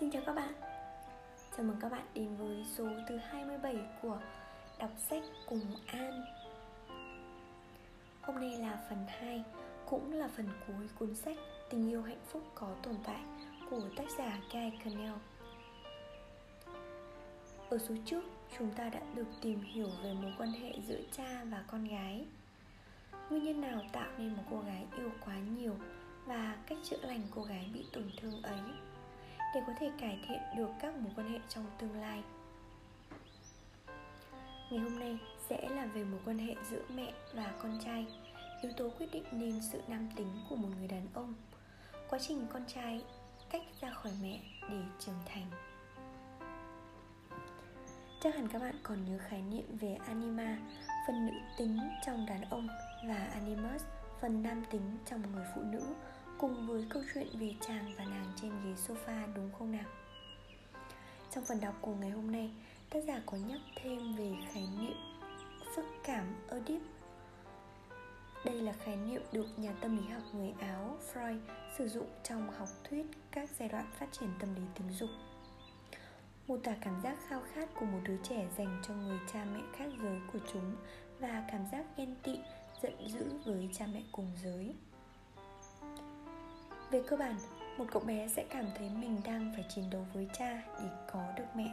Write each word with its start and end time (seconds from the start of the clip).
Xin 0.00 0.10
chào 0.10 0.22
các 0.26 0.32
bạn. 0.32 0.52
Chào 1.56 1.66
mừng 1.66 1.76
các 1.80 1.92
bạn 1.92 2.06
đến 2.14 2.36
với 2.36 2.64
số 2.76 2.88
thứ 3.08 3.16
27 3.16 3.76
của 4.02 4.18
Đọc 4.78 4.90
sách 5.10 5.22
cùng 5.46 5.60
An. 5.86 6.24
Hôm 8.20 8.40
nay 8.40 8.58
là 8.58 8.84
phần 8.88 8.98
2 9.08 9.44
Cũng 9.86 10.12
là 10.12 10.28
phần 10.36 10.48
cuối 10.66 10.88
cuốn 10.98 11.14
sách 11.14 11.36
Tình 11.70 11.90
yêu 11.90 12.02
hạnh 12.02 12.20
phúc 12.32 12.42
có 12.54 12.74
tồn 12.82 12.94
tại 13.04 13.20
Của 13.70 13.82
tác 13.96 14.04
giả 14.18 14.40
Guy 14.52 14.70
Connell 14.84 15.14
Ở 17.70 17.78
số 17.78 17.94
trước, 18.04 18.24
chúng 18.58 18.70
ta 18.70 18.88
đã 18.88 19.00
được 19.14 19.28
tìm 19.40 19.60
hiểu 19.60 19.88
về 20.02 20.12
mối 20.22 20.32
quan 20.38 20.52
hệ 20.52 20.72
giữa 20.88 21.00
cha 21.16 21.44
và 21.50 21.64
con 21.66 21.84
gái. 21.84 22.26
Nguyên 23.30 23.44
nhân 23.44 23.60
nào 23.60 23.80
tạo 23.92 24.08
nên 24.18 24.36
một 24.36 24.42
cô 24.50 24.60
gái 24.60 24.86
yêu 24.98 25.10
quá 25.24 25.34
nhiều 25.56 25.74
Và 26.26 26.56
cách 26.66 26.78
chữa 26.84 27.00
lành 27.02 27.22
cô 27.34 27.42
gái 27.42 27.70
bị 27.74 27.86
tổn 27.92 28.10
thương 28.20 28.42
ấy? 28.42 28.60
Để 29.54 29.62
có 29.66 29.72
thể 29.78 29.90
cải 29.98 30.18
thiện 30.28 30.40
được 30.56 30.70
các 30.80 30.96
mối 30.96 31.12
quan 31.16 31.32
hệ 31.32 31.38
trong 31.48 31.64
tương 31.78 32.00
lai. 32.00 32.22
Ngày 34.70 34.80
hôm 34.80 34.98
nay 34.98 35.18
sẽ 35.48 35.68
là 35.68 35.86
về 35.86 36.04
mối 36.04 36.20
quan 36.24 36.38
hệ 36.38 36.54
giữa 36.70 36.82
mẹ 36.94 37.12
và 37.34 37.52
con 37.62 37.78
trai, 37.84 38.06
yếu 38.62 38.72
tố 38.76 38.90
quyết 38.98 39.06
định 39.12 39.24
nên 39.32 39.60
sự 39.72 39.82
nam 39.88 40.08
tính 40.16 40.28
của 40.48 40.56
một 40.56 40.68
người 40.78 40.88
đàn 40.88 41.06
ông. 41.14 41.34
Quá 42.08 42.18
trình 42.18 42.46
con 42.52 42.64
trai 42.66 43.04
tách 43.52 43.62
ra 43.80 43.90
khỏi 43.90 44.12
mẹ 44.22 44.40
để 44.70 44.82
trưởng 44.98 45.20
thành. 45.26 45.46
Chắc 48.22 48.34
hẳn 48.34 48.48
các 48.48 48.58
bạn 48.58 48.74
còn 48.82 49.04
nhớ 49.04 49.18
khái 49.28 49.42
niệm 49.42 49.76
về 49.80 49.98
anima, 50.06 50.58
phần 51.06 51.26
nữ 51.26 51.32
tính 51.58 51.78
trong 52.06 52.26
đàn 52.26 52.42
ông, 52.42 52.68
và 53.08 53.28
animus, 53.32 53.82
phần 54.20 54.42
nam 54.42 54.64
tính 54.70 54.98
trong 55.10 55.32
người 55.32 55.44
phụ 55.54 55.62
nữ 55.62 55.94
cùng 56.40 56.66
với 56.66 56.86
câu 56.88 57.02
chuyện 57.14 57.26
về 57.40 57.54
chàng 57.60 57.92
và 57.98 58.04
nàng 58.04 58.32
trên 58.36 58.50
ghế 58.64 58.74
sofa 58.74 59.34
đúng 59.34 59.50
không 59.58 59.72
nào? 59.72 59.84
Trong 61.30 61.44
phần 61.44 61.60
đọc 61.60 61.74
của 61.80 61.94
ngày 61.94 62.10
hôm 62.10 62.32
nay, 62.32 62.50
tác 62.90 63.04
giả 63.04 63.22
có 63.26 63.36
nhắc 63.36 63.60
thêm 63.76 64.16
về 64.16 64.32
khái 64.52 64.68
niệm 64.80 64.96
phức 65.76 65.84
cảm 66.04 66.24
Oedip. 66.50 66.80
Đây 68.44 68.54
là 68.54 68.72
khái 68.72 68.96
niệm 68.96 69.22
được 69.32 69.58
nhà 69.58 69.72
tâm 69.80 69.96
lý 69.96 70.08
học 70.08 70.22
người 70.32 70.52
Áo 70.60 70.98
Freud 71.12 71.38
sử 71.78 71.88
dụng 71.88 72.08
trong 72.24 72.50
học 72.50 72.68
thuyết 72.84 73.06
các 73.30 73.50
giai 73.58 73.68
đoạn 73.68 73.92
phát 73.98 74.08
triển 74.12 74.28
tâm 74.38 74.54
lý 74.54 74.62
tình 74.74 74.90
dục. 74.90 75.10
Mô 76.46 76.56
tả 76.56 76.76
cảm 76.80 77.00
giác 77.02 77.18
khao 77.28 77.42
khát 77.54 77.68
của 77.74 77.86
một 77.86 78.00
đứa 78.04 78.16
trẻ 78.22 78.48
dành 78.58 78.82
cho 78.88 78.94
người 78.94 79.18
cha 79.32 79.44
mẹ 79.54 79.60
khác 79.76 79.88
giới 80.02 80.20
của 80.32 80.38
chúng 80.52 80.76
và 81.18 81.44
cảm 81.52 81.66
giác 81.72 81.84
ghen 81.96 82.14
tị, 82.22 82.38
giận 82.82 83.08
dữ 83.08 83.24
với 83.44 83.70
cha 83.72 83.86
mẹ 83.94 84.02
cùng 84.12 84.30
giới. 84.44 84.74
Về 86.90 87.02
cơ 87.06 87.16
bản, 87.16 87.36
một 87.78 87.84
cậu 87.90 88.02
bé 88.02 88.28
sẽ 88.28 88.44
cảm 88.50 88.64
thấy 88.78 88.88
mình 88.88 89.20
đang 89.24 89.52
phải 89.54 89.64
chiến 89.68 89.84
đấu 89.90 90.06
với 90.14 90.28
cha 90.38 90.62
để 90.78 90.88
có 91.12 91.24
được 91.36 91.44
mẹ. 91.54 91.70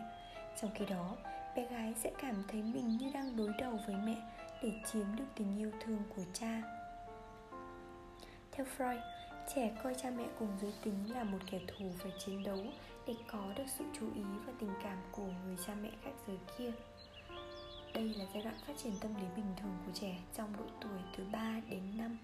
Trong 0.62 0.72
khi 0.76 0.86
đó, 0.86 1.16
bé 1.56 1.66
gái 1.66 1.94
sẽ 2.04 2.12
cảm 2.22 2.44
thấy 2.48 2.64
mình 2.64 2.98
như 2.98 3.12
đang 3.14 3.38
đối 3.38 3.52
đầu 3.60 3.80
với 3.88 3.96
mẹ 3.96 4.18
để 4.64 4.72
chiếm 4.92 5.16
được 5.16 5.26
tình 5.36 5.58
yêu 5.58 5.72
thương 5.86 6.00
của 6.16 6.24
cha. 6.34 6.62
Theo 8.52 8.66
Freud, 8.78 9.00
trẻ 9.56 9.72
coi 9.84 9.96
cha 9.96 10.10
mẹ 10.10 10.24
cùng 10.40 10.50
giới 10.62 10.74
tính 10.84 11.14
là 11.14 11.24
một 11.24 11.40
kẻ 11.52 11.60
thù 11.68 11.86
phải 12.00 12.12
chiến 12.26 12.44
đấu 12.44 12.60
để 13.08 13.14
có 13.28 13.54
được 13.58 13.66
sự 13.78 13.86
chú 14.00 14.06
ý 14.16 14.24
và 14.46 14.54
tình 14.60 14.74
cảm 14.84 14.98
của 15.12 15.28
người 15.46 15.58
cha 15.68 15.74
mẹ 15.82 15.90
khác 16.04 16.12
giới 16.28 16.38
kia. 16.58 16.72
Đây 17.94 18.14
là 18.18 18.26
giai 18.34 18.44
đoạn 18.44 18.56
phát 18.68 18.74
triển 18.78 18.94
tâm 19.02 19.16
lý 19.16 19.28
bình 19.36 19.54
thường 19.62 19.78
của 19.86 19.92
trẻ 19.94 20.18
trong 20.38 20.54
độ 20.58 20.66
tuổi 20.82 21.00
từ 21.18 21.24
3 21.32 21.62
đến 21.70 21.82
5 21.98 22.18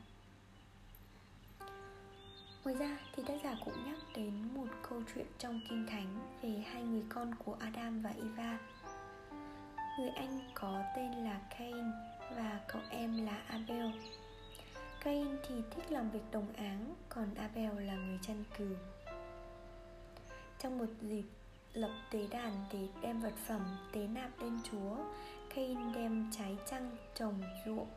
Ngoài 2.64 2.76
ra 2.76 2.98
thì 3.16 3.24
tác 3.28 3.34
giả 3.44 3.56
cũng 3.66 3.86
nhắc 3.86 3.98
đến 4.16 4.34
một 4.56 4.68
câu 4.90 5.02
chuyện 5.16 5.26
trong 5.38 5.62
Kinh 5.70 5.88
Thánh 5.88 6.38
về 6.42 6.64
hai 6.72 6.84
người 6.84 7.04
con 7.10 7.36
của 7.36 7.58
Adam 7.60 8.02
và 8.02 8.10
Eva. 8.10 8.60
Người 10.00 10.10
anh 10.10 10.40
có 10.54 10.82
tên 10.96 11.12
là 11.12 11.40
Cain 11.58 11.92
và 12.36 12.60
cậu 12.68 12.82
em 12.90 13.26
là 13.26 13.42
Abel. 13.48 13.86
Cain 15.02 15.28
thì 15.48 15.56
thích 15.72 15.92
làm 15.92 16.10
việc 16.10 16.32
đồng 16.32 16.54
áng, 16.54 16.96
còn 17.10 17.36
Abel 17.36 17.86
là 17.86 17.96
người 17.96 18.20
chăn 18.22 18.44
cừu. 18.58 18.76
Trong 20.60 20.78
một 20.78 20.90
dịp 21.02 21.26
lập 21.74 21.92
tế 22.12 22.28
đàn 22.32 22.66
để 22.74 22.88
đem 23.02 23.22
vật 23.22 23.34
phẩm 23.46 23.78
tế 23.92 24.08
nạp 24.08 24.30
lên 24.40 24.60
Chúa 24.72 24.96
Cain 25.56 25.94
đem 25.94 26.32
trái 26.38 26.58
trăng 26.66 26.98
trồng 27.16 27.42
ruộng. 27.66 27.90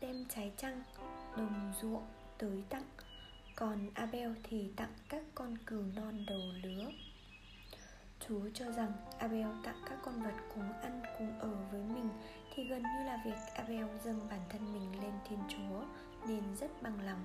Đem 0.00 0.24
trái 0.28 0.52
trăng 0.56 0.82
đồng 1.36 1.72
ruộng 1.80 2.06
tới 2.38 2.64
tặng 2.68 2.84
còn 3.56 3.90
Abel 3.94 4.32
thì 4.42 4.70
tặng 4.76 4.92
các 5.08 5.22
con 5.34 5.58
cừu 5.66 5.82
non 5.96 6.26
đầu 6.26 6.40
lứa. 6.62 6.90
Chúa 8.28 8.40
cho 8.54 8.72
rằng 8.72 8.92
Abel 9.18 9.46
tặng 9.64 9.82
các 9.88 9.98
con 10.04 10.22
vật 10.22 10.34
cùng 10.54 10.72
ăn 10.82 11.02
cùng 11.18 11.38
ở 11.40 11.54
với 11.70 11.82
mình 11.82 12.08
Thì 12.54 12.64
gần 12.64 12.82
như 12.82 13.04
là 13.04 13.22
việc 13.24 13.54
Abel 13.54 13.86
dâng 14.04 14.26
bản 14.30 14.40
thân 14.48 14.72
mình 14.72 15.02
lên 15.02 15.12
Thiên 15.28 15.38
Chúa 15.48 15.84
Nên 16.28 16.56
rất 16.60 16.82
bằng 16.82 17.00
lòng. 17.06 17.20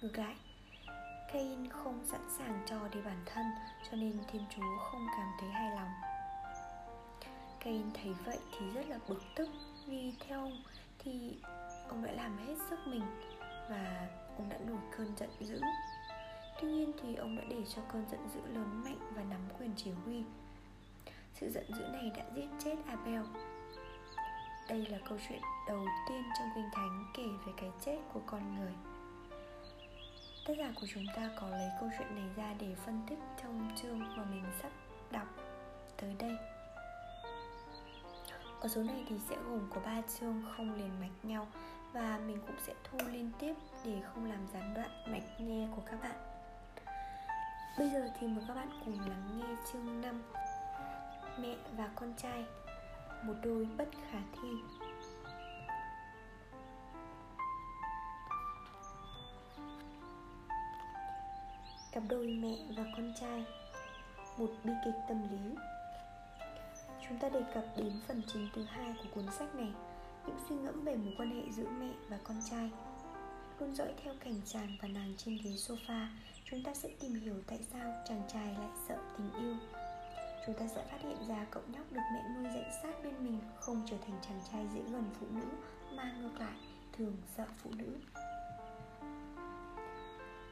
Ngược 0.00 0.18
lại, 0.18 0.36
Cain 1.32 1.68
không 1.68 2.04
sẵn 2.04 2.20
sàng 2.38 2.62
cho 2.66 2.88
đi 2.88 3.00
bản 3.04 3.22
thân 3.26 3.46
Cho 3.90 3.96
nên 3.96 4.18
Thiên 4.32 4.42
Chúa 4.56 4.78
không 4.78 5.06
cảm 5.16 5.28
thấy 5.40 5.50
hài 5.50 5.76
lòng. 5.76 5.90
Cain 7.60 7.90
thấy 7.94 8.14
vậy 8.24 8.38
thì 8.58 8.70
rất 8.70 8.88
là 8.88 8.98
bực 9.08 9.22
tức 9.36 9.48
Vì 9.86 10.12
theo 10.20 10.40
ông 10.40 10.62
thì 10.98 11.38
ông 11.88 12.04
đã 12.04 12.12
làm 12.12 12.38
hết 12.46 12.54
sức 12.70 12.78
mình 12.86 13.04
và 13.70 14.08
ông 14.36 14.48
đã 14.48 14.58
nổi 14.66 14.80
cơn 14.96 15.16
giận 15.16 15.30
dữ. 15.40 15.60
Tuy 16.60 16.68
nhiên 16.68 16.92
thì 17.02 17.14
ông 17.14 17.36
đã 17.36 17.42
để 17.48 17.62
cho 17.74 17.82
cơn 17.92 18.04
giận 18.10 18.28
dữ 18.34 18.40
lớn 18.54 18.82
mạnh 18.84 18.98
và 19.14 19.22
nắm 19.22 19.40
quyền 19.58 19.70
chỉ 19.76 19.90
huy. 19.90 20.24
Sự 21.34 21.50
giận 21.50 21.64
dữ 21.68 21.84
này 21.92 22.10
đã 22.16 22.24
giết 22.34 22.48
chết 22.64 22.76
abel. 22.86 23.22
Đây 24.68 24.86
là 24.86 24.98
câu 25.08 25.18
chuyện 25.28 25.40
đầu 25.68 25.86
tiên 26.08 26.22
trong 26.38 26.48
kinh 26.54 26.68
thánh 26.72 27.04
kể 27.14 27.26
về 27.46 27.52
cái 27.56 27.70
chết 27.84 27.98
của 28.12 28.20
con 28.26 28.54
người. 28.58 28.72
Tác 30.46 30.54
giả 30.58 30.72
của 30.80 30.86
chúng 30.94 31.04
ta 31.16 31.30
có 31.40 31.48
lấy 31.48 31.68
câu 31.80 31.90
chuyện 31.98 32.14
này 32.14 32.28
ra 32.36 32.54
để 32.58 32.74
phân 32.86 33.02
tích 33.08 33.18
trong 33.42 33.70
chương 33.82 33.98
mà 33.98 34.24
mình 34.24 34.44
sắp 34.62 34.70
đọc 35.10 35.28
tới 35.96 36.14
đây. 36.18 36.36
Ở 38.60 38.68
số 38.68 38.82
này 38.82 39.04
thì 39.08 39.16
sẽ 39.28 39.36
gồm 39.36 39.70
có 39.74 39.80
3 39.80 40.02
chương 40.18 40.42
không 40.56 40.74
liền 40.74 41.00
mạch 41.00 41.24
nhau 41.24 41.46
và 41.92 42.20
mình 42.26 42.38
cũng 42.46 42.56
sẽ 42.66 42.74
thu 42.84 42.98
liên 43.12 43.30
tiếp 43.38 43.54
để 43.84 44.00
không 44.00 44.24
làm 44.24 44.46
gián 44.52 44.74
đoạn 44.74 44.90
mạch 45.06 45.40
nghe 45.40 45.68
của 45.76 45.82
các 45.86 46.02
bạn. 46.02 46.16
Bây 47.78 47.90
giờ 47.90 48.10
thì 48.18 48.26
mời 48.26 48.44
các 48.48 48.54
bạn 48.54 48.68
cùng 48.84 49.00
lắng 49.00 49.38
nghe 49.38 49.56
chương 49.72 50.00
5 50.00 50.22
Mẹ 51.38 51.56
và 51.76 51.88
con 51.94 52.14
trai, 52.16 52.44
Một 53.22 53.34
đôi 53.42 53.68
bất 53.78 53.88
khả 54.10 54.18
thi. 54.32 54.48
Cặp 61.92 62.02
đôi 62.08 62.26
mẹ 62.26 62.56
và 62.76 62.84
con 62.96 63.12
trai, 63.20 63.44
Một 64.38 64.50
bi 64.64 64.72
kịch 64.84 64.94
tâm 65.08 65.22
lý. 65.30 65.56
Chúng 67.08 67.18
ta 67.18 67.28
đề 67.28 67.42
cập 67.54 67.64
đến 67.76 67.92
phần 68.08 68.22
chính 68.32 68.48
thứ 68.54 68.64
hai 68.64 68.94
của 68.98 69.08
cuốn 69.14 69.30
sách 69.38 69.54
này, 69.54 69.72
những 70.26 70.38
suy 70.48 70.56
ngẫm 70.56 70.84
về 70.84 70.96
mối 70.96 71.14
quan 71.18 71.30
hệ 71.30 71.52
giữa 71.52 71.68
mẹ 71.68 71.90
và 72.08 72.18
con 72.24 72.36
trai 72.50 72.70
luôn 73.60 73.74
dõi 73.74 73.88
theo 74.04 74.14
cảnh 74.20 74.40
chàng 74.44 74.76
và 74.82 74.88
nàng 74.88 75.14
trên 75.16 75.38
ghế 75.44 75.50
sofa. 75.50 76.06
Chúng 76.44 76.62
ta 76.62 76.74
sẽ 76.74 76.88
tìm 77.00 77.14
hiểu 77.14 77.34
tại 77.46 77.58
sao 77.72 77.92
chàng 78.08 78.22
trai 78.32 78.54
lại 78.58 78.68
sợ 78.88 78.96
tình 79.16 79.32
yêu. 79.32 79.56
Chúng 80.46 80.54
ta 80.54 80.66
sẽ 80.66 80.84
phát 80.90 81.02
hiện 81.02 81.16
ra 81.28 81.46
cậu 81.50 81.62
nhóc 81.66 81.92
được 81.92 82.00
mẹ 82.14 82.22
nuôi 82.34 82.52
dạy 82.54 82.72
sát 82.82 83.04
bên 83.04 83.14
mình 83.24 83.40
không 83.60 83.82
trở 83.90 83.96
thành 84.06 84.18
chàng 84.28 84.40
trai 84.52 84.66
dễ 84.74 84.80
gần 84.92 85.04
phụ 85.20 85.26
nữ, 85.30 85.44
mà 85.96 86.12
ngược 86.20 86.40
lại, 86.40 86.54
thường 86.92 87.16
sợ 87.36 87.44
phụ 87.62 87.70
nữ. 87.76 87.96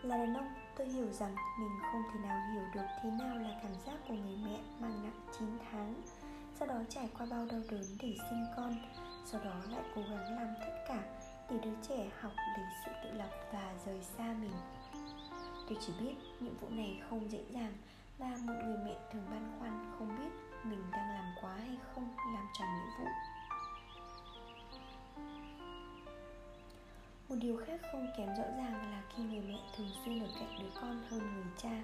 Là 0.02 0.16
đàn 0.16 0.34
ông, 0.34 0.54
tôi 0.76 0.88
hiểu 0.88 1.12
rằng 1.12 1.34
mình 1.60 1.78
không 1.92 2.02
thể 2.12 2.20
nào 2.20 2.52
hiểu 2.52 2.64
được 2.74 2.86
thế 3.02 3.10
nào 3.10 3.36
là 3.36 3.60
cảm 3.62 3.72
giác 3.86 3.96
của 4.08 4.14
người 4.14 4.36
mẹ 4.44 4.60
mang 4.80 5.02
nặng 5.02 5.20
9 5.38 5.48
tháng. 5.70 6.02
Sau 6.58 6.68
đó 6.68 6.80
trải 6.88 7.08
qua 7.18 7.26
bao 7.30 7.46
đau 7.46 7.60
đớn 7.70 7.84
để 8.02 8.14
sinh 8.30 8.44
con, 8.56 8.76
sau 9.26 9.44
đó 9.44 9.54
lại 9.70 9.82
cố 9.94 10.02
gắng 10.02 10.36
làm 10.36 10.54
tất 10.60 10.84
cả 10.88 11.17
để 11.50 11.58
đứa 11.64 11.74
trẻ 11.88 12.10
học 12.20 12.32
lấy 12.56 12.66
sự 12.84 12.90
tự 13.04 13.12
lập 13.12 13.30
và 13.52 13.74
rời 13.86 14.02
xa 14.02 14.34
mình. 14.40 14.52
Tôi 15.68 15.78
chỉ 15.80 15.92
biết 16.00 16.14
nhiệm 16.40 16.58
vụ 16.60 16.68
này 16.70 17.00
không 17.10 17.30
dễ 17.30 17.44
dàng 17.50 17.72
và 18.18 18.26
một 18.26 18.54
người 18.64 18.76
mẹ 18.84 18.96
thường 19.12 19.26
băn 19.30 19.56
khoăn 19.58 19.94
không 19.98 20.16
biết 20.18 20.30
mình 20.64 20.82
đang 20.92 21.10
làm 21.10 21.34
quá 21.40 21.54
hay 21.56 21.76
không 21.94 22.08
làm 22.34 22.46
tròn 22.58 22.68
nhiệm 22.68 22.98
vụ. 22.98 23.10
Một 27.28 27.36
điều 27.40 27.56
khác 27.56 27.80
không 27.92 28.06
kém 28.16 28.28
rõ 28.28 28.44
ràng 28.56 28.90
là 28.90 29.02
khi 29.16 29.22
người 29.22 29.42
mẹ 29.48 29.58
thường 29.76 29.90
xuyên 30.04 30.20
ở 30.20 30.28
cạnh 30.40 30.58
đứa 30.58 30.70
con 30.80 31.02
hơn 31.10 31.34
người 31.34 31.52
cha, 31.56 31.82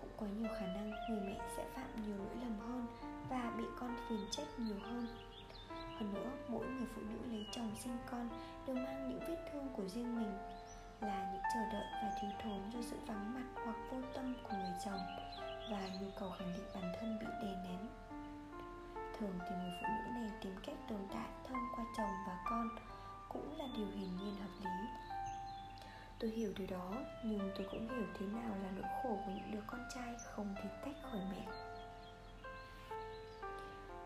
cũng 0.00 0.10
có 0.16 0.26
nhiều 0.26 0.48
khả 0.58 0.66
năng 0.66 0.90
người 0.90 1.20
mẹ 1.20 1.40
sẽ 1.56 1.64
phạm 1.74 2.06
nhiều 2.06 2.16
lỗi 2.16 2.36
lầm 2.40 2.58
hơn 2.58 2.86
và 3.30 3.52
bị 3.58 3.64
con 3.80 3.96
phiền 4.08 4.26
trách 4.30 4.58
nhiều 4.58 4.76
hơn 4.82 5.06
hơn 5.98 6.14
nữa, 6.14 6.30
mỗi 6.48 6.66
người 6.66 6.86
phụ 6.94 7.02
nữ 7.02 7.18
lấy 7.30 7.46
chồng 7.52 7.76
sinh 7.84 7.98
con 8.10 8.28
đều 8.66 8.76
mang 8.76 9.08
những 9.08 9.20
vết 9.28 9.36
thương 9.52 9.68
của 9.76 9.88
riêng 9.88 10.16
mình, 10.16 10.32
là 11.00 11.30
những 11.32 11.42
chờ 11.54 11.60
đợi 11.72 11.86
và 12.02 12.10
thiếu 12.20 12.30
thốn 12.42 12.70
do 12.70 12.78
sự 12.82 12.96
vắng 13.06 13.34
mặt 13.34 13.62
hoặc 13.64 13.76
vô 13.90 13.98
tâm 14.14 14.34
của 14.42 14.56
người 14.56 14.74
chồng 14.84 15.00
và 15.70 15.88
nhu 16.00 16.06
cầu 16.20 16.30
khẳng 16.30 16.52
định 16.54 16.64
bản 16.74 16.92
thân 17.00 17.18
bị 17.20 17.26
đè 17.42 17.54
nén. 17.64 17.88
Thường 19.18 19.38
thì 19.48 19.54
người 19.56 19.72
phụ 19.80 19.88
nữ 19.88 20.10
này 20.10 20.30
tìm 20.42 20.54
cách 20.66 20.76
tồn 20.88 21.00
tại 21.12 21.28
thông 21.48 21.62
qua 21.76 21.84
chồng 21.96 22.10
và 22.26 22.38
con 22.50 22.68
cũng 23.28 23.58
là 23.58 23.64
điều 23.76 23.86
hiển 23.86 24.16
nhiên 24.16 24.36
hợp 24.36 24.64
lý. 24.64 24.88
Tôi 26.18 26.30
hiểu 26.30 26.52
điều 26.56 26.66
đó, 26.66 26.94
nhưng 27.24 27.50
tôi 27.56 27.66
cũng 27.70 27.88
hiểu 27.88 28.06
thế 28.18 28.26
nào 28.26 28.56
là 28.62 28.70
nỗi 28.70 28.90
khổ 29.02 29.18
của 29.26 29.32
những 29.34 29.50
đứa 29.50 29.62
con 29.66 29.80
trai 29.94 30.14
không 30.24 30.54
thể 30.56 30.70
tách 30.84 30.94
khỏi 31.02 31.20
mẹ 31.30 31.67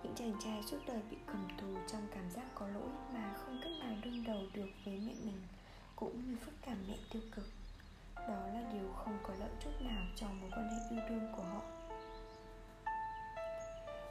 những 0.03 0.15
chàng 0.15 0.33
trai 0.45 0.63
suốt 0.63 0.79
đời 0.87 1.01
bị 1.11 1.17
cầm 1.27 1.49
tù 1.61 1.67
trong 1.93 2.07
cảm 2.15 2.31
giác 2.31 2.45
có 2.55 2.69
lỗi 2.69 2.89
mà 3.15 3.35
không 3.35 3.61
cách 3.63 3.73
nào 3.81 3.95
đương 4.03 4.25
đầu 4.25 4.43
được 4.53 4.69
với 4.85 4.99
mẹ 4.99 5.13
mình, 5.25 5.43
cũng 5.97 6.31
như 6.31 6.37
phức 6.45 6.55
cảm 6.67 6.77
mẹ 6.89 6.95
tiêu 7.11 7.23
cực. 7.35 7.45
Đó 8.17 8.47
là 8.55 8.71
điều 8.73 8.93
không 8.93 9.19
có 9.23 9.35
lợi 9.41 9.51
chút 9.65 9.71
nào 9.81 10.05
cho 10.17 10.27
mối 10.27 10.51
quan 10.51 10.69
hệ 10.69 10.97
yêu 10.97 11.01
đương 11.09 11.33
của 11.37 11.43
họ. 11.43 11.63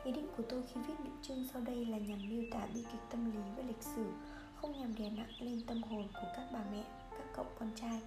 Ý 0.03 0.11
định 0.11 0.27
của 0.38 0.43
tôi 0.49 0.63
khi 0.67 0.81
viết 0.88 0.93
những 0.99 1.17
chương 1.21 1.47
sau 1.53 1.61
đây 1.61 1.85
là 1.85 1.97
nhằm 1.97 2.29
miêu 2.29 2.44
tả 2.51 2.65
bi 2.73 2.85
kịch 2.91 3.01
tâm 3.09 3.31
lý 3.31 3.41
và 3.57 3.63
lịch 3.67 3.83
sử, 3.95 4.11
không 4.55 4.79
nhằm 4.79 4.95
đè 4.95 5.09
nặng 5.09 5.31
lên 5.39 5.61
tâm 5.67 5.83
hồn 5.83 6.07
của 6.13 6.27
các 6.35 6.45
bà 6.53 6.59
mẹ, 6.71 6.83
các 7.11 7.25
cậu 7.35 7.45
con 7.59 7.69
trai. 7.75 8.01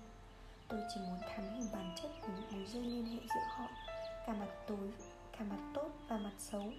Tôi 0.68 0.80
chỉ 0.94 1.00
muốn 1.00 1.18
thắm 1.20 1.54
hiểu 1.54 1.66
bản 1.72 1.94
chất 2.02 2.10
của 2.20 2.28
những 2.36 2.52
mối 2.52 2.66
dây 2.66 2.82
liên 2.82 3.06
hệ 3.06 3.18
giữa 3.34 3.46
họ, 3.48 3.68
cả 4.26 4.32
mặt 4.32 4.48
tối, 4.66 4.90
cả 5.38 5.44
mặt 5.50 5.70
tốt 5.74 5.90
và 6.08 6.18
mặt 6.18 6.32
xấu 6.38 6.72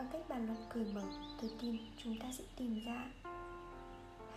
bằng 0.00 0.08
cách 0.12 0.28
bàn 0.28 0.46
luận 0.46 0.58
cười 0.68 0.84
mở 0.84 1.02
tôi 1.40 1.50
tin 1.60 1.76
chúng 1.96 2.18
ta 2.18 2.32
sẽ 2.32 2.44
tìm 2.56 2.80
ra. 2.86 3.10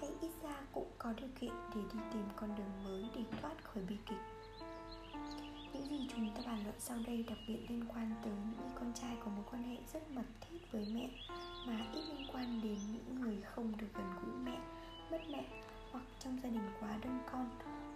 Hay 0.02 0.10
ít 0.22 0.32
ra 0.44 0.56
cũng 0.72 0.92
có 0.98 1.14
điều 1.14 1.30
kiện 1.40 1.52
để 1.76 1.82
đi 1.94 2.00
tìm 2.14 2.24
con 2.36 2.56
đường 2.56 2.84
mới 2.84 3.06
để 3.16 3.22
thoát 3.42 3.64
khỏi 3.64 3.84
bi 3.90 3.96
kịch. 4.10 4.18
Những 5.74 5.90
gì 5.90 6.08
chúng 6.16 6.30
ta 6.36 6.42
bàn 6.46 6.64
luận 6.64 6.76
sau 6.80 6.98
đây 7.08 7.26
đặc 7.30 7.38
biệt 7.48 7.58
liên 7.70 7.86
quan 7.88 8.12
tới 8.24 8.32
những 8.32 8.58
người 8.58 8.72
con 8.76 8.94
trai 8.94 9.18
có 9.20 9.32
mối 9.32 9.46
quan 9.52 9.64
hệ 9.64 9.78
rất 9.94 10.12
mật 10.12 10.26
thiết 10.42 10.72
với 10.72 10.88
mẹ, 10.94 11.10
mà 11.68 11.86
ít 11.94 12.04
liên 12.10 12.28
quan 12.34 12.62
đến 12.64 12.78
những 12.94 13.22
người 13.22 13.42
không 13.42 13.78
được 13.78 13.88
gần 13.94 14.14
gũi 14.22 14.36
mẹ, 14.36 14.60
mất 15.12 15.22
mẹ, 15.32 15.46
hoặc 15.92 16.04
trong 16.20 16.40
gia 16.44 16.50
đình 16.50 16.70
quá 16.80 16.98
đông 17.04 17.20
con, 17.32 17.50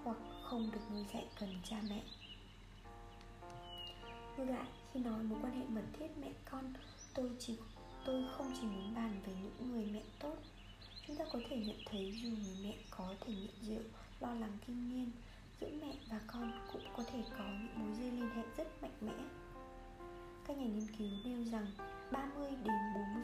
hoặc 0.04 0.18
không 0.44 0.72
được 0.72 0.92
nuôi 0.92 1.06
dạy 1.14 1.28
gần 1.40 1.50
cha 1.64 1.78
mẹ. 1.90 2.04
Ngược 4.38 4.46
lại, 4.46 4.68
khi 4.94 5.00
nói 5.00 5.24
mối 5.24 5.40
quan 5.42 5.60
hệ 5.60 5.66
mật 5.68 5.86
thiết 6.00 6.18
mẹ 6.22 6.32
con 6.52 6.74
tôi 7.18 7.30
chỉ 7.40 7.58
tôi 8.06 8.26
không 8.38 8.52
chỉ 8.62 8.68
muốn 8.68 8.96
bàn 8.96 9.12
về 9.26 9.34
những 9.44 9.72
người 9.72 9.86
mẹ 9.94 10.02
tốt. 10.20 10.36
Chúng 11.08 11.16
ta 11.16 11.26
có 11.34 11.40
thể 11.50 11.58
nhận 11.58 11.76
thấy 11.86 12.14
dù 12.24 12.30
người 12.30 12.58
mẹ 12.64 12.76
có 12.90 13.16
thể 13.22 13.34
nghiện 13.34 13.54
rượu, 13.62 13.84
lo 14.20 14.34
lắng 14.34 14.58
kinh 14.68 14.90
niên 14.90 15.12
giữa 15.62 15.70
mẹ 15.82 15.96
và 16.12 16.20
con 16.28 16.52
cũng 16.74 16.82
có 16.98 17.04
thể 17.04 17.24
có 17.38 17.44
những 17.44 17.80
mối 17.80 17.98
dây 18.00 18.12
liên 18.12 18.30
hệ 18.30 18.44
rất 18.58 18.82
mạnh 18.82 18.98
mẽ. 19.02 19.14
Các 20.48 20.58
nhà 20.58 20.66
nghiên 20.66 20.88
cứu 20.98 21.10
nêu 21.26 21.44
rằng 21.52 21.68
30 22.12 22.52
đến 22.64 22.76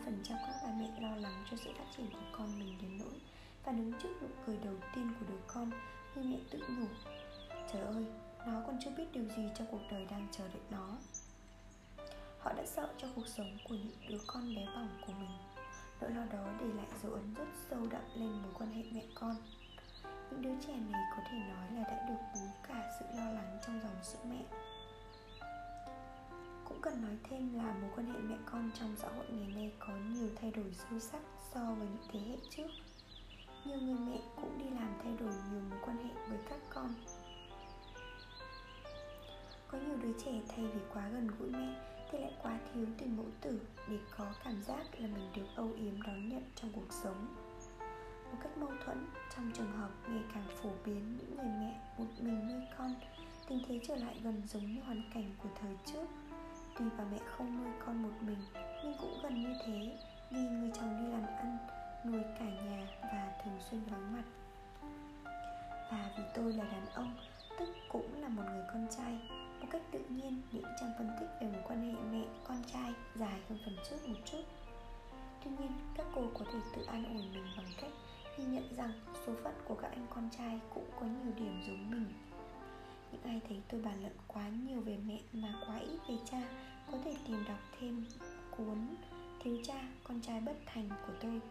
40% 0.06 0.24
các 0.28 0.56
bà 0.64 0.74
mẹ 0.80 1.02
lo 1.02 1.16
lắng 1.16 1.46
cho 1.52 1.58
sự 1.58 1.70
phát 1.78 1.86
triển 1.98 2.12
của 2.12 2.38
con 2.38 2.60
mình 2.60 2.78
đến 2.82 2.98
nỗi 3.00 3.20
và 3.66 3.72
đứng 3.72 3.94
trước 4.04 4.10
nụ 4.22 4.28
cười 4.46 4.58
đầu 4.58 4.76
tiên 4.96 5.10
của 5.20 5.26
đứa 5.30 5.42
con 5.48 5.72
người 6.16 6.24
mẹ 6.24 6.38
tự 6.52 6.60
nhủ, 6.60 6.88
trời 7.74 7.82
ơi, 7.82 8.06
nó 8.48 8.64
còn 8.68 8.78
chưa 8.84 8.92
biết 8.98 9.06
điều 9.14 9.24
gì 9.24 9.44
trong 9.58 9.68
cuộc 9.72 9.82
đời 9.92 10.06
đang 10.12 10.28
chờ 10.32 10.48
đợi 10.48 10.62
nó 10.72 10.98
họ 12.44 12.54
đã 12.54 12.66
sợ 12.66 12.90
cho 12.98 13.08
cuộc 13.16 13.28
sống 13.28 13.58
của 13.70 13.76
những 13.76 14.10
đứa 14.10 14.18
con 14.28 14.56
bé 14.56 14.66
bỏng 14.66 14.90
của 15.08 15.14
mình. 15.20 15.30
Nỗi 16.02 16.12
lo 16.12 16.26
đó 16.26 16.46
để 16.60 16.66
lại 16.66 16.88
dấu 17.04 17.14
ấn 17.14 17.34
rất 17.34 17.46
sâu 17.70 17.80
đậm 17.92 18.02
lên 18.16 18.32
mối 18.32 18.52
quan 18.60 18.72
hệ 18.72 18.84
mẹ 18.92 19.06
con. 19.16 19.36
Những 20.32 20.42
đứa 20.42 20.66
trẻ 20.68 20.74
này 20.74 21.02
có 21.16 21.24
thể 21.32 21.38
nói 21.38 21.72
là 21.72 21.84
đã 21.84 22.06
được 22.10 22.16
bú 22.34 22.42
cả 22.68 22.92
sự 23.00 23.06
lo 23.18 23.32
lắng 23.32 23.58
trong 23.66 23.80
dòng 23.84 24.04
sữa 24.04 24.20
mẹ. 24.30 24.46
Cũng 26.66 26.82
cần 26.82 27.02
nói 27.02 27.18
thêm 27.30 27.58
là 27.58 27.74
mối 27.82 27.92
quan 27.96 28.06
hệ 28.06 28.20
mẹ 28.20 28.36
con 28.46 28.72
trong 28.80 28.96
xã 28.98 29.08
hội 29.08 29.26
ngày 29.30 29.48
nay 29.56 29.74
có 29.80 29.94
nhiều 30.10 30.30
thay 30.42 30.52
đổi 30.52 30.74
sâu 30.74 31.00
sắc 31.00 31.22
so 31.54 31.60
với 31.60 31.88
những 31.88 32.08
thế 32.12 32.20
hệ 32.20 32.38
trước. 32.50 32.68
Nhiều 33.66 33.80
người 33.82 33.98
mẹ 34.00 34.20
cũng 34.36 34.60
đi 34.60 34.66
làm 34.70 34.94
thay 35.04 35.14
đổi 35.20 35.34
nhiều 35.52 35.62
mối 35.70 35.80
quan 35.86 35.98
hệ 35.98 36.14
với 36.30 36.40
các 36.50 36.60
con. 36.70 36.94
Có 39.68 39.78
nhiều 39.78 39.98
đứa 40.02 40.14
trẻ 40.26 40.42
thay 40.48 40.66
vì 40.66 40.82
quá 40.94 41.10
gần 41.10 41.28
gũi 41.40 41.50
mẹ 41.50 41.93
thì 42.14 42.20
lại 42.20 42.32
quá 42.42 42.60
thiếu 42.74 42.86
tình 42.98 43.18
mẫu 43.18 43.26
tử 43.42 43.62
để 43.90 43.98
có 44.18 44.26
cảm 44.44 44.64
giác 44.64 45.00
là 45.00 45.08
mình 45.08 45.30
được 45.36 45.46
âu 45.56 45.70
yếm 45.78 46.02
đón 46.02 46.30
nhận 46.30 46.44
trong 46.56 46.72
cuộc 46.74 46.94
sống. 47.04 47.36
Một 48.32 48.38
cách 48.44 48.58
mâu 48.58 48.70
thuẫn, 48.86 49.08
trong 49.36 49.52
trường 49.54 49.72
hợp 49.72 49.90
ngày 50.08 50.24
càng 50.34 50.44
phổ 50.62 50.70
biến 50.86 51.18
những 51.18 51.36
người 51.38 51.52
mẹ 51.60 51.80
một 51.98 52.06
mình 52.20 52.48
nuôi 52.48 52.62
con, 52.78 52.96
tình 53.48 53.60
thế 53.68 53.80
trở 53.88 53.96
lại 53.96 54.16
gần 54.24 54.42
giống 54.48 54.74
như 54.76 54.82
hoàn 54.82 55.02
cảnh 55.14 55.32
của 55.44 55.50
thời 55.62 55.78
trước. 55.86 56.06
Tuy 56.80 56.86
bà 56.98 57.04
mẹ 57.12 57.20
không 57.38 57.64
nuôi 57.64 57.74
con 57.86 58.04
một 58.04 58.14
mình, 58.22 58.40
nhưng 58.84 58.94
cũng 59.00 59.20
gần 59.24 59.42
như 59.42 59.54
thế, 59.66 59.98
vì 60.32 60.40
người 60.40 60.72
chồng 60.76 60.98
đi 61.00 61.12
làm 61.12 61.26
ăn, 61.26 61.58
nuôi 62.06 62.22
cả 62.40 62.46
nhà 62.46 62.88
và 63.02 63.34
thường 63.44 63.60
xuyên 63.70 63.82
vắng 63.84 64.14
mặt. 64.14 64.24
Và 65.92 66.12
vì 66.18 66.24
tôi 66.34 66.54
là 66.54 66.64
đàn 66.64 66.86
ông, 66.94 67.16
tức 67.60 67.70
cũng 67.90 68.22
là 68.22 68.28
một 68.28 68.44
người 68.46 68.64
con 68.74 68.88
trai 68.98 69.20
một 69.64 69.70
cách 69.72 69.82
tự 69.92 70.00
nhiên 70.10 70.42
những 70.52 70.64
trang 70.80 70.92
phân 70.98 71.10
tích 71.20 71.28
về 71.42 71.48
mối 71.48 71.62
quan 71.68 71.82
hệ 71.82 72.02
mẹ, 72.12 72.26
con 72.48 72.58
trai 72.74 72.94
dài 73.16 73.40
hơn 73.50 73.60
phần 73.66 73.76
trước 73.90 74.08
một 74.08 74.16
chút. 74.26 74.44
Tuy 75.44 75.52
nhiên, 75.52 75.72
các 75.98 76.06
cô 76.16 76.22
có 76.34 76.46
thể 76.54 76.60
tự 76.76 76.86
an 76.86 77.06
ủi 77.06 77.24
mình 77.34 77.46
bằng 77.58 77.66
cách 77.82 77.92
ghi 78.38 78.44
nhận 78.44 78.76
rằng 78.76 78.92
số 79.26 79.34
phận 79.44 79.54
của 79.68 79.76
các 79.76 79.92
anh 79.92 80.08
con 80.10 80.30
trai 80.38 80.60
cũng 80.74 80.86
có 81.00 81.06
nhiều 81.06 81.34
điểm 81.38 81.62
giống 81.68 81.92
mình. 81.92 82.14
Những 83.12 83.24
ai 83.24 83.42
thấy 83.48 83.62
tôi 83.70 83.82
bàn 83.82 84.02
luận 84.02 84.14
quá 84.28 84.50
nhiều 84.50 84.82
về 84.82 84.98
mẹ 85.08 85.20
mà 85.34 85.54
quá 85.68 85.78
ít 85.78 85.98
về 86.10 86.16
cha 86.32 86.42
có 86.92 86.98
thể 87.06 87.16
tìm 87.28 87.44
đọc 87.48 87.60
thêm 87.80 88.06
cuốn 88.58 88.96
thiếu 89.40 89.58
cha, 89.64 89.82
con 90.04 90.22
trai 90.22 90.42
bất 90.42 90.56
thành 90.66 90.90
của 90.90 91.14
tôi 91.22 91.42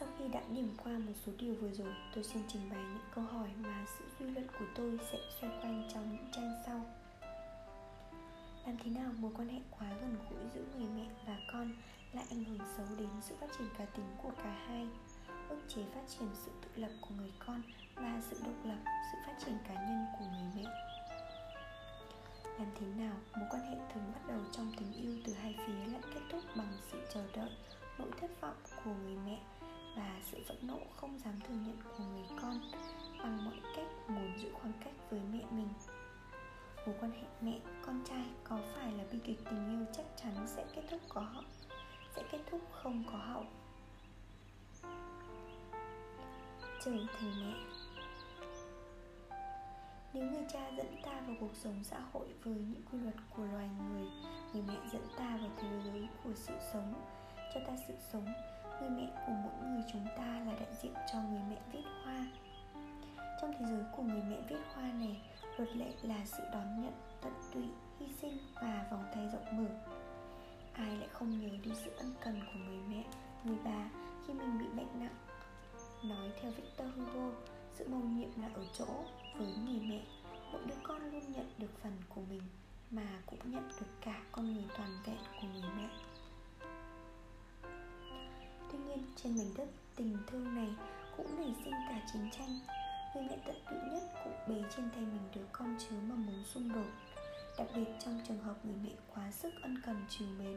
sau 0.00 0.08
khi 0.18 0.28
đã 0.28 0.40
điểm 0.52 0.74
qua 0.84 0.92
một 0.92 1.12
số 1.26 1.32
điều 1.38 1.54
vừa 1.54 1.70
rồi, 1.70 1.94
tôi 2.14 2.24
xin 2.24 2.42
trình 2.48 2.70
bày 2.70 2.78
những 2.78 3.04
câu 3.14 3.24
hỏi 3.24 3.48
mà 3.58 3.84
sự 3.98 4.04
suy 4.18 4.26
luận 4.26 4.46
của 4.58 4.64
tôi 4.74 4.98
sẽ 5.12 5.18
xoay 5.40 5.52
quanh 5.62 5.88
trong 5.94 6.12
những 6.12 6.26
trang 6.32 6.62
sau. 6.66 6.80
Làm 8.66 8.76
thế 8.84 8.90
nào 8.90 9.12
mối 9.18 9.32
quan 9.36 9.48
hệ 9.48 9.60
quá 9.70 9.86
gần 10.00 10.16
gũi 10.30 10.40
giữa 10.54 10.64
người 10.76 10.88
mẹ 10.96 11.06
và 11.26 11.36
con 11.52 11.72
lại 12.12 12.24
ảnh 12.30 12.44
hưởng 12.44 12.58
xấu 12.76 12.86
đến 12.98 13.08
sự 13.22 13.34
phát 13.40 13.46
triển 13.58 13.68
cá 13.78 13.84
tính 13.84 14.06
của 14.22 14.30
cả 14.36 14.64
hai? 14.66 14.86
Ức 15.48 15.60
chế 15.68 15.82
phát 15.94 16.02
triển 16.08 16.28
sự 16.34 16.50
tự 16.62 16.82
lập 16.82 16.92
của 17.00 17.14
người 17.14 17.32
con 17.46 17.62
và 17.94 18.22
sự 18.30 18.36
độc 18.44 18.64
lập, 18.64 18.78
sự 19.12 19.18
phát 19.26 19.34
triển 19.44 19.54
cá 19.68 19.74
nhân 19.74 20.06
của 20.18 20.24
người 20.24 20.50
mẹ. 20.56 20.70
Làm 22.58 22.68
thế 22.80 22.86
nào 22.86 23.16
mối 23.34 23.48
quan 23.50 23.62
hệ 23.62 23.76
thường 23.94 24.12
bắt 24.14 24.20
đầu 24.28 24.40
trong 24.52 24.72
tình 24.78 24.92
yêu 24.92 25.16
từ 25.26 25.32
hai 25.32 25.54
phía 25.66 25.92
lại 25.92 26.02
kết 26.14 26.20
thúc 26.32 26.42
bằng 26.56 26.72
sự 26.92 26.98
chờ 27.14 27.24
đợi, 27.36 27.50
nỗi 27.98 28.10
thất 28.20 28.40
vọng 28.40 28.56
của 28.84 28.94
người 29.04 29.16
mẹ? 29.26 29.38
Và 29.96 30.20
sự 30.22 30.38
phẫn 30.48 30.66
nộ 30.66 30.78
không 30.96 31.18
dám 31.18 31.40
thừa 31.40 31.54
nhận 31.54 31.76
của 31.84 32.04
người 32.04 32.24
con 32.42 32.60
bằng 33.18 33.44
mọi 33.44 33.60
cách 33.76 33.86
muốn 34.08 34.38
giữ 34.38 34.48
khoảng 34.52 34.72
cách 34.84 34.94
với 35.10 35.20
mẹ 35.32 35.44
mình. 35.50 35.68
Mối 36.86 36.94
quan 37.00 37.12
hệ 37.12 37.26
mẹ, 37.40 37.60
con 37.86 38.04
trai 38.08 38.24
có 38.44 38.58
phải 38.74 38.92
là 38.92 39.04
bi 39.12 39.18
kịch 39.24 39.38
tình 39.44 39.70
yêu 39.70 39.86
chắc 39.96 40.04
chắn 40.16 40.46
sẽ 40.46 40.64
kết 40.74 40.82
thúc 40.90 41.00
có 41.08 41.20
họ 41.20 41.44
sẽ 42.16 42.22
kết 42.30 42.38
thúc 42.50 42.60
không 42.72 43.04
có 43.12 43.18
hậu? 43.18 43.44
Trở 46.84 46.92
thành 47.18 47.32
mẹ. 47.40 47.54
Nếu 50.12 50.24
người 50.24 50.44
cha 50.52 50.70
dẫn 50.76 50.96
ta 51.04 51.20
vào 51.26 51.36
cuộc 51.40 51.54
sống 51.54 51.84
xã 51.84 52.00
hội 52.12 52.28
với 52.44 52.54
những 52.54 52.82
quy 52.92 52.98
luật 52.98 53.14
của 53.36 53.44
loài 53.44 53.68
người 53.78 54.06
người 54.52 54.62
mẹ 54.62 54.74
dẫn 54.92 55.02
ta 55.16 55.38
vào 55.40 55.50
thế 55.56 55.68
giới 55.84 56.08
của 56.24 56.34
sự 56.34 56.54
sống, 56.72 56.94
cho 57.54 57.60
ta 57.66 57.72
sự 57.88 57.94
sống 58.12 58.26
người 58.80 58.90
mẹ 58.90 59.10
của 59.26 59.32
mỗi 59.32 59.68
người 59.68 59.82
chúng 59.92 60.06
ta 60.16 60.24
là 60.46 60.52
đại 60.60 60.74
diện 60.82 60.94
cho 61.12 61.18
người 61.22 61.42
mẹ 61.50 61.56
viết 61.72 61.84
hoa. 62.04 62.26
Trong 63.40 63.52
thế 63.58 63.66
giới 63.66 63.82
của 63.96 64.02
người 64.02 64.22
mẹ 64.28 64.36
viết 64.48 64.60
hoa 64.74 64.92
này, 64.92 65.20
luật 65.56 65.76
lệ 65.76 65.92
là 66.02 66.24
sự 66.24 66.42
đón 66.52 66.82
nhận, 66.82 66.92
tận 67.20 67.32
tụy, 67.54 67.64
hy 67.98 68.12
sinh 68.20 68.38
và 68.54 68.86
vòng 68.90 69.04
tay 69.14 69.28
rộng 69.32 69.56
mở. 69.56 69.70
Ai 70.72 70.96
lại 70.96 71.08
không 71.12 71.40
nhớ 71.40 71.48
đi 71.64 71.70
sự 71.74 71.90
ân 71.96 72.14
cần 72.20 72.40
của 72.40 72.58
người 72.58 72.80
mẹ, 72.88 73.04
người 73.44 73.58
bà 73.64 73.90
khi 74.26 74.32
mình 74.32 74.58
bị 74.58 74.66
bệnh 74.76 75.00
nặng? 75.00 75.16
Nói 76.04 76.32
theo 76.40 76.50
victor 76.50 76.88
hugo, 76.96 77.30
sự 77.72 77.88
mầu 77.88 78.00
nhiệm 78.00 78.40
là 78.40 78.48
ở 78.54 78.64
chỗ 78.72 79.04
với 79.36 79.54
người 79.66 79.80
mẹ, 79.80 80.02
mỗi 80.52 80.62
đứa 80.66 80.74
con 80.82 81.10
luôn 81.10 81.32
nhận 81.32 81.46
được 81.58 81.82
phần 81.82 81.92
của 82.08 82.22
mình 82.30 82.42
mà 82.90 83.06
cũng 83.26 83.38
nhận 83.44 83.68
được 83.68 83.86
cả 84.00 84.22
con 84.32 84.54
người 84.54 84.64
toàn 84.76 84.90
vẹn 85.06 85.18
của 85.40 85.48
người 85.52 85.70
mẹ 85.76 85.88
tuy 88.72 88.78
nhiên, 88.78 89.04
trên 89.16 89.38
mảnh 89.38 89.54
đất 89.56 89.68
tình 89.96 90.16
thương 90.26 90.54
này 90.54 90.68
cũng 91.16 91.36
nảy 91.36 91.54
sinh 91.64 91.74
cả 91.88 92.00
chiến 92.12 92.30
tranh. 92.38 92.58
Người 93.14 93.24
mẹ 93.30 93.36
tận 93.46 93.56
tụy 93.70 93.78
nhất 93.92 94.02
cũng 94.24 94.32
bế 94.48 94.62
trên 94.76 94.90
tay 94.90 95.00
mình 95.00 95.28
đứa 95.34 95.46
con 95.52 95.76
chứa 95.78 95.96
mà 96.08 96.14
muốn 96.14 96.44
xung 96.44 96.72
đột. 96.72 96.90
Đặc 97.58 97.66
biệt 97.74 97.86
trong 98.04 98.20
trường 98.28 98.42
hợp 98.42 98.54
người 98.64 98.76
mẹ 98.84 98.90
quá 99.14 99.30
sức 99.30 99.52
ân 99.62 99.82
cần 99.86 100.04
chiều 100.08 100.28
mến, 100.38 100.56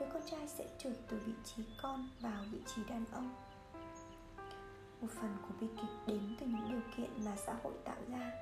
đứa 0.00 0.06
con 0.12 0.22
trai 0.30 0.48
sẽ 0.48 0.64
trượt 0.78 0.96
từ 1.08 1.20
vị 1.26 1.32
trí 1.44 1.62
con 1.82 2.08
vào 2.20 2.44
vị 2.50 2.58
trí 2.74 2.82
đàn 2.88 3.04
ông. 3.12 3.34
Một 5.00 5.08
phần 5.20 5.36
của 5.42 5.54
bi 5.60 5.66
kịch 5.76 5.90
đến 6.06 6.36
từ 6.40 6.46
những 6.46 6.70
điều 6.70 6.80
kiện 6.96 7.24
mà 7.24 7.36
xã 7.36 7.54
hội 7.62 7.72
tạo 7.84 7.96
ra. 8.08 8.32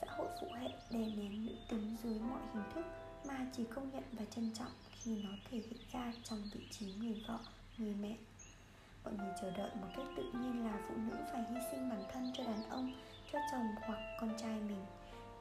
Xã 0.00 0.06
hội 0.16 0.28
phụ 0.40 0.46
hệ 0.60 0.68
đè 0.90 0.98
nén 0.98 1.46
nữ 1.46 1.52
tính 1.68 1.96
dưới 2.02 2.18
mọi 2.20 2.40
hình 2.54 2.64
thức 2.74 2.84
mà 3.26 3.46
chỉ 3.56 3.64
công 3.64 3.90
nhận 3.90 4.04
và 4.12 4.24
trân 4.24 4.52
trọng 4.54 4.72
khi 4.90 5.22
nó 5.22 5.30
thể 5.50 5.58
hiện 5.58 5.80
ra 5.92 6.12
trong 6.24 6.42
vị 6.54 6.60
trí 6.70 6.94
người 6.98 7.22
vợ, 7.28 7.38
người 7.78 7.94
mẹ 7.94 8.16
mọi 9.04 9.14
người 9.14 9.32
chờ 9.40 9.50
đợi 9.50 9.70
một 9.80 9.88
cách 9.96 10.06
tự 10.16 10.22
nhiên 10.22 10.64
là 10.64 10.78
phụ 10.88 10.94
nữ 10.96 11.16
phải 11.32 11.44
hy 11.50 11.56
sinh 11.70 11.90
bản 11.90 12.02
thân 12.12 12.32
cho 12.34 12.44
đàn 12.44 12.70
ông, 12.70 12.92
cho 13.32 13.38
chồng 13.52 13.66
hoặc 13.86 13.98
con 14.20 14.30
trai 14.36 14.60
mình 14.60 14.84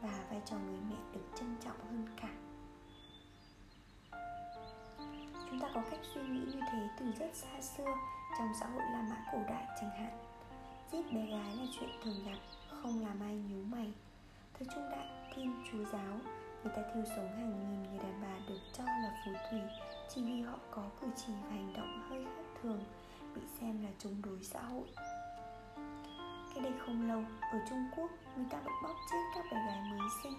và 0.01 0.25
vai 0.29 0.41
trò 0.45 0.55
người 0.57 0.79
mẹ 0.89 0.95
được 1.13 1.25
trân 1.35 1.55
trọng 1.63 1.79
hơn 1.89 2.07
cả. 2.21 2.29
Chúng 5.49 5.59
ta 5.59 5.69
có 5.73 5.81
cách 5.91 5.99
suy 6.13 6.21
nghĩ 6.21 6.39
như 6.39 6.59
thế 6.71 6.87
từ 6.99 7.05
rất 7.19 7.29
xa 7.33 7.61
xưa, 7.61 7.93
trong 8.37 8.47
xã 8.59 8.65
hội 8.65 8.83
La 8.91 9.01
Mã 9.01 9.17
cổ 9.31 9.37
đại 9.49 9.67
chẳng 9.81 9.89
hạn. 9.89 10.17
Giết 10.91 11.13
bé 11.13 11.25
gái 11.25 11.55
là 11.55 11.65
chuyện 11.79 11.89
thường 12.03 12.23
gặp, 12.25 12.37
Không 12.81 13.01
làm 13.01 13.19
ai 13.21 13.35
nhíu 13.35 13.63
mày. 13.63 13.93
Thời 14.53 14.67
trung 14.75 14.89
đại, 14.91 15.07
thiên 15.35 15.63
chúa 15.71 15.85
giáo, 15.91 16.19
Người 16.63 16.73
ta 16.75 16.81
thiêu 16.93 17.03
sống 17.15 17.31
hàng 17.37 17.59
nghìn 17.59 17.83
người 17.83 17.99
đàn 18.03 18.21
bà 18.21 18.39
được 18.47 18.59
cho 18.73 18.83
là 18.83 19.21
phù 19.25 19.31
thủy, 19.51 19.59
Chỉ 20.09 20.23
vì 20.23 20.41
họ 20.41 20.59
có 20.71 20.83
cử 21.01 21.07
chỉ 21.15 21.33
và 21.43 21.49
hành 21.49 21.73
động 21.73 22.09
hơi 22.09 22.25
khác 22.25 22.43
thường. 22.61 22.83
Bị 23.36 23.41
xem 23.59 23.83
là 23.83 23.89
chống 24.00 24.21
đối 24.21 24.43
xã 24.43 24.62
hội. 24.62 24.88
Cách 26.53 26.63
đây 26.63 26.74
không 26.86 27.07
lâu, 27.07 27.24
ở 27.51 27.59
Trung 27.69 27.86
Quốc, 27.98 28.09
người 28.36 28.45
ta 28.50 28.57
vẫn 28.57 28.74
bóp 28.83 28.95
chết 29.12 29.17
các 29.36 29.45
bé 29.51 29.57
gái 29.67 29.81
mới 29.91 30.09
sinh. 30.24 30.33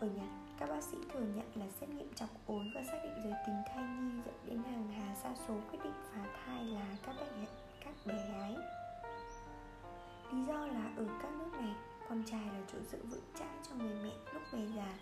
Ở 0.00 0.06
Nhật, 0.06 0.28
các 0.58 0.68
bác 0.68 0.82
sĩ 0.82 0.96
thừa 1.12 1.20
nhận 1.20 1.46
là 1.54 1.66
xét 1.80 1.88
nghiệm 1.88 2.14
chọc 2.14 2.28
ối 2.46 2.64
và 2.74 2.82
xác 2.82 2.98
định 3.02 3.14
giới 3.24 3.32
tính 3.46 3.62
thai 3.66 3.84
nhi 3.84 4.20
dẫn 4.24 4.34
đến 4.46 4.62
hàng 4.62 4.88
hà 4.92 5.14
sa 5.14 5.30
số 5.48 5.54
quyết 5.70 5.78
định 5.84 5.92
phá 6.12 6.24
thai 6.46 6.64
là 6.64 6.86
các 7.06 7.16
bé, 7.16 7.46
các 7.84 7.94
bé 8.06 8.14
gái. 8.14 8.56
Lý 10.32 10.44
do 10.44 10.66
là 10.66 10.90
ở 10.96 11.06
các 11.22 11.32
nước 11.32 11.50
này, 11.60 11.74
con 12.08 12.22
trai 12.26 12.44
là 12.44 12.60
chỗ 12.72 12.78
dựa 12.92 13.02
vững 13.02 13.24
chãi 13.38 13.54
cho 13.68 13.74
người 13.74 13.94
mẹ 14.04 14.12
lúc 14.32 14.42
về 14.52 14.66
già. 14.76 14.92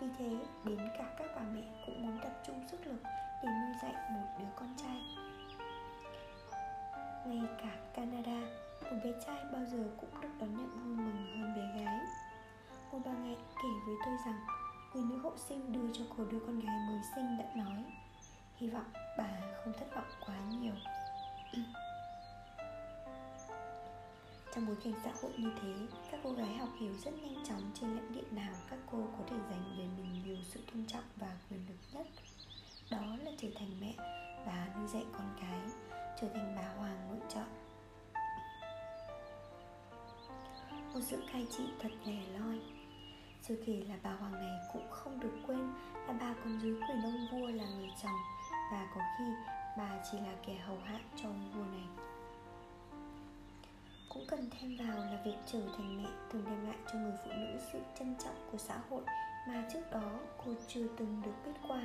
Vì 0.00 0.06
thế, 0.18 0.36
đến 0.64 0.78
cả 0.98 1.14
các 1.18 1.26
bà 1.36 1.42
mẹ 1.54 1.82
cũng 1.86 2.06
muốn 2.06 2.18
tập 2.22 2.42
trung 2.46 2.64
sức 2.70 2.86
lực 2.86 3.02
để 3.42 3.48
nuôi 3.48 3.74
dạy 3.82 3.94
một 4.10 4.26
đứa 4.38 4.50
con 4.56 4.74
trai. 4.76 5.02
Ngay 7.26 7.48
cả 7.62 7.76
Canada, 7.94 8.40
một 8.82 8.96
bé 9.04 9.12
trai 9.26 9.44
bao 9.52 9.64
giờ 9.64 9.84
cũng 10.00 10.20
được 10.20 10.28
đón 10.40 10.56
nhận 10.56 10.70
vui 10.70 10.96
mừng 10.96 11.40
hơn 11.40 11.54
bé 11.56 11.84
gái. 11.84 11.98
Một 12.92 12.98
bà 13.04 13.12
mẹ 13.12 13.34
kể 13.62 13.68
với 13.86 13.96
tôi 14.04 14.14
rằng 14.26 14.40
Người 14.94 15.04
nữ 15.04 15.18
hộ 15.18 15.32
sinh 15.48 15.72
đưa 15.72 15.92
cho 15.92 16.04
cô 16.16 16.24
đứa 16.24 16.38
con 16.46 16.60
gái 16.60 16.76
mới 16.88 17.00
sinh 17.14 17.38
đã 17.38 17.44
nói 17.56 17.84
Hy 18.56 18.68
vọng 18.68 18.92
bà 19.18 19.28
không 19.64 19.72
thất 19.72 19.94
vọng 19.94 20.10
quá 20.26 20.36
nhiều. 20.50 20.74
Trong 24.54 24.66
bối 24.66 24.76
cảnh 24.84 24.94
xã 25.04 25.10
hội 25.22 25.32
như 25.36 25.52
thế, 25.62 25.74
các 26.10 26.20
cô 26.24 26.32
gái 26.32 26.54
học 26.54 26.68
hiểu 26.80 26.92
rất 27.04 27.14
nhanh 27.22 27.44
chóng 27.48 27.70
trên 27.74 27.96
lãnh 27.96 28.12
địa 28.12 28.30
nào 28.30 28.54
các 28.70 28.78
cô 28.90 28.98
có 28.98 29.24
thể 29.30 29.36
dành 29.50 29.64
về 29.78 29.84
mình 29.96 30.22
nhiều 30.24 30.36
sự 30.44 30.60
tôn 30.72 30.86
trọng 30.86 31.04
và 31.16 31.36
quyền 31.50 31.60
lực 31.68 31.76
nhất. 31.92 32.06
Đó 32.90 33.16
là 33.24 33.30
trở 33.38 33.48
thành 33.54 33.80
mẹ 33.80 33.94
và 34.46 34.68
nuôi 34.76 34.88
dạy 34.88 35.04
con 35.12 35.36
cái, 35.40 35.60
trở 36.22 36.28
thành 36.28 36.54
bà 36.56 36.68
hoàng 36.78 37.08
nội 37.08 37.20
trợ. 37.28 37.44
Một 40.94 41.00
sự 41.00 41.22
cai 41.32 41.46
trị 41.56 41.64
thật 41.80 41.88
lẻ 42.04 42.22
loi. 42.38 42.60
Chưa 43.48 43.54
kể 43.66 43.82
là 43.88 43.94
bà 44.02 44.10
hoàng 44.10 44.32
này 44.32 44.58
cũng 44.72 44.90
không 44.90 45.20
được 45.20 45.34
quên 45.46 45.72
là 46.06 46.12
bà 46.20 46.34
còn 46.44 46.60
dưới 46.62 46.74
quyền 46.74 47.02
ông 47.02 47.26
vua 47.32 47.46
là 47.46 47.64
người 47.64 47.88
chồng 48.02 48.18
và 48.72 48.86
có 48.94 49.00
khi 49.18 49.24
bà 49.78 50.02
chỉ 50.12 50.18
là 50.18 50.32
kẻ 50.46 50.54
hầu 50.66 50.78
hạ 50.84 51.00
cho 51.16 51.28
ông 51.28 51.50
vua 51.54 51.76
này 51.76 51.86
cũng 54.08 54.24
cần 54.28 54.50
thêm 54.50 54.76
vào 54.76 54.96
là 54.96 55.22
việc 55.24 55.36
trở 55.52 55.60
thành 55.76 56.02
mẹ 56.02 56.08
thường 56.30 56.44
đem 56.44 56.66
lại 56.66 56.76
cho 56.92 56.98
người 56.98 57.12
phụ 57.24 57.30
nữ 57.32 57.60
sự 57.72 57.78
trân 57.98 58.14
trọng 58.24 58.48
của 58.52 58.58
xã 58.58 58.78
hội 58.90 59.02
mà 59.48 59.68
trước 59.72 59.90
đó 59.92 60.12
cô 60.44 60.52
chưa 60.68 60.86
từng 60.96 61.22
được 61.24 61.32
biết 61.44 61.60
qua 61.68 61.82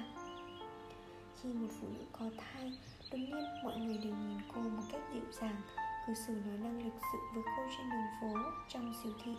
khi 1.41 1.53
một 1.53 1.67
phụ 1.81 1.87
nữ 1.87 2.05
có 2.11 2.25
thai 2.37 2.71
đương 3.11 3.25
nhiên, 3.25 3.63
mọi 3.63 3.77
người 3.77 3.97
đều 3.97 4.13
nhìn 4.13 4.37
cô 4.53 4.61
một 4.61 4.83
cách 4.91 5.01
dịu 5.13 5.31
dàng, 5.31 5.61
cư 6.07 6.13
xử 6.13 6.33
nói 6.33 6.57
năng 6.57 6.83
lịch 6.83 7.01
sự 7.11 7.17
với 7.33 7.43
cô 7.57 7.63
trên 7.77 7.89
đường 7.89 8.07
phố, 8.21 8.39
trong 8.67 8.93
siêu 9.03 9.13
thị. 9.23 9.35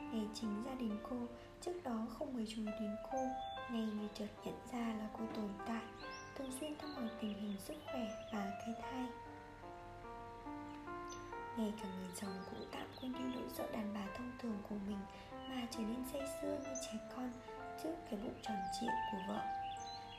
Ngày 0.00 0.28
chính 0.34 0.62
gia 0.66 0.74
đình 0.74 0.98
cô, 1.10 1.16
trước 1.60 1.72
đó 1.84 2.06
không 2.18 2.34
người 2.34 2.46
chú 2.48 2.62
ý 2.62 2.72
đến 2.80 2.96
cô 3.12 3.18
nay 3.70 3.86
mới 3.94 4.08
chợt 4.14 4.28
nhận 4.44 4.54
ra 4.72 4.94
là 4.98 5.08
cô 5.18 5.24
tồn 5.34 5.50
tại, 5.66 5.82
thường 6.34 6.50
xuyên 6.60 6.78
thăm 6.78 6.94
hỏi 6.94 7.08
tình 7.20 7.34
hình 7.34 7.56
sức 7.58 7.76
khỏe 7.84 8.08
và 8.32 8.50
cái 8.58 8.74
thai. 8.82 9.06
Ngay 11.56 11.72
cả 11.82 11.88
người 11.98 12.10
chồng 12.20 12.38
cũng 12.50 12.68
tạm 12.72 12.86
quên 13.00 13.12
đi 13.12 13.20
nỗi 13.34 13.48
sợ 13.48 13.66
đàn 13.72 13.94
bà 13.94 14.06
thông 14.18 14.32
thường 14.38 14.58
của 14.68 14.76
mình 14.88 14.98
mà 15.48 15.66
trở 15.70 15.78
nên 15.78 16.04
say 16.12 16.22
sưa 16.42 16.58
như 16.64 16.74
trẻ 16.86 16.98
con 17.16 17.32
trước 17.82 17.94
cái 18.10 18.20
bụng 18.22 18.34
tròn 18.42 18.56
trịa 18.80 18.90
của 19.12 19.18
vợ. 19.28 19.40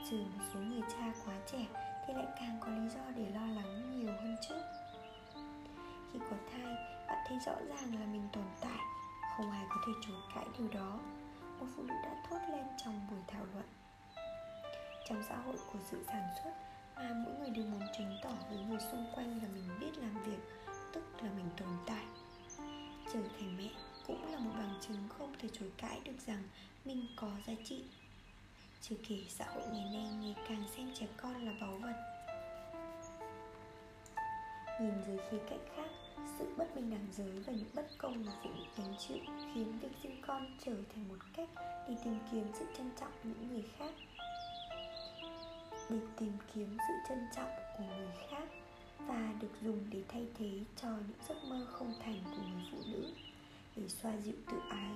Trừ 0.10 0.17
một 0.17 0.46
số 0.53 0.60
người 0.60 0.82
cha 0.89 1.13
quá 1.25 1.34
trẻ 1.51 1.65
thì 2.08 2.14
lại 2.14 2.28
càng 2.40 2.58
có 2.60 2.68
lý 2.68 2.90
do 2.90 3.02
để 3.16 3.30
lo 3.30 3.46
lắng 3.46 4.00
nhiều 4.00 4.14
hơn 4.22 4.36
trước 4.50 4.62
khi 6.14 6.20
có 6.30 6.36
thai, 6.52 6.76
bạn 7.08 7.18
thấy 7.28 7.38
rõ 7.46 7.54
ràng 7.70 8.00
là 8.00 8.06
mình 8.06 8.28
tồn 8.34 8.44
tại, 8.62 8.80
không 9.38 9.52
ai 9.52 9.66
có 9.70 9.76
thể 9.88 9.94
chối 10.08 10.18
cãi 10.36 10.46
điều 10.58 10.68
đó. 10.68 11.00
Một 11.60 11.66
phụ 11.76 11.84
nữ 11.84 11.94
đã 12.04 12.24
thốt 12.30 12.40
lên 12.52 12.66
trong 12.78 13.08
buổi 13.10 13.20
thảo 13.28 13.46
luận. 13.54 13.66
Trong 15.10 15.24
xã 15.30 15.36
hội 15.38 15.56
của 15.74 15.80
sự 15.92 16.04
sản 16.08 16.24
xuất 16.44 16.52
mà 16.96 17.14
mỗi 17.26 17.34
người 17.40 17.50
đều 17.50 17.66
muốn 17.66 17.82
chứng 17.98 18.18
tỏ 18.24 18.32
với 18.50 18.60
người 18.60 18.80
xung 18.92 19.06
quanh 19.16 19.42
là 19.42 19.50
mình 19.54 19.70
biết 19.80 19.98
làm 19.98 20.24
việc, 20.24 20.40
tức 20.94 21.04
là 21.24 21.30
mình 21.38 21.50
tồn 21.58 21.70
tại. 21.86 22.06
Trở 23.14 23.20
thành 23.40 23.58
mẹ 23.58 23.70
cũng 24.08 24.32
là 24.32 24.40
một 24.40 24.52
bằng 24.58 24.80
chứng 24.82 25.10
không 25.18 25.34
thể 25.40 25.50
chối 25.54 25.72
cãi 25.78 26.02
được 26.04 26.20
rằng 26.28 26.44
mình 26.86 27.08
có 27.16 27.30
giá 27.48 27.54
trị 27.66 27.86
chưa 28.82 28.96
kể 29.08 29.18
xã 29.30 29.46
hội 29.46 29.64
ngày 29.74 29.86
nay 29.94 30.10
ngày 30.22 30.36
càng 30.50 30.64
xem 30.76 30.92
trẻ 30.94 31.08
con 31.18 31.46
là 31.46 31.52
báu 31.62 31.78
vật. 31.78 31.96
Nhìn 34.82 34.94
dưới 35.08 35.18
khía 35.30 35.38
cạnh 35.50 35.66
khác, 35.76 35.90
sự 36.40 36.46
bất 36.58 36.76
bình 36.76 36.90
đẳng 36.90 37.08
giới 37.12 37.40
và 37.48 37.54
những 37.54 37.70
bất 37.76 37.88
công 37.98 38.26
mà 38.26 38.32
phụ 38.44 38.50
nữ 38.50 38.64
gánh 38.78 38.96
chịu 39.08 39.18
khiến 39.54 39.80
việc 39.82 39.92
sinh 40.04 40.22
con 40.28 40.58
trở 40.66 40.76
thành 40.94 41.08
một 41.08 41.18
cách 41.34 41.50
để 41.90 41.96
tìm 42.04 42.20
kiếm 42.32 42.48
sự 42.54 42.66
trân 42.78 42.92
trọng 43.00 43.12
những 43.24 43.48
người 43.48 43.64
khác. 43.78 43.94
Để 45.90 45.98
tìm 46.20 46.32
kiếm 46.54 46.78
sự 46.88 46.94
trân 47.10 47.20
trọng 47.36 47.50
của 47.78 47.84
người 47.84 48.28
khác 48.30 48.48
và 49.00 49.34
được 49.42 49.52
dùng 49.62 49.80
để 49.90 50.04
thay 50.08 50.28
thế 50.38 50.60
cho 50.82 50.88
những 50.90 51.18
giấc 51.30 51.44
mơ 51.44 51.68
không 51.72 51.94
thành 52.06 52.20
của 52.26 52.44
người 52.54 52.64
phụ 52.72 52.78
nữ, 52.92 53.14
để 53.76 53.88
xoa 53.88 54.18
dịu 54.18 54.36
tự 54.52 54.58
ái 54.70 54.92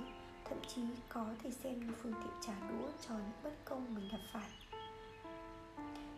thậm 0.51 0.59
chí 0.75 0.81
có 1.09 1.25
thể 1.43 1.51
xem 1.51 1.79
như 1.79 1.93
phương 2.03 2.13
tiện 2.13 2.33
trả 2.41 2.53
đũa 2.69 2.87
cho 3.07 3.13
những 3.13 3.43
bất 3.43 3.65
công 3.65 3.95
mình 3.95 4.09
gặp 4.11 4.17
phải. 4.33 4.49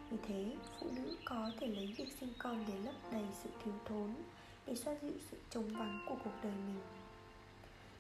Vì 0.10 0.18
thế, 0.28 0.56
phụ 0.80 0.88
nữ 0.96 1.18
có 1.26 1.52
thể 1.60 1.68
lấy 1.68 1.96
việc 1.98 2.08
sinh 2.20 2.34
con 2.38 2.66
để 2.68 2.74
lấp 2.86 2.96
đầy 3.12 3.24
sự 3.44 3.50
thiếu 3.64 3.74
thốn, 3.86 4.14
để 4.66 4.76
xoa 4.76 4.96
dịu 5.02 5.14
sự 5.32 5.38
trống 5.50 5.74
vắng 5.74 6.06
của 6.10 6.16
cuộc 6.24 6.32
đời 6.44 6.52
mình. 6.52 6.82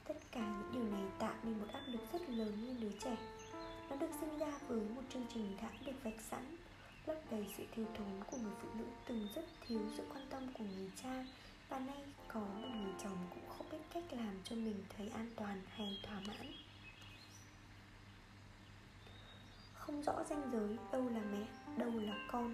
Tất 0.08 0.18
cả 0.32 0.40
những 0.40 0.72
điều 0.74 0.98
này 0.98 1.12
tạo 1.20 1.36
nên 1.44 1.60
một 1.60 1.68
áp 1.74 1.84
lực 1.88 2.02
rất 2.14 2.30
lớn 2.30 2.54
lên 2.68 2.78
đứa 2.80 2.98
trẻ. 3.04 3.18
Nó 3.90 3.96
được 3.96 4.12
sinh 4.20 4.38
ra 4.38 4.60
với 4.68 4.82
một 4.96 5.02
chương 5.14 5.26
trình 5.34 5.58
đã 5.62 5.70
được 5.86 6.04
vạch 6.04 6.22
sẵn, 6.30 6.58
lấp 7.06 7.18
đầy 7.32 7.48
sự 7.58 7.64
thiếu 7.76 7.86
thốn 7.98 8.24
của 8.32 8.38
người 8.38 8.54
phụ 8.62 8.68
nữ 8.78 8.86
từng 9.08 9.28
rất 9.36 9.46
thiếu 9.68 9.82
sự 9.98 10.04
quan 10.14 10.24
tâm 10.30 10.48
của 10.54 10.64
người 10.64 10.92
cha 11.04 11.26
và 11.70 11.80
nay 11.80 12.04
có 12.28 12.40
một 12.40 12.68
người 12.76 12.94
chồng 13.04 13.18
cũng 13.30 13.50
không 13.58 13.68
biết 13.72 13.78
cách 13.94 14.04
làm 14.12 14.36
cho 14.44 14.56
mình 14.56 14.84
thấy 14.98 15.10
an 15.10 15.30
toàn 15.36 15.62
hay 15.70 16.00
thỏa 16.04 16.20
mãn. 16.28 16.54
Không 19.74 20.04
rõ 20.04 20.24
ranh 20.30 20.50
giới 20.52 20.78
đâu 20.92 21.10
là 21.10 21.22
mẹ, 21.32 21.46
đâu 21.78 21.92
là 22.00 22.28
con. 22.32 22.54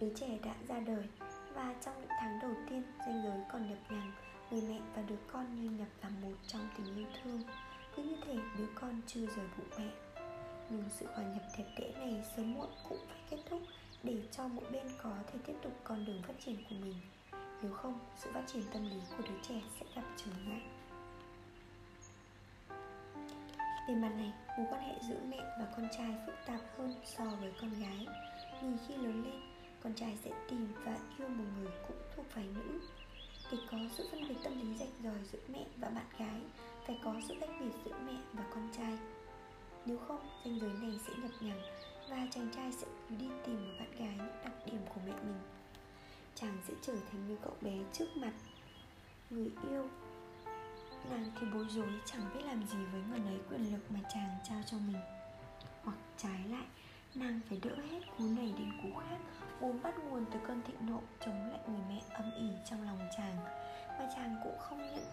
Đứa 0.00 0.14
trẻ 0.14 0.38
đã 0.44 0.54
ra 0.68 0.80
đời 0.80 1.04
và 1.54 1.74
trong 1.84 2.00
những 2.00 2.10
tháng 2.20 2.38
đầu 2.42 2.54
tiên 2.70 2.82
ranh 2.98 3.22
giới 3.24 3.40
còn 3.52 3.70
nhập 3.70 3.78
nhằng, 3.90 4.12
người 4.50 4.62
mẹ 4.62 4.80
và 4.94 5.02
đứa 5.02 5.18
con 5.32 5.62
như 5.62 5.70
nhập 5.70 5.88
làm 6.02 6.20
một 6.22 6.34
trong 6.46 6.68
tình 6.76 6.96
yêu 6.96 7.06
thương. 7.22 7.42
Cứ 7.96 8.02
như 8.02 8.16
thể 8.26 8.36
đứa 8.58 8.68
con 8.74 9.00
chưa 9.06 9.26
rời 9.26 9.46
bụng 9.58 9.68
mẹ. 9.78 9.90
Nhưng 10.70 10.84
sự 10.98 11.06
hòa 11.06 11.24
nhập 11.24 11.42
đẹp 11.58 11.64
đẽ 11.78 11.92
này 11.98 12.24
sớm 12.36 12.54
muộn 12.54 12.70
cũng 12.88 12.98
phải 13.08 13.18
kết 13.30 13.38
thúc 13.50 13.60
để 14.04 14.16
cho 14.32 14.48
mỗi 14.48 14.64
bên 14.72 14.86
có 15.02 15.10
thể 15.26 15.38
tiếp 15.46 15.54
tục 15.62 15.72
con 15.84 16.04
đường 16.04 16.22
phát 16.22 16.34
triển 16.44 16.56
của 16.56 16.76
mình. 16.80 16.94
Nếu 17.62 17.72
không 17.72 17.98
sự 18.16 18.30
phát 18.34 18.44
triển 18.46 18.62
tâm 18.72 18.90
lý 18.90 18.96
của 19.16 19.22
đứa 19.28 19.38
trẻ 19.48 19.62
sẽ 19.80 19.86
gặp 19.94 20.04
trở 20.16 20.30
ngại. 20.46 20.62
Về 23.88 23.94
mặt 23.94 24.12
này 24.16 24.32
mối 24.58 24.66
quan 24.70 24.82
hệ 24.82 24.94
giữa 25.08 25.20
mẹ 25.28 25.38
và 25.38 25.66
con 25.76 25.88
trai 25.98 26.14
phức 26.26 26.34
tạp 26.46 26.60
hơn 26.78 26.94
so 27.04 27.24
với 27.24 27.52
con 27.60 27.70
gái. 27.80 28.06
Vì 28.62 28.68
khi 28.88 28.94
lớn 28.94 29.24
lên 29.24 29.40
con 29.82 29.94
trai 29.94 30.18
sẽ 30.24 30.30
tìm 30.50 30.72
và 30.84 30.98
yêu 31.18 31.28
một 31.28 31.44
người 31.58 31.72
cũng 31.88 31.96
thuộc 32.16 32.26
phái 32.28 32.44
nữ. 32.44 32.80
Để 33.52 33.58
có 33.70 33.78
sự 33.96 34.08
phân 34.10 34.28
biệt 34.28 34.36
tâm 34.44 34.60
lý 34.60 34.78
rạch 34.78 34.88
ròi 35.04 35.24
giữa 35.32 35.38
mẹ 35.48 35.66
và 35.76 35.88
bạn 35.88 36.06
gái 36.18 36.40
phải 36.86 36.98
có 37.04 37.14
sự 37.28 37.34
cách 37.40 37.50
biệt 37.60 37.72
giữa 37.84 37.98
mẹ 38.06 38.16
và 38.32 38.44
con 38.54 38.68
trai. 38.76 38.98
Nếu 39.86 39.98
không, 39.98 40.20
ranh 40.44 40.60
giới 40.60 40.72
này 40.72 40.98
sẽ 41.06 41.12
nhập 41.22 41.30
nhằng 41.40 41.60
và 42.08 42.26
chàng 42.30 42.48
trai 42.56 42.72
sẽ 42.72 42.86
cứ 43.08 43.16
đi 43.16 43.28
tìm 43.46 43.56
một 43.56 43.74
bạn 43.78 43.90
gái 43.98 44.14
những 44.16 44.42
đặc 44.44 44.52
điểm 44.66 44.80
của 44.94 45.00
mẹ 45.06 45.12
mình. 45.12 45.40
chàng 46.34 46.58
sẽ 46.68 46.74
trở 46.82 46.92
thành 47.10 47.26
người 47.26 47.36
cậu 47.42 47.52
bé 47.60 47.78
trước 47.92 48.16
mặt. 48.16 48.32
Người 49.30 49.50
yêu, 49.70 49.88
nàng 51.10 51.30
thì 51.40 51.46
bối 51.54 51.66
rối, 51.70 51.92
chẳng 52.04 52.22
biết 52.34 52.44
làm 52.44 52.66
gì 52.66 52.78
với 52.92 53.02
người 53.10 53.26
ấy 53.26 53.40
quyền 53.50 53.72
lực 53.72 53.90
mà 53.90 54.00
chàng 54.14 54.38
trao 54.48 54.60
cho 54.66 54.76
mình. 54.78 55.02
Hoặc 55.82 55.96
trái 56.16 56.44
lại, 56.48 56.66
nàng 57.14 57.40
phải 57.48 57.58
đỡ 57.62 57.76
hết 57.90 58.00
cú 58.18 58.24
này 58.24 58.54
đến 58.58 58.72
cú 58.82 59.00
khác 59.00 59.18
vốn 59.60 59.82
bắt 59.82 59.94
nguồn 59.98 60.24
từ 60.32 60.40
cơn 60.46 60.62
thịnh 60.62 60.86
nộ, 60.86 61.00
chống 61.20 61.50
lại 61.50 61.60
người 61.68 61.80
mẹ 61.88 62.02
âm 62.12 62.30
ỉ 62.38 62.48
trong 62.70 62.82
lòng 62.82 62.98
chàng, 63.16 63.36
mà 63.98 64.08
chàng 64.16 64.36
cũng 64.44 64.58
không 64.58 64.78
nhận, 64.78 65.04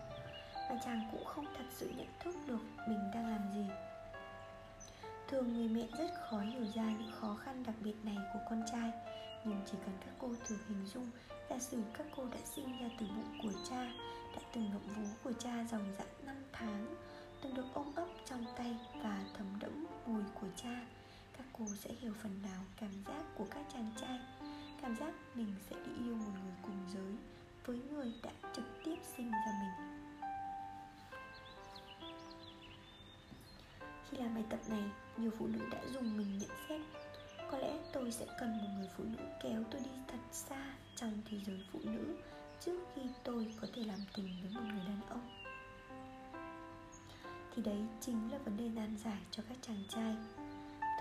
mà 0.69 0.79
chàng 0.85 1.09
cũng 1.11 1.25
không 1.25 1.45
thật 1.57 1.65
sự 1.69 1.91
nhận 1.97 2.07
thức 2.19 2.35
được 2.47 2.59
mình 2.87 3.11
đang 3.13 3.27
làm 3.27 3.53
gì 3.53 3.65
thường 5.31 5.53
người 5.53 5.67
mẹ 5.67 5.87
rất 5.97 6.11
khó 6.29 6.39
hiểu 6.39 6.65
ra 6.75 6.83
những 6.83 7.11
khó 7.19 7.35
khăn 7.35 7.63
đặc 7.63 7.75
biệt 7.83 7.95
này 8.03 8.17
của 8.33 8.39
con 8.49 8.63
trai. 8.71 8.91
Nhưng 9.45 9.61
chỉ 9.65 9.77
cần 9.85 9.97
các 10.05 10.13
cô 10.19 10.29
thử 10.47 10.57
hình 10.67 10.85
dung, 10.93 11.09
giả 11.49 11.59
sử 11.59 11.81
các 11.97 12.07
cô 12.15 12.25
đã 12.31 12.37
sinh 12.55 12.81
ra 12.81 12.89
từ 12.99 13.05
bụng 13.05 13.39
của 13.41 13.51
cha, 13.69 13.91
đã 14.35 14.41
từng 14.53 14.69
ngậm 14.69 14.81
vú 14.95 15.09
của 15.23 15.33
cha 15.39 15.65
dòng 15.71 15.93
dã 15.97 16.05
năm 16.25 16.35
tháng, 16.51 16.95
từng 17.41 17.53
được 17.53 17.65
ôm 17.73 17.95
ấp 17.95 18.07
trong 18.25 18.45
tay 18.57 18.77
và 19.03 19.23
thấm 19.37 19.47
đẫm 19.59 19.85
mùi 20.05 20.23
của 20.41 20.47
cha, 20.55 20.81
các 21.37 21.45
cô 21.53 21.65
sẽ 21.79 21.89
hiểu 21.99 22.13
phần 22.23 22.41
nào 22.43 22.61
cảm 22.79 23.03
giác 23.07 23.23
của 23.37 23.45
các 23.51 23.63
chàng 23.73 23.91
trai. 24.01 24.19
Cảm 24.81 24.95
giác 24.95 25.13
mình 25.35 25.55
sẽ 25.69 25.75
đi 25.85 26.05
yêu 26.05 26.15
một 26.15 26.31
người 26.43 26.53
cùng 26.61 26.79
giới 26.93 27.15
với 27.65 27.79
người 27.91 28.13
đã 28.23 28.31
trực 28.55 28.65
tiếp 28.83 28.95
sinh 29.17 29.31
ra 29.31 29.51
mình. 29.61 30.01
Khi 34.09 34.17
làm 34.17 34.33
bài 34.35 34.43
tập 34.49 34.59
này 34.69 34.83
nhiều 35.17 35.31
phụ 35.37 35.47
nữ 35.47 35.59
đã 35.71 35.79
dùng 35.93 36.17
mình 36.17 36.37
nhận 36.37 36.49
xét. 36.69 36.81
Có 37.51 37.57
lẽ 37.57 37.73
tôi 37.93 38.11
sẽ 38.11 38.25
cần 38.39 38.57
một 38.57 38.69
người 38.77 38.89
phụ 38.97 39.03
nữ 39.03 39.23
kéo 39.43 39.63
tôi 39.71 39.81
đi 39.81 39.91
thật 40.07 40.19
xa 40.31 40.73
trong 40.95 41.13
thế 41.25 41.37
giới 41.45 41.59
phụ 41.71 41.79
nữ 41.83 42.15
trước 42.65 42.79
khi 42.95 43.01
tôi 43.23 43.53
có 43.61 43.67
thể 43.75 43.83
làm 43.83 43.99
tình 44.15 44.27
với 44.41 44.51
một 44.53 44.61
người 44.61 44.83
đàn 44.87 45.01
ông. 45.09 45.29
Thì 47.55 47.61
đấy 47.61 47.81
chính 48.01 48.31
là 48.31 48.37
vấn 48.37 48.57
đề 48.57 48.69
nan 48.69 48.97
giải 48.97 49.21
cho 49.31 49.43
các 49.49 49.57
chàng 49.61 49.83
trai. 49.89 50.15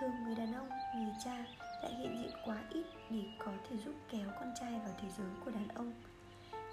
Thường 0.01 0.11
người 0.25 0.35
đàn 0.35 0.55
ông, 0.55 0.69
người 0.97 1.15
cha 1.25 1.45
lại 1.83 1.95
hiện 1.95 2.19
diện 2.23 2.33
quá 2.45 2.65
ít 2.71 2.87
để 3.11 3.25
có 3.39 3.53
thể 3.71 3.77
giúp 3.85 3.95
kéo 4.11 4.29
con 4.41 4.53
trai 4.61 4.73
vào 4.73 4.95
thế 5.03 5.09
giới 5.19 5.29
của 5.45 5.51
đàn 5.51 5.69
ông. 5.69 5.93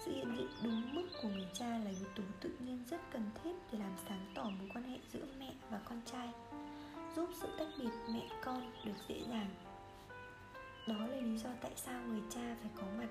Sự 0.05 0.11
hiện 0.11 0.35
diện 0.37 0.47
đúng 0.63 0.95
mức 0.95 1.07
của 1.21 1.29
người 1.29 1.47
cha 1.53 1.67
là 1.67 1.89
yếu 1.89 2.07
tố 2.15 2.23
tự 2.41 2.49
nhiên 2.59 2.83
rất 2.89 3.01
cần 3.11 3.29
thiết 3.43 3.51
để 3.71 3.79
làm 3.79 3.91
sáng 4.09 4.31
tỏ 4.35 4.43
mối 4.43 4.69
quan 4.73 4.83
hệ 4.83 4.97
giữa 5.13 5.25
mẹ 5.39 5.53
và 5.69 5.79
con 5.85 6.01
trai 6.05 6.29
giúp 7.17 7.29
sự 7.33 7.47
tách 7.57 7.67
biệt 7.77 7.89
mẹ 8.09 8.21
con 8.41 8.71
được 8.85 8.93
dễ 9.07 9.21
dàng. 9.29 9.49
Đó 10.87 11.07
là 11.07 11.17
lý 11.17 11.37
do 11.37 11.49
tại 11.61 11.71
sao 11.75 12.01
người 12.07 12.21
cha 12.29 12.55
phải 12.61 12.71
có 12.75 12.83
mặt. 12.97 13.07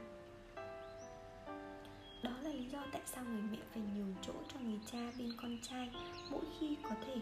Đó 2.23 2.31
là 2.43 2.51
lý 2.51 2.65
do 2.65 2.79
tại 2.93 3.03
sao 3.05 3.25
người 3.25 3.43
mẹ 3.43 3.59
phải 3.73 3.83
nhường 3.95 4.15
chỗ 4.23 4.33
cho 4.53 4.61
người 4.61 4.81
cha 4.93 4.99
bên 5.19 5.33
con 5.43 5.59
trai 5.63 5.91
mỗi 6.31 6.45
khi 6.59 6.77
có 6.83 6.91
thể. 7.07 7.17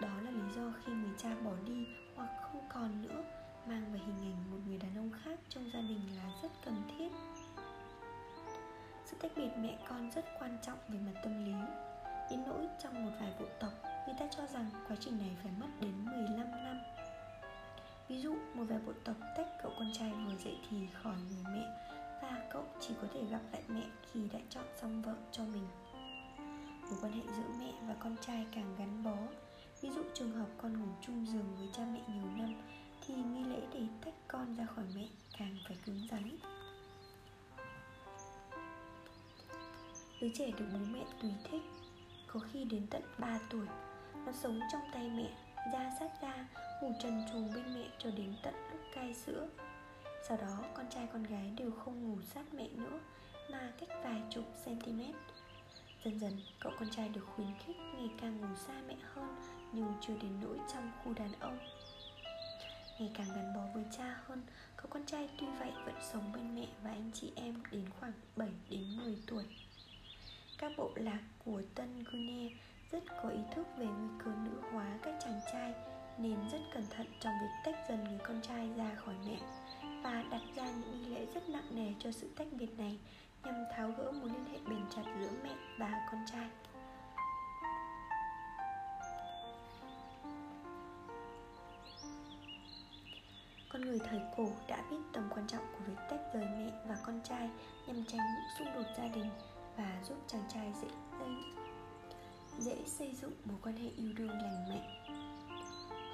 Đó 0.00 0.20
là 0.24 0.30
lý 0.30 0.54
do 0.56 0.72
khi 0.84 0.92
người 0.92 1.14
cha 1.18 1.36
bỏ 1.44 1.52
đi 1.66 1.86
hoặc 2.16 2.30
không 2.42 2.68
còn 2.74 3.02
nữa, 3.02 3.24
mang 3.68 3.92
về 3.92 3.98
hình 3.98 4.32
ảnh 4.32 4.50
một 4.50 4.58
người 4.66 4.78
đàn 4.78 4.96
ông 4.96 5.10
khác 5.24 5.38
trong 5.48 5.70
gia 5.72 5.80
đình 5.80 6.00
là 6.16 6.30
rất 6.42 6.50
cần 6.64 6.82
thiết. 6.98 7.08
Sự 9.04 9.16
tách 9.20 9.32
biệt 9.36 9.50
mẹ 9.58 9.78
con 9.88 10.10
rất 10.10 10.24
quan 10.40 10.58
trọng 10.62 10.78
về 10.88 10.98
mặt 11.06 11.20
tâm 11.24 11.44
lý, 11.44 11.54
Đến 12.30 12.40
nỗi 12.46 12.66
trong 12.82 13.04
một 13.04 13.12
vài 13.20 13.32
vụ 13.38 13.46
tộc 13.60 13.93
Người 14.06 14.14
ta 14.18 14.26
cho 14.36 14.46
rằng 14.46 14.70
quá 14.88 14.96
trình 15.00 15.18
này 15.18 15.36
phải 15.42 15.52
mất 15.60 15.66
đến 15.80 15.92
15 16.04 16.50
năm. 16.50 16.78
Ví 18.08 18.20
dụ, 18.20 18.34
một 18.54 18.64
vài 18.68 18.78
bộ 18.86 18.92
tộc 19.04 19.16
tách 19.36 19.46
cậu 19.62 19.72
con 19.78 19.92
trai 19.92 20.12
vừa 20.12 20.36
dậy 20.44 20.56
thì 20.70 20.76
khỏi 21.02 21.16
người 21.28 21.44
mẹ, 21.54 21.64
Và 22.22 22.48
cậu 22.52 22.64
chỉ 22.80 22.94
có 23.02 23.08
thể 23.14 23.24
gặp 23.24 23.40
lại 23.52 23.62
mẹ 23.68 23.82
khi 24.12 24.20
đã 24.32 24.38
chọn 24.50 24.64
xong 24.80 25.02
vợ 25.02 25.14
cho 25.32 25.44
mình. 25.44 25.66
Mối 26.80 26.98
quan 27.02 27.12
hệ 27.12 27.22
giữa 27.36 27.52
mẹ 27.58 27.72
và 27.88 27.94
con 28.00 28.16
trai 28.20 28.46
càng 28.52 28.74
gắn 28.78 29.04
bó. 29.04 29.16
Ví 29.80 29.90
dụ 29.90 30.02
trường 30.14 30.32
hợp 30.32 30.46
con 30.58 30.80
ngủ 30.80 30.88
chung 31.00 31.26
giường 31.26 31.56
với 31.58 31.68
cha 31.72 31.82
mẹ 31.92 32.00
nhiều 32.08 32.30
năm 32.36 32.54
Thì 33.06 33.14
nghi 33.14 33.44
lễ 33.44 33.60
để 33.72 33.80
tách 34.04 34.14
con 34.28 34.54
ra 34.56 34.66
khỏi 34.66 34.84
mẹ 34.94 35.08
càng 35.38 35.56
phải 35.68 35.76
cứng 35.86 36.06
rắn. 36.10 36.36
Đứa 40.20 40.28
trẻ 40.34 40.50
được 40.58 40.66
bố 40.72 40.78
mẹ 40.92 41.04
tùy 41.22 41.30
thích, 41.50 41.62
Có 42.26 42.40
khi 42.40 42.64
đến 42.64 42.86
tận 42.90 43.02
3 43.18 43.38
tuổi. 43.50 43.66
Nó 44.26 44.32
sống 44.32 44.60
trong 44.72 44.82
tay 44.92 45.10
mẹ, 45.10 45.30
Da 45.72 45.90
sát 46.00 46.10
da, 46.22 46.46
Ngủ 46.82 46.92
trần 47.02 47.22
trùng 47.32 47.50
bên 47.54 47.74
mẹ 47.74 47.88
cho 47.98 48.10
đến 48.10 48.34
tận 48.42 48.54
lúc 48.70 48.80
cai 48.94 49.14
sữa. 49.14 49.48
Sau 50.28 50.36
đó, 50.36 50.64
con 50.74 50.86
trai 50.90 51.06
con 51.12 51.22
gái 51.22 51.52
đều 51.56 51.70
không 51.70 52.08
ngủ 52.08 52.22
sát 52.22 52.54
mẹ 52.54 52.68
nữa, 52.68 53.00
Mà 53.50 53.72
cách 53.80 53.88
vài 54.04 54.22
chục 54.30 54.44
cm 54.64 55.00
Dần 56.04 56.20
dần, 56.20 56.40
cậu 56.60 56.72
con 56.78 56.90
trai 56.90 57.08
được 57.08 57.26
khuyến 57.36 57.48
khích 57.66 57.76
ngày 57.76 58.10
càng 58.20 58.40
ngủ 58.40 58.54
xa 58.66 58.72
mẹ 58.88 58.96
hơn 59.14 59.36
Nhưng 59.72 59.92
chưa 60.00 60.14
đến 60.22 60.32
nỗi 60.42 60.58
trong 60.72 60.90
khu 61.04 61.14
đàn 61.14 61.32
ông. 61.40 61.58
Ngày 62.98 63.10
càng 63.14 63.26
gắn 63.36 63.54
bó 63.54 63.60
với 63.74 63.84
cha 63.98 64.16
hơn, 64.26 64.42
Cậu 64.76 64.86
con 64.90 65.06
trai 65.06 65.28
tuy 65.40 65.46
vậy 65.58 65.72
vẫn 65.84 65.94
sống 66.12 66.32
bên 66.34 66.54
mẹ 66.54 66.66
và 66.82 66.90
anh 66.90 67.10
chị 67.14 67.32
em 67.36 67.62
đến 67.70 67.84
khoảng 68.00 68.12
7 68.36 68.48
đến 68.70 68.96
10 68.96 69.16
tuổi. 69.26 69.44
Các 70.58 70.72
bộ 70.76 70.90
lạc 70.94 71.20
của 71.44 71.62
Tân 71.74 72.04
Guinea 72.04 72.48
rất 72.94 73.04
có 73.22 73.28
ý 73.28 73.40
thức 73.54 73.66
về 73.76 73.86
nguy 73.86 74.08
cơ 74.24 74.30
nữ 74.44 74.60
hóa 74.72 74.86
các 75.02 75.14
chàng 75.24 75.40
trai, 75.52 75.74
nên 76.18 76.36
rất 76.52 76.58
cẩn 76.74 76.84
thận 76.96 77.06
trong 77.20 77.34
việc 77.40 77.48
tách 77.64 77.88
dần 77.88 78.04
người 78.04 78.18
con 78.22 78.40
trai 78.42 78.70
ra 78.76 78.90
khỏi 78.94 79.14
mẹ 79.26 79.38
và 80.02 80.24
đặt 80.30 80.40
ra 80.56 80.64
những 80.64 81.02
nghi 81.02 81.14
lễ 81.14 81.26
rất 81.34 81.48
nặng 81.48 81.68
nề 81.70 81.94
cho 81.98 82.10
sự 82.12 82.30
tách 82.36 82.46
biệt 82.52 82.78
này 82.78 82.98
nhằm 83.44 83.64
tháo 83.76 83.90
gỡ 83.98 84.12
mối 84.12 84.28
liên 84.28 84.46
hệ 84.52 84.58
bền 84.68 84.80
chặt 84.96 85.02
giữa 85.20 85.30
mẹ 85.44 85.54
và 85.78 86.06
con 86.12 86.20
trai. 86.32 86.48
Con 93.72 93.82
người 93.82 93.98
thời 93.98 94.20
cổ 94.36 94.48
đã 94.68 94.82
biết 94.90 95.00
tầm 95.12 95.28
quan 95.34 95.46
trọng 95.46 95.64
của 95.72 95.84
việc 95.86 95.98
tách 96.10 96.34
rời 96.34 96.44
mẹ 96.58 96.72
và 96.88 96.96
con 97.06 97.20
trai 97.24 97.50
nhằm 97.86 98.04
tránh 98.04 98.20
những 98.34 98.44
xung 98.58 98.74
đột 98.74 98.90
gia 98.98 99.08
đình 99.08 99.30
và 99.76 100.02
giúp 100.08 100.16
chàng 100.26 100.44
trai 100.48 100.72
dễ 100.82 100.88
xây 101.18 101.63
dễ 102.58 102.76
xây 102.86 103.14
dựng 103.14 103.32
mối 103.44 103.56
quan 103.62 103.76
hệ 103.76 103.88
yêu 103.96 104.12
đương 104.16 104.30
lành 104.30 104.68
mạnh. 104.68 105.04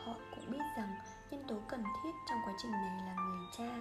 Họ 0.05 0.14
cũng 0.35 0.50
biết 0.50 0.64
rằng 0.76 0.94
nhân 1.31 1.44
tố 1.48 1.57
cần 1.68 1.83
thiết 1.83 2.11
trong 2.29 2.38
quá 2.44 2.55
trình 2.62 2.72
này 2.72 3.03
là 3.07 3.14
người 3.14 3.46
cha. 3.59 3.81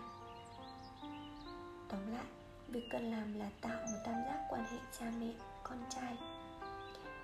Tóm 1.90 2.12
lại, 2.12 2.26
việc 2.68 2.88
cần 2.92 3.12
làm 3.12 3.34
là 3.34 3.50
tạo 3.62 3.78
một 3.78 4.00
tam 4.06 4.16
giác 4.16 4.46
quan 4.50 4.66
hệ 4.72 4.78
cha 5.00 5.06
mẹ, 5.20 5.34
con 5.64 5.78
trai. 5.90 6.18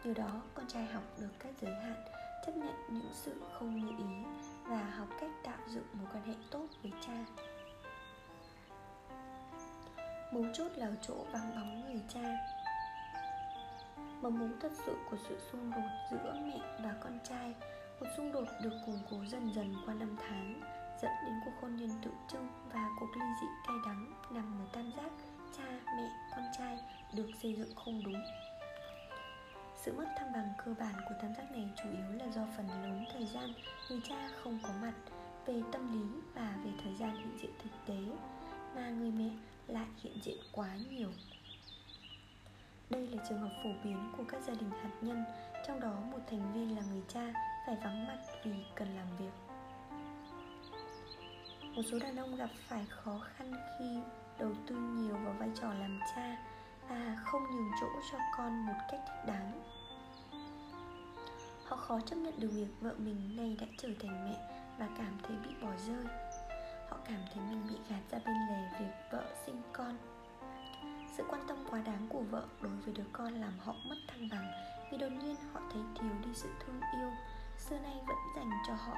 Nhờ 0.03 0.13
đó, 0.13 0.41
con 0.53 0.67
trai 0.67 0.85
học 0.85 1.03
được 1.19 1.31
các 1.39 1.53
giới 1.61 1.75
hạn, 1.75 2.05
chấp 2.45 2.51
nhận 2.55 2.75
những 2.89 3.11
sự 3.13 3.41
không 3.53 3.85
như 3.85 3.89
ý 3.97 4.25
và 4.63 4.83
học 4.97 5.07
cách 5.19 5.31
tạo 5.43 5.57
dựng 5.67 5.85
mối 5.93 6.07
quan 6.13 6.23
hệ 6.23 6.33
tốt 6.51 6.65
với 6.83 6.91
cha. 7.01 7.25
Mấu 10.31 10.43
chốt 10.53 10.71
là 10.75 10.91
chỗ 11.01 11.15
vắng 11.31 11.55
bóng 11.55 11.81
người 11.81 12.01
cha 12.09 12.37
mong 14.21 14.39
muốn 14.39 14.51
thật 14.61 14.71
sự 14.85 14.95
của 15.09 15.17
sự 15.29 15.39
xung 15.51 15.71
đột 15.71 15.89
giữa 16.11 16.33
mẹ 16.43 16.59
và 16.83 16.95
con 17.03 17.19
trai. 17.29 17.53
Một 17.99 18.07
xung 18.17 18.31
đột 18.31 18.47
được 18.63 18.73
củng 18.85 18.99
cố 19.11 19.17
dần 19.27 19.53
dần 19.55 19.75
qua 19.85 19.93
năm 19.93 20.15
tháng, 20.19 20.61
dẫn 21.01 21.11
đến 21.25 21.33
cuộc 21.45 21.51
hôn 21.61 21.75
nhân 21.75 21.89
tự 22.03 22.11
trưng 22.31 22.47
và 22.73 22.89
cuộc 22.99 23.09
ly 23.15 23.25
dị 23.41 23.47
cay 23.67 23.75
đắng 23.85 24.13
nằm 24.29 24.59
ở 24.61 24.65
tam 24.73 24.91
giác 24.97 25.11
cha, 25.57 25.63
mẹ, 25.97 26.09
con 26.35 26.45
trai 26.57 26.79
được 27.13 27.29
xây 27.41 27.55
dựng 27.55 27.75
không 27.75 28.03
đúng. 28.05 28.23
Sự 29.75 29.93
mất 29.93 30.05
thăng 30.17 30.33
bằng 30.33 30.53
cơ 30.65 30.73
bản 30.79 30.93
của 31.09 31.15
tam 31.21 31.35
giác 31.35 31.51
này 31.51 31.69
chủ 31.75 31.89
yếu 31.91 32.19
là 32.19 32.25
do 32.31 32.41
phần 32.57 32.67
lớn 32.67 33.05
thời 33.13 33.25
gian 33.25 33.49
người 33.89 34.01
cha 34.03 34.29
không 34.43 34.59
có 34.63 34.69
mặt 34.81 34.93
về 35.45 35.61
tâm 35.71 35.93
lý 35.93 36.21
và 36.33 36.55
về 36.63 36.71
thời 36.83 36.95
gian 36.95 37.15
hiện 37.15 37.37
diện 37.41 37.51
thực 37.63 37.71
tế, 37.85 37.99
mà 38.75 38.89
người 38.89 39.11
mẹ 39.11 39.29
lại 39.67 39.87
hiện 40.03 40.13
diện 40.21 40.37
quá 40.51 40.69
nhiều 40.89 41.09
đây 42.89 43.07
là 43.07 43.23
trường 43.29 43.39
hợp 43.39 43.51
phổ 43.63 43.69
biến 43.83 44.11
của 44.17 44.23
các 44.27 44.41
gia 44.41 44.53
đình 44.53 44.69
hạt 44.69 44.91
nhân, 45.01 45.23
trong 45.67 45.79
đó 45.79 45.93
một 46.11 46.19
thành 46.29 46.53
viên 46.53 46.75
là 46.75 46.81
người 46.89 47.03
cha 47.07 47.33
phải 47.65 47.75
vắng 47.83 48.07
mặt 48.07 48.17
vì 48.43 48.51
cần 48.75 48.95
làm 48.95 49.05
việc. 49.19 49.31
Một 51.75 51.81
số 51.91 51.99
đàn 51.99 52.15
ông 52.15 52.35
gặp 52.35 52.49
phải 52.67 52.85
khó 52.89 53.19
khăn 53.19 53.53
khi 53.79 53.99
đầu 54.39 54.51
tư 54.67 54.75
nhiều 54.75 55.15
vào 55.25 55.35
vai 55.39 55.49
trò 55.61 55.73
làm 55.73 55.99
cha 56.15 56.37
và 56.89 57.17
không 57.25 57.43
nhường 57.43 57.71
chỗ 57.81 57.87
cho 58.11 58.17
con 58.37 58.65
một 58.65 58.73
cách 58.91 59.01
thích 59.07 59.25
đáng. 59.27 59.61
Họ 61.65 61.77
khó 61.77 61.99
chấp 61.99 62.15
nhận 62.15 62.39
được 62.39 62.49
việc 62.53 62.67
vợ 62.81 62.93
mình 62.97 63.35
nay 63.35 63.57
đã 63.61 63.67
trở 63.77 63.89
thành 63.99 64.25
mẹ 64.25 64.37
và 64.79 64.89
cảm 64.97 65.17
thấy 65.23 65.37
bị 65.43 65.55
bỏ 65.61 65.69
rơi. 65.87 66.05
Họ 66.89 66.97
cảm 67.05 67.19
thấy 67.33 67.43
mình 67.49 67.63
bị 67.69 67.75
gạt 67.89 68.01
ra 68.11 68.19
bên 68.25 68.35
lề 68.49 68.79
việc 68.79 68.93
vợ 69.11 69.23
sinh 69.45 69.61
con 69.73 69.97
sự 71.17 71.23
quan 71.29 71.41
tâm 71.47 71.57
quá 71.71 71.81
đáng 71.85 72.07
của 72.09 72.21
vợ 72.31 72.43
đối 72.61 72.73
với 72.73 72.93
đứa 72.93 73.03
con 73.13 73.33
làm 73.33 73.53
họ 73.59 73.75
mất 73.89 73.95
thăng 74.07 74.29
bằng 74.31 74.51
vì 74.91 74.97
đột 74.97 75.11
nhiên 75.11 75.35
họ 75.53 75.61
thấy 75.73 75.81
thiếu 75.95 76.11
đi 76.25 76.29
sự 76.33 76.49
thương 76.59 76.81
yêu, 76.93 77.11
xưa 77.57 77.79
nay 77.79 77.93
vẫn 78.07 78.17
dành 78.35 78.49
cho 78.67 78.73
họ. 78.73 78.97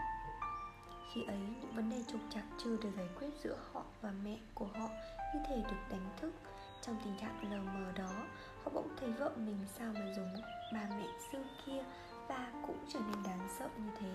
Khi 1.14 1.24
ấy, 1.28 1.38
những 1.38 1.72
vấn 1.76 1.90
đề 1.90 2.04
trục 2.08 2.22
trặc 2.30 2.44
chưa 2.58 2.78
được 2.78 2.90
giải 2.98 3.08
quyết 3.20 3.28
giữa 3.44 3.58
họ 3.74 3.84
và 4.02 4.12
mẹ 4.24 4.38
của 4.54 4.66
họ 4.66 4.90
Như 5.34 5.40
thể 5.48 5.56
được 5.56 5.78
đánh 5.90 6.10
thức. 6.22 6.34
Trong 6.82 6.96
tình 7.04 7.18
trạng 7.22 7.52
lờ 7.52 7.58
mờ 7.58 7.92
đó, 7.92 8.26
Họ 8.64 8.72
bỗng 8.74 8.96
thấy 9.00 9.12
vợ 9.12 9.32
mình 9.38 9.58
sao 9.78 9.92
mà 9.94 10.14
giống 10.16 10.34
bà 10.74 10.82
mẹ 10.90 11.08
xưa 11.32 11.44
kia 11.66 11.84
Và 12.28 12.52
cũng 12.68 12.78
trở 12.94 13.00
nên 13.00 13.24
đáng 13.24 13.48
sợ 13.60 13.70
như 13.78 13.92
thế. 14.00 14.12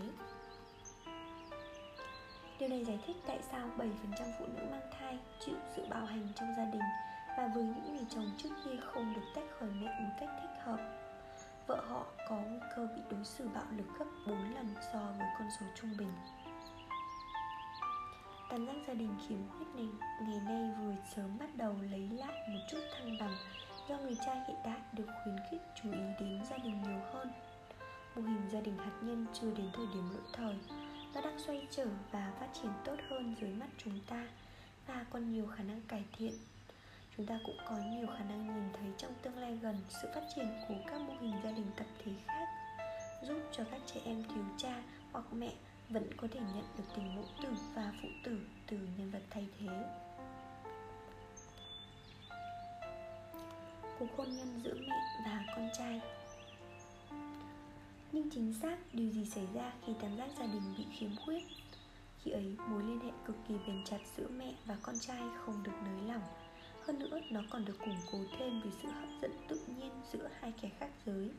Điều 2.59 2.69
này 2.69 2.85
giải 2.85 2.99
thích 3.07 3.17
tại 3.27 3.39
sao 3.51 3.69
7% 3.79 3.89
phụ 4.39 4.47
nữ 4.47 4.63
mang 4.71 4.91
thai 4.99 5.19
chịu 5.47 5.57
sự 5.77 5.83
bạo 5.91 6.05
hành 6.05 6.29
trong 6.37 6.49
gia 6.57 6.65
đình 6.65 6.83
và 7.37 7.49
với 7.55 7.65
những 7.65 7.97
người 7.97 8.07
chồng 8.09 8.31
trước 8.37 8.51
kia 8.65 8.77
không 8.81 9.15
được 9.15 9.27
tách 9.35 9.45
khỏi 9.59 9.69
mẹ 9.81 10.01
một 10.01 10.15
cách 10.21 10.31
thích 10.43 10.65
hợp 10.65 10.79
vợ 11.67 11.85
họ 11.89 12.07
có 12.29 12.37
nguy 12.37 12.59
cơ 12.77 12.89
bị 12.97 13.03
đối 13.11 13.25
xử 13.25 13.49
bạo 13.49 13.67
lực 13.77 13.87
gấp 13.99 14.05
4 14.27 14.55
lần 14.55 14.75
so 14.93 15.15
với 15.19 15.27
con 15.39 15.49
số 15.61 15.67
trung 15.75 15.91
bình 15.99 16.13
Tam 18.53 18.67
giác 18.67 18.77
gia 18.87 18.95
đình 18.95 19.15
khiếm 19.29 19.39
khuyết 19.49 19.67
này 19.75 19.89
ngày 20.21 20.41
nay 20.45 20.71
vừa 20.81 20.95
sớm 21.17 21.39
bắt 21.39 21.57
đầu 21.57 21.75
lấy 21.91 22.09
lại 22.09 22.49
một 22.49 22.61
chút 22.71 22.81
thăng 22.93 23.19
bằng 23.21 23.35
do 23.89 23.99
người 23.99 24.17
cha 24.27 24.35
hiện 24.49 24.57
đại 24.65 24.81
được 24.93 25.07
khuyến 25.25 25.37
khích 25.51 25.61
chú 25.83 25.93
ý 25.93 26.01
đến 26.21 26.41
gia 26.51 26.57
đình 26.57 26.83
nhiều 26.83 27.01
hơn. 27.13 27.29
Mô 28.17 28.23
hình 28.23 28.43
gia 28.53 28.61
đình 28.61 28.79
hạt 28.79 28.93
nhân 29.03 29.27
chưa 29.33 29.51
đến 29.57 29.67
thời 29.73 29.87
điểm 29.95 30.11
lỗi 30.11 30.23
thời, 30.33 30.55
nó 31.15 31.21
đang 31.21 31.39
xoay 31.39 31.67
trở 31.71 31.87
và 32.11 32.33
phát 32.41 32.49
triển 32.53 32.73
tốt 32.85 32.97
hơn 33.11 33.35
dưới 33.41 33.51
mắt 33.51 33.69
chúng 33.79 34.01
ta 34.07 34.27
và 34.87 35.05
còn 35.11 35.33
nhiều 35.33 35.47
khả 35.47 35.63
năng 35.65 35.81
cải 35.81 36.05
thiện 36.17 36.35
chúng 37.17 37.27
ta 37.27 37.39
cũng 37.45 37.57
có 37.69 37.77
nhiều 37.77 38.07
khả 38.07 38.25
năng 38.25 38.47
nhìn 38.47 38.73
thấy 38.73 38.93
trong 38.99 39.15
tương 39.23 39.39
lai 39.39 39.59
gần 39.63 39.77
sự 39.89 40.09
phát 40.15 40.23
triển 40.37 40.49
của 40.69 40.75
các 40.87 41.01
mô 41.01 41.15
hình 41.21 41.35
gia 41.45 41.51
đình 41.51 41.67
tập 41.77 41.87
thể 42.05 42.13
khác, 42.27 42.47
giúp 43.23 43.39
cho 43.53 43.65
các 43.71 43.81
trẻ 43.87 44.01
em 44.05 44.25
thiếu 44.25 44.45
cha 44.59 44.83
hoặc 45.13 45.25
mẹ 45.33 45.53
vẫn 45.89 46.17
có 46.17 46.29
thể 46.33 46.41
nhận 46.41 46.65
được 46.79 46.85
tình 46.97 47.17
mẫu 47.17 47.25
tử 47.43 47.49
và 47.75 47.93
phụ 48.03 48.09
tử 48.25 48.41
từ 48.67 48.77
nhân 48.77 49.11
vật 49.11 49.23
thay 49.31 49.49
thế. 49.59 49.67
Cuộc 53.99 54.17
hôn 54.17 54.37
nhân 54.37 54.61
giữa 54.65 54.75
mẹ 54.75 54.97
và 55.25 55.45
con 55.57 55.69
trai. 55.79 56.01
Nhưng 58.13 58.31
chính 58.31 58.55
xác 58.63 58.77
điều 58.93 59.11
gì 59.11 59.25
xảy 59.25 59.47
ra 59.55 59.73
khi 59.87 59.93
tam 60.01 60.17
giác 60.17 60.29
gia 60.39 60.47
đình 60.47 60.75
bị 60.79 60.87
khiếm 60.93 61.11
khuyết? 61.25 61.43
Khi 62.19 62.31
ấy, 62.31 62.57
mối 62.69 62.83
liên 62.83 63.01
hệ 63.01 63.11
cực 63.25 63.37
kỳ 63.49 63.55
bền 63.67 63.85
chặt 63.85 63.99
giữa 64.17 64.29
mẹ 64.29 64.55
và 64.67 64.77
con 64.83 64.99
trai 64.99 65.23
không 65.39 65.63
được 65.63 65.73
nới 65.85 66.09
lỏng 66.09 66.23
hơn 66.87 66.99
nữa, 66.99 67.21
nó 67.31 67.41
còn 67.51 67.65
được 67.65 67.79
củng 67.79 67.99
cố 68.13 68.19
thêm 68.39 68.61
vì 68.65 68.71
sự 68.83 68.89
hấp 68.89 69.09
dẫn 69.23 69.33
tự 69.49 69.61
nhiên 69.67 69.91
giữa 70.13 70.29
hai 70.41 70.53
kẻ 70.63 70.71
khác 70.79 70.91
giới. 71.07 71.31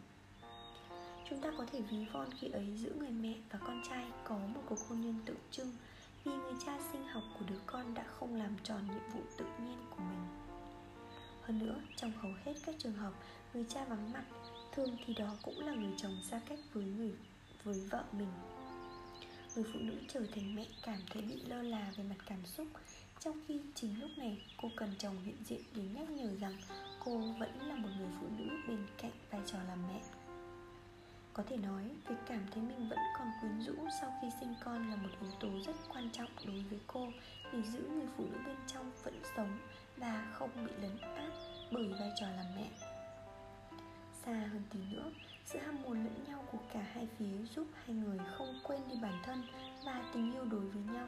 Chúng 1.29 1.41
ta 1.41 1.51
có 1.57 1.65
thể 1.71 1.81
ví 1.81 2.05
von 2.13 2.29
khi 2.39 2.47
ấy 2.47 2.77
giữa 2.77 2.93
người 2.93 3.09
mẹ 3.09 3.33
và 3.51 3.59
con 3.59 3.81
trai 3.89 4.05
có 4.23 4.37
một 4.37 4.61
cuộc 4.65 4.79
hôn 4.89 5.01
nhân 5.01 5.19
tượng 5.25 5.37
trưng 5.51 5.71
vì 6.23 6.31
người 6.31 6.53
cha 6.65 6.79
sinh 6.91 7.03
học 7.07 7.23
của 7.39 7.45
đứa 7.49 7.59
con 7.65 7.93
đã 7.93 8.03
không 8.03 8.35
làm 8.35 8.55
tròn 8.63 8.87
nhiệm 8.87 9.09
vụ 9.13 9.21
tự 9.37 9.45
nhiên 9.45 9.77
của 9.89 10.03
mình. 10.03 10.25
Hơn 11.41 11.59
nữa, 11.59 11.75
trong 11.95 12.11
hầu 12.11 12.31
hết 12.45 12.53
các 12.65 12.75
trường 12.79 12.93
hợp 12.93 13.13
người 13.53 13.65
cha 13.69 13.85
vắng 13.85 14.11
mặt, 14.13 14.23
thường 14.71 14.97
thì 15.05 15.13
đó 15.13 15.35
cũng 15.41 15.59
là 15.59 15.73
người 15.73 15.93
chồng 15.97 16.17
xa 16.29 16.41
cách 16.49 16.59
với 16.73 16.83
người, 16.83 17.13
với 17.63 17.87
vợ 17.91 18.03
mình. 18.11 18.31
Người 19.55 19.65
phụ 19.73 19.79
nữ 19.79 19.95
trở 20.13 20.25
thành 20.35 20.55
mẹ 20.55 20.65
cảm 20.83 20.99
thấy 21.13 21.21
bị 21.21 21.41
lơ 21.45 21.61
là 21.61 21.93
về 21.97 22.03
mặt 22.03 22.15
cảm 22.25 22.45
xúc 22.45 22.67
trong 23.23 23.39
khi 23.47 23.61
chính 23.75 24.01
lúc 24.01 24.09
này, 24.17 24.41
cô 24.61 24.69
cần 24.75 24.89
chồng 24.99 25.15
hiện 25.23 25.35
diện 25.45 25.61
để 25.75 25.83
nhắc 25.95 26.09
nhở 26.09 26.35
rằng 26.39 26.57
cô 27.05 27.17
vẫn 27.39 27.67
là 27.67 27.75
một 27.75 27.89
người 27.97 28.07
phụ 28.19 28.27
nữ 28.37 28.49
bên 28.67 28.85
cạnh 29.01 29.11
vai 29.31 29.41
trò 29.45 29.57
làm 29.67 29.87
mẹ. 29.87 30.01
Có 31.33 31.43
thể 31.49 31.57
nói 31.57 31.83
việc 32.07 32.15
cảm 32.27 32.45
thấy 32.51 32.63
mình 32.63 32.89
vẫn 32.89 32.99
còn 33.17 33.27
quyến 33.41 33.61
rũ 33.61 33.73
sau 34.01 34.13
khi 34.21 34.27
sinh 34.39 34.53
con 34.63 34.89
là 34.89 34.95
một 34.95 35.09
yếu 35.21 35.31
tố 35.39 35.49
rất 35.65 35.75
quan 35.93 36.09
trọng 36.11 36.29
đối 36.45 36.63
với 36.69 36.79
cô 36.87 37.07
để 37.53 37.61
giữ 37.61 37.79
người 37.79 38.07
phụ 38.17 38.23
nữ 38.23 38.37
bên 38.45 38.55
trong 38.67 38.91
vẫn 39.03 39.21
sống 39.35 39.59
và 39.97 40.33
không 40.33 40.49
bị 40.55 40.71
lấn 40.81 40.97
át 40.97 41.33
bởi 41.71 41.87
vai 41.99 42.11
trò 42.19 42.27
làm 42.27 42.45
mẹ. 42.55 42.69
Xa 44.25 44.49
hơn 44.51 44.63
tí 44.73 44.79
nữa, 44.91 45.11
sự 45.45 45.59
ham 45.59 45.81
muốn 45.81 46.03
lẫn 46.03 46.23
nhau 46.27 46.43
của 46.51 46.59
cả 46.73 46.85
hai 46.93 47.07
phía 47.17 47.45
giúp 47.55 47.67
hai 47.73 47.95
người 47.95 48.17
không 48.37 48.59
quên 48.63 48.81
đi 48.89 48.95
bản 49.01 49.19
thân 49.23 49.43
và 49.85 50.11
tình 50.13 50.33
yêu 50.33 50.45
đối 50.45 50.61
với 50.61 50.83
nhau 50.93 51.07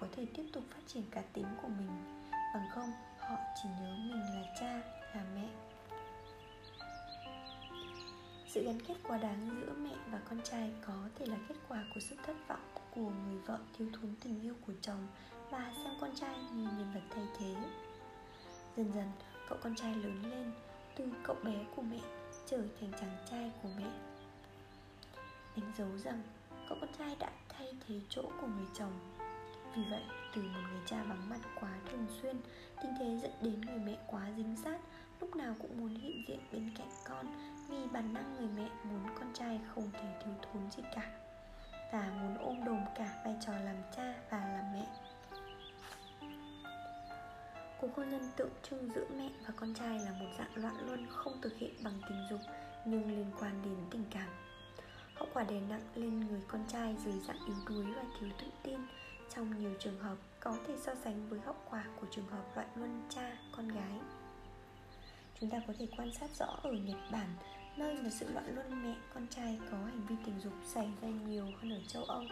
có 0.00 0.06
thể 0.16 0.26
tiếp 0.34 0.44
tục 0.52 0.64
phát 0.70 0.80
triển 0.86 1.02
cá 1.10 1.22
tính 1.22 1.46
của 1.62 1.68
mình. 1.68 1.90
Bằng 2.54 2.68
không, 2.70 2.92
họ 3.18 3.36
chỉ 3.62 3.68
nhớ 3.68 3.96
mình 3.96 4.34
là 4.34 4.54
cha, 4.60 4.80
là 5.14 5.24
mẹ. 5.34 5.48
Sự 8.48 8.64
gắn 8.64 8.78
kết 8.88 8.94
quá 9.08 9.18
đáng 9.18 9.60
giữa 9.60 9.72
mẹ 9.72 9.94
và 10.10 10.20
con 10.28 10.40
trai 10.44 10.72
có 10.86 10.94
thể 11.18 11.26
là 11.26 11.36
kết 11.48 11.54
quả 11.68 11.84
của 11.94 12.00
sự 12.00 12.16
thất 12.26 12.36
vọng 12.48 12.60
của 12.94 13.10
người 13.10 13.38
vợ 13.46 13.58
thiếu 13.78 13.88
thốn 13.92 14.14
tình 14.20 14.42
yêu 14.42 14.54
của 14.66 14.72
chồng 14.80 15.06
và 15.50 15.72
xem 15.84 15.94
con 16.00 16.10
trai 16.14 16.38
như 16.38 16.62
nhân 16.62 16.90
vật 16.94 17.00
thay 17.10 17.24
thế. 17.38 17.54
Dần 18.76 18.92
dần, 18.94 19.10
cậu 19.48 19.58
con 19.62 19.74
trai 19.74 19.94
lớn 19.94 20.22
lên, 20.30 20.52
từ 20.96 21.04
cậu 21.22 21.36
bé 21.44 21.64
của 21.76 21.82
mẹ 21.82 22.00
trở 22.46 22.58
thành 22.80 22.92
chàng 23.00 23.16
trai 23.30 23.50
của 23.62 23.68
mẹ. 23.76 23.90
Đánh 25.56 25.72
dấu 25.78 25.98
rằng 25.98 26.22
cậu 26.68 26.78
con 26.80 26.90
trai 26.98 27.16
đã 27.18 27.30
thay 27.48 27.74
thế 27.86 28.00
chỗ 28.08 28.22
của 28.22 28.46
người 28.46 28.68
chồng 28.74 28.92
vì 29.74 29.82
vậy, 29.90 30.02
từ 30.34 30.42
một 30.42 30.60
người 30.72 30.82
cha 30.86 31.02
vắng 31.02 31.28
mặt 31.30 31.40
quá 31.60 31.70
thường 31.90 32.06
xuyên 32.22 32.36
Tình 32.82 32.94
thế 32.98 33.18
dẫn 33.22 33.32
đến 33.40 33.60
người 33.60 33.78
mẹ 33.78 33.96
quá 34.06 34.26
dính 34.36 34.56
sát 34.64 34.78
Lúc 35.20 35.36
nào 35.36 35.54
cũng 35.58 35.80
muốn 35.80 35.94
hiện 35.94 36.24
diện 36.28 36.40
bên 36.52 36.70
cạnh 36.78 36.90
con 37.08 37.26
Vì 37.68 37.76
bản 37.92 38.14
năng 38.14 38.36
người 38.36 38.48
mẹ 38.56 38.70
muốn 38.84 39.00
con 39.20 39.32
trai 39.34 39.60
không 39.74 39.90
thể 39.92 40.14
thiếu 40.24 40.34
thốn 40.42 40.70
gì 40.70 40.82
cả 40.94 41.10
Và 41.92 42.12
muốn 42.20 42.36
ôm 42.38 42.64
đồm 42.64 42.80
cả 42.98 43.22
vai 43.24 43.36
trò 43.46 43.52
làm 43.52 43.76
cha 43.96 44.14
và 44.30 44.38
làm 44.38 44.64
mẹ 44.72 44.86
Cuộc 47.80 47.96
hôn 47.96 48.10
nhân 48.10 48.30
tượng 48.36 48.50
trưng 48.62 48.90
giữa 48.94 49.06
mẹ 49.16 49.30
và 49.46 49.54
con 49.56 49.74
trai 49.74 49.98
là 49.98 50.12
một 50.20 50.28
dạng 50.38 50.54
loạn 50.54 50.74
luân 50.86 51.06
không 51.10 51.40
thực 51.42 51.56
hiện 51.58 51.74
bằng 51.84 52.00
tình 52.08 52.26
dục 52.30 52.40
nhưng 52.84 53.10
liên 53.10 53.26
quan 53.40 53.62
đến 53.64 53.76
tình 53.90 54.04
cảm. 54.10 54.28
Hậu 55.14 55.28
quả 55.32 55.42
đè 55.42 55.60
nặng 55.60 55.88
lên 55.94 56.20
người 56.20 56.40
con 56.48 56.64
trai 56.68 56.96
dưới 57.04 57.14
dạng 57.28 57.46
yếu 57.46 57.56
đuối 57.68 57.84
và 57.96 58.02
thiếu 58.20 58.30
tự 58.38 58.46
tin 58.62 58.80
trong 59.34 59.58
nhiều 59.58 59.74
trường 59.78 59.98
hợp, 59.98 60.16
có 60.40 60.56
thể 60.66 60.74
so 60.78 60.94
sánh 60.94 61.28
với 61.28 61.40
hậu 61.40 61.56
quả 61.70 61.84
của 62.00 62.06
trường 62.10 62.26
hợp 62.26 62.56
loạn 62.56 62.68
luân 62.74 63.02
cha 63.08 63.36
con 63.56 63.68
gái. 63.68 64.00
Chúng 65.40 65.50
ta 65.50 65.60
có 65.66 65.74
thể 65.78 65.88
quan 65.96 66.12
sát 66.12 66.30
rõ 66.38 66.46
ở 66.62 66.72
nhật 66.72 66.98
bản, 67.12 67.28
nơi 67.76 67.94
mà 68.02 68.10
sự 68.10 68.32
loạn 68.32 68.54
luân 68.54 68.82
mẹ 68.82 68.94
con 69.14 69.26
trai 69.26 69.60
có 69.70 69.76
hành 69.76 70.06
vi 70.08 70.14
tình 70.24 70.40
dục 70.40 70.52
xảy 70.64 70.92
ra 71.02 71.08
nhiều 71.08 71.44
hơn 71.44 71.70
ở 71.70 71.80
châu 71.88 72.04
âu. 72.04 72.24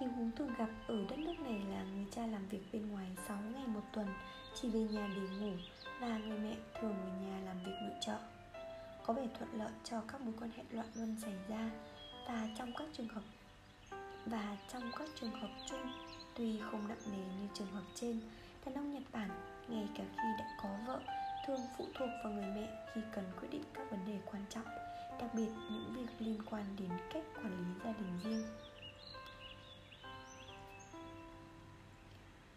Tình 0.00 0.08
huống 0.08 0.30
thường 0.36 0.54
gặp 0.58 0.68
ở 0.86 0.96
đất 1.08 1.18
nước 1.18 1.40
này 1.40 1.62
là 1.70 1.82
người 1.82 2.06
cha 2.10 2.26
làm 2.26 2.48
việc 2.48 2.72
bên 2.72 2.90
ngoài 2.90 3.06
6 3.28 3.38
ngày 3.54 3.66
một 3.66 3.82
tuần, 3.92 4.06
chỉ 4.54 4.68
về 4.70 4.80
nhà 4.80 5.10
để 5.16 5.36
ngủ 5.38 5.52
và 6.00 6.18
người 6.18 6.38
mẹ 6.38 6.56
thường 6.80 6.96
ở 7.00 7.26
nhà 7.26 7.40
làm 7.44 7.58
việc 7.64 7.74
nội 7.82 7.96
trợ. 8.00 8.18
Có 9.06 9.12
vẻ 9.12 9.28
thuận 9.38 9.50
lợi 9.52 9.72
cho 9.84 10.00
các 10.08 10.20
mối 10.20 10.34
quan 10.40 10.50
hệ 10.50 10.62
loạn 10.70 10.86
luân 10.94 11.16
xảy 11.22 11.34
ra, 11.48 11.70
và 12.28 12.48
trong 12.58 12.72
các 12.78 12.88
trường 12.92 13.08
hợp 13.08 13.22
và 14.26 14.56
trong 14.72 14.92
các 14.98 15.08
trường 15.20 15.30
hợp 15.30 15.50
chung, 15.66 15.92
tuy 16.34 16.60
không 16.70 16.88
nặng 16.88 17.12
nề 17.12 17.18
như 17.18 17.48
trường 17.54 17.72
hợp 17.72 17.84
trên, 17.94 18.20
đàn 18.64 18.74
ông 18.74 18.94
nhật 18.94 19.02
bản, 19.12 19.30
ngay 19.68 19.88
cả 19.98 20.04
khi 20.16 20.28
đã 20.38 20.56
có 20.62 20.68
vợ, 20.86 21.00
thường 21.46 21.60
phụ 21.78 21.86
thuộc 21.94 22.08
vào 22.24 22.32
người 22.32 22.50
mẹ 22.54 22.68
khi 22.94 23.00
cần 23.14 23.24
quyết 23.40 23.48
định 23.50 23.64
các 23.74 23.90
vấn 23.90 24.00
đề 24.06 24.18
quan 24.32 24.42
trọng, 24.50 24.66
đặc 25.20 25.34
biệt 25.34 25.48
những 25.70 25.94
việc 25.94 26.26
liên 26.26 26.42
quan 26.50 26.64
đến 26.78 26.90
cách 27.12 27.24
quản 27.36 27.58
lý 27.58 27.80
gia 27.84 27.92
đình 27.92 28.18
riêng. 28.24 28.44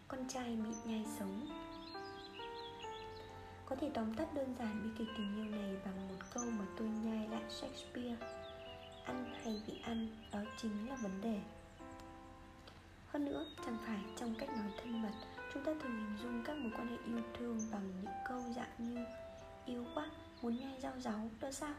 Con 0.08 0.28
trai 0.28 0.56
bị 0.56 0.70
nhai 0.86 1.06
sống. 1.20 1.48
Có 3.66 3.76
thể 3.76 3.90
tóm 3.94 4.14
tắt 4.14 4.34
đơn 4.34 4.56
giản 4.60 4.82
bi 4.84 4.90
kịch 4.98 5.14
tình 5.18 5.36
yêu 5.36 5.46
này 5.46 5.76
bằng 5.86 6.08
một 6.08 6.26
câu 6.34 6.44
mà 6.46 6.66
tôi 6.78 6.88
nhai 6.88 7.28
lại 7.28 7.44
Shakespeare 7.50 8.43
ăn 9.06 9.34
hay 9.44 9.62
bị 9.68 9.82
ăn 9.84 10.08
đó 10.32 10.40
chính 10.58 10.90
là 10.90 10.96
vấn 10.96 11.22
đề. 11.22 11.40
Hơn 13.08 13.26
nữa 13.26 13.46
chẳng 13.66 13.78
phải 13.86 14.00
trong 14.18 14.36
cách 14.40 14.50
nói 14.50 14.72
thân 14.78 15.02
mật 15.02 15.12
chúng 15.54 15.64
ta 15.64 15.72
thường 15.82 15.98
hình 15.98 16.18
dung 16.24 16.44
các 16.46 16.58
mối 16.58 16.72
quan 16.78 16.88
hệ 16.88 16.98
yêu 17.06 17.20
thương 17.38 17.60
bằng 17.72 17.92
những 17.96 18.14
câu 18.28 18.42
dạng 18.56 18.74
như 18.78 19.06
yêu 19.66 19.86
quá 19.96 20.10
muốn 20.42 20.58
nhai 20.58 20.80
rau 20.82 20.94
ráo, 21.00 21.30
đó 21.42 21.52
sao? 21.52 21.74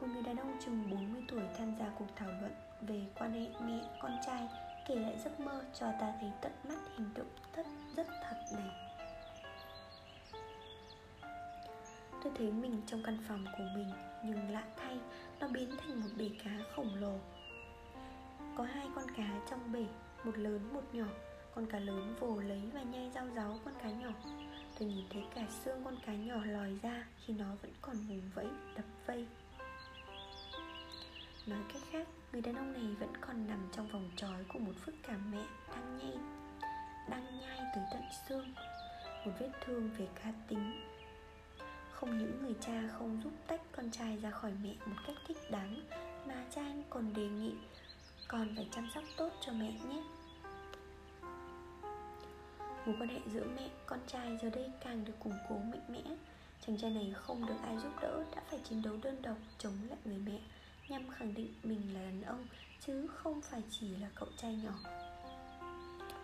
Một 0.00 0.06
người 0.12 0.22
đàn 0.22 0.36
ông 0.36 0.56
chừng 0.64 0.90
40 0.90 1.22
tuổi 1.28 1.42
tham 1.58 1.74
gia 1.78 1.88
cuộc 1.98 2.06
thảo 2.16 2.28
luận 2.40 2.52
về 2.80 3.02
quan 3.18 3.32
hệ 3.32 3.46
mẹ 3.60 3.80
con 4.02 4.12
trai 4.26 4.48
kể 4.88 4.94
lại 4.94 5.18
giấc 5.24 5.40
mơ 5.40 5.64
cho 5.74 5.86
ta 6.00 6.12
thấy 6.20 6.30
tận 6.40 6.52
mắt 6.68 6.78
hình 6.96 7.10
tượng 7.14 7.28
rất 7.56 7.66
rất 7.96 8.06
thật 8.22 8.36
này. 8.52 8.87
Tôi 12.24 12.32
thấy 12.38 12.52
mình 12.52 12.82
trong 12.86 13.02
căn 13.02 13.18
phòng 13.28 13.44
của 13.58 13.64
mình 13.74 13.90
nhưng 14.24 14.50
lạ 14.50 14.62
thay, 14.76 14.98
nó 15.40 15.48
biến 15.48 15.70
thành 15.78 16.00
một 16.00 16.08
bể 16.16 16.30
cá 16.44 16.50
khổng 16.76 16.94
lồ. 16.94 17.18
Có 18.56 18.64
hai 18.64 18.88
con 18.94 19.04
cá 19.16 19.40
trong 19.50 19.72
bể, 19.72 19.86
một 20.24 20.38
lớn, 20.38 20.60
một 20.72 20.94
nhỏ. 20.94 21.06
Con 21.54 21.66
cá 21.66 21.78
lớn 21.78 22.14
vồ 22.20 22.40
lấy 22.40 22.62
và 22.74 22.82
nhai 22.82 23.10
rau 23.14 23.26
ráu 23.36 23.58
con 23.64 23.74
cá 23.82 23.90
nhỏ. 23.90 24.10
Tôi 24.78 24.88
nhìn 24.88 25.04
thấy 25.10 25.22
cả 25.34 25.46
xương 25.64 25.84
con 25.84 25.96
cá 26.06 26.12
nhỏ 26.12 26.44
lòi 26.44 26.78
ra 26.82 27.06
khi 27.24 27.34
nó 27.34 27.46
vẫn 27.62 27.72
còn 27.80 27.96
vùng 27.96 28.30
vẫy, 28.34 28.46
đập 28.76 28.84
vây. 29.06 29.26
Nói 31.46 31.60
cách 31.72 31.82
khác, 31.90 32.08
Người 32.32 32.42
đàn 32.42 32.54
ông 32.54 32.72
này 32.72 32.94
vẫn 33.00 33.12
còn 33.20 33.46
nằm 33.46 33.68
trong 33.72 33.88
vòng 33.88 34.10
trói 34.16 34.44
của 34.48 34.58
một 34.58 34.72
phức 34.84 34.94
cảm 35.02 35.30
mẹ 35.30 35.44
đang 35.70 35.98
nhai 35.98 36.18
Đang 37.08 37.40
nhai 37.40 37.58
tới 37.74 37.84
tận 37.92 38.02
xương. 38.28 38.54
Một 39.26 39.32
vết 39.38 39.50
thương 39.66 39.90
về 39.98 40.08
cá 40.22 40.32
tính 40.48 40.87
không 42.00 42.18
những 42.18 42.42
người 42.42 42.54
cha 42.60 42.82
không 42.98 43.20
giúp 43.24 43.32
tách 43.46 43.60
con 43.72 43.90
trai 43.90 44.16
ra 44.16 44.30
khỏi 44.30 44.52
mẹ 44.62 44.74
một 44.86 44.96
cách 45.06 45.16
thích 45.26 45.36
đáng 45.50 45.80
Mà 46.26 46.44
cha 46.50 46.62
anh 46.62 46.82
còn 46.90 47.14
đề 47.14 47.28
nghị 47.28 47.52
Con 48.28 48.48
phải 48.56 48.68
chăm 48.72 48.88
sóc 48.94 49.04
tốt 49.16 49.30
cho 49.40 49.52
mẹ 49.52 49.72
nhé. 49.88 50.02
Mối 52.86 52.96
quan 53.00 53.08
hệ 53.08 53.20
giữa 53.26 53.44
mẹ, 53.56 53.68
con 53.86 53.98
trai 54.06 54.38
giờ 54.42 54.50
đây 54.50 54.70
càng 54.80 55.04
được 55.04 55.12
củng 55.20 55.38
cố 55.48 55.54
mạnh 55.54 55.84
mẽ. 55.88 56.02
Chàng 56.66 56.76
trai 56.76 56.90
này 56.90 57.12
không 57.16 57.46
được 57.46 57.56
ai 57.62 57.78
giúp 57.78 57.92
đỡ 58.02 58.24
Đã 58.36 58.42
phải 58.50 58.60
chiến 58.64 58.82
đấu 58.82 58.94
đơn 59.02 59.22
độc 59.22 59.36
chống 59.58 59.74
lại 59.88 59.98
người 60.04 60.18
mẹ 60.18 60.38
Nhằm 60.88 61.10
khẳng 61.10 61.34
định 61.34 61.54
mình 61.62 61.94
là 61.94 62.00
đàn 62.00 62.22
ông 62.22 62.46
Chứ 62.86 63.06
không 63.06 63.40
phải 63.40 63.62
chỉ 63.70 63.96
là 63.96 64.08
cậu 64.14 64.28
trai 64.36 64.56
nhỏ. 64.64 64.74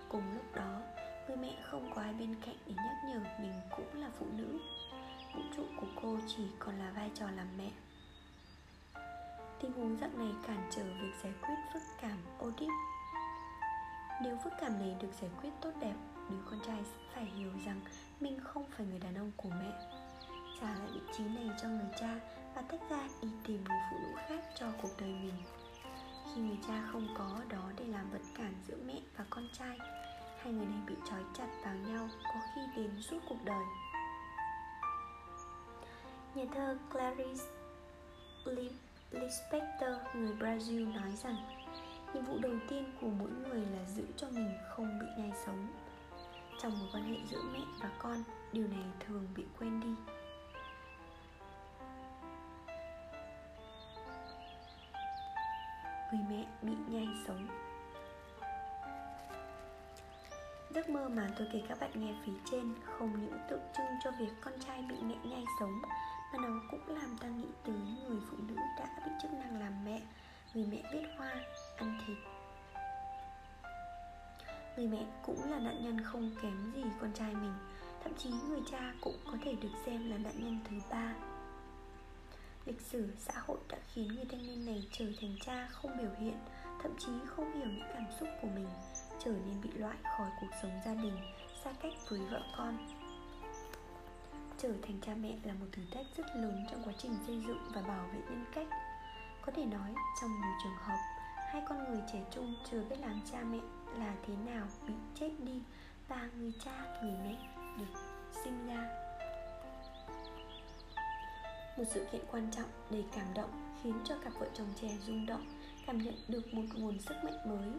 Cùng 0.09 0.35
lúc 0.35 0.55
đó 0.55 0.81
Người 1.29 1.37
mẹ 1.37 1.57
không 1.63 1.91
có 1.95 2.03
ai 2.03 2.13
bên 2.13 2.35
cạnh 2.47 2.57
để 2.67 2.75
nhắc 2.77 2.97
nhở 3.09 3.21
mình 3.41 3.61
cũng 3.71 4.01
là 4.01 4.11
phụ 4.19 4.27
nữ. 4.37 4.59
Vũ 5.35 5.43
trụ 5.57 5.63
của 5.81 5.87
cô 6.03 6.19
chỉ 6.27 6.43
còn 6.59 6.79
là 6.79 6.91
vai 6.97 7.11
trò 7.15 7.31
làm 7.31 7.47
mẹ. 7.59 7.71
Tình 9.61 9.73
huống 9.73 9.97
dạng 10.01 10.19
này 10.19 10.35
cản 10.47 10.69
trở 10.71 10.85
việc 10.85 11.13
giải 11.23 11.33
quyết 11.43 11.55
phức 11.73 11.83
cảm 12.01 12.19
Oedip 12.39 12.71
Nếu 14.23 14.39
phức 14.45 14.53
cảm 14.61 14.79
này 14.79 14.97
được 15.01 15.09
giải 15.21 15.31
quyết 15.43 15.51
tốt 15.61 15.71
đẹp, 15.81 15.95
Đứa 16.31 16.37
con 16.51 16.61
trai 16.67 16.85
sẽ 16.85 16.99
phải 17.15 17.25
hiểu 17.25 17.51
rằng 17.67 17.81
Mình 18.21 18.41
không 18.45 18.65
phải 18.77 18.87
người 18.87 18.99
đàn 18.99 19.15
ông 19.15 19.31
của 19.37 19.49
mẹ. 19.49 19.73
Trả 20.61 20.67
lại 20.67 20.89
vị 20.95 21.01
trí 21.17 21.25
này 21.25 21.49
cho 21.63 21.69
người 21.69 21.91
cha 22.01 22.21
Và 22.55 22.63
tách 22.63 22.81
ra 22.91 23.09
đi 23.23 23.29
tìm 23.47 23.65
người 23.65 23.79
phụ 23.91 23.97
nữ 24.03 24.13
khác 24.29 24.45
cho 24.59 24.67
cuộc 24.83 24.91
đời 25.01 25.15
mình. 25.23 25.43
Khi 26.35 26.41
người 26.41 26.59
cha 26.69 26.89
không 26.93 27.09
có 27.19 27.41
đó 27.49 27.73
để 27.79 27.85
làm 27.85 28.11
vật 28.11 28.23
cản 28.35 28.55
giữa 28.69 28.77
mẹ 28.87 29.01
và 29.17 29.25
con 29.31 29.49
trai, 29.59 29.79
Hai 30.43 30.53
người 30.53 30.67
này 30.67 30.81
bị 30.87 30.95
trói 31.11 31.23
chặt 31.39 31.49
vào 31.65 31.75
nhau 31.75 32.09
Có 32.25 32.41
khi 32.55 32.61
đến 32.77 33.03
suốt 33.03 33.19
cuộc 33.29 33.45
đời. 33.45 33.65
Nhà 36.35 36.45
thơ 36.55 36.77
Clarice 36.93 37.45
Lispector 39.11 39.91
người 40.15 40.35
Brazil 40.39 40.95
nói 40.95 41.17
rằng, 41.17 41.37
Nhiệm 42.15 42.25
vụ 42.25 42.39
đầu 42.43 42.53
tiên 42.69 42.85
của 43.01 43.07
mỗi 43.19 43.31
người 43.31 43.61
là 43.61 43.85
giữ 43.89 44.03
cho 44.17 44.27
mình 44.31 44.51
không 44.69 44.99
bị 44.99 45.07
nhai 45.19 45.33
sống. 45.47 45.67
Trong 46.63 46.79
mối 46.79 46.89
quan 46.93 47.05
hệ 47.05 47.17
giữa 47.31 47.43
mẹ 47.53 47.61
và 47.81 47.91
con, 47.99 48.23
Điều 48.53 48.69
này 48.69 48.85
thường 49.01 49.29
bị 49.37 49.45
quên 49.59 49.81
đi. 49.81 49.95
Người 56.13 56.23
mẹ 56.31 56.47
bị 56.63 56.75
nhai 56.89 57.09
sống. 57.27 57.49
Giấc 60.75 60.91
mơ 60.91 61.09
mà 61.09 61.29
tôi 61.39 61.49
kể 61.53 61.63
các 61.69 61.81
bạn 61.81 61.91
nghe 61.95 62.15
phía 62.27 62.33
trên 62.51 62.75
không 62.85 63.21
những 63.21 63.39
tượng 63.51 63.63
trưng 63.77 63.87
cho 64.05 64.11
việc 64.11 64.33
con 64.41 64.55
trai 64.67 64.83
bị 64.89 64.97
mẹ 65.03 65.17
nhai 65.25 65.45
sống 65.61 65.83
và 66.35 66.49
nó 66.49 66.61
cũng 66.71 66.97
làm 66.97 67.17
ta 67.21 67.29
nghĩ 67.29 67.49
tới 67.65 67.75
người 68.09 68.19
phụ 68.31 68.37
nữ 68.49 68.55
đã 68.79 68.89
bị 69.07 69.13
chức 69.23 69.33
năng 69.33 69.61
làm 69.61 69.85
mẹ. 69.85 70.03
Người 70.55 70.67
mẹ 70.71 70.83
biết 70.93 71.09
hoa, 71.17 71.35
ăn 71.77 72.01
thịt. 72.07 72.17
Người 74.77 74.87
mẹ 74.87 75.07
cũng 75.23 75.51
là 75.51 75.59
nạn 75.59 75.85
nhân 75.85 76.01
không 76.05 76.31
kém 76.43 76.73
gì 76.75 76.83
con 77.01 77.13
trai 77.13 77.35
mình. 77.35 77.55
Thậm 78.05 78.13
chí 78.19 78.31
người 78.49 78.61
cha 78.71 78.95
cũng 79.01 79.17
có 79.25 79.33
thể 79.45 79.53
được 79.61 79.69
xem 79.87 80.11
là 80.11 80.17
nạn 80.19 80.35
nhân 80.37 80.59
thứ 80.71 80.77
ba. 80.91 81.15
Lịch 82.67 82.81
sử 82.81 83.15
xã 83.19 83.35
hội 83.47 83.59
đã 83.69 83.79
khiến 83.93 84.09
người 84.09 84.25
thanh 84.31 84.47
niên 84.47 84.67
này 84.67 84.89
trở 84.93 85.05
thành 85.21 85.37
cha 85.47 85.69
không 85.71 85.97
biểu 85.99 86.11
hiện 86.19 86.39
Thậm 86.83 86.93
chí 86.99 87.13
không 87.27 87.53
hiểu 87.53 87.67
những 87.67 87.89
cảm 87.95 88.07
xúc 88.21 88.29
của 88.43 88.49
mình 88.55 88.69
Trở 89.25 89.31
nên 89.31 89.61
bị 89.63 89.71
loại 89.75 89.97
khỏi 90.03 90.29
cuộc 90.41 90.51
sống 90.63 90.81
gia 90.87 90.95
đình 90.95 91.17
Xa 91.65 91.73
cách 91.83 91.93
với 92.09 92.21
vợ 92.31 92.41
con. 92.57 92.94
Trở 94.65 94.73
thành 94.83 94.99
cha 95.07 95.15
mẹ 95.23 95.29
là 95.45 95.53
một 95.53 95.67
thử 95.73 95.83
thách 95.95 96.07
rất 96.17 96.27
lớn 96.37 96.67
trong 96.71 96.83
quá 96.85 96.93
trình 96.99 97.17
xây 97.27 97.43
dựng 97.47 97.59
và 97.75 97.83
bảo 97.83 98.07
vệ 98.13 98.19
nhân 98.19 98.45
cách. 98.55 98.67
Có 99.47 99.53
thể 99.57 99.65
nói 99.65 99.95
trong 100.21 100.31
nhiều 100.31 100.53
trường 100.63 100.77
hợp 100.77 100.97
Hai 101.53 101.63
con 101.69 101.85
người 101.85 102.03
trẻ 102.13 102.25
trung 102.35 102.55
chưa 102.71 102.83
biết 102.91 102.97
làm 103.01 103.21
cha 103.33 103.39
mẹ 103.51 103.59
là 103.99 104.15
thế 104.27 104.35
nào 104.47 104.67
bị 104.87 104.95
chết 105.21 105.31
đi 105.39 105.63
Và 106.09 106.29
người 106.39 106.53
cha, 106.65 106.73
người 107.03 107.15
mẹ 107.25 107.37
được 107.79 108.01
sinh 108.45 108.67
ra. 108.67 108.89
Một 111.79 111.85
sự 111.91 112.07
kiện 112.13 112.21
quan 112.31 112.51
trọng 112.51 112.69
đầy 112.91 113.05
cảm 113.17 113.27
động 113.35 113.77
khiến 113.83 113.95
cho 114.05 114.15
cặp 114.25 114.33
vợ 114.39 114.47
chồng 114.55 114.69
trẻ 114.81 114.89
rung 115.07 115.27
động 115.27 115.47
cảm 115.87 115.99
nhận 115.99 116.15
được 116.29 116.55
một 116.55 116.65
nguồn 116.75 116.99
sức 116.99 117.15
mạnh 117.25 117.49
mới. 117.49 117.73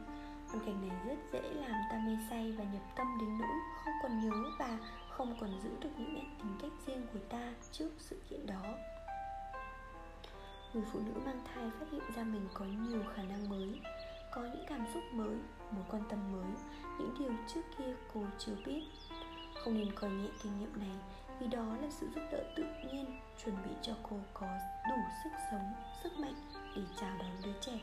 Hoàn 0.47 0.65
cảnh 0.65 0.87
này 0.87 0.97
rất 1.07 1.17
dễ 1.33 1.53
làm 1.53 1.81
ta 1.91 1.97
mê 2.07 2.17
say 2.29 2.51
và 2.51 2.63
nhập 2.63 2.83
tâm 2.95 3.07
đến 3.19 3.37
nỗi 3.37 3.57
không 3.85 3.93
còn 4.03 4.19
nhớ 4.19 4.49
và 4.59 4.77
không 5.17 5.35
còn 5.39 5.49
giữ 5.63 5.69
được 5.81 5.89
những 5.97 6.13
nét 6.13 6.25
tính 6.37 6.57
cách 6.61 6.71
riêng 6.85 7.07
của 7.13 7.19
ta 7.29 7.53
trước 7.71 7.89
sự 7.97 8.19
kiện 8.29 8.45
đó. 8.45 8.63
Người 10.73 10.83
phụ 10.93 10.99
nữ 10.99 11.11
mang 11.25 11.43
thai 11.53 11.69
phát 11.79 11.85
hiện 11.91 12.01
ra 12.15 12.23
mình 12.23 12.47
có 12.53 12.65
nhiều 12.65 13.03
khả 13.15 13.23
năng 13.23 13.49
mới, 13.49 13.79
có 14.31 14.41
những 14.41 14.65
cảm 14.67 14.85
xúc 14.93 15.03
mới, 15.13 15.35
mối 15.71 15.83
quan 15.91 16.03
tâm 16.09 16.19
mới, 16.31 16.51
những 16.99 17.15
điều 17.19 17.31
trước 17.53 17.61
kia 17.77 17.95
cô 18.13 18.21
chưa 18.39 18.55
biết. 18.65 18.83
Không 19.63 19.77
nên 19.77 19.93
coi 19.95 20.09
nhẹ 20.09 20.29
kinh 20.43 20.59
nghiệm 20.59 20.79
này, 20.79 20.95
vì 21.39 21.47
đó 21.47 21.77
là 21.81 21.87
sự 21.89 22.07
giúp 22.15 22.21
đỡ 22.31 22.43
tự 22.55 22.63
nhiên, 22.63 23.19
chuẩn 23.43 23.55
bị 23.65 23.71
cho 23.81 23.93
cô 24.03 24.19
có 24.33 24.47
đủ 24.89 25.01
sức 25.23 25.29
sống, 25.51 25.73
sức 26.03 26.19
mạnh 26.19 26.35
để 26.75 26.81
chào 27.01 27.17
đón 27.19 27.31
đứa 27.43 27.53
trẻ. 27.61 27.79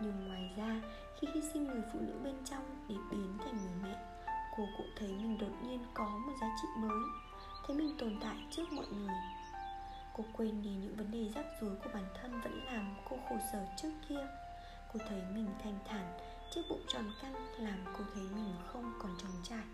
Nhưng 0.00 0.28
ngoài 0.28 0.50
ra, 0.56 0.80
khi 1.20 1.28
hy 1.34 1.40
sinh 1.52 1.64
người 1.64 1.82
phụ 1.92 1.98
nữ 2.00 2.20
bên 2.24 2.34
trong 2.44 2.64
để 2.88 2.94
biến 3.10 3.38
thành 3.44 3.56
người 3.56 3.74
mẹ 3.82 4.07
cô 4.58 4.68
cũng 4.76 4.90
thấy 4.96 5.08
mình 5.08 5.38
đột 5.38 5.62
nhiên 5.62 5.84
có 5.94 6.08
một 6.26 6.32
giá 6.40 6.46
trị 6.62 6.68
mới, 6.76 7.02
thấy 7.66 7.76
mình 7.76 7.96
tồn 7.98 8.18
tại 8.20 8.36
trước 8.50 8.72
mọi 8.72 8.86
người. 8.86 9.14
Cô 10.16 10.24
quên 10.32 10.62
đi 10.62 10.70
những 10.70 10.96
vấn 10.96 11.10
đề 11.10 11.28
rắc 11.34 11.46
rối 11.60 11.76
của 11.84 11.90
bản 11.94 12.04
thân 12.20 12.40
vẫn 12.40 12.66
làm 12.66 12.94
cô 13.10 13.18
khổ 13.28 13.36
sở 13.52 13.66
trước 13.82 13.92
kia. 14.08 14.26
Cô 14.92 15.00
thấy 15.08 15.22
mình 15.34 15.46
thanh 15.62 15.78
thản 15.84 16.18
chiếc 16.54 16.62
bụng 16.70 16.82
tròn 16.88 17.04
căng, 17.22 17.34
làm 17.58 17.78
cô 17.98 18.04
thấy 18.14 18.22
mình 18.22 18.54
không 18.66 18.92
còn 18.98 19.10
trống 19.18 19.42
trải. 19.42 19.64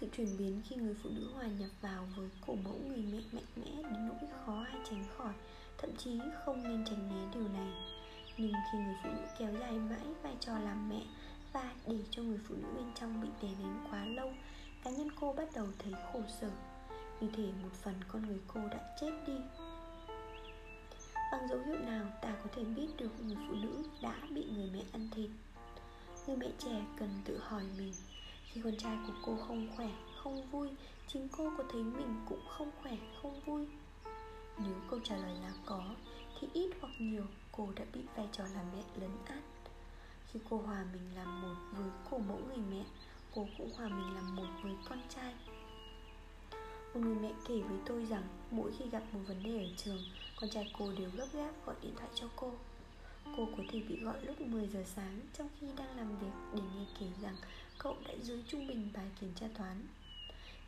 Sự 0.00 0.08
chuyển 0.16 0.36
biến 0.38 0.62
khi 0.64 0.76
người 0.76 0.96
phụ 1.02 1.10
nữ 1.12 1.30
hòa 1.34 1.46
nhập 1.46 1.70
vào 1.80 2.08
với 2.16 2.28
cổ 2.46 2.54
mẫu 2.64 2.80
người 2.86 3.04
mẹ 3.12 3.20
mạnh 3.32 3.52
mẽ 3.56 3.82
đến 3.82 4.08
nỗi 4.08 4.28
khó 4.46 4.64
ai 4.64 4.80
tránh 4.90 5.04
khỏi, 5.16 5.32
thậm 5.78 5.90
chí 5.96 6.20
không 6.44 6.62
nên 6.62 6.84
tránh 6.84 7.08
né 7.08 7.32
điều 7.34 7.48
này. 7.48 7.72
Nhưng 8.36 8.52
khi 8.72 8.78
người 8.78 8.96
phụ 9.02 9.10
nữ 9.10 9.26
kéo 9.38 9.52
dài 9.60 9.72
mãi 9.72 10.06
vai 10.22 10.36
trò 10.40 10.58
làm 10.58 10.88
mẹ 10.88 11.02
và 11.56 11.74
để 11.86 11.98
cho 12.10 12.22
người 12.22 12.38
phụ 12.48 12.54
nữ 12.54 12.68
bên 12.76 12.84
trong 12.94 13.20
bị 13.20 13.28
đè 13.42 13.48
nén 13.48 13.76
quá 13.90 14.04
lâu, 14.04 14.32
cá 14.84 14.90
nhân 14.90 15.08
cô 15.20 15.32
bắt 15.32 15.48
đầu 15.54 15.66
thấy 15.78 15.92
khổ 16.12 16.20
sở. 16.40 16.50
Như 17.20 17.28
thể 17.36 17.46
một 17.62 17.68
phần 17.82 17.94
con 18.08 18.26
người 18.26 18.40
cô 18.46 18.60
đã 18.70 18.96
chết 19.00 19.10
đi. 19.26 19.32
Bằng 21.32 21.48
dấu 21.48 21.58
hiệu 21.58 21.78
nào 21.78 22.04
ta 22.22 22.34
có 22.42 22.50
thể 22.56 22.64
biết 22.64 22.86
được 22.96 23.10
người 23.20 23.36
phụ 23.48 23.54
nữ 23.54 23.82
đã 24.02 24.14
bị 24.30 24.44
người 24.44 24.70
mẹ 24.72 24.82
ăn 24.92 25.08
thịt? 25.14 25.30
Người 26.26 26.36
mẹ 26.36 26.46
trẻ 26.58 26.84
cần 26.98 27.08
tự 27.24 27.38
hỏi 27.38 27.62
mình. 27.78 27.92
Khi 28.44 28.60
con 28.64 28.76
trai 28.76 28.98
của 29.06 29.14
cô 29.26 29.36
không 29.48 29.68
khỏe, 29.76 29.90
không 30.22 30.50
vui, 30.50 30.68
chính 31.08 31.28
cô 31.36 31.52
có 31.58 31.64
thấy 31.72 31.82
mình 31.82 32.14
cũng 32.28 32.40
không 32.48 32.70
khỏe, 32.82 32.96
không 33.22 33.40
vui? 33.40 33.66
Nếu 34.58 34.74
câu 34.90 35.00
trả 35.04 35.16
lời 35.16 35.34
là 35.42 35.52
có, 35.66 35.84
thì 36.40 36.48
ít 36.52 36.70
hoặc 36.80 36.92
nhiều 36.98 37.24
cô 37.52 37.68
đã 37.76 37.84
bị 37.92 38.00
vai 38.16 38.28
trò 38.32 38.44
làm 38.54 38.64
mẹ 38.72 38.82
lấn 39.00 39.10
át 39.24 39.55
khi 40.36 40.42
cô 40.50 40.56
hòa 40.56 40.84
mình 40.92 41.16
làm 41.16 41.42
một 41.42 41.54
với 41.72 41.90
cổ 42.10 42.18
mẫu 42.18 42.38
người 42.48 42.64
mẹ 42.70 42.84
cô 43.34 43.48
cũng 43.58 43.70
hòa 43.76 43.88
mình 43.88 44.14
làm 44.14 44.36
một 44.36 44.46
với 44.62 44.72
con 44.88 44.98
trai. 45.14 45.34
Một 46.94 47.00
người 47.00 47.14
mẹ 47.14 47.32
kể 47.48 47.60
với 47.60 47.78
tôi 47.86 48.06
rằng 48.06 48.22
mỗi 48.50 48.72
khi 48.78 48.88
gặp 48.90 49.02
một 49.12 49.20
vấn 49.26 49.42
đề 49.42 49.64
ở 49.64 49.68
trường 49.76 50.02
con 50.40 50.50
trai 50.50 50.72
cô 50.78 50.92
đều 50.98 51.10
gấp 51.16 51.26
gáp 51.32 51.66
gọi 51.66 51.76
điện 51.82 51.92
thoại 51.96 52.08
cho 52.14 52.26
cô. 52.36 52.52
Cô 53.36 53.48
có 53.56 53.62
thể 53.72 53.80
bị 53.88 54.00
gọi 54.00 54.24
lúc 54.24 54.40
10 54.40 54.68
giờ 54.68 54.84
sáng 54.86 55.20
trong 55.38 55.48
khi 55.60 55.66
đang 55.76 55.96
làm 55.96 56.18
việc 56.18 56.32
để 56.54 56.60
nghe 56.76 56.84
kể 57.00 57.06
rằng 57.22 57.36
cậu 57.78 57.96
đã 58.08 58.14
dưới 58.22 58.42
trung 58.48 58.66
bình 58.66 58.90
bài 58.94 59.10
kiểm 59.20 59.32
tra 59.40 59.46
toán. 59.58 59.86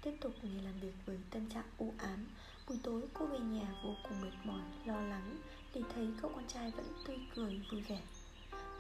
Tiếp 0.03 0.17
tục 0.21 0.33
ngày 0.43 0.63
làm 0.65 0.81
việc 0.81 0.95
với 1.07 1.19
tâm 1.31 1.49
trạng 1.51 1.67
u 1.79 1.93
ám 1.99 2.27
Buổi 2.69 2.79
tối 2.83 3.03
cô 3.15 3.27
về 3.27 3.39
nhà 3.39 3.67
vô 3.85 3.95
cùng 4.03 4.21
mệt 4.21 4.37
mỏi, 4.45 4.63
lo 4.85 5.01
lắng 5.01 5.37
Để 5.75 5.81
thấy 5.95 6.09
cậu 6.23 6.31
con 6.35 6.47
trai 6.49 6.71
vẫn 6.71 6.87
tươi 7.07 7.17
cười, 7.35 7.61
vui 7.71 7.81
vẻ. 7.81 8.01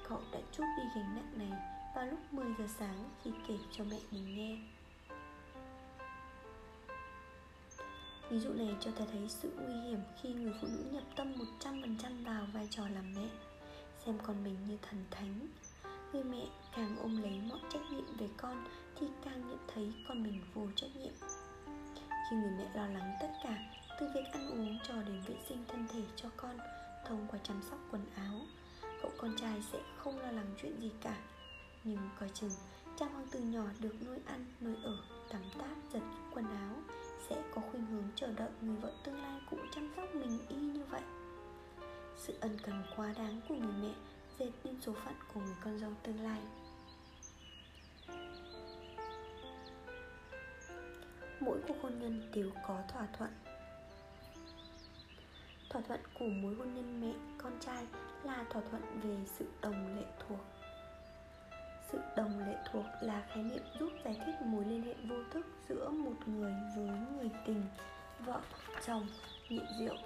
Cậu 0.09 0.21
đã 0.33 0.38
chút 0.53 0.64
đi 0.77 0.83
gánh 0.94 1.14
nặng 1.14 1.38
này 1.38 1.59
vào 1.94 2.07
lúc 2.07 2.33
10 2.33 2.47
giờ 2.59 2.64
sáng 2.79 3.11
khi 3.25 3.31
kể 3.49 3.55
cho 3.73 3.85
mẹ 3.85 3.99
mình 4.11 4.37
nghe. 4.37 4.59
Ví 8.31 8.38
dụ 8.38 8.53
này 8.53 8.77
cho 8.81 8.90
ta 8.90 9.05
thấy 9.12 9.29
sự 9.29 9.53
nguy 9.57 9.75
hiểm 9.75 10.01
khi 10.23 10.33
người 10.33 10.53
phụ 10.61 10.68
nữ 10.71 10.85
nhập 10.92 11.03
tâm 11.16 11.35
100% 11.61 12.25
vào 12.25 12.47
vai 12.53 12.68
trò 12.71 12.88
làm 12.88 13.14
mẹ. 13.16 13.29
Xem 14.07 14.18
con 14.23 14.44
mình 14.44 14.57
như 14.68 14.79
thần 14.83 15.05
thánh. 15.11 15.49
Người 16.12 16.25
mẹ 16.25 16.47
càng 16.77 16.97
ôm 17.03 17.23
lấy 17.23 17.40
mọi 17.49 17.59
trách 17.73 17.83
nhiệm 17.90 18.16
về 18.18 18.29
con 18.37 18.64
Thì 18.97 19.07
càng 19.25 19.49
nhận 19.49 19.59
thấy 19.75 19.92
con 20.09 20.23
mình 20.23 20.40
vô 20.55 20.62
trách 20.77 20.97
nhiệm. 20.97 21.12
Khi 22.31 22.37
người 22.37 22.53
mẹ 22.59 22.71
lo 22.75 22.87
lắng 22.87 23.16
tất 23.21 23.29
cả, 23.44 23.59
Từ 24.01 24.07
việc 24.14 24.25
ăn 24.33 24.51
uống 24.51 24.79
cho 24.88 24.94
đến 24.94 25.21
vệ 25.27 25.35
sinh 25.49 25.64
thân 25.68 25.87
thể 25.88 26.03
cho 26.16 26.29
con 26.37 26.59
thông 27.05 27.27
qua 27.31 27.38
chăm 27.42 27.62
sóc 27.71 27.79
quần 27.90 28.03
áo 28.16 28.40
Cậu 29.02 29.11
con 29.18 29.37
trai 29.37 29.62
sẽ 29.72 29.78
không 29.96 30.18
lo 30.18 30.30
lắng 30.30 30.54
chuyện 30.62 30.80
gì 30.80 30.90
cả. 31.02 31.16
Nhưng 31.84 31.98
coi 32.20 32.28
chừng 32.28 32.50
Chàng 32.98 33.12
hoàng 33.12 33.26
tử 33.30 33.40
nhỏ 33.40 33.64
được 33.80 33.94
nuôi 34.06 34.18
ăn, 34.26 34.46
nuôi 34.61 34.74
ở, 34.82 34.96
tắm 35.32 35.42
táp, 35.58 35.76
giặt 35.92 36.02
quần 36.34 36.44
áo 36.44 36.74
Sẽ 37.28 37.42
có 37.54 37.62
khuynh 37.70 37.87
hướng 37.87 38.04
chờ 38.16 38.32
đợi 38.32 38.50
người 38.61 38.76
vợ 38.76 38.92
tương 39.04 39.22
lai 39.22 39.40
cũng 39.50 39.66
chăm 39.74 39.92
sóc 39.96 40.14
mình 40.14 40.38
y 40.48 40.56
như 40.56 40.84
vậy. 40.90 41.02
Sự 42.16 42.34
ân 42.40 42.56
cần 42.62 42.82
quá 42.96 43.14
đáng 43.18 43.40
của 43.48 43.54
người 43.54 43.72
mẹ 43.82 43.94
dệt 44.38 44.50
nên 44.64 44.80
số 44.80 44.92
phận 45.04 45.14
của 45.34 45.40
người 45.40 45.56
con 45.64 45.78
dâu 45.78 45.90
tương 46.02 46.20
lai. 46.20 46.40
Mỗi 51.40 51.58
cuộc 51.68 51.74
hôn 51.82 51.98
nhân 51.98 52.30
đều 52.34 52.50
có 52.68 52.82
thỏa 52.92 53.06
thuận 53.18 53.30
thỏa 55.70 55.83
thuận 55.83 56.00
của 56.18 56.26
mối 56.26 56.54
hôn 56.54 56.74
nhân 56.74 57.00
mẹ, 57.00 57.14
con 57.38 57.52
trai 57.61 57.87
là 58.24 58.44
thỏa 58.50 58.62
thuận 58.70 58.83
về 59.02 59.16
sự 59.26 59.46
đồng 59.62 59.96
lệ 59.96 60.04
thuộc. 60.28 60.40
Sự 61.92 61.98
đồng 62.16 62.38
lệ 62.46 62.57
thuộc 62.72 62.85
là 63.00 63.26
khái 63.28 63.42
niệm 63.42 63.62
giúp 63.81 63.88
giải 64.04 64.16
thích 64.26 64.35
mối 64.46 64.64
liên 64.64 64.83
hệ 64.83 64.94
vô 65.09 65.16
thức 65.31 65.46
giữa 65.68 65.88
một 65.88 66.14
người 66.26 66.52
với 66.76 66.98
người 67.16 67.31
tình, 67.46 67.62
vợ, 68.26 68.40
chồng, 68.87 69.07
nghiện 69.48 69.66
rượu. 69.78 69.96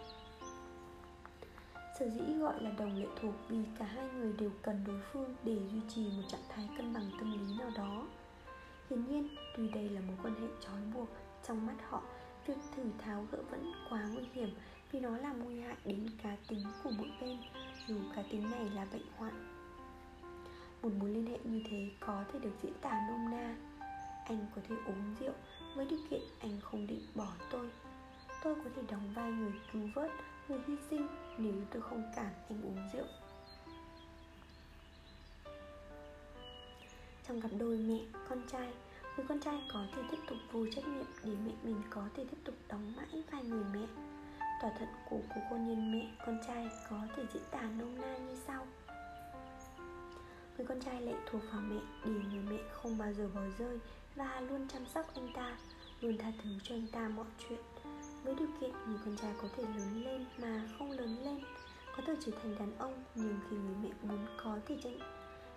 Sở 1.98 2.08
dĩ 2.08 2.34
gọi 2.38 2.62
là 2.62 2.70
đồng 2.78 2.96
lệ 2.96 3.06
thuộc 3.20 3.34
vì 3.48 3.58
cả 3.78 3.84
hai 3.84 4.08
người 4.10 4.32
đều 4.32 4.50
cần 4.62 4.84
đối 4.86 5.00
phương 5.12 5.34
để 5.44 5.56
duy 5.72 5.80
trì 5.88 6.02
một 6.16 6.22
trạng 6.28 6.40
thái 6.48 6.68
cân 6.76 6.94
bằng 6.94 7.10
tâm 7.18 7.32
lý 7.32 7.54
nào 7.58 7.70
đó. 7.76 8.06
Hiển 8.90 9.04
nhiên, 9.06 9.28
tuy 9.56 9.68
đây 9.68 9.88
là 9.88 10.00
mối 10.00 10.16
quan 10.22 10.34
hệ 10.34 10.48
trói 10.60 10.80
buộc, 10.94 11.08
trong 11.46 11.66
mắt 11.66 11.76
họ, 11.88 12.02
việc 12.46 12.56
thử 12.76 12.82
tháo 12.98 13.26
gỡ 13.32 13.38
vẫn 13.50 13.72
quá 13.90 14.02
nguy 14.14 14.24
hiểm 14.32 14.54
vì 14.92 15.00
nó 15.00 15.16
làm 15.16 15.44
nguy 15.44 15.60
hại 15.60 15.76
đến 15.84 16.06
cá 16.22 16.36
tính 16.48 16.64
của 16.84 16.90
mỗi 16.98 17.10
bên 17.20 17.38
dù 17.88 17.94
cá 18.16 18.22
tính 18.22 18.50
này 18.50 18.70
là 18.74 18.86
bệnh 18.92 19.06
hoạn. 19.16 19.48
Một 20.82 20.90
mối 20.98 21.10
liên 21.10 21.26
hệ 21.26 21.38
như 21.44 21.62
thế 21.70 21.90
có 22.00 22.24
thể 22.32 22.38
được 22.38 22.52
diễn 22.62 22.72
tả 22.80 23.00
nôm 23.08 23.30
na. 23.30 23.56
Anh 24.24 24.46
có 24.56 24.62
thể 24.68 24.74
uống 24.86 25.14
rượu 25.20 25.32
với 25.76 25.86
điều 25.86 25.98
kiện 26.10 26.20
anh 26.40 26.60
không 26.62 26.86
định 26.86 27.06
bỏ 27.14 27.28
tôi. 27.50 27.70
Tôi 28.42 28.54
có 28.54 28.70
thể 28.76 28.82
đóng 28.90 29.12
vai 29.14 29.30
người 29.30 29.52
cứu 29.72 29.82
vớt, 29.94 30.10
người 30.48 30.58
hy 30.66 30.74
sinh 30.90 31.08
nếu 31.38 31.54
tôi 31.70 31.82
không 31.82 32.12
cản 32.16 32.32
anh 32.48 32.62
uống 32.62 32.88
rượu. 32.92 33.06
Trong 37.28 37.40
cặp 37.40 37.50
đôi 37.58 37.76
mẹ, 37.76 37.98
con 38.28 38.42
trai, 38.52 38.72
người 39.16 39.26
con 39.28 39.40
trai 39.40 39.62
có 39.72 39.86
thể 39.96 40.02
tiếp 40.10 40.18
tục 40.28 40.38
vô 40.52 40.66
trách 40.74 40.88
nhiệm 40.88 41.06
để 41.24 41.32
mẹ 41.46 41.52
mình 41.62 41.82
có 41.90 42.08
thể 42.16 42.24
tiếp 42.30 42.38
tục 42.44 42.54
đóng 42.68 42.92
mãi 42.96 43.22
vai 43.30 43.42
người 43.42 43.64
mẹ 43.72 43.86
thỏa 44.62 44.70
thuận 44.70 44.90
của 45.10 45.20
cô 45.34 45.40
hôn 45.50 45.68
nhân 45.68 45.92
mẹ, 45.92 46.06
con 46.26 46.38
trai 46.46 46.68
có 46.90 46.96
thể 47.16 47.22
diễn 47.32 47.42
tả 47.50 47.62
nôm 47.78 47.94
na 48.00 48.16
như 48.16 48.36
sau. 48.46 48.66
Người 50.56 50.66
con 50.66 50.80
trai 50.80 51.02
lệ 51.02 51.14
thuộc 51.30 51.42
vào 51.52 51.60
mẹ 51.60 51.80
để 52.04 52.10
người 52.10 52.42
mẹ 52.50 52.56
không 52.72 52.98
bao 52.98 53.12
giờ 53.12 53.28
bỏ 53.34 53.40
rơi 53.58 53.78
và 54.14 54.40
luôn 54.40 54.68
chăm 54.68 54.86
sóc 54.86 55.06
anh 55.14 55.32
ta, 55.34 55.56
luôn 56.00 56.18
tha 56.18 56.32
thứ 56.42 56.50
cho 56.62 56.74
anh 56.74 56.86
ta 56.92 57.08
mọi 57.08 57.26
chuyện. 57.38 57.60
Với 58.24 58.34
điều 58.34 58.48
kiện 58.60 58.70
người 58.70 58.98
con 59.04 59.16
trai 59.16 59.32
có 59.42 59.48
thể 59.56 59.62
lớn 59.62 60.04
lên 60.04 60.24
mà 60.38 60.62
không 60.78 60.90
lớn 60.90 61.16
lên, 61.24 61.40
có 61.96 62.02
thể 62.06 62.14
trở 62.24 62.32
thành 62.42 62.58
đàn 62.58 62.78
ông 62.78 63.04
nhưng 63.14 63.38
khi 63.50 63.56
người 63.56 63.76
mẹ 63.82 63.90
muốn 64.02 64.26
có 64.44 64.58
thể 64.66 64.78
tranh 64.84 64.98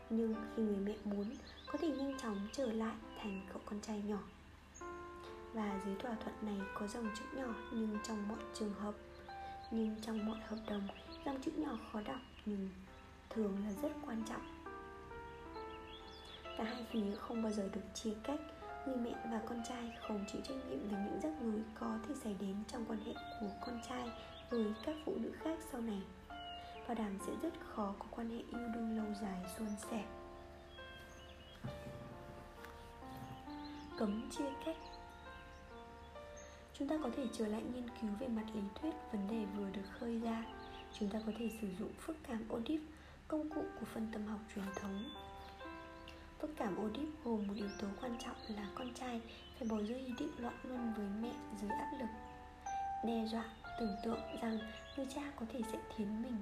nhưng 0.09 0.35
khi 0.55 0.63
người 0.63 0.77
mẹ 0.77 0.95
muốn, 1.03 1.35
có 1.67 1.77
thể 1.81 1.87
nhanh 1.87 2.17
chóng 2.19 2.47
trở 2.53 2.71
lại 2.71 2.95
thành 3.21 3.41
cậu 3.53 3.61
con 3.65 3.81
trai 3.81 4.01
nhỏ 4.01 4.19
và 5.55 5.79
dưới 5.85 5.95
thỏa 5.95 6.15
thuận 6.15 6.35
này 6.41 6.67
có 6.73 6.87
dòng 6.87 7.09
chữ 7.15 7.25
nhỏ 7.33 7.53
nhưng 7.71 7.97
trong 8.03 8.27
mọi 8.27 8.37
trường 8.53 8.73
hợp, 8.73 8.93
nhưng 9.71 9.95
trong 10.01 10.25
mọi 10.25 10.39
hợp 10.47 10.57
đồng, 10.67 10.87
dòng 11.25 11.41
chữ 11.41 11.51
nhỏ 11.55 11.77
khó 11.91 12.01
đọc 12.05 12.19
nhưng 12.45 12.69
thường 13.29 13.57
là 13.65 13.71
rất 13.81 13.91
quan 14.05 14.23
trọng. 14.29 14.41
Cả 16.57 16.63
hai 16.63 16.85
phía 16.91 17.15
không 17.15 17.43
bao 17.43 17.51
giờ 17.51 17.69
được 17.73 17.81
chia 17.93 18.13
cách, 18.23 18.39
người 18.87 18.97
mẹ 18.97 19.13
và 19.31 19.41
con 19.49 19.61
trai 19.69 19.91
không 20.07 20.25
chịu 20.31 20.41
trách 20.41 20.55
nhiệm 20.69 20.89
về 20.89 20.97
những 21.05 21.19
rắc 21.23 21.33
rối 21.41 21.63
có 21.79 21.99
thể 22.07 22.15
xảy 22.23 22.35
đến 22.39 22.55
trong 22.67 22.85
quan 22.87 22.99
hệ 23.05 23.13
của 23.39 23.51
con 23.65 23.79
trai 23.89 24.11
với 24.49 24.65
các 24.85 24.95
phụ 25.05 25.15
nữ 25.19 25.31
khác 25.43 25.59
sau 25.71 25.81
này. 25.81 26.01
Bảo 26.87 26.95
đảm 26.95 27.17
sẽ 27.27 27.33
rất 27.41 27.53
khó 27.75 27.93
có 27.99 28.05
quan 28.11 28.29
hệ 28.29 28.37
yêu 28.37 28.67
đương 28.73 28.97
lâu 28.97 29.13
dài, 29.21 29.45
suôn 29.57 29.69
sẻ. 29.91 30.05
Cấm 33.97 34.29
chia 34.31 34.49
cách 34.65 34.94
chúng 36.79 36.87
ta 36.87 36.95
có 37.03 37.09
thể 37.17 37.27
trở 37.37 37.47
lại 37.47 37.61
nghiên 37.61 37.89
cứu 38.01 38.09
về 38.19 38.27
mặt 38.27 38.45
lý 38.53 38.61
thuyết 38.81 38.93
vấn 39.11 39.27
đề 39.27 39.45
vừa 39.57 39.69
được 39.69 39.89
khơi 39.99 40.19
ra. 40.19 40.43
Chúng 40.99 41.09
ta 41.09 41.19
có 41.25 41.31
thể 41.39 41.49
sử 41.61 41.67
dụng 41.79 41.93
phức 41.99 42.17
cảm 42.27 42.49
Oedip, 42.49 42.81
công 43.27 43.49
cụ 43.49 43.61
của 43.79 43.85
phân 43.85 44.07
tâm 44.13 44.27
học 44.27 44.39
truyền 44.55 44.65
thống. 44.75 45.03
Phức 46.39 46.51
cảm 46.57 46.77
Oedip 46.77 47.07
gồm 47.23 47.47
một 47.47 47.53
yếu 47.55 47.69
tố 47.79 47.87
quan 48.01 48.17
trọng 48.25 48.35
là 48.55 48.67
con 48.75 48.93
trai 48.93 49.21
phải 49.59 49.67
bỏ 49.67 49.77
rơi 49.77 49.99
ý 49.99 50.13
định 50.19 50.31
loạn 50.37 50.55
luân 50.63 50.93
với 50.97 51.05
mẹ 51.21 51.35
dưới 51.61 51.69
áp 51.69 51.91
lực. 51.99 52.09
Đe 53.05 53.25
dọa, 53.31 53.45
tưởng 53.79 53.95
tượng 54.03 54.19
rằng 54.41 54.59
người 54.97 55.07
cha 55.15 55.21
có 55.39 55.45
thể 55.53 55.61
sẽ 55.71 55.77
thiến 55.95 56.23
mình. 56.23 56.37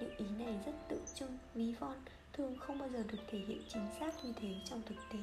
Những 0.00 0.16
ý 0.16 0.44
này 0.44 0.60
rất 0.66 0.72
tự 0.88 1.02
trưng, 1.14 1.38
ví 1.54 1.74
von, 1.80 1.96
thường 2.32 2.56
không 2.58 2.78
bao 2.78 2.88
giờ 2.88 3.02
được 3.12 3.18
thể 3.30 3.38
hiện 3.38 3.62
chính 3.68 3.86
xác 4.00 4.24
như 4.24 4.32
thế 4.40 4.54
trong 4.64 4.82
thực 4.86 4.96
tế. 5.12 5.18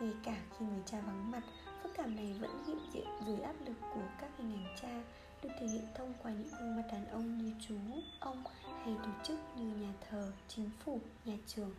Ngay 0.00 0.12
cả 0.24 0.36
khi 0.58 0.66
người 0.66 0.82
cha 0.86 1.00
vắng 1.00 1.30
mặt 1.30 1.42
Xúc 1.82 1.92
cảm 1.96 2.16
này 2.16 2.32
vẫn 2.40 2.64
hiện 2.66 2.78
diện 2.92 3.06
dưới 3.26 3.40
áp 3.40 3.54
lực 3.66 3.76
của 3.94 4.02
các 4.20 4.30
hình 4.38 4.52
ảnh 4.52 4.76
cha 4.82 5.02
được 5.42 5.50
thể 5.60 5.66
hiện 5.66 5.86
thông 5.94 6.14
qua 6.22 6.32
những 6.32 6.48
gương 6.60 6.76
mặt 6.76 6.82
đàn 6.92 7.06
ông 7.08 7.38
như 7.38 7.52
chú, 7.68 7.74
ông 8.20 8.44
hay 8.84 8.94
tổ 9.02 9.10
chức 9.24 9.38
như 9.56 9.64
nhà 9.64 9.92
thờ, 10.10 10.32
chính 10.48 10.70
phủ, 10.84 11.00
nhà 11.24 11.34
trường. 11.46 11.74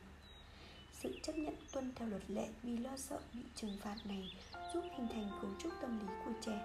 Sự 0.91 1.19
chấp 1.23 1.33
nhận 1.35 1.55
tuân 1.73 1.91
theo 1.95 2.07
luật 2.07 2.21
lệ 2.27 2.47
vì 2.63 2.77
lo 2.77 2.97
sợ 2.97 3.19
bị 3.33 3.41
trừng 3.55 3.77
phạt 3.81 3.95
này 4.05 4.33
giúp 4.73 4.83
hình 4.97 5.07
thành 5.07 5.31
cấu 5.41 5.51
trúc 5.59 5.73
tâm 5.81 5.99
lý 5.99 6.05
của 6.25 6.31
trẻ, 6.41 6.59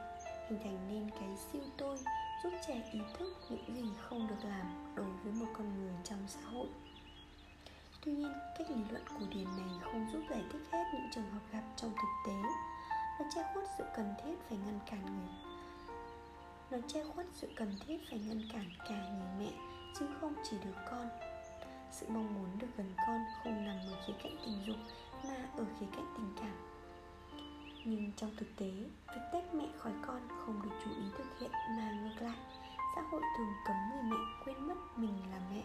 hình 0.49 0.59
thành 0.65 0.89
nên 0.89 1.11
cái 1.11 1.29
siêu 1.53 1.63
tôi, 1.77 1.99
giúp 2.45 2.53
trẻ 2.67 2.91
ý 2.93 3.01
thức 3.19 3.37
những 3.51 3.77
gì 3.77 3.89
không 4.03 4.29
được 4.29 4.49
làm 4.49 4.95
đối 4.97 5.07
với 5.07 5.33
một 5.33 5.53
con 5.53 5.79
người 5.79 5.95
trong 6.05 6.19
xã 6.29 6.41
hội. 6.41 6.69
Tuy 8.05 8.13
nhiên, 8.13 8.33
cách 8.59 8.71
lý 8.71 8.83
luận 8.91 9.03
cổ 9.09 9.27
điển 9.35 9.45
này 9.45 9.81
không 9.83 10.07
giúp 10.13 10.23
giải 10.31 10.43
thích 10.53 10.63
hết 10.73 10.85
những 10.93 11.11
trường 11.15 11.31
hợp 11.31 11.41
gặp 11.53 11.63
trong 11.77 11.91
thực 11.91 12.31
tế 12.31 12.33
nó 13.19 13.25
che 13.35 13.43
khuất 13.55 13.65
sự 13.79 13.85
cần 13.97 14.15
thiết 14.25 14.35
phải 14.49 14.59
ngăn 14.59 14.79
cản 14.91 15.05
người. 15.07 15.35
Nó 16.71 16.79
che 16.89 17.05
khuất 17.15 17.27
sự 17.33 17.49
cần 17.57 17.77
thiết 17.87 17.99
phải 18.11 18.19
ngăn 18.19 18.41
cản 18.53 18.71
cả 18.89 18.95
người 18.95 19.29
mẹ 19.39 19.53
Chứ 19.99 20.07
không 20.21 20.35
chỉ 20.51 20.57
đứa 20.65 20.81
con. 20.91 21.09
Sự 21.91 22.07
mong 22.09 22.35
muốn 22.35 22.59
được 22.59 22.67
gần 22.77 22.93
con 23.07 23.21
không 23.43 23.65
nằm 23.65 23.77
ở 23.77 24.03
khía 24.07 24.13
cạnh 24.23 24.37
tình 24.45 24.65
dục 24.67 24.77
Mà 25.25 25.37
ở 25.57 25.65
khía 25.81 25.87
cạnh 25.97 26.15
tình 26.17 26.33
cảm. 26.37 26.57
Nhưng 27.85 28.13
trong 28.17 28.31
thực 28.37 28.57
tế, 28.57 28.71
việc 29.15 29.23
tách 29.33 29.55
mẹ 29.55 29.65
khỏi 29.79 29.93
con 30.07 30.29
không 30.29 30.63
được 30.63 30.77
chú 30.85 30.91
ý 30.91 31.05
thực 31.19 31.39
hiện 31.41 31.51
Mà 31.51 31.91
ngược 31.91 32.23
lại, 32.23 32.39
xã 32.95 33.03
hội 33.11 33.23
thường 33.39 33.53
cấm 33.67 33.77
người 33.91 34.03
mẹ 34.03 34.17
quên 34.45 34.69
mất 34.69 34.75
mình 34.97 35.19
là 35.31 35.39
mẹ. 35.51 35.63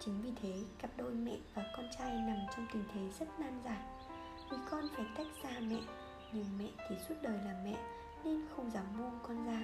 Chính 0.00 0.22
vì 0.22 0.32
thế, 0.42 0.64
cặp 0.78 0.90
đôi 0.96 1.14
mẹ 1.14 1.36
và 1.54 1.64
con 1.76 1.88
trai 1.98 2.10
nằm 2.10 2.38
trong 2.56 2.66
tình 2.72 2.84
thế 2.94 3.00
rất 3.18 3.40
nan 3.40 3.60
giải 3.64 3.82
Vì 4.50 4.56
con 4.70 4.84
phải 4.96 5.06
tách 5.16 5.26
xa 5.42 5.60
mẹ 5.60 5.80
nhưng 6.32 6.58
mẹ 6.58 6.70
thì 6.88 6.96
suốt 7.08 7.14
đời 7.22 7.38
là 7.44 7.54
mẹ 7.64 7.76
Nên 8.24 8.46
không 8.56 8.70
dám 8.70 8.84
buông 8.98 9.18
con 9.22 9.46
ra. 9.46 9.60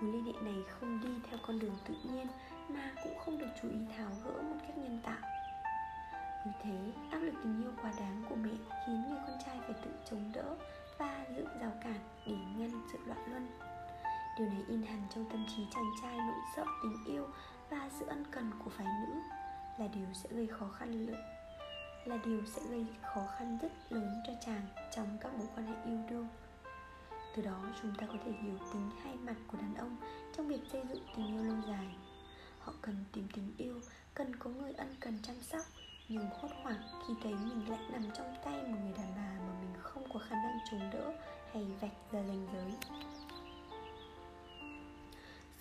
Mối 0.00 0.12
liên 0.12 0.24
hệ 0.24 0.32
này 0.32 0.54
không 0.68 1.00
đi 1.00 1.08
theo 1.30 1.38
con 1.46 1.58
đường 1.58 1.76
tự 1.88 1.94
nhiên 2.04 2.26
Mà 2.68 2.92
cũng 3.04 3.18
không 3.18 3.38
được 3.38 3.48
chú 3.62 3.68
ý 3.68 3.78
tháo 3.96 4.10
gỡ 4.24 4.42
một 4.42 4.56
cách 4.62 4.78
nhân 4.78 4.98
tạo. 5.02 5.20
Vì 6.46 6.52
thế, 6.62 6.92
áp 7.10 7.18
lực 7.18 7.34
tình 7.42 7.62
yêu 7.62 7.72
quá 7.82 7.92
đáng 7.98 8.22
của 8.28 8.34
mẹ 8.34 8.50
Khiến 8.86 9.02
người 9.08 9.18
con 9.26 9.38
trai 9.46 9.58
phải 9.60 9.74
tự 9.84 9.90
chống 10.10 10.32
đỡ 10.34 10.56
Và 10.98 11.26
dựng 11.36 11.58
rào 11.60 11.72
cản 11.84 11.98
để 12.26 12.34
ngăn 12.56 12.70
sự 12.92 12.98
loạn 13.06 13.20
luân. 13.30 13.48
Điều 14.38 14.48
này 14.48 14.62
in 14.68 14.82
hẳn 14.82 15.02
trong 15.14 15.30
tâm 15.30 15.46
trí 15.56 15.66
chàng 15.74 15.90
trai 16.02 16.18
nỗi 16.18 16.36
sợ 16.56 16.64
tình 16.82 17.04
yêu 17.14 17.26
và 17.70 17.90
sự 17.98 18.06
ân 18.06 18.24
cần 18.30 18.50
của 18.64 18.70
phái 18.70 18.86
nữ 18.86 19.20
là 19.78 19.86
điều 19.94 20.06
sẽ 20.14 20.28
gây 20.32 20.46
khó 20.46 20.68
khăn 20.68 21.06
lớn 21.06 21.35
là 22.06 22.16
điều 22.24 22.40
sẽ 22.46 22.62
gây 22.70 22.86
khó 23.02 23.26
khăn 23.38 23.58
rất 23.62 23.72
lớn 23.90 24.22
cho 24.26 24.32
chàng 24.46 24.62
trong 24.96 25.18
các 25.20 25.34
mối 25.34 25.46
quan 25.54 25.66
hệ 25.66 25.90
yêu 25.90 25.98
đương. 26.10 26.28
Từ 27.36 27.42
đó, 27.42 27.60
chúng 27.82 27.94
ta 27.94 28.06
có 28.06 28.14
thể 28.24 28.32
hiểu 28.42 28.58
tính 28.72 28.90
hai 29.04 29.14
mặt 29.14 29.34
của 29.46 29.58
đàn 29.58 29.74
ông 29.74 29.96
trong 30.36 30.48
việc 30.48 30.60
xây 30.72 30.82
dựng 30.88 31.04
tình 31.16 31.26
yêu 31.26 31.44
lâu 31.44 31.56
dài. 31.68 31.96
Họ 32.58 32.72
cần 32.82 33.04
tìm 33.12 33.28
tình 33.34 33.52
yêu, 33.58 33.80
cần 34.14 34.36
có 34.36 34.50
người 34.50 34.72
ân 34.72 34.96
cần 35.00 35.18
chăm 35.22 35.36
sóc, 35.42 35.62
nhưng 36.08 36.26
hốt 36.40 36.48
hoảng 36.62 36.82
khi 37.08 37.14
thấy 37.22 37.32
mình 37.32 37.70
lại 37.70 37.80
nằm 37.92 38.02
trong 38.14 38.34
tay 38.44 38.62
một 38.62 38.78
người 38.82 38.94
đàn 38.96 39.12
bà 39.16 39.38
mà 39.46 39.60
mình 39.60 39.82
không 39.82 40.12
có 40.12 40.20
khả 40.28 40.36
năng 40.36 40.58
chống 40.70 40.90
đỡ 40.92 41.12
hay 41.52 41.64
vạch 41.80 42.12
ra 42.12 42.22
ranh 42.22 42.46
giới. 42.52 42.72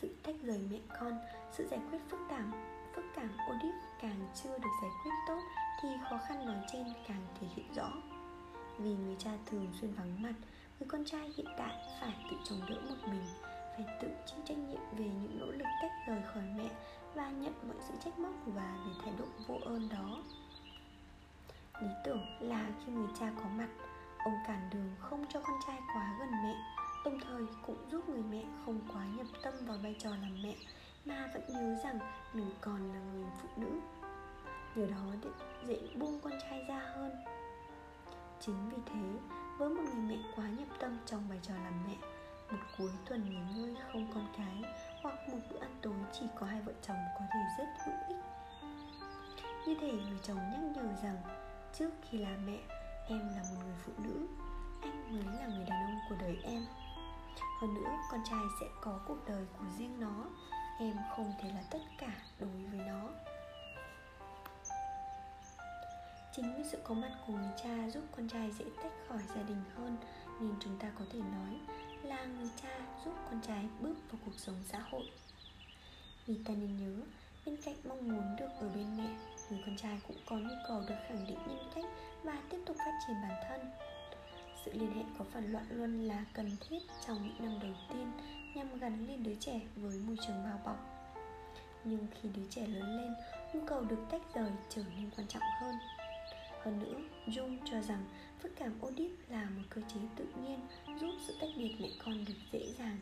Sự 0.01 0.15
tách 0.23 0.35
rời 0.43 0.59
mẹ 0.71 0.77
con, 0.99 1.19
sự 1.51 1.67
giải 1.71 1.79
quyết 1.89 1.99
phức 2.09 2.19
tạp, 2.29 2.45
phức 2.95 3.05
cảm 3.15 3.29
Odip 3.51 3.75
càng 4.01 4.27
chưa 4.43 4.57
được 4.57 4.71
giải 4.81 4.91
quyết 5.03 5.11
tốt 5.27 5.39
thì 5.85 5.97
khó 6.09 6.17
khăn 6.27 6.45
nói 6.45 6.55
trên 6.71 6.83
càng 7.07 7.27
thể 7.39 7.47
hiện 7.55 7.73
rõ. 7.75 7.91
Vì 8.77 8.95
người 8.95 9.15
cha 9.19 9.31
thường 9.45 9.67
xuyên 9.81 9.93
vắng 9.93 10.21
mặt, 10.21 10.33
người 10.79 10.87
con 10.89 11.05
trai 11.05 11.31
hiện 11.37 11.47
tại 11.57 11.73
phải 12.01 12.13
tự 12.31 12.37
chống 12.43 12.61
đỡ 12.69 12.75
một 12.89 13.07
mình, 13.07 13.25
phải 13.75 13.85
tự 14.01 14.07
chịu 14.25 14.39
trách 14.45 14.57
nhiệm 14.57 14.81
về 14.97 15.05
những 15.05 15.39
nỗ 15.39 15.45
lực 15.45 15.67
tách 15.81 15.91
rời 16.07 16.21
khỏi 16.33 16.43
mẹ 16.57 16.69
và 17.15 17.29
nhận 17.29 17.53
mọi 17.67 17.77
sự 17.87 17.93
trách 18.05 18.19
móc 18.19 18.31
của 18.45 18.51
bà 18.55 18.75
về 18.85 18.91
thái 19.03 19.13
độ 19.19 19.25
vô 19.47 19.55
ơn 19.65 19.89
đó. 19.89 20.23
Lý 21.81 21.87
tưởng 22.05 22.25
là 22.39 22.69
khi 22.85 22.91
người 22.91 23.09
cha 23.19 23.31
có 23.37 23.49
mặt, 23.57 23.69
ông 24.25 24.35
cản 24.47 24.69
đường 24.73 24.89
không 24.99 25.25
cho 25.29 25.39
con 25.39 25.59
trai 25.67 25.79
quá 25.95 26.15
gần 26.19 26.29
mẹ, 26.31 26.55
đồng 27.05 27.19
thời 27.19 27.41
cũng 27.65 27.87
giúp 27.91 28.09
người 28.09 28.23
mẹ 28.31 28.43
không 28.65 28.79
quá 28.93 29.05
nhập 29.05 29.27
tâm 29.43 29.53
vào 29.61 29.77
vai 29.83 29.95
trò 29.99 30.09
làm 30.09 30.37
mẹ, 30.43 30.55
mà 31.05 31.29
vẫn 31.33 31.43
nhớ 31.49 31.75
rằng 31.83 31.99
mình 32.33 32.49
còn 32.61 32.93
là 32.93 32.99
người 32.99 33.25
phụ 33.41 33.49
nữ. 33.57 33.79
Nhờ 34.75 34.87
đó 34.87 35.15
để 35.21 35.29
dễ 35.67 35.79
buông 35.99 36.19
con 36.23 36.33
trai 36.41 36.65
ra 36.67 36.79
hơn. 36.95 37.11
Chính 38.39 38.69
vì 38.69 38.77
thế 38.85 39.19
với 39.57 39.69
một 39.69 39.81
người 39.83 40.17
mẹ 40.17 40.17
quá 40.35 40.45
nhập 40.49 40.67
tâm 40.79 40.97
trong 41.05 41.29
bài 41.29 41.39
trò 41.41 41.53
làm 41.53 41.83
mẹ, 41.87 41.95
một 42.51 42.57
cuối 42.77 42.91
tuần 43.05 43.29
nghỉ 43.29 43.37
ngơi 43.55 43.75
không 43.91 44.07
con 44.13 44.27
cái 44.37 44.73
hoặc 45.01 45.29
một 45.29 45.39
bữa 45.51 45.59
ăn 45.59 45.75
tối 45.81 45.93
chỉ 46.13 46.25
có 46.39 46.45
hai 46.45 46.61
vợ 46.61 46.73
chồng 46.81 46.97
có 47.19 47.25
thể 47.33 47.39
rất 47.57 47.67
hữu 47.85 47.95
ích. 48.07 48.17
Như 49.67 49.75
thể 49.81 49.91
người 49.91 50.19
chồng 50.23 50.37
nhắc 50.37 50.59
nhở 50.75 50.93
rằng, 51.03 51.17
trước 51.73 51.89
khi 52.09 52.17
là 52.17 52.37
mẹ, 52.45 52.57
em 53.07 53.19
là 53.19 53.43
một 53.43 53.61
người 53.63 53.75
phụ 53.85 53.91
nữ, 53.97 54.27
anh 54.81 55.25
mới 55.25 55.35
là 55.39 55.47
người 55.47 55.65
đàn 55.65 55.85
ông 55.85 55.99
của 56.09 56.15
đời 56.19 56.37
em. 56.43 56.65
Hơn 57.61 57.73
nữa, 57.73 57.91
con 58.11 58.19
trai 58.29 58.43
sẽ 58.59 58.65
có 58.81 58.99
cuộc 59.07 59.27
đời 59.27 59.45
của 59.59 59.65
riêng 59.77 59.99
nó, 59.99 60.25
em 60.79 60.95
không 61.15 61.33
thể 61.41 61.49
là 61.49 61.63
tất 61.71 61.81
cả 61.97 62.11
đối 62.39 62.65
với 62.71 62.79
nó 62.87 63.09
chính 66.35 66.63
sự 66.71 66.77
có 66.83 66.93
mặt 66.93 67.11
của 67.27 67.33
người 67.33 67.51
cha 67.63 67.89
giúp 67.89 68.03
con 68.15 68.29
trai 68.29 68.51
dễ 68.59 68.65
tách 68.83 68.91
khỏi 69.07 69.19
gia 69.35 69.43
đình 69.43 69.61
hơn 69.75 69.97
nên 70.39 70.53
chúng 70.59 70.77
ta 70.79 70.91
có 70.99 71.05
thể 71.13 71.19
nói 71.19 71.59
là 72.03 72.25
người 72.25 72.49
cha 72.61 72.79
giúp 73.05 73.13
con 73.29 73.41
trai 73.47 73.65
bước 73.79 73.95
vào 74.11 74.19
cuộc 74.25 74.39
sống 74.39 74.55
xã 74.71 74.79
hội. 74.79 75.09
Vì 76.27 76.35
ta 76.45 76.53
nên 76.53 76.77
nhớ, 76.77 77.05
bên 77.45 77.57
cạnh 77.65 77.75
mong 77.87 78.07
muốn 78.07 78.35
được 78.39 78.49
ở 78.59 78.69
bên 78.69 78.97
mẹ, 78.97 79.09
người 79.49 79.59
con 79.65 79.77
trai 79.77 79.99
cũng 80.07 80.17
có 80.25 80.35
nhu 80.35 80.55
cầu 80.67 80.81
được 80.89 80.95
khẳng 81.07 81.27
định 81.27 81.39
nhân 81.47 81.71
cách 81.75 81.85
và 82.23 82.41
tiếp 82.49 82.59
tục 82.65 82.75
phát 82.77 82.99
triển 83.07 83.15
bản 83.21 83.43
thân. 83.49 83.71
Sự 84.65 84.73
liên 84.73 84.93
hệ 84.93 85.03
có 85.19 85.25
phần 85.33 85.51
loạn 85.51 85.65
luân 85.69 86.07
là 86.07 86.25
cần 86.33 86.51
thiết 86.69 86.79
trong 87.07 87.23
những 87.23 87.45
năm 87.45 87.59
đầu 87.61 87.73
tiên 87.89 88.11
nhằm 88.55 88.79
gắn 88.79 89.07
lên 89.07 89.23
đứa 89.23 89.35
trẻ 89.39 89.61
với 89.75 89.97
môi 90.07 90.17
trường 90.27 90.43
bao 90.43 90.59
bọc. 90.65 90.77
Nhưng 91.83 92.07
khi 92.13 92.29
đứa 92.35 92.45
trẻ 92.49 92.67
lớn 92.67 92.97
lên, 92.97 93.13
nhu 93.53 93.67
cầu 93.67 93.81
được 93.81 94.05
tách 94.11 94.21
rời 94.35 94.51
trở 94.69 94.83
nên 94.97 95.09
quan 95.17 95.27
trọng 95.27 95.43
hơn 95.61 95.75
hơn 96.65 96.79
nữa, 96.79 97.01
Jung 97.27 97.57
cho 97.65 97.81
rằng 97.81 98.05
phức 98.39 98.51
cảm 98.55 98.71
Oedip 98.81 99.11
là 99.29 99.43
một 99.43 99.61
cơ 99.69 99.81
chế 99.93 99.99
tự 100.15 100.25
nhiên 100.41 100.59
giúp 100.99 101.11
sự 101.27 101.35
tách 101.41 101.49
biệt 101.57 101.75
mẹ 101.79 101.87
con 102.05 102.25
được 102.25 102.33
dễ 102.51 102.73
dàng. 102.79 102.97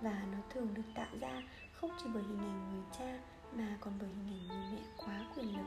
Và 0.00 0.22
nó 0.32 0.38
thường 0.50 0.74
được 0.74 0.82
tạo 0.94 1.08
ra 1.20 1.42
không 1.72 1.90
chỉ 1.98 2.04
bởi 2.14 2.22
hình 2.22 2.38
ảnh 2.38 2.70
người 2.72 2.84
cha 2.98 3.18
mà 3.52 3.76
còn 3.80 3.94
bởi 4.00 4.08
hình 4.08 4.40
ảnh 4.40 4.48
người 4.48 4.72
mẹ 4.72 4.82
quá 4.96 5.26
quyền 5.36 5.56
lực. 5.56 5.66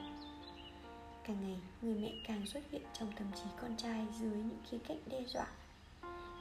Càng 1.23 1.37
ngày, 1.41 1.59
người 1.81 1.95
mẹ 1.95 2.11
càng 2.27 2.45
xuất 2.45 2.63
hiện 2.71 2.81
trong 2.93 3.11
tâm 3.11 3.27
trí 3.35 3.49
con 3.61 3.77
trai 3.77 4.05
dưới 4.19 4.37
những 4.37 4.59
khía 4.69 4.77
cạnh 4.87 4.99
đe 5.05 5.23
dọa. 5.27 5.47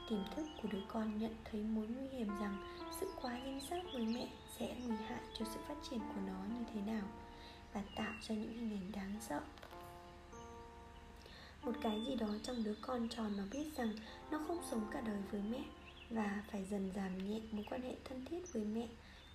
Tiềm 0.09 0.19
thức 0.35 0.45
của 0.61 0.69
đứa 0.71 0.81
con 0.87 1.17
nhận 1.17 1.35
thấy 1.51 1.63
mối 1.63 1.87
nguy 1.87 2.07
hiểm 2.17 2.39
rằng 2.39 2.57
sự 2.99 3.11
quá 3.21 3.39
dính 3.45 3.59
sát 3.69 3.81
với 3.93 4.05
mẹ 4.05 4.27
sẽ 4.59 4.75
nguy 4.85 4.95
hại 5.07 5.21
cho 5.39 5.45
sự 5.53 5.59
phát 5.67 5.75
triển 5.89 5.99
của 5.99 6.21
nó 6.27 6.55
như 6.55 6.65
thế 6.73 6.91
nào 6.91 7.03
và 7.73 7.81
tạo 7.95 8.13
ra 8.21 8.35
những 8.35 8.53
hình 8.53 8.71
ảnh 8.71 8.91
đáng 8.91 9.15
sợ 9.21 9.41
một 11.67 11.73
cái 11.81 12.01
gì 12.07 12.15
đó 12.15 12.27
trong 12.43 12.63
đứa 12.63 12.73
con 12.81 13.09
tròn 13.09 13.31
nó 13.37 13.43
biết 13.51 13.65
rằng 13.77 13.93
nó 14.31 14.39
không 14.47 14.59
sống 14.71 14.87
cả 14.91 15.01
đời 15.01 15.17
với 15.31 15.41
mẹ 15.51 15.63
và 16.09 16.43
phải 16.51 16.65
dần 16.65 16.91
giảm 16.95 17.29
nhẹ 17.29 17.41
mối 17.51 17.65
quan 17.69 17.81
hệ 17.81 17.95
thân 18.05 18.25
thiết 18.25 18.53
với 18.53 18.63
mẹ 18.63 18.87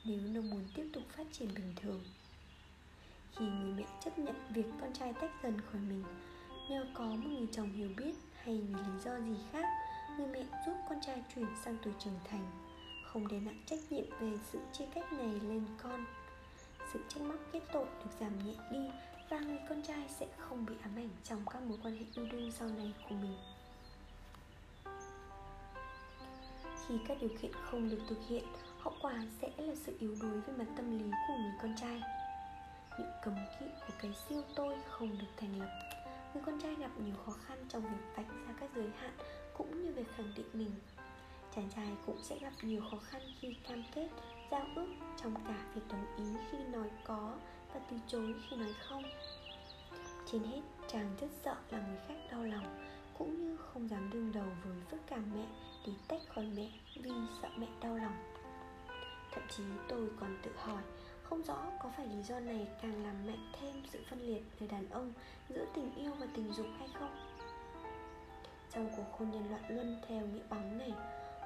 nếu 0.05 0.20
nó 0.20 0.41
muốn 0.41 0.64
tiếp 0.74 0.91
tục 0.93 1.03
phát 1.16 1.26
triển 1.33 1.55
bình 1.55 1.74
thường. 1.83 2.01
Khi 3.37 3.45
người 3.45 3.72
mẹ 3.72 3.85
chấp 4.05 4.18
nhận 4.18 4.35
việc 4.55 4.66
con 4.80 4.93
trai 4.93 5.12
tách 5.12 5.30
dần 5.43 5.61
khỏi 5.61 5.80
mình, 5.89 6.05
nhờ 6.70 6.87
có 6.95 7.05
một 7.05 7.28
người 7.28 7.49
chồng 7.53 7.72
hiểu 7.72 7.91
biết 7.97 8.14
hay 8.43 8.61
vì 8.61 8.74
lý 8.74 9.01
do 9.05 9.20
gì 9.20 9.37
khác, 9.53 9.66
người 10.18 10.26
mẹ 10.26 10.45
giúp 10.66 10.74
con 10.89 10.99
trai 11.07 11.22
chuyển 11.35 11.47
sang 11.64 11.76
tuổi 11.85 11.93
trưởng 11.99 12.18
thành. 12.28 12.51
Không 13.05 13.28
để 13.28 13.41
nặng 13.41 13.62
trách 13.66 13.93
nhiệm 13.93 14.05
về 14.20 14.33
sự 14.53 14.59
chia 14.72 14.87
cách 14.95 15.12
này 15.12 15.41
lên 15.49 15.66
con, 15.83 16.05
sự 16.93 17.01
trách 17.09 17.22
móc 17.22 17.39
kết 17.53 17.62
tội 17.72 17.87
được 17.87 18.11
giảm 18.20 18.47
nhẹ 18.47 18.55
đi 18.72 18.78
và 19.33 19.39
người 19.39 19.59
con 19.68 19.83
trai 19.83 20.09
sẽ 20.09 20.26
không 20.39 20.66
bị 20.66 20.74
ám 20.83 20.97
ảnh 20.97 21.09
trong 21.24 21.45
các 21.53 21.62
mối 21.62 21.78
quan 21.83 21.95
hệ 21.95 22.05
yêu 22.14 22.26
đương 22.33 22.53
sau 22.53 22.68
này 22.68 22.93
của 23.09 23.14
mình. 23.14 23.37
Khi 26.87 26.95
các 27.09 27.16
điều 27.20 27.30
kiện 27.43 27.53
không 27.53 27.91
được 27.91 28.01
thực 28.09 28.18
hiện, 28.28 28.45
hậu 28.78 28.95
quả 29.03 29.14
sẽ 29.41 29.51
là 29.57 29.74
sự 29.74 29.97
yếu 30.01 30.16
đuối 30.20 30.41
về 30.41 30.53
mặt 30.59 30.66
tâm 30.76 30.99
lý 30.99 31.05
của 31.28 31.35
người 31.39 31.53
con 31.62 31.74
trai. 31.80 32.03
Những 32.99 33.11
cấm 33.24 33.35
kỵ 33.61 33.66
của 33.87 33.95
cái 34.03 34.11
siêu 34.28 34.43
tôi 34.55 34.74
không 34.91 35.18
được 35.18 35.33
thành 35.37 35.59
lập. 35.59 35.70
Người 36.35 36.43
con 36.47 36.61
trai 36.61 36.74
gặp 36.74 36.91
nhiều 36.99 37.14
khó 37.26 37.33
khăn 37.47 37.59
trong 37.68 37.83
việc 37.83 38.05
vạch 38.16 38.28
ra 38.28 38.55
các 38.61 38.70
giới 38.74 38.91
hạn 38.99 39.12
cũng 39.57 39.83
như 39.83 39.93
việc 39.93 40.16
khẳng 40.16 40.33
định 40.37 40.47
mình. 40.53 40.72
Chàng 41.55 41.70
trai 41.76 41.89
cũng 42.07 42.18
sẽ 42.22 42.39
gặp 42.39 42.53
nhiều 42.62 42.83
khó 42.91 42.97
khăn 42.99 43.22
khi 43.41 43.57
cam 43.68 43.83
kết, 43.95 44.09
giao 44.51 44.66
ước 44.76 44.89
trong 45.22 45.35
cả 45.35 45.64
việc 45.74 45.83
đồng 45.89 46.16
ý 46.16 46.24
khi 46.51 46.59
nói 46.59 46.91
có 47.05 47.35
và 47.75 47.81
từ 47.91 47.97
chối 48.07 48.35
khi 48.49 48.57
nói 48.57 48.75
không. 48.89 49.03
Trên 50.33 50.43
hết, 50.43 50.61
chàng 50.89 51.16
rất 51.20 51.27
sợ 51.45 51.57
là 51.70 51.79
người 51.79 51.99
khác 52.09 52.14
đau 52.31 52.45
lòng, 52.45 52.89
cũng 53.18 53.37
như 53.37 53.57
không 53.57 53.89
dám 53.89 54.11
đương 54.12 54.33
đầu 54.33 54.47
với 54.64 54.77
phức 54.91 55.01
cảm 55.07 55.25
mẹ 55.35 55.47
để 55.87 55.93
tách 56.09 56.20
khỏi 56.35 56.47
mẹ 56.57 56.70
vì 57.03 57.11
sợ 57.43 57.49
mẹ 57.59 57.66
đau 57.81 57.97
lòng. 57.97 58.33
Thậm 59.33 59.45
chí 59.57 59.62
tôi 59.89 60.09
còn 60.20 60.39
tự 60.43 60.51
hỏi, 60.57 60.83
không 61.23 61.43
rõ 61.43 61.66
có 61.83 61.91
phải 61.97 62.07
lý 62.07 62.23
do 62.23 62.41
này 62.41 62.68
càng 62.83 63.05
làm 63.05 63.27
mạnh 63.27 63.53
thêm 63.61 63.83
sự 63.93 63.99
phân 64.11 64.20
liệt 64.20 64.43
người 64.59 64.68
đàn 64.68 64.91
ông 64.91 65.12
giữa 65.49 65.64
tình 65.75 65.95
yêu 65.95 66.11
và 66.20 66.27
tình 66.35 66.53
dục 66.53 66.66
hay 66.79 66.89
không? 66.99 67.16
Trong 68.75 68.91
cuộc 68.97 69.18
hôn 69.18 69.31
nhân 69.31 69.51
loạn 69.51 69.62
luân 69.68 70.01
theo 70.09 70.27
nghĩa 70.27 70.43
bóng 70.51 70.79
này, 70.79 70.93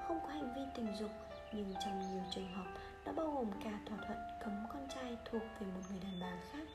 không 0.08 0.20
có 0.22 0.28
hành 0.28 0.52
vi 0.56 0.62
tình 0.74 0.96
dục, 1.00 1.10
nhưng 1.52 1.74
trong 1.84 2.00
nhiều 2.00 2.22
trường 2.30 2.52
hợp 2.52 2.66
đã 3.06 3.12
bao 3.12 3.30
gồm 3.30 3.50
cả 3.64 3.78
thỏa 3.86 3.98
thuận 4.06 4.18
cấm 4.40 4.66
con 4.72 4.88
trai 4.94 5.16
thuộc 5.24 5.42
về 5.60 5.66
một 5.66 5.80
người 5.90 6.00
đàn 6.02 6.20
bà 6.20 6.36
khác. 6.52 6.68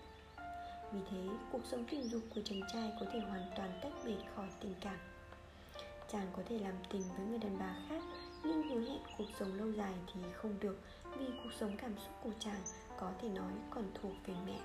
Vì 0.91 0.99
thế, 1.11 1.27
cuộc 1.51 1.61
sống 1.65 1.85
tình 1.91 2.09
dục 2.09 2.21
của 2.35 2.41
chàng 2.45 2.61
trai 2.73 2.91
có 2.99 3.05
thể 3.13 3.19
hoàn 3.19 3.51
toàn 3.55 3.79
tách 3.81 3.93
biệt 4.05 4.17
khỏi 4.35 4.47
tình 4.59 4.73
cảm. 4.81 4.97
Chàng 6.11 6.27
có 6.37 6.43
thể 6.49 6.59
làm 6.59 6.73
tình 6.89 7.01
với 7.17 7.25
người 7.25 7.39
đàn 7.39 7.59
bà 7.59 7.75
khác, 7.89 8.03
nhưng 8.43 8.69
hứa 8.69 8.89
hẹn 8.89 8.99
cuộc 9.17 9.25
sống 9.39 9.53
lâu 9.53 9.71
dài 9.71 9.93
thì 10.13 10.21
không 10.33 10.59
được, 10.59 10.79
vì 11.17 11.25
cuộc 11.43 11.49
sống 11.59 11.77
cảm 11.77 11.97
xúc 11.97 12.13
của 12.23 12.31
chàng 12.39 12.61
có 12.97 13.11
thể 13.21 13.29
nói 13.29 13.51
còn 13.69 13.83
thuộc 14.01 14.13
về 14.25 14.33
mẹ. 14.45 14.59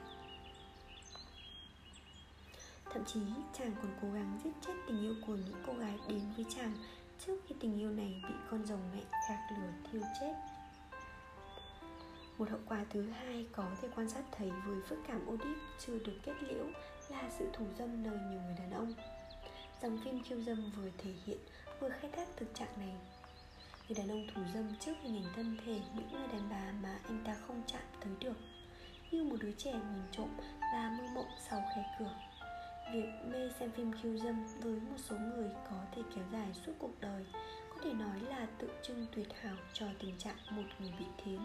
Thậm 2.85 3.05
chí, 3.05 3.21
chàng 3.59 3.73
còn 3.83 3.93
cố 4.03 4.11
gắng 4.11 4.41
giết 4.45 4.53
chết 4.67 4.73
tình 4.87 5.01
yêu 5.01 5.15
của 5.27 5.35
những 5.35 5.63
cô 5.67 5.73
gái 5.73 5.99
đến 6.09 6.21
với 6.37 6.47
chàng 6.57 6.73
trước 7.27 7.41
khi 7.47 7.55
tình 7.61 7.81
yêu 7.81 7.91
này 7.91 8.23
bị 8.29 8.35
con 8.51 8.67
rồng 8.67 8.81
mẹ 8.93 9.03
gạt 9.29 9.49
lửa 9.59 9.73
thiêu 9.93 10.03
chết 10.21 10.56
một 12.39 12.51
hậu 12.51 12.61
quả 12.69 12.85
thứ 12.91 13.03
hai 13.11 13.47
có 13.53 13.65
thể 13.83 13.89
quan 13.97 14.09
sát 14.09 14.25
thấy 14.33 14.51
với 14.67 14.77
phức 14.89 14.99
cảm 15.09 15.27
Oedip 15.27 15.57
chưa 15.87 15.99
được 15.99 16.19
kết 16.23 16.35
liễu 16.49 16.65
là 17.09 17.31
sự 17.39 17.49
thủ 17.53 17.67
dâm 17.79 18.03
nơi 18.03 18.19
nhiều 18.31 18.41
người 18.41 18.57
đàn 18.59 18.71
ông. 18.71 18.95
Dòng 19.83 19.99
phim 20.05 20.23
khiêu 20.23 20.41
dâm 20.41 20.73
vừa 20.77 20.91
thể 20.99 21.11
hiện, 21.27 21.39
vừa 21.81 21.89
khai 21.89 22.11
thác 22.17 22.29
thực 22.37 22.55
trạng 22.55 22.79
này. 22.79 22.95
Người 23.89 23.97
đàn 23.99 24.09
ông 24.09 24.27
thủ 24.35 24.43
dâm 24.55 24.75
trước 24.81 24.93
hình 25.03 25.17
ảnh 25.25 25.33
thân 25.37 25.57
thể 25.67 25.81
những 25.95 26.13
người 26.13 26.29
đàn 26.33 26.49
bà 26.51 26.73
mà 26.83 26.99
anh 27.05 27.23
ta 27.25 27.35
không 27.47 27.63
chạm 27.67 27.83
tới 28.01 28.13
được 28.21 28.37
Như 29.11 29.25
một 29.25 29.37
đứa 29.41 29.53
trẻ 29.53 29.73
nhìn 29.73 30.03
trộm 30.13 30.29
và 30.73 30.97
mơ 30.99 31.05
mộng 31.15 31.31
sau 31.51 31.63
khe 31.75 31.83
cửa 31.99 32.15
Việc 32.93 33.09
mê 33.33 33.51
xem 33.61 33.71
phim 33.71 33.93
khiêu 34.03 34.17
dâm 34.19 34.47
với 34.63 34.73
một 34.73 34.97
số 35.09 35.17
người 35.17 35.51
có 35.71 35.77
thể 35.95 36.03
kéo 36.15 36.25
dài 36.33 36.49
suốt 36.67 36.73
cuộc 36.79 37.01
đời 37.01 37.25
Có 37.71 37.77
thể 37.85 37.93
nói 37.93 38.21
là 38.21 38.47
tượng 38.59 38.75
trưng 38.83 39.07
tuyệt 39.15 39.29
hảo 39.41 39.57
cho 39.73 39.87
tình 39.99 40.19
trạng 40.19 40.37
một 40.51 40.63
người 40.79 40.93
bị 40.99 41.07
thiến 41.25 41.39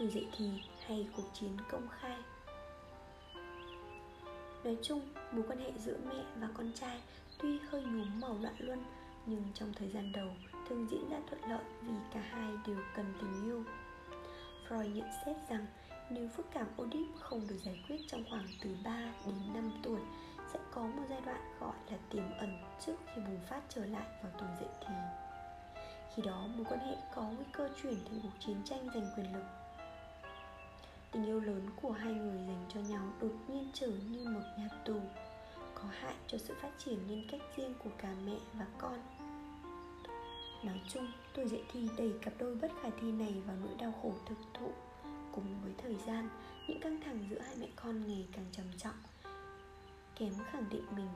tuổi 0.00 0.08
dậy 0.08 0.26
thì 0.36 0.50
hay 0.86 1.08
cuộc 1.16 1.22
chiến 1.32 1.56
công 1.70 1.88
khai 1.88 2.16
Nói 4.64 4.76
chung, 4.82 5.00
mối 5.32 5.44
quan 5.48 5.58
hệ 5.58 5.72
giữa 5.78 5.96
mẹ 6.08 6.24
và 6.36 6.48
con 6.54 6.72
trai 6.74 7.00
tuy 7.38 7.58
hơi 7.58 7.82
nhuốm 7.82 8.20
màu 8.20 8.38
loạn 8.42 8.54
luân 8.58 8.84
nhưng 9.26 9.42
trong 9.54 9.72
thời 9.72 9.88
gian 9.88 10.12
đầu 10.12 10.28
thường 10.68 10.86
diễn 10.90 11.10
ra 11.10 11.16
thuận 11.28 11.40
lợi 11.50 11.64
vì 11.82 11.92
cả 12.14 12.20
hai 12.20 12.52
đều 12.66 12.76
cần 12.96 13.14
tình 13.20 13.44
yêu. 13.44 13.64
Freud 14.68 14.94
nhận 14.94 15.08
xét 15.26 15.36
rằng 15.48 15.66
nếu 16.10 16.28
phức 16.28 16.46
cảm 16.52 16.66
Oedip 16.76 17.06
không 17.18 17.46
được 17.48 17.58
giải 17.64 17.84
quyết 17.88 17.96
trong 18.08 18.24
khoảng 18.30 18.46
từ 18.62 18.70
3 18.84 19.12
đến 19.26 19.34
5 19.54 19.70
tuổi 19.82 20.00
sẽ 20.52 20.58
có 20.74 20.82
một 20.82 21.02
giai 21.10 21.20
đoạn 21.26 21.40
gọi 21.60 21.76
là 21.90 21.98
tiềm 22.10 22.24
ẩn 22.38 22.58
trước 22.86 22.94
khi 23.06 23.20
bùng 23.26 23.40
phát 23.48 23.60
trở 23.68 23.86
lại 23.86 24.06
vào 24.22 24.32
tuổi 24.38 24.48
dậy 24.60 24.70
thì. 24.80 24.94
Khi 26.16 26.22
đó 26.22 26.46
mối 26.56 26.64
quan 26.68 26.80
hệ 26.80 26.96
có 27.14 27.22
nguy 27.22 27.44
cơ 27.52 27.68
chuyển 27.82 27.94
thành 27.94 28.20
cuộc 28.22 28.40
chiến 28.40 28.56
tranh 28.64 28.88
giành 28.94 29.10
quyền 29.16 29.32
lực 29.32 29.59
tình 31.12 31.26
yêu 31.26 31.40
lớn 31.40 31.70
của 31.82 31.90
hai 31.90 32.12
người 32.12 32.38
dành 32.46 32.64
cho 32.74 32.80
nhau 32.80 33.02
đột 33.20 33.32
nhiên 33.48 33.70
trở 33.74 33.86
như 33.86 34.28
một 34.28 34.42
nhà 34.58 34.68
tù 34.84 35.00
có 35.74 35.88
hại 36.00 36.14
cho 36.26 36.38
sự 36.38 36.54
phát 36.62 36.70
triển 36.78 37.06
nhân 37.06 37.22
cách 37.30 37.40
riêng 37.56 37.74
của 37.84 37.90
cả 37.98 38.14
mẹ 38.26 38.36
và 38.52 38.66
con. 38.78 38.98
Nói 40.64 40.80
chung, 40.88 41.06
tuổi 41.34 41.48
dậy 41.48 41.64
thì 41.72 41.88
đẩy 41.98 42.12
cặp 42.22 42.32
đôi 42.38 42.54
bất 42.54 42.70
khả 42.82 42.88
thi 43.00 43.12
này 43.12 43.42
vào 43.46 43.56
nỗi 43.60 43.74
đau 43.78 43.92
khổ 44.02 44.12
thực 44.26 44.38
thụ. 44.54 44.72
Cùng 45.32 45.44
với 45.62 45.72
thời 45.78 45.96
gian, 46.06 46.28
những 46.68 46.80
căng 46.80 47.00
thẳng 47.04 47.26
giữa 47.30 47.38
hai 47.38 47.56
mẹ 47.60 47.66
con 47.76 48.06
ngày 48.06 48.28
càng 48.32 48.46
trầm 48.52 48.66
trọng. 48.78 48.96
Kém 50.18 50.32
khẳng 50.50 50.68
định 50.70 50.84
mình, 50.96 51.08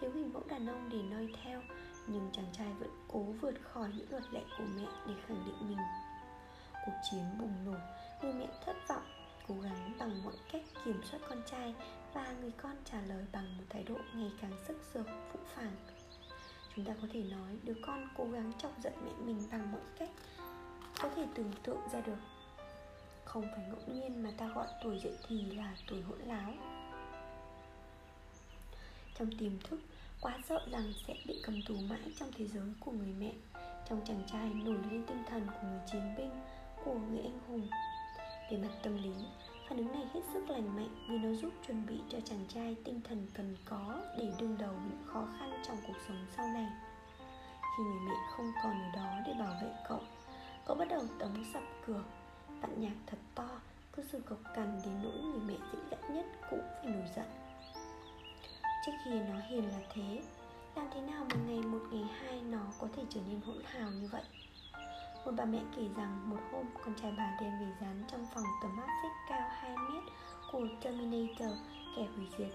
thiếu 0.00 0.10
hình 0.14 0.32
mẫu 0.32 0.42
đàn 0.48 0.66
ông 0.66 0.88
để 0.92 0.98
noi 1.02 1.34
theo 1.42 1.62
Nhưng 2.06 2.30
chàng 2.32 2.52
trai 2.52 2.72
vẫn 2.78 2.90
cố 3.08 3.22
vượt 3.22 3.54
khỏi 3.62 3.88
những 3.96 4.10
luật 4.10 4.22
lệ 4.32 4.40
của 4.58 4.64
mẹ 4.76 4.86
để 5.06 5.14
khẳng 5.26 5.44
định 5.46 5.68
mình. 5.68 5.78
Cuộc 6.86 6.92
chiến 7.10 7.24
bùng 7.38 7.64
nổ, 7.64 7.78
người 8.22 8.32
mẹ 8.32 8.48
thất 8.66 8.76
vọng 8.88 9.15
Cố 9.48 9.54
gắng 9.62 9.92
bằng 9.98 10.24
mọi 10.24 10.34
cách 10.52 10.62
kiểm 10.84 11.00
soát 11.10 11.20
con 11.28 11.42
trai 11.50 11.74
Và 12.14 12.34
người 12.40 12.52
con 12.62 12.76
trả 12.84 13.00
lời 13.00 13.24
bằng 13.32 13.58
một 13.58 13.64
thái 13.70 13.82
độ 13.82 13.94
ngày 14.14 14.30
càng 14.40 14.52
sức 14.68 14.76
sược, 14.94 15.06
phụ 15.32 15.38
phàng. 15.54 15.76
Chúng 16.76 16.84
ta 16.84 16.92
có 17.02 17.08
thể 17.12 17.22
nói 17.22 17.56
đứa 17.62 17.74
con 17.86 18.08
cố 18.16 18.24
gắng 18.24 18.52
chọc 18.58 18.72
giận 18.82 18.92
mẹ 19.04 19.12
mình 19.24 19.42
bằng 19.52 19.72
mọi 19.72 19.80
cách 19.98 20.10
có 21.02 21.08
thể 21.16 21.26
tưởng 21.34 21.52
tượng 21.62 21.80
ra 21.92 22.00
được. 22.00 22.18
Không 23.24 23.42
phải 23.42 23.64
ngẫu 23.68 23.94
nhiên 23.94 24.22
mà 24.22 24.30
ta 24.38 24.48
gọi 24.48 24.66
tuổi 24.82 25.00
dậy 25.04 25.16
thì 25.28 25.50
là 25.50 25.76
tuổi 25.88 26.02
hỗn 26.02 26.18
láo. 26.18 26.52
Trong 29.18 29.30
tiềm 29.38 29.60
thức 29.60 29.80
quá 30.20 30.38
sợ 30.48 30.66
rằng 30.70 30.92
sẽ 31.06 31.14
bị 31.26 31.40
cầm 31.44 31.60
tù 31.68 31.74
mãi 31.88 32.12
trong 32.18 32.30
thế 32.36 32.46
giới 32.48 32.72
của 32.80 32.92
người 32.92 33.14
mẹ 33.18 33.32
trong 33.88 34.00
chàng 34.04 34.22
trai 34.32 34.50
nổi 34.54 34.78
lên 34.90 35.04
tinh 35.06 35.22
thần 35.30 35.46
của 35.46 35.68
người 35.68 35.80
chiến 35.92 36.14
binh 36.16 36.30
của 36.84 36.94
người 36.94 37.18
anh 37.18 37.38
hùng 37.48 37.68
về 38.50 38.56
mặt 38.56 38.72
tâm 38.82 38.96
lý 39.02 39.12
Phản 39.68 39.78
ứng 39.78 39.92
này 39.92 40.06
hết 40.14 40.20
sức 40.32 40.50
lành 40.50 40.76
mạnh 40.76 41.06
vì 41.08 41.18
nó 41.18 41.32
giúp 41.32 41.52
chuẩn 41.66 41.86
bị 41.86 42.00
cho 42.08 42.18
chàng 42.24 42.44
trai 42.48 42.76
tinh 42.84 43.00
thần 43.04 43.26
cần 43.34 43.56
có 43.64 44.02
để 44.18 44.32
đương 44.38 44.56
đầu 44.58 44.72
những 44.72 45.02
khó 45.06 45.28
khăn 45.38 45.62
trong 45.66 45.76
cuộc 45.86 45.96
sống 46.08 46.26
sau 46.36 46.46
này. 46.46 46.66
Khi 47.60 47.84
người 47.84 48.00
mẹ 48.08 48.14
không 48.36 48.52
còn 48.62 48.82
ở 48.82 48.90
đó 48.96 49.20
để 49.26 49.32
bảo 49.38 49.54
vệ 49.62 49.68
cậu, 49.88 50.00
cậu 50.66 50.76
bắt 50.76 50.88
đầu 50.88 51.02
tống 51.18 51.44
sập 51.54 51.62
cửa, 51.86 52.04
vặn 52.60 52.80
nhạc 52.80 52.94
thật 53.06 53.18
to, 53.34 53.48
cứ 53.92 54.02
sự 54.12 54.20
cộc 54.20 54.38
cằn 54.54 54.80
đến 54.84 54.94
nỗi 55.02 55.22
người 55.22 55.40
mẹ 55.46 55.54
dễ 55.72 55.78
dãi 55.90 56.10
nhất 56.10 56.26
cũng 56.50 56.62
phải 56.82 56.92
nổi 56.92 57.08
giận. 57.16 57.26
Trước 58.86 58.92
khi 59.04 59.10
nó 59.10 59.40
hiền 59.48 59.68
là 59.68 59.80
thế, 59.94 60.22
làm 60.76 60.86
thế 60.94 61.00
nào 61.00 61.24
một 61.24 61.38
ngày 61.46 61.60
một 61.60 61.82
ngày 61.90 62.04
hai 62.20 62.40
nó 62.40 62.66
có 62.78 62.88
thể 62.96 63.02
trở 63.10 63.20
nên 63.28 63.40
hỗn 63.40 63.62
hào 63.64 63.90
như 63.90 64.08
vậy? 64.12 64.22
Một 65.26 65.32
bà 65.36 65.44
mẹ 65.44 65.58
kể 65.76 65.82
rằng 65.96 66.30
một 66.30 66.40
hôm 66.52 66.64
con 66.84 66.94
trai 66.94 67.14
bà 67.18 67.36
đem 67.40 67.50
về 67.60 67.66
dán 67.80 68.02
trong 68.10 68.26
phòng 68.34 68.44
tấm 68.62 68.76
áp 68.76 68.88
phích 69.02 69.12
cao 69.28 69.48
2 69.50 69.76
mét 69.76 70.02
của 70.52 70.66
Terminator 70.82 71.58
kẻ 71.96 72.06
hủy 72.16 72.26
diệt. 72.38 72.50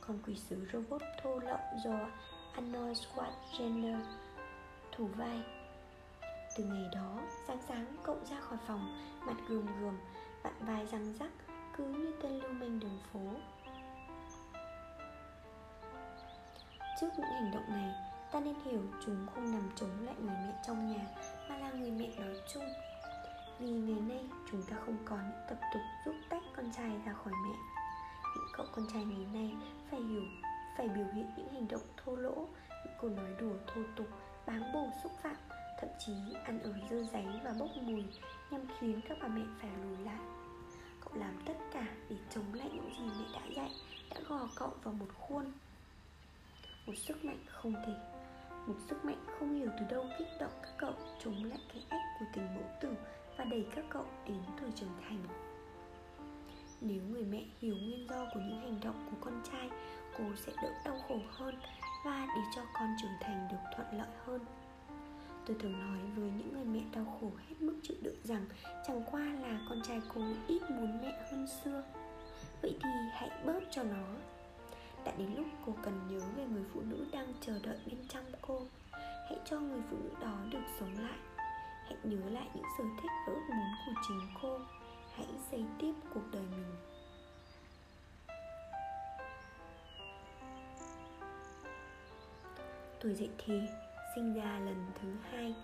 Con 0.00 0.18
quỷ 0.26 0.36
sứ 0.36 0.66
robot 0.72 1.02
thô 1.22 1.38
lậu 1.38 1.58
do 1.84 2.08
Arnold 2.52 2.98
Schwarzenegger 2.98 4.00
thủ 4.92 5.08
vai. 5.16 5.42
Từ 6.56 6.64
ngày 6.64 6.84
đó, 6.94 7.20
sáng 7.46 7.58
sáng 7.68 7.96
cậu 8.04 8.16
ra 8.30 8.40
khỏi 8.40 8.58
phòng, 8.66 9.14
mặt 9.26 9.36
gườm 9.48 9.66
gườm, 9.80 9.98
vặn 10.42 10.54
vai 10.60 10.86
răng 10.86 11.14
rắc, 11.20 11.30
cứ 11.76 11.84
như 11.84 12.12
tên 12.22 12.32
lưu 12.32 12.52
manh 12.52 12.80
đường 12.80 12.98
phố. 13.12 13.20
Trước 17.00 17.08
những 17.16 17.26
hành 17.26 17.50
động 17.54 17.68
này, 17.68 17.94
ta 18.32 18.40
nên 18.40 18.54
hiểu 18.64 18.82
chúng 19.06 19.26
không 19.34 19.52
nằm 19.52 19.70
chống 19.76 20.06
lại 20.06 20.14
người 20.18 20.36
mẹ 20.46 20.62
trong 20.66 20.92
nhà 20.92 21.06
mà 21.48 21.58
là 21.58 21.70
người 21.70 21.90
mẹ 21.90 22.08
nói 22.16 22.36
chung. 22.54 22.64
Vì 23.58 23.70
ngày 23.70 24.00
nay 24.00 24.24
chúng 24.50 24.62
ta 24.62 24.76
không 24.86 24.96
còn 25.04 25.20
những 25.20 25.46
tập 25.48 25.58
tục 25.72 25.82
giúp 26.06 26.14
tách 26.28 26.42
con 26.56 26.72
trai 26.76 26.90
ra 27.06 27.12
khỏi 27.12 27.32
mẹ. 27.32 27.56
Những 28.36 28.48
cậu 28.52 28.66
con 28.72 28.86
trai 28.92 29.04
ngày 29.04 29.26
nay 29.32 29.54
phải 29.90 30.00
hiểu, 30.00 30.24
phải 30.76 30.88
biểu 30.88 31.06
hiện 31.14 31.26
những 31.36 31.48
hành 31.52 31.68
động 31.68 31.82
thô 31.96 32.16
lỗ, 32.16 32.48
những 32.84 32.94
câu 33.00 33.10
nói 33.10 33.30
đùa 33.40 33.54
thô 33.66 33.80
tục, 33.96 34.08
báng 34.46 34.72
bổ 34.72 34.88
xúc 35.02 35.12
phạm, 35.22 35.36
thậm 35.80 35.90
chí 36.06 36.12
ăn 36.44 36.60
ở 36.62 36.72
dơ 36.90 37.02
giấy 37.12 37.26
và 37.44 37.54
bốc 37.58 37.68
mùi 37.82 38.04
nhằm 38.50 38.60
khiến 38.78 39.00
các 39.08 39.18
bà 39.22 39.28
mẹ 39.28 39.42
phải 39.60 39.70
lùi 39.82 40.04
lại. 40.04 40.20
Cậu 41.00 41.14
làm 41.14 41.42
tất 41.46 41.54
cả 41.72 41.86
để 42.10 42.16
chống 42.34 42.54
lại 42.54 42.70
những 42.72 42.90
gì 42.90 43.04
mẹ 43.04 43.40
đã 43.40 43.46
dạy, 43.56 43.70
đã 44.10 44.20
gò 44.28 44.48
cậu 44.56 44.70
vào 44.82 44.94
một 44.94 45.08
khuôn. 45.18 45.44
Một 46.86 46.94
sức 46.96 47.24
mạnh 47.24 47.38
không 47.46 47.74
thể 47.86 47.92
một 48.68 48.74
sức 48.88 49.04
mạnh 49.04 49.24
không 49.38 49.54
hiểu 49.54 49.68
từ 49.78 49.96
đâu 49.96 50.06
kích 50.18 50.28
động 50.40 50.52
các 50.62 50.72
cậu 50.78 50.92
chống 51.24 51.44
lại 51.44 51.58
cái 51.72 51.82
ách 51.88 52.02
của 52.20 52.26
tình 52.34 52.54
mẫu 52.54 52.64
tử 52.80 52.94
và 53.36 53.44
đẩy 53.44 53.66
các 53.74 53.84
cậu 53.90 54.04
đến 54.26 54.38
tuổi 54.60 54.70
trưởng 54.74 54.96
thành. 55.08 55.24
Nếu 56.80 57.02
người 57.02 57.24
mẹ 57.24 57.44
hiểu 57.60 57.74
nguyên 57.76 58.06
do 58.10 58.26
của 58.34 58.40
những 58.40 58.60
hành 58.60 58.80
động 58.84 59.08
của 59.10 59.16
con 59.20 59.42
trai, 59.52 59.70
cô 60.18 60.24
sẽ 60.36 60.52
đỡ 60.62 60.68
đau 60.84 60.98
khổ 61.08 61.18
hơn 61.30 61.54
và 62.04 62.26
để 62.36 62.42
cho 62.56 62.62
con 62.74 62.96
trưởng 63.02 63.16
thành 63.20 63.48
được 63.50 63.76
thuận 63.76 63.98
lợi 63.98 64.08
hơn. 64.24 64.40
Tôi 65.46 65.56
thường 65.60 65.78
nói 65.78 65.98
với 66.16 66.30
những 66.38 66.52
người 66.52 66.64
mẹ 66.64 66.80
đau 66.94 67.18
khổ 67.20 67.30
hết 67.48 67.54
mức 67.60 67.76
chịu 67.82 67.96
đựng 68.02 68.20
rằng 68.24 68.46
chẳng 68.86 69.02
qua 69.10 69.20
là 69.20 69.60
con 69.68 69.82
trai 69.82 70.00
cô 70.14 70.20
ít 70.48 70.62
muốn 70.70 71.00
mẹ 71.02 71.12
hơn 71.30 71.46
xưa. 71.46 71.82
Vậy 72.62 72.78
thì 72.82 72.90
hãy 73.12 73.30
bớt 73.44 73.60
cho 73.70 73.82
nó 73.82 74.04
đã 75.08 75.14
đến 75.18 75.34
lúc 75.36 75.46
cô 75.66 75.74
cần 75.82 76.00
nhớ 76.10 76.20
về 76.36 76.44
người 76.44 76.64
phụ 76.74 76.80
nữ 76.80 77.06
đang 77.12 77.32
chờ 77.40 77.58
đợi 77.62 77.78
bên 77.86 77.98
trong 78.08 78.24
cô. 78.42 78.60
Hãy 79.28 79.38
cho 79.44 79.60
người 79.60 79.80
phụ 79.90 79.96
nữ 79.96 80.10
đó 80.20 80.38
được 80.50 80.64
sống 80.80 80.94
lại. 80.98 81.18
Hãy 81.84 81.96
nhớ 82.04 82.30
lại 82.30 82.48
những 82.54 82.64
sở 82.78 82.84
thích 83.02 83.10
và 83.26 83.32
ước 83.32 83.40
muốn 83.48 83.68
của 83.86 84.00
chính 84.08 84.20
cô. 84.42 84.58
Hãy 85.16 85.26
xây 85.50 85.64
tiếp 85.78 85.92
cuộc 86.14 86.22
đời 86.32 86.42
mình. 86.42 86.74
Tuổi 93.00 93.14
dậy 93.14 93.30
thì 93.38 93.60
sinh 94.14 94.34
ra 94.34 94.58
lần 94.58 94.86
thứ 95.02 95.08
hai. 95.30 95.54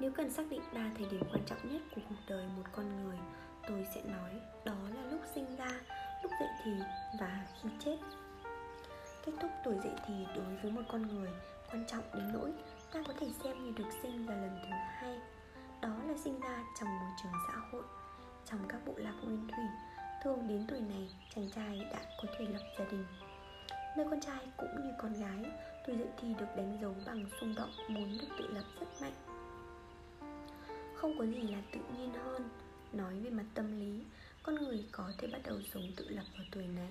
Nếu 0.00 0.10
cần 0.12 0.30
xác 0.30 0.50
định 0.50 0.62
ba 0.74 0.90
thời 0.98 1.06
điểm 1.10 1.22
quan 1.32 1.44
trọng 1.46 1.72
nhất 1.72 1.82
của 1.94 2.00
cuộc 2.08 2.20
đời 2.28 2.46
một 2.56 2.64
con 2.72 3.04
người, 3.04 3.18
tôi 3.68 3.86
sẽ 3.94 4.02
nói, 4.02 4.40
đó 4.64 4.74
là 4.94 5.10
lúc 5.10 5.20
sinh 5.34 5.56
ra 5.56 5.80
lúc 6.22 6.32
dậy 6.40 6.48
thì 6.64 6.72
và 7.20 7.46
khi 7.62 7.68
chết. 7.78 7.98
Kết 9.24 9.32
thúc 9.40 9.50
tuổi 9.64 9.74
dậy 9.84 9.94
thì 10.06 10.14
đối 10.36 10.56
với 10.62 10.72
một 10.72 10.82
con 10.88 11.02
người 11.02 11.30
quan 11.72 11.84
trọng 11.86 12.04
đến 12.14 12.32
nỗi 12.32 12.52
ta 12.92 13.00
có 13.06 13.12
thể 13.20 13.26
xem 13.42 13.64
như 13.64 13.72
được 13.76 13.90
sinh 14.02 14.26
ra 14.26 14.34
lần 14.34 14.58
thứ 14.62 14.70
hai. 14.70 15.18
Đó 15.82 15.96
là 16.08 16.14
sinh 16.24 16.40
ra 16.40 16.64
trong 16.80 16.88
môi 16.88 17.10
trường 17.22 17.32
xã 17.48 17.60
hội, 17.72 17.82
trong 18.46 18.60
các 18.68 18.80
bộ 18.86 18.92
lạc 18.96 19.14
nguyên 19.22 19.48
thủy. 19.48 19.64
Thường 20.22 20.48
đến 20.48 20.66
tuổi 20.68 20.80
này, 20.80 21.08
chàng 21.34 21.50
trai 21.50 21.78
đã 21.92 22.00
có 22.22 22.28
thể 22.38 22.44
lập 22.44 22.62
gia 22.78 22.84
đình. 22.84 23.04
Nơi 23.96 24.06
con 24.10 24.20
trai 24.20 24.48
cũng 24.56 24.82
như 24.82 24.92
con 24.98 25.12
gái, 25.12 25.52
tuổi 25.86 25.96
dậy 25.96 26.08
thì 26.20 26.34
được 26.34 26.56
đánh 26.56 26.78
dấu 26.82 26.94
bằng 27.06 27.24
xung 27.40 27.54
động 27.54 27.70
muốn 27.88 28.18
được 28.20 28.28
tự 28.38 28.46
lập 28.46 28.64
rất 28.80 28.86
mạnh. 29.00 29.14
Không 30.94 31.18
có 31.18 31.24
gì 31.24 31.42
là 31.42 31.58
tự 31.72 31.80
nhiên 31.96 32.12
hơn, 32.24 32.48
nói 32.92 33.20
về 33.20 33.30
mặt 33.30 33.44
tâm 33.54 33.80
lý 33.80 34.04
con 34.50 34.64
người 34.64 34.84
có 34.92 35.12
thể 35.18 35.28
bắt 35.32 35.40
đầu 35.44 35.56
sống 35.74 35.92
tự 35.96 36.08
lập 36.08 36.24
vào 36.36 36.46
tuổi 36.52 36.66
này. 36.66 36.88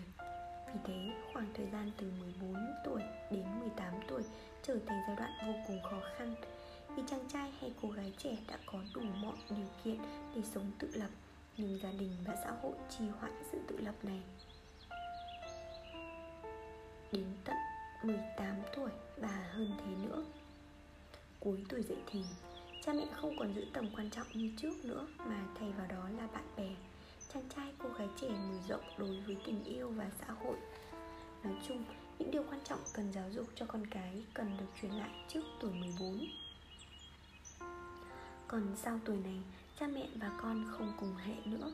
Vì 0.67 0.79
thế, 0.83 1.11
khoảng 1.33 1.53
thời 1.53 1.67
gian 1.71 1.91
từ 1.97 2.11
14 2.19 2.55
tuổi 2.85 3.01
đến 3.31 3.45
18 3.59 3.93
tuổi 4.07 4.23
trở 4.63 4.77
thành 4.85 5.01
giai 5.07 5.15
đoạn 5.15 5.31
vô 5.47 5.53
cùng 5.67 5.81
khó 5.83 6.01
khăn. 6.17 6.35
Vì 6.95 7.03
chàng 7.07 7.29
trai 7.33 7.51
hay 7.59 7.73
cô 7.81 7.89
gái 7.89 8.13
trẻ 8.17 8.37
đã 8.47 8.57
có 8.65 8.79
đủ 8.93 9.01
mọi 9.01 9.35
điều 9.49 9.67
kiện 9.83 9.97
để 10.35 10.41
sống 10.53 10.71
tự 10.79 10.89
lập, 10.93 11.09
nhưng 11.57 11.79
gia 11.83 11.91
đình 11.91 12.11
và 12.25 12.35
xã 12.43 12.51
hội 12.61 12.73
trì 12.89 13.05
hoãn 13.19 13.31
sự 13.51 13.59
tự 13.67 13.77
lập 13.77 13.95
này. 14.03 14.21
Đến 17.11 17.25
tận 17.45 17.57
18 18.03 18.55
tuổi 18.75 18.89
và 19.17 19.49
hơn 19.51 19.71
thế 19.77 20.07
nữa. 20.07 20.23
Cuối 21.39 21.63
tuổi 21.69 21.83
dậy 21.83 21.97
thì, 22.07 22.23
cha 22.85 22.93
mẹ 22.93 23.05
không 23.11 23.35
còn 23.39 23.53
giữ 23.53 23.65
tầm 23.73 23.89
quan 23.95 24.09
trọng 24.09 24.27
như 24.33 24.51
trước 24.57 24.85
nữa 24.85 25.07
mà 25.17 25.45
thay 25.59 25.71
vào 25.77 25.87
đó 25.87 26.09
là 26.17 26.27
bạn 26.27 26.45
bè 26.57 26.88
chàng 27.33 27.49
trai 27.55 27.73
cô 27.77 27.89
gái 27.89 28.07
trẻ 28.21 28.27
mở 28.29 28.59
rộng 28.67 28.83
đối 28.97 29.19
với 29.19 29.37
tình 29.45 29.63
yêu 29.63 29.89
và 29.89 30.09
xã 30.19 30.33
hội. 30.43 30.57
Nói 31.43 31.53
chung, 31.67 31.83
những 32.19 32.31
điều 32.31 32.43
quan 32.49 32.59
trọng 32.63 32.79
cần 32.93 33.11
giáo 33.13 33.29
dục 33.29 33.47
cho 33.55 33.65
con 33.65 33.85
cái 33.87 34.23
cần 34.33 34.57
được 34.57 34.65
truyền 34.81 34.91
lại 34.91 35.09
trước 35.27 35.43
tuổi 35.59 35.71
14 35.73 36.27
còn 38.49 38.75
sau 38.75 38.99
tuổi 39.05 39.17
này, 39.17 39.39
cha 39.79 39.87
mẹ 39.87 40.07
và 40.15 40.31
con 40.41 40.65
không 40.71 40.93
cùng 40.99 41.15
hệ 41.15 41.33
nữa. 41.45 41.71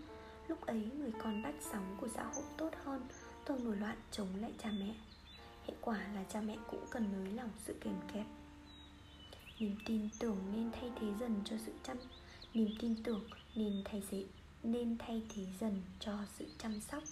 Lúc 0.48 0.66
ấy, 0.66 0.90
người 0.98 1.12
con 1.24 1.44
bắt 1.44 1.54
sóng 1.72 1.98
của 2.02 2.08
xã 2.08 2.24
hội 2.24 2.44
tốt 2.58 2.70
hơn 2.84 3.02
thường 3.46 3.64
nổi 3.64 3.76
loạn 3.78 3.98
chống 4.12 4.28
lại 4.42 4.52
cha 4.64 4.70
mẹ. 4.80 4.96
Hệ 5.68 5.74
quả 5.82 6.00
là 6.16 6.24
cha 6.30 6.42
mẹ 6.42 6.58
cũng 6.72 6.86
cần 6.90 7.12
nới 7.12 7.34
lỏng 7.34 7.50
sự 7.66 7.76
kèm 7.82 7.96
kẹp. 8.14 8.26
Niềm 9.60 9.76
tin 9.86 10.10
tưởng 10.20 10.38
nên 10.56 10.72
thay 10.72 10.92
thế 11.00 11.08
dần 11.20 11.42
cho 11.46 11.56
sự 11.66 11.72
chăm. 11.84 11.98
Niềm 12.54 12.70
tin 12.80 13.04
tưởng 13.04 13.24
nên 13.56 13.82
thay 13.86 14.04
thế 14.10 14.26
nên 14.66 14.98
thay 14.98 15.22
thế 15.36 15.46
dần 15.60 15.82
cho 16.00 16.14
sự 16.38 16.46
chăm 16.58 16.82
sóc. 16.82 17.04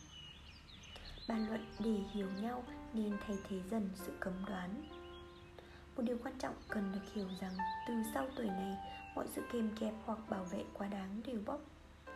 Bàn 1.27 1.47
luận 1.47 1.65
để 1.79 1.97
hiểu 2.11 2.27
nhau 2.41 2.63
nên 2.93 3.17
thay 3.27 3.37
thế 3.49 3.57
dần 3.71 3.89
sự 3.95 4.13
cấm 4.19 4.33
đoán. 4.45 4.83
Một 5.95 6.03
điều 6.03 6.17
quan 6.23 6.33
trọng 6.39 6.55
cần 6.67 6.91
được 6.91 7.13
hiểu 7.13 7.27
rằng 7.41 7.57
từ 7.87 7.93
sau 8.13 8.27
tuổi 8.35 8.47
này, 8.47 8.77
mọi 9.15 9.27
sự 9.35 9.41
kềm 9.51 9.69
kẹp 9.79 9.93
hoặc 10.05 10.19
bảo 10.29 10.43
vệ 10.43 10.63
quá 10.73 10.87
đáng 10.87 11.21
đều 11.25 11.39
bóp 11.45 11.59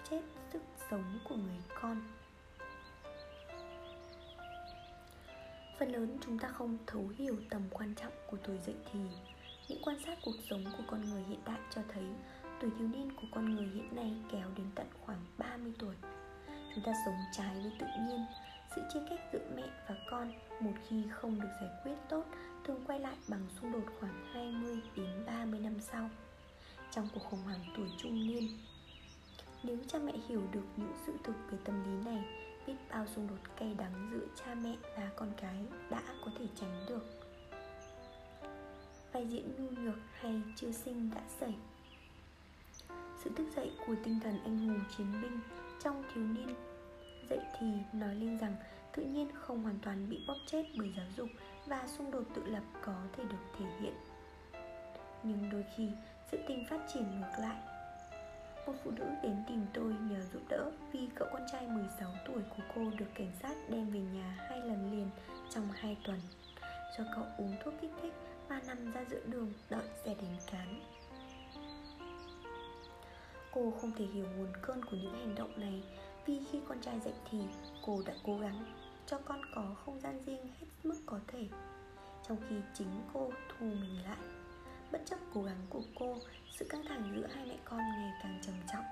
chết 0.09 0.21
sức 0.53 0.61
sống 0.89 1.19
của 1.29 1.35
người 1.35 1.59
con. 1.81 2.01
Phần 5.79 5.91
lớn 5.91 6.17
chúng 6.25 6.39
ta 6.39 6.47
không 6.47 6.77
thấu 6.88 7.07
hiểu 7.17 7.35
tầm 7.49 7.61
quan 7.71 7.95
trọng 7.95 8.13
của 8.27 8.38
tuổi 8.38 8.57
dậy 8.65 8.75
thì. 8.91 8.99
Những 9.67 9.81
quan 9.83 9.97
sát 10.05 10.17
cuộc 10.25 10.35
sống 10.49 10.65
của 10.77 10.83
con 10.88 11.09
người 11.09 11.23
hiện 11.23 11.39
đại 11.45 11.59
cho 11.75 11.81
thấy 11.93 12.03
tuổi 12.60 12.72
thiếu 12.80 12.88
niên 12.88 13.12
của 13.16 13.28
con 13.32 13.55
người 13.55 13.68
hiện 13.76 13.95
nay 13.95 14.14
kéo 14.32 14.47
đến 14.58 14.66
tận 14.76 14.88
khoảng 15.05 15.20
30 15.38 15.74
tuổi. 15.80 15.95
Chúng 16.76 16.84
ta 16.84 16.91
sống 17.05 17.16
trái 17.32 17.55
với 17.62 17.72
tự 17.80 17.86
nhiên, 18.08 18.26
sự 18.76 18.82
chia 18.93 18.99
cách 19.10 19.20
giữa 19.34 19.45
mẹ 19.55 19.64
và 19.89 19.95
con 20.12 20.34
một 20.60 20.74
khi 20.88 21.03
không 21.12 21.41
được 21.41 21.49
giải 21.62 21.70
quyết 21.84 21.95
tốt 22.10 22.26
thường 22.64 22.84
quay 22.88 22.99
lại 22.99 23.16
bằng 23.28 23.41
xung 23.62 23.72
đột 23.72 23.84
khoảng 23.99 24.26
20 24.34 24.80
đến 24.95 25.26
30 25.26 25.60
năm 25.60 25.80
sau. 25.80 26.10
Trong 26.91 27.08
cuộc 27.14 27.24
khủng 27.30 27.43
hoảng 27.45 27.60
tuổi 27.76 27.88
trung 27.97 28.28
niên, 28.28 28.49
nếu 29.64 29.78
cha 29.88 29.99
mẹ 29.99 30.14
hiểu 30.28 30.41
được 30.51 30.66
những 30.78 30.93
sự 31.05 31.14
thực 31.24 31.36
về 31.51 31.58
tâm 31.64 31.84
lý 31.84 32.12
này, 32.12 32.24
biết 32.68 32.76
bao 32.89 33.08
xung 33.08 33.28
đột 33.28 33.55
cay 33.58 33.74
đắng 33.78 34.10
giữa 34.12 34.28
cha 34.36 34.55
mẹ 34.55 34.76
và 34.97 35.10
con 35.16 35.32
cái 35.41 35.66
đã 35.89 36.01
có 36.26 36.32
thể 36.39 36.45
tránh 36.55 36.86
được. 36.89 37.05
Vai 39.12 39.28
diễn 39.28 39.51
nhu 39.58 39.82
nhược 39.82 39.99
hay 40.14 40.41
chưa 40.55 40.72
sinh 40.72 41.10
đã 41.16 41.22
xảy 41.39 41.55
sự 43.24 43.30
thức 43.36 43.47
dậy 43.55 43.72
của 43.88 43.95
tinh 44.03 44.20
thần 44.24 44.39
anh 44.43 44.57
hùng 44.68 44.82
chiến 44.97 45.22
binh 45.22 45.39
trong 45.84 46.03
thiếu 46.13 46.24
niên 46.24 46.55
dậy 47.30 47.39
thì 47.59 47.68
nói 47.93 48.15
lên 48.15 48.38
rằng 48.38 48.55
tự 48.95 49.03
nhiên 49.03 49.28
không 49.34 49.63
hoàn 49.63 49.80
toàn 49.80 50.09
bị 50.09 50.18
bóp 50.28 50.38
chết 50.45 50.63
bởi 50.78 50.93
giáo 50.97 51.05
dục 51.18 51.30
và 51.65 51.88
xung 51.88 52.11
đột 52.11 52.24
tự 52.36 52.43
lập 52.45 52.63
có 52.82 52.95
thể 53.18 53.24
được 53.24 53.59
thể 53.59 53.65
hiện. 53.80 53.93
Nhưng 55.24 55.49
đôi 55.49 55.65
khi, 55.78 55.89
sự 56.32 56.39
tình 56.47 56.65
phát 56.70 56.80
triển 56.93 57.20
ngược 57.20 57.39
lại. 57.39 57.61
Một 58.68 58.74
phụ 58.84 58.91
nữ 58.91 59.05
đến 59.24 59.43
tìm 59.47 59.65
tôi 59.74 59.93
nhờ 60.01 60.22
giúp 60.34 60.41
đỡ 60.49 60.72
vì 60.91 61.09
cậu 61.15 61.28
con 61.32 61.41
trai 61.51 61.68
16 61.68 62.11
tuổi 62.28 62.41
của 62.49 62.63
cô 62.76 62.82
được 62.97 63.09
cảnh 63.15 63.32
sát 63.41 63.55
đem 63.70 63.89
về 63.89 63.99
nhà 63.99 64.38
hai 64.49 64.59
lần 64.59 64.91
liền 64.91 65.09
trong 65.49 65.68
hai 65.74 65.97
tuần. 66.05 66.20
Do 66.97 67.03
cậu 67.15 67.26
uống 67.38 67.55
thuốc 67.63 67.74
kích 67.82 67.91
thích 68.01 68.13
và 68.47 68.61
nằm 68.68 68.91
ra 68.91 69.03
giữa 69.09 69.22
đường, 69.26 69.53
đợi 69.70 69.88
xe 70.05 70.15
đến 70.15 70.32
cán. 70.51 70.82
Cô 73.58 73.74
không 73.82 73.91
thể 73.97 74.05
hiểu 74.05 74.26
nguồn 74.38 74.47
cơn 74.62 74.86
của 74.86 74.97
những 74.97 75.14
hành 75.14 75.36
động 75.36 75.60
này 75.60 75.84
Vì 76.26 76.39
khi 76.51 76.60
con 76.68 76.82
trai 76.82 76.99
dậy 76.99 77.14
thì 77.32 77.38
cô 77.86 78.01
đã 78.05 78.14
cố 78.24 78.38
gắng 78.38 78.66
cho 79.08 79.18
con 79.26 79.41
có 79.55 79.76
không 79.86 79.99
gian 79.99 80.24
riêng 80.26 80.47
hết 80.60 80.68
mức 80.84 80.95
có 81.05 81.20
thể. 81.28 81.47
Trong 82.28 82.38
khi 82.49 82.55
chính 82.74 82.88
cô 83.14 83.32
thu 83.49 83.66
mình 83.66 84.03
lại 84.03 84.18
Bất 84.91 85.01
chấp 85.05 85.20
cố 85.34 85.43
gắng 85.43 85.62
của 85.70 85.82
cô 85.95 86.18
Sự 86.51 86.66
căng 86.70 86.84
thẳng 86.88 87.12
giữa 87.16 87.28
hai 87.28 87.45
mẹ 87.45 87.58
con 87.66 87.80
ngày 87.80 88.12
càng 88.24 88.39
trầm 88.45 88.55
trọng. 88.74 88.86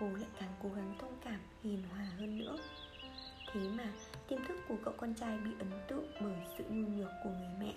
Cô 0.00 0.06
lại 0.06 0.28
càng 0.40 0.52
cố 0.62 0.68
gắng 0.76 0.94
thông 0.98 1.18
cảm, 1.24 1.40
hiền 1.62 1.82
hòa 1.90 2.06
hơn 2.18 2.38
nữa. 2.38 2.58
Thế 3.52 3.60
mà 3.60 3.92
tiềm 4.28 4.38
thức 4.48 4.56
của 4.68 4.76
cậu 4.84 4.94
con 4.96 5.14
trai 5.14 5.38
bị 5.38 5.50
ấn 5.58 5.70
tượng 5.88 6.06
bởi 6.20 6.36
sự 6.58 6.64
nhu 6.68 6.88
nhược 6.88 7.10
của 7.24 7.30
người 7.30 7.54
mẹ 7.60 7.74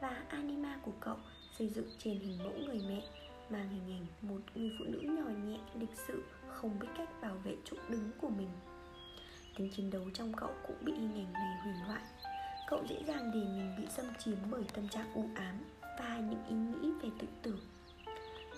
Và 0.00 0.22
anima 0.28 0.78
của 0.82 0.92
cậu 1.00 1.16
xây 1.58 1.68
dựng 1.68 1.88
trên 1.98 2.18
hình 2.18 2.38
mẫu 2.38 2.52
người 2.66 2.82
mẹ 2.88 3.02
mang 3.50 3.68
hình 3.68 3.96
ảnh 3.98 4.30
một 4.30 4.40
người 4.54 4.70
phụ 4.78 4.84
nữ 4.84 4.98
nhỏ 5.00 5.30
nhẹ 5.44 5.58
lịch 5.80 5.96
sự, 6.08 6.22
không 6.48 6.78
biết 6.78 6.88
cách 6.96 7.08
bảo 7.22 7.34
vệ 7.44 7.56
chỗ 7.64 7.76
đứng 7.88 8.10
của 8.20 8.28
mình. 8.28 8.50
Tính 9.56 9.70
chiến 9.76 9.90
đấu 9.90 10.02
trong 10.14 10.32
cậu 10.32 10.50
cũng 10.66 10.76
bị 10.84 10.92
hình 10.92 11.14
ảnh 11.14 11.32
này 11.32 11.58
hủy 11.64 11.72
hoại. 11.72 12.02
Cậu 12.68 12.84
dễ 12.88 13.02
dàng 13.06 13.30
để 13.34 13.40
mình 13.40 13.74
bị 13.78 13.86
xâm 13.96 14.06
chiếm 14.18 14.36
bởi 14.50 14.64
tâm 14.74 14.88
trạng 14.88 15.12
u 15.14 15.24
ám 15.34 15.64
và 15.98 16.18
những 16.18 16.44
ý 16.48 16.54
nghĩ 16.56 16.90
về 17.02 17.08
tự 17.18 17.26
tử. 17.42 17.58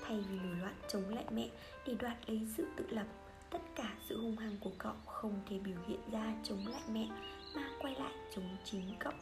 Thay 0.03 0.21
vì 0.31 0.39
nổi 0.39 0.57
loạn 0.61 0.75
chống 0.89 1.15
lại 1.15 1.25
mẹ 1.31 1.49
để 1.87 1.95
đoạt 1.95 2.17
lấy 2.27 2.49
sự 2.57 2.67
tự 2.77 2.87
lập, 2.91 3.07
tất 3.51 3.63
cả 3.75 3.95
sự 4.09 4.21
hung 4.21 4.37
hăng 4.37 4.57
của 4.61 4.73
cậu 4.79 4.95
không 5.07 5.41
thể 5.51 5.59
biểu 5.59 5.79
hiện 5.89 6.01
ra 6.13 6.35
chống 6.43 6.67
lại 6.67 6.83
mẹ 6.93 7.09
mà 7.57 7.69
quay 7.81 7.95
lại 7.95 8.13
chống 8.35 8.57
chính 8.65 8.95
cậu 8.99 9.13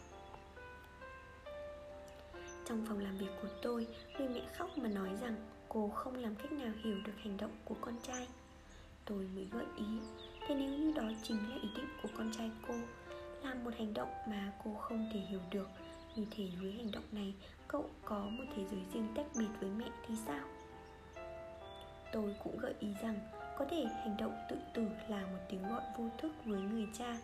trong 2.64 2.84
phòng 2.88 2.98
làm 2.98 3.18
việc 3.18 3.30
của 3.42 3.48
tôi, 3.62 3.86
người 4.18 4.28
mẹ 4.28 4.40
khóc 4.56 4.78
mà 4.78 4.88
nói 4.88 5.08
rằng 5.20 5.34
cô 5.68 5.88
không 5.88 6.14
làm 6.14 6.34
cách 6.34 6.52
nào 6.52 6.72
hiểu 6.84 6.96
được 7.06 7.12
hành 7.16 7.36
động 7.36 7.50
của 7.64 7.74
con 7.80 7.94
trai. 8.02 8.28
Tôi 9.04 9.28
mới 9.34 9.48
gợi 9.52 9.66
ý, 9.76 9.84
thế 10.46 10.54
nếu 10.54 10.78
như 10.78 10.92
đó 10.92 11.10
chính 11.22 11.36
là 11.50 11.56
ý 11.62 11.68
định 11.76 11.88
của 12.02 12.08
con 12.16 12.32
trai 12.32 12.50
cô, 12.68 12.74
làm 13.42 13.64
một 13.64 13.70
hành 13.78 13.94
động 13.94 14.08
mà 14.28 14.52
cô 14.64 14.74
không 14.74 15.10
thể 15.12 15.20
hiểu 15.20 15.40
được, 15.50 15.68
như 16.16 16.24
thể 16.30 16.48
với 16.60 16.72
hành 16.72 16.90
động 16.90 17.04
này, 17.12 17.34
cậu 17.68 17.90
có 18.04 18.18
một 18.18 18.44
thế 18.56 18.64
giới 18.70 18.80
riêng 18.92 19.08
tách 19.14 19.26
biệt 19.38 19.48
với 19.60 19.70
mẹ 19.70 19.90
thì 20.06 20.14
sao? 20.26 20.44
Tôi 22.12 22.34
cũng 22.44 22.58
gợi 22.58 22.74
ý 22.80 22.88
rằng 23.02 23.18
có 23.58 23.64
thể 23.70 23.84
hành 23.84 24.16
động 24.18 24.34
tự 24.50 24.56
tử 24.74 24.86
là 25.08 25.22
một 25.22 25.38
tiếng 25.50 25.68
gọi 25.68 25.82
vô 25.98 26.04
thức 26.18 26.32
với 26.44 26.60
người 26.60 26.88
cha. 26.98 27.16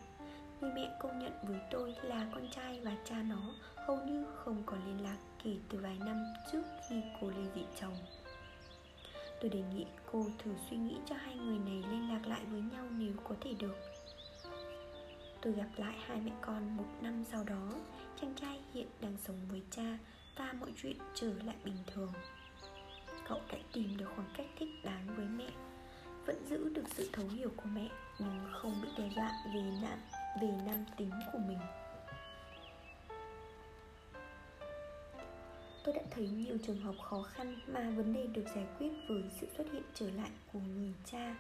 Người 0.61 0.73
mẹ 0.75 0.97
công 1.01 1.19
nhận 1.19 1.33
với 1.43 1.59
tôi 1.71 1.97
là 2.03 2.27
con 2.35 2.49
trai 2.51 2.81
và 2.81 2.97
cha 3.05 3.23
nó 3.23 3.55
hầu 3.77 3.97
như 3.97 4.25
không 4.35 4.63
có 4.67 4.77
liên 4.87 5.03
lạc 5.03 5.17
kể 5.45 5.57
từ 5.69 5.79
vài 5.79 5.97
năm 5.99 6.25
trước 6.53 6.63
khi 6.89 7.03
cô 7.21 7.31
ly 7.31 7.45
dị 7.55 7.63
chồng. 7.81 7.97
Tôi 9.41 9.51
đề 9.51 9.63
nghị 9.75 9.87
cô 10.13 10.27
thử 10.39 10.51
suy 10.71 10.77
nghĩ 10.77 10.97
cho 11.07 11.15
hai 11.15 11.37
người 11.37 11.59
này 11.59 11.85
liên 11.91 12.13
lạc 12.13 12.27
lại 12.27 12.41
với 12.51 12.61
nhau 12.61 12.87
nếu 12.91 13.13
có 13.25 13.35
thể 13.41 13.55
được. 13.59 13.77
Tôi 15.43 15.53
gặp 15.53 15.69
lại 15.77 15.95
hai 16.07 16.21
mẹ 16.21 16.33
con 16.41 16.77
một 16.77 16.87
năm 17.01 17.25
sau 17.33 17.45
đó, 17.45 17.73
Chàng 18.21 18.35
trai 18.35 18.61
hiện 18.75 18.87
đang 19.01 19.17
sống 19.27 19.37
với 19.51 19.63
cha 19.71 19.99
Và 20.39 20.53
mọi 20.61 20.73
chuyện 20.83 20.97
trở 21.15 21.33
lại 21.45 21.57
bình 21.65 21.77
thường. 21.87 22.13
Cậu 23.29 23.41
đã 23.53 23.59
tìm 23.73 23.97
được 23.97 24.09
khoảng 24.17 24.33
cách 24.37 24.47
thích 24.59 24.69
đáng 24.85 25.07
với 25.17 25.27
mẹ, 25.27 25.51
Vẫn 26.27 26.45
giữ 26.49 26.69
được 26.69 26.85
sự 26.89 27.11
thấu 27.13 27.29
hiểu 27.29 27.51
của 27.57 27.69
mẹ 27.75 27.89
Nhưng 28.19 28.39
không 28.53 28.83
bị 28.83 28.89
đe 28.99 29.11
dọa 29.17 29.33
về 29.55 29.63
nạn, 29.83 29.99
về 30.41 30.49
nam 30.67 30.85
tính 30.97 31.11
của 31.33 31.39
mình. 31.49 31.59
Tôi 35.85 35.95
đã 35.95 36.03
thấy 36.11 36.29
nhiều 36.29 36.59
trường 36.67 36.81
hợp 36.81 36.95
khó 37.03 37.23
khăn 37.23 37.57
mà 37.67 37.91
vấn 37.91 38.13
đề 38.13 38.27
được 38.27 38.45
giải 38.55 38.67
quyết 38.79 38.91
với 39.09 39.25
sự 39.41 39.47
xuất 39.57 39.73
hiện 39.73 39.83
trở 39.95 40.11
lại 40.11 40.31
của 40.53 40.59
người 40.59 40.95
cha. 41.05 41.37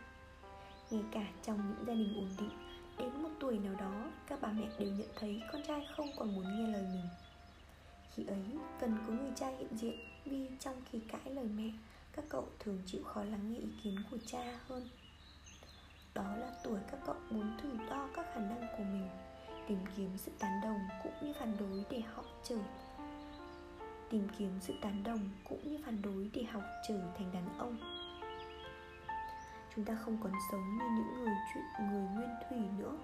Ngay 0.91 1.03
cả 1.12 1.26
trong 1.43 1.59
những 1.68 1.86
gia 1.86 1.95
đình 1.95 2.14
ổn 2.16 2.28
định, 2.38 2.51
đến 2.99 3.22
một 3.22 3.28
tuổi 3.41 3.59
nào 3.59 3.74
đó, 3.74 4.11
các 4.26 4.38
bà 4.43 4.49
mẹ 4.53 4.68
đều 4.78 4.88
nhận 4.91 5.09
thấy 5.16 5.43
con 5.53 5.62
trai 5.68 5.86
không 5.97 6.09
còn 6.16 6.34
muốn 6.34 6.45
nghe 6.45 6.72
lời 6.72 6.82
mình. 6.82 7.09
Khi 8.14 8.24
ấy, 8.26 8.45
cần 8.80 8.97
có 9.07 9.12
người 9.12 9.32
cha 9.36 9.49
hiện 9.49 9.76
diện 9.76 9.99
vì 10.24 10.49
trong 10.61 10.82
khi 10.91 11.01
cãi 11.01 11.34
lời 11.34 11.49
mẹ, 11.57 11.70
các 12.12 12.24
cậu 12.28 12.49
thường 12.59 12.78
chịu 12.86 13.05
khó 13.05 13.24
lắng 13.24 13.53
nghe 13.53 13.59
ý 13.59 13.68
kiến 13.82 13.97
của 14.11 14.18
cha 14.26 14.59
hơn. 14.68 14.88
Đó 16.14 16.36
là 16.36 16.51
tuổi 16.64 16.78
các 16.91 17.01
cậu 17.07 17.16
muốn 17.30 17.57
thử 17.62 17.70
đo 17.91 18.09
các 18.14 18.26
khả 18.34 18.41
năng 18.41 18.66
của 18.76 18.84
mình, 18.84 19.09
tìm 19.68 19.78
kiếm 19.97 20.11
sự 20.16 20.32
tán 20.38 20.61
đồng 20.62 20.78
cũng 21.03 21.12
như 21.22 21.32
phản 21.41 21.57
đối 21.59 21.84
để 21.91 22.01
họ 22.01 22.24
trở 22.45 22.57
tìm 24.11 24.29
kiếm 24.39 24.51
sự 24.61 24.75
tán 24.81 25.03
đồng 25.03 25.29
cũng 25.49 25.71
như 25.71 25.79
phản 25.85 26.03
đối 26.03 26.31
để 26.33 26.43
học 26.43 26.63
trở 26.89 27.01
thành 27.19 27.33
đàn 27.33 27.59
ông. 27.59 27.77
Chúng 29.77 29.85
ta 29.85 29.95
không 30.05 30.19
còn 30.23 30.33
sống 30.53 30.79
như 30.79 30.85
những 30.97 31.25
người 31.25 31.35
chuyện, 31.55 31.65
người 31.91 32.09
nguyên 32.15 32.29
thủy 32.49 32.59
nữa. 32.79 32.97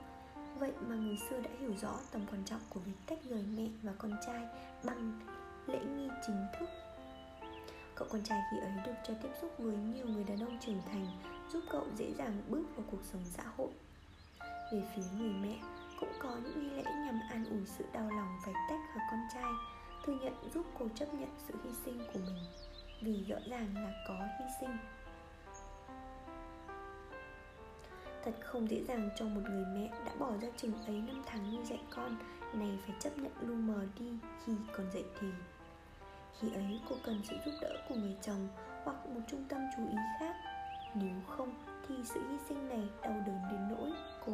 Vậy 0.58 0.72
mà 0.80 0.94
người 0.94 1.16
xưa 1.30 1.40
đã 1.40 1.50
hiểu 1.60 1.74
rõ 1.82 1.94
tầm 2.12 2.22
quan 2.30 2.44
trọng 2.44 2.60
của 2.68 2.80
việc 2.80 2.92
tách 3.06 3.18
rời 3.24 3.44
mẹ 3.56 3.68
và 3.82 3.92
con 3.98 4.12
trai 4.26 4.46
bằng 4.84 5.20
lễ 5.66 5.78
nghi 5.96 6.08
chính 6.26 6.46
thức. 6.58 6.68
Cậu 7.94 8.08
con 8.10 8.22
trai 8.24 8.42
khi 8.50 8.58
ấy 8.58 8.72
được 8.86 8.94
cho 9.08 9.14
tiếp 9.22 9.28
xúc 9.40 9.54
với 9.58 9.76
nhiều 9.76 10.06
người 10.06 10.24
đàn 10.24 10.40
ông 10.40 10.58
trưởng 10.60 10.82
thành, 10.92 11.06
giúp 11.52 11.60
cậu 11.70 11.86
dễ 11.96 12.14
dàng 12.18 12.42
bước 12.48 12.64
vào 12.76 12.86
cuộc 12.90 13.04
sống 13.12 13.22
xã 13.24 13.42
hội. 13.56 13.70
Về 14.72 14.82
phía 14.94 15.02
người 15.18 15.32
mẹ, 15.42 15.58
cũng 16.00 16.12
có 16.18 16.36
những 16.44 16.60
nghi 16.60 16.70
lễ 16.70 16.82
nhằm 16.82 17.20
an 17.30 17.44
ủi 17.50 17.66
sự 17.66 17.84
đau 17.92 18.10
lòng 18.10 18.38
phải 18.44 18.54
tách 18.68 18.80
khỏi 18.94 19.02
con 19.10 19.20
trai 19.34 19.52
thừa 20.06 20.12
nhận 20.22 20.50
giúp 20.54 20.66
cô 20.78 20.86
chấp 20.94 21.14
nhận 21.14 21.28
sự 21.48 21.54
hy 21.64 21.70
sinh 21.84 21.98
của 21.98 22.18
mình, 22.26 22.44
vì 23.00 23.24
rõ 23.28 23.36
ràng 23.50 23.74
là 23.74 24.04
có 24.08 24.14
hy 24.14 24.44
sinh. 24.60 24.76
Thật 28.24 28.32
không 28.44 28.70
dễ 28.70 28.84
dàng 28.88 29.10
cho 29.16 29.24
một 29.24 29.40
người 29.50 29.64
mẹ 29.74 29.90
đã 30.06 30.12
bỏ 30.18 30.32
ra 30.42 30.48
chừng 30.56 30.72
ấy 30.86 31.00
năm 31.00 31.22
tháng 31.26 31.52
nuôi 31.54 31.64
dạy 31.64 31.80
con, 31.90 32.16
này 32.52 32.78
phải 32.86 32.96
chấp 33.00 33.18
nhận 33.18 33.32
lu 33.40 33.54
mờ 33.54 33.86
đi 33.98 34.18
khi 34.44 34.52
còn 34.76 34.90
dậy 34.92 35.04
thì. 35.20 35.28
Khi 36.40 36.52
ấy 36.54 36.80
cô 36.88 36.96
cần 37.04 37.20
sự 37.24 37.36
giúp 37.44 37.52
đỡ 37.60 37.82
của 37.88 37.94
người 37.94 38.16
chồng 38.22 38.48
hoặc 38.84 39.06
một 39.06 39.20
trung 39.28 39.44
tâm 39.48 39.60
chú 39.76 39.82
ý 39.88 39.96
khác. 40.20 40.36
Nếu 40.94 41.20
không 41.28 41.54
thì 41.88 41.94
sự 42.04 42.28
hy 42.30 42.36
sinh 42.48 42.68
này 42.68 42.88
đau 43.02 43.22
đớn 43.26 43.40
đến 43.50 43.60
nỗi 43.70 43.92
cô 44.26 44.32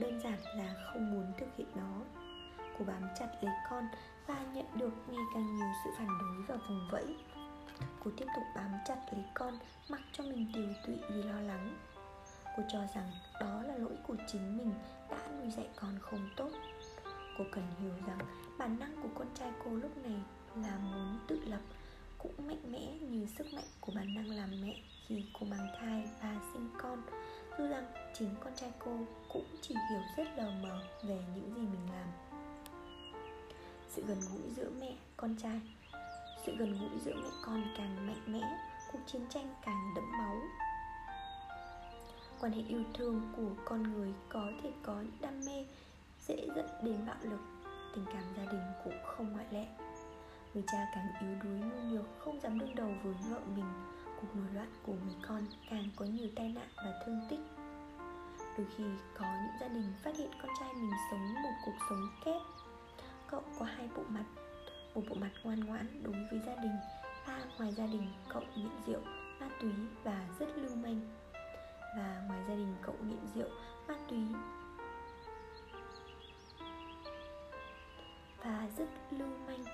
đơn 0.00 0.20
giản 0.20 0.38
là 0.56 0.74
không 0.92 1.12
muốn 1.12 1.32
thực 1.38 1.56
hiện 1.56 1.68
nó. 1.74 2.02
Cô 2.78 2.84
bám 2.84 3.02
chặt 3.18 3.28
lấy 3.40 3.54
con 3.70 3.84
và 4.26 4.44
nhận 4.54 4.66
được 4.74 4.92
ngày 5.08 5.24
càng 5.34 5.56
nhiều 5.56 5.72
sự 5.84 5.90
phản 5.98 6.08
đối 6.20 6.42
và 6.48 6.56
vùng 6.68 6.88
vẫy. 6.90 7.16
Cô 8.04 8.10
tiếp 8.16 8.26
tục 8.36 8.44
bám 8.56 8.70
chặt 8.86 8.96
lấy 9.12 9.24
con, 9.34 9.58
mặc 9.88 10.00
cho 10.12 10.24
mình 10.24 10.50
tiều 10.54 10.68
tụy 10.86 10.94
vì 11.10 11.22
lo 11.22 11.40
lắng. 11.40 11.78
Cô 12.56 12.62
cho 12.68 12.78
rằng 12.94 13.10
đó 13.40 13.62
là 13.62 13.76
lỗi 13.76 13.96
của 14.06 14.16
chính 14.26 14.58
mình, 14.58 14.72
đã 15.10 15.28
nuôi 15.38 15.50
dạy 15.50 15.68
con 15.76 15.98
không 16.00 16.28
tốt. 16.36 16.50
Cô 17.38 17.44
cần 17.52 17.64
hiểu 17.80 17.92
rằng 18.06 18.18
bản 18.58 18.78
năng 18.78 19.02
của 19.02 19.08
con 19.14 19.26
trai 19.34 19.52
cô 19.64 19.70
lúc 19.70 19.96
này 19.96 20.20
là 20.56 20.78
muốn 20.78 21.18
tự 21.28 21.40
lập, 21.44 21.60
cũng 22.18 22.32
mạnh 22.46 22.72
mẽ 22.72 22.92
như 23.00 23.26
sức 23.38 23.46
mạnh 23.54 23.68
của 23.80 23.92
bản 23.94 24.14
năng 24.14 24.30
làm 24.30 24.50
mẹ 24.62 24.76
khi 25.06 25.24
cô 25.40 25.46
mang 25.46 25.68
thai 25.80 26.04
và 26.22 26.36
sinh 26.52 26.68
con. 26.78 27.02
Dù 27.58 27.68
rằng 27.68 27.84
chính 28.14 28.34
con 28.40 28.52
trai 28.56 28.70
cô 28.78 28.98
cũng 29.32 29.46
chỉ 29.60 29.74
hiểu 29.90 30.00
rất 30.16 30.28
lờ 30.36 30.50
mờ 30.62 30.82
về 31.02 31.18
những 31.34 31.54
gì 31.54 31.60
mình 31.60 31.88
làm 31.92 32.25
sự 33.96 34.02
gần 34.06 34.20
gũi 34.20 34.50
giữa 34.56 34.70
mẹ, 34.80 34.94
con 35.16 35.36
trai. 35.42 35.60
Sự 36.46 36.56
gần 36.56 36.78
gũi 36.80 36.98
giữa 37.04 37.14
mẹ 37.14 37.28
con 37.42 37.62
càng 37.76 38.06
mạnh 38.06 38.22
mẽ, 38.26 38.58
cuộc 38.92 38.98
chiến 39.06 39.22
tranh 39.28 39.54
càng 39.62 39.92
đẫm 39.96 40.04
máu. 40.18 40.36
Quan 42.40 42.52
hệ 42.52 42.62
yêu 42.68 42.82
thương 42.94 43.20
của 43.36 43.62
con 43.64 43.82
người 43.82 44.14
có 44.28 44.52
thể 44.62 44.72
có 44.82 44.94
những 44.94 45.20
đam 45.20 45.40
mê 45.46 45.66
dễ 46.26 46.48
dẫn 46.56 46.66
đến 46.82 47.06
bạo 47.06 47.16
lực, 47.22 47.40
tình 47.94 48.04
cảm 48.06 48.22
gia 48.36 48.52
đình 48.52 48.62
cũng 48.84 48.98
không 49.04 49.32
ngoại 49.32 49.46
lệ. 49.50 49.66
Người 50.54 50.64
cha 50.66 50.86
càng 50.94 51.08
yếu 51.20 51.34
đuối 51.44 51.58
nhu 51.58 51.90
nhược, 51.90 52.06
không 52.18 52.40
dám 52.40 52.58
đương 52.58 52.74
đầu 52.74 52.90
với 53.02 53.14
vợ 53.30 53.40
mình, 53.56 53.72
cuộc 54.20 54.28
nổi 54.34 54.46
loạn 54.54 54.68
của 54.86 54.92
người 54.92 55.16
con 55.28 55.46
càng 55.70 55.88
có 55.96 56.04
nhiều 56.04 56.28
tai 56.36 56.48
nạn 56.48 56.68
và 56.76 57.02
thương 57.06 57.20
tích. 57.30 57.40
Đôi 58.58 58.66
khi 58.76 58.84
có 59.18 59.24
những 59.24 59.60
gia 59.60 59.68
đình 59.68 59.92
phát 60.04 60.16
hiện 60.16 60.30
con 60.42 60.50
trai 60.60 60.74
mình 60.74 60.92
sống 61.10 61.34
một 61.42 61.52
cuộc 61.64 61.76
sống 61.88 62.08
kép 62.24 62.55
cậu 63.30 63.42
có 63.58 63.64
hai 63.64 63.88
bộ 63.96 64.02
mặt, 64.08 64.24
một 64.94 65.02
bộ 65.08 65.14
mặt 65.14 65.30
ngoan 65.42 65.60
ngoãn 65.60 66.02
đối 66.02 66.12
với 66.30 66.40
gia 66.46 66.54
đình, 66.62 66.76
và 67.26 67.40
ngoài 67.58 67.72
gia 67.72 67.86
đình 67.86 68.12
cậu 68.28 68.42
nghiện 68.56 68.70
rượu, 68.86 69.00
ma 69.40 69.48
túy 69.60 69.72
và 70.04 70.26
rất 70.38 70.58
lưu 70.58 70.76
manh. 70.76 71.00
Và 71.96 72.22
ngoài 72.26 72.40
gia 72.48 72.54
đình 72.54 72.74
cậu 72.82 72.94
nghiện 73.02 73.26
rượu, 73.34 73.48
ma 73.88 73.94
túy 74.08 74.18
và 78.44 78.68
rất 78.76 78.88
lưu 79.10 79.28
manh. 79.46 79.64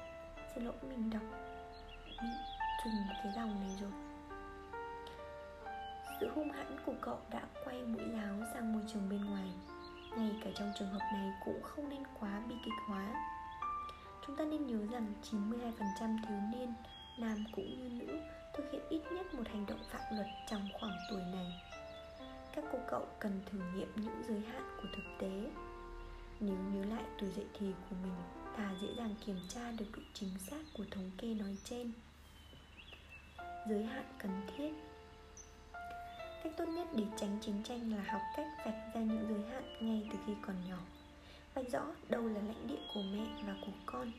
Xin 0.55 0.64
lỗi, 0.64 0.74
mình 0.82 1.11
đọc 1.11 1.22
bị 2.05 2.28
trùng 2.84 2.92
cái 3.22 3.32
dòng 3.36 3.61
này 3.61 3.76
rồi. 3.80 3.92
Sự 6.20 6.30
hung 6.34 6.53
hãn 6.53 6.76
của 6.86 6.94
cậu 7.00 7.18
đã 7.30 7.42
quay 7.64 7.82
mũi 7.82 8.05
giáo 8.12 8.34
sang 8.55 8.72
môi 8.72 8.82
trường 8.92 9.09
bên 9.09 9.24
ngoài. 9.24 9.53
Ngay 10.16 10.36
cả 10.44 10.50
trong 10.55 10.72
trường 10.78 10.88
hợp 10.88 11.07
này 11.12 11.32
cũng 11.44 11.62
không 11.62 11.88
nên 11.88 12.03
quá 12.20 12.42
bi 12.48 12.55
kịch 12.64 12.74
hóa 12.88 13.07
chúng 14.26 14.36
ta 14.36 14.44
nên 14.44 14.66
nhớ 14.66 14.86
rằng 14.92 15.12
92% 15.30 16.16
thiếu 16.28 16.38
niên, 16.52 16.74
nam 17.18 17.44
cũng 17.56 17.78
như 17.78 18.04
nữ, 18.04 18.18
thực 18.54 18.72
hiện 18.72 18.82
ít 18.88 19.02
nhất 19.12 19.34
một 19.34 19.48
hành 19.48 19.66
động 19.66 19.80
phạm 19.90 20.02
luật 20.16 20.26
trong 20.50 20.68
khoảng 20.80 20.96
tuổi 21.10 21.20
này. 21.32 21.46
Các 22.54 22.64
cô 22.72 22.78
cậu 22.90 23.06
cần 23.18 23.40
thử 23.50 23.58
nghiệm 23.74 23.88
những 23.96 24.22
giới 24.28 24.40
hạn 24.40 24.62
của 24.76 24.88
thực 24.96 25.04
tế. 25.18 25.50
Nếu 26.40 26.56
nhớ 26.56 26.84
lại 26.84 27.04
tuổi 27.18 27.30
dậy 27.36 27.46
thì 27.58 27.66
của 27.90 27.96
mình, 28.02 28.14
ta 28.56 28.74
dễ 28.82 28.88
dàng 28.96 29.14
kiểm 29.26 29.38
tra 29.48 29.70
được 29.70 29.86
độ 29.96 30.02
chính 30.14 30.38
xác 30.38 30.62
của 30.76 30.84
thống 30.90 31.10
kê 31.18 31.34
nói 31.34 31.56
trên. 31.64 31.92
Giới 33.68 33.84
hạn 33.84 34.04
cần 34.18 34.30
thiết. 34.56 34.72
Cách 36.44 36.52
tốt 36.56 36.64
nhất 36.68 36.88
để 36.96 37.04
tránh 37.16 37.38
chiến 37.40 37.62
tranh 37.64 37.92
là 37.92 38.02
học 38.12 38.22
cách 38.36 38.46
vạch 38.64 38.94
ra 38.94 39.00
những 39.00 39.26
giới 39.28 39.50
hạn 39.52 39.64
ngay 39.80 40.08
từ 40.12 40.18
khi 40.26 40.32
còn 40.46 40.56
nhỏ 40.68 40.78
vạch 41.55 41.72
rõ, 41.72 41.86
đâu 42.09 42.28
là 42.28 42.40
lãnh 42.40 42.66
địa 42.66 42.80
của 42.94 43.03
mẹ 43.03 43.26
và 43.46 43.55
của 43.61 43.72
con. 43.86 44.12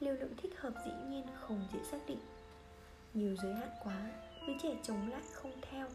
Liều 0.00 0.14
lượng 0.14 0.34
thích 0.36 0.60
hợp 0.60 0.72
dĩ 0.84 0.92
nhiên 1.08 1.26
không 1.40 1.66
dễ 1.72 1.78
xác 1.90 1.98
định. 2.06 2.20
Nhiều 3.14 3.36
giới 3.42 3.54
hạn 3.54 3.70
quá, 3.84 4.10
đứa 4.46 4.52
trẻ 4.62 4.76
chống 4.82 5.10
lại 5.10 5.22
không 5.32 5.52
theo. 5.70 5.88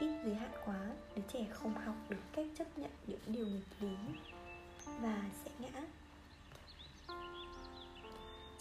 Ít 0.00 0.22
giới 0.24 0.34
hạn 0.34 0.50
quá, 0.64 0.80
đứa 1.16 1.22
trẻ 1.32 1.46
không 1.50 1.74
học 1.74 1.96
được 2.08 2.16
cách 2.32 2.46
chấp 2.58 2.78
nhận 2.78 2.90
những 3.06 3.20
điều 3.26 3.46
nghịch 3.46 3.80
lý 3.80 3.96
và 5.00 5.22
sẽ 5.44 5.50
ngã. 5.58 5.82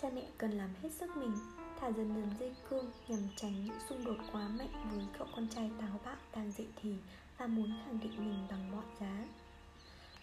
Cha 0.01 0.09
mẹ 0.13 0.23
cần 0.37 0.51
làm 0.51 0.69
hết 0.83 0.89
sức 0.91 1.17
mình, 1.17 1.33
thả 1.79 1.87
dần 1.87 2.15
dần 2.15 2.29
dây 2.39 2.55
cương 2.69 2.91
nhằm 3.07 3.19
tránh 3.35 3.65
những 3.65 3.79
xung 3.89 4.05
đột 4.05 4.17
quá 4.31 4.47
mạnh 4.47 4.91
với 4.91 5.05
cậu 5.17 5.27
con 5.35 5.47
trai 5.47 5.71
táo 5.79 5.99
bạo 6.05 6.15
đang 6.35 6.51
dậy 6.51 6.67
thì 6.81 6.95
và 7.37 7.47
muốn 7.47 7.73
khẳng 7.85 7.99
định 7.99 8.15
mình 8.17 8.47
bằng 8.49 8.71
mọi 8.71 8.85
giá. 8.99 9.25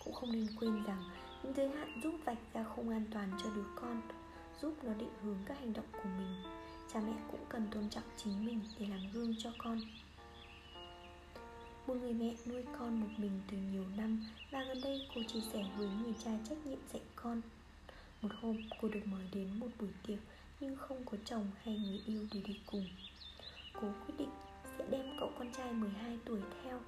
Cũng 0.04 0.14
không 0.14 0.32
nên 0.32 0.46
quên 0.60 0.84
rằng 0.84 1.02
giới 1.44 1.68
hạn 1.68 2.00
giúp 2.02 2.14
vạch 2.24 2.38
ra 2.54 2.64
không 2.64 2.90
an 2.90 3.04
toàn 3.12 3.30
cho 3.42 3.50
đứa 3.54 3.64
con 3.76 4.02
giúp 4.62 4.74
nó 4.82 4.94
định 4.94 5.12
hướng 5.22 5.38
các 5.46 5.58
hành 5.58 5.72
động 5.72 5.84
của 5.92 6.08
mình. 6.18 6.42
Cha 6.92 7.00
mẹ 7.00 7.12
cũng 7.30 7.40
cần 7.48 7.68
tôn 7.70 7.90
trọng 7.90 8.04
chính 8.16 8.46
mình 8.46 8.60
để 8.78 8.86
làm 8.86 9.00
gương 9.12 9.34
cho 9.38 9.50
con. 9.58 9.80
Một 11.86 11.94
người 11.94 12.12
mẹ 12.12 12.34
nuôi 12.46 12.64
con 12.78 13.00
một 13.00 13.08
mình 13.16 13.40
từ 13.50 13.56
nhiều 13.56 13.84
năm 13.96 14.24
và 14.50 14.64
gần 14.64 14.80
đây 14.84 15.08
cô 15.14 15.20
chia 15.22 15.40
sẻ 15.52 15.64
với 15.76 15.88
người 16.02 16.14
cha 16.24 16.30
trách 16.48 16.66
nhiệm 16.66 16.78
dạy 16.92 17.02
con. 17.16 17.40
Một 18.22 18.28
hôm 18.40 18.56
cô 18.82 18.88
được 18.88 19.06
mời 19.06 19.24
đến 19.34 19.60
một 19.60 19.68
buổi 19.80 19.90
tiệc 20.06 20.18
nhưng 20.60 20.76
không 20.76 21.04
có 21.04 21.16
chồng 21.24 21.46
hay 21.62 21.78
người 21.78 22.00
yêu 22.06 22.26
để 22.34 22.40
đi 22.46 22.60
cùng. 22.66 22.86
Cô 23.72 23.88
quyết 24.06 24.14
định 24.18 24.30
sẽ 24.78 24.84
đem 24.90 25.06
cậu 25.20 25.30
con 25.38 25.52
trai 25.52 25.72
12 25.72 26.18
tuổi 26.24 26.40
theo. 26.64 26.80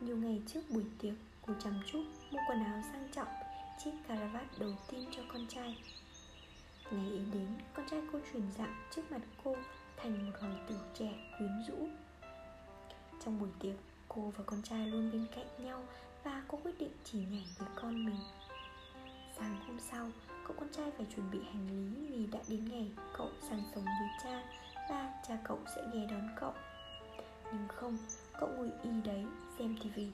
Nhiều 0.00 0.16
ngày 0.16 0.42
trước 0.46 0.60
buổi 0.70 0.84
tiệc, 0.98 1.14
cô 1.46 1.54
chăm 1.64 1.80
chút 1.92 2.04
mua 2.30 2.40
quần 2.48 2.64
áo 2.64 2.82
sang 2.92 3.08
trọng 3.12 3.43
Chiếc 3.78 3.90
caravat 4.08 4.58
đầu 4.58 4.72
tiên 4.90 5.04
cho 5.16 5.22
con 5.28 5.46
trai. 5.48 5.78
Ngày 6.90 7.10
ấy 7.10 7.24
đến, 7.32 7.48
con 7.74 7.86
trai 7.90 8.00
cô 8.12 8.18
chuyển 8.32 8.42
dạng 8.58 8.88
trước 8.94 9.02
mặt 9.10 9.20
cô 9.44 9.56
thành 9.96 10.26
một 10.26 10.32
hoàng 10.40 10.64
tử 10.68 10.76
trẻ 10.94 11.10
quyến 11.38 11.50
rũ. 11.68 11.88
Trong 13.24 13.38
buổi 13.40 13.48
tiệc, 13.60 13.76
cô 14.08 14.32
và 14.36 14.44
con 14.46 14.62
trai 14.62 14.86
luôn 14.86 15.12
bên 15.12 15.26
cạnh 15.34 15.64
nhau 15.64 15.84
Và 16.24 16.42
cô 16.48 16.58
quyết 16.64 16.78
định 16.78 16.92
chỉ 17.04 17.18
nhảy 17.18 17.46
với 17.58 17.68
con 17.74 18.06
mình. 18.06 18.20
Sáng 19.38 19.56
hôm 19.66 19.78
sau, 19.80 20.10
cậu 20.46 20.56
con 20.58 20.68
trai 20.72 20.90
phải 20.96 21.06
chuẩn 21.16 21.30
bị 21.30 21.38
hành 21.52 21.68
lý 21.68 22.06
vì 22.06 22.26
đã 22.26 22.40
đến 22.48 22.68
ngày 22.70 22.90
cậu 23.16 23.30
sang 23.48 23.62
sống 23.74 23.84
với 23.84 24.08
cha 24.22 24.42
và 24.90 25.22
cha 25.28 25.38
cậu 25.44 25.58
sẽ 25.76 25.82
ghé 25.92 26.06
đón 26.10 26.28
cậu. 26.40 26.52
Nhưng 27.52 27.68
không 27.68 27.98
cậu 28.40 28.48
ngồi 28.48 28.70
y 28.82 28.90
đấy 29.04 29.24
xem 29.58 29.76
tivi 29.82 30.12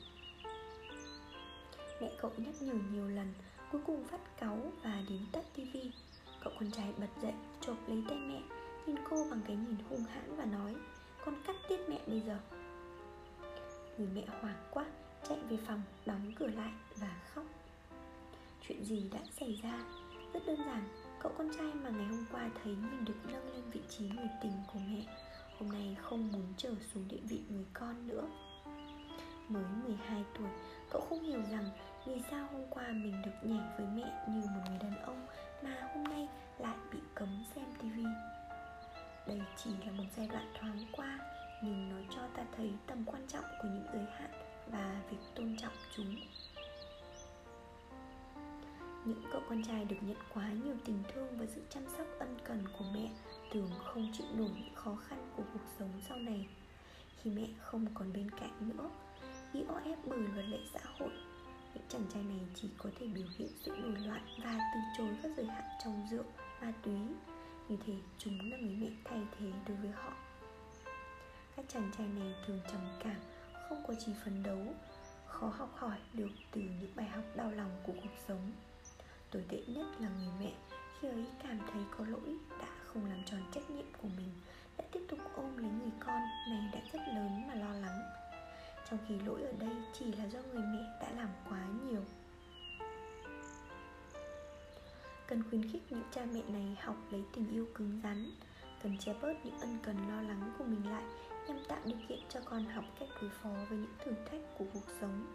mẹ 2.00 2.10
cậu 2.20 2.30
nhắc 2.36 2.54
nhở 2.62 2.74
nhiều 2.92 3.08
lần 3.08 3.32
cuối 3.72 3.80
cùng 3.86 4.04
phát 4.04 4.20
cáu 4.40 4.58
và 4.82 5.02
đến 5.08 5.20
tắt 5.32 5.44
tivi 5.54 5.92
cậu 6.44 6.52
con 6.60 6.70
trai 6.70 6.92
bật 6.98 7.22
dậy, 7.22 7.34
chộp 7.60 7.76
lấy 7.88 8.02
tay 8.08 8.18
mẹ, 8.18 8.42
nhìn 8.86 8.96
cô 9.10 9.26
bằng 9.30 9.40
cái 9.46 9.56
nhìn 9.56 9.76
hung 9.90 10.04
hãn 10.04 10.36
và 10.36 10.44
nói, 10.44 10.74
con 11.24 11.34
cắt 11.46 11.56
tiết 11.68 11.88
mẹ 11.88 11.98
bây 12.06 12.20
giờ. 12.20 12.38
Người 13.98 14.08
mẹ 14.14 14.22
hoảng 14.40 14.68
quá, 14.70 14.84
chạy 15.28 15.38
về 15.48 15.56
phòng, 15.66 15.82
đóng 16.06 16.32
cửa 16.36 16.46
lại 16.46 16.72
và 16.96 17.16
khóc. 17.34 17.44
Chuyện 18.68 18.84
gì 18.84 19.10
đã 19.12 19.20
xảy 19.40 19.60
ra? 19.62 19.84
Rất 20.32 20.46
đơn 20.46 20.56
giản, 20.66 20.82
cậu 21.22 21.32
con 21.38 21.50
trai 21.56 21.74
mà 21.74 21.90
ngày 21.90 22.06
hôm 22.06 22.24
qua 22.32 22.50
thấy 22.62 22.72
mình 22.74 23.04
được 23.04 23.32
nâng 23.32 23.52
lên 23.52 23.70
vị 23.70 23.80
trí 23.88 24.08
người 24.08 24.28
tình 24.42 24.52
của 24.72 24.78
mẹ, 24.78 25.04
hôm 25.58 25.68
nay 25.68 25.96
không 26.02 26.32
muốn 26.32 26.46
trở 26.56 26.74
xuống 26.94 27.08
địa 27.08 27.20
vị 27.28 27.40
người 27.48 27.66
con 27.72 28.06
nữa. 28.08 28.28
Mới 29.48 29.64
12 29.86 30.24
tuổi, 30.38 30.48
cậu 30.90 31.00
không 31.08 31.22
hiểu 31.22 31.42
rằng 31.50 31.70
vì 32.06 32.22
sao 32.30 32.48
hôm 32.52 32.62
qua 32.70 32.84
mình 32.88 33.22
được 33.24 33.48
nhảy 33.48 33.64
với 33.76 33.86
mẹ 33.86 34.24
như 34.28 34.40
một 34.40 34.60
người 34.68 34.78
đàn 34.78 35.02
ông 35.02 35.26
mà 35.62 35.88
hôm 35.94 36.04
nay 36.04 36.28
lại 36.58 36.76
bị 36.92 36.98
cấm 37.14 37.44
xem 37.54 37.64
tivi 37.82 38.04
đây 39.30 39.40
chỉ 39.56 39.70
là 39.86 39.92
một 39.92 40.04
giai 40.16 40.28
đoạn 40.28 40.52
thoáng 40.60 40.78
qua, 40.92 41.18
nhưng 41.62 41.88
nó 41.90 41.96
cho 42.14 42.22
ta 42.36 42.42
thấy 42.56 42.72
tầm 42.86 43.04
quan 43.06 43.26
trọng 43.28 43.44
của 43.62 43.68
những 43.68 43.86
giới 43.92 44.04
hạn 44.18 44.30
và 44.66 45.00
việc 45.10 45.16
tôn 45.34 45.56
trọng 45.56 45.72
chúng. 45.96 46.16
Những 49.04 49.22
cậu 49.32 49.42
con 49.48 49.62
trai 49.64 49.84
được 49.84 49.96
nhận 50.00 50.16
quá 50.34 50.48
nhiều 50.64 50.74
tình 50.84 51.02
thương 51.12 51.38
và 51.38 51.46
sự 51.54 51.62
chăm 51.70 51.82
sóc 51.96 52.06
ân 52.18 52.36
cần 52.44 52.64
của 52.78 52.84
mẹ 52.94 53.10
thường 53.52 53.70
không 53.84 54.12
chịu 54.12 54.26
nổi 54.34 54.50
những 54.54 54.74
khó 54.74 54.96
khăn 55.08 55.18
của 55.36 55.42
cuộc 55.52 55.64
sống 55.78 55.90
sau 56.08 56.16
này. 56.16 56.46
Khi 57.16 57.30
mẹ 57.30 57.46
không 57.58 57.86
còn 57.94 58.12
bên 58.12 58.30
cạnh 58.30 58.52
nữa, 58.60 58.90
bị 59.52 59.64
o 59.68 59.74
ép 59.84 59.98
bởi 60.06 60.18
luật 60.18 60.46
lệ 60.46 60.58
xã 60.72 60.80
hội 60.98 61.10
những 61.74 61.84
chàng 61.88 62.04
trai 62.14 62.22
này 62.22 62.40
chỉ 62.54 62.68
có 62.78 62.90
thể 62.98 63.06
biểu 63.06 63.26
hiện 63.38 63.48
sự 63.64 63.70
nổi 63.70 64.06
loạn 64.06 64.26
và 64.44 64.58
từ 64.74 64.80
chối 64.98 65.16
các 65.22 65.32
giới 65.36 65.46
hạn 65.46 65.64
trong 65.84 66.06
rượu, 66.10 66.24
ma 66.60 66.72
túy. 66.82 66.98
Như 67.68 67.76
thế, 67.86 67.94
chúng 68.18 68.50
là 68.50 68.56
người 68.56 68.76
mẹ 68.80 68.88
thay 69.04 69.20
thế 69.38 69.46
đối 69.68 69.76
với 69.76 69.90
họ. 69.90 70.12
Các 71.56 71.64
chàng 71.68 71.90
trai 71.98 72.06
này 72.06 72.34
thường 72.46 72.60
trầm 72.72 72.80
cảm, 73.04 73.20
không 73.68 73.82
có 73.88 73.94
chỉ 73.98 74.12
phấn 74.24 74.42
đấu, 74.42 74.74
khó 75.26 75.46
học 75.48 75.70
hỏi 75.74 75.98
được 76.12 76.30
từ 76.50 76.60
những 76.60 76.92
bài 76.96 77.06
học 77.06 77.24
đau 77.36 77.50
lòng 77.50 77.70
của 77.82 77.92
cuộc 78.02 78.14
sống. 78.28 78.52
Tồi 79.30 79.44
tệ 79.48 79.58
nhất 79.66 79.86
là 80.00 80.08
người 80.08 80.32
mẹ, 80.40 80.52
khi 81.00 81.08
ấy 81.08 81.26
cảm 81.42 81.58
thấy 81.72 81.82
có 81.98 82.04
lỗi 82.06 82.36
đã 82.60 82.68
không 82.84 83.06
làm 83.06 83.24
tròn 83.24 83.40
trách 83.52 83.70
nhiệm 83.70 83.86
của 84.02 84.08
mình 84.16 84.30
đã 84.78 84.84
tiếp 84.92 85.00
tục 85.08 85.18
ôm 85.34 85.56
lấy 85.56 85.70
người 85.70 85.92
con 86.00 86.20
này 86.48 86.70
đã 86.72 86.80
rất 86.92 87.00
lớn 87.14 87.48
mà 87.48 87.54
lo 87.54 87.72
lắng 87.72 88.19
trong 88.90 88.98
khi 89.08 89.14
lỗi 89.26 89.42
ở 89.42 89.52
đây 89.60 89.76
chỉ 89.92 90.12
là 90.12 90.24
do 90.24 90.38
người 90.52 90.62
mẹ 90.62 90.98
đã 91.00 91.10
làm 91.16 91.28
quá 91.48 91.66
nhiều. 91.84 92.00
Cần 95.26 95.42
khuyến 95.50 95.70
khích 95.70 95.82
những 95.90 96.02
cha 96.10 96.26
mẹ 96.32 96.42
này 96.48 96.76
học 96.80 96.96
lấy 97.10 97.24
tình 97.34 97.50
yêu 97.50 97.66
cứng 97.74 98.00
rắn, 98.02 98.30
cần 98.82 98.98
che 98.98 99.14
bớt 99.22 99.44
những 99.44 99.60
ân 99.60 99.78
cần 99.82 99.96
lo 100.08 100.22
lắng 100.22 100.52
của 100.58 100.64
mình 100.64 100.90
lại 100.90 101.04
nhằm 101.48 101.56
tạo 101.68 101.78
điều 101.84 101.98
kiện 102.08 102.18
cho 102.28 102.40
con 102.44 102.64
học 102.64 102.84
cách 103.00 103.08
đối 103.20 103.30
phó 103.30 103.50
với 103.50 103.78
những 103.78 103.94
thử 104.04 104.12
thách 104.30 104.58
của 104.58 104.64
cuộc 104.74 104.92
sống. 105.00 105.26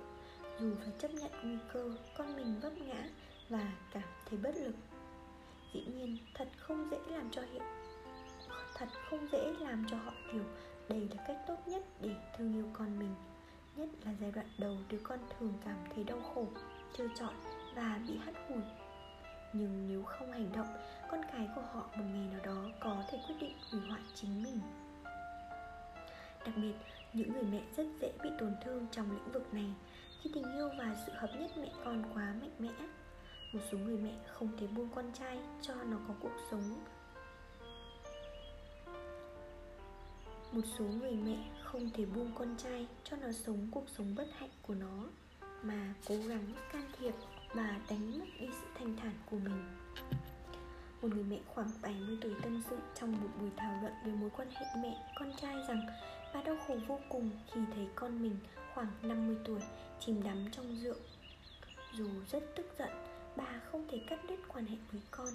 Dù 0.59 0.75
phải 0.79 0.91
chấp 0.99 1.13
nhận 1.13 1.31
nguy 1.43 1.57
cơ, 1.73 1.91
con 2.17 2.35
mình 2.35 2.59
vấp 2.61 2.73
ngã 2.77 3.09
và 3.49 3.71
cảm 3.91 4.03
thấy 4.29 4.39
bất 4.43 4.55
lực. 4.55 4.75
Dĩ 5.73 5.85
nhiên, 5.85 6.17
thật 6.33 6.47
không 6.57 6.87
dễ 6.91 6.97
làm 7.07 7.31
cho 7.31 7.41
hiện 7.41 7.63
thật 8.75 8.89
không 9.09 9.27
dễ 9.31 9.53
làm 9.59 9.85
cho 9.89 9.97
họ 9.97 10.13
hiểu 10.33 10.43
đây 10.89 10.99
là 10.99 11.23
cách 11.27 11.37
tốt 11.47 11.67
nhất 11.67 11.83
để 12.01 12.09
thương 12.37 12.53
yêu 12.53 12.65
con 12.73 12.99
mình 12.99 13.15
nhất 13.76 13.89
là 14.05 14.11
giai 14.21 14.32
đoạn 14.32 14.47
đầu 14.57 14.78
đứa 14.89 14.97
con 15.03 15.19
thường 15.30 15.53
cảm 15.65 15.78
thấy 15.95 16.03
đau 16.03 16.21
khổ, 16.21 16.47
trơ 16.97 17.03
trọi 17.15 17.34
và 17.76 17.99
bị 18.07 18.17
hắt 18.17 18.34
hủi. 18.49 18.63
Nhưng 19.53 19.88
nếu 19.88 20.03
không 20.03 20.32
hành 20.32 20.51
động, 20.55 20.67
con 21.11 21.21
cái 21.32 21.47
của 21.55 21.61
họ 21.61 21.89
một 21.95 22.03
ngày 22.13 22.28
nào 22.32 22.45
đó 22.45 22.69
có 22.80 23.03
thể 23.11 23.19
quyết 23.28 23.36
định 23.39 23.57
hủy 23.71 23.82
hoại 23.89 24.01
chính 24.13 24.43
mình. 24.43 24.59
Đặc 26.45 26.55
biệt, 26.55 26.73
những 27.13 27.34
người 27.34 27.43
mẹ 27.43 27.61
rất 27.78 27.86
dễ 28.01 28.11
bị 28.23 28.30
tổn 28.39 28.55
thương 28.63 28.88
trong 28.91 29.11
lĩnh 29.11 29.32
vực 29.32 29.53
này. 29.53 29.73
Khi 30.21 30.30
tình 30.34 30.53
yêu 30.53 30.69
và 30.78 30.95
sự 31.05 31.11
hợp 31.15 31.30
nhất 31.39 31.51
mẹ 31.57 31.71
con 31.86 32.03
quá 32.13 32.34
mạnh 32.41 32.55
mẽ, 32.59 32.71
một 33.53 33.59
số 33.71 33.78
người 33.78 33.97
mẹ 33.97 34.13
không 34.28 34.57
thể 34.59 34.67
buông 34.67 34.89
con 34.95 35.11
trai 35.13 35.39
cho 35.61 35.73
nó 35.73 35.97
có 36.07 36.13
cuộc 36.19 36.36
sống. 36.51 36.80
Một 40.55 40.61
số 40.79 40.85
người 40.85 41.11
mẹ 41.11 41.37
không 41.63 41.89
thể 41.93 42.05
buông 42.05 42.31
con 42.35 42.55
trai 42.57 42.87
cho 43.03 43.17
nó 43.17 43.31
sống 43.31 43.67
cuộc 43.71 43.85
sống 43.97 44.15
bất 44.15 44.27
hạnh 44.39 44.49
của 44.61 44.73
nó, 44.73 45.07
mà 45.63 45.93
cố 46.07 46.15
gắng 46.15 46.53
can 46.71 46.91
thiệp 46.99 47.13
và 47.53 47.79
đánh 47.89 48.19
mất 48.19 48.25
đi 48.39 48.47
sự 48.51 48.67
thanh 48.79 48.95
thản 48.97 49.13
của 49.31 49.37
mình. 49.37 49.75
Một 51.01 51.07
người 51.15 51.23
mẹ 51.23 51.39
khoảng 51.47 51.69
70 51.81 52.17
tuổi 52.21 52.33
tâm 52.43 52.63
sự 52.69 52.77
trong 52.99 53.11
một 53.11 53.27
buổi 53.39 53.49
thảo 53.57 53.79
luận 53.81 53.93
về 54.05 54.11
mối 54.11 54.29
quan 54.37 54.47
hệ 54.49 54.65
mẹ 54.81 55.11
con 55.15 55.31
trai 55.41 55.55
rằng 55.67 55.87
bà 56.33 56.41
đau 56.41 56.57
khổ 56.67 56.75
vô 56.87 56.99
cùng 57.09 57.29
khi 57.53 57.61
thấy 57.75 57.87
con 57.95 58.21
mình 58.21 58.37
khoảng 58.73 58.91
50 59.01 59.37
tuổi 59.45 59.59
chìm 59.99 60.23
đắm 60.23 60.45
trong 60.51 60.75
rượu. 60.83 60.97
Dù 61.93 62.07
rất 62.31 62.43
tức 62.55 62.65
giận, 62.79 62.89
bà 63.35 63.59
không 63.71 63.87
thể 63.91 64.01
cắt 64.09 64.19
đứt 64.29 64.39
quan 64.47 64.65
hệ 64.65 64.77
với 64.91 65.01
con. 65.11 65.29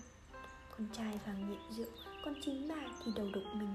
Con 0.70 0.86
trai 0.92 1.20
vào 1.26 1.34
nghiện 1.38 1.76
rượu 1.76 1.90
còn 2.24 2.34
chính 2.42 2.68
bà 2.68 2.86
thì 3.04 3.12
đầu 3.16 3.26
độc 3.34 3.44
mình 3.54 3.74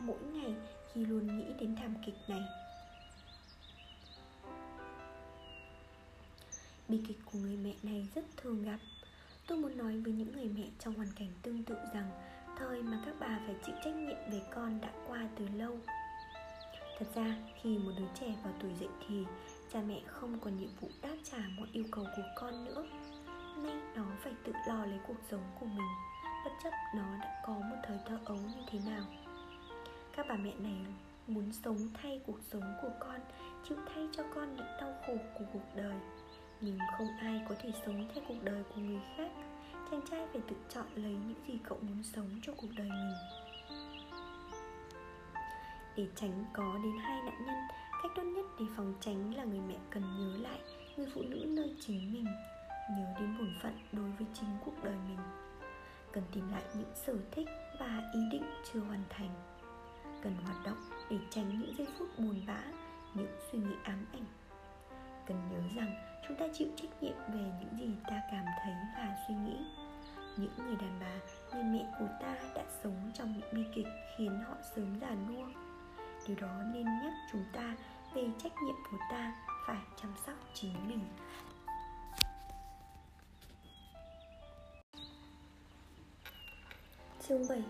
mỗi 0.00 0.18
ngày 0.32 0.54
khi 0.92 1.04
luôn 1.04 1.38
nghĩ 1.38 1.44
đến 1.60 1.76
thảm 1.76 1.94
kịch 2.06 2.14
này. 2.28 2.42
Bi 6.88 7.00
kịch 7.08 7.18
của 7.24 7.38
người 7.38 7.56
mẹ 7.56 7.72
này 7.82 8.08
rất 8.14 8.24
thường 8.36 8.62
gặp. 8.62 8.78
Tôi 9.46 9.58
muốn 9.58 9.78
nói 9.78 10.00
với 10.00 10.12
những 10.12 10.32
người 10.32 10.48
mẹ 10.48 10.64
trong 10.78 10.94
hoàn 10.94 11.08
cảnh 11.18 11.28
tương 11.42 11.64
tự 11.64 11.76
rằng 11.94 12.10
thời 12.58 12.82
mà 12.82 13.02
các 13.06 13.14
bà 13.20 13.40
phải 13.46 13.54
chịu 13.66 13.74
trách 13.84 13.94
nhiệm 13.94 14.30
về 14.30 14.42
con 14.54 14.80
đã 14.80 14.90
qua 15.08 15.28
từ 15.38 15.48
lâu. 15.48 15.78
Thật 16.98 17.06
ra, 17.14 17.36
khi 17.62 17.78
một 17.78 17.92
đứa 17.98 18.08
trẻ 18.20 18.34
vào 18.44 18.52
tuổi 18.60 18.72
dậy 18.80 18.88
thì 19.08 19.24
cha 19.72 19.80
mẹ 19.86 20.00
không 20.06 20.40
còn 20.40 20.56
nhiệm 20.56 20.70
vụ 20.80 20.88
đáp 21.02 21.16
trả 21.30 21.38
mọi 21.58 21.68
yêu 21.72 21.84
cầu 21.90 22.04
của 22.16 22.22
con 22.36 22.64
nữa. 22.64 22.86
Nay 23.56 23.76
nó 23.96 24.04
phải 24.22 24.32
tự 24.44 24.52
lo 24.68 24.86
lấy 24.86 24.98
cuộc 25.08 25.20
sống 25.30 25.42
của 25.60 25.66
mình. 25.66 25.88
Bất 26.44 26.50
chấp 26.62 26.70
nó 26.96 27.18
đã 27.20 27.42
có 27.46 27.52
một 27.52 27.76
thời 27.86 27.98
thơ 28.06 28.18
ấu 28.24 28.36
như 28.36 28.62
thế 28.70 28.78
nào 28.86 29.04
các 30.20 30.26
bà 30.28 30.36
mẹ 30.36 30.52
này 30.58 30.86
muốn 31.26 31.52
sống 31.52 31.76
thay 31.94 32.20
cuộc 32.26 32.38
sống 32.52 32.62
của 32.82 32.90
con, 33.00 33.20
chịu 33.68 33.78
thay 33.94 34.08
cho 34.12 34.22
con 34.34 34.56
những 34.56 34.66
đau 34.80 34.94
khổ 35.06 35.16
của 35.38 35.44
cuộc 35.52 35.76
đời. 35.76 35.94
Nhưng 36.60 36.78
không 36.98 37.06
ai 37.20 37.42
có 37.48 37.54
thể 37.62 37.72
sống 37.86 38.08
theo 38.14 38.24
cuộc 38.28 38.42
đời 38.42 38.62
của 38.74 38.80
người 38.80 39.00
khác. 39.16 39.30
Chàng 39.90 40.00
trai 40.10 40.26
phải 40.32 40.40
tự 40.48 40.56
chọn 40.68 40.86
lấy 40.94 41.12
những 41.12 41.40
gì 41.46 41.58
cậu 41.64 41.78
muốn 41.82 42.02
sống 42.02 42.40
cho 42.42 42.52
cuộc 42.56 42.68
đời 42.76 42.88
mình. 42.88 43.14
Để 45.96 46.06
tránh 46.16 46.44
có 46.52 46.78
đến 46.84 46.92
hai 46.98 47.22
nạn 47.22 47.44
nhân, 47.46 47.58
cách 48.02 48.12
tốt 48.16 48.22
nhất 48.22 48.44
để 48.58 48.64
phòng 48.76 48.94
tránh 49.00 49.34
là 49.34 49.44
người 49.44 49.60
mẹ 49.68 49.76
cần 49.90 50.02
nhớ 50.02 50.48
lại 50.48 50.60
người 50.96 51.06
phụ 51.14 51.22
nữ 51.22 51.44
nơi 51.48 51.76
chính 51.80 52.12
mình, 52.12 52.26
nhớ 52.90 53.14
đến 53.20 53.38
bổn 53.38 53.54
phận 53.62 53.78
đối 53.92 54.10
với 54.10 54.26
chính 54.34 54.48
cuộc 54.64 54.84
đời 54.84 54.96
mình. 55.08 55.18
Cần 56.12 56.24
tìm 56.32 56.52
lại 56.52 56.62
những 56.74 56.92
sở 56.94 57.16
thích 57.30 57.48
và 57.80 58.10
ý 58.14 58.20
định 58.32 58.44
chưa 58.72 58.80
hoàn 58.80 59.02
thành 59.10 59.49
cần 60.22 60.36
hoạt 60.44 60.64
động 60.64 60.78
để 61.10 61.18
tránh 61.30 61.60
những 61.60 61.74
giây 61.78 61.86
phút 61.98 62.08
buồn 62.18 62.40
bã, 62.46 62.62
những 63.14 63.38
suy 63.52 63.58
nghĩ 63.58 63.74
ám 63.82 64.06
ảnh. 64.12 64.24
Cần 65.26 65.36
nhớ 65.50 65.60
rằng 65.76 65.94
chúng 66.28 66.36
ta 66.36 66.46
chịu 66.54 66.68
trách 66.76 67.02
nhiệm 67.02 67.16
về 67.28 67.52
những 67.60 67.78
gì 67.80 67.94
ta 68.10 68.22
cảm 68.30 68.44
thấy 68.64 68.74
và 68.96 69.16
suy 69.28 69.34
nghĩ. 69.34 69.56
Những 70.36 70.52
người 70.56 70.76
đàn 70.76 71.00
bà, 71.00 71.14
người 71.54 71.64
mẹ 71.64 71.86
của 71.98 72.08
ta 72.20 72.36
đã 72.54 72.64
sống 72.82 73.10
trong 73.14 73.34
những 73.38 73.54
bi 73.54 73.64
kịch 73.74 73.86
khiến 74.16 74.40
họ 74.48 74.54
sớm 74.76 75.00
già 75.00 75.10
nua. 75.10 75.46
Điều 76.26 76.36
đó 76.40 76.62
nên 76.72 76.84
nhắc 76.84 77.12
chúng 77.32 77.44
ta 77.52 77.76
về 78.14 78.26
trách 78.42 78.52
nhiệm 78.64 78.76
của 78.90 78.98
ta 79.10 79.34
phải 79.66 79.80
chăm 80.02 80.14
sóc 80.26 80.36
chính 80.54 80.88
mình. 80.88 81.04
Chương 87.28 87.48
7 87.48 87.62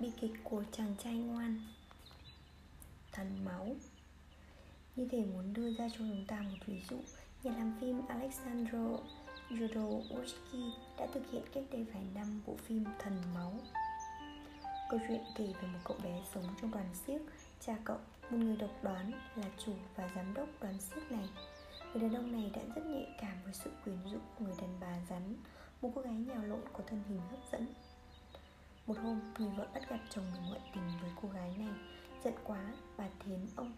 Bi 0.00 0.12
kịch 0.20 0.32
của 0.44 0.62
chàng 0.72 0.94
trai 0.98 1.14
ngoan. 1.14 1.73
Thần 3.14 3.44
máu. 3.44 3.66
Như 4.96 5.08
thể 5.10 5.24
muốn 5.24 5.52
đưa 5.52 5.74
ra 5.74 5.88
cho 5.88 5.98
chúng 5.98 6.24
ta 6.28 6.40
một 6.40 6.58
ví 6.66 6.82
dụ 6.90 6.96
Nhà 7.42 7.52
làm 7.58 7.72
phim 7.80 8.06
Alexandro 8.08 8.98
Jodorowsky 9.50 10.70
đã 10.98 11.06
thực 11.14 11.30
hiện 11.30 11.42
cách 11.54 11.64
đây 11.72 11.86
vài 11.94 12.02
năm 12.14 12.40
bộ 12.46 12.56
phim 12.56 12.84
Thần 12.98 13.22
Máu. 13.34 13.52
Câu 14.90 15.00
chuyện 15.08 15.20
kể 15.36 15.46
về 15.62 15.68
một 15.68 15.78
cậu 15.84 15.96
bé 16.04 16.22
sống 16.34 16.44
trong 16.60 16.70
đoàn 16.70 16.86
siếc 17.06 17.20
Cha 17.60 17.76
cậu, 17.84 17.98
một 18.30 18.38
người 18.38 18.56
độc 18.56 18.70
đoán, 18.82 19.12
là 19.36 19.46
chủ 19.64 19.72
và 19.96 20.10
giám 20.16 20.34
đốc 20.34 20.48
đoàn 20.60 20.80
siếc 20.80 21.12
này. 21.12 21.28
Người 21.92 22.02
đàn 22.02 22.14
ông 22.14 22.32
này 22.32 22.50
đã 22.54 22.62
rất 22.74 22.86
nhạy 22.86 23.06
cảm 23.20 23.36
với 23.44 23.54
sự 23.54 23.70
quyến 23.84 23.96
rũ 24.04 24.18
của 24.38 24.44
người 24.44 24.54
đàn 24.60 24.80
bà 24.80 24.98
rắn 25.10 25.36
Một 25.82 25.90
cô 25.94 26.02
gái 26.02 26.14
nhào 26.14 26.42
lộn 26.44 26.60
có 26.72 26.80
thân 26.86 27.02
hình 27.08 27.20
hấp 27.30 27.40
dẫn. 27.52 27.66
Một 28.86 28.98
hôm, 28.98 29.20
người 29.38 29.50
vợ 29.56 29.66
bắt 29.74 29.90
gặp 29.90 30.00
chồng 30.10 30.24
mình 30.32 30.42
ngoại 30.48 30.60
tình 30.74 30.88
với 31.02 31.10
cô 31.22 31.28
gái 31.28 31.54
này 31.58 31.74
Giận 32.24 32.34
quá, 32.44 32.60
bà 32.96 33.04
thiến 33.18 33.46
ông. 33.56 33.72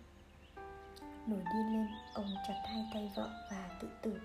Nổi 1.26 1.40
điên 1.54 1.72
lên, 1.72 1.86
ông 2.14 2.34
chặt 2.48 2.62
hai 2.64 2.84
tay 2.94 3.12
vợ 3.16 3.30
và 3.50 3.78
tự 3.80 3.88
tử. 4.02 4.20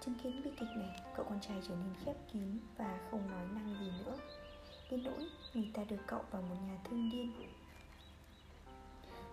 Chứng 0.00 0.14
kiến 0.14 0.42
bi 0.44 0.50
kịch 0.60 0.68
này, 0.76 1.00
cậu 1.16 1.26
con 1.28 1.40
trai 1.40 1.56
trở 1.68 1.74
nên 1.74 1.94
khép 2.04 2.16
kín 2.32 2.58
và 2.76 2.98
không 3.10 3.30
nói 3.30 3.46
năng 3.54 3.76
gì 3.80 3.90
nữa. 4.04 4.18
Đến 4.90 5.04
nỗi 5.04 5.28
người 5.54 5.70
ta 5.74 5.84
đưa 5.84 5.96
cậu 6.06 6.24
vào 6.30 6.42
một 6.42 6.56
nhà 6.66 6.78
thương 6.84 7.10
điên. 7.10 7.32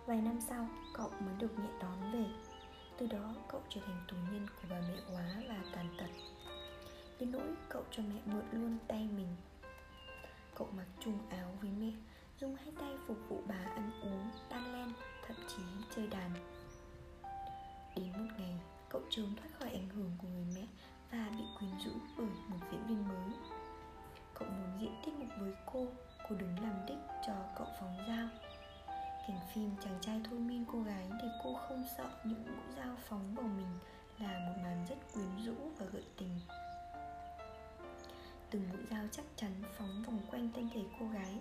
Vài 0.06 0.18
năm 0.18 0.42
sau, 0.42 0.68
cậu 0.94 1.10
mới 1.10 1.36
được 1.40 1.60
mẹ 1.60 1.70
đón 1.82 2.12
về. 2.12 2.26
Từ 2.98 3.08
đó 3.08 3.36
cậu 3.48 3.62
trở 3.70 3.82
thành 3.86 4.04
tù 4.08 4.16
nhân 4.16 4.48
của 4.56 4.68
bà 4.70 4.80
mẹ 4.80 4.98
quá 5.14 5.26
và 5.50 5.58
tàn 5.76 5.88
tật. 6.00 6.10
Đến 7.20 7.32
nỗi 7.32 7.56
cậu 7.70 7.84
cho 7.92 8.04
mẹ 8.04 8.22
mượn 8.26 8.46
luôn 8.52 8.78
tay 8.88 9.10
mình. 9.16 9.36
Cậu 10.56 10.68
mặc 10.78 10.88
chung 11.00 11.20
áo 11.30 11.58
với 11.62 11.72
mẹ. 11.80 11.92
Dùng 12.42 12.56
hai 12.56 12.72
tay 12.80 12.98
phục 13.08 13.18
vụ 13.30 13.42
bà 13.48 13.56
ăn 13.56 13.92
uống, 14.02 14.30
tan 14.50 14.74
len, 14.74 14.94
thậm 15.28 15.38
chí 15.48 15.64
chơi 15.96 16.08
đàn. 16.08 16.32
Đến 17.96 18.12
một 18.12 18.34
ngày, 18.38 18.54
cậu 18.90 19.02
trốn 19.10 19.36
thoát 19.36 19.50
khỏi 19.60 19.70
ảnh 19.70 19.90
hưởng 19.90 20.12
của 20.22 20.28
người 20.28 20.46
mẹ 20.56 20.68
Và 21.12 21.30
bị 21.38 21.44
quyến 21.60 21.72
rũ 21.86 21.92
bởi 22.18 22.28
một 22.48 22.58
diễn 22.72 22.88
viên 22.88 23.08
mới. 23.08 23.30
Cậu 24.34 24.48
muốn 24.50 24.80
diễn 24.82 25.02
tiết 25.06 25.12
mục 25.20 25.30
với 25.40 25.54
cô 25.66 25.88
Cô 26.30 26.36
đứng 26.36 26.60
làm 26.64 26.86
đích 26.88 26.98
cho 27.28 27.34
cậu 27.58 27.68
phóng 27.80 27.98
dao. 28.08 28.28
Cảnh 29.28 29.40
phim 29.54 29.72
chàng 29.84 29.98
trai 30.02 30.22
thôi 30.30 30.40
miên 30.40 30.66
cô 30.72 30.82
gái 30.82 31.10
để 31.22 31.30
cô 31.44 31.54
không 31.68 31.86
sợ 31.98 32.10
những 32.24 32.46
mũi 32.46 32.76
dao 32.78 32.96
phóng 33.10 33.36
vào 33.36 33.48
mình 33.48 33.80
Là 34.20 34.40
một 34.40 34.62
màn 34.64 34.86
rất 34.90 35.14
quyến 35.14 35.46
rũ 35.46 35.56
và 35.78 35.86
gợi 35.86 36.04
tình. 36.18 36.40
Từng 38.50 38.70
mũi 38.70 38.82
dao 38.92 39.04
chắc 39.12 39.26
chắn 39.36 39.52
phóng 39.78 40.04
vòng 40.06 40.20
quanh 40.32 40.50
thân 40.56 40.70
thể 40.74 40.82
cô 41.00 41.08
gái 41.08 41.40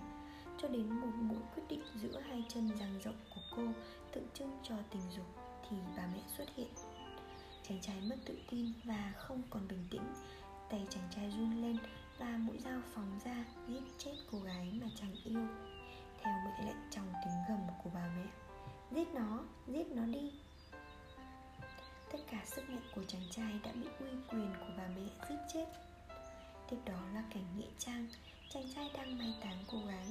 cho 0.62 0.68
đến 0.68 1.00
một 1.00 1.12
mũi 1.20 1.38
quyết 1.54 1.62
định 1.68 1.82
giữa 2.02 2.20
hai 2.20 2.44
chân 2.48 2.70
dang 2.78 2.98
rộng 3.04 3.16
của 3.34 3.40
cô 3.56 3.62
tượng 4.12 4.26
trưng 4.34 4.58
cho 4.62 4.74
tình 4.90 5.02
dục 5.16 5.26
thì 5.70 5.76
bà 5.96 6.02
mẹ 6.14 6.20
xuất 6.36 6.44
hiện. 6.56 6.68
Chàng 7.62 7.80
trai 7.80 8.00
mất 8.00 8.16
tự 8.24 8.38
tin 8.50 8.72
và 8.84 9.12
không 9.16 9.42
còn 9.50 9.68
bình 9.68 9.86
tĩnh. 9.90 10.14
Tay 10.70 10.86
chàng 10.90 11.08
trai 11.14 11.30
run 11.30 11.62
lên 11.62 11.78
và 12.18 12.36
mũi 12.38 12.58
dao 12.58 12.80
phóng 12.94 13.18
ra 13.24 13.44
giết 13.68 13.82
chết 13.98 14.14
cô 14.32 14.38
gái 14.38 14.72
mà 14.82 14.86
chàng 14.94 15.14
yêu, 15.24 15.46
theo 16.22 16.34
mệnh 16.44 16.66
lệnh 16.66 16.90
trong 16.90 17.12
tiếng 17.24 17.34
gầm 17.48 17.60
của 17.84 17.90
bà 17.94 18.10
mẹ. 18.16 18.26
Giết 18.90 19.08
nó 19.14 19.40
giết 19.66 19.86
nó 19.86 20.06
đi. 20.06 20.32
Tất 22.12 22.18
cả 22.30 22.42
sức 22.44 22.70
mạnh 22.70 22.88
của 22.94 23.04
chàng 23.04 23.28
trai 23.30 23.60
đã 23.64 23.72
bị 23.72 23.86
uy 24.00 24.10
quyền 24.30 24.52
của 24.60 24.72
bà 24.76 24.88
mẹ 24.96 25.26
giết 25.28 25.38
chết. 25.52 25.66
Tiếp 26.70 26.76
đó 26.84 27.00
là 27.14 27.22
cảnh 27.34 27.44
nghĩa 27.56 27.70
trang. 27.78 28.06
Chàng 28.50 28.64
trai 28.74 28.90
đang 28.94 29.18
mai 29.18 29.34
táng 29.42 29.64
cô 29.72 29.78
gái 29.78 30.06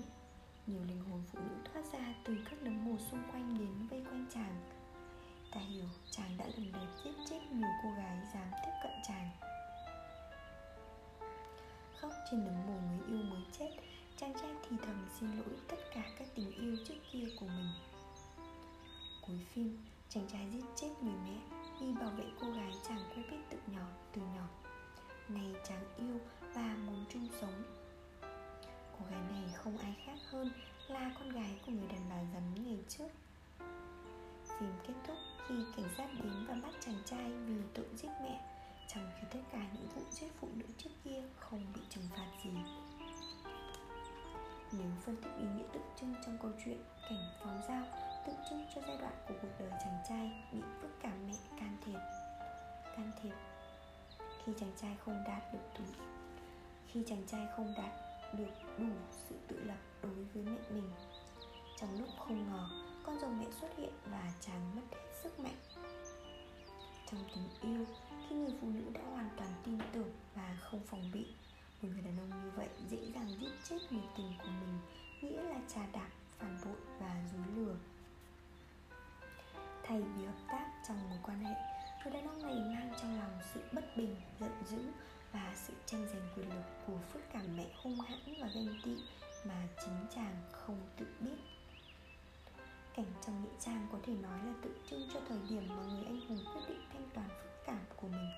nhiều 0.68 0.84
linh 0.88 1.01
hồn 1.09 1.24
phụ 1.32 1.39
nữ 1.39 1.55
thoát 1.65 1.82
ra 1.93 2.13
từ 2.24 2.38
các 2.49 2.61
nấm 2.61 2.86
mồ 2.86 2.97
xung 2.97 3.24
quanh 3.32 3.57
đến 3.59 3.88
vây 3.88 4.01
quanh 4.09 4.26
chàng. 4.34 4.55
Ta 5.53 5.59
hiểu 5.59 5.86
chàng 6.11 6.38
đã 6.38 6.45
lần 6.45 6.72
lượt 6.74 6.89
giết 7.05 7.11
chết 7.30 7.39
nhiều 7.51 7.70
cô 7.84 7.89
gái 7.97 8.18
dám 8.34 8.47
tiếp 8.65 8.72
cận 8.84 8.91
chàng. 9.07 9.30
Khóc 11.99 12.11
trên 12.32 12.45
nấm 12.45 12.68
mồ 12.68 12.74
người 12.74 13.07
yêu 13.07 13.24
mới 13.30 13.41
chết, 13.59 13.70
chàng 14.18 14.34
trai 14.34 14.55
thì 14.70 14.78
thầm 14.86 15.07
xin 15.20 15.32
lỗi 15.38 15.57
tất 15.68 15.78
cả 15.93 16.03
các 16.20 16.28
tình 16.36 16.51
yêu 16.51 16.78
trước 16.88 16.97
kia 17.11 17.26
của 17.39 17.47
mình. 17.47 17.70
Cuối 19.28 19.39
phim, 19.53 19.78
chàng 20.09 20.28
trai 20.32 20.49
giết 20.53 20.65
chết 20.76 20.89
người 21.01 21.15
mẹ 21.26 21.38
vì 21.80 21.93
bảo 21.93 22.09
vệ 22.09 22.26
cô 22.41 22.51
gái 22.51 22.72
chàng 22.88 22.99
quen 23.09 23.26
biết 23.32 23.38
tự 23.49 23.57
nhỏ, 23.68 23.88
từ 24.13 24.22
nhỏ. 24.22 24.47
Này 25.30 25.55
chàng 25.68 25.84
yêu 25.97 26.20
và 26.53 26.76
muốn 26.86 27.05
chung 27.13 27.28
sống 27.41 27.76
cô 28.99 29.05
gái 29.11 29.21
này 29.31 29.53
không 29.53 29.77
ai 29.77 29.95
khác 30.05 30.17
hơn 30.29 30.51
là 30.87 31.11
con 31.19 31.29
gái 31.29 31.59
của 31.65 31.71
người 31.71 31.87
đàn 31.87 32.09
bà 32.09 32.15
rắn 32.33 32.63
ngày 32.65 32.79
trước. 32.87 33.07
Phim 34.59 34.71
kết 34.87 34.93
thúc 35.07 35.17
khi 35.47 35.55
cảnh 35.77 35.89
sát 35.97 36.07
đến 36.23 36.45
và 36.47 36.55
bắt 36.63 36.73
chàng 36.85 36.99
trai 37.05 37.31
vì 37.31 37.55
tội 37.73 37.85
giết 37.95 38.09
mẹ, 38.21 38.41
trong 38.87 39.11
khi 39.15 39.27
tất 39.31 39.39
cả 39.51 39.59
những 39.73 39.87
vụ 39.95 40.01
giết 40.11 40.27
phụ 40.39 40.47
nữ 40.55 40.65
trước 40.77 40.89
kia 41.03 41.21
không 41.39 41.65
bị 41.75 41.81
trừng 41.89 42.03
phạt 42.15 42.27
gì. 42.43 42.49
Nếu 44.71 44.91
phân 45.05 45.15
tích 45.15 45.31
ý 45.39 45.45
nghĩa 45.45 45.65
tượng 45.73 45.89
trưng 45.99 46.15
trong 46.25 46.37
câu 46.41 46.51
chuyện 46.65 46.77
cảnh 47.09 47.31
phóng 47.43 47.61
dao 47.67 47.83
tượng 48.25 48.35
trưng 48.49 48.65
cho 48.75 48.81
giai 48.87 48.97
đoạn 48.97 49.13
của 49.27 49.33
cuộc 49.41 49.47
đời 49.59 49.69
chàng 49.69 49.99
trai 50.09 50.31
bị 50.53 50.59
phức 50.81 50.91
cảm 51.01 51.27
mẹ 51.27 51.33
can 51.59 51.77
thiệp. 51.85 51.99
Can 52.95 53.11
thiệp 53.23 53.35
khi 54.45 54.53
chàng 54.59 54.71
trai 54.81 54.95
không 55.05 55.23
đạt 55.27 55.53
được 55.53 55.59
tuổi. 55.77 55.87
Khi 56.87 57.03
chàng 57.07 57.23
trai 57.27 57.47
không 57.55 57.73
đạt 57.77 58.07
được 58.38 58.53
đủ 58.77 58.93
sự 59.29 59.35
tự 59.47 59.63
lập 59.63 59.77
đối 60.03 60.23
với 60.33 60.43
mẹ 60.43 60.59
mình. 60.69 60.91
Trong 61.79 61.99
lúc 61.99 62.09
không 62.19 62.49
ngờ, 62.49 62.69
con 63.05 63.19
rồng 63.19 63.39
mẹ 63.39 63.45
xuất 63.61 63.77
hiện 63.77 63.93
và 64.11 64.33
chàng 64.41 64.75
mất 64.75 64.81
hết 64.91 65.13
sức 65.23 65.39
mạnh. 65.39 65.55
Trong 67.11 67.19
tình 67.35 67.73
yêu, 67.73 67.85
khi 68.29 68.35
người 68.35 68.53
phụ 68.61 68.67
nữ 68.69 68.83
đã 68.93 69.01
hoàn 69.11 69.29
toàn 69.38 69.49
tin 69.65 69.79
tưởng 69.93 70.11
và 70.35 70.57
không 70.61 70.81
phòng 70.85 71.11
bị, 71.13 71.25
một 71.81 71.89
người 71.93 72.01
đàn 72.01 72.17
ông 72.17 72.43
như 72.43 72.51
vậy 72.55 72.69
dễ 72.89 72.97
dàng 73.15 73.29
giết 73.41 73.51
chết 73.69 73.77
người 73.91 74.07
tình 74.17 74.33
của 74.38 74.49
mình, 74.49 74.79
nghĩa 75.21 75.43
là 75.43 75.59
trà 75.67 75.81
đạp, 75.93 76.09
phản 76.38 76.57
bội 76.65 76.77
và 76.99 77.23
dối 77.33 77.45
lừa. 77.55 77.75
Thay 79.83 80.01
vì 80.01 80.25
hợp 80.25 80.39
tác 80.47 80.71
trong 80.88 81.09
mối 81.09 81.19
quan 81.23 81.39
hệ, 81.39 81.55
người 82.03 82.13
đàn 82.13 82.27
ông 82.27 82.41
này 82.41 82.55
mang 82.55 82.93
trong 83.01 83.19
lòng 83.19 83.39
sự 83.53 83.61
bất 83.73 83.97
bình, 83.97 84.15
giận 84.39 84.51
dữ 84.65 84.81
và 85.38 85.55
sự 85.55 85.73
tranh 85.85 86.07
giành 86.07 86.29
quyền 86.35 86.49
lực 86.49 86.65
của 86.88 86.97
phước 87.13 87.21
cảm 87.33 87.57
mẹ 87.57 87.65
hung 87.81 87.99
hãn 87.99 88.19
và 88.41 88.47
ganh 88.55 88.79
tị 88.83 88.95
mà 89.45 89.67
chính 89.85 90.05
chàng 90.15 90.35
không 90.51 90.79
tự 90.97 91.05
biết. 91.19 91.38
Cảnh 92.95 93.11
trong 93.25 93.43
nghĩa 93.43 93.57
trang 93.59 93.88
có 93.91 93.97
thể 94.05 94.13
nói 94.13 94.39
là 94.45 94.53
tượng 94.61 94.77
trưng 94.89 95.09
cho 95.13 95.19
thời 95.29 95.39
điểm 95.49 95.67
mà 95.69 95.75
người 95.75 96.03
anh 96.05 96.21
hùng 96.27 96.45
quyết 96.53 96.61
định 96.67 96.81
thanh 96.93 97.09
toán 97.13 97.29
phức 97.29 97.51
cảm 97.65 97.79
của 97.95 98.07
mình. 98.07 98.29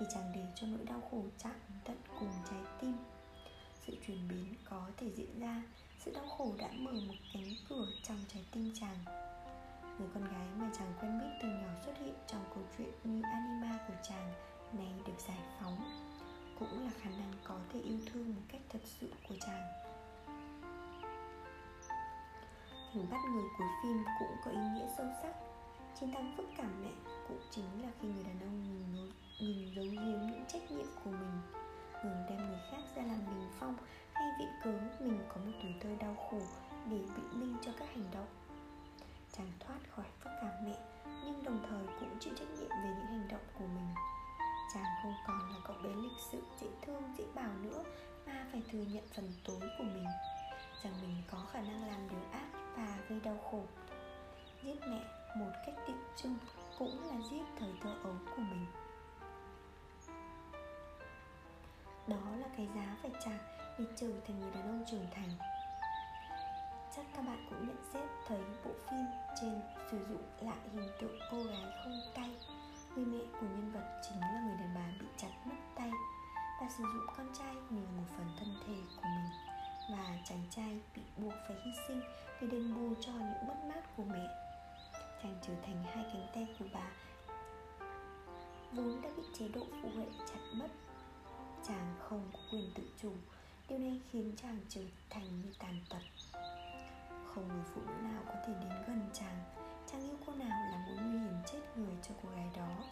Vì 0.00 0.06
chàng 0.14 0.32
để 0.34 0.44
cho 0.54 0.66
nỗi 0.66 0.86
đau 0.86 1.00
khổ 1.10 1.22
chạm 1.38 1.54
tận 1.84 1.96
cùng 2.20 2.32
trái 2.50 2.60
tim, 2.80 2.96
sự 3.86 3.96
chuyển 4.06 4.28
biến 4.28 4.54
có 4.70 4.90
thể 4.96 5.10
diễn 5.16 5.40
ra, 5.40 5.62
sự 6.04 6.12
đau 6.14 6.28
khổ 6.28 6.54
đã 6.58 6.68
mở 6.72 6.92
một 6.92 7.14
cánh 7.34 7.54
cửa 7.68 7.86
trong 8.08 8.18
trái 8.28 8.44
tim 8.52 8.72
chàng. 8.80 8.98
Người 9.98 10.08
con 10.14 10.24
gái 10.24 10.46
mà 10.56 10.70
chàng 10.78 10.92
quen 11.00 11.18
biết 11.18 11.38
từ 11.42 11.48
nhỏ 11.48 11.68
xuất 11.84 11.98
hiện 11.98 12.14
trong 12.26 12.44
câu 12.54 12.64
chuyện 12.78 12.90
như 13.04 13.22
anima 13.32 13.78
của 13.88 13.94
chàng 14.02 14.32
nay 14.72 14.92
được 15.06 15.20
giải 15.28 15.38
phóng 15.60 16.07
cũng 16.58 16.84
là 16.84 16.90
khả 17.02 17.10
năng 17.10 17.32
có 17.44 17.58
thể 17.72 17.80
yêu 17.80 17.98
thương 18.06 18.34
một 18.34 18.42
cách 18.48 18.60
thật 18.68 18.78
sự 18.84 19.12
của 19.28 19.34
chàng. 19.40 19.62
Hình 22.92 23.06
bắt 23.10 23.18
người 23.32 23.44
cuối 23.58 23.66
phim 23.82 24.04
cũng 24.18 24.36
có 24.44 24.50
ý 24.50 24.66
nghĩa 24.74 24.86
sâu 24.96 25.06
sắc. 25.22 25.32
Chiến 26.00 26.12
thắng 26.14 26.34
phức 26.36 26.46
cảm 26.56 26.82
mẹ 26.82 26.90
cũng 27.28 27.40
chính 27.50 27.82
là 27.82 27.88
khi 28.00 28.08
người 28.08 28.24
đàn 28.24 28.40
ông 28.40 28.62
ngừng, 28.68 29.12
ngừng 29.40 29.74
giấu 29.76 29.84
giếm 29.84 30.20
những 30.30 30.44
trách 30.48 30.70
nhiệm 30.70 30.86
của 31.04 31.10
mình 31.10 31.40
ngừng 32.04 32.24
đem 32.28 32.48
người 32.48 32.58
khác 32.70 32.82
ra 32.96 33.02
làm 33.02 33.18
bình 33.26 33.48
phong 33.60 33.74
hay 34.12 34.28
viện 34.38 34.48
cớ 34.64 34.72
mình 35.00 35.20
có 35.28 35.36
một 35.36 35.52
tuổi 35.62 35.74
thơ 35.80 35.88
đau 36.00 36.14
khổ 36.30 36.40
để 36.90 36.98
biện 37.16 37.40
minh 37.40 37.56
cho 37.62 37.72
các 37.78 37.88
hành 37.88 38.10
động. 38.14 38.26
Chàng 39.36 39.52
thoát 39.60 39.78
khỏi 39.96 40.06
phức 40.20 40.32
cảm 40.40 40.64
mẹ 40.64 40.76
nhưng 41.24 41.44
đồng 41.44 41.66
thời 41.70 41.86
cũng 42.00 42.18
chịu 42.20 42.34
trách 42.36 42.50
nhiệm 42.58 42.70
về 42.70 42.94
những 42.96 43.06
hành 43.06 43.28
động 43.28 43.44
của 43.58 43.66
mình 43.66 43.94
chàng 44.74 44.84
không 45.02 45.14
còn 45.26 45.50
là 45.50 45.56
cậu 45.64 45.76
bé 45.82 45.90
lịch 45.90 46.18
sự, 46.32 46.42
dễ 46.60 46.66
thương, 46.82 47.02
dễ 47.18 47.24
bảo 47.34 47.52
nữa, 47.62 47.84
mà 48.26 48.46
phải 48.52 48.62
thừa 48.72 48.78
nhận 48.78 49.04
phần 49.16 49.32
tối 49.44 49.60
của 49.78 49.84
mình. 49.84 50.06
Rằng 50.82 50.92
mình 51.02 51.22
có 51.30 51.38
khả 51.52 51.60
năng 51.60 51.86
làm 51.86 52.08
điều 52.08 52.30
ác 52.32 52.46
và 52.76 52.98
gây 53.08 53.20
đau 53.20 53.36
khổ. 53.50 53.62
Giết 54.62 54.80
mẹ 54.88 55.04
một 55.36 55.52
cách 55.66 55.74
tượng 55.86 55.96
chung 56.16 56.38
cũng 56.78 57.08
là 57.10 57.16
giết 57.30 57.42
thời 57.58 57.72
thơ 57.82 57.94
ấu 58.04 58.14
của 58.36 58.42
mình. 58.42 58.66
Đó 62.06 62.36
là 62.36 62.46
cái 62.56 62.68
giá 62.74 62.96
phải 63.02 63.10
trả 63.24 63.38
để 63.78 63.84
trở 63.96 64.10
thành 64.26 64.40
người 64.40 64.50
đàn 64.50 64.62
ông 64.62 64.84
trưởng 64.90 65.06
thành. 65.14 65.28
Chắc 66.96 67.06
các 67.14 67.22
bạn 67.26 67.46
cũng 67.50 67.68
nhận 67.68 67.76
xét 67.92 68.08
thấy 68.28 68.40
bộ 68.64 68.70
phim 68.90 69.06
trên 69.40 69.60
sử 69.90 69.98
dụng 70.10 70.22
lại 70.40 70.58
hình 70.72 70.88
tượng 71.00 71.18
cô 71.30 71.42
gái 71.42 71.64
không 71.84 72.00
tay 72.14 72.30
người 72.96 73.04
mẹ 73.04 73.24
của 73.40 73.46
nhân 73.46 73.70
vật 73.74 73.97
sử 76.68 76.84
dụng 76.94 77.06
con 77.16 77.26
trai 77.38 77.54
như 77.70 77.80
một 77.96 78.04
phần 78.16 78.26
thân 78.38 78.54
thể 78.66 78.76
của 78.96 79.02
mình 79.02 79.30
và 79.90 80.18
chàng 80.28 80.44
trai 80.50 80.80
bị 80.96 81.02
buộc 81.16 81.32
phải 81.48 81.56
hy 81.64 81.70
sinh 81.88 82.00
để 82.40 82.46
đền 82.46 82.74
bù 82.74 82.94
cho 83.00 83.12
những 83.12 83.48
mất 83.48 83.56
mát 83.68 83.96
của 83.96 84.04
mẹ. 84.04 84.26
Chàng 85.22 85.38
trở 85.46 85.52
thành 85.66 85.84
hai 85.84 86.04
cánh 86.12 86.26
tay 86.34 86.46
của 86.58 86.64
bà. 86.74 86.86
Vốn 88.72 89.02
đã 89.02 89.08
bị 89.16 89.22
chế 89.38 89.48
độ 89.48 89.66
phụ 89.82 89.88
huệ 89.94 90.06
chặt 90.26 90.40
mất, 90.54 90.68
chàng 91.68 91.94
không 91.98 92.30
có 92.32 92.38
quyền 92.52 92.70
tự 92.74 92.82
chủ. 93.02 93.12
Điều 93.68 93.78
này 93.78 94.00
khiến 94.10 94.32
chàng 94.42 94.58
trở 94.68 94.82
thành 95.10 95.40
như 95.42 95.52
tàn 95.58 95.80
tật. 95.90 96.02
Không 97.26 97.48
người 97.48 97.64
phụ 97.74 97.80
nữ 97.86 97.94
nào 98.02 98.22
có 98.26 98.34
thể 98.46 98.52
đến 98.60 98.72
gần 98.86 99.10
chàng. 99.12 99.44
Chàng 99.92 100.02
yêu 100.02 100.16
cô 100.26 100.32
nào 100.34 100.70
là 100.70 100.86
mối 100.86 100.96
nguy 101.06 101.18
hiểm 101.18 101.36
chết 101.52 101.58
người 101.76 101.94
cho 102.02 102.14
cô 102.22 102.30
gái 102.30 102.48
đó 102.56 102.84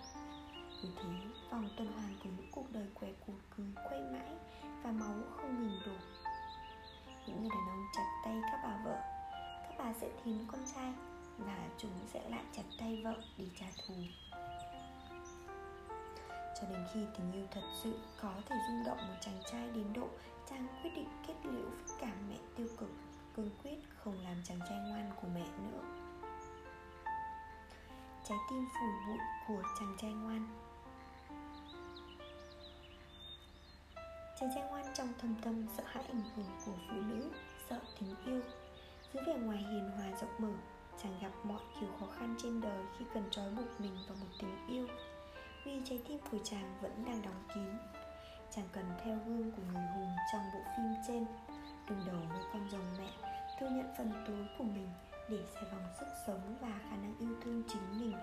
vì 0.83 0.89
thế, 0.97 1.11
vòng 1.51 1.69
tuần 1.77 1.93
hoàn 1.93 2.15
của 2.23 2.31
những 2.37 2.51
cuộc 2.53 2.73
đời 2.73 2.87
què 2.95 3.09
cụt 3.27 3.37
cứ 3.57 3.63
quay 3.75 4.01
mãi 4.01 4.35
và 4.83 4.93
máu 4.93 5.15
không 5.37 5.63
ngừng 5.63 5.81
đổ. 5.87 5.93
Những 7.27 7.41
người 7.41 7.51
đàn 7.51 7.69
ông 7.69 7.85
chặt 7.97 8.07
tay 8.25 8.41
các 8.53 8.61
bà 8.63 8.81
vợ, 8.85 9.01
các 9.63 9.75
bà 9.79 9.93
sẽ 10.01 10.09
thiến 10.25 10.39
con 10.53 10.61
trai 10.75 10.93
và 11.39 11.69
chúng 11.79 11.91
sẽ 12.13 12.29
lại 12.29 12.45
chặt 12.53 12.63
tay 12.79 13.01
vợ 13.05 13.15
để 13.39 13.45
trả 13.61 13.67
thù. 13.87 13.95
Cho 16.61 16.69
đến 16.71 16.87
khi 16.95 17.01
tình 17.19 17.33
yêu 17.33 17.47
thật 17.51 17.63
sự 17.83 17.99
có 18.21 18.33
thể 18.47 18.57
rung 18.69 18.85
động 18.87 18.99
một 19.09 19.15
chàng 19.21 19.41
trai 19.53 19.71
đến 19.71 19.93
độ 19.95 20.09
chàng 20.51 20.67
quyết 20.83 20.91
định 20.95 21.09
kết 21.27 21.35
liễu 21.45 21.71
với 21.71 21.97
cả 22.01 22.13
mẹ 22.29 22.37
tiêu 22.57 22.67
cực, 22.79 22.91
cương 23.37 23.51
quyết 23.63 23.79
không 23.97 24.21
làm 24.25 24.37
chàng 24.45 24.61
trai 24.69 24.79
ngoan 24.79 25.11
của 25.23 25.29
mẹ 25.35 25.47
nữa. 25.59 25.83
Trái 28.25 28.39
tim 28.51 28.67
phủ 28.73 28.87
bụi 29.07 29.19
của 29.49 29.63
chàng 29.81 29.97
trai 29.99 30.13
ngoan 30.13 30.66
chàng 34.41 34.51
trai 34.55 34.65
ngoan 34.71 34.85
trong 34.95 35.09
thâm 35.21 35.35
tâm 35.43 35.67
sợ 35.77 35.83
hãi 35.87 36.05
ảnh 36.09 36.23
hưởng 36.37 36.47
của 36.67 36.73
phụ 36.89 36.97
nữ, 36.97 37.31
sợ 37.71 37.79
tình 38.01 38.15
yêu. 38.27 38.41
Dưới 39.13 39.23
vẻ 39.27 39.35
ngoài 39.35 39.59
hiền 39.59 39.91
hòa 39.97 40.07
rộng 40.21 40.31
mở, 40.39 40.53
chàng 41.03 41.19
gặp 41.23 41.31
mọi 41.45 41.61
kiểu 41.81 41.89
khó 42.01 42.07
khăn 42.19 42.37
trên 42.43 42.61
đời 42.61 42.85
khi 42.99 43.05
cần 43.15 43.25
trói 43.31 43.51
buộc 43.51 43.81
mình 43.81 43.97
vào 44.09 44.17
một 44.21 44.27
tình 44.41 44.67
yêu. 44.69 44.87
Vì 45.65 45.81
trái 45.85 46.01
tim 46.09 46.19
của 46.31 46.39
chàng 46.45 46.79
vẫn 46.81 47.05
đang 47.07 47.23
đóng 47.23 47.43
kín, 47.55 47.69
chàng 48.51 48.69
cần 48.73 48.85
theo 49.05 49.19
gương 49.27 49.53
của 49.53 49.63
người 49.73 49.87
hùng 49.95 50.13
trong 50.33 50.43
bộ 50.55 50.61
phim 50.77 50.95
trên. 51.09 51.27
Đừng 51.89 52.07
đầu 52.07 52.21
với 52.33 52.45
con 52.53 52.69
rồng 52.71 52.97
mẹ, 52.99 53.11
thừa 53.61 53.69
nhận 53.69 53.95
phần 53.99 54.13
tối 54.27 54.47
của 54.59 54.65
mình 54.65 54.89
để 55.31 55.39
xoay 55.55 55.65
vòng 55.65 55.87
sức 56.01 56.07
sống 56.27 56.57
và 56.61 56.81
khả 56.91 56.97
năng 56.97 57.15
yêu 57.19 57.35
thương 57.45 57.63
chính 57.69 58.01
mình 58.01 58.17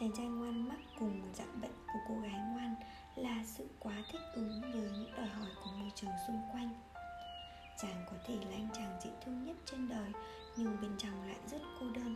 chàng 0.00 0.12
trai 0.12 0.26
ngoan 0.26 0.68
mắc 0.68 0.78
cùng 0.98 1.20
một 1.20 1.28
dạng 1.34 1.60
bệnh 1.60 1.72
của 1.86 1.98
cô 2.08 2.14
gái 2.20 2.40
ngoan 2.52 2.74
là 3.16 3.44
sự 3.44 3.68
quá 3.80 3.94
thích 4.12 4.20
ứng 4.34 4.60
với 4.60 4.72
những 4.72 5.12
đòi 5.16 5.26
hỏi 5.26 5.48
của 5.64 5.70
môi 5.70 5.90
trường 5.94 6.10
xung 6.26 6.40
quanh. 6.52 6.70
Chàng 7.82 8.04
có 8.06 8.16
thể 8.26 8.34
là 8.34 8.56
anh 8.56 8.68
chàng 8.74 8.98
dễ 9.04 9.10
thương 9.24 9.44
nhất 9.44 9.56
trên 9.66 9.88
đời, 9.88 10.10
nhưng 10.56 10.76
bên 10.80 10.90
trong 10.98 11.28
lại 11.28 11.36
rất 11.50 11.62
cô 11.80 11.86
đơn. 11.90 12.14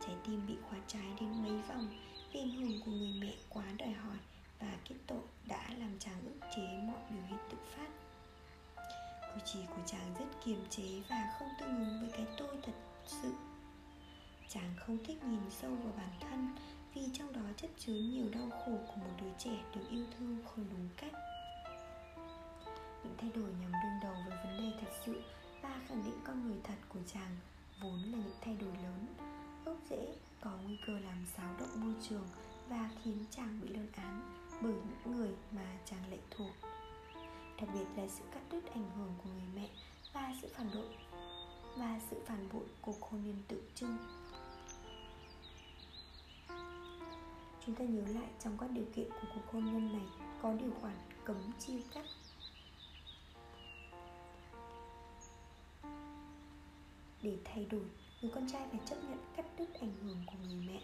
Trái 0.00 0.16
tim 0.26 0.46
bị 0.46 0.56
khóa 0.68 0.78
trái 0.86 1.06
đến 1.20 1.42
mấy 1.42 1.62
vòng 1.62 1.88
vì 2.32 2.40
ảnh 2.40 2.50
hưởng 2.50 2.80
của 2.84 2.90
người 2.90 3.12
mẹ 3.20 3.34
quá 3.48 3.64
đòi 3.78 3.92
hỏi 3.92 4.18
và 4.60 4.76
kết 4.88 4.96
tội 5.06 5.22
đã 5.46 5.68
làm 5.78 5.98
chàng 5.98 6.24
ức 6.24 6.46
chế 6.56 6.62
mọi 6.82 7.00
biểu 7.10 7.22
hiện 7.28 7.38
tự 7.50 7.56
phát. 7.76 7.88
Cử 9.34 9.40
chỉ 9.44 9.58
của 9.68 9.82
chàng 9.86 10.14
rất 10.18 10.26
kiềm 10.44 10.64
chế 10.70 11.02
và 11.10 11.36
không 11.38 11.48
tương 11.60 11.78
ứng 11.78 12.00
với 12.00 12.10
cái 12.12 12.26
tôi 12.38 12.56
thật 12.62 12.72
sự. 13.06 13.32
Chàng 14.48 14.74
không 14.76 14.98
thích 15.06 15.24
nhìn 15.24 15.50
sâu 15.50 15.70
vào 15.70 15.92
bản 15.96 16.10
thân 16.20 16.56
vì 16.94 17.02
trong 17.12 17.32
đó 17.32 17.40
chất 17.56 17.70
chứa 17.78 17.92
nhiều 17.92 18.26
đau 18.32 18.50
khổ 18.50 18.72
của 18.86 18.96
một 18.96 19.12
đứa 19.20 19.30
trẻ 19.38 19.64
được 19.74 19.82
yêu 19.90 20.04
thương 20.18 20.36
không 20.44 20.64
đúng 20.70 20.88
cách. 20.96 21.12
Những 23.04 23.14
thay 23.18 23.30
đổi 23.34 23.50
nhằm 23.60 23.72
đương 23.72 24.00
đầu 24.02 24.14
với 24.28 24.38
vấn 24.44 24.58
đề 24.58 24.78
thật 24.80 24.92
sự 25.06 25.22
và 25.62 25.80
khẳng 25.88 26.04
định 26.04 26.20
con 26.24 26.48
người 26.48 26.58
thật 26.64 26.74
của 26.88 27.00
chàng 27.06 27.36
vốn 27.82 28.02
là 28.02 28.18
những 28.18 28.36
thay 28.40 28.56
đổi 28.56 28.70
lớn, 28.82 29.06
gốc 29.64 29.76
rễ, 29.90 30.14
có 30.40 30.50
nguy 30.64 30.76
cơ 30.86 30.92
làm 30.98 31.26
xáo 31.36 31.54
động 31.60 31.80
môi 31.80 31.94
trường 32.08 32.26
và 32.68 32.90
khiến 33.02 33.24
chàng 33.30 33.60
bị 33.62 33.68
lên 33.68 33.86
án 33.92 34.20
bởi 34.62 34.72
những 34.72 35.16
người 35.16 35.30
mà 35.52 35.78
chàng 35.84 36.10
lệ 36.10 36.18
thuộc. 36.30 36.52
Đặc 37.60 37.68
biệt 37.74 37.86
là 38.02 38.08
sự 38.08 38.24
cắt 38.34 38.40
đứt 38.52 38.72
ảnh 38.74 38.90
hưởng 38.96 39.14
của 39.24 39.30
người 39.30 39.48
mẹ 39.54 39.68
và 40.12 40.34
sự 40.42 40.48
phản 40.54 40.68
đối 40.74 40.88
và 41.76 42.00
sự 42.10 42.16
phản 42.26 42.48
bội 42.52 42.64
của 42.80 42.94
cô 43.00 43.16
nhân 43.16 43.36
tự 43.48 43.62
trưng 43.74 43.98
chúng 47.66 47.74
ta 47.74 47.84
nhớ 47.84 48.02
lại 48.20 48.28
trong 48.44 48.58
các 48.58 48.70
điều 48.70 48.84
kiện 48.94 49.10
của 49.10 49.28
cuộc 49.34 49.52
hôn 49.52 49.64
nhân 49.64 49.92
này, 49.92 50.06
có 50.42 50.52
điều 50.52 50.70
khoản 50.80 50.94
cấm 51.24 51.36
chia 51.58 51.78
cắt 51.94 52.04
để 57.22 57.38
thay 57.44 57.66
đổi, 57.70 57.84
người 58.22 58.30
con 58.34 58.48
trai 58.52 58.66
phải 58.70 58.80
chấp 58.86 58.96
nhận 59.08 59.18
cắt 59.36 59.46
đứt 59.58 59.74
ảnh 59.80 59.92
hưởng 60.02 60.18
của 60.26 60.38
người 60.48 60.64
mẹ. 60.66 60.80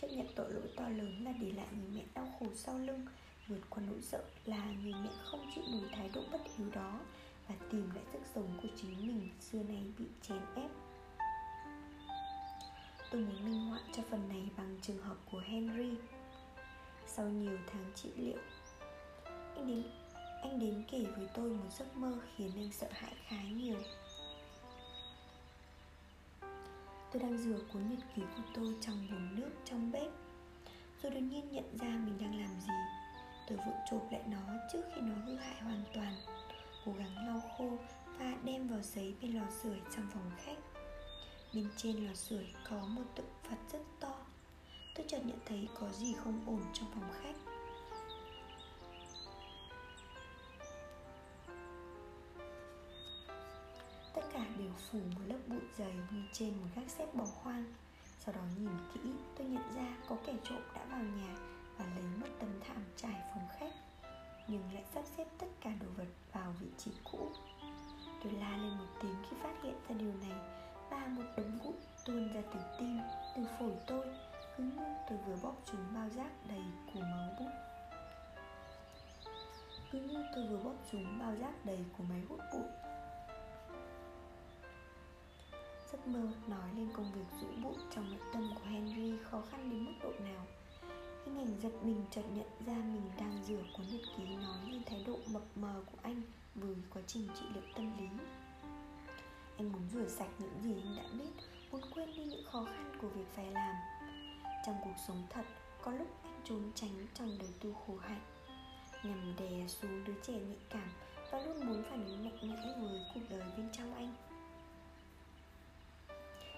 Chấp 0.00 0.08
nhận 0.08 0.26
tội 0.34 0.52
lỗi 0.52 0.68
to 0.76 0.88
lớn 0.88 1.24
là 1.24 1.32
để 1.40 1.52
lại 1.52 1.66
người 1.76 1.90
mẹ 1.94 2.02
đau 2.14 2.28
khổ 2.38 2.46
sau 2.54 2.78
lưng, 2.78 3.06
vượt 3.48 3.60
qua 3.70 3.82
nỗi 3.86 4.02
sợ 4.02 4.24
là 4.44 4.64
người 4.82 4.94
mẹ 5.02 5.10
không 5.24 5.50
chịu 5.54 5.64
nổi 5.72 5.90
thái 5.92 6.10
độ 6.14 6.20
bất 6.32 6.40
hiếu 6.56 6.66
đó 6.74 7.00
và 7.48 7.54
tìm 7.70 7.90
lại 7.94 8.04
sức 8.12 8.22
sống 8.34 8.58
của 8.62 8.68
chính 8.76 9.06
mình 9.06 9.28
xưa 9.40 9.62
nay 9.62 9.84
bị 9.98 10.04
chèn 10.22 10.40
ép 10.56 10.70
tôi 13.10 13.20
muốn 13.20 13.44
minh 13.44 13.70
họa 13.70 13.80
cho 13.92 14.02
phần 14.10 14.28
này 14.28 14.48
bằng 14.56 14.76
trường 14.82 14.98
hợp 14.98 15.16
của 15.30 15.42
henry. 15.46 15.90
Sau 17.06 17.28
nhiều 17.28 17.58
tháng 17.66 17.92
trị 17.94 18.10
liệu, 18.16 18.38
anh 19.54 19.66
đến 19.66 19.82
anh 20.42 20.58
đến 20.58 20.84
kể 20.90 21.04
với 21.16 21.28
tôi 21.34 21.50
một 21.50 21.70
giấc 21.78 21.96
mơ 21.96 22.18
khiến 22.36 22.50
anh 22.56 22.72
sợ 22.72 22.86
hãi 22.90 23.14
khá 23.28 23.42
nhiều. 23.42 23.76
Tôi 27.12 27.22
đang 27.22 27.38
rửa 27.38 27.58
cuốn 27.72 27.90
nhật 27.90 27.98
ký 28.16 28.22
của 28.36 28.42
tôi 28.54 28.74
trong 28.80 29.06
bồn 29.10 29.40
nước 29.40 29.50
trong 29.64 29.92
bếp. 29.92 30.10
Rồi 31.02 31.12
đột 31.12 31.20
nhiên 31.20 31.52
nhận 31.52 31.78
ra 31.78 31.88
mình 31.88 32.18
đang 32.20 32.40
làm 32.40 32.60
gì. 32.60 32.72
Tôi 33.48 33.58
vội 33.58 33.74
chộp 33.90 34.12
lại 34.12 34.22
nó 34.28 34.52
trước 34.72 34.82
khi 34.94 35.00
nó 35.00 35.14
hư 35.26 35.36
hại 35.36 35.62
hoàn 35.62 35.84
toàn, 35.94 36.14
cố 36.84 36.92
gắng 36.92 37.26
lau 37.26 37.40
khô 37.58 37.70
và 38.18 38.34
đem 38.44 38.68
vào 38.68 38.80
giấy 38.82 39.14
bên 39.22 39.32
lò 39.32 39.44
sưởi 39.62 39.80
trong 39.96 40.06
phòng 40.12 40.30
khách 40.36 40.73
bên 41.54 41.68
trên 41.76 41.96
lò 42.06 42.14
sưởi 42.14 42.46
có 42.70 42.76
một 42.76 43.02
tượng 43.14 43.26
phật 43.42 43.56
rất 43.72 43.82
to. 44.00 44.14
Tôi 44.94 45.06
chợt 45.08 45.20
nhận 45.24 45.38
thấy 45.46 45.68
có 45.80 45.88
gì 45.92 46.12
không 46.12 46.40
ổn 46.46 46.60
trong 46.72 46.90
phòng 46.94 47.12
khách. 47.22 47.36
Tất 54.14 54.22
cả 54.32 54.46
đều 54.58 54.72
phủ 54.90 54.98
một 54.98 55.22
lớp 55.26 55.38
bụi 55.46 55.62
dày 55.78 55.94
như 56.10 56.22
trên 56.32 56.56
một 56.56 56.66
gác 56.76 56.90
xếp 56.90 57.14
bỏ 57.14 57.24
hoang 57.42 57.64
sau 58.26 58.34
đó 58.34 58.40
nhìn 58.58 58.70
kỹ, 58.94 59.00
tôi 59.38 59.46
nhận 59.46 59.74
ra 59.74 59.96
có 60.08 60.16
kẻ 60.26 60.34
trộm 60.44 60.62
đã 60.74 60.84
vào 60.84 61.02
nhà 61.02 61.36
và 61.78 61.84
lấy 61.94 62.04
mất 62.20 62.28
tấm 62.40 62.48
thảm 62.66 62.84
trải 62.96 63.22
phòng 63.34 63.48
khách, 63.58 63.72
nhưng 64.48 64.62
lại 64.74 64.84
sắp 64.94 65.04
xếp 65.16 65.26
tất 65.38 65.46
cả 65.60 65.70
đồ 65.80 65.86
vật 65.96 66.08
vào 66.32 66.54
vị 66.60 66.66
trí 66.78 66.90
cũ. 67.12 67.28
Tôi 68.22 68.32
la 68.32 68.56
lên 68.56 68.78
một 68.78 68.86
tiếng 69.02 69.14
khi 69.22 69.36
phát 69.42 69.62
hiện 69.62 69.74
ra 69.88 69.94
điều 69.98 70.12
này 70.20 70.63
và 70.90 71.06
một 71.06 71.24
đống 71.36 71.58
bụi 71.64 71.74
tuôn 72.04 72.32
ra 72.32 72.40
từ 72.54 72.60
tim 72.78 73.00
từ 73.36 73.42
phổi 73.58 73.72
tôi 73.86 74.06
cứ 74.56 74.64
như 74.64 74.82
tôi 75.08 75.18
vừa 75.26 75.36
bóp 75.42 75.54
trúng 75.64 75.94
bao 75.94 76.08
rác 76.08 76.30
đầy 76.48 76.62
của 76.94 77.00
máu 77.00 77.28
bút. 77.40 77.50
Cứ 79.92 80.00
như 80.00 80.24
tôi 80.34 80.46
vừa 80.46 80.58
bóp 80.58 80.74
trúng 80.92 81.18
bao 81.18 81.34
rác 81.40 81.64
đầy 81.64 81.84
của 81.98 82.04
máy 82.04 82.22
hút 82.28 82.40
bụi. 82.52 82.68
Giấc 85.92 86.06
mơ 86.06 86.28
nói 86.46 86.68
lên 86.76 86.88
công 86.96 87.12
việc 87.12 87.24
rũ 87.40 87.46
bụi 87.62 87.74
trong 87.94 88.10
nội 88.10 88.20
tâm 88.32 88.50
của 88.54 88.70
henry 88.70 89.14
khó 89.30 89.42
khăn 89.50 89.70
đến 89.70 89.84
mức 89.84 89.92
độ 90.02 90.12
nào. 90.24 90.46
Hình 91.24 91.38
ảnh 91.38 91.60
giật 91.62 91.72
mình 91.82 92.04
chợt 92.10 92.24
nhận 92.34 92.46
ra 92.66 92.74
mình 92.74 93.10
đang 93.18 93.44
rửa 93.44 93.62
cuốn 93.76 93.86
nhật 93.86 94.00
ký 94.16 94.36
nói 94.36 94.58
lên 94.70 94.82
thái 94.86 95.04
độ 95.06 95.18
mập 95.32 95.42
mờ 95.54 95.82
của 95.86 95.98
anh 96.02 96.22
với 96.54 96.76
quá 96.94 97.02
trình 97.06 97.28
trị 97.34 97.44
liệu 97.54 97.64
tâm 97.74 97.98
lý 97.98 98.08
anh 99.58 99.72
muốn 99.72 99.82
rửa 99.92 100.08
sạch 100.08 100.30
những 100.38 100.62
gì 100.62 100.74
anh 100.82 100.96
đã 100.96 101.02
biết, 101.18 101.30
muốn 101.72 101.80
quên 101.94 102.12
đi 102.16 102.24
những 102.24 102.44
khó 102.44 102.64
khăn 102.64 102.92
của 103.00 103.08
việc 103.08 103.26
phải 103.36 103.50
làm. 103.50 103.74
Trong 104.66 104.76
cuộc 104.84 104.94
sống 105.08 105.22
thật, 105.30 105.44
có 105.82 105.92
lúc 105.92 106.08
anh 106.22 106.40
trốn 106.44 106.72
tránh 106.74 107.06
trong 107.14 107.38
đời 107.38 107.48
tu 107.60 107.72
khổ 107.72 107.96
hạnh. 107.96 108.20
Nhằm 109.04 109.36
đè 109.38 109.66
xuống 109.68 110.04
đứa 110.04 110.14
trẻ 110.22 110.32
nhạy 110.32 110.58
cảm 110.70 110.88
và 111.30 111.40
luôn 111.40 111.66
muốn 111.66 111.82
phản 111.82 112.06
ứng 112.06 112.24
mạnh 112.24 112.38
mẽ 112.42 112.74
với 112.80 113.00
cuộc 113.14 113.20
đời 113.30 113.42
bên 113.56 113.68
trong 113.72 113.94
anh. 113.94 114.14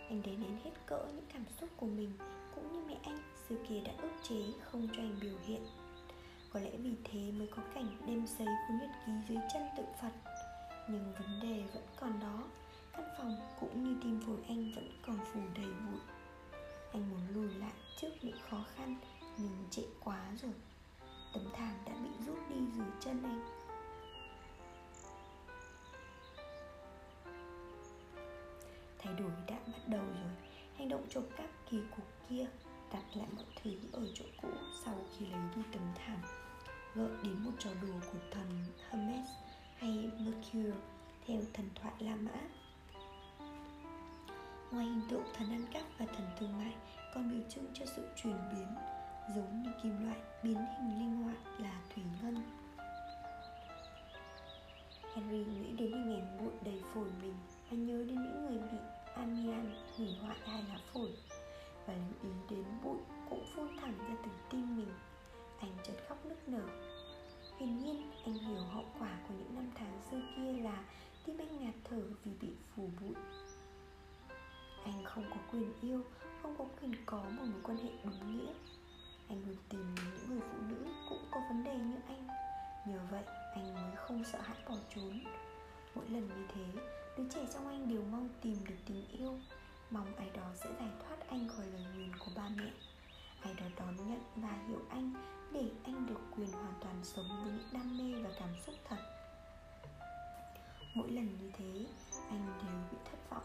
Anh 0.09 0.23
đè 0.23 0.33
nén 0.33 0.59
hết 0.65 0.71
cỡ 0.87 1.07
những 1.15 1.27
cảm 1.33 1.45
xúc 1.61 1.71
của 1.77 1.87
mình, 1.87 2.13
cũng 2.55 2.73
như 2.73 2.85
mẹ 2.89 2.97
anh 3.03 3.19
xưa 3.49 3.57
kia 3.69 3.81
đã 3.81 3.93
ức 4.03 4.13
chế 4.29 4.45
không 4.65 4.89
cho 4.97 5.03
anh 5.03 5.17
biểu 5.21 5.39
hiện. 5.47 5.67
Có 6.53 6.61
lẽ 6.61 6.71
vì 6.77 6.95
thế 7.05 7.33
mới 7.33 7.47
có 7.47 7.63
cảnh 7.75 7.97
đem 8.07 8.27
giấy 8.27 8.49
cuốn 8.69 8.79
nhật 8.79 8.91
ký 9.07 9.13
dưới 9.29 9.39
chân 9.53 9.63
tự 9.77 9.85
phật. 10.03 10.13
Nhưng 10.89 11.13
vấn 11.13 11.41
đề 11.43 11.65
vẫn 11.75 11.83
còn 12.01 12.21
đó 12.21 12.45
căn 12.97 13.07
phòng 13.19 13.57
cũng 13.61 13.85
như 13.85 13.97
tim 14.03 14.21
phổi 14.27 14.37
anh 14.49 14.73
vẫn 14.75 14.89
còn 15.07 15.19
phủ 15.33 15.41
đầy 15.55 15.67
bụi. 15.67 16.01
Anh 16.93 17.11
muốn 17.11 17.21
lùi 17.35 17.55
lại 17.55 17.73
trước 18.01 18.09
những 18.23 18.39
khó 18.51 18.65
khăn, 18.77 18.97
nhưng 19.39 19.65
trễ 19.71 19.83
quá 20.05 20.33
rồi. 20.43 20.53
Tấm 21.35 21.45
thảm 21.57 21.75
đã 21.87 21.93
bị 22.03 22.11
rút 22.27 22.39
đi 22.51 22.57
dưới 22.77 22.87
chân 23.01 23.23
anh. 23.23 23.41
Thay 28.99 29.15
đổi 29.15 29.31
đã 29.47 29.59
bắt 29.67 29.89
đầu 29.89 30.05
rồi. 30.05 30.33
Hành 30.79 30.89
động 30.89 31.07
trộm 31.11 31.25
cắp 31.37 31.51
kỳ 31.71 31.79
cục 31.97 32.07
kia 32.29 32.47
đặt 32.93 33.05
lại 33.15 33.27
mọi 33.37 33.45
thứ 33.63 33.71
ở 33.93 34.07
chỗ 34.15 34.25
cũ 34.43 34.49
sau 34.85 34.95
khi 35.19 35.27
lấy 35.27 35.41
đi 35.57 35.63
tấm 35.73 35.83
thảm. 35.95 36.19
Gợi 36.95 37.11
đến 37.23 37.45
một 37.45 37.53
trò 37.59 37.71
đùa 37.83 38.01
của 38.13 38.19
thần 38.31 38.65
Hermes 38.91 39.27
hay 39.77 40.11
Mercury 40.19 40.71
theo 41.27 41.41
thần 41.53 41.69
thoại 41.75 41.95
La 41.99 42.17
Mã. 42.17 42.41
Ngoài 44.71 44.87
hình 44.87 45.03
tượng 45.11 45.25
thần 45.35 45.51
ăn 45.51 45.67
cắp 45.73 45.83
và 45.99 46.07
thần 46.07 46.27
thương 46.39 46.59
mại 46.59 46.75
còn 47.15 47.31
biểu 47.31 47.49
trưng 47.49 47.67
cho 47.75 47.87
sự 47.87 48.09
chuyển 48.17 48.37
biến, 48.53 48.67
giống 49.35 49.63
như 49.63 49.71
kim 49.83 50.07
loại 50.07 50.19
biến 50.43 50.57
hình 50.57 50.99
linh 50.99 51.23
hoạt 51.23 51.61
là 51.61 51.81
thủy 51.95 52.05
ngân. 52.23 52.43
Henry 55.15 55.45
nghĩ 55.45 55.73
đến 55.73 55.93
hình 55.93 56.15
ảnh 56.15 56.39
bụi 56.41 56.53
đầy 56.65 56.83
phổi 56.95 57.09
mình 57.23 57.35
và 57.71 57.77
nhớ 57.77 58.05
đến 58.09 58.23
những 58.23 58.47
người 58.47 58.59
bị 58.73 58.79
amian 59.15 59.75
hủy 59.97 60.09
hoại 60.23 60.39
hai 60.45 60.65
lá 60.69 60.79
phổi, 60.93 61.11
và 61.87 61.95
lưu 61.95 62.33
ý 62.33 62.57
đến 62.57 62.65
bụi 62.85 62.99
cũng 63.31 63.45
phun 63.55 63.69
thẳng 63.81 63.99
ra 63.99 64.17
từ 64.25 64.31
tim 64.51 64.77
mình. 64.77 64.95
Anh 65.61 65.73
chợt 65.87 65.95
khóc 66.09 66.27
nức 66.27 66.49
nở. 66.49 66.67
Hiển 67.59 67.79
nhiên, 67.79 68.11
anh 68.25 68.35
hiểu 68.35 68.63
hậu 68.63 68.85
quả 68.99 69.19
của 69.29 69.35
những 69.39 69.55
năm 69.55 69.71
tháng 69.75 70.01
xưa 70.11 70.21
kia 70.37 70.53
là 70.53 70.85
tim 71.25 71.39
anh 71.39 71.65
ngạt 71.65 71.75
thở 71.85 72.03
vì 72.25 72.31
bị 72.41 72.49
phủ 72.75 72.91
bụi 73.01 73.15
anh 74.87 75.05
không 75.05 75.25
có 75.31 75.37
quyền 75.53 75.73
yêu, 75.81 76.05
không 76.43 76.55
có 76.59 76.65
quyền 76.81 76.95
có 77.07 77.17
một 77.17 77.43
mối 77.43 77.61
quan 77.63 77.79
hệ 77.79 77.91
đúng 78.05 78.37
nghĩa. 78.37 78.53
Anh 79.29 79.43
luôn 79.47 79.57
tìm 79.69 79.95
những 79.95 80.29
người 80.29 80.41
phụ 80.41 80.59
nữ 80.69 80.87
cũng 81.09 81.25
có 81.31 81.41
vấn 81.49 81.65
đề 81.65 81.75
như 81.75 81.97
anh. 82.09 82.27
Nhờ 82.87 82.99
vậy, 83.11 83.25
anh 83.55 83.75
mới 83.75 83.97
không 83.97 84.25
sợ 84.25 84.41
hãi 84.41 84.57
bỏ 84.69 84.75
trốn. 84.95 85.21
Mỗi 85.95 86.05
lần 86.09 86.29
như 86.29 86.47
thế, 86.55 86.81
đứa 87.19 87.25
trẻ 87.35 87.47
trong 87.55 87.69
anh 87.69 87.89
đều 87.89 88.03
mong 88.13 88.29
tìm 88.43 88.57
được 88.69 88.77
tình 88.87 89.09
yêu. 89.09 89.39
Mong 89.91 90.15
ai 90.17 90.31
đó 90.31 90.51
sẽ 90.55 90.71
giải 90.79 90.91
thoát 91.01 91.17
anh 91.29 91.49
khỏi 91.49 91.67
lời 91.67 91.85
nguyền 91.95 92.17
của 92.19 92.31
ba 92.37 92.49
mẹ. 92.57 92.71
Ai 93.43 93.55
đó 93.55 93.67
đón 93.79 93.97
nhận 93.97 94.21
và 94.37 94.59
hiểu 94.69 94.81
anh 94.91 95.13
để 95.53 95.71
anh 95.85 96.07
được 96.07 96.21
quyền 96.37 96.53
hoàn 96.53 96.75
toàn 96.81 96.95
sống 97.03 97.29
với 97.29 97.53
những 97.53 97.69
đam 97.73 97.99
mê 97.99 98.23
và 98.23 98.31
cảm 98.39 98.49
xúc 98.67 98.75
thật. 98.89 98.99
Mỗi 100.95 101.11
lần 101.11 101.39
như 101.41 101.51
thế, 101.59 101.87
anh 102.31 102.47
đều 102.63 102.77
bị 102.93 102.99
thất 103.05 103.31
vọng 103.31 103.45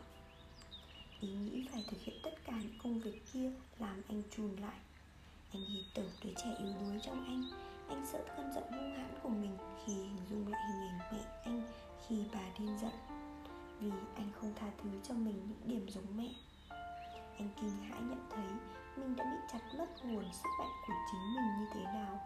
ý 1.22 1.30
nghĩ 1.30 1.68
phải 1.72 1.84
thực 1.88 2.02
hiện 2.02 2.16
tất 2.24 2.32
cả 2.46 2.54
những 2.62 2.80
công 2.84 3.00
việc 3.00 3.22
kia 3.34 3.52
làm 3.80 4.02
anh 4.08 4.24
chùn 4.32 4.56
lại. 4.56 4.80
Anh 5.54 5.62
hít 5.66 5.86
tưởng 5.96 6.10
đứa 6.24 6.34
trẻ 6.36 6.56
yếu 6.60 6.74
đuối 6.82 7.00
trong 7.04 7.26
anh. 7.26 7.44
Anh 7.88 8.06
sợ 8.12 8.24
cơn 8.38 8.54
giận 8.54 8.64
hung 8.72 8.96
hãn 8.96 9.20
của 9.24 9.30
mình 9.30 9.58
khi 9.86 9.94
hình 9.94 10.18
dung 10.30 10.48
lại 10.48 10.62
hình 10.68 10.90
ảnh 10.90 11.00
mẹ 11.12 11.24
anh 11.44 11.62
khi 12.08 12.24
bà 12.34 12.40
điên 12.60 12.78
giận. 12.82 12.92
Vì 13.80 13.92
anh 14.16 14.32
không 14.40 14.54
tha 14.60 14.68
thứ 14.84 14.90
cho 15.04 15.14
mình 15.14 15.48
những 15.48 15.62
điểm 15.66 15.90
giống 15.90 16.18
mẹ. 16.18 16.30
Anh 17.38 17.50
kinh 17.62 17.78
hãi 17.78 18.02
nhận 18.02 18.26
thấy 18.30 18.46
mình 18.96 19.16
đã 19.16 19.24
bị 19.24 19.38
chặt 19.54 19.60
mất 19.78 20.06
nguồn 20.06 20.34
sức 20.34 20.50
mạnh 20.60 20.72
của 20.88 20.94
chính 21.12 21.36
mình 21.36 21.60
như 21.60 21.66
thế 21.74 21.84
nào. 21.84 22.20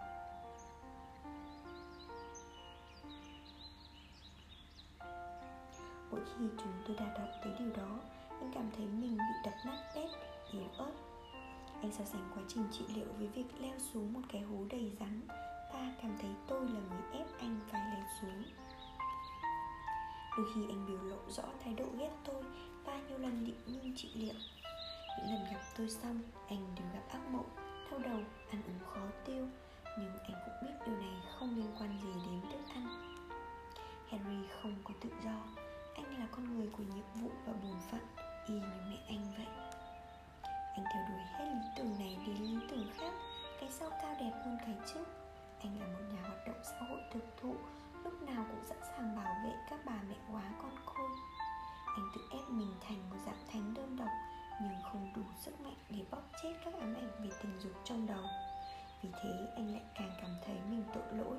Mỗi 6.11 6.21
khi 6.25 6.45
chúng 6.57 6.73
tôi 6.87 6.95
đạt 6.99 7.19
đọc 7.19 7.29
tới 7.43 7.53
điều 7.59 7.71
đó 7.71 7.99
cũng 8.45 8.53
cảm 8.53 8.71
thấy 8.77 8.85
mình 8.85 9.17
bị 9.17 9.33
đập 9.43 9.53
nát 9.65 9.77
bét, 9.95 10.09
yếu 10.51 10.63
ớt. 10.77 10.91
Anh 11.81 11.91
so 11.91 12.05
sánh 12.05 12.29
quá 12.35 12.43
trình 12.47 12.63
trị 12.71 12.85
liệu 12.95 13.07
với 13.17 13.27
việc 13.27 13.45
leo 13.59 13.79
xuống 13.79 14.13
một 14.13 14.19
cái 14.31 14.41
hố 14.41 14.57
đầy 14.69 14.91
rắn 14.99 15.21
ta 15.73 15.93
cảm 16.01 16.17
thấy 16.21 16.31
tôi 16.47 16.61
là 16.61 16.79
người 16.89 17.19
ép 17.19 17.27
anh 17.39 17.59
phải 17.71 17.81
leo 17.93 18.05
xuống. 18.21 18.43
Đôi 20.37 20.45
khi 20.55 20.61
anh 20.69 20.85
biểu 20.87 21.01
lộ 21.01 21.17
rõ 21.29 21.43
thái 21.63 21.73
độ 21.73 21.85
ghét 21.97 22.11
tôi 22.25 22.43
và 22.85 22.99
nhiều 23.07 23.17
lần 23.17 23.45
định 23.45 23.59
ngưng 23.65 23.95
trị 23.95 24.09
liệu. 24.15 24.35
Những 25.17 25.33
lần 25.33 25.45
gặp 25.53 25.61
tôi 25.77 25.89
xong 25.89 26.19
anh 26.47 26.75
đều 26.75 26.87
gặp 26.93 27.03
ác 27.09 27.29
mộng 27.31 27.49
đau 27.91 27.99
đầu 27.99 28.19
ăn 28.49 28.61
uống 28.67 28.87
khó 28.93 29.01
tiêu 29.25 29.47
nhưng 29.97 30.17
anh 30.17 30.35
cũng 30.45 30.69
biết 30.69 30.75
điều 30.85 30.97
này 30.97 31.21
không 31.39 31.55
liên 31.55 31.71
quan 31.79 31.97
gì 32.03 32.31
đến 32.31 32.41
thức 32.51 32.73
ăn. 32.73 32.87
Henry 34.09 34.47
không 34.61 34.75
có 34.83 34.93
tự 35.01 35.09
do 35.23 35.65
anh 35.95 36.19
là 36.19 36.27
con 36.31 36.57
người 36.57 36.67
của 36.77 36.83
nhiệm 36.83 37.05
vụ 37.21 37.29
và 37.45 37.53
bổn 37.53 37.75
phận 37.91 38.24
y 38.47 38.53
như 38.53 38.61
mẹ 38.89 38.97
anh 39.07 39.33
vậy. 39.37 39.47
Anh 40.75 40.85
theo 40.93 41.03
đuổi 41.09 41.21
hết 41.33 41.45
lý 41.45 41.67
tưởng 41.77 41.99
này 41.99 42.17
đến 42.27 42.35
lý 42.35 42.57
tưởng 42.69 42.89
khác. 42.97 43.13
Cái 43.59 43.69
sau 43.71 43.89
cao 43.89 44.15
đẹp 44.19 44.31
hơn 44.45 44.57
cái 44.65 44.75
trước. 44.93 45.05
Anh 45.59 45.79
là 45.79 45.85
một 45.85 46.03
nhà 46.13 46.21
hoạt 46.21 46.47
động 46.47 46.61
xã 46.63 46.85
hội 46.89 46.99
thực 47.13 47.37
thụ, 47.41 47.55
lúc 48.03 48.21
nào 48.21 48.45
cũng 48.49 48.65
sẵn 48.65 48.77
sàng 48.81 49.15
bảo 49.15 49.35
vệ 49.43 49.51
các 49.69 49.79
bà 49.85 49.95
mẹ 50.09 50.15
quá 50.31 50.43
con 50.61 50.75
khôn. 50.85 51.11
Anh 51.85 52.09
tự 52.15 52.21
ép 52.31 52.49
mình 52.49 52.73
thành 52.81 53.09
một 53.09 53.15
dạng 53.25 53.47
thánh 53.51 53.73
đơn 53.73 53.95
độc, 53.99 54.09
nhưng 54.61 54.73
không 54.83 55.13
đủ 55.15 55.21
sức 55.45 55.61
mạnh 55.61 55.77
để 55.89 56.05
bóp 56.11 56.21
chết 56.43 56.53
các 56.65 56.73
ám 56.73 56.95
ảnh 56.95 57.11
về 57.21 57.29
tình 57.41 57.59
dục 57.59 57.73
trong 57.83 58.07
đầu. 58.07 58.23
Vì 59.01 59.09
thế, 59.23 59.53
anh 59.55 59.73
lại 59.73 59.83
càng 59.95 60.11
cảm 60.21 60.35
thấy 60.45 60.55
mình 60.69 60.83
tội 60.93 61.03
lỗi. 61.11 61.37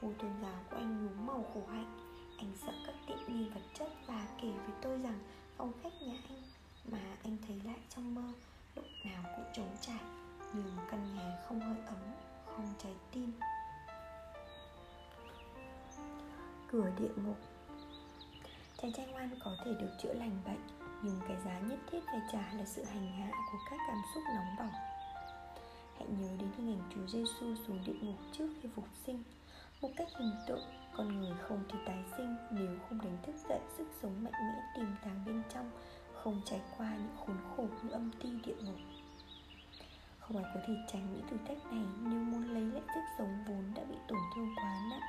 Ngôi 0.00 0.14
tôn 0.14 0.30
giáo 0.42 0.60
của 0.70 0.76
anh 0.76 1.06
nhuốm 1.06 1.26
màu 1.26 1.44
khổ 1.54 1.62
hạnh. 1.70 1.98
Anh 2.38 2.52
sợ 2.56 2.72
các 2.86 2.94
tiện 3.06 3.18
nghi 3.26 3.48
vật 3.48 3.60
chất 3.78 3.88
và 4.06 4.26
kể 4.42 4.50
với 4.50 4.74
tôi 4.82 4.98
rằng 4.98 5.18
phong 5.56 5.72
khách 5.82 6.02
nhà 6.02 6.14
anh, 6.28 6.42
mà 6.84 6.98
anh 7.22 7.36
thấy 7.46 7.60
lại 7.64 7.78
trong 7.94 8.14
mơ, 8.14 8.32
lúc 8.76 8.84
nào 9.04 9.22
cũng 9.36 9.44
trống 9.54 9.76
trải 9.80 10.00
như 10.54 10.62
một 10.76 10.82
căn 10.90 11.14
nhà 11.14 11.38
không 11.48 11.60
hơi 11.60 11.76
ấm, 11.86 11.96
không 12.46 12.74
trái 12.82 12.92
tim. 13.12 13.32
Cửa 16.68 16.90
địa 16.98 17.22
ngục. 17.24 17.36
Chàng 18.82 18.92
trai 18.92 19.06
ngoan 19.06 19.30
có 19.44 19.56
thể 19.64 19.70
được 19.80 19.90
chữa 20.02 20.12
lành 20.12 20.38
bệnh, 20.44 20.60
nhưng 21.02 21.20
cái 21.28 21.36
giá 21.44 21.60
nhất 21.60 21.78
thiết 21.90 22.00
phải 22.06 22.20
trả 22.32 22.52
là 22.52 22.64
sự 22.64 22.84
hành 22.84 23.12
hạ 23.12 23.30
của 23.52 23.58
các 23.70 23.80
cảm 23.88 24.02
xúc 24.14 24.22
nóng 24.34 24.56
bỏng. 24.58 24.80
Hãy 25.98 26.08
nhớ 26.08 26.28
đến 26.38 26.48
hình 26.56 26.78
ảnh 26.78 26.90
Chúa 26.94 27.06
Giêsu 27.06 27.56
xuống 27.66 27.78
địa 27.86 27.94
ngục 28.00 28.16
trước 28.32 28.48
khi 28.62 28.68
phục 28.74 28.84
sinh 29.06 29.22
một 29.82 29.90
cách 29.96 30.08
hình 30.16 30.32
tượng, 30.46 30.62
con 30.96 31.20
người 31.20 31.32
không 31.48 31.64
thể 31.68 31.78
tái 31.86 32.04
sinh 32.16 32.36
nếu 32.50 32.78
không 32.88 32.98
đánh 33.02 33.16
thức 33.22 33.34
dậy 33.48 33.60
sức 33.76 33.86
sống 34.02 34.24
mạnh 34.24 34.32
mẽ 34.32 34.62
tiềm 34.76 34.86
tàng 35.04 35.22
bên 35.26 35.42
trong, 35.54 35.70
không 36.14 36.40
trải 36.44 36.60
qua 36.76 36.96
những 36.96 37.16
khốn 37.18 37.36
khổ 37.56 37.66
như 37.82 37.90
âm 37.90 38.10
ti 38.22 38.28
địa 38.44 38.54
ngục. 38.64 38.76
Không 40.20 40.36
ai 40.36 40.52
có 40.54 40.60
thể 40.66 40.74
tránh 40.92 41.12
những 41.12 41.26
thử 41.30 41.36
thách 41.46 41.72
này 41.72 41.84
nếu 42.02 42.20
muốn 42.20 42.54
lấy 42.54 42.62
lại 42.62 42.82
sức 42.94 43.00
sống 43.18 43.44
vốn 43.48 43.64
đã 43.74 43.82
bị 43.84 43.96
tổn 44.08 44.18
thương 44.34 44.54
quá 44.56 44.80
nặng. 44.90 45.00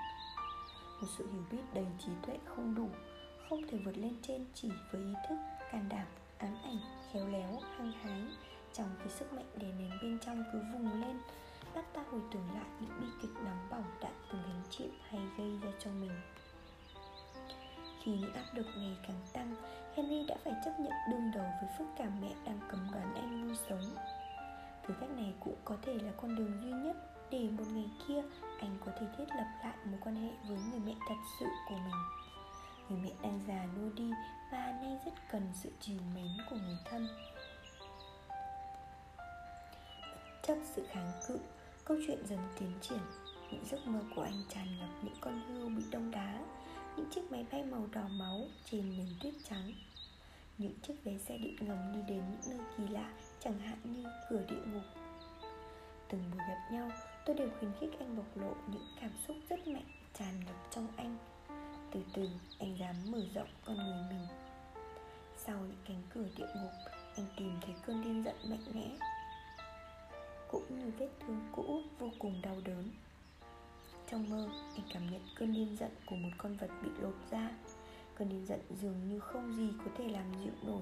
Một 1.01 1.07
sự 1.17 1.31
hiểu 1.31 1.43
biết 1.51 1.63
đầy 1.73 1.87
trí 1.99 2.11
tuệ 2.25 2.37
không 2.45 2.75
đủ, 2.75 2.89
không 3.49 3.61
thể 3.67 3.77
vượt 3.77 3.97
lên 3.97 4.15
trên 4.21 4.45
chỉ 4.53 4.69
với 4.91 5.01
ý 5.01 5.13
thức, 5.29 5.35
can 5.71 5.89
đảm, 5.89 6.07
ám 6.37 6.55
ảnh, 6.63 6.77
khéo 7.11 7.27
léo, 7.27 7.59
hăng 7.77 7.91
hái. 7.91 8.21
Trong 8.73 8.89
khi 9.03 9.09
sức 9.09 9.33
mạnh 9.33 9.49
đè 9.57 9.67
nén 9.67 9.91
bên 10.01 10.19
trong 10.25 10.43
cứ 10.53 10.59
vùng 10.73 11.01
lên 11.01 11.17
bắt 11.75 11.85
ta 11.93 12.01
hồi 12.11 12.21
tưởng 12.31 12.47
lại 12.53 12.67
những 12.79 13.01
bi 13.01 13.07
kịch 13.21 13.31
nóng 13.45 13.67
bỏng 13.69 13.83
đã 14.01 14.09
từng 14.31 14.41
gánh 14.47 14.61
chịu 14.69 14.89
hay 15.09 15.21
gây 15.37 15.59
ra 15.61 15.69
cho 15.79 15.91
mình. 15.91 16.21
Khi 18.03 18.11
những 18.11 18.33
áp 18.33 18.45
lực 18.53 18.65
ngày 18.77 18.97
càng 19.07 19.21
tăng, 19.33 19.55
henry 19.95 20.25
đã 20.27 20.35
phải 20.43 20.53
chấp 20.65 20.79
nhận 20.79 20.93
đương 21.11 21.31
đầu 21.35 21.45
với 21.61 21.69
phức 21.77 21.87
cảm 21.97 22.21
mẹ 22.21 22.33
đang 22.45 22.59
cấm 22.69 22.87
đoán 22.91 23.15
anh 23.15 23.47
nuôi 23.47 23.57
sống. 23.69 23.95
Thử 24.83 24.93
thách 24.99 25.09
này 25.09 25.33
cũng 25.39 25.55
có 25.65 25.77
thể 25.81 25.93
là 25.93 26.11
con 26.21 26.35
đường 26.35 26.61
duy 26.61 26.71
nhất 26.71 26.95
để 27.31 27.49
một 27.57 27.63
ngày 27.73 27.89
kia 28.07 28.21
anh 28.59 28.77
có 28.85 28.91
thể 28.99 29.05
thiết 29.17 29.25
lập 29.37 29.47
lại 29.63 29.75
mối 29.85 29.99
quan 30.03 30.15
hệ 30.15 30.29
với 30.47 30.57
người 30.71 30.79
mẹ 30.85 30.93
thật 31.07 31.15
sự 31.39 31.45
của 31.69 31.75
mình. 31.75 32.01
Người 32.89 32.99
mẹ 33.03 33.09
đang 33.21 33.39
già 33.47 33.65
nua 33.77 33.89
đi 33.89 34.11
và 34.51 34.77
nay 34.81 34.97
rất 35.05 35.13
cần 35.31 35.51
sự 35.53 35.71
trìu 35.79 35.99
mến 36.15 36.27
của 36.49 36.55
người 36.55 36.77
thân. 36.85 37.07
Bất 40.01 40.47
chấp 40.47 40.55
sự 40.63 40.87
kháng 40.89 41.11
cự 41.27 41.39
câu 41.85 41.97
chuyện 42.07 42.27
dần 42.27 42.39
tiến 42.59 42.71
triển. 42.81 42.99
Những 43.51 43.65
giấc 43.65 43.87
mơ 43.87 43.99
của 44.15 44.21
anh 44.21 44.43
tràn 44.49 44.67
ngập 44.79 44.89
những 45.03 45.15
con 45.21 45.41
hươu 45.47 45.69
bị 45.69 45.83
đông 45.91 46.11
đá, 46.11 46.39
những 46.97 47.09
chiếc 47.09 47.31
máy 47.31 47.45
bay 47.51 47.63
màu 47.63 47.87
đỏ 47.91 48.07
máu 48.11 48.41
trên 48.71 48.97
nền 48.97 49.07
tuyết 49.21 49.33
trắng. 49.49 49.71
Những 50.57 50.73
chiếc 50.81 51.03
vé 51.03 51.17
xe 51.17 51.37
điện 51.37 51.55
ngầm 51.59 51.77
đi 51.93 51.99
đến 52.07 52.23
những 52.29 52.57
nơi 52.57 52.67
kỳ 52.77 52.93
lạ, 52.93 53.13
chẳng 53.39 53.59
hạn 53.59 53.77
như 53.83 54.03
cửa 54.29 54.45
địa 54.49 54.71
ngục. 54.73 54.83
Từng 56.09 56.23
buổi 56.31 56.39
gặp 56.47 56.69
nhau, 56.71 56.91
tôi 57.25 57.35
đều 57.35 57.49
khuyến 57.59 57.71
khích 57.79 57.99
anh 57.99 58.17
bộc 58.17 58.37
lộ 58.37 58.55
những 58.71 58.85
cảm 59.01 59.11
xúc 59.27 59.37
rất 59.49 59.67
mạnh 59.67 59.87
tràn 60.13 60.45
ngập 60.45 60.55
trong 60.71 60.87
anh. 60.95 61.17
Từ 61.91 61.99
từ, 62.13 62.29
anh 62.59 62.77
dám 62.77 62.95
mở 63.11 63.21
rộng 63.33 63.49
con 63.65 63.75
người 63.75 64.01
mình. 64.09 64.27
Sau 65.37 65.57
những 65.59 65.81
cánh 65.87 66.01
cửa 66.13 66.25
địa 66.37 66.47
ngục, 66.55 66.71
anh 67.15 67.25
tìm 67.37 67.53
thấy 67.61 67.75
cơn 67.85 68.03
điên 68.03 68.23
giận 68.23 68.35
mạnh 68.49 68.65
mẽ 68.73 69.12
cũng 70.53 70.79
như 70.79 70.91
vết 70.97 71.09
thương 71.19 71.41
cũ 71.51 71.81
vô 71.99 72.09
cùng 72.19 72.41
đau 72.41 72.55
đớn. 72.63 72.89
Trong 74.11 74.29
mơ, 74.29 74.49
anh 74.75 74.85
cảm 74.93 75.11
nhận 75.11 75.21
cơn 75.35 75.53
điên 75.53 75.77
giận 75.79 75.91
của 76.05 76.15
một 76.15 76.29
con 76.37 76.57
vật 76.57 76.69
bị 76.83 76.89
lột 77.01 77.15
ra 77.31 77.49
cơn 78.15 78.29
điên 78.29 78.45
giận 78.45 78.59
dường 78.81 79.09
như 79.09 79.19
không 79.19 79.53
gì 79.53 79.69
có 79.85 79.91
thể 79.97 80.07
làm 80.09 80.25
dịu 80.43 80.53
nổi. 80.63 80.81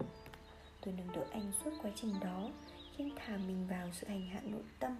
Tôi 0.81 0.93
nâng 0.97 1.15
đỡ 1.15 1.25
anh 1.31 1.51
suốt 1.63 1.71
quá 1.81 1.91
trình 1.95 2.19
đó, 2.21 2.49
khiến 2.95 3.09
thả 3.15 3.37
mình 3.37 3.67
vào 3.67 3.89
sự 3.93 4.07
hành 4.07 4.27
hạ 4.27 4.39
nội 4.43 4.63
tâm, 4.79 4.95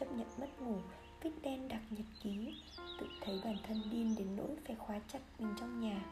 chấp 0.00 0.12
nhận 0.12 0.26
mất 0.38 0.60
ngủ 0.60 0.76
viết 1.22 1.30
đen 1.42 1.68
đặc 1.68 1.82
nhật 1.90 2.06
ký, 2.22 2.54
tự 3.00 3.06
thấy 3.20 3.40
bản 3.44 3.56
thân 3.66 3.82
điên 3.90 4.14
đến 4.18 4.36
nỗi 4.36 4.56
phải 4.66 4.76
khóa 4.76 5.00
chặt 5.12 5.20
mình 5.38 5.54
trong 5.60 5.80
nhà. 5.80 6.04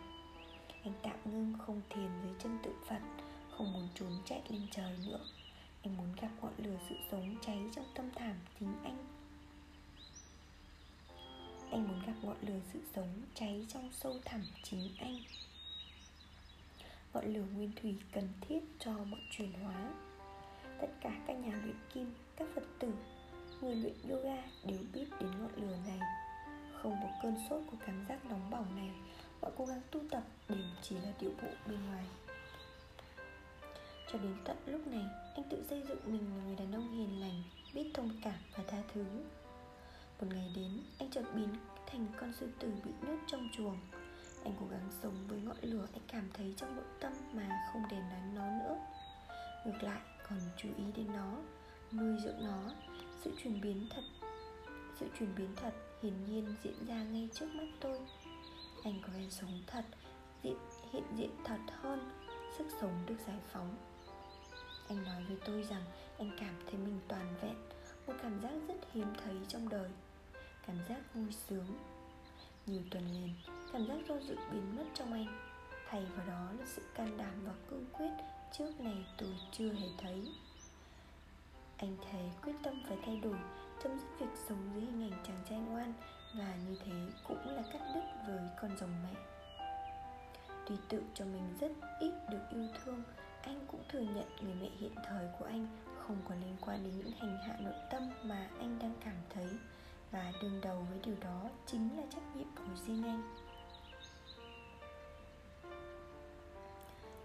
Anh 0.83 0.93
tạm 1.03 1.17
ngưng 1.25 1.55
không 1.59 1.81
thiền 1.91 2.09
dưới 2.25 2.33
chân 2.39 2.59
tự 2.65 2.73
phật, 2.89 3.01
không 3.51 3.73
muốn 3.73 3.89
trốn 3.95 4.13
chạy 4.25 4.43
lên 4.49 4.63
trời 4.71 4.97
nữa 5.07 5.21
anh 5.83 5.97
muốn 5.97 6.13
gặp 6.21 6.29
ngọn 6.43 6.53
lửa 6.59 6.77
sự 6.89 6.95
sống 7.11 7.37
cháy 7.47 7.59
trong 7.77 7.85
tâm 7.95 8.11
thảm 8.15 8.35
chính 8.61 8.75
anh. 8.85 9.07
Anh 11.71 11.89
muốn 11.89 12.03
gặp 12.07 12.13
ngọn 12.23 12.37
lửa 12.41 12.61
sự 12.73 12.81
sống 12.95 13.23
cháy 13.35 13.67
trong 13.69 13.91
sâu 13.93 14.15
thẳm 14.25 14.43
chính 14.63 14.89
anh. 14.99 15.19
Ngọn 17.13 17.35
lửa 17.35 17.45
nguyên 17.55 17.73
thủy 17.83 17.95
cần 18.13 18.29
thiết 18.41 18.61
cho 18.79 18.93
mọi 18.93 19.21
chuyển 19.31 19.53
hóa. 19.53 19.91
Tất 20.81 20.89
cả 21.01 21.11
các 21.27 21.35
nhà 21.35 21.61
luyện 21.65 21.77
kim, 21.95 22.15
các 22.37 22.49
phật 22.55 22.65
tử, 22.79 22.93
người 23.61 23.75
luyện 23.77 23.95
yoga 24.11 24.43
đều 24.65 24.79
biết 24.93 25.07
đến 25.21 25.31
ngọn 25.31 25.53
lửa 25.57 25.77
này. 25.87 26.01
Không 26.83 27.01
một 27.01 27.11
cơn 27.23 27.35
sốt 27.51 27.63
của 27.71 27.77
cảm 27.87 28.07
giác 28.09 28.25
nóng 28.25 28.51
bỏng 28.51 28.77
này 28.77 28.91
mọi 29.41 29.51
cố 29.57 29.67
gắng 29.67 29.81
tu 29.91 30.01
tập 30.11 30.23
đều 30.49 30.59
chỉ 30.83 30.97
là 30.97 31.13
điệu 31.21 31.33
bộ 31.43 31.49
bên 31.67 31.79
ngoài. 31.87 32.05
Cho 34.13 34.19
đến 34.19 34.37
tận 34.45 34.57
lúc 34.67 34.87
này 34.87 35.05
anh 35.39 35.49
tự 35.51 35.65
xây 35.69 35.83
dựng 35.89 35.99
mình 36.13 36.37
là 36.37 36.45
người 36.45 36.57
đàn 36.57 36.73
ông 36.73 36.91
hiền 36.93 37.21
lành 37.21 37.43
biết 37.75 37.91
thông 37.95 38.11
cảm 38.23 38.39
và 38.57 38.65
tha 38.69 38.83
thứ. 38.95 39.05
Một 40.21 40.27
ngày 40.31 40.53
đến 40.57 40.81
anh 40.99 41.11
chợt 41.11 41.23
biến 41.35 41.49
thành 41.87 42.07
con 42.21 42.33
sư 42.33 42.49
tử 42.59 42.73
bị 42.85 42.91
nhốt 43.07 43.17
trong 43.27 43.49
chuồng. 43.57 43.79
Anh 44.45 44.55
cố 44.61 44.67
gắng 44.71 44.89
sống 45.03 45.15
với 45.29 45.41
ngọn 45.41 45.57
lửa 45.63 45.87
anh 45.93 46.03
cảm 46.13 46.31
thấy 46.35 46.55
trong 46.57 46.77
nội 46.77 46.85
tâm 47.01 47.13
mà 47.33 47.71
không 47.73 47.83
đèn 47.91 48.01
đánh 48.01 48.35
nó 48.35 48.47
nữa. 48.47 48.79
Ngược 49.67 49.83
lại 49.83 50.01
còn 50.29 50.39
chú 50.57 50.69
ý 50.77 50.85
đến 50.97 51.07
nó 51.13 51.39
nuôi 51.93 52.17
dưỡng 52.25 52.45
nó. 52.45 52.75
Sự 53.25 53.33
chuyển 53.43 53.61
biến 53.61 53.89
thật 53.91 54.03
sự 55.01 55.07
chuyển 55.19 55.35
biến 55.37 55.49
thật 55.57 55.73
hiển 56.03 56.25
nhiên 56.29 56.55
diễn 56.63 56.87
ra 56.87 57.03
ngay 57.03 57.29
trước 57.33 57.47
mắt 57.55 57.69
tôi. 57.81 57.99
Anh 58.85 59.01
có 59.03 59.09
vẻ 59.15 59.25
sống 59.31 59.63
thật 59.67 59.85
diện, 60.43 60.57
hiện 60.93 61.05
diện 61.17 61.31
thật 61.45 61.61
hơn. 61.83 62.11
Sức 62.59 62.67
sống 62.81 63.03
được 63.07 63.17
giải 63.27 63.39
phóng 63.53 63.77
anh 64.89 65.05
nói 65.05 65.25
với 65.29 65.37
tôi 65.45 65.63
rằng 65.63 65.83
anh 66.19 66.31
cảm 66.41 66.55
thấy 66.65 66.75
mình 66.75 67.01
toàn 67.09 67.35
vẹn, 67.41 67.57
một 68.07 68.15
cảm 68.23 68.41
giác 68.41 68.53
rất 68.69 68.93
hiếm 68.93 69.13
thấy 69.25 69.35
trong 69.49 69.69
đời. 69.69 69.91
Cảm 70.67 70.77
giác 70.89 71.15
vui 71.15 71.33
sướng. 71.33 71.67
Nhiều 72.67 72.83
tuần 72.91 73.05
liền, 73.13 73.35
cảm 73.73 73.87
giác 73.87 73.97
do 74.09 74.15
dự 74.19 74.37
biến 74.53 74.77
mất 74.77 74.85
trong 74.95 75.13
anh. 75.13 75.27
Thay 75.91 76.05
vào 76.17 76.27
đó 76.27 76.53
là 76.59 76.67
sự 76.67 76.83
can 76.95 77.17
đảm 77.17 77.45
và 77.45 77.53
cương 77.71 77.87
quyết 77.93 78.11
trước 78.53 78.81
này 78.81 79.07
tôi 79.19 79.37
chưa 79.53 79.73
hề 79.73 79.89
thấy. 79.99 80.33
Anh 81.77 81.97
thề 82.11 82.31
quyết 82.45 82.53
tâm 82.63 82.83
phải 82.89 82.99
thay 83.07 83.17
đổi, 83.17 83.37
chấm 83.83 83.99
dứt 83.99 84.07
việc 84.19 84.39
sống 84.49 84.71
dưới 84.75 84.85
hình 84.85 85.13
ảnh 85.13 85.25
chàng 85.27 85.43
trai 85.51 85.59
ngoan, 85.59 85.93
và 86.35 86.57
như 86.69 86.77
thế 86.85 86.93
cũng 87.29 87.57
là 87.57 87.63
cắt 87.73 87.81
đứt 87.95 88.05
với 88.27 88.49
con 88.61 88.77
rồng 88.81 89.03
mẹ. 89.03 89.21
Tuy 90.67 90.75
tự 90.89 91.03
cho 91.15 91.25
mình 91.25 91.57
rất 91.61 91.73
ít 92.01 92.13
được 92.31 92.43
yêu 92.51 92.67
thương 92.85 93.03
anh 93.49 93.67
cũng 93.71 93.81
thừa 93.89 94.01
nhận 94.01 94.27
người 94.43 94.55
mẹ 94.61 94.69
hiện 94.79 94.93
thời 95.05 95.29
của 95.39 95.45
anh 95.45 95.67
không 95.99 96.17
có 96.29 96.35
liên 96.35 96.57
quan 96.61 96.83
đến 96.85 96.93
những 96.99 97.11
hành 97.19 97.39
hạ 97.47 97.57
nội 97.61 97.75
tâm 97.91 98.03
mà 98.25 98.49
anh 98.59 98.79
đang 98.79 98.95
cảm 99.05 99.17
thấy. 99.35 99.49
Và 100.11 100.33
đương 100.43 100.61
đầu 100.61 100.87
với 100.91 100.99
điều 101.05 101.17
đó 101.21 101.51
chính 101.67 101.97
là 101.97 102.03
trách 102.11 102.37
nhiệm 102.37 102.47
của 102.57 102.75
riêng 102.87 103.03
anh. 103.03 103.23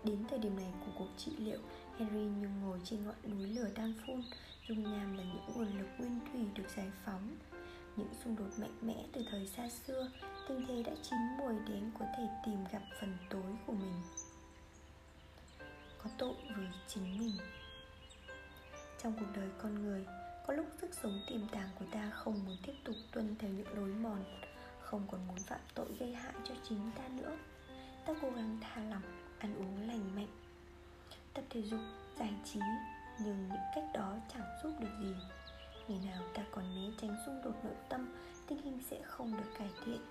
Đến 0.03 0.25
thời 0.29 0.39
điểm 0.39 0.55
này 0.55 0.73
của 0.85 0.91
cuộc 0.97 1.09
trị 1.17 1.31
liệu, 1.37 1.59
Henry 1.97 2.19
như 2.19 2.47
ngồi 2.61 2.79
trên 2.83 3.05
ngọn 3.05 3.15
núi 3.23 3.47
lửa 3.47 3.69
đang 3.75 3.93
phun 4.07 4.21
Dung 4.67 4.83
nham 4.83 5.17
là 5.17 5.23
những 5.23 5.55
nguồn 5.55 5.79
lực 5.79 5.87
nguyên 5.97 6.19
thủy 6.31 6.41
được 6.55 6.69
giải 6.75 6.91
phóng. 7.05 7.35
Những 7.95 8.13
xung 8.23 8.35
đột 8.35 8.49
mạnh 8.57 8.77
mẽ 8.81 9.05
từ 9.13 9.25
thời 9.31 9.47
xa 9.47 9.69
xưa 9.69 10.09
Tình 10.47 10.65
thế 10.67 10.83
đã 10.83 10.91
chín 11.01 11.19
mùi 11.37 11.53
để 11.67 11.73
anh 11.73 11.91
có 11.99 12.05
thể 12.17 12.23
tìm 12.45 12.57
gặp 12.71 12.81
phần 13.01 13.17
tối 13.29 13.51
của 13.65 13.73
mình. 13.73 14.01
Có 16.03 16.09
tội 16.17 16.35
với 16.55 16.67
chính 16.87 17.19
mình. 17.19 17.37
Trong 19.03 19.13
cuộc 19.19 19.25
đời 19.35 19.49
con 19.61 19.83
người, 19.83 20.05
Có 20.47 20.53
lúc 20.53 20.65
sức 20.81 20.93
sống 21.03 21.19
tiềm 21.29 21.47
tàng 21.47 21.69
của 21.79 21.85
ta 21.91 22.09
không 22.09 22.45
muốn 22.45 22.57
tiếp 22.65 22.73
tục 22.83 22.95
tuân 23.11 23.35
theo 23.39 23.51
những 23.51 23.77
lối 23.77 23.89
mòn, 23.89 24.23
Không 24.81 25.07
còn 25.11 25.27
muốn 25.27 25.37
phạm 25.47 25.59
tội 25.75 25.87
gây 25.99 26.13
hại 26.13 26.33
cho 26.43 26.55
chính 26.69 26.91
ta 26.95 27.07
nữa. 27.07 27.37
Ta 28.05 28.13
cố 28.21 28.29
gắng 28.29 28.57
tha 28.61 28.81
lỏng, 28.81 29.01
ăn 29.39 29.55
uống 29.55 29.87
lành 29.87 30.15
mạnh, 30.15 30.27
tập 31.33 31.43
thể 31.49 31.61
dục, 31.61 31.79
giải 32.19 32.33
trí, 32.45 32.59
nhưng 33.19 33.47
những 33.49 33.61
cách 33.75 33.85
đó 33.93 34.15
chẳng 34.33 34.47
giúp 34.63 34.73
được 34.79 34.97
gì. 35.01 35.13
Ngày 35.87 35.99
nào 36.05 36.23
ta 36.33 36.43
còn 36.51 36.75
né 36.75 36.91
tránh 37.01 37.17
xung 37.25 37.41
đột 37.43 37.65
nội 37.65 37.75
tâm, 37.89 38.15
tình 38.47 38.61
hình 38.61 38.79
sẽ 38.89 39.01
không 39.03 39.37
được 39.37 39.49
cải 39.59 39.69
thiện. 39.85 40.01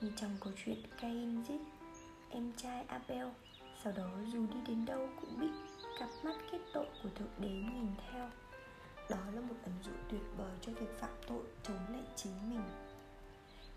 Như 0.00 0.12
trong 0.16 0.36
câu 0.40 0.52
chuyện 0.64 0.82
Cain 1.00 1.44
giết 1.44 1.60
em 2.30 2.52
trai 2.56 2.84
Abel 2.88 3.26
sau 3.88 4.04
đó 4.04 4.10
dù 4.32 4.46
đi 4.46 4.60
đến 4.66 4.84
đâu 4.84 5.08
cũng 5.20 5.40
bị 5.40 5.48
cặp 5.98 6.08
mắt 6.22 6.34
kết 6.52 6.58
tội 6.72 6.86
của 7.02 7.08
thượng 7.08 7.30
đế 7.38 7.48
nhìn 7.48 7.86
theo. 7.96 8.30
Đó 9.10 9.18
là 9.34 9.40
một 9.40 9.54
ẩn 9.64 9.72
dụ 9.82 9.90
tuyệt 10.10 10.20
vời 10.36 10.52
cho 10.60 10.72
việc 10.72 11.00
phạm 11.00 11.10
tội 11.28 11.42
chống 11.62 11.92
lại 11.92 12.02
chính 12.16 12.50
mình. 12.50 12.62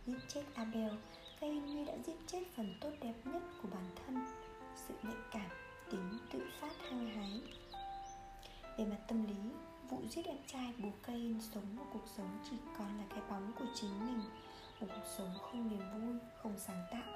Giết 0.05 0.17
chết 0.27 0.43
abel 0.53 0.93
cain 1.39 1.65
như 1.65 1.85
đã 1.85 1.93
giết 2.05 2.15
chết 2.27 2.43
phần 2.55 2.75
tốt 2.81 2.89
đẹp 3.01 3.13
nhất 3.25 3.41
của 3.61 3.67
bản 3.71 3.83
thân. 3.95 4.25
Sự 4.75 4.93
nhạy 5.03 5.17
cảm, 5.31 5.49
tính 5.91 6.17
tự 6.31 6.39
phát 6.61 6.71
hăng 6.89 7.07
hái. 7.07 7.41
Về 8.77 8.85
mặt 8.85 8.99
tâm 9.07 9.27
lý, 9.27 9.51
vụ 9.89 9.99
giết 10.09 10.25
em 10.25 10.37
trai 10.47 10.73
bố 10.77 10.89
Cain 11.03 11.41
sống 11.41 11.75
một 11.75 11.85
cuộc 11.93 12.07
sống 12.17 12.39
chỉ 12.49 12.57
còn 12.77 12.97
là 12.97 13.03
cái 13.09 13.21
bóng 13.29 13.51
của 13.59 13.65
chính 13.75 14.05
mình. 14.05 14.21
Một 14.81 14.87
cuộc 14.89 15.07
sống 15.17 15.37
không 15.41 15.69
niềm 15.69 15.83
vui, 15.93 16.19
không 16.43 16.53
sáng 16.57 16.83
tạo. 16.91 17.13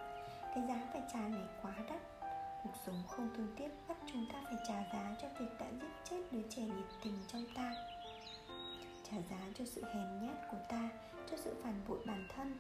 Cái 0.56 0.64
giá 0.68 0.90
phải 0.94 1.02
trả 1.14 1.20
này 1.20 1.44
quá 1.62 1.74
đắt 1.90 2.15
cuộc 2.66 2.80
sống 2.86 3.04
không 3.08 3.30
thương 3.38 3.48
tiếc, 3.58 3.70
bắt 3.88 3.98
chúng 4.14 4.26
ta 4.34 4.42
phải 4.44 4.56
trả 4.68 4.84
giá 4.94 5.16
cho 5.22 5.28
việc 5.40 5.52
đã 5.60 5.66
giết 5.82 5.88
chết 6.10 6.22
đứa 6.32 6.42
trẻ 6.50 6.62
nhiệt 6.62 6.86
tình 7.04 7.14
trong 7.28 7.46
ta. 7.56 7.76
Trả 9.04 9.18
giá 9.30 9.38
cho 9.58 9.66
sự 9.66 9.84
hèn 9.84 10.22
nhát 10.22 10.38
của 10.52 10.58
ta, 10.70 10.90
cho 11.32 11.38
sự 11.38 11.56
phản 11.64 11.82
bội 11.88 12.00
bản 12.06 12.28
thân. 12.36 12.58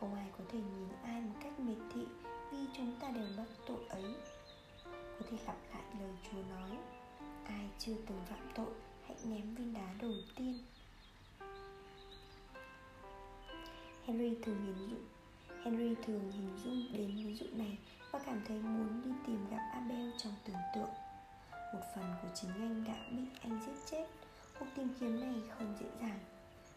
Không 0.00 0.14
ai 0.14 0.26
có 0.38 0.44
thể 0.52 0.58
nhìn 0.58 0.88
ai 1.02 1.20
một 1.20 1.34
cách 1.42 1.60
miệt 1.60 1.78
thị 1.94 2.06
vì 2.50 2.58
chúng 2.76 2.96
ta 3.00 3.10
đều 3.10 3.26
mắc 3.36 3.46
tội 3.66 3.84
ấy. 3.88 4.14
Có 4.84 5.26
thể 5.30 5.36
lặp 5.46 5.56
lại 5.72 5.82
lời 6.00 6.12
chúa 6.30 6.42
nói, 6.50 6.78
ai 7.44 7.68
chưa 7.78 7.94
từng 8.06 8.20
phạm 8.30 8.48
tội, 8.54 8.74
hãy 9.06 9.16
ném 9.24 9.54
viên 9.54 9.74
đá 9.74 9.94
đầu 10.00 10.14
tiên. 10.36 10.64
Henry 14.06 14.36
thường 14.42 14.64
hiến 14.66 14.88
dung 14.90 15.13
Henry 15.64 15.94
thường 16.06 16.32
hình 16.32 16.56
dung 16.64 16.92
đến 16.92 17.26
ví 17.26 17.34
dụ 17.34 17.46
này 17.52 17.78
và 18.10 18.18
cảm 18.26 18.40
thấy 18.48 18.58
muốn 18.58 19.02
đi 19.04 19.10
tìm 19.26 19.46
gặp 19.50 19.70
Abel 19.72 20.10
trong 20.18 20.32
tưởng 20.44 20.56
tượng. 20.74 20.90
Một 21.74 21.80
phần 21.94 22.04
của 22.22 22.28
chính 22.34 22.50
anh 22.50 22.84
đã 22.84 22.94
bị 23.10 23.22
anh 23.42 23.60
giết 23.66 23.72
chết, 23.90 24.06
Cuộc 24.58 24.66
tìm 24.76 24.88
kiếm 25.00 25.20
này 25.20 25.34
không 25.58 25.76
dễ 25.80 25.86
dàng. 26.00 26.18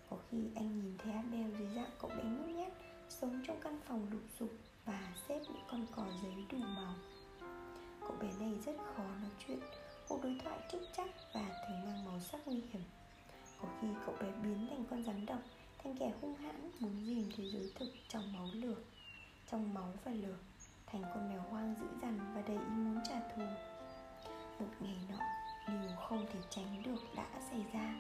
Có 0.10 0.18
khi 0.30 0.38
anh 0.56 0.80
nhìn 0.80 0.98
thấy 0.98 1.14
Abel 1.14 1.52
dưới 1.58 1.68
dạng 1.76 1.92
cậu 2.02 2.10
bé 2.10 2.24
nhút 2.24 2.48
nhát 2.48 2.72
Sống 3.10 3.42
trong 3.48 3.60
căn 3.62 3.80
phòng 3.88 4.08
lục 4.12 4.22
dục 4.40 4.50
và 4.86 5.14
xếp 5.28 5.40
những 5.40 5.64
con 5.72 5.86
cò 5.96 6.06
giấy 6.24 6.46
đủ 6.52 6.58
màu 6.58 6.94
Cậu 8.02 8.16
bé 8.22 8.28
này 8.40 8.60
rất 8.66 8.76
khó 8.96 9.04
nói 9.04 9.32
chuyện, 9.48 9.60
Cuộc 10.08 10.24
đối 10.24 10.40
thoại 10.44 10.60
trúc 10.72 10.82
chắc 10.98 11.08
và 11.34 11.42
thường 11.42 11.86
mang 11.86 12.06
màu 12.06 12.20
sắc 12.20 12.42
nguy 12.46 12.62
hiểm. 12.74 12.82
Có 13.62 13.68
khi 13.82 13.88
cậu 14.06 14.16
bé 14.22 14.28
biến 14.44 14.68
thành 14.70 14.84
con 14.90 15.04
rắn 15.04 15.26
độc 15.26 15.40
Thành 15.88 15.98
kẻ 16.00 16.12
hung 16.22 16.36
hãn 16.36 16.72
muốn 16.80 17.06
dìm 17.06 17.30
thế 17.38 17.44
giới 17.54 17.72
thực 17.76 17.94
trong 18.08 18.34
máu 18.34 18.48
lửa 18.54 18.76
Trong 19.52 19.74
máu 19.74 19.94
và 20.04 20.12
lửa 20.12 20.38
Thành 20.86 21.02
con 21.14 21.30
mèo 21.30 21.42
hoang 21.42 21.76
dữ 21.80 21.88
dằn 22.02 22.20
và 22.36 22.42
đầy 22.42 22.58
ý 22.58 22.76
muốn 22.76 23.00
trả 23.10 23.20
thù. 23.20 23.42
Một 24.60 24.68
ngày 24.80 24.98
nọ 25.10 25.18
Điều 25.68 25.96
không 26.10 26.26
thể 26.34 26.40
tránh 26.50 26.84
được 26.84 27.02
đã 27.16 27.28
xảy 27.52 27.66
ra. 27.74 27.96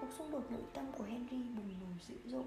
Cuộc 0.00 0.06
xung 0.18 0.30
đột 0.30 0.50
nội 0.50 0.62
tâm 0.74 0.92
của 0.98 1.04
Henry 1.04 1.36
bùng 1.36 1.80
nổ 1.80 1.86
dữ 2.08 2.14
dội. 2.24 2.44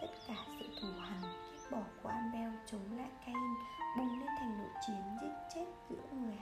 Tất 0.00 0.10
cả 0.28 0.34
sự 0.58 0.66
thù 0.80 0.88
hằn, 1.00 1.22
ghét 1.22 1.70
bỏ 1.70 1.82
của 2.02 2.08
Abel 2.08 2.50
chống 2.66 2.98
lại 2.98 3.10
Cain 3.26 3.54
bùng 3.98 4.20
lên 4.20 4.28
thành 4.38 4.58
nội 4.58 4.70
chiến 4.86 5.02
giết 5.20 5.34
chết 5.54 5.66
giữa 5.90 6.02
người. 6.12 6.36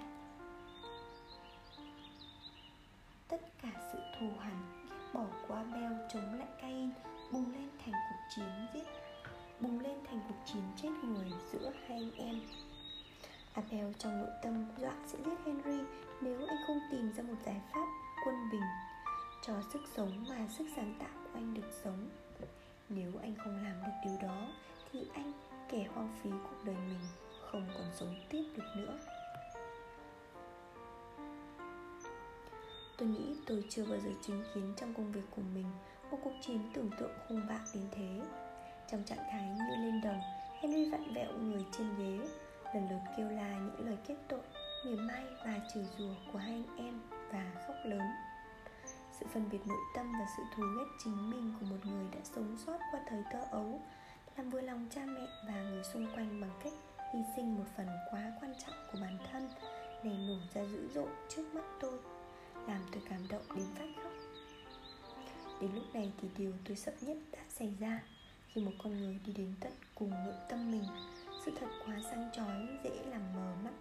Tất 3.28 3.40
cả 3.62 3.88
sự 3.92 3.98
thù 4.20 4.26
hằn, 4.40 4.86
ghét 4.90 5.10
bỏ 5.14 5.26
của 5.48 5.54
Abel 5.54 5.92
chống 6.12 6.38
lại 6.38 6.48
Cain 6.60 6.90
bùng 7.32 7.52
lên 7.52 7.68
thành 7.84 7.94
cuộc 8.08 8.18
chiến 8.36 8.66
giết. 8.74 8.84
Bùng 9.60 9.80
lên 9.80 9.98
thành 10.10 10.20
cuộc 10.28 10.34
chiến 10.44 10.62
chết 10.82 10.88
người 11.04 11.32
giữa 11.52 11.72
hai 11.86 11.98
anh 11.98 12.12
em. 12.16 12.40
Abel 13.52 13.92
trong 13.98 14.18
nội 14.20 14.30
tâm 14.42 14.64
dọa 14.78 14.94
sẽ 15.06 15.18
giết 15.24 15.38
Henry 15.46 15.84
nếu 16.20 16.46
anh 16.48 16.58
không 16.66 16.80
tìm 16.90 17.12
ra 17.12 17.22
một 17.22 17.36
giải 17.46 17.60
pháp 17.72 17.86
quân 18.24 18.34
bình 18.52 18.62
cho 19.46 19.54
sức 19.72 19.80
sống 19.96 20.24
và 20.28 20.48
sức 20.58 20.64
sáng 20.76 20.94
tạo 20.98 21.08
của 21.24 21.30
anh 21.34 21.54
được 21.54 21.70
sống. 21.84 22.08
Nếu 22.88 23.12
anh 23.22 23.34
không 23.38 23.64
làm 23.64 23.82
được 23.86 23.92
điều 24.04 24.28
đó, 24.28 24.48
thì 24.92 25.00
anh 25.14 25.32
kẻ 25.68 25.86
hoang 25.94 26.18
phí 26.22 26.30
cuộc 26.30 26.64
đời 26.64 26.76
mình 26.76 27.00
không 27.52 27.68
còn 27.74 27.86
sống 27.94 28.14
tiếp 28.30 28.44
được 28.56 28.64
nữa. 28.76 28.98
Tôi 32.96 33.08
nghĩ 33.08 33.36
tôi 33.46 33.64
chưa 33.68 33.84
bao 33.84 33.98
giờ 33.98 34.10
chứng 34.22 34.44
kiến 34.54 34.74
trong 34.76 34.94
công 34.94 35.12
việc 35.12 35.24
của 35.36 35.42
mình 35.54 35.66
một 36.10 36.18
cuộc 36.24 36.32
chiến 36.40 36.70
tưởng 36.74 36.90
tượng 36.98 37.18
hung 37.28 37.46
bạo 37.48 37.64
đến 37.74 37.84
thế. 37.90 38.20
Trong 38.90 39.04
trạng 39.04 39.24
thái 39.30 39.48
như 39.48 39.76
lên 39.76 40.00
đồng, 40.00 40.20
henry 40.60 40.90
vặn 40.90 41.14
vẹo 41.14 41.32
người 41.32 41.64
trên 41.72 41.86
ghế, 41.98 42.26
lần 42.74 42.88
lượt 42.90 43.00
kêu 43.16 43.28
la 43.28 43.58
những 43.58 43.86
lời 43.86 43.98
kết 44.06 44.16
tội 44.28 44.42
mỉa 44.86 44.96
mai 44.96 45.24
và 45.44 45.60
chửi 45.74 45.84
rủa 45.98 46.14
của 46.32 46.38
hai 46.38 46.52
anh 46.52 46.76
em 46.76 47.00
và 47.32 47.64
khóc 47.66 47.76
lớn. 47.84 48.02
Sự 49.20 49.26
phân 49.32 49.48
biệt 49.50 49.66
nội 49.66 49.78
tâm 49.94 50.12
và 50.12 50.26
sự 50.36 50.42
thù 50.56 50.62
ghét 50.78 50.86
chính 51.04 51.30
mình 51.30 51.54
của 51.60 51.66
một 51.66 51.76
người 51.84 52.06
đã 52.12 52.18
sống 52.22 52.56
sót 52.66 52.78
qua 52.92 53.00
thời 53.08 53.22
thơ 53.32 53.40
ấu, 53.50 53.80
làm 54.36 54.50
vừa 54.50 54.60
lòng 54.60 54.86
cha 54.90 55.00
mẹ 55.06 55.26
và 55.46 55.62
người 55.62 55.84
xung 55.84 56.06
quanh 56.14 56.40
bằng 56.40 56.50
cách 56.64 56.72
hy 57.14 57.20
sinh 57.36 57.56
một 57.56 57.64
phần 57.76 57.86
quá 58.10 58.32
quan 58.40 58.54
trọng 58.66 58.74
của 58.92 58.98
bản 59.00 59.18
thân 59.32 59.48
này 60.02 60.18
nổ 60.28 60.36
ra 60.54 60.64
dữ 60.64 60.88
dội 60.94 61.08
trước 61.28 61.54
mắt 61.54 61.64
tôi, 61.80 61.98
làm 62.66 62.80
tôi 62.92 63.02
cảm 63.10 63.28
động 63.28 63.42
đến 63.56 63.66
phát 63.74 64.02
khóc 64.02 64.17
đến 65.60 65.70
lúc 65.74 65.94
này 65.94 66.12
thì 66.22 66.28
điều 66.38 66.52
tôi 66.64 66.76
sợ 66.76 66.92
nhất 67.00 67.16
đã 67.32 67.38
xảy 67.48 67.74
ra. 67.80 68.02
Khi 68.48 68.60
một 68.60 68.72
con 68.78 68.96
người 68.96 69.18
đi 69.26 69.32
đến 69.32 69.54
tận 69.60 69.72
cùng 69.94 70.10
nội 70.10 70.34
tâm 70.48 70.70
mình, 70.70 70.84
sự 71.44 71.52
thật 71.60 71.66
quá 71.86 71.94
sáng 72.10 72.30
chói, 72.32 72.66
dễ 72.84 72.90
làm 73.10 73.22
mờ 73.34 73.54
mắt, 73.64 73.72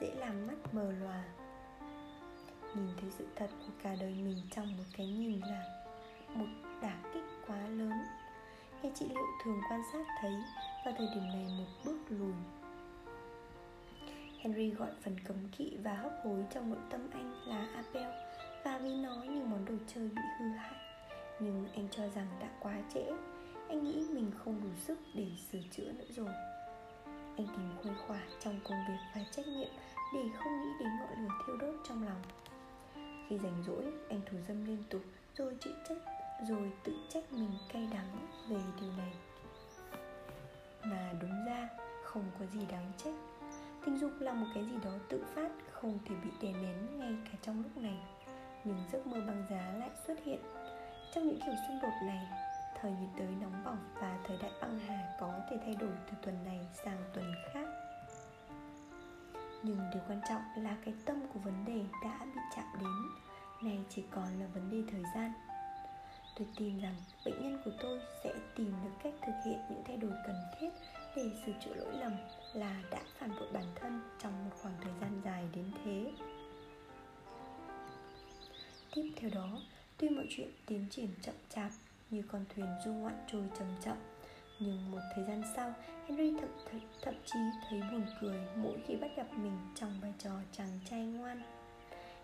dễ 0.00 0.14
làm 0.14 0.46
mắt 0.46 0.74
mờ 0.74 0.92
lòa. 0.92 1.24
Nhìn 2.74 2.88
thấy 3.00 3.10
sự 3.18 3.26
thật 3.36 3.50
của 3.50 3.72
cả 3.82 3.96
đời 4.00 4.14
mình 4.14 4.38
trong 4.50 4.76
một 4.76 4.84
cái 4.96 5.06
nhìn 5.06 5.40
là 5.40 5.84
một 6.34 6.46
đả 6.82 6.96
kích 7.14 7.24
quá 7.46 7.58
lớn. 7.68 7.92
Nghe 8.82 8.90
chị 8.94 9.06
liệu 9.08 9.26
thường 9.44 9.60
quan 9.70 9.82
sát 9.92 10.06
thấy, 10.20 10.34
vào 10.84 10.94
thời 10.98 11.08
điểm 11.14 11.28
này 11.28 11.46
một 11.58 11.66
bước 11.84 11.98
lùi. 12.08 12.34
Henry 14.38 14.70
gọi 14.70 14.90
phần 15.02 15.16
cấm 15.24 15.36
kỵ 15.58 15.76
và 15.82 15.94
hấp 15.94 16.12
hối 16.24 16.44
trong 16.54 16.70
nội 16.70 16.80
tâm 16.90 17.10
anh 17.12 17.48
là 17.48 17.68
abel 17.74 18.23
và 18.64 18.78
vì 18.78 18.94
nó 18.94 19.14
như 19.14 19.44
món 19.44 19.64
đồ 19.64 19.74
chơi 19.94 20.08
bị 20.08 20.22
hư 20.38 20.48
hại. 20.48 20.74
Nhưng 21.40 21.66
anh 21.74 21.88
cho 21.90 22.08
rằng 22.08 22.26
đã 22.40 22.48
quá 22.60 22.74
trễ. 22.94 23.04
Anh 23.68 23.84
nghĩ 23.84 24.06
mình 24.10 24.30
không 24.44 24.60
đủ 24.62 24.68
sức 24.86 24.98
để 25.14 25.26
sửa 25.52 25.58
chữa 25.70 25.92
nữa 25.92 26.04
rồi. 26.08 26.34
Anh 27.36 27.46
tìm 27.46 27.70
khuây 27.82 27.94
khỏa 28.06 28.20
trong 28.40 28.60
công 28.64 28.78
việc 28.88 28.98
và 29.14 29.20
trách 29.32 29.46
nhiệm 29.46 29.68
để 30.14 30.22
không 30.38 30.60
nghĩ 30.62 30.70
đến 30.80 30.88
ngọn 31.00 31.22
lửa 31.22 31.34
thiêu 31.46 31.56
đốt 31.56 31.74
trong 31.88 32.04
lòng. 32.04 32.22
Khi 33.28 33.38
rảnh 33.38 33.62
rỗi, 33.66 33.84
anh 34.08 34.20
thủ 34.30 34.38
dâm 34.48 34.64
liên 34.64 34.84
tục, 34.90 35.02
rồi 35.36 35.56
chịu 35.60 35.72
trách, 35.88 35.98
rồi 36.48 36.72
tự 36.84 36.92
trách 37.08 37.32
mình 37.32 37.50
cay 37.72 37.88
đắng 37.92 38.28
về 38.48 38.60
điều 38.80 38.92
này. 38.92 39.12
Mà 40.84 41.12
đúng 41.20 41.44
ra, 41.46 41.68
không 42.04 42.24
có 42.38 42.46
gì 42.46 42.66
đáng 42.70 42.92
trách. 42.96 43.14
Tình 43.86 43.98
dục 43.98 44.12
là 44.20 44.32
một 44.32 44.46
cái 44.54 44.64
gì 44.64 44.76
đó 44.84 44.92
tự 45.08 45.24
phát, 45.34 45.50
không 45.72 45.98
thể 46.04 46.14
bị 46.24 46.30
đè 46.40 46.52
nén 46.52 46.98
ngay 46.98 47.16
cả 47.24 47.38
trong 47.42 47.62
lúc 47.62 47.76
này 47.76 47.98
nhưng 48.64 48.84
giấc 48.92 49.06
mơ 49.06 49.20
băng 49.26 49.44
giá 49.50 49.72
lại 49.78 49.90
xuất 50.06 50.24
hiện. 50.24 50.40
Trong 51.14 51.26
những 51.26 51.40
kiểu 51.46 51.54
xung 51.68 51.78
đột 51.82 51.92
này, 52.06 52.28
thời 52.80 52.90
nhiệt 52.90 53.10
đới 53.16 53.34
nóng 53.40 53.64
bỏng 53.64 53.78
và 53.94 54.18
thời 54.26 54.38
đại 54.42 54.50
băng 54.60 54.78
hà 54.78 55.16
có 55.20 55.40
thể 55.50 55.56
thay 55.64 55.74
đổi 55.74 55.92
từ 56.06 56.12
tuần 56.22 56.44
này 56.44 56.66
sang 56.84 56.98
tuần 57.14 57.34
khác. 57.52 57.68
Nhưng 59.62 59.78
điều 59.92 60.02
quan 60.08 60.20
trọng 60.28 60.42
là 60.56 60.76
cái 60.84 60.94
tâm 61.04 61.20
của 61.34 61.40
vấn 61.40 61.64
đề 61.64 61.84
đã 62.04 62.18
bị 62.24 62.40
chạm 62.56 62.64
đến, 62.80 62.92
này 63.62 63.84
chỉ 63.88 64.04
còn 64.10 64.40
là 64.40 64.46
vấn 64.54 64.70
đề 64.70 64.92
thời 64.92 65.02
gian. 65.14 65.32
Tôi 66.38 66.48
tin 66.56 66.80
rằng 66.80 66.94
bệnh 67.24 67.42
nhân 67.42 67.62
của 67.64 67.70
tôi 67.82 68.00
sẽ 68.24 68.32
tìm 68.56 68.74
được 68.84 68.90
cách 69.02 69.14
thực 69.26 69.32
hiện 69.46 69.58
những 69.70 69.82
thay 69.86 69.96
đổi 69.96 70.12
cần 70.26 70.36
thiết 70.60 70.68
để 71.16 71.30
sửa 71.46 71.52
chữa 71.64 71.74
lỗi 71.74 71.92
lầm 71.92 72.12
là 72.54 72.82
đã 72.90 73.00
phản 73.18 73.30
bội 73.30 73.52
bản 73.52 73.64
thân 73.74 74.00
trong 74.22 74.44
một 74.44 74.50
khoảng 74.62 74.74
thời 74.82 74.92
gian 75.00 75.20
dài 75.24 75.48
đến 75.54 75.70
thế 75.84 76.12
tiếp 78.94 79.12
theo 79.16 79.30
đó 79.34 79.60
tuy 79.98 80.08
mọi 80.08 80.26
chuyện 80.30 80.48
tiến 80.66 80.86
triển 80.90 81.08
chậm 81.22 81.34
chạp 81.54 81.70
như 82.10 82.22
con 82.28 82.44
thuyền 82.54 82.66
du 82.84 82.92
ngoạn 82.92 83.26
trôi 83.32 83.42
chậm 83.58 83.68
chậm 83.84 83.96
nhưng 84.58 84.90
một 84.90 85.00
thời 85.14 85.24
gian 85.24 85.42
sau 85.56 85.74
henry 86.06 86.32
thậm, 86.40 86.48
thậm, 86.70 86.80
thậm 87.02 87.14
chí 87.24 87.38
thấy 87.70 87.80
buồn 87.92 88.06
cười 88.20 88.38
mỗi 88.56 88.78
khi 88.86 88.96
bắt 88.96 89.10
gặp 89.16 89.26
mình 89.38 89.58
trong 89.74 90.00
vai 90.00 90.12
trò 90.18 90.30
chàng 90.52 90.78
trai 90.90 91.06
ngoan. 91.06 91.42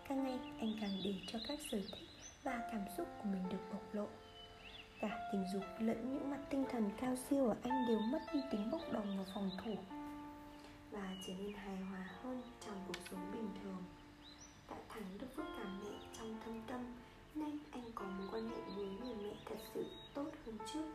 Càng 0.09 0.23
ngày 0.23 0.39
anh 0.59 0.73
càng 0.81 1.01
để 1.03 1.13
cho 1.27 1.39
các 1.47 1.59
sở 1.71 1.77
thích 1.77 2.07
và 2.43 2.69
cảm 2.71 2.81
xúc 2.97 3.07
của 3.17 3.29
mình 3.29 3.43
được 3.49 3.57
bộc 3.73 3.95
lộ. 3.95 4.07
Cả 5.01 5.29
tình 5.31 5.45
dục 5.53 5.63
lẫn 5.79 6.13
những 6.13 6.29
mặt 6.29 6.39
tinh 6.49 6.65
thần 6.71 6.89
cao 7.01 7.15
siêu 7.29 7.47
ở 7.47 7.55
anh 7.63 7.85
đều 7.87 7.99
mất 7.99 8.19
đi 8.33 8.39
tính 8.51 8.71
bốc 8.71 8.81
đồng 8.93 9.17
và 9.17 9.23
phòng 9.33 9.49
thủ 9.65 9.75
và 10.91 11.15
trở 11.27 11.33
nên 11.33 11.53
hài 11.53 11.75
hòa 11.75 12.09
hơn 12.23 12.41
trong 12.65 12.75
cuộc 12.87 12.99
sống 13.11 13.31
bình 13.33 13.49
thường. 13.63 13.83
Đã 14.69 14.75
thắng 14.89 15.17
được 15.19 15.27
phước 15.35 15.45
cảm 15.57 15.79
mẹ 15.83 16.00
tâm, 16.71 16.81
nay 17.35 17.51
anh 17.71 17.91
có 17.95 18.05
mối 18.05 18.27
quan 18.31 18.49
hệ 18.49 18.61
với 18.75 18.85
người 18.85 19.15
mẹ 19.23 19.33
thật 19.45 19.55
sự 19.73 19.85
tốt 20.13 20.27
hơn 20.45 20.57
trước. 20.73 20.85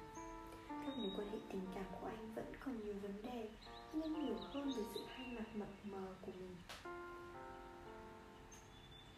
Các 0.69 0.97
mối 0.99 1.11
quan 1.17 1.29
hệ 1.29 1.39
tình 1.49 1.67
cảm 1.75 1.85
của 2.01 2.07
anh 2.07 2.35
vẫn 2.35 2.45
còn 2.61 2.85
nhiều 2.85 2.95
vấn 3.03 3.23
đề, 3.23 3.49
nhưng 3.93 4.27
nhiều 4.27 4.37
hơn 4.53 4.73
về 4.77 4.83
sự 4.95 5.01
hai 5.09 5.27
mặt 5.27 5.45
mập 5.55 5.69
mờ 5.85 6.15
của 6.23 6.33
mình. 6.33 6.57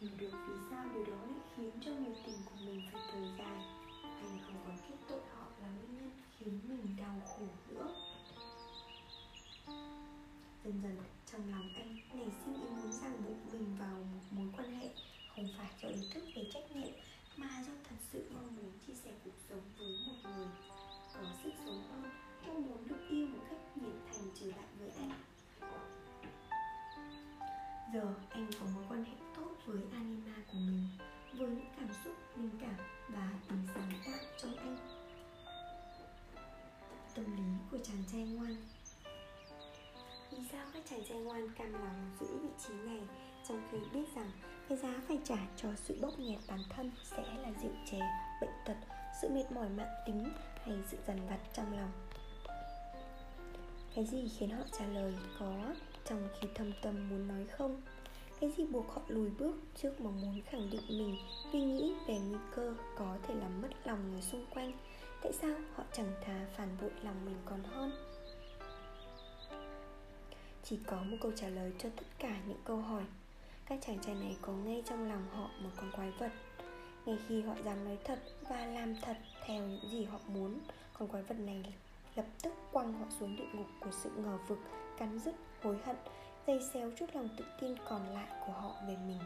Hiểu 0.00 0.10
được 0.18 0.30
vì 0.48 0.54
sao 0.70 0.84
điều 0.94 1.04
đó 1.04 1.16
lại 1.16 1.40
khiến 1.56 1.70
cho 1.80 1.90
người 1.90 2.16
tình 2.26 2.38
của 2.44 2.56
mình 2.66 2.82
phải 2.92 3.02
thời 3.12 3.28
dài. 3.38 3.62
Anh 4.02 4.38
không 4.44 4.56
còn 4.66 4.76
kết 4.88 4.96
tội 5.08 5.20
họ 5.34 5.46
là 5.62 5.68
nguyên 5.68 5.98
nhân 5.98 6.10
khiến 6.38 6.60
mình 6.68 6.96
đau 7.00 7.20
khổ 7.26 7.46
nữa. 7.68 7.94
Dần 10.64 10.80
dần, 10.82 10.96
trong 11.32 11.50
lòng 11.50 11.68
anh 11.74 11.96
nảy 12.14 12.30
sinh 12.44 12.54
ý 12.54 12.68
muốn 12.68 12.92
ràng 12.92 13.22
buộc 13.26 13.54
mình 13.54 13.76
vào 13.78 13.96
một 13.96 14.22
mối 14.30 14.46
quan 14.56 14.80
hệ 14.80 14.88
không 15.38 15.48
phải 15.58 15.66
do 15.82 15.88
ý 15.88 16.08
thức 16.14 16.24
về 16.36 16.42
trách 16.52 16.76
nhiệm. 16.76 16.94
Mà 17.36 17.48
do 17.66 17.72
thật 17.88 17.96
sự 18.12 18.30
mong 18.34 18.56
muốn 18.56 18.72
chia 18.86 18.94
sẻ 18.94 19.10
cuộc 19.24 19.34
sống 19.48 19.62
với 19.78 19.96
một 20.06 20.30
người 20.30 20.46
có 21.14 21.20
sức 21.42 21.52
sống 21.64 21.82
hơn 21.90 22.10
mong 22.46 22.66
muốn 22.66 22.88
được 22.88 23.08
yêu 23.10 23.26
một 23.26 23.44
cách 23.50 23.76
nhiệt 23.76 23.94
thành 24.06 24.30
trở 24.40 24.46
lại 24.46 24.66
với 24.78 24.90
anh. 24.90 25.10
Giờ 27.94 28.14
anh 28.30 28.50
có 28.60 28.66
mối 28.74 28.84
quan 28.88 29.04
hệ 29.04 29.12
tốt 29.36 29.56
với 29.66 29.82
anima 29.92 30.34
của 30.46 30.58
mình, 30.58 30.88
với 31.32 31.48
những 31.48 31.70
cảm 31.80 31.88
xúc, 32.04 32.14
linh 32.36 32.50
cảm 32.60 32.76
và 33.08 33.30
tình 33.48 33.66
sáng 33.74 33.92
tạo 34.06 34.18
trong 34.42 34.56
anh. 34.56 34.76
Tâm 37.14 37.36
lý 37.36 37.42
của 37.70 37.78
chàng 37.84 38.04
trai 38.12 38.22
ngoan. 38.22 38.56
Vì 40.30 40.38
sao 40.52 40.66
các 40.74 40.82
chàng 40.90 41.04
trai 41.08 41.18
ngoan 41.18 41.48
cam 41.58 41.72
lòng 41.72 42.16
giữ 42.20 42.38
vị 42.42 42.48
trí 42.66 42.74
này? 42.74 43.27
Trong 43.48 43.62
khi 43.70 43.78
biết 43.92 44.14
rằng 44.16 44.30
cái 44.68 44.78
giá 44.78 45.00
phải 45.08 45.18
trả 45.24 45.36
cho 45.56 45.68
sự 45.76 45.98
bóp 46.02 46.18
nghẹt 46.18 46.38
bản 46.48 46.60
thân 46.70 46.90
sẽ 47.04 47.22
là 47.22 47.52
rượu 47.62 47.72
chè, 47.90 47.98
bệnh 48.40 48.50
tật, 48.66 48.76
sự 49.22 49.28
mệt 49.28 49.52
mỏi 49.52 49.68
mạng 49.68 49.94
tính 50.06 50.28
hay 50.64 50.76
sự 50.90 50.96
dằn 51.06 51.28
vặt 51.28 51.38
trong 51.52 51.76
lòng. 51.76 51.90
Cái 53.94 54.04
gì 54.04 54.28
khiến 54.38 54.50
họ 54.50 54.64
trả 54.78 54.86
lời 54.86 55.14
có 55.38 55.74
trong 56.04 56.28
khi 56.40 56.48
thâm 56.54 56.72
tâm 56.82 57.08
muốn 57.10 57.28
nói 57.28 57.46
không? 57.46 57.82
Cái 58.40 58.52
gì 58.56 58.66
buộc 58.66 58.88
họ 58.88 59.02
lùi 59.08 59.30
bước 59.30 59.56
trước 59.74 60.00
mong 60.00 60.20
muốn 60.20 60.42
khẳng 60.50 60.70
định 60.70 60.82
mình 60.88 61.16
vì 61.52 61.60
nghĩ 61.60 61.94
về 62.06 62.18
nguy 62.18 62.38
cơ 62.54 62.74
có 62.96 63.16
thể 63.22 63.34
làm 63.34 63.62
mất 63.62 63.68
lòng 63.84 64.12
người 64.12 64.22
xung 64.22 64.46
quanh? 64.54 64.72
Tại 65.22 65.32
sao 65.32 65.56
họ 65.74 65.84
chẳng 65.92 66.12
thà 66.24 66.46
phản 66.56 66.68
bội 66.80 66.90
lòng 67.02 67.24
mình 67.24 67.36
còn 67.44 67.62
hơn? 67.64 67.90
Chỉ 70.64 70.78
có 70.86 71.02
một 71.02 71.16
câu 71.20 71.32
trả 71.36 71.48
lời 71.48 71.72
cho 71.78 71.88
tất 71.96 72.06
cả 72.18 72.40
những 72.46 72.60
câu 72.64 72.76
hỏi 72.76 73.04
các 73.68 73.78
chàng 73.86 73.98
trai 73.98 74.14
này 74.14 74.36
có 74.42 74.52
ngay 74.52 74.82
trong 74.86 75.08
lòng 75.08 75.26
họ 75.32 75.50
một 75.60 75.70
con 75.76 75.92
quái 75.96 76.10
vật. 76.10 76.32
Ngay 77.06 77.18
khi 77.28 77.42
họ 77.42 77.54
dám 77.64 77.84
nói 77.84 77.98
thật 78.04 78.18
và 78.48 78.66
làm 78.66 78.94
thật 79.02 79.16
theo 79.46 79.62
những 79.62 79.90
gì 79.90 80.04
họ 80.04 80.18
muốn, 80.26 80.60
con 80.92 81.08
quái 81.08 81.22
vật 81.22 81.38
này 81.38 81.64
lập 82.14 82.24
tức 82.42 82.52
quăng 82.72 82.92
họ 82.92 83.06
xuống 83.20 83.36
địa 83.36 83.46
ngục 83.52 83.66
của 83.80 83.90
sự 83.90 84.10
ngờ 84.16 84.38
vực, 84.48 84.58
cắn 84.98 85.18
rứt, 85.18 85.34
hối 85.62 85.78
hận, 85.84 85.96
dây 86.46 86.60
xéo 86.72 86.90
chút 86.98 87.06
lòng 87.14 87.28
tự 87.36 87.44
tin 87.60 87.74
còn 87.88 88.14
lại 88.14 88.28
của 88.46 88.52
họ 88.52 88.74
về 88.88 88.96
mình. 89.06 89.20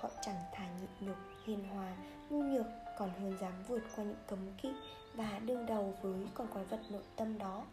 Họ 0.00 0.10
chẳng 0.22 0.40
thà 0.52 0.66
nhịn 0.80 1.08
nhục, 1.08 1.16
hiền 1.44 1.64
hòa, 1.68 1.96
nhu 2.30 2.42
nhược, 2.42 2.66
còn 2.98 3.10
hơn 3.10 3.36
dám 3.40 3.52
vượt 3.68 3.82
qua 3.96 4.04
những 4.04 4.22
cấm 4.26 4.38
kỵ 4.62 4.72
và 5.14 5.40
đương 5.44 5.66
đầu 5.66 5.94
với 6.02 6.26
con 6.34 6.48
quái 6.48 6.64
vật 6.64 6.80
nội 6.90 7.02
tâm 7.16 7.38
đó. 7.38 7.64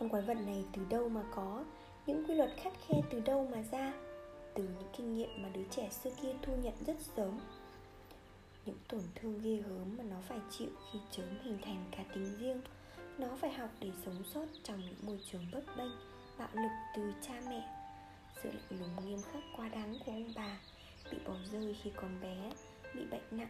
Con 0.00 0.08
quái 0.08 0.22
vật 0.22 0.34
này 0.34 0.64
từ 0.72 0.82
đâu 0.90 1.08
mà 1.08 1.22
có? 1.34 1.64
Những 2.06 2.24
quy 2.24 2.34
luật 2.34 2.50
khắt 2.56 2.72
khe 2.86 3.00
từ 3.10 3.20
đâu 3.20 3.48
mà 3.52 3.62
ra? 3.62 3.92
Từ 4.54 4.62
những 4.62 4.88
kinh 4.96 5.14
nghiệm 5.14 5.42
mà 5.42 5.48
đứa 5.48 5.64
trẻ 5.70 5.88
xưa 5.90 6.10
kia 6.22 6.32
thu 6.42 6.56
nhận 6.56 6.74
rất 6.86 6.96
sớm. 7.16 7.40
Những 8.66 8.78
tổn 8.88 9.00
thương 9.14 9.40
ghê 9.42 9.56
gớm 9.56 9.96
mà 9.96 10.04
nó 10.04 10.16
phải 10.28 10.38
chịu 10.50 10.68
khi 10.92 10.98
chớm 11.10 11.38
hình 11.42 11.58
thành 11.62 11.84
cá 11.90 12.04
tính 12.14 12.36
riêng. 12.38 12.60
Nó 13.18 13.28
phải 13.40 13.50
học 13.50 13.70
để 13.80 13.90
sống 14.04 14.22
sót 14.34 14.46
trong 14.62 14.80
những 14.80 14.96
môi 15.02 15.18
trường 15.32 15.46
bấp 15.52 15.62
bênh, 15.76 15.92
bạo 16.38 16.48
lực 16.54 16.70
từ 16.96 17.12
cha 17.22 17.34
mẹ. 17.48 17.68
Sự 18.42 18.50
lạnh 18.52 18.80
lùng 18.80 19.06
nghiêm 19.06 19.18
khắc 19.32 19.42
quá 19.56 19.68
đáng 19.68 19.94
của 20.06 20.12
ông 20.12 20.32
bà, 20.36 20.60
bị 21.12 21.18
bỏ 21.26 21.34
rơi 21.52 21.76
khi 21.82 21.90
còn 21.96 22.20
bé, 22.20 22.52
bị 22.94 23.04
bệnh 23.10 23.22
nặng. 23.30 23.48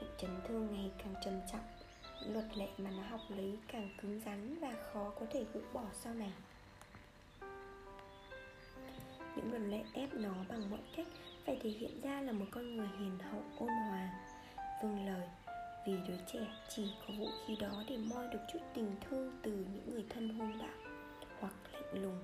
Những 0.00 0.10
chấn 0.18 0.30
thương 0.48 0.68
ngày 0.72 0.90
càng 0.98 1.14
trầm 1.24 1.40
trọng 1.52 1.79
luật 2.26 2.56
lệ 2.56 2.68
mà 2.78 2.90
nó 2.90 3.02
học 3.10 3.20
lấy 3.28 3.58
càng 3.68 3.88
cứng 4.02 4.20
rắn 4.24 4.58
và 4.60 4.74
khó 4.92 5.12
có 5.20 5.26
thể 5.32 5.44
gỡ 5.54 5.60
bỏ 5.72 5.84
sau 5.92 6.14
này. 6.14 6.32
Những 9.36 9.50
luật 9.50 9.62
lệ 9.62 9.82
ép 9.94 10.14
nó 10.14 10.34
bằng 10.48 10.70
mọi 10.70 10.80
cách 10.96 11.06
phải 11.46 11.58
thể 11.62 11.70
hiện 11.70 12.00
ra 12.02 12.20
là 12.20 12.32
một 12.32 12.46
con 12.50 12.76
người 12.76 12.88
hiền 12.98 13.18
hậu, 13.18 13.42
ôn 13.58 13.68
hòa 13.68 14.10
vâng 14.82 15.06
lời, 15.06 15.28
vì 15.86 15.92
đứa 16.08 16.16
trẻ 16.32 16.40
chỉ 16.68 16.92
có 17.06 17.14
vũ 17.18 17.28
khí 17.46 17.56
đó 17.60 17.82
để 17.88 17.96
moi 17.96 18.28
được 18.32 18.40
chút 18.52 18.58
tình 18.74 18.94
thương 19.00 19.32
từ 19.42 19.50
những 19.50 19.90
người 19.90 20.04
thân 20.08 20.28
hung 20.28 20.58
bạo 20.58 20.94
hoặc 21.40 21.54
lạnh 21.72 22.02
lùng. 22.02 22.18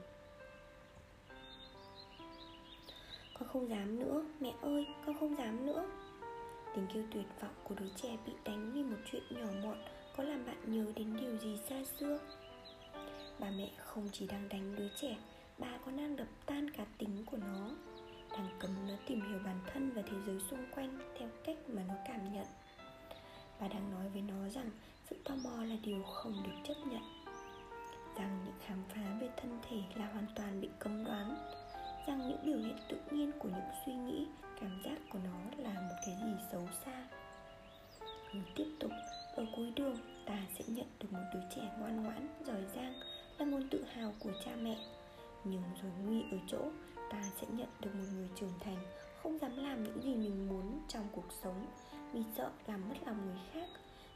Con 3.39 3.49
không 3.49 3.69
dám 3.69 3.99
nữa, 3.99 4.25
mẹ 4.41 4.53
ơi, 4.63 4.87
con 5.07 5.19
không 5.21 5.39
dám 5.39 5.67
nữa. 5.67 5.87
Tình 6.77 6.89
yêu 6.89 7.05
tuyệt 7.13 7.27
vọng 7.41 7.55
của 7.65 7.75
đứa 7.75 7.89
trẻ 7.97 8.17
bị 8.27 8.33
đánh 8.45 8.73
vì 8.75 8.83
một 8.83 8.97
chuyện 9.13 9.23
nhỏ 9.31 9.47
mọn 9.65 9.79
có 10.17 10.23
làm 10.23 10.47
bạn 10.47 10.57
nhớ 10.67 10.93
đến 10.97 11.17
điều 11.21 11.37
gì 11.37 11.59
xa 11.69 11.77
xưa. 11.99 12.19
Bà 13.39 13.51
mẹ 13.51 13.71
không 13.79 14.09
chỉ 14.13 14.27
đang 14.27 14.49
đánh 14.49 14.77
đứa 14.77 14.89
trẻ, 15.01 15.17
bà 15.59 15.79
còn 15.85 15.97
đang 15.97 16.17
đập 16.17 16.27
tan 16.47 16.71
cả 16.71 16.85
tính 16.99 17.25
của 17.27 17.37
nó, 17.37 17.71
đang 18.31 18.49
cấm 18.59 18.71
nó 18.89 18.95
tìm 19.07 19.21
hiểu 19.21 19.39
bản 19.45 19.61
thân 19.67 19.91
và 19.91 20.03
thế 20.03 20.17
giới 20.27 20.41
xung 20.51 20.67
quanh 20.75 20.99
theo 21.19 21.29
cách 21.45 21.57
mà 21.69 21.83
nó 21.89 21.95
cảm 22.09 22.33
nhận. 22.33 22.47
Bà 23.61 23.69
đang 23.69 23.91
nói 23.91 24.09
với 24.09 24.23
nó 24.23 24.49
rằng 24.49 24.71
sự 25.11 25.17
tò 25.25 25.35
mò 25.45 25.65
là 25.65 25.77
điều 25.83 26.03
không 26.03 26.43
được 26.45 26.57
chấp 26.65 26.87
nhận, 26.87 27.03
rằng 28.17 28.41
những 28.45 28.55
khám 28.67 28.79
phá 28.89 29.19
về 29.21 29.29
thân 29.37 29.59
thể 29.69 29.83
là 29.95 30.07
hoàn 30.07 30.27
toàn 30.35 30.61
bị 30.61 30.69
cấm 30.79 31.05
đoán, 31.05 31.37
rằng 32.07 32.29
những 32.29 32.45
biểu 32.45 32.59
hiện 32.59 32.77
tự 32.89 32.99
nhiên 33.11 33.33
của 33.39 33.49
những 33.49 33.71
suy 33.87 33.95
nghĩ 33.95 34.27
cảm 34.61 34.83
giác 34.85 34.99
của 35.11 35.19
nó 35.25 35.63
là 35.63 35.81
một 35.81 35.97
cái 36.07 36.17
gì 36.25 36.33
xấu 36.53 36.69
xa. 36.85 37.09
Rồi 38.33 38.45
tiếp 38.55 38.67
tục, 38.81 38.91
ở 39.35 39.47
cuối 39.57 39.73
đường, 39.77 39.97
ta 40.27 40.39
sẽ 40.59 40.65
nhận 40.69 40.87
được 41.01 41.13
một 41.13 41.25
đứa 41.35 41.41
trẻ 41.57 41.63
ngoan 41.79 42.03
ngoãn, 42.03 42.29
giỏi 42.47 42.65
giang, 42.75 42.95
là 43.39 43.47
nguồn 43.47 43.69
tự 43.69 43.85
hào 43.85 44.15
của 44.19 44.33
cha 44.45 44.51
mẹ. 44.63 44.79
Nhưng 45.45 45.63
rồi 45.83 45.93
nguy 46.05 46.23
ở 46.31 46.39
chỗ, 46.47 46.71
ta 47.11 47.23
sẽ 47.41 47.47
nhận 47.51 47.69
được 47.81 47.95
một 47.95 48.05
người 48.15 48.29
trưởng 48.37 48.59
thành, 48.61 48.79
không 49.23 49.39
dám 49.39 49.57
làm 49.57 49.85
những 49.85 50.03
gì 50.03 50.15
mình 50.15 50.49
muốn 50.49 50.81
trong 50.89 51.09
cuộc 51.13 51.29
sống, 51.43 51.67
vì 52.13 52.21
sợ 52.37 52.51
làm 52.67 52.89
mất 52.89 52.95
lòng 53.07 53.27
người 53.27 53.41
khác, 53.53 53.69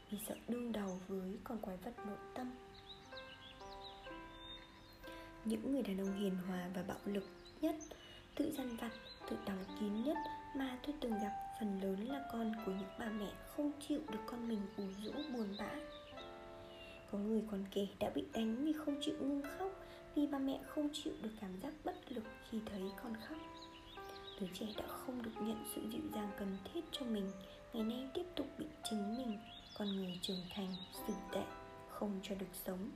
vì 0.09 0.17
sợ 0.27 0.35
đương 0.47 0.71
đầu 0.71 0.99
với 1.07 1.37
con 1.43 1.57
quái 1.57 1.77
vật 1.77 1.93
nội 2.07 2.17
tâm. 2.35 2.51
Những 5.45 5.71
người 5.71 5.83
đàn 5.83 5.97
ông 5.97 6.19
hiền 6.19 6.35
hòa 6.47 6.69
và 6.73 6.83
bạo 6.83 6.99
lực 7.05 7.27
nhất, 7.61 7.75
tự 8.35 8.53
dằn 8.57 8.77
vặt 8.77 8.91
tự 9.29 9.37
đóng 9.45 9.63
kín 9.79 10.03
nhất 10.03 10.17
mà 10.55 10.77
tôi 10.83 10.95
từng 10.99 11.11
gặp 11.11 11.33
phần 11.59 11.81
lớn 11.81 12.07
là 12.07 12.21
con 12.31 12.51
của 12.65 12.71
những 12.71 12.89
bà 12.99 13.05
mẹ 13.05 13.31
không 13.55 13.71
chịu 13.87 14.01
được 14.11 14.19
con 14.25 14.47
mình 14.47 14.61
ủ 14.77 14.83
rũ 15.03 15.11
buồn 15.33 15.47
bã. 15.59 15.71
Có 17.11 17.17
người 17.17 17.43
còn 17.51 17.65
kể 17.71 17.87
đã 17.99 18.09
bị 18.15 18.23
đánh 18.33 18.65
vì 18.65 18.73
không 18.73 18.95
chịu 19.01 19.15
ngưng 19.19 19.41
khóc, 19.57 19.71
vì 20.15 20.27
bà 20.27 20.37
mẹ 20.37 20.59
không 20.67 20.89
chịu 20.93 21.13
được 21.21 21.31
cảm 21.41 21.59
giác 21.61 21.73
bất 21.83 22.11
lực 22.11 22.23
khi 22.49 22.59
thấy 22.65 22.81
con 23.03 23.13
khóc. 23.27 23.37
Đứa 24.41 24.47
trẻ 24.53 24.65
đã 24.77 24.87
không 24.87 25.21
được 25.21 25.31
nhận 25.41 25.63
sự 25.75 25.81
dịu 25.89 26.01
dàng 26.15 26.29
cần 26.39 26.57
thiết 26.73 26.81
cho 26.91 27.05
mình, 27.05 27.31
ngày 27.73 27.83
nay 27.83 28.07
tiếp 28.13 28.25
tục 28.35 28.47
bị 28.57 28.65
chính 28.89 29.17
mình, 29.17 29.39
con 29.77 29.95
người 29.95 30.19
trưởng 30.21 30.43
thành 30.55 30.73
xử 31.07 31.13
tệ, 31.31 31.43
không 31.89 32.19
cho 32.23 32.35
được 32.35 32.53
sống 32.65 32.89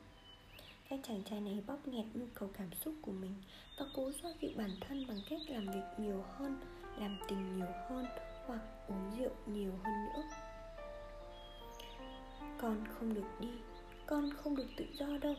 các 0.89 0.99
chàng 1.07 1.23
trai 1.23 1.41
này 1.41 1.63
bóp 1.67 1.87
nghẹt 1.87 2.05
nhu 2.13 2.25
cầu 2.33 2.49
cảm 2.57 2.73
xúc 2.73 2.93
của 3.01 3.11
mình. 3.11 3.33
Và 3.79 3.85
cố 3.95 4.11
xoa 4.21 4.31
dịu 4.41 4.51
bản 4.55 4.69
thân 4.81 5.07
bằng 5.07 5.17
cách 5.29 5.39
làm 5.47 5.65
việc 5.65 5.85
nhiều 5.97 6.23
hơn, 6.37 6.59
làm 6.99 7.19
tình 7.27 7.57
nhiều 7.57 7.67
hơn 7.89 8.05
hoặc 8.47 8.61
uống 8.87 9.19
rượu 9.19 9.31
nhiều 9.45 9.71
hơn 9.83 9.93
nữa. 10.05 10.23
Con 12.57 12.85
không 12.87 13.13
được 13.13 13.39
đi, 13.39 13.49
con 14.05 14.29
không 14.33 14.55
được 14.55 14.67
tự 14.77 14.85
do 14.93 15.07
đâu. 15.21 15.35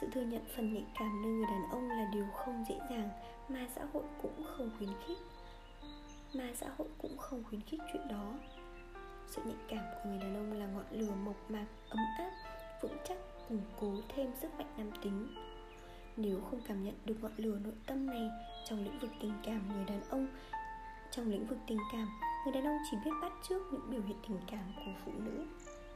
Sự 0.00 0.06
thừa 0.12 0.22
nhận 0.22 0.44
phần 0.56 0.74
nhạy 0.74 0.86
cảm 0.98 1.22
nơi 1.22 1.32
người 1.32 1.46
đàn 1.46 1.70
ông 1.70 1.88
là 1.88 2.10
điều 2.12 2.26
không 2.36 2.64
dễ 2.68 2.78
dàng, 2.90 3.08
mà 3.48 3.68
xã 3.74 3.84
hội 3.92 4.04
cũng 4.22 4.44
không 4.44 4.70
khuyến 4.78 4.90
khích. 5.06 5.18
Mà 6.34 6.52
xã 6.54 6.66
hội 6.78 6.88
cũng 6.98 7.18
không 7.18 7.44
khuyến 7.44 7.60
khích 7.60 7.80
chuyện 7.92 8.08
đó 8.08 8.34
sự 9.36 9.42
nhạy 9.44 9.56
cảm 9.68 9.84
của 9.94 10.10
người 10.10 10.18
đàn 10.18 10.36
ông 10.36 10.52
là 10.52 10.66
ngọn 10.66 10.84
lửa 10.90 11.14
mộc 11.24 11.50
mạc, 11.50 11.66
ấm 11.88 11.98
áp, 12.18 12.30
vững 12.80 12.96
chắc, 13.08 13.16
củng 13.48 13.62
cố 13.80 13.92
thêm 14.08 14.32
sức 14.40 14.54
mạnh 14.58 14.72
nam 14.76 14.90
tính. 15.02 15.34
Nếu 16.16 16.40
không 16.50 16.60
cảm 16.68 16.84
nhận 16.84 16.94
được 17.04 17.14
ngọn 17.20 17.32
lửa 17.36 17.58
nội 17.64 17.74
tâm 17.86 18.06
này 18.06 18.30
trong 18.64 18.84
lĩnh 18.84 18.98
vực 18.98 19.10
tình 19.20 19.32
cảm 19.44 19.68
người 19.72 19.84
đàn 19.84 20.08
ông, 20.10 20.28
trong 21.10 21.30
lĩnh 21.30 21.46
vực 21.46 21.58
tình 21.66 21.78
cảm, 21.92 22.08
người 22.44 22.52
đàn 22.52 22.64
ông 22.64 22.76
chỉ 22.90 22.96
biết 23.04 23.10
bắt 23.22 23.32
trước 23.48 23.62
những 23.72 23.90
biểu 23.90 24.02
hiện 24.02 24.16
tình 24.28 24.38
cảm 24.50 24.72
của 24.76 24.92
phụ 25.04 25.12
nữ. 25.18 25.46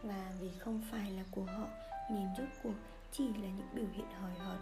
Và 0.03 0.33
vì 0.41 0.51
không 0.59 0.83
phải 0.91 1.11
là 1.11 1.23
của 1.31 1.45
họ 1.45 1.69
nên 2.11 2.27
rốt 2.39 2.49
cuộc 2.62 2.75
chỉ 3.12 3.29
là 3.29 3.49
những 3.49 3.69
biểu 3.75 3.87
hiện 3.93 4.07
hời 4.21 4.39
hợt. 4.39 4.59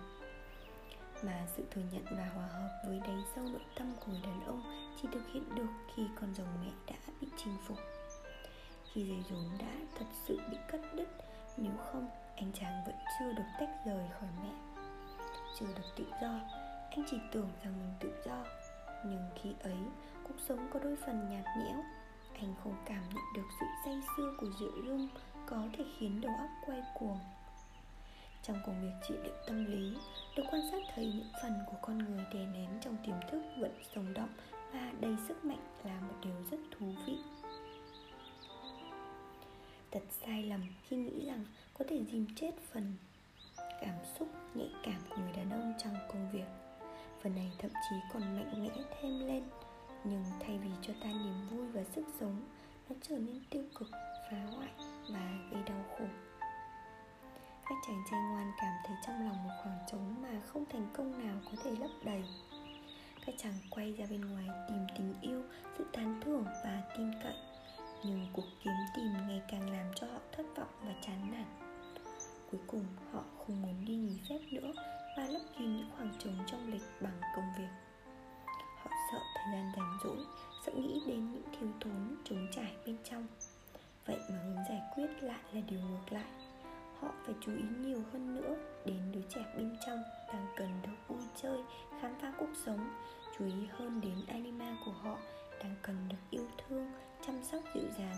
Mà 1.23 1.47
sự 1.57 1.65
thừa 1.71 1.83
nhận 1.93 2.05
và 2.11 2.31
hòa 2.35 2.47
hợp 2.47 2.83
với 2.87 3.01
đáy 3.01 3.19
sâu 3.35 3.45
nội 3.45 3.65
tâm 3.79 3.93
của 4.01 4.13
người 4.13 4.21
đàn 4.25 4.45
ông 4.47 4.63
chỉ 5.03 5.09
thực 5.13 5.29
hiện 5.33 5.55
được 5.55 5.69
khi 5.95 6.03
con 6.21 6.35
rồng 6.35 6.47
mẹ 6.65 6.71
đã 6.87 6.95
bị 7.21 7.29
chinh 7.37 7.57
phục 7.67 7.79
khi 8.93 9.03
dây 9.05 9.23
rốn 9.31 9.59
đã 9.59 9.73
thật 9.99 10.07
sự 10.27 10.41
bị 10.51 10.57
cắt 10.69 10.81
đứt, 10.95 11.09
nếu 11.57 11.73
không, 11.93 12.09
anh 12.37 12.53
chàng 12.53 12.83
vẫn 12.87 12.95
chưa 13.19 13.33
được 13.33 13.49
tách 13.61 13.71
rời 13.87 14.09
khỏi 14.21 14.29
mẹ. 14.43 14.53
Chưa 15.59 15.67
được 15.67 15.89
tự 15.97 16.05
do, 16.23 16.41
anh 16.91 17.05
chỉ 17.11 17.17
tưởng 17.33 17.49
rằng 17.65 17.73
mình 17.79 17.95
tự 18.01 18.23
do. 18.27 18.45
Nhưng 19.05 19.31
khi 19.43 19.55
ấy, 19.61 19.79
cuộc 20.29 20.35
sống 20.49 20.69
có 20.73 20.81
đôi 20.81 20.97
phần 21.07 21.31
nhạt 21.31 21.45
nhẽo. 21.59 21.85
Anh 22.35 22.55
không 22.65 22.75
cảm 22.87 23.03
nhận 23.15 23.25
được 23.35 23.49
sự 23.61 23.67
say 23.85 24.01
sưa 24.17 24.35
của 24.41 24.47
rượu 24.61 24.73
rum 24.87 25.09
có 25.47 25.63
thể 25.79 25.85
khiến 25.99 26.21
đầu 26.21 26.33
óc 26.39 26.49
quay 26.67 26.83
cuồng. 26.95 27.19
Trong 28.43 28.61
công 28.67 28.81
việc 28.83 29.07
trị 29.09 29.15
liệu 29.25 29.35
tâm 29.47 29.65
lý, 29.65 29.97
được 30.37 30.43
quan 30.51 30.63
sát 30.71 30.83
thấy 30.95 31.07
những 31.07 31.31
phần 31.43 31.53
của 31.67 31.77
con 31.83 31.99
người 31.99 32.25
đè 32.35 32.47
nén 32.47 32.71
trong 32.81 32.97
tiềm 33.07 33.17
thức 33.31 33.43
vẫn 33.59 33.73
sống 33.95 34.15
động 34.15 34.31
và 34.73 34.93
đầy 35.01 35.17
sức 35.29 35.45
mạnh 35.45 35.67
là 35.85 36.01
một 36.01 36.15
điều 36.25 36.45
rất 36.51 36.59
thú 36.79 36.87
vị 37.07 37.19
thật 39.91 40.03
sai 40.11 40.43
lầm 40.43 40.61
khi 40.89 40.97
nghĩ 40.97 41.27
rằng 41.27 41.45
có 41.75 41.85
thể 41.89 42.05
dìm 42.13 42.27
chết 42.37 42.53
phần 42.73 42.95
cảm 43.81 43.95
xúc, 44.19 44.29
nhạy 44.55 44.71
cảm 44.85 45.01
của 45.09 45.17
người 45.17 45.33
đàn 45.37 45.51
ông 45.51 45.75
trong 45.79 45.95
công 46.09 46.31
việc. 46.33 46.47
Phần 47.23 47.35
này 47.35 47.53
thậm 47.59 47.71
chí 47.71 47.97
còn 48.13 48.23
mạnh 48.23 48.63
mẽ 48.63 48.85
thêm 49.01 49.27
lên, 49.27 49.43
nhưng 50.05 50.25
thay 50.41 50.59
vì 50.59 50.71
cho 50.83 50.93
ta 51.03 51.09
niềm 51.09 51.49
vui 51.51 51.67
và 51.67 51.85
sức 51.95 52.05
sống, 52.21 52.43
nó 52.89 52.97
trở 53.03 53.19
nên 53.19 53.41
tiêu 53.51 53.65
cực, 53.75 53.89
phá 54.31 54.45
hoại 54.57 54.71
và 55.11 55.39
gây 55.51 55.63
đau 55.67 55.85
khổ. 55.99 56.05
Các 57.69 57.75
chàng 57.87 58.03
trai 58.11 58.21
ngoan 58.21 58.53
cảm 58.61 58.75
thấy 58.87 58.97
trong 59.07 59.27
lòng 59.27 59.45
một 59.45 59.55
khoảng 59.63 59.79
trống 59.91 60.15
mà 60.23 60.41
không 60.47 60.65
thành 60.73 60.87
công 60.93 61.27
nào 61.27 61.37
có 61.45 61.63
thể 61.65 61.71
lấp 61.71 61.91
đầy. 62.05 62.25
Các 63.27 63.35
chàng 63.39 63.55
quay 63.71 63.93
ra 63.93 64.07
bên 64.11 64.21
ngoài 64.21 64.49
tìm 64.69 64.87
tình 64.99 65.15
yêu, 65.21 65.43
sự 65.79 65.85
tán 65.93 66.21
thưởng 66.25 66.45
và 66.45 66.83
tin 66.97 67.11
cậy 67.23 67.35
nhưng 68.05 68.27
cuộc 68.33 68.47
kiếm 68.65 68.73
tìm 68.97 69.13
ngày 69.29 69.43
càng 69.51 69.71
làm 69.71 69.87
cho 69.95 70.07
họ 70.07 70.19
thất 70.33 70.47
vọng 70.57 70.69
và 70.85 70.95
chán 71.07 71.31
nản. 71.33 71.47
Cuối 72.51 72.61
cùng, 72.67 72.85
họ 73.13 73.25
không 73.39 73.63
muốn 73.63 73.85
đi 73.85 73.95
nghỉ 73.95 74.19
phép 74.29 74.39
nữa 74.53 74.73
và 75.17 75.27
lấp 75.29 75.43
kín 75.59 75.77
những 75.77 75.91
khoảng 75.97 76.13
trống 76.19 76.39
trong 76.47 76.73
lịch 76.73 76.83
bằng 77.01 77.21
công 77.37 77.53
việc. 77.59 77.69
Họ 78.83 78.91
sợ 79.13 79.19
thời 79.35 79.53
gian 79.53 79.73
rảnh 79.77 79.99
rỗi 80.05 80.19
sợ 80.67 80.73
nghĩ 80.73 81.01
đến 81.07 81.33
những 81.33 81.43
thiếu 81.61 81.69
thốn 81.81 82.17
trống 82.25 82.47
trải 82.53 82.77
bên 82.87 82.97
trong. 83.11 83.27
Vậy 84.07 84.19
mà 84.31 84.39
hướng 84.45 84.65
giải 84.69 84.83
quyết 84.95 85.09
lại 85.21 85.41
là 85.53 85.61
điều 85.69 85.81
ngược 85.81 86.13
lại. 86.13 86.31
Họ 87.01 87.09
phải 87.27 87.35
chú 87.41 87.53
ý 87.53 87.65
nhiều 87.79 88.03
hơn 88.13 88.35
nữa 88.35 88.57
đến 88.85 89.13
đứa 89.13 89.23
trẻ 89.35 89.41
bên 89.57 89.77
trong 89.87 90.03
đang 90.29 90.47
cần 90.57 90.69
được 90.83 91.09
vui 91.09 91.23
chơi, 91.43 91.59
khám 92.01 92.15
phá 92.21 92.33
cuộc 92.39 92.55
sống, 92.65 92.91
chú 93.39 93.45
ý 93.45 93.67
hơn 93.71 94.01
đến 94.01 94.17
anima 94.29 94.77
của 94.85 94.93
họ 94.93 95.19
đang 95.63 95.75
cần 95.83 95.97
được 96.09 96.17
yêu 96.31 96.47
thương 96.59 96.93
chăm 97.27 97.43
sóc 97.43 97.63
dịu 97.75 97.85
dàng. 97.99 98.17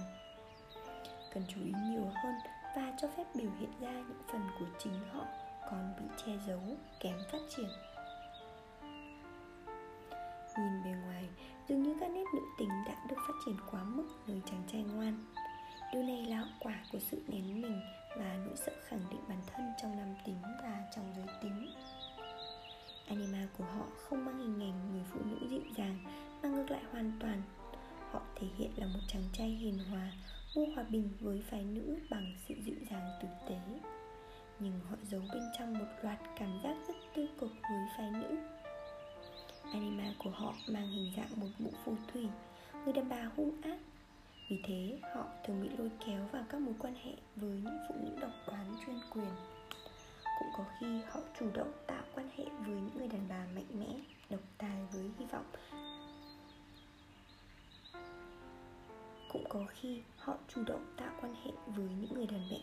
Cần 1.34 1.42
chú 1.48 1.60
ý 1.64 1.72
nhiều 1.84 2.04
hơn 2.22 2.34
và 2.76 2.92
cho 3.02 3.08
phép 3.16 3.24
biểu 3.34 3.50
hiện 3.58 3.70
ra 3.80 3.92
những 3.92 4.22
phần 4.32 4.42
của 4.58 4.66
chính 4.78 4.92
họ 5.12 5.24
còn 5.70 5.94
bị 5.98 6.04
che 6.16 6.32
giấu, 6.46 6.60
kém 7.00 7.18
phát 7.32 7.38
triển. 7.56 7.68
Nhìn 10.58 10.84
bề 10.84 10.90
ngoài, 10.90 11.28
dường 11.68 11.82
như 11.82 11.96
các 12.00 12.10
nét 12.10 12.24
nữ 12.34 12.40
tính 12.58 12.68
đã 12.86 12.94
được 13.08 13.16
phát 13.28 13.34
triển 13.46 13.56
quá 13.70 13.82
mức 13.82 14.08
nơi 14.26 14.40
chàng 14.50 14.62
trai 14.72 14.82
ngoan. 14.82 15.24
Điều 15.92 16.02
này 16.02 16.24
là 16.24 16.36
hậu 16.36 16.48
quả 16.60 16.84
của 16.92 16.98
sự 16.98 17.22
nén 17.28 17.62
mình 17.62 17.80
và 18.16 18.36
nỗi 18.46 18.56
sợ 18.56 18.72
khẳng 18.88 19.04
định 19.10 19.20
bản 19.28 19.38
thân 19.46 19.72
trong 19.82 19.96
nam 19.96 20.14
tính 20.26 20.42
và 20.62 20.82
trong 20.96 21.12
giới 21.16 21.26
tính. 21.42 21.74
Anima 23.08 23.46
của 23.58 23.64
họ 23.64 23.86
không 23.96 24.24
mang 24.24 24.38
hình 24.38 24.60
ảnh 24.60 24.92
người 24.92 25.04
phụ 25.12 25.20
nữ 25.24 25.48
dịu 25.48 25.62
dàng, 25.76 25.98
mà 26.42 26.48
ngược 26.48 26.70
lại 26.70 26.82
hoàn 26.92 27.12
toàn 27.20 27.42
họ 28.12 28.20
thể 28.36 28.46
hiện 28.58 28.70
là 28.76 28.86
một 28.86 29.00
chàng 29.08 29.24
trai 29.32 29.48
hiền 29.48 29.78
hòa 29.90 30.12
mua 30.56 30.66
hòa 30.74 30.84
bình 30.90 31.10
với 31.20 31.42
phái 31.50 31.64
nữ 31.64 31.96
bằng 32.10 32.34
sự 32.48 32.54
dịu 32.64 32.76
dàng, 32.90 33.10
tử 33.22 33.28
tế. 33.48 33.60
Nhưng 34.58 34.80
họ 34.90 34.96
giấu 35.10 35.20
bên 35.32 35.42
trong 35.58 35.78
một 35.78 35.86
loạt 36.02 36.18
cảm 36.38 36.60
giác 36.64 36.76
rất 36.88 36.94
tiêu 37.14 37.26
cực 37.40 37.50
với 37.62 37.86
phái 37.96 38.10
nữ. 38.10 38.36
Anima 39.72 40.14
của 40.18 40.30
họ 40.30 40.54
mang 40.68 40.90
hình 40.90 41.12
dạng 41.16 41.40
một 41.40 41.46
mụ 41.58 41.70
phù 41.84 41.94
thủy, 42.12 42.28
người 42.84 42.92
đàn 42.92 43.08
bà 43.08 43.30
hung 43.36 43.62
ác. 43.62 43.78
Vì 44.50 44.60
thế, 44.64 44.98
họ 45.14 45.24
thường 45.44 45.62
bị 45.62 45.68
lôi 45.78 45.90
kéo 46.06 46.28
vào 46.32 46.44
các 46.48 46.60
mối 46.60 46.74
quan 46.78 46.94
hệ 46.94 47.12
với 47.36 47.50
những 47.50 47.78
phụ 47.88 47.94
nữ 48.04 48.18
độc 48.20 48.32
đoán 48.46 48.76
chuyên 48.86 48.96
quyền. 49.10 49.34
Cũng 50.38 50.48
có 50.56 50.64
khi 50.80 51.00
họ 51.08 51.20
chủ 51.38 51.50
động 51.54 51.72
tạo 51.86 52.02
quan 52.14 52.28
hệ 52.36 52.44
với 52.44 52.74
những 52.74 52.98
người 52.98 53.08
đàn 53.08 53.28
bà 53.28 53.46
mạnh 53.54 53.78
mẽ, 53.78 54.00
độc 54.30 54.40
tài 54.58 54.78
với 54.92 55.10
hy 55.18 55.26
vọng 55.26 55.44
cũng 59.32 59.44
có 59.48 59.66
khi 59.68 60.02
họ 60.16 60.36
chủ 60.54 60.62
động 60.66 60.94
tạo 60.96 61.10
quan 61.20 61.34
hệ 61.44 61.50
với 61.66 61.88
những 62.00 62.14
người 62.14 62.26
đàn 62.26 62.48
mẹ, 62.50 62.60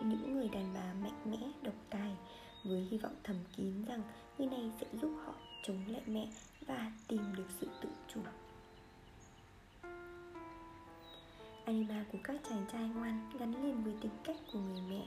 những 0.00 0.34
người 0.34 0.48
đàn 0.48 0.74
bà 0.74 0.94
mạnh 1.02 1.20
mẽ, 1.30 1.38
độc 1.62 1.74
tài, 1.90 2.16
với 2.64 2.80
hy 2.90 2.98
vọng 2.98 3.14
thầm 3.24 3.36
kín 3.56 3.84
rằng 3.84 4.02
người 4.38 4.46
này 4.46 4.70
sẽ 4.80 4.86
giúp 5.02 5.10
họ 5.24 5.34
chống 5.62 5.84
lại 5.88 6.02
mẹ 6.06 6.28
và 6.66 6.92
tìm 7.08 7.22
được 7.36 7.46
sự 7.60 7.66
tự 7.82 7.88
chủ. 8.14 8.20
Anima 11.64 12.04
của 12.12 12.18
các 12.24 12.36
chàng 12.48 12.64
trai 12.72 12.88
ngoan 12.88 13.30
gắn 13.38 13.64
liền 13.64 13.84
với 13.84 13.94
tính 14.00 14.12
cách 14.24 14.36
của 14.52 14.58
người 14.58 14.82
mẹ, 14.90 15.06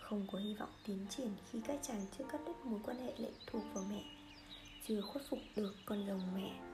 không 0.00 0.26
có 0.32 0.38
hy 0.38 0.54
vọng 0.54 0.72
tiến 0.86 1.06
triển 1.10 1.30
khi 1.50 1.60
các 1.66 1.78
chàng 1.82 2.00
chưa 2.18 2.24
cắt 2.24 2.40
đứt 2.46 2.66
mối 2.66 2.80
quan 2.84 2.96
hệ 2.96 3.12
lệ 3.18 3.30
thuộc 3.46 3.62
vào 3.74 3.84
mẹ, 3.90 4.02
chưa 4.86 5.00
khuất 5.00 5.24
phục 5.28 5.38
được 5.56 5.74
con 5.84 6.06
rồng 6.06 6.22
mẹ 6.34 6.67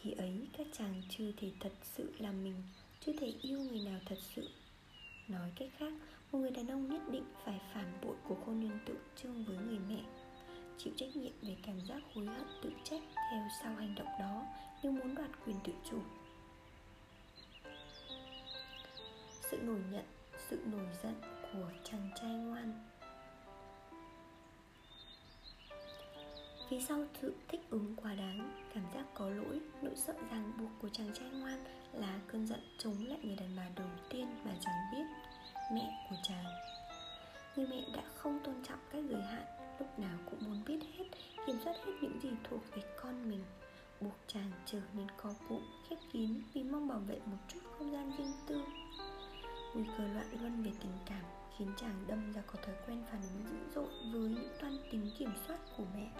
khi 0.00 0.12
ấy 0.12 0.48
các 0.58 0.66
chàng 0.78 1.02
chưa 1.08 1.32
thể 1.36 1.50
thật 1.60 1.72
sự 1.82 2.12
là 2.18 2.32
mình, 2.32 2.62
chưa 3.00 3.12
thể 3.20 3.32
yêu 3.42 3.58
người 3.60 3.80
nào 3.80 4.00
thật 4.06 4.18
sự. 4.34 4.48
Nói 5.28 5.50
cách 5.56 5.68
khác, 5.78 5.92
một 6.32 6.38
người 6.38 6.50
đàn 6.50 6.70
ông 6.70 6.88
nhất 6.88 7.02
định 7.10 7.24
phải 7.44 7.60
phản 7.74 7.92
bội 8.02 8.16
của 8.28 8.36
cô 8.46 8.52
nhân 8.52 8.78
tượng 8.86 9.02
trưng 9.22 9.44
với 9.44 9.56
người 9.56 9.78
mẹ, 9.88 10.02
chịu 10.78 10.92
trách 10.96 11.16
nhiệm 11.16 11.32
về 11.42 11.56
cảm 11.62 11.80
giác 11.88 12.02
hối 12.14 12.26
hận 12.26 12.46
tự 12.62 12.70
trách 12.84 13.02
theo 13.30 13.48
sau 13.62 13.74
hành 13.74 13.94
động 13.94 14.08
đó 14.18 14.46
nếu 14.82 14.92
muốn 14.92 15.14
đoạt 15.14 15.30
quyền 15.46 15.56
tự 15.64 15.72
chủ. 15.90 15.98
Sự 19.50 19.56
nổi 19.62 19.80
nhận, 19.92 20.04
sự 20.50 20.58
nổi 20.72 20.86
giận 21.02 21.14
của 21.52 21.70
chàng 21.84 22.10
trai 22.20 22.30
ngoan 22.30 22.72
Phía 26.68 26.80
sau 26.80 27.04
sự 27.22 27.34
thích 27.48 27.60
ứng 27.70 27.94
quá 27.96 28.14
đáng, 28.14 28.66
cảm 28.74 28.84
giác 28.94 29.04
có 29.14 29.28
lỗi, 29.30 29.60
nỗi 29.82 29.96
sợ 29.96 30.12
ràng 30.30 30.52
buộc 30.58 30.70
của 30.82 30.88
chàng 30.88 31.10
trai 31.14 31.30
ngoan 31.30 31.64
là 31.92 32.20
cơn 32.26 32.46
giận 32.46 32.60
chống 32.78 32.94
lại 33.06 33.18
người 33.22 33.36
đàn 33.36 33.56
bà 33.56 33.68
đầu 33.76 33.88
tiên 34.10 34.26
mà 34.44 34.50
chàng 34.60 34.74
biết, 34.92 35.04
mẹ 35.72 36.06
của 36.10 36.16
chàng. 36.22 36.44
Người 37.56 37.66
mẹ 37.66 37.84
đã 37.96 38.02
không 38.14 38.38
tôn 38.44 38.54
trọng 38.68 38.78
các 38.92 39.04
giới 39.08 39.22
hạn, 39.22 39.44
lúc 39.78 39.98
nào 39.98 40.18
cũng 40.30 40.38
muốn 40.46 40.62
biết 40.66 40.78
hết, 40.98 41.04
kiểm 41.46 41.56
soát 41.64 41.74
hết 41.86 41.92
những 42.02 42.20
gì 42.22 42.30
thuộc 42.44 42.60
về 42.76 42.82
con 43.02 43.30
mình, 43.30 43.44
buộc 44.00 44.16
chàng 44.26 44.50
trở 44.66 44.80
nên 44.94 45.06
co 45.16 45.34
cụm, 45.48 45.62
khép 45.88 45.98
kín 46.12 46.42
vì 46.54 46.62
mong 46.62 46.88
bảo 46.88 46.98
vệ 46.98 47.18
một 47.26 47.38
chút 47.48 47.60
không 47.78 47.92
gian 47.92 48.12
riêng 48.18 48.32
tư. 48.46 48.62
Nguy 49.74 49.84
cơ 49.98 50.04
loạn 50.04 50.26
luân 50.40 50.62
về 50.62 50.70
tình 50.80 50.98
cảm 51.06 51.24
khiến 51.58 51.68
chàng 51.76 52.04
đâm 52.06 52.32
ra 52.32 52.42
có 52.46 52.54
thói 52.62 52.74
quen 52.86 53.02
phản 53.10 53.20
ứng 53.22 53.46
dữ 53.50 53.58
dội 53.74 54.12
với 54.12 54.30
những 54.30 54.48
toan 54.60 54.78
tính 54.92 55.10
kiểm 55.18 55.30
soát 55.46 55.58
của 55.76 55.84
mẹ 55.94 56.10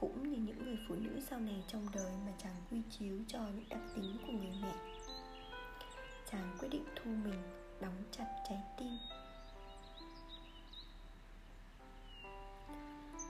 cũng 0.00 0.30
như 0.30 0.38
những 0.38 0.64
người 0.64 0.78
phụ 0.88 0.94
nữ 0.94 1.20
sau 1.30 1.40
này 1.40 1.64
trong 1.68 1.86
đời 1.94 2.12
mà 2.26 2.32
chàng 2.42 2.56
quy 2.70 2.82
chiếu 2.90 3.18
cho 3.28 3.38
những 3.38 3.68
đặc 3.68 3.80
tính 3.94 4.16
của 4.26 4.32
người 4.32 4.52
mẹ. 4.62 4.74
Chàng 6.30 6.56
quyết 6.60 6.68
định 6.68 6.84
thu 6.96 7.10
mình 7.10 7.42
đóng 7.80 8.02
chặt 8.10 8.26
trái 8.48 8.58
tim. 8.78 8.98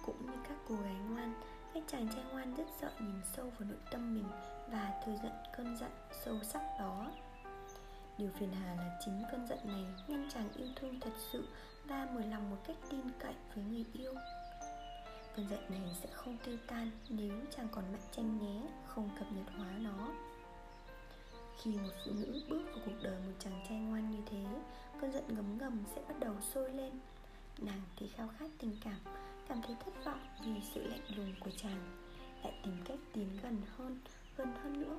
Cũng 0.06 0.26
như 0.26 0.32
các 0.48 0.56
cô 0.68 0.74
gái 0.76 0.94
ngoan 1.10 1.34
các 1.74 1.84
chàng 1.86 2.08
trai 2.14 2.24
ngoan 2.32 2.54
rất 2.54 2.66
sợ 2.80 2.90
nhìn 3.00 3.20
sâu 3.36 3.52
vào 3.58 3.68
nội 3.68 3.78
tâm 3.90 4.14
mình 4.14 4.28
và 4.70 5.02
thừa 5.06 5.12
nhận 5.22 5.32
cơn 5.56 5.76
giận 5.76 5.90
sâu 6.24 6.38
sắc 6.42 6.62
đó. 6.78 7.12
Điều 8.18 8.30
phiền 8.38 8.52
hà 8.52 8.74
là 8.74 8.98
chính 9.04 9.22
cơn 9.32 9.46
giận 9.46 9.58
này 9.64 9.84
ngăn 10.08 10.28
chàng 10.34 10.48
yêu 10.56 10.68
thương 10.76 11.00
thật 11.00 11.12
sự 11.32 11.48
và 11.84 12.08
mở 12.14 12.20
lòng 12.20 12.50
một 12.50 12.56
cách 12.66 12.76
tin 12.90 13.00
cậy 13.18 13.34
với 13.54 13.64
người 13.64 13.84
yêu. 13.92 14.14
Cơn 15.36 15.48
giận 15.48 15.60
này 15.68 15.94
sẽ 16.02 16.08
không 16.12 16.36
tiêu 16.44 16.56
tan 16.66 16.90
nếu 17.08 17.32
chàng 17.56 17.68
còn 17.72 17.84
mạnh 17.92 18.08
tranh 18.16 18.38
nhé 18.42 18.68
Không 18.86 19.10
cập 19.18 19.32
nhật 19.32 19.46
hóa 19.56 19.66
nó. 19.78 20.08
Khi 21.62 21.70
một 21.70 21.90
phụ 22.04 22.12
nữ 22.12 22.42
bước 22.48 22.62
vào 22.64 22.78
cuộc 22.86 23.02
đời 23.02 23.18
một 23.26 23.32
chàng 23.38 23.64
trai 23.68 23.78
ngoan 23.78 24.10
như 24.10 24.18
thế 24.30 24.44
Cơn 25.00 25.12
giận 25.12 25.24
ngấm 25.28 25.58
ngầm 25.58 25.84
sẽ 25.94 26.02
bắt 26.08 26.14
đầu 26.20 26.34
sôi 26.54 26.72
lên. 26.72 26.92
Nàng 27.58 27.80
thì 27.96 28.08
khao 28.08 28.28
khát 28.38 28.50
tình 28.58 28.76
cảm 28.84 29.00
Cảm 29.48 29.62
thấy 29.62 29.76
thất 29.84 30.04
vọng 30.04 30.20
vì 30.44 30.60
sự 30.74 30.82
lạnh 30.86 31.16
lùng 31.16 31.34
của 31.40 31.50
chàng 31.56 32.06
Lại 32.42 32.60
tìm 32.64 32.76
cách 32.84 32.98
tiến 33.12 33.28
gần 33.42 33.62
hơn, 33.76 33.98
gần 34.36 34.48
hơn 34.62 34.80
nữa. 34.80 34.98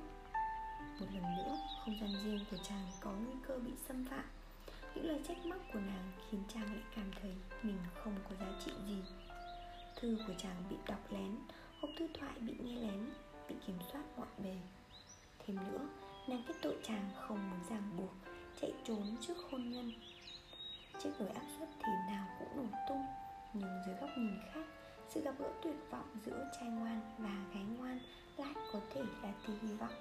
Một 1.00 1.06
lần 1.14 1.36
nữa, 1.36 1.58
không 1.84 1.98
gian 2.00 2.10
riêng 2.24 2.44
của 2.50 2.56
chàng 2.68 2.86
có 3.00 3.10
nguy 3.10 3.34
cơ 3.48 3.58
bị 3.58 3.72
xâm 3.88 4.04
phạm. 4.04 4.24
Những 4.94 5.06
lời 5.06 5.20
trách 5.28 5.46
móc 5.46 5.58
của 5.72 5.80
nàng 5.80 6.12
khiến 6.30 6.40
chàng 6.54 6.66
lại 6.66 6.84
cảm 6.96 7.10
thấy 7.22 7.32
mình 7.62 7.78
không 8.04 8.14
có 8.28 8.36
giá 8.40 8.46
trị 8.64 8.72
gì. 8.86 9.02
Thư 10.00 10.18
của 10.26 10.32
chàng 10.38 10.62
bị 10.70 10.76
đọc 10.88 11.12
lén 11.12 11.36
Hộp 11.80 11.90
thư 11.98 12.08
thoại 12.14 12.32
bị 12.40 12.54
nghe 12.60 12.74
lén 12.74 13.10
Bị 13.48 13.54
kiểm 13.66 13.78
soát 13.92 14.02
mọi 14.16 14.26
bề. 14.38 14.56
Thêm 15.38 15.56
nữa, 15.56 15.88
nàng 16.28 16.42
kết 16.48 16.54
tội 16.62 16.76
chàng 16.82 17.10
không 17.16 17.50
muốn 17.50 17.60
ràng 17.70 17.90
buộc 17.98 18.10
Chạy 18.60 18.72
trốn 18.84 19.16
trước 19.20 19.34
hôn 19.50 19.70
nhân. 19.70 19.92
Chiếc 21.02 21.10
nồi 21.18 21.28
áp 21.28 21.46
suất 21.58 21.68
thì 21.78 21.92
nào 22.08 22.26
cũng 22.38 22.56
nổ 22.56 22.78
tung 22.88 23.04
nhưng 23.54 23.82
dưới 23.86 23.94
góc 24.00 24.10
nhìn 24.18 24.34
khác 24.52 24.64
sự 25.08 25.20
gặp 25.20 25.34
gỡ 25.38 25.52
tuyệt 25.62 25.76
vọng 25.90 26.16
giữa 26.26 26.50
trai 26.60 26.68
ngoan 26.68 27.00
và 27.18 27.44
gái 27.54 27.64
ngoan 27.78 28.00
lại 28.36 28.54
có 28.72 28.80
thể 28.94 29.02
là 29.22 29.32
tia 29.46 29.54
hy 29.62 29.74
vọng. 29.74 29.94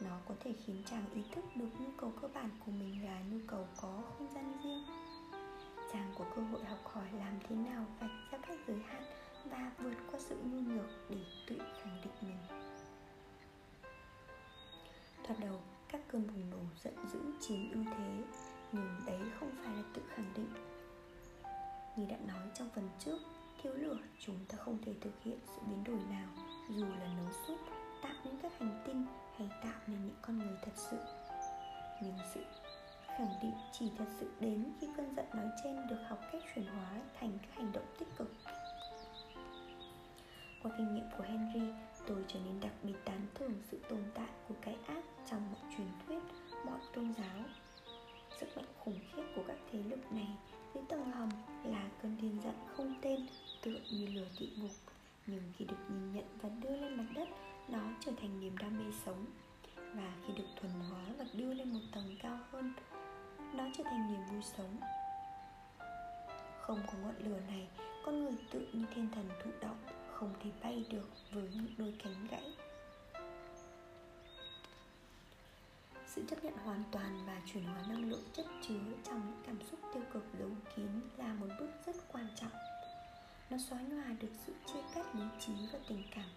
Nó 0.00 0.18
có 0.28 0.34
thể 0.40 0.54
khiến 0.66 0.82
chàng 0.90 1.04
ý 1.14 1.22
thức 1.32 1.44
được 1.54 1.70
nhu 1.78 1.90
cầu 1.96 2.12
cơ 2.22 2.28
bản 2.34 2.50
của 2.66 2.72
mình 2.72 3.04
là 3.04 3.20
nhu 3.30 3.38
cầu 3.46 3.66
có 3.76 4.02
không 4.18 4.28
gian 4.34 4.52
riêng 4.64 5.03
chàng 5.94 6.12
của 6.14 6.24
cơ 6.36 6.42
hội 6.42 6.64
học 6.64 6.78
hỏi 6.84 7.06
làm 7.18 7.32
thế 7.48 7.56
nào 7.56 7.84
vạch 8.00 8.10
ra 8.30 8.38
các 8.46 8.58
giới 8.66 8.78
hạn 8.88 9.02
và 9.44 9.70
vượt 9.78 9.94
qua 10.10 10.20
sự 10.20 10.36
nhu 10.44 10.60
nhược 10.60 10.86
để 11.10 11.16
tự 11.48 11.58
khẳng 11.58 12.00
định 12.04 12.12
mình. 12.20 12.38
Thoạt 15.24 15.40
đầu, 15.40 15.60
các 15.88 16.00
cơn 16.08 16.26
bùng 16.26 16.50
nổ 16.50 16.58
giận 16.82 16.94
dữ 17.12 17.20
chiếm 17.40 17.70
ưu 17.72 17.84
thế, 17.84 18.22
nhưng 18.72 19.00
đấy 19.06 19.20
không 19.40 19.50
phải 19.64 19.74
là 19.76 19.82
tự 19.94 20.02
khẳng 20.08 20.32
định. 20.36 20.50
Như 21.96 22.06
đã 22.06 22.16
nói 22.26 22.48
trong 22.54 22.68
phần 22.74 22.88
trước, 22.98 23.18
thiếu 23.62 23.72
lửa 23.74 23.98
chúng 24.18 24.38
ta 24.48 24.58
không 24.58 24.78
thể 24.84 24.94
thực 25.00 25.22
hiện 25.22 25.38
sự 25.46 25.60
biến 25.68 25.84
đổi 25.84 26.00
nào, 26.10 26.28
dù 26.70 26.86
là 26.86 27.06
nấu 27.16 27.32
súp, 27.46 27.58
tạo 28.02 28.14
nên 28.24 28.34
các 28.42 28.52
hành 28.58 28.82
tinh 28.86 29.06
hay 29.38 29.48
tạo 29.62 29.80
nên 29.86 30.06
những 30.06 30.16
con 30.22 30.38
người 30.38 30.56
thật 30.62 30.72
sự. 30.76 30.98
Nhưng 32.02 32.18
sự 32.34 32.40
khẳng 33.18 33.34
định 33.42 33.54
chỉ 33.72 33.90
thật 33.98 34.04
sự 34.20 34.30
đến 34.40 34.64
khi 34.80 34.88
cơn 34.96 35.14
giận 35.16 35.26
nói 35.34 35.46
trên 35.64 35.86
được 35.90 35.98
học 36.08 36.18
cách 36.32 36.42
chuyển 36.54 36.66
hóa 36.66 36.90
thành 37.20 37.38
các 37.42 37.54
hành 37.54 37.72
động 37.72 37.84
tích 37.98 38.08
cực. 38.16 38.32
Qua 40.62 40.72
kinh 40.78 40.94
nghiệm 40.94 41.04
của 41.18 41.24
Henry, 41.24 41.72
tôi 42.06 42.24
trở 42.28 42.38
nên 42.44 42.60
đặc 42.60 42.72
biệt 42.82 42.94
tán 43.04 43.26
thưởng 43.34 43.52
sự 43.70 43.80
tồn 43.88 44.02
tại 44.14 44.28
của 44.48 44.54
cái 44.60 44.76
ác 44.86 45.04
trong 45.30 45.52
mọi 45.52 45.72
truyền 45.76 45.86
thuyết, 46.06 46.22
mọi 46.66 46.78
tôn 46.94 47.14
giáo. 47.18 47.44
Sức 48.40 48.56
mạnh 48.56 48.66
khủng 48.78 48.98
khiếp 49.12 49.22
của 49.36 49.42
các 49.46 49.56
thế 49.72 49.78
lực 49.78 50.12
này 50.12 50.28
dưới 50.74 50.84
tầng 50.88 51.10
hầm 51.10 51.28
là 51.64 51.88
cơn 52.02 52.16
điên 52.20 52.38
giận 52.44 52.54
không 52.76 52.94
tên 53.02 53.26
tựa 53.62 53.78
như 53.92 54.06
lửa 54.06 54.28
địa 54.40 54.50
ngục. 54.56 54.70
Nhưng 55.26 55.42
khi 55.56 55.64
được 55.64 55.76
nhìn 55.90 56.12
nhận 56.12 56.24
và 56.42 56.48
đưa 56.48 56.76
lên 56.76 56.96
mặt 56.96 57.06
đất 57.14 57.28
nó 57.68 57.80
trở 58.00 58.12
thành 58.20 58.40
niềm 58.40 58.58
đam 58.58 58.78
mê 58.78 58.92
sống. 59.06 59.26
Và 59.76 60.12
khi 60.26 60.32
được 60.36 60.48
thuần 60.60 60.72
hóa 60.90 61.04
và 61.18 61.24
đưa 61.34 61.54
lên 61.54 61.72
một 61.72 61.80
tầng 61.92 62.16
cao 62.22 62.38
hơn 62.52 62.72
nó 63.56 63.64
trở 63.76 63.84
thành 63.84 64.12
niềm 64.12 64.20
vui 64.30 64.42
sống. 64.42 64.80
Không 66.60 66.82
có 66.86 66.92
ngọn 67.02 67.14
lửa 67.18 67.40
này, 67.48 67.68
con 68.04 68.24
người 68.24 68.34
tự 68.50 68.68
như 68.72 68.86
thiên 68.94 69.08
thần 69.14 69.28
thụ 69.44 69.50
động, 69.60 69.78
không 70.12 70.34
thể 70.42 70.50
bay 70.62 70.84
được 70.90 71.08
với 71.32 71.48
những 71.52 71.74
đôi 71.78 71.94
cánh 72.04 72.26
gãy. 72.30 72.52
Sự 76.06 76.24
chấp 76.28 76.44
nhận 76.44 76.56
hoàn 76.56 76.82
toàn 76.92 77.26
và 77.26 77.40
chuyển 77.46 77.64
hóa 77.64 77.82
năng 77.88 78.10
lượng 78.10 78.24
chất 78.32 78.46
chứa 78.68 78.80
trong 79.04 79.20
những 79.26 79.42
cảm 79.46 79.58
xúc 79.70 79.80
tiêu 79.94 80.02
cực 80.12 80.24
giấu 80.38 80.50
kín 80.76 80.88
là 81.16 81.34
một 81.34 81.46
bước 81.58 81.70
rất 81.86 81.96
quan 82.12 82.28
trọng. 82.40 82.52
Nó 83.50 83.56
xóa 83.58 83.80
nhòa 83.80 84.04
được 84.20 84.32
sự 84.46 84.52
chia 84.66 84.80
cắt 84.94 85.14
lý 85.14 85.24
trí 85.40 85.52
và 85.72 85.78
tình 85.88 86.02
cảm. 86.14 86.28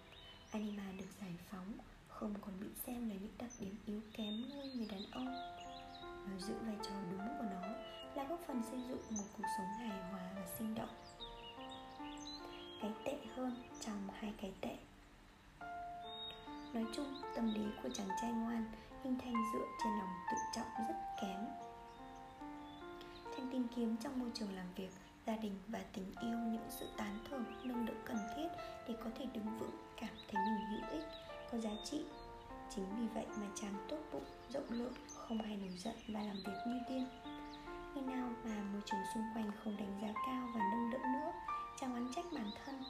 Anima 0.52 0.92
được 0.98 1.06
giải 1.20 1.34
phóng, 1.50 1.72
không 2.08 2.34
còn 2.40 2.60
bị 2.60 2.66
xem 2.86 3.08
là 3.08 3.14
những 3.14 3.32
đặc 3.38 3.50
điểm 3.60 3.76
yếu 3.86 4.00
kém 4.16 4.48
nơi 4.48 4.72
người 4.74 4.86
đàn 4.90 5.10
ông 5.12 5.58
và 6.32 6.38
giữ 6.38 6.54
vai 6.66 6.76
trò 6.82 6.90
đúng 7.10 7.28
của 7.38 7.44
nó 7.50 7.68
là 8.14 8.24
góp 8.24 8.40
phần 8.46 8.62
xây 8.70 8.80
dựng 8.88 9.02
một 9.10 9.24
cuộc 9.36 9.44
sống 9.58 9.66
hài 9.78 10.10
hòa 10.10 10.20
và 10.36 10.46
sinh 10.58 10.74
động. 10.74 10.88
Cái 12.82 12.92
tệ 13.04 13.18
hơn 13.36 13.62
trong 13.80 14.08
hai 14.18 14.32
cái 14.40 14.52
tệ. 14.60 14.76
Nói 16.74 16.86
chung, 16.94 17.22
tâm 17.34 17.54
lý 17.54 17.64
của 17.82 17.88
chàng 17.94 18.08
trai 18.20 18.32
ngoan, 18.32 18.64
hình 19.04 19.18
thành 19.24 19.34
dựa 19.52 19.66
trên 19.84 19.92
lòng 19.98 20.14
tự 20.30 20.36
trọng 20.56 20.86
rất 20.88 20.94
kém. 21.20 21.46
Chàng 23.36 23.48
tìm 23.52 23.66
kiếm 23.76 23.96
trong 23.96 24.20
môi 24.20 24.30
trường 24.34 24.56
làm 24.56 24.66
việc, 24.76 24.90
gia 25.26 25.36
đình 25.36 25.58
và 25.68 25.80
tình 25.92 26.12
yêu 26.20 26.38
những 26.38 26.68
sự 26.78 26.86
tán 26.96 27.18
thưởng, 27.30 27.44
nâng 27.64 27.86
đỡ 27.86 27.92
cần 28.04 28.18
thiết 28.36 28.48
để 28.88 28.94
có 29.04 29.10
thể 29.18 29.26
đứng 29.32 29.58
vững, 29.58 29.76
cảm 29.96 30.14
thấy 30.28 30.42
mình 30.46 30.66
hữu 30.70 30.90
ích, 30.90 31.04
có 31.52 31.58
giá 31.58 31.70
trị. 31.84 32.04
Chính 32.74 32.84
vì 32.98 33.06
vậy 33.14 33.26
mà 33.40 33.46
chàng 33.54 33.74
tốt 33.88 33.98
bụng, 34.12 34.24
rộng 34.52 34.66
lượng 34.70 34.92
không 35.28 35.38
hay 35.38 35.56
nổi 35.56 35.78
giận 35.78 35.94
và 36.08 36.20
làm 36.20 36.36
việc 36.36 36.58
như 36.66 36.80
tiên 36.88 37.06
khi 37.94 38.00
nào 38.00 38.28
mà 38.44 38.62
môi 38.72 38.82
trường 38.84 39.00
xung 39.14 39.24
quanh 39.34 39.50
không 39.64 39.76
đánh 39.76 39.98
giá 40.02 40.20
cao 40.26 40.48
và 40.54 40.60
nâng 40.72 40.90
đỡ 40.90 40.98
nữa, 40.98 41.32
chàng 41.80 41.92
oán 41.92 42.08
trách 42.16 42.24
bản 42.32 42.50
thân. 42.64 42.82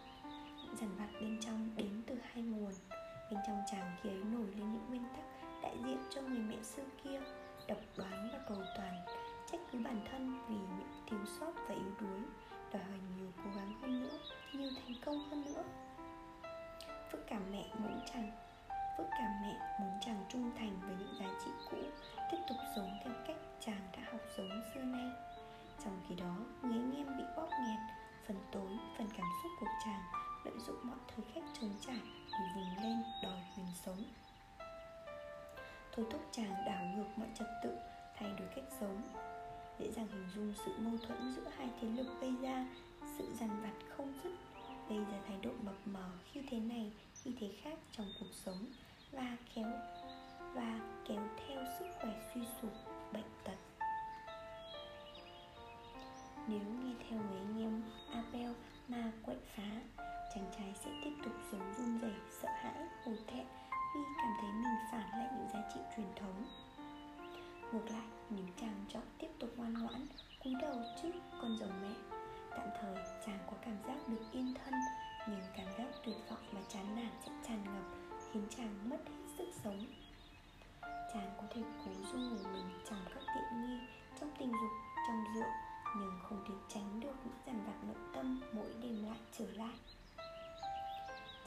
Những 0.56 0.76
dằn 0.76 0.96
vặt 0.98 1.08
bên 1.20 1.40
trong 1.40 1.70
đến 1.76 2.02
từ 2.06 2.14
hai 2.32 2.42
nguồn. 2.42 2.72
Bên 3.30 3.40
trong 3.46 3.62
chàng 3.70 3.96
khi 4.02 4.10
ấy 4.10 4.24
nổi 4.24 4.46
lên 4.46 4.72
những 4.72 4.86
nguyên 4.88 5.04
tắc 5.16 5.24
đại 5.62 5.76
diện 5.84 5.98
cho 6.10 6.22
người 6.22 6.38
mẹ 6.38 6.62
xưa 6.62 6.82
kia, 7.04 7.20
độc 7.68 7.78
đoán 7.96 8.28
và 8.32 8.38
cầu 8.48 8.58
toàn. 8.76 8.94
Trách 9.52 9.60
cứ 9.72 9.78
bản 9.78 10.00
thân 10.10 10.40
vì 10.48 10.54
những 10.54 11.04
thiếu 11.06 11.20
sót 11.40 11.52
và 11.68 11.74
yếu 11.74 11.92
đuối, 12.00 12.20
đòi 12.72 12.82
hỏi 12.82 12.98
nhiều 13.16 13.32
cố 13.36 13.50
gắng 13.56 13.72
hơn 13.82 14.02
nữa, 14.02 14.18
nhiều 14.52 14.70
thành 14.76 14.94
công 15.04 15.30
hơn 15.30 15.44
nữa. 15.44 15.64
Phức 17.12 17.26
cảm 17.26 17.42
mẹ 17.52 17.64
muốn 17.78 18.00
chàng 18.12 18.30
phức 18.98 19.06
cảm 19.10 19.30
mẹ 19.42 19.76
muốn 19.80 19.90
chàng 20.00 20.24
trung 20.28 20.50
thành 20.58 20.80
với 20.82 20.96
những 20.98 21.14
giá 21.20 21.26
trị 21.44 21.50
cũ 21.70 21.78
tiếp 22.30 22.38
tục 22.48 22.56
sống 22.76 22.98
theo 23.04 23.12
cách 23.26 23.36
chàng 23.60 23.80
đã 23.92 24.02
học 24.12 24.20
sống 24.36 24.62
xưa 24.74 24.80
nay. 24.80 25.10
Trong 25.84 26.00
khi 26.08 26.14
đó 26.14 26.36
người 26.62 26.72
anh 26.72 26.96
em 26.96 27.18
bị 27.18 27.24
bóp 27.36 27.48
nghẹt, 27.50 27.80
phần 28.26 28.36
tối, 28.52 28.70
phần 28.98 29.08
cảm 29.16 29.26
xúc 29.42 29.52
của 29.60 29.66
chàng 29.84 30.02
lợi 30.44 30.54
dụng 30.66 30.76
mọi 30.82 30.96
thời 31.08 31.24
khắc 31.34 31.44
trống 31.60 31.74
trải 31.86 32.00
để 32.30 32.46
vùng 32.54 32.84
lên 32.84 33.02
đòi 33.22 33.40
quyền 33.56 33.66
sống. 33.84 34.04
Thôi 35.92 36.06
thúc 36.10 36.20
chàng 36.32 36.54
đảo 36.66 36.84
ngược 36.96 37.08
mọi 37.16 37.28
trật 37.38 37.48
tự, 37.62 37.76
thay 38.14 38.30
đổi 38.38 38.48
cách 38.56 38.64
sống. 38.80 39.02
Dễ 39.78 39.92
dàng 39.92 40.08
hình 40.08 40.28
dung 40.34 40.54
sự 40.64 40.72
mâu 40.78 40.98
thuẫn 41.06 41.34
giữa 41.36 41.50
hai 41.56 41.68
thế 41.80 41.88
lực 41.88 42.06
gây 42.20 42.34
ra, 42.42 42.66
sự 43.18 43.34
dằn 43.40 43.62
vặt 43.62 43.74
không 43.96 44.12
dứt, 44.24 44.32
gây 44.88 44.98
ra 44.98 45.18
thái 45.26 45.36
độ 45.42 45.50
mập 45.62 45.76
mờ 45.84 46.10
khi 46.32 46.40
thế 46.50 46.58
này, 46.58 46.92
khi 47.22 47.34
thế 47.40 47.50
khác 47.62 47.78
trong 47.92 48.06
cuộc 48.20 48.32
sống 48.44 48.66
và 49.12 49.36
kéo 49.54 49.72
và 50.58 50.80
kéo 51.08 51.22
theo 51.36 51.64
sức 51.78 51.86
khỏe 52.00 52.12
suy 52.34 52.40
sụp, 52.62 52.72
bệnh 53.12 53.30
tật. 53.44 53.58
Nếu 56.48 56.60
nghe 56.60 56.94
theo 57.08 57.18
người 57.18 57.38
anh 57.38 57.62
em 57.62 57.82
Abel 58.12 58.52
mà 58.88 59.12
quậy 59.22 59.36
phá, 59.56 60.02
chàng 60.34 60.44
trai 60.58 60.74
sẽ 60.84 60.90
tiếp 61.04 61.12
tục 61.24 61.32
sống 61.52 61.74
run 61.78 61.98
rẩy, 61.98 62.14
sợ 62.42 62.48
hãi, 62.48 62.88
hổ 63.04 63.12
thẹn 63.26 63.46
vì 63.94 64.00
cảm 64.16 64.32
thấy 64.40 64.52
mình 64.52 64.78
phản 64.92 65.10
lại 65.10 65.28
những 65.36 65.48
giá 65.52 65.60
trị 65.74 65.80
truyền 65.96 66.06
thống. 66.16 66.44
Ngược 67.72 67.90
lại, 67.90 68.06
nếu 68.30 68.44
chàng 68.60 68.84
chọn 68.88 69.02
tiếp 69.18 69.30
tục 69.38 69.50
ngoan 69.56 69.74
ngoãn, 69.74 70.06
cúi 70.44 70.54
đầu 70.62 70.76
trước 71.02 71.12
con 71.42 71.56
rồng 71.60 71.82
mẹ, 71.82 71.94
tạm 72.50 72.68
thời 72.80 72.96
chàng 73.26 73.38
có 73.46 73.52
cảm 73.64 73.76
giác 73.86 74.08
được 74.08 74.22
yên 74.32 74.54
thân, 74.54 74.74
nhưng 75.28 75.40
cảm 75.56 75.66
giác 75.78 75.86
tuyệt 76.04 76.16
vọng 76.30 76.44
và 76.52 76.60
chán 76.68 76.96
nản 76.96 77.10
sẽ 77.26 77.32
tràn 77.48 77.64
ngập, 77.64 77.84
khiến 78.32 78.42
chàng 78.56 78.90
mất 78.90 78.98
hết 79.08 79.34
sức 79.38 79.48
sống 79.64 80.07
chàng 81.14 81.30
có 81.36 81.42
thể 81.54 81.62
cố 81.84 81.92
dung 82.12 82.30
mình 82.52 82.70
trong 82.90 82.98
các 83.14 83.22
tiện 83.34 83.62
nghi 83.62 83.78
trong 84.20 84.30
tình 84.38 84.52
dục, 84.52 84.70
trong 85.08 85.24
rượu, 85.34 85.48
nhưng 85.96 86.12
không 86.22 86.44
thể 86.48 86.54
tránh 86.68 87.00
được 87.00 87.14
những 87.24 87.38
dằn 87.46 87.64
vặt 87.66 87.86
nội 87.86 87.96
tâm 88.14 88.40
mỗi 88.52 88.74
đêm 88.82 89.04
lại 89.04 89.18
trở 89.38 89.44
lại. 89.52 89.74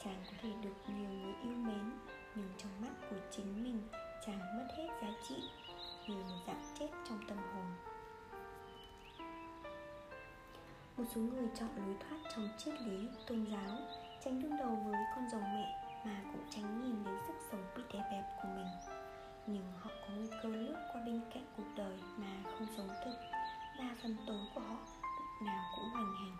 Chàng 0.04 0.24
có 0.26 0.32
thể 0.42 0.48
được 0.62 0.74
nhiều 0.88 1.10
người 1.10 1.34
yêu 1.42 1.54
mến, 1.54 1.92
nhưng 2.34 2.48
trong 2.58 2.70
mắt 2.80 2.92
của 3.10 3.16
chính 3.30 3.64
mình, 3.64 3.82
chàng 4.26 4.38
mất 4.58 4.68
hết 4.76 4.88
giá 5.02 5.08
trị 5.28 5.42
như 6.08 6.14
một 6.14 6.38
dạng 6.46 6.62
chết 6.78 6.88
trong 7.08 7.18
tâm 7.28 7.38
hồn. 7.38 7.66
Một 10.96 11.04
số 11.14 11.20
người 11.20 11.48
chọn 11.54 11.68
lối 11.76 11.96
thoát 12.00 12.18
trong 12.34 12.48
triết 12.58 12.74
lý, 12.80 13.08
tôn 13.26 13.46
giáo, 13.52 13.78
tránh 14.24 14.42
đương 14.42 14.56
đầu 14.58 14.82
với 14.86 15.00
con 15.14 15.28
rồng 15.32 15.54
mẹ 15.54 15.82
mà 16.04 16.20
cũng 16.32 16.44
tránh 16.50 16.82
nhìn 16.82 17.04
đến 17.04 17.14
sức 17.26 17.34
sống 17.50 17.64
bị 17.76 17.82
đè 17.92 18.00
bẹp 18.10 18.24
của 18.42 18.48
mình 18.54 19.01
nhưng 19.46 19.64
họ 19.80 19.90
có 20.00 20.08
nguy 20.16 20.28
cơ 20.42 20.48
lướt 20.48 20.76
qua 20.92 21.02
bên 21.06 21.20
cạnh 21.34 21.44
cuộc 21.56 21.66
đời 21.76 21.98
mà 22.16 22.50
không 22.58 22.66
sống 22.76 22.88
thực 23.04 23.14
Ba 23.78 23.94
phần 24.02 24.16
tối 24.26 24.40
của 24.54 24.60
họ 24.60 24.76
lúc 25.02 25.42
nào 25.42 25.64
cũng 25.76 25.90
hoành 25.90 26.14
hành, 26.14 26.36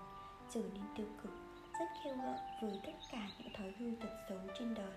trở 0.50 0.60
nên 0.60 0.82
tiêu 0.96 1.06
cực, 1.22 1.32
rất 1.80 1.86
khiêu 2.04 2.14
gợi 2.16 2.38
với 2.62 2.80
tất 2.86 2.92
cả 3.12 3.28
những 3.38 3.52
thói 3.52 3.72
hư 3.78 3.92
tật 4.00 4.12
xấu 4.28 4.38
trên 4.58 4.74
đời. 4.74 4.96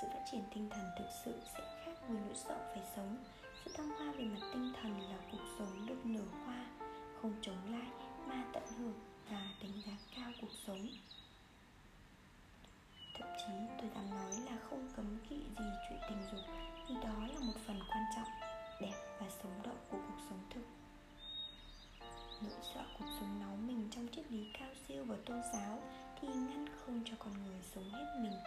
Sự 0.00 0.08
phát 0.12 0.24
triển 0.32 0.42
tinh 0.54 0.68
thần 0.70 0.84
thực 0.98 1.08
sự 1.24 1.40
sẽ 1.54 1.60
khác 1.84 1.92
với 2.08 2.18
nỗi 2.26 2.34
sợ 2.34 2.58
phải 2.74 2.82
sống. 2.96 3.16
Sự 3.64 3.70
thăng 3.74 3.90
hoa 3.90 4.12
về 4.12 4.24
mặt 4.24 4.48
tinh 4.52 4.72
thần 4.82 5.00
là 5.10 5.16
cuộc 5.32 5.44
sống 5.58 5.86
được 5.86 6.06
nở 6.06 6.24
hoa, 6.44 6.66
không 7.22 7.34
chống 7.42 7.72
lại 7.72 7.90
mà 8.26 8.44
tận 8.52 8.64
hưởng 8.78 9.00
và 9.30 9.48
đánh 9.62 9.82
giá 9.86 9.92
cao 10.16 10.30
cuộc 10.40 10.52
sống 10.66 10.86
thậm 13.14 13.28
chí 13.38 13.52
tôi 13.80 13.90
dám 13.94 14.10
nói 14.10 14.32
là 14.46 14.56
không 14.70 14.88
cấm 14.96 15.18
kỵ 15.28 15.36
gì 15.36 15.64
chuyện 15.88 15.98
tình 16.08 16.22
dục, 16.32 16.40
vì 16.88 16.94
đó 16.94 17.26
là 17.34 17.40
một 17.40 17.58
phần 17.66 17.80
quan 17.88 18.04
trọng, 18.16 18.28
đẹp 18.80 18.94
và 19.20 19.26
sống 19.42 19.62
động 19.64 19.78
của 19.90 19.98
cuộc 20.08 20.20
sống 20.28 20.38
thực. 20.50 20.62
Nỗi 22.42 22.60
sợ 22.74 22.84
cuộc 22.98 23.06
sống 23.20 23.40
náu 23.40 23.56
mình 23.56 23.88
trong 23.90 24.08
triết 24.12 24.32
lý 24.32 24.46
cao 24.58 24.68
siêu 24.88 25.04
và 25.04 25.16
tôn 25.26 25.40
giáo 25.52 25.82
thì 26.20 26.28
ngăn 26.28 26.66
không 26.76 27.02
cho 27.04 27.12
con 27.18 27.32
người 27.44 27.60
sống 27.74 27.90
hết 27.92 28.16
mình. 28.22 28.38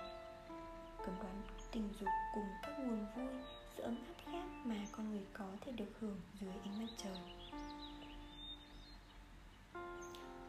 Cấm 1.06 1.16
đoán 1.22 1.42
tình 1.72 1.90
dục 2.00 2.10
cùng 2.34 2.48
các 2.62 2.80
nguồn 2.80 3.06
vui 3.16 3.34
sự 3.78 3.84
ấm 3.84 3.96
áp 4.08 4.32
khác 4.32 4.46
mà 4.66 4.76
con 4.92 5.12
người 5.12 5.26
có 5.34 5.46
thể 5.62 5.72
được 5.72 5.92
hưởng 6.00 6.22
dưới 6.42 6.54
ánh 6.64 6.80
mặt 6.80 6.94
trời. 6.98 7.18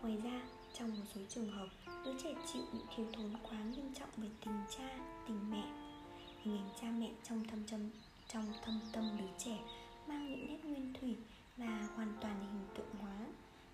Ngoài 0.03 0.17
ra 0.25 0.41
trong 0.79 0.91
một 0.99 1.05
số 1.15 1.21
trường 1.29 1.51
hợp, 1.51 1.69
đứa 2.05 2.13
trẻ 2.23 2.35
chịu 2.53 2.63
những 2.73 2.87
thiếu 2.97 3.07
thốn 3.13 3.33
quá 3.43 3.59
nghiêm 3.59 3.95
trọng 3.95 4.09
về 4.17 4.29
tình 4.45 4.61
cha, 4.79 4.99
tình 5.29 5.51
mẹ. 5.51 5.65
Hình 6.43 6.57
ảnh 6.57 6.71
cha 6.81 6.91
mẹ 6.91 7.11
trong 7.29 7.45
thâm 7.45 7.65
tâm 7.71 7.91
trong 8.29 8.53
thâm 8.65 8.81
tâm 8.93 9.17
đứa 9.19 9.29
trẻ 9.39 9.59
mang 10.07 10.31
những 10.31 10.47
nét 10.47 10.65
nguyên 10.65 10.93
thủy 11.01 11.17
và 11.57 11.89
hoàn 11.97 12.13
toàn 12.21 12.41
hình 12.41 12.67
tượng 12.75 13.01
hóa 13.01 13.27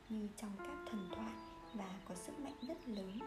như 0.09 0.29
trong 0.37 0.51
các 0.59 0.77
thần 0.91 1.09
thoại 1.15 1.33
và 1.75 1.99
có 2.09 2.15
sức 2.15 2.41
mạnh 2.41 2.55
rất 2.69 2.89
lớn. 2.89 3.19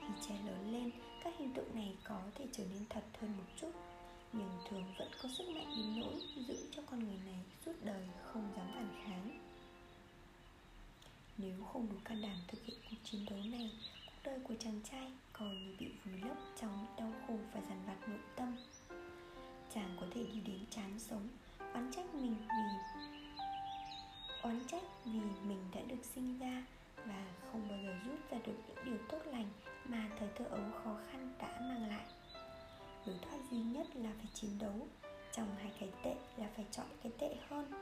Khi 0.00 0.14
trẻ 0.28 0.38
lớn 0.46 0.72
lên, 0.72 0.90
các 1.24 1.34
hình 1.38 1.54
tượng 1.54 1.74
này 1.74 1.96
có 2.08 2.20
thể 2.34 2.46
trở 2.52 2.64
nên 2.64 2.84
thật 2.90 3.04
hơn 3.20 3.30
một 3.36 3.52
chút, 3.60 3.70
nhưng 4.32 4.50
thường 4.68 4.84
vẫn 4.98 5.08
có 5.22 5.28
sức 5.38 5.48
mạnh 5.48 5.72
đến 5.76 6.00
nỗi 6.00 6.14
giữ 6.48 6.68
cho 6.76 6.82
con 6.90 7.04
người 7.04 7.18
này 7.26 7.38
suốt 7.64 7.72
đời 7.82 8.02
không 8.24 8.52
dám 8.56 8.66
phản 8.74 9.04
kháng 9.04 9.43
nếu 11.38 11.64
không 11.72 11.88
đủ 11.90 11.96
can 12.04 12.22
đảm 12.22 12.36
thực 12.48 12.64
hiện 12.64 12.76
cuộc 12.90 12.96
chiến 13.04 13.26
đấu 13.30 13.38
này, 13.44 13.70
cuộc 14.06 14.20
đời 14.24 14.38
của 14.44 14.54
chàng 14.58 14.80
trai 14.90 15.12
coi 15.32 15.48
như 15.48 15.76
bị 15.78 15.92
vùi 16.04 16.18
lấp 16.28 16.36
trong 16.60 16.86
đau 16.98 17.12
khổ 17.26 17.34
và 17.54 17.60
dằn 17.68 17.82
vặt 17.86 18.08
nội 18.08 18.20
tâm. 18.36 18.56
Chàng 19.74 19.96
có 20.00 20.06
thể 20.14 20.26
đi 20.32 20.40
đến 20.40 20.60
chán 20.70 20.98
sống, 20.98 21.28
oán 21.58 21.90
trách 21.96 22.14
mình 22.14 22.36
vì, 22.40 22.98
oán 24.42 24.60
trách 24.68 24.82
vì 25.04 25.20
mình 25.48 25.64
đã 25.74 25.80
được 25.88 26.04
sinh 26.14 26.38
ra 26.38 26.64
và 26.96 27.26
không 27.52 27.68
bao 27.68 27.78
giờ 27.84 27.94
rút 28.06 28.30
ra 28.30 28.38
được 28.46 28.56
những 28.68 28.84
điều 28.84 28.98
tốt 29.08 29.18
lành 29.26 29.48
mà 29.84 30.10
thời 30.18 30.28
thơ 30.36 30.44
ấu 30.44 30.62
khó 30.84 30.96
khăn 31.10 31.34
đã 31.38 31.60
mang 31.60 31.88
lại. 31.88 32.06
Lối 33.06 33.16
thoát 33.22 33.38
duy 33.50 33.58
nhất 33.58 33.96
là 33.96 34.10
phải 34.16 34.28
chiến 34.34 34.58
đấu, 34.58 34.88
trong 35.32 35.56
hai 35.56 35.72
cái 35.80 35.88
tệ 36.02 36.14
là 36.36 36.48
phải 36.56 36.64
chọn 36.70 36.86
cái 37.02 37.12
tệ 37.18 37.36
hơn. 37.48 37.72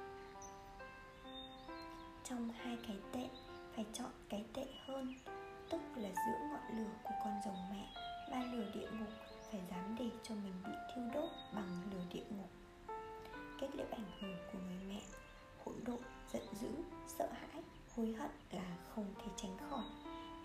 Trong 2.24 2.51
hai 2.51 2.77
cái 2.87 2.97
tệ 3.12 3.29
phải 3.74 3.86
chọn 3.93 4.11
cái 4.28 4.44
tệ 4.55 4.65
hơn, 4.86 5.15
tức 5.70 5.81
là 5.97 6.09
giữa 6.09 6.49
ngọn 6.51 6.78
lửa 6.78 6.90
của 7.03 7.15
con 7.24 7.32
rồng 7.44 7.70
mẹ 7.70 7.89
và 8.31 8.44
lửa 8.53 8.70
địa 8.74 8.90
ngục, 8.90 9.09
phải 9.51 9.61
dám 9.70 9.97
để 9.99 10.11
cho 10.23 10.35
mình 10.35 10.55
bị 10.66 10.73
thiêu 10.94 11.05
đốt 11.15 11.31
bằng 11.55 11.82
lửa 11.93 12.05
địa 12.12 12.24
ngục. 12.31 12.51
Kết 13.61 13.69
liễu 13.74 13.86
ảnh 13.90 14.11
hưởng 14.20 14.36
của 14.53 14.59
người 14.59 14.81
mẹ, 14.89 15.01
hỗn 15.65 15.74
độn, 15.86 16.01
giận 16.32 16.43
dữ, 16.61 16.69
sợ 17.19 17.28
hãi, 17.32 17.62
hối 17.97 18.12
hận 18.12 18.31
là 18.51 18.77
không 18.94 19.15
thể 19.19 19.32
tránh 19.36 19.57
khỏi. 19.70 19.85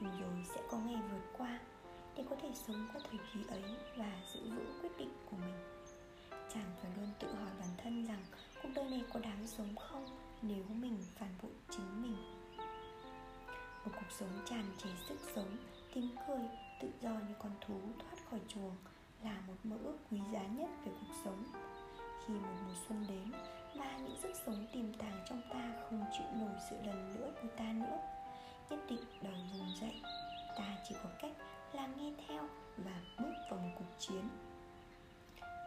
Nhưng 0.01 0.21
rồi 0.21 0.45
sẽ 0.55 0.61
có 0.71 0.77
ngày 0.77 1.01
vượt 1.11 1.37
qua 1.37 1.59
để 2.15 2.23
có 2.29 2.35
thể 2.41 2.49
sống 2.53 2.87
qua 2.93 3.01
thời 3.09 3.19
kỳ 3.33 3.39
ấy 3.49 3.63
và 3.97 4.11
giữ 4.33 4.39
vững 4.39 4.79
quyết 4.81 4.97
định 4.97 5.13
của 5.31 5.37
mình. 5.37 5.55
Chàng 6.53 6.71
phải 6.81 6.91
luôn 6.97 7.09
tự 7.19 7.33
hỏi 7.33 7.51
bản 7.59 7.69
thân 7.77 8.05
rằng 8.05 8.25
cuộc 8.63 8.69
đời 8.75 8.89
này 8.89 9.03
có 9.13 9.19
đáng 9.19 9.47
sống 9.47 9.75
không 9.75 10.05
nếu 10.41 10.63
mình 10.69 10.97
phản 11.15 11.29
bội 11.43 11.51
chính 11.69 12.01
mình 12.03 12.36
một 13.87 13.93
cuộc 13.95 14.11
sống 14.19 14.41
tràn 14.45 14.63
trề 14.77 14.89
sức 15.07 15.17
sống, 15.35 15.57
tiếng 15.93 16.09
cười, 16.27 16.41
tự 16.81 16.89
do 17.01 17.09
như 17.09 17.35
con 17.39 17.51
thú 17.61 17.79
thoát 17.99 18.29
khỏi 18.29 18.39
chuồng 18.47 18.75
là 19.23 19.41
một 19.47 19.53
mơ 19.63 19.77
ước 19.83 19.97
quý 20.11 20.19
giá 20.33 20.41
nhất 20.41 20.69
về 20.85 20.91
cuộc 20.99 21.13
sống. 21.23 21.43
Khi 22.25 22.33
một 22.33 22.55
mùa 22.67 22.73
xuân 22.87 23.05
đến 23.09 23.31
và 23.75 23.97
những 23.97 24.17
sức 24.21 24.31
sống 24.45 24.67
tiềm 24.73 24.93
tàng 24.93 25.25
trong 25.29 25.41
ta 25.53 25.73
không 25.81 26.05
chịu 26.17 26.27
nổi 26.33 26.55
sự 26.69 26.75
lần 26.85 27.15
nữa 27.15 27.33
của 27.41 27.47
ta 27.57 27.63
nữa. 27.63 27.99
Nhất 28.69 28.79
định 28.89 29.03
đòi 29.23 29.33
vùng 29.33 29.75
dậy, 29.81 30.01
ta 30.57 30.77
chỉ 30.89 30.95
có 31.03 31.09
cách 31.21 31.33
là 31.73 31.87
nghe 31.87 32.13
theo 32.27 32.43
và 32.77 33.01
bước 33.19 33.33
vào 33.49 33.59
một 33.59 33.71
cuộc 33.77 33.99
chiến. 33.99 34.29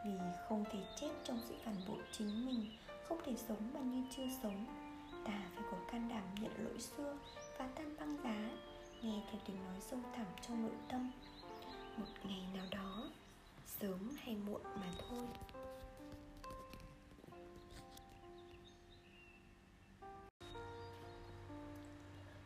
Vì 0.05 0.13
không 0.49 0.65
thể 0.73 0.81
chết 1.01 1.11
trong 1.25 1.41
sự 1.49 1.55
phản 1.65 1.77
bội 1.89 2.03
chính 2.13 2.47
mình, 2.47 2.77
không 3.09 3.19
thể 3.25 3.35
sống 3.49 3.71
mà 3.75 3.81
như 3.81 4.03
chưa 4.17 4.27
sống, 4.43 4.67
ta 5.25 5.41
phải 5.55 5.65
có 5.71 5.77
can 5.93 6.09
đảm 6.09 6.25
nhận 6.41 6.65
lỗi 6.65 6.81
xưa 6.81 7.17
phá 7.61 7.69
tan 7.75 7.97
băng 7.99 8.17
giá, 8.25 8.51
nghe 9.03 9.23
theo 9.31 9.41
tiếng 9.47 9.65
nói 9.65 9.81
sâu 9.81 10.01
thẳm 10.17 10.27
trong 10.43 10.63
nội 10.63 10.77
tâm. 10.89 11.11
Một 11.97 12.07
ngày 12.25 12.43
nào 12.55 12.67
đó, 12.71 13.11
sớm 13.67 14.11
hay 14.19 14.37
muộn 14.47 14.61
mà 14.65 14.87
thôi. 14.99 15.27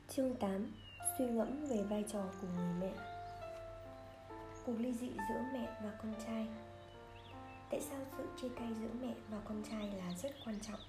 Chương 0.09 0.37
8 0.37 0.73
Suy 1.19 1.25
ngẫm 1.27 1.65
về 1.67 1.83
vai 1.83 2.05
trò 2.13 2.23
của 2.41 2.49
người 2.57 2.75
mẹ. 2.81 2.93
Cuộc 4.67 4.75
ly 4.79 4.93
dị 4.93 5.11
giữa 5.29 5.41
mẹ 5.53 5.81
và 5.85 5.91
con 6.03 6.15
trai. 6.27 6.47
Tại 7.71 7.81
sao 7.81 8.01
sự 8.17 8.25
chia 8.41 8.49
tay 8.57 8.69
giữa 8.81 8.91
mẹ 9.03 9.15
và 9.31 9.39
con 9.45 9.63
trai 9.71 9.93
là 9.93 10.15
rất 10.23 10.31
quan 10.45 10.61
trọng? 10.61 10.81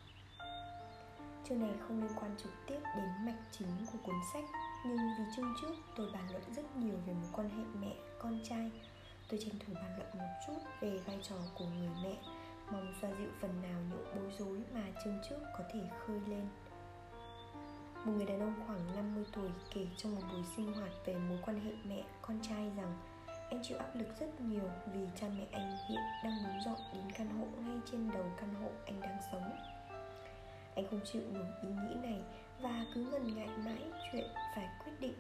Chương 1.50 1.60
này 1.60 1.74
không 1.88 2.02
liên 2.02 2.12
quan 2.20 2.32
trực 2.38 2.52
tiếp 2.68 2.80
đến 2.96 3.10
mạch 3.26 3.40
chính 3.52 3.68
của 3.92 3.98
cuốn 4.04 4.16
sách 4.34 4.44
Nhưng 4.86 4.98
vì 5.18 5.24
chương 5.36 5.54
trước 5.62 5.74
tôi 5.96 6.08
bàn 6.14 6.24
luận 6.32 6.44
rất 6.56 6.76
nhiều 6.78 6.96
về 7.06 7.14
mối 7.14 7.30
quan 7.34 7.50
hệ 7.50 7.64
mẹ, 7.82 7.96
con 8.20 8.40
trai. 8.44 8.72
Tôi 9.30 9.40
tranh 9.40 9.60
thủ 9.60 9.74
bàn 9.74 9.98
luận 9.98 10.10
một 10.18 10.34
chút 10.48 10.54
về 10.82 11.00
vai 11.06 11.20
trò 11.30 11.36
của 11.56 11.66
người 11.66 11.90
mẹ 12.04 12.16
Mong 12.72 12.94
xoa 13.02 13.10
dịu 13.20 13.30
phần 13.42 13.62
nào 13.62 13.82
những 13.90 14.06
bối 14.16 14.34
rối 14.40 14.64
mà 14.74 14.82
chương 15.04 15.20
trước 15.30 15.40
có 15.58 15.64
thể 15.74 15.80
khơi 16.00 16.20
lên. 16.28 16.48
Một 18.06 18.14
người 18.16 18.26
đàn 18.26 18.40
ông 18.40 18.54
khoảng 18.68 18.96
50 18.96 19.26
tuổi 19.32 19.50
kể 19.74 19.88
trong 19.98 20.16
một 20.16 20.22
buổi 20.32 20.44
sinh 20.56 20.74
hoạt 20.74 20.92
về 21.06 21.16
mối 21.18 21.40
quan 21.46 21.60
hệ 21.60 21.72
mẹ 21.84 22.04
con 22.22 22.40
trai 22.42 22.72
rằng 22.78 22.94
anh 23.50 23.60
chịu 23.64 23.78
áp 23.78 23.96
lực 23.96 24.08
rất 24.20 24.42
nhiều 24.42 24.70
vì 24.94 25.08
cha 25.22 25.28
mẹ 25.38 25.46
anh 25.52 25.78
hiện 25.90 26.02
đang 26.24 26.44
muốn 26.44 26.62
dọn 26.66 26.80
đến 26.94 27.12
căn 27.18 27.30
hộ 27.40 27.46
ngay 27.62 27.78
trên 27.92 28.12
đầu 28.14 28.26
căn 28.38 28.54
hộ 28.62 28.70
anh 28.86 29.02
đang 29.02 29.18
sống 29.32 29.75
anh 30.76 30.88
không 30.90 31.00
chịu 31.06 31.22
nổi 31.34 31.48
ý 31.62 31.70
nghĩ 31.70 31.96
này 32.04 32.22
và 32.62 32.86
cứ 32.94 33.04
ngần 33.04 33.36
ngại 33.36 33.50
mãi 33.66 33.84
chuyện 34.12 34.28
phải 34.56 34.70
quyết 34.84 34.94
định. 35.00 35.16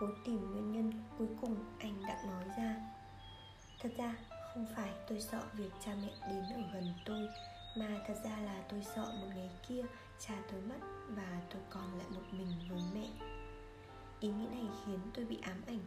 Cố 0.00 0.06
tìm 0.24 0.50
nguyên 0.50 0.72
nhân 0.72 0.92
cuối 1.18 1.28
cùng 1.40 1.56
anh 1.78 2.02
đã 2.08 2.22
nói 2.26 2.44
ra. 2.58 2.76
Thật 3.80 3.90
ra, 3.96 4.14
không 4.54 4.66
phải 4.76 4.90
tôi 5.08 5.20
sợ 5.20 5.42
việc 5.52 5.70
cha 5.84 5.92
mẹ 6.02 6.12
đến 6.28 6.44
ở 6.54 6.62
gần 6.74 6.94
tôi, 7.04 7.28
mà 7.76 7.88
thật 8.06 8.14
ra 8.24 8.36
là 8.36 8.62
tôi 8.68 8.82
sợ 8.82 9.12
một 9.20 9.26
ngày 9.34 9.50
kia 9.68 9.82
cha 10.18 10.34
tôi 10.50 10.60
mất 10.60 10.80
và 11.08 11.40
tôi 11.50 11.62
còn 11.70 11.98
lại 11.98 12.06
một 12.10 12.22
mình 12.32 12.52
với 12.68 12.80
mẹ. 12.94 13.08
Ý 14.20 14.28
nghĩ 14.28 14.46
này 14.46 14.64
khiến 14.86 14.98
tôi 15.14 15.24
bị 15.24 15.38
ám 15.42 15.62
ảnh. 15.66 15.80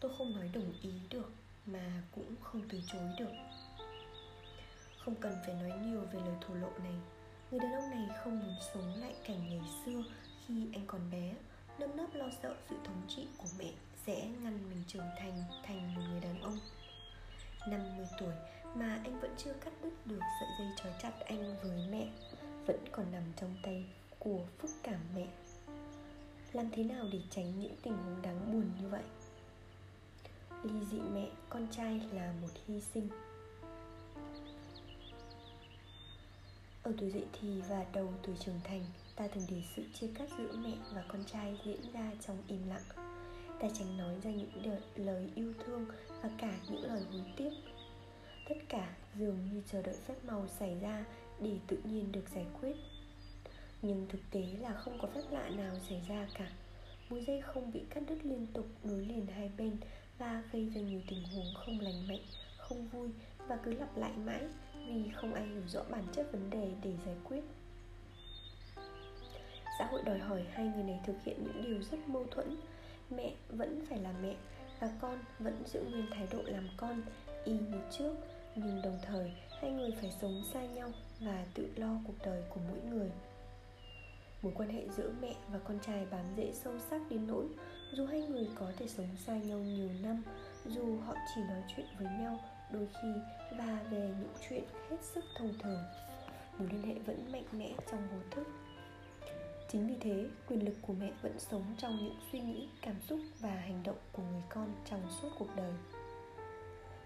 Tôi 0.00 0.12
không 0.18 0.36
nói 0.36 0.50
đồng 0.54 0.72
ý 0.82 0.92
được, 1.10 1.32
mà 1.66 2.02
cũng 2.14 2.34
không 2.40 2.62
từ 2.68 2.80
chối 2.86 3.08
được 3.18 3.32
không 5.04 5.14
cần 5.14 5.32
phải 5.46 5.54
nói 5.54 5.78
nhiều 5.86 6.00
về 6.12 6.20
lời 6.20 6.34
thổ 6.40 6.54
lộ 6.54 6.70
này. 6.78 6.94
Người 7.50 7.60
đàn 7.60 7.72
ông 7.72 7.90
này 7.90 8.08
không 8.24 8.40
muốn 8.40 8.54
sống 8.74 8.94
lại 9.00 9.14
cảnh 9.26 9.48
ngày 9.48 9.60
xưa 9.84 10.02
khi 10.46 10.66
anh 10.72 10.84
còn 10.86 11.00
bé 11.10 11.34
nâm 11.78 11.96
nấp 11.96 12.14
lo 12.14 12.26
sợ 12.42 12.56
sự 12.70 12.76
thống 12.84 13.02
trị 13.08 13.26
của 13.38 13.48
mẹ 13.58 13.70
sẽ 14.06 14.28
ngăn 14.42 14.70
mình 14.70 14.82
trưởng 14.86 15.08
thành 15.18 15.44
thành 15.62 15.94
một 15.94 16.02
người 16.10 16.20
đàn 16.20 16.42
ông. 16.42 16.58
50 17.68 18.06
tuổi 18.18 18.32
mà 18.74 19.00
anh 19.04 19.20
vẫn 19.20 19.34
chưa 19.38 19.52
cắt 19.52 19.72
đứt 19.82 19.92
được 20.04 20.20
sợi 20.40 20.48
dây 20.58 20.68
trói 20.76 20.92
chặt 21.02 21.12
anh 21.20 21.56
với 21.62 21.88
mẹ, 21.90 22.08
vẫn 22.66 22.78
còn 22.92 23.12
nằm 23.12 23.22
trong 23.36 23.56
tay 23.62 23.84
của 24.18 24.40
phúc 24.58 24.70
cảm 24.82 25.00
mẹ. 25.14 25.26
Làm 26.52 26.70
thế 26.72 26.84
nào 26.84 27.04
để 27.12 27.18
tránh 27.30 27.60
những 27.60 27.76
tình 27.82 27.96
huống 27.96 28.22
đáng 28.22 28.52
buồn 28.52 28.70
như 28.80 28.88
vậy? 28.88 29.02
Ly 30.64 30.84
dị 30.90 30.98
mẹ, 30.98 31.28
con 31.48 31.66
trai 31.70 32.00
là 32.12 32.32
một 32.42 32.48
hy 32.66 32.80
sinh. 32.80 33.08
Ở 36.82 36.92
tuổi 36.98 37.10
dậy 37.10 37.24
thì 37.40 37.60
và 37.68 37.86
đầu 37.92 38.12
tuổi 38.22 38.36
trưởng 38.36 38.60
thành, 38.64 38.84
ta 39.16 39.28
thường 39.28 39.44
để 39.50 39.62
sự 39.76 39.82
chia 39.94 40.06
cắt 40.14 40.28
giữa 40.38 40.56
mẹ 40.56 40.76
và 40.94 41.04
con 41.08 41.24
trai 41.24 41.60
diễn 41.64 41.92
ra 41.92 42.12
trong 42.26 42.36
im 42.46 42.68
lặng. 42.68 42.82
Ta 43.60 43.68
tránh 43.78 43.96
nói 43.98 44.14
ra 44.22 44.30
những 44.30 44.50
lời 44.96 45.30
yêu 45.34 45.52
thương 45.64 45.86
và 46.22 46.30
cả 46.38 46.58
những 46.68 46.82
lời 46.82 47.02
hối 47.12 47.22
tiếc. 47.36 47.50
Tất 48.48 48.54
cả 48.68 48.96
dường 49.14 49.38
như 49.52 49.62
chờ 49.72 49.82
đợi 49.82 49.96
phép 50.06 50.14
màu 50.24 50.48
xảy 50.48 50.78
ra 50.80 51.04
để 51.40 51.58
tự 51.66 51.76
nhiên 51.84 52.12
được 52.12 52.28
giải 52.34 52.46
quyết. 52.60 52.76
Nhưng 53.82 54.06
thực 54.08 54.20
tế 54.30 54.42
là 54.60 54.72
không 54.72 54.98
có 55.02 55.08
phép 55.14 55.22
lạ 55.30 55.48
nào 55.48 55.78
xảy 55.88 56.02
ra 56.08 56.28
cả. 56.34 56.52
Mối 57.08 57.24
dây 57.26 57.40
không 57.40 57.72
bị 57.72 57.80
cắt 57.90 58.02
đứt 58.08 58.18
liên 58.22 58.46
tục 58.52 58.66
nối 58.84 59.06
liền 59.06 59.26
hai 59.26 59.50
bên 59.58 59.76
và 60.18 60.42
gây 60.52 60.70
ra 60.74 60.80
nhiều 60.80 61.00
tình 61.08 61.24
huống 61.24 61.54
không 61.54 61.80
lành 61.80 62.08
mạnh, 62.08 62.24
không 62.58 62.88
vui 62.88 63.08
và 63.48 63.58
cứ 63.64 63.72
lặp 63.72 63.96
lại 63.96 64.12
mãi 64.16 64.42
vì 64.86 65.10
không 65.14 65.34
ai 65.34 65.46
hiểu 65.46 65.62
rõ 65.66 65.82
bản 65.90 66.04
chất 66.12 66.32
vấn 66.32 66.50
đề 66.50 66.70
để 66.82 66.92
giải 67.06 67.16
quyết. 67.24 67.40
Xã 69.78 69.86
hội 69.86 70.02
đòi 70.04 70.18
hỏi 70.18 70.44
hai 70.50 70.66
người 70.66 70.84
này 70.84 71.00
thực 71.04 71.16
hiện 71.24 71.44
những 71.44 71.62
điều 71.64 71.82
rất 71.82 72.08
mâu 72.08 72.26
thuẫn. 72.30 72.56
Mẹ 73.10 73.34
vẫn 73.48 73.84
phải 73.88 73.98
là 73.98 74.12
mẹ 74.22 74.34
và 74.80 74.90
con 75.00 75.18
vẫn 75.38 75.62
giữ 75.66 75.80
nguyên 75.82 76.06
thái 76.10 76.26
độ 76.30 76.42
làm 76.42 76.68
con, 76.76 77.02
y 77.44 77.52
như 77.52 77.80
trước. 77.98 78.14
Nhưng 78.54 78.82
đồng 78.82 78.98
thời, 79.02 79.32
hai 79.60 79.70
người 79.70 79.90
phải 80.00 80.12
sống 80.20 80.42
xa 80.52 80.66
nhau 80.66 80.90
và 81.20 81.44
tự 81.54 81.68
lo 81.76 81.98
cuộc 82.06 82.14
đời 82.24 82.42
của 82.48 82.60
mỗi 82.68 82.78
người. 82.90 83.10
Mối 84.42 84.52
quan 84.56 84.68
hệ 84.68 84.88
giữa 84.96 85.12
mẹ 85.20 85.34
và 85.52 85.58
con 85.58 85.78
trai 85.86 86.06
bám 86.10 86.24
rễ 86.36 86.52
sâu 86.52 86.78
sắc 86.90 87.00
đến 87.10 87.26
nỗi 87.26 87.46
dù 87.92 88.06
hai 88.06 88.20
người 88.20 88.48
có 88.54 88.72
thể 88.76 88.88
sống 88.88 89.08
xa 89.26 89.32
nhau 89.32 89.58
nhiều 89.58 89.88
năm, 90.02 90.22
dù 90.66 90.98
họ 90.98 91.14
chỉ 91.34 91.40
nói 91.40 91.62
chuyện 91.76 91.86
với 91.98 92.08
nhau, 92.20 92.40
đôi 92.72 92.88
khi 93.02 93.08
và 93.58 93.78
về 93.90 94.10
những 94.20 94.34
chuyện 94.48 94.64
hết 94.90 94.96
sức 95.02 95.24
thông 95.38 95.54
thường. 95.62 95.82
Mối 96.58 96.68
liên 96.72 96.82
hệ 96.82 96.94
vẫn 96.94 97.32
mạnh 97.32 97.44
mẽ 97.52 97.72
trong 97.90 98.08
vô 98.12 98.18
thức. 98.30 98.46
Chính 99.72 99.86
vì 99.86 99.94
thế, 100.00 100.26
quyền 100.48 100.64
lực 100.64 100.74
của 100.82 100.92
mẹ 100.92 101.12
vẫn 101.22 101.38
sống 101.38 101.64
trong 101.78 101.96
những 101.96 102.16
suy 102.32 102.40
nghĩ, 102.40 102.68
cảm 102.82 102.94
xúc 103.00 103.20
và 103.40 103.50
hành 103.50 103.82
động 103.84 103.98
của 104.12 104.22
người 104.22 104.42
con 104.48 104.72
trong 104.90 105.02
suốt 105.22 105.28
cuộc 105.38 105.56
đời. 105.56 105.72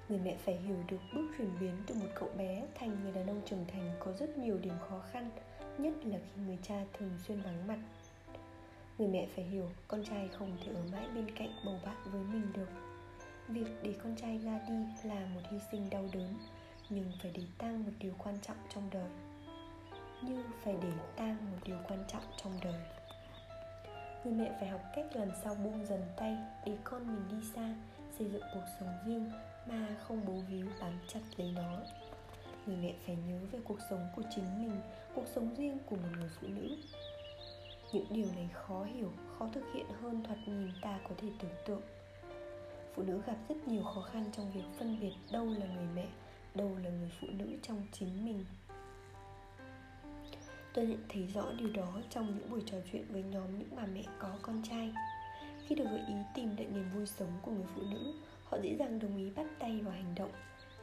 Người 0.09 0.19
mẹ 0.25 0.37
phải 0.45 0.57
hiểu 0.57 0.77
được 0.89 1.01
bước 1.15 1.29
chuyển 1.39 1.51
biến 1.61 1.77
từ 1.87 1.95
một 1.95 2.09
cậu 2.15 2.29
bé 2.39 2.67
thành 2.75 3.03
người 3.03 3.13
đàn 3.13 3.27
ông 3.27 3.43
trưởng 3.47 3.65
thành 3.73 3.97
có 4.01 4.13
rất 4.13 4.39
nhiều 4.39 4.59
điểm 4.59 4.75
khó 4.89 5.01
khăn, 5.13 5.31
nhất 5.79 5.95
là 6.05 6.19
khi 6.19 6.43
người 6.43 6.59
cha 6.63 6.85
thường 6.99 7.19
xuyên 7.27 7.41
vắng 7.41 7.67
mặt. 7.67 7.79
Người 8.99 9.09
mẹ 9.09 9.29
phải 9.35 9.45
hiểu 9.45 9.71
con 9.89 10.05
trai 10.05 10.29
không 10.39 10.57
thể 10.65 10.73
ở 10.73 10.83
mãi 10.93 11.07
bên 11.15 11.31
cạnh 11.37 11.51
bầu 11.67 11.81
bạn 11.85 11.97
với 12.05 12.23
mình 12.23 12.53
được 12.53 12.84
việc 13.49 13.67
để 13.83 13.95
con 14.03 14.17
trai 14.17 14.39
ra 14.39 14.61
đi 14.69 15.09
là 15.09 15.27
một 15.35 15.41
hy 15.51 15.59
sinh 15.71 15.91
đau 15.91 16.05
đớn, 16.13 16.35
nhưng 16.91 17.13
phải 17.23 17.31
để 17.35 17.43
tang 17.59 17.85
một 17.85 17.93
điều 17.99 18.13
quan 18.19 18.39
trọng 18.43 18.57
trong 18.75 18.91
đời. 18.91 19.09
Như 20.23 20.45
phải 20.65 20.77
để 20.83 20.93
tang 21.17 21.37
một 21.51 21.59
điều 21.65 21.79
quan 21.89 22.05
trọng 22.09 22.23
trong 22.43 22.53
đời. 22.65 22.81
Người 24.25 24.35
mẹ 24.35 24.57
phải 24.61 24.69
học 24.69 24.81
cách 24.97 25.07
làm 25.17 25.29
sao 25.45 25.55
buông 25.55 25.87
dần 25.87 26.03
tay, 26.17 26.37
để 26.67 26.77
con 26.85 27.07
mình 27.07 27.29
đi 27.31 27.47
xa, 27.55 27.75
xây 28.19 28.31
dựng 28.31 28.43
cuộc 28.55 28.65
sống 28.81 28.99
riêng 29.07 29.31
mà 29.67 29.97
không 30.03 30.21
bố 30.27 30.33
víu 30.33 30.67
bám 30.81 30.99
chặt 31.09 31.21
lấy 31.37 31.53
nó. 31.53 31.79
Người 32.67 32.77
mẹ 32.77 32.95
phải 33.07 33.17
nhớ 33.17 33.39
về 33.53 33.59
cuộc 33.65 33.79
sống 33.91 34.09
của 34.17 34.23
chính 34.35 34.59
mình, 34.59 34.81
cuộc 35.15 35.27
sống 35.35 35.55
riêng 35.55 35.79
của 35.87 35.97
một 35.97 36.09
người 36.19 36.31
phụ 36.41 36.47
nữ. 36.47 36.77
Những 37.93 38.07
điều 38.11 38.27
này 38.35 38.49
khó 38.53 38.85
hiểu, 38.85 39.13
khó 39.39 39.49
thực 39.53 39.65
hiện 39.75 39.87
hơn 40.03 40.23
thoạt 40.25 40.39
nhìn 40.47 40.69
ta 40.83 40.99
có 41.09 41.15
thể 41.19 41.29
tưởng 41.41 41.55
tượng 41.67 41.83
phụ 42.95 43.03
nữ 43.03 43.21
gặp 43.27 43.37
rất 43.49 43.69
nhiều 43.69 43.83
khó 43.83 44.01
khăn 44.01 44.25
trong 44.33 44.53
việc 44.53 44.65
phân 44.79 45.01
biệt 45.01 45.13
đâu 45.33 45.47
là 45.47 45.67
người 45.67 45.89
mẹ, 45.95 46.07
đâu 46.55 46.77
là 46.85 46.91
người 46.91 47.11
phụ 47.21 47.27
nữ 47.31 47.47
trong 47.63 47.83
chính 47.93 48.25
mình. 48.25 48.45
Tôi 50.75 50.87
nhận 50.87 51.05
thấy 51.09 51.27
rõ 51.27 51.53
điều 51.59 51.73
đó 51.73 52.01
trong 52.11 52.27
những 52.27 52.51
buổi 52.51 52.63
trò 52.67 52.77
chuyện 52.93 53.05
với 53.09 53.23
nhóm 53.23 53.59
những 53.59 53.69
bà 53.77 53.87
mẹ 53.87 54.03
có 54.19 54.39
con 54.43 54.63
trai. 54.71 54.93
Khi 55.67 55.75
được 55.75 55.85
gợi 55.85 56.03
ý 56.09 56.15
tìm 56.35 56.57
lại 56.57 56.67
niềm 56.67 56.91
vui 56.95 57.07
sống 57.07 57.33
của 57.43 57.51
người 57.51 57.67
phụ 57.75 57.83
nữ, 57.83 58.15
họ 58.45 58.59
dễ 58.63 58.77
dàng 58.79 58.99
đồng 58.99 59.17
ý 59.17 59.31
bắt 59.31 59.47
tay 59.59 59.81
vào 59.81 59.93
hành 59.93 60.15
động. 60.15 60.33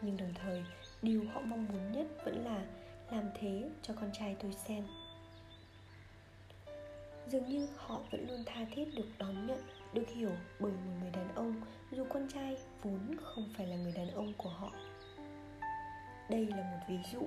Nhưng 0.02 0.18
đồng 0.18 0.34
thời, 0.34 0.64
điều 1.02 1.24
họ 1.34 1.42
mong 1.42 1.66
muốn 1.74 1.92
nhất 1.92 2.08
vẫn 2.26 2.46
là 2.46 2.66
làm 3.12 3.26
thế 3.40 3.70
cho 3.82 3.94
con 3.94 4.10
trai 4.14 4.36
tôi 4.40 4.54
xem. 4.54 4.84
Dường 7.28 7.50
như 7.50 7.68
họ 7.76 8.02
vẫn 8.12 8.28
luôn 8.30 8.44
tha 8.46 8.66
thiết 8.76 8.96
được 8.96 9.08
đón 9.20 9.48
nhận 9.48 9.60
được 9.94 10.10
hiểu 10.16 10.32
bởi 10.60 10.72
một 10.72 10.92
người 11.02 11.12
đàn 11.12 11.36
ông, 11.36 11.62
dù 11.92 12.06
con 12.10 12.28
trai 12.34 12.58
vốn 12.84 13.16
không 13.24 13.50
phải 13.58 13.68
là 13.68 13.76
người 13.76 13.92
đàn 13.92 14.12
ông 14.12 14.34
của 14.38 14.50
họ. 14.50 14.72
Đây 16.30 16.46
là 16.46 16.58
một 16.58 16.80
ví 16.90 16.98
dụ. 17.14 17.22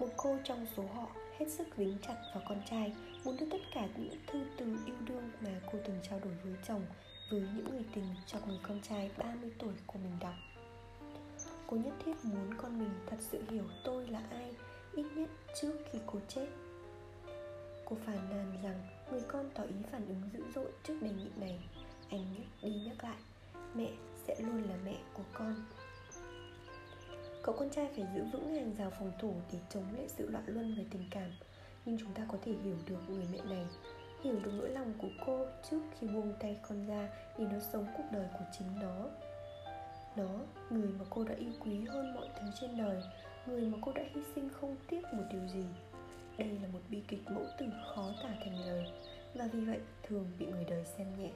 Một 0.00 0.08
cô 0.16 0.36
trong 0.44 0.66
số 0.76 0.82
họ 0.94 1.06
hết 1.38 1.46
sức 1.48 1.68
dính 1.76 1.96
chặt 2.06 2.16
vào 2.34 2.42
con 2.48 2.62
trai, 2.70 2.92
muốn 3.24 3.36
đưa 3.36 3.46
tất 3.50 3.60
cả 3.74 3.88
những 3.96 4.10
thư 4.26 4.44
từ 4.56 4.78
yêu 4.86 4.96
đương 5.06 5.30
mà 5.40 5.50
cô 5.72 5.78
từng 5.84 5.98
trao 6.02 6.20
đổi 6.20 6.32
với 6.44 6.54
chồng 6.68 6.82
với 7.30 7.40
những 7.40 7.70
người 7.70 7.84
tình 7.94 8.14
cho 8.26 8.38
người 8.46 8.58
con 8.62 8.80
trai 8.88 9.10
30 9.18 9.50
tuổi 9.58 9.74
của 9.86 9.98
mình 9.98 10.18
đọc. 10.20 10.34
Cô 11.66 11.76
nhất 11.76 11.94
thiết 12.04 12.14
muốn 12.22 12.54
con 12.56 12.78
mình 12.78 12.90
thật 13.06 13.16
sự 13.20 13.42
hiểu 13.50 13.64
tôi 13.84 14.08
là 14.08 14.22
ai, 14.30 14.54
Ít 14.96 15.06
nhất 15.16 15.28
trước 15.60 15.72
khi 15.92 15.98
cô 16.06 16.18
chết. 16.28 16.46
Cô 17.84 17.96
phàn 18.06 18.30
nàn 18.30 18.58
rằng 18.62 18.80
người 19.10 19.20
con 19.28 19.50
tỏ 19.54 19.62
ý 19.62 19.74
phản 19.92 20.08
ứng 20.08 20.22
dữ 20.32 20.44
dội 20.54 20.72
trước 20.84 20.94
đề 21.02 21.10
nghị 21.10 21.28
này. 21.36 21.58
Anh 22.10 22.32
nhắc 22.32 22.46
đi 22.62 22.70
nhắc 22.70 23.04
lại 23.04 23.16
Mẹ 23.74 23.88
sẽ 24.26 24.36
luôn 24.38 24.62
là 24.62 24.76
mẹ 24.84 24.96
của 25.14 25.22
con. 25.32 25.54
Cậu 27.42 27.54
con 27.58 27.70
trai 27.70 27.88
phải 27.96 28.06
giữ 28.14 28.24
vững 28.32 28.54
hàng 28.54 28.74
rào 28.78 28.90
phòng 28.90 29.12
thủ 29.18 29.34
để 29.52 29.58
chống 29.70 29.84
lại 29.96 30.08
sự 30.08 30.30
loạn 30.30 30.44
luân 30.46 30.74
về 30.74 30.84
tình 30.90 31.04
cảm. 31.10 31.30
Nhưng 31.84 31.98
chúng 31.98 32.14
ta 32.14 32.22
có 32.28 32.38
thể 32.44 32.52
hiểu 32.64 32.76
được 32.86 33.00
người 33.08 33.24
mẹ 33.32 33.38
này 33.44 33.66
Hiểu 34.22 34.40
được 34.44 34.50
nỗi 34.54 34.70
lòng 34.70 34.92
của 34.98 35.08
cô 35.26 35.46
trước 35.70 35.80
khi 35.98 36.08
buông 36.08 36.32
tay 36.40 36.58
con 36.68 36.86
ra 36.86 37.08
để 37.38 37.44
nó 37.52 37.58
sống 37.72 37.86
cuộc 37.96 38.04
đời 38.12 38.26
của 38.32 38.44
chính 38.58 38.80
nó. 38.80 39.08
Nó, 40.16 40.28
người 40.70 40.88
mà 40.98 41.04
cô 41.10 41.24
đã 41.24 41.34
yêu 41.34 41.52
quý 41.60 41.84
hơn 41.84 42.14
mọi 42.14 42.28
thứ 42.40 42.46
trên 42.60 42.76
đời 42.76 43.02
Người 43.46 43.60
mà 43.60 43.78
cô 43.80 43.92
đã 43.92 44.02
hy 44.14 44.20
sinh 44.34 44.48
không 44.60 44.76
tiếc 44.88 45.02
một 45.12 45.22
điều 45.32 45.48
gì. 45.48 45.64
Đây 46.38 46.48
là 46.62 46.68
một 46.72 46.80
bi 46.88 47.02
kịch 47.08 47.30
mẫu 47.30 47.44
tử 47.58 47.66
khó 47.94 48.12
tả 48.22 48.28
thành 48.44 48.66
lời 48.66 48.86
Và 49.34 49.48
vì 49.52 49.60
vậy 49.60 49.78
thường 50.02 50.30
bị 50.38 50.46
người 50.46 50.64
đời 50.64 50.84
xem 50.84 51.06
nhẹ. 51.18 51.30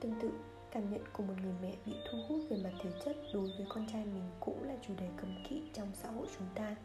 Tương 0.00 0.20
tự, 0.20 0.30
Cảm 0.70 0.90
nhận 0.90 1.04
của 1.12 1.22
một 1.22 1.34
người 1.42 1.54
mẹ 1.62 1.74
bị 1.86 1.92
thu 2.10 2.18
hút 2.28 2.40
về 2.50 2.56
mặt 2.64 2.72
thể 2.82 2.90
chất 3.04 3.16
đối 3.34 3.42
với 3.42 3.66
con 3.68 3.86
trai 3.92 4.04
mình 4.04 4.30
cũng 4.40 4.62
là 4.62 4.74
chủ 4.86 4.94
đề 5.00 5.08
cấm 5.16 5.44
kỵ 5.48 5.62
trong 5.74 5.88
xã 5.94 6.10
hội 6.10 6.26
chúng 6.38 6.46
ta. 6.54 6.76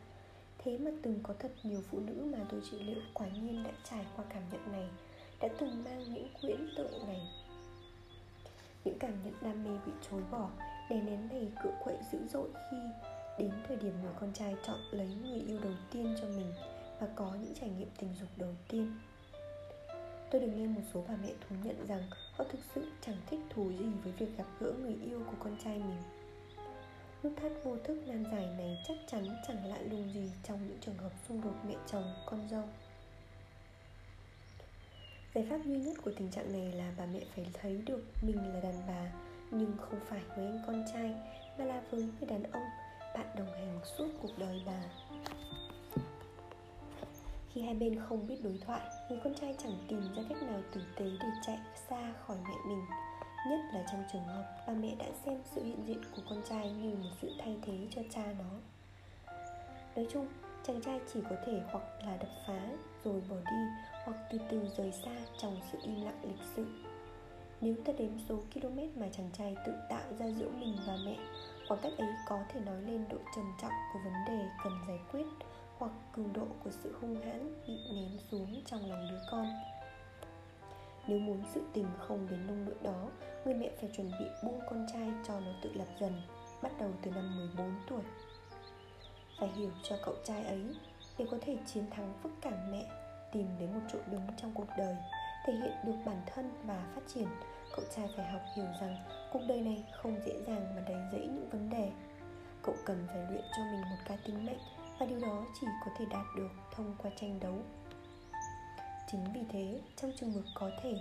Thế 0.58 0.78
mà 0.78 0.92
từng 1.02 1.20
có 1.24 1.34
thật 1.40 1.52
nhiều 1.64 1.82
phụ 1.90 2.00
nữ 2.00 2.28
mà 2.32 2.38
tôi 2.50 2.62
trị 2.72 2.80
liệu 2.80 3.02
quả 3.14 3.28
nhiên 3.28 3.64
đã 3.64 3.72
trải 3.84 4.06
qua 4.16 4.26
cảm 4.30 4.44
nhận 4.52 4.72
này 4.72 4.90
Đã 5.42 5.48
từng 5.60 5.84
mang 5.84 6.14
những 6.14 6.28
quyển 6.42 6.70
tượng 6.78 7.08
này. 7.08 7.22
Những 8.86 9.00
cảm 9.00 9.14
nhận 9.24 9.34
đam 9.42 9.64
mê 9.64 9.80
bị 9.86 9.92
chối 10.10 10.22
bỏ 10.32 10.50
Đè 10.90 11.02
nén 11.02 11.28
này 11.28 11.52
cựa 11.64 11.74
quậy 11.84 11.98
dữ 12.12 12.20
dội 12.28 12.50
khi 12.72 12.78
đến 13.40 13.52
thời 13.68 13.78
điểm 13.78 13.94
người 14.02 14.14
con 14.20 14.34
trai 14.34 14.56
chọn 14.68 14.80
lấy 14.92 15.08
người 15.08 15.40
yêu 15.40 15.60
đầu 15.64 15.74
tiên 15.92 16.16
cho 16.22 16.28
mình 16.28 16.54
Và 17.00 17.08
có 17.16 17.36
những 17.42 17.54
trải 17.54 17.70
nghiệm 17.70 17.90
tình 18.00 18.14
dục 18.20 18.30
đầu 18.38 18.56
tiên. 18.70 18.96
Tôi 20.34 20.42
được 20.42 20.52
nghe 20.56 20.68
một 20.68 20.82
số 20.94 21.04
bà 21.08 21.16
mẹ 21.24 21.30
thú 21.42 21.56
nhận 21.64 21.88
rằng 21.88 22.04
họ 22.32 22.46
thực 22.52 22.60
sự 22.76 22.92
chẳng 23.06 23.16
thích 23.30 23.40
thú 23.50 23.72
gì 23.72 23.86
với 24.04 24.14
việc 24.18 24.38
gặp 24.38 24.46
gỡ 24.60 24.72
người 24.72 24.96
yêu 25.06 25.22
của 25.26 25.38
con 25.40 25.58
trai 25.64 25.78
mình. 25.78 26.02
Nút 27.24 27.34
thắt 27.42 27.52
vô 27.64 27.78
thức 27.84 28.08
nan 28.08 28.26
giải 28.32 28.48
này 28.58 28.84
chắc 28.88 28.98
chắn 29.08 29.28
chẳng 29.48 29.66
lạ 29.66 29.78
lùng 29.92 30.14
gì 30.14 30.32
trong 30.44 30.68
những 30.68 30.78
trường 30.82 30.98
hợp 30.98 31.12
xung 31.28 31.42
đột 31.42 31.54
mẹ 31.68 31.76
chồng, 31.88 32.14
con 32.26 32.48
dâu. 32.52 32.64
Giải 35.36 35.48
pháp 35.50 35.58
duy 35.66 35.78
nhất 35.78 35.98
của 36.04 36.12
tình 36.18 36.32
trạng 36.32 36.52
này 36.52 36.72
là 36.72 36.92
bà 36.98 37.06
mẹ 37.06 37.20
phải 37.36 37.46
thấy 37.54 37.82
được 37.86 38.04
mình 38.22 38.54
là 38.54 38.60
đàn 38.60 38.88
bà 38.88 39.12
Nhưng 39.52 39.78
không 39.78 40.00
phải 40.10 40.22
với 40.36 40.46
anh 40.46 40.64
con 40.68 40.86
trai 40.94 41.16
Mà 41.58 41.66
là 41.66 41.84
với 41.92 42.02
người 42.02 42.30
đàn 42.30 42.44
ông 42.44 42.68
Bạn 43.14 43.28
đồng 43.38 43.54
hành 43.54 43.80
suốt 43.98 44.08
cuộc 44.22 44.38
đời 44.38 44.62
bà 44.66 44.84
khi 47.54 47.62
hai 47.62 47.74
bên 47.74 48.00
không 48.10 48.28
biết 48.28 48.44
đối 48.44 48.58
thoại 48.66 48.82
người 49.10 49.20
con 49.24 49.34
trai 49.42 49.56
chẳng 49.64 49.78
tìm 49.88 50.02
ra 50.16 50.24
cách 50.30 50.44
nào 50.44 50.62
tử 50.74 50.82
tế 50.96 51.06
để 51.20 51.28
chạy 51.46 51.60
xa 51.90 52.14
khỏi 52.26 52.38
mẹ 52.48 52.56
mình. 52.68 52.86
Nhất 53.50 53.60
là 53.74 53.84
trong 53.92 54.04
trường 54.14 54.24
hợp 54.24 54.44
bà 54.68 54.74
mẹ 54.74 54.96
đã 55.00 55.06
xem 55.26 55.42
sự 55.56 55.64
hiện 55.64 55.84
diện 55.88 56.02
của 56.16 56.22
con 56.30 56.42
trai 56.50 56.72
như 56.72 56.96
một 56.96 57.10
sự 57.22 57.32
thay 57.40 57.58
thế 57.62 57.88
cho 57.96 58.02
cha 58.10 58.24
nó. 58.40 58.60
Nói 59.96 60.08
chung, 60.14 60.28
chàng 60.68 60.82
trai 60.82 61.02
chỉ 61.14 61.20
có 61.30 61.36
thể 61.46 61.62
hoặc 61.72 61.84
là 62.06 62.18
đập 62.18 62.30
phá, 62.48 62.70
rồi 63.04 63.22
bỏ 63.30 63.36
đi, 63.36 63.66
hoặc 64.06 64.18
từ 64.32 64.38
từ 64.50 64.68
rời 64.78 64.92
xa 64.92 65.16
trong 65.38 65.58
sự 65.72 65.78
im 65.84 66.02
lặng 66.02 66.20
lịch 66.24 66.48
sự. 66.56 66.66
Nếu 67.62 67.76
ta 67.86 67.94
đếm 67.98 68.12
số 68.30 68.36
km 68.54 69.00
mà 69.00 69.08
chàng 69.18 69.30
trai 69.38 69.56
tự 69.66 69.74
tạo 69.90 70.04
ra 70.20 70.26
giữa 70.26 70.50
mình 70.50 70.78
và 70.88 70.98
mẹ, 71.06 71.18
khoảng 71.68 71.82
cách 71.84 71.94
ấy 71.98 72.10
có 72.28 72.40
thể 72.50 72.60
nói 72.60 72.82
lên 72.82 73.06
độ 73.10 73.18
trầm 73.36 73.46
trọng 73.62 73.74
của 73.94 74.00
vấn 74.04 74.14
đề 74.28 74.46
cần 74.64 74.74
giải 74.88 75.00
quyết 75.12 75.26
hoặc 75.78 75.92
cường 76.16 76.34
độ 76.34 76.46
của 76.64 76.72
sự 76.72 76.96
hung 77.02 77.22
hãn 77.22 77.62
bị 77.68 77.78
ném 77.94 78.20
xuống 78.32 78.62
trong 78.66 78.90
lòng 78.90 79.08
đứa 79.12 79.20
con. 79.32 79.46
Nếu 81.08 81.20
muốn 81.20 81.44
sự 81.54 81.62
tình 81.74 81.86
không 82.00 82.28
đến 82.30 82.48
nông 82.48 82.66
nỗi 82.66 82.76
đó, 82.82 83.10
Người 83.46 83.54
mẹ 83.54 83.72
phải 83.80 83.90
chuẩn 83.98 84.12
bị 84.20 84.26
buông 84.44 84.60
con 84.70 84.88
trai 84.94 85.12
cho 85.28 85.40
nó 85.40 85.52
tự 85.62 85.74
lập 85.74 85.88
dần, 86.00 86.22
Bắt 86.62 86.72
đầu 86.80 86.92
từ 87.02 87.12
năm 87.12 87.38
14 87.38 87.72
tuổi. 87.90 88.02
Phải 89.40 89.50
hiểu 89.50 89.72
cho 89.84 89.96
cậu 90.06 90.16
trai 90.24 90.46
ấy, 90.46 90.64
Để 91.18 91.26
có 91.32 91.38
thể 91.42 91.58
chiến 91.66 91.84
thắng 91.92 92.14
phức 92.24 92.32
cảm 92.42 92.72
mẹ, 92.72 92.86
Tìm 93.32 93.48
đến 93.60 93.74
một 93.74 93.82
chỗ 93.94 94.00
đứng 94.12 94.28
trong 94.38 94.52
cuộc 94.54 94.68
đời, 94.78 94.96
Thể 95.46 95.54
hiện 95.54 95.74
được 95.86 95.96
bản 96.06 96.22
thân 96.26 96.52
và 96.66 96.92
phát 96.96 97.02
triển, 97.14 97.28
Cậu 97.76 97.86
trai 97.96 98.10
phải 98.16 98.32
học 98.32 98.42
hiểu 98.56 98.68
rằng 98.82 98.96
Cuộc 99.34 99.42
đời 99.48 99.62
này 99.62 99.86
không 99.92 100.16
dễ 100.26 100.42
dàng 100.48 100.76
mà 100.76 100.82
đầy 100.88 100.98
rẫy 101.12 101.28
những 101.28 101.50
vấn 101.50 101.70
đề. 101.70 101.92
Cậu 102.64 102.76
cần 102.86 103.08
phải 103.08 103.26
luyện 103.30 103.44
cho 103.58 103.64
mình 103.64 103.82
một 103.82 103.98
cá 104.08 104.16
tính 104.26 104.46
mạnh 104.46 104.60
và 105.04 105.10
điều 105.10 105.20
đó 105.20 105.46
chỉ 105.62 105.68
có 105.86 105.92
thể 105.98 106.06
đạt 106.10 106.26
được 106.36 106.50
thông 106.72 106.96
qua 106.98 107.12
tranh 107.16 107.40
đấu. 107.40 107.58
Chính 109.12 109.34
vì 109.34 109.42
thế, 109.52 109.80
trong 109.96 110.12
trường 110.20 110.32
hợp 110.32 110.42
có 110.56 110.72
thể, 110.82 110.94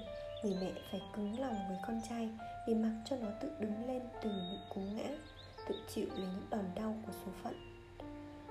người 0.44 0.56
mẹ 0.60 0.72
phải 0.90 1.00
cứng 1.12 1.40
lòng 1.40 1.54
với 1.68 1.78
con 1.86 2.00
trai 2.08 2.30
để 2.66 2.74
mặc 2.74 3.02
cho 3.04 3.16
nó 3.16 3.28
tự 3.40 3.50
đứng 3.58 3.86
lên 3.86 4.02
từ 4.22 4.30
những 4.30 4.60
cú 4.74 4.80
ngã, 4.80 5.08
tự 5.68 5.74
chịu 5.94 6.06
lấy 6.08 6.26
những 6.26 6.46
đòn 6.50 6.64
đau 6.74 6.94
của 7.06 7.12
số 7.12 7.32
phận. 7.42 7.54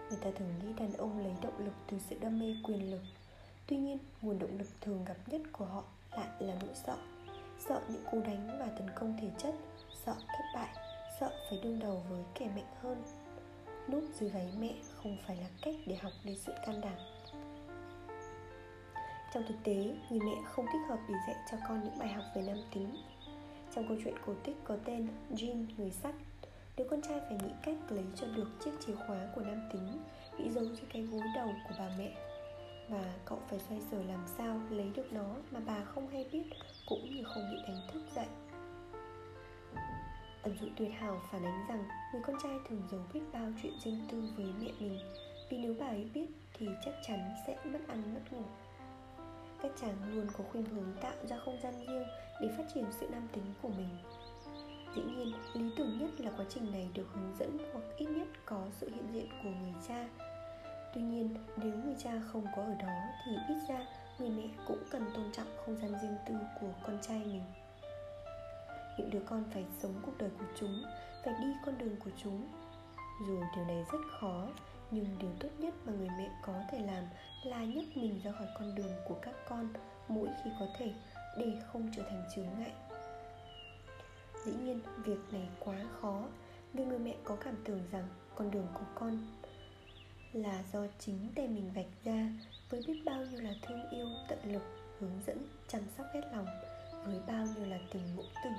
Người 0.10 0.20
ta 0.22 0.30
thường 0.36 0.54
nghĩ 0.60 0.74
đàn 0.74 0.94
ông 0.94 1.20
lấy 1.20 1.34
động 1.42 1.66
lực 1.66 1.74
từ 1.88 1.98
sự 2.10 2.18
đam 2.22 2.40
mê 2.40 2.56
quyền 2.64 2.92
lực. 2.92 3.02
Tuy 3.68 3.78
nhiên, 3.78 3.98
nguồn 4.22 4.40
động 4.40 4.58
lực 4.58 4.68
thường 4.82 5.06
gặp 5.06 5.18
nhất 5.28 5.42
của 5.52 5.66
họ 5.66 5.84
lại 6.12 6.28
là 6.40 6.56
nỗi 6.62 6.76
sợ. 6.86 6.98
Sợ 7.68 7.82
những 7.88 8.04
cú 8.12 8.22
đánh 8.22 8.58
và 8.60 8.66
tấn 8.66 8.90
công 8.96 9.18
thể 9.22 9.30
chất, 9.38 9.56
sợ 10.06 10.14
thất 10.28 10.46
bại, 10.56 10.70
sợ 11.20 11.32
phải 11.50 11.60
đương 11.64 11.80
đầu 11.80 12.04
với 12.10 12.24
kẻ 12.36 12.50
mạnh 12.56 12.76
hơn. 12.82 13.04
Núp 13.90 14.04
dưới 14.20 14.30
gáy 14.30 14.54
mẹ 14.60 14.74
không 15.04 15.18
phải 15.28 15.36
là 15.36 15.48
cách 15.62 15.76
để 15.86 15.96
học 15.96 16.12
đến 16.24 16.38
sự 16.38 16.54
can 16.66 16.82
đảm. 16.82 16.98
Trong 19.34 19.44
thực 19.48 19.56
tế, 19.64 19.96
người 20.10 20.20
mẹ 20.20 20.36
không 20.46 20.66
thích 20.74 20.82
hợp 20.90 21.00
để 21.10 21.16
dạy 21.28 21.36
cho 21.52 21.58
con 21.68 21.84
những 21.84 22.00
bài 22.00 22.10
học 22.10 22.26
về 22.36 22.42
nam 22.42 22.58
tính. 22.74 22.96
Trong 23.76 23.88
câu 23.88 23.98
chuyện 24.04 24.16
cổ 24.26 24.34
tích 24.44 24.56
có 24.64 24.78
tên 24.86 25.08
Jean, 25.32 25.66
người 25.78 25.92
sắt, 25.92 26.16
đứa 26.78 26.86
con 26.90 27.02
trai 27.02 27.20
phải 27.20 27.38
nghĩ 27.44 27.54
cách 27.64 27.78
lấy 27.90 28.04
cho 28.16 28.28
được 28.28 28.48
chiếc 28.66 28.72
chìa 28.86 28.96
khóa 28.96 29.28
của 29.36 29.42
nam 29.42 29.70
tính 29.74 30.04
bị 30.38 30.50
giấu 30.50 30.64
dưới 30.64 30.86
cái 30.94 31.02
gối 31.02 31.22
đầu 31.36 31.48
của 31.68 31.76
bà 31.80 31.90
mẹ. 31.98 32.12
Và 32.90 33.14
cậu 33.26 33.40
phải 33.50 33.60
xoay 33.60 33.82
sở 33.92 34.04
làm 34.04 34.26
sao 34.38 34.62
lấy 34.70 34.92
được 34.96 35.14
nó 35.14 35.36
mà 35.52 35.60
bà 35.66 35.84
không 35.84 36.08
hay 36.08 36.26
biết, 36.32 36.44
cũng 36.88 37.16
như 37.16 37.24
không 37.24 37.44
bị 37.52 37.58
đánh 37.68 37.82
thức 37.92 38.02
dậy 38.16 38.28
ẩn 40.44 40.58
dụ 40.62 40.68
tuyệt 40.78 40.92
hảo 41.00 41.22
phản 41.32 41.46
ánh 41.46 41.66
rằng 41.68 41.84
người 42.14 42.22
con 42.26 42.36
trai 42.44 42.60
thường 42.70 42.82
giấu 42.92 43.02
biết 43.14 43.22
bao 43.34 43.52
chuyện 43.62 43.74
riêng 43.84 44.08
tư 44.12 44.24
với 44.36 44.46
mẹ 44.60 44.72
mình. 44.80 45.00
Vì 45.50 45.58
nếu 45.58 45.76
bà 45.80 45.86
ấy 45.86 46.10
biết 46.14 46.28
thì 46.54 46.68
chắc 46.86 46.94
chắn 47.08 47.20
sẽ 47.48 47.58
mất 47.66 47.80
ăn, 47.88 48.14
mất 48.14 48.22
ngủ. 48.32 48.44
Các 49.62 49.72
chàng 49.82 49.96
luôn 50.14 50.28
có 50.38 50.44
khuynh 50.52 50.66
hướng 50.66 50.94
tạo 51.02 51.14
ra 51.30 51.38
không 51.46 51.58
gian 51.64 51.74
riêng 51.88 52.04
để 52.42 52.50
phát 52.58 52.64
triển 52.74 52.86
sự 52.92 53.08
nam 53.10 53.28
tính 53.34 53.44
của 53.62 53.70
mình. 53.70 53.90
Dĩ 54.96 55.02
nhiên, 55.02 55.34
lý 55.54 55.72
tưởng 55.78 55.98
nhất 56.00 56.10
là 56.18 56.32
quá 56.38 56.46
trình 56.50 56.72
này 56.72 56.90
được 56.94 57.08
hướng 57.14 57.36
dẫn 57.40 57.58
hoặc 57.74 57.84
ít 57.98 58.06
nhất 58.06 58.28
có 58.46 58.68
sự 58.72 58.90
hiện 58.96 59.06
diện 59.14 59.30
của 59.44 59.50
người 59.50 59.74
cha. 59.88 60.08
Tuy 60.94 61.02
nhiên, 61.02 61.36
nếu 61.58 61.74
người 61.86 61.96
cha 62.04 62.12
không 62.32 62.46
có 62.56 62.62
ở 62.62 62.76
đó 62.80 63.00
thì 63.26 63.32
ít 63.48 63.60
ra 63.70 63.86
người 64.20 64.30
mẹ 64.30 64.44
cũng 64.68 64.84
cần 64.92 65.06
tôn 65.16 65.32
trọng 65.32 65.48
không 65.66 65.78
gian 65.78 65.92
riêng 66.02 66.16
tư 66.28 66.36
của 66.62 66.74
con 66.84 66.98
trai 67.02 67.22
mình 67.26 67.44
những 68.98 69.10
đứa 69.10 69.20
con 69.26 69.44
phải 69.54 69.66
sống 69.82 69.94
cuộc 70.06 70.18
đời 70.18 70.30
của 70.40 70.46
chúng, 70.60 70.84
phải 71.26 71.34
đi 71.42 71.48
con 71.66 71.78
đường 71.78 71.96
của 72.04 72.12
chúng. 72.24 72.48
Dù 73.28 73.44
điều 73.56 73.66
này 73.66 73.86
rất 73.92 74.00
khó, 74.20 74.48
nhưng 74.92 75.06
điều 75.20 75.32
tốt 75.40 75.50
nhất 75.58 75.74
mà 75.86 75.94
người 75.94 76.10
mẹ 76.18 76.30
có 76.44 76.62
thể 76.72 76.80
làm 76.80 77.04
là 77.44 77.64
nhấc 77.64 77.98
mình 77.98 78.22
ra 78.24 78.32
khỏi 78.32 78.48
con 78.60 78.76
đường 78.76 78.92
của 79.08 79.16
các 79.22 79.36
con 79.50 79.74
mỗi 80.08 80.30
khi 80.44 80.50
có 80.60 80.66
thể, 80.78 80.94
để 81.38 81.54
không 81.72 81.92
trở 81.96 82.04
thành 82.10 82.24
chướng 82.36 82.48
ngại. 82.60 82.72
Dĩ 84.46 84.52
nhiên, 84.52 84.80
việc 84.98 85.20
này 85.32 85.50
quá 85.60 85.76
khó 86.02 86.24
vì 86.74 86.86
người 86.86 87.00
mẹ 87.00 87.16
có 87.24 87.36
cảm 87.36 87.56
tưởng 87.64 87.82
rằng 87.92 88.08
con 88.36 88.52
đường 88.52 88.68
của 88.74 88.86
con 88.96 89.18
là 90.34 90.64
do 90.74 90.80
chính 91.00 91.28
tay 91.36 91.48
mình 91.48 91.72
vạch 91.76 92.04
ra 92.04 92.28
với 92.70 92.84
biết 92.88 93.02
bao 93.06 93.26
nhiêu 93.26 93.42
là 93.42 93.54
thương 93.62 93.90
yêu, 93.90 94.08
tận 94.28 94.40
lực, 94.44 94.64
hướng 95.00 95.22
dẫn, 95.28 95.38
chăm 95.68 95.82
sóc 95.98 96.08
hết 96.14 96.22
lòng, 96.34 96.48
với 97.06 97.20
bao 97.28 97.46
nhiêu 97.46 97.66
là 97.66 97.78
tình 97.94 98.16
mẫu 98.16 98.26
tử 98.44 98.50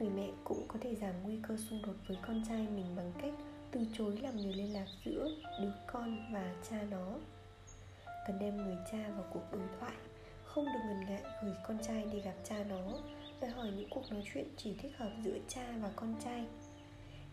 người 0.00 0.10
mẹ 0.10 0.30
cũng 0.44 0.64
có 0.68 0.78
thể 0.80 0.94
giảm 0.94 1.14
nguy 1.22 1.38
cơ 1.48 1.56
xung 1.56 1.82
đột 1.82 1.94
với 2.06 2.16
con 2.26 2.42
trai 2.48 2.66
mình 2.76 2.96
bằng 2.96 3.12
cách 3.22 3.34
từ 3.70 3.80
chối 3.98 4.18
làm 4.22 4.36
người 4.36 4.52
liên 4.52 4.74
lạc 4.74 4.86
giữa 5.04 5.28
đứa 5.60 5.72
con 5.86 6.32
và 6.32 6.54
cha 6.70 6.82
nó. 6.90 7.14
Cần 8.26 8.38
đem 8.38 8.56
người 8.56 8.76
cha 8.92 9.08
vào 9.16 9.24
cuộc 9.32 9.42
đối 9.52 9.62
thoại, 9.80 9.92
không 10.44 10.64
được 10.64 10.80
ngần 10.86 11.00
ngại 11.06 11.22
gửi 11.42 11.54
con 11.68 11.78
trai 11.82 12.04
đi 12.12 12.20
gặp 12.20 12.34
cha 12.44 12.64
nó 12.68 12.98
đòi 13.40 13.50
hỏi 13.50 13.70
những 13.76 13.88
cuộc 13.90 14.12
nói 14.12 14.22
chuyện 14.34 14.44
chỉ 14.56 14.74
thích 14.74 14.92
hợp 14.96 15.10
giữa 15.24 15.38
cha 15.48 15.72
và 15.82 15.90
con 15.96 16.14
trai. 16.24 16.44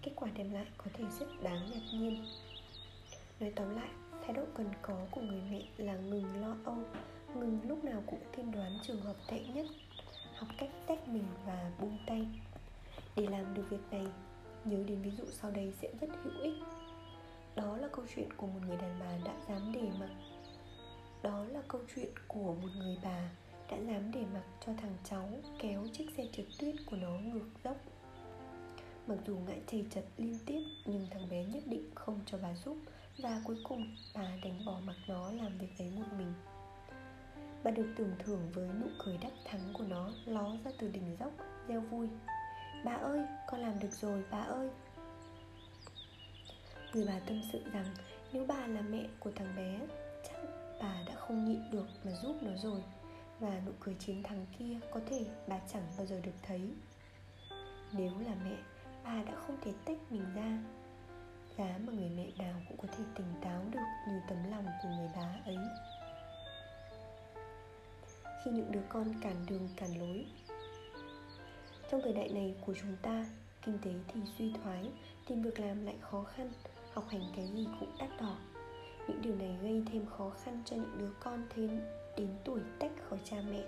Kết 0.02 0.11
quả 0.15 0.30
đem 0.38 0.52
lại 0.52 0.65
có 0.77 0.85
thể 0.94 1.03
rất 1.19 1.27
đáng 1.44 1.72
ngạc 1.72 1.99
nhiên. 1.99 2.26
Nói 3.39 3.52
tóm 3.56 3.76
lại, 3.76 3.89
thái 4.22 4.34
độ 4.34 4.44
cần 4.53 4.68
có 4.81 5.06
của 5.11 5.22
người 5.22 5.41
mẹ 5.52 5.61
là 5.77 5.95
ngừng 5.95 6.41
lo 6.41 6.56
âu, 6.65 6.77
ngừng 7.35 7.60
lúc 7.64 7.84
nào 7.84 8.03
cũng 8.06 8.19
tiên 8.35 8.52
đoán 8.52 8.80
trường 8.84 9.02
hợp 9.02 9.15
tệ 9.30 9.39
nhất, 9.39 9.65
học 10.35 10.49
cách 10.57 10.69
tách 10.88 11.07
mình 11.07 11.26
và 11.45 11.72
buông 11.80 11.98
tay 12.07 12.27
để 13.18 13.27
làm 13.27 13.53
được 13.53 13.64
việc 13.69 13.91
này, 13.91 14.06
nhớ 14.65 14.84
đến 14.88 15.02
ví 15.02 15.11
dụ 15.11 15.23
sau 15.31 15.52
đây 15.52 15.73
sẽ 15.81 15.89
rất 16.02 16.10
hữu 16.23 16.41
ích. 16.41 16.53
Đó 17.56 17.77
là 17.77 17.88
câu 17.91 18.06
chuyện 18.15 18.34
của 18.38 18.48
một 18.48 18.60
người 18.68 18.77
đàn 18.77 18.99
bà 18.99 19.18
đã 19.26 19.34
dám 19.49 19.72
để 19.73 19.89
mặc. 19.99 20.10
Đó 21.23 21.45
là 21.45 21.61
câu 21.68 21.81
chuyện 21.95 22.10
của 22.27 22.53
một 22.53 22.69
người 22.77 22.98
bà 23.03 23.30
đã 23.72 23.77
dám 23.77 24.11
để 24.11 24.22
mặc 24.34 24.44
cho 24.65 24.73
thằng 24.81 24.98
cháu 25.03 25.30
kéo 25.60 25.88
chiếc 25.94 26.06
xe 26.18 26.23
trượt 26.31 26.45
tuyết 26.60 26.76
của 26.85 26.95
nó 26.95 27.10
ngược 27.10 27.49
dốc. 27.64 27.77
Mặc 29.07 29.18
dù 29.27 29.38
ngại 29.38 29.61
chầy 29.68 29.85
chật 29.91 30.06
liên 30.18 30.39
tiếp, 30.45 30.61
nhưng 30.85 31.07
thằng 31.11 31.30
bé 31.30 31.44
nhất 31.45 31.64
định 31.65 31.91
không 31.95 32.19
cho 32.26 32.38
bà 32.41 32.53
giúp 32.65 32.77
và 33.18 33.41
cuối 33.45 33.57
cùng 33.64 33.95
bà 34.15 34.31
đánh 34.44 34.65
bỏ 34.65 34.80
mặc 34.84 34.95
nó 35.07 35.31
làm 35.31 35.57
việc 35.57 35.77
ấy 35.80 35.91
một 35.95 36.06
mình. 36.18 36.34
Bà 37.64 37.72
được 37.72 37.94
tưởng 37.98 38.15
thưởng 38.19 38.49
với 38.53 38.68
nụ 38.68 38.88
cười 39.06 39.18
đắc 39.18 39.31
thắng 39.45 39.73
của 39.73 39.84
nó, 39.84 40.10
ló 40.26 40.52
ra 40.65 40.72
từ 40.80 40.88
đỉnh 40.88 41.15
dốc 41.19 41.31
reo 41.68 41.81
vui. 41.81 42.10
Bà 42.84 42.94
ơi, 42.94 43.22
con 43.48 43.62
làm 43.62 43.80
được 43.80 43.91
rồi, 43.91 44.24
bà 44.32 44.40
ơi. 44.40 44.70
Người 46.94 47.06
bà 47.08 47.20
tâm 47.20 47.41
sự 47.52 47.64
rằng 47.72 47.86
nếu 48.34 48.45
bà 48.48 48.68
là 48.68 48.82
mẹ 48.82 49.08
của 49.20 49.32
thằng 49.36 49.56
bé 49.56 49.80
Chắc 50.24 50.38
bà 50.82 51.04
đã 51.08 51.16
không 51.16 51.45
nhịn 51.45 51.72
được 51.72 51.88
mà 52.04 52.12
giúp 52.12 52.36
nó 52.41 52.52
rồi. 52.64 52.84
Và 53.40 53.62
nụ 53.66 53.72
cười 53.80 53.95
chiến 53.99 54.24
thắng 54.24 54.45
kia 54.60 54.80
có 54.91 54.99
thể 55.10 55.26
bà 55.48 55.60
chẳng 55.74 55.84
bao 55.98 56.06
giờ 56.06 56.20
được 56.24 56.32
thấy. 56.44 56.72
Nếu 57.91 58.12
là 58.20 58.36
mẹ, 58.44 58.58
bà 59.04 59.24
đã 59.24 59.34
không 59.48 59.58
thể 59.64 59.74
tách 59.86 59.98
mình 60.10 60.26
ra. 60.36 60.58
Giá 61.58 61.80
mà 61.86 61.94
người 61.94 62.10
mẹ 62.10 62.28
nào 62.38 62.62
cũng 62.68 62.78
có 62.78 62.88
thể 62.98 63.04
tỉnh 63.16 63.34
táo 63.41 63.62
được 63.72 63.80
như 64.08 64.20
tấm 64.30 64.38
lòng 64.52 64.66
của 64.84 64.90
người 64.90 65.10
bà 65.16 65.41
ấy. 65.45 65.58
Khi 68.44 68.52
những 68.52 68.72
đứa 68.72 68.84
con 68.90 69.14
cản 69.22 69.45
đường 69.49 69.70
cản 69.78 69.99
lối 69.99 70.26
trong 71.92 72.02
thời 72.04 72.14
đại 72.14 72.30
này 72.30 72.56
của 72.66 72.74
chúng 72.82 72.96
ta, 73.02 73.26
kinh 73.66 73.78
tế 73.82 73.92
thì 74.14 74.22
suy 74.38 74.54
thoái 74.64 74.90
tìm 75.28 75.42
việc 75.42 75.60
làm 75.60 75.86
lại 75.86 75.96
khó 76.02 76.24
khăn, 76.24 76.52
học 76.94 77.06
hành 77.10 77.22
cái 77.36 77.48
gì 77.48 77.68
cũng 77.80 77.90
đắt 78.00 78.10
đỏ. 78.22 78.38
Những 79.08 79.22
điều 79.22 79.36
này 79.36 79.58
gây 79.62 79.84
thêm 79.92 80.06
khó 80.18 80.30
khăn 80.30 80.62
cho 80.66 80.76
những 80.76 80.98
đứa 81.00 81.12
con 81.20 81.48
thêm 81.50 81.80
đến 82.18 82.30
tuổi 82.44 82.62
tách 82.80 82.92
khỏi 83.10 83.20
cha 83.24 83.38
mẹ. 83.52 83.64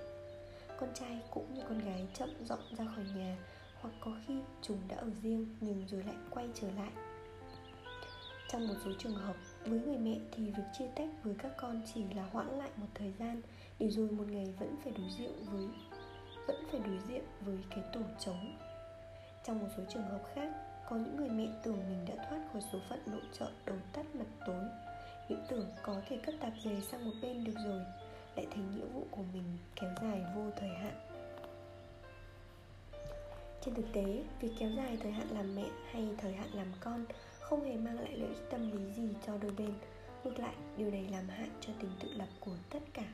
Con 0.80 0.90
trai 0.94 1.20
cũng 1.32 1.54
như 1.54 1.62
con 1.70 1.80
gái 1.80 2.08
chậm 2.14 2.30
dọn 2.46 2.60
ra 2.78 2.86
khỏi 2.96 3.06
nhà 3.16 3.38
hoặc 3.82 3.94
có 4.00 4.12
khi 4.28 4.34
chúng 4.62 4.78
đã 4.88 4.96
ở 4.96 5.10
riêng 5.22 5.56
nhưng 5.62 5.88
rồi 5.88 6.04
lại 6.04 6.16
quay 6.30 6.50
trở 6.54 6.72
lại. 6.72 6.91
Trong 8.52 8.68
một 8.68 8.74
số 8.86 8.91
trường 9.00 9.16
hợp, 9.16 9.36
với 9.66 9.80
người 9.80 9.98
mẹ 9.98 10.20
thì 10.32 10.46
việc 10.46 10.64
chia 10.80 10.88
tách 10.96 11.10
với 11.24 11.36
các 11.38 11.52
con 11.58 11.82
chỉ 11.94 12.04
là 12.16 12.30
hoãn 12.32 12.58
lại 12.58 12.70
một 12.78 12.88
thời 12.94 13.14
gian 13.20 13.41
để 13.80 13.90
rồi 13.90 14.12
một 14.12 14.28
ngày 14.28 14.54
vẫn 14.60 14.76
phải 14.84 14.94
đối 14.98 15.10
diện 15.20 15.32
với 15.52 15.68
vẫn 16.49 16.63
phải 16.71 16.80
đối 16.80 16.99
diện 17.07 17.23
với 17.41 17.57
cái 17.69 17.84
tủ 17.93 17.99
trống 18.19 18.57
trong 19.43 19.59
một 19.59 19.67
số 19.77 19.84
trường 19.89 20.03
hợp 20.03 20.21
khác, 20.35 20.49
có 20.89 20.95
những 20.95 21.15
người 21.17 21.30
mẹ 21.30 21.47
tưởng 21.63 21.77
mình 21.89 22.05
đã 22.07 22.26
thoát 22.30 22.39
khỏi 22.53 22.61
số 22.71 22.80
phận 22.89 22.99
nội 23.05 23.21
trợ 23.39 23.51
đầu 23.65 23.77
tắt 23.93 24.05
mặt 24.15 24.26
tối 24.45 24.63
những 25.30 25.45
tưởng 25.49 25.69
có 25.84 25.95
thể 26.09 26.17
cất 26.26 26.35
tạp 26.39 26.53
dề 26.63 26.81
sang 26.81 27.05
một 27.05 27.11
bên 27.21 27.43
được 27.43 27.53
rồi, 27.65 27.81
lại 28.35 28.47
thấy 28.51 28.63
nghĩa 28.76 28.85
vụ 28.93 29.05
của 29.11 29.23
mình 29.34 29.57
kéo 29.76 29.89
dài 30.01 30.21
vô 30.35 30.41
thời 30.59 30.69
hạn. 30.69 30.93
Trên 33.61 33.73
thực 33.73 33.93
tế, 33.93 34.23
việc 34.41 34.51
kéo 34.59 34.69
dài 34.77 34.97
thời 35.03 35.11
hạn 35.11 35.27
làm 35.31 35.55
mẹ 35.55 35.65
hay 35.91 36.09
thời 36.17 36.34
hạn 36.34 36.49
làm 36.53 36.67
con 36.80 37.05
không 37.39 37.63
hề 37.63 37.77
mang 37.77 37.99
lại 37.99 38.17
lợi 38.17 38.30
ích 38.30 38.49
tâm 38.51 38.71
lý 38.71 38.93
gì 38.93 39.09
cho 39.27 39.38
đôi 39.41 39.51
bên. 39.51 39.73
Ngược 40.23 40.39
lại, 40.39 40.55
điều 40.77 40.91
này 40.91 41.07
làm 41.11 41.30
hại 41.30 41.49
cho 41.61 41.73
tình 41.80 41.91
tự 41.99 42.09
lập 42.13 42.30
của 42.39 42.55
tất 42.69 42.84
cả. 42.93 43.05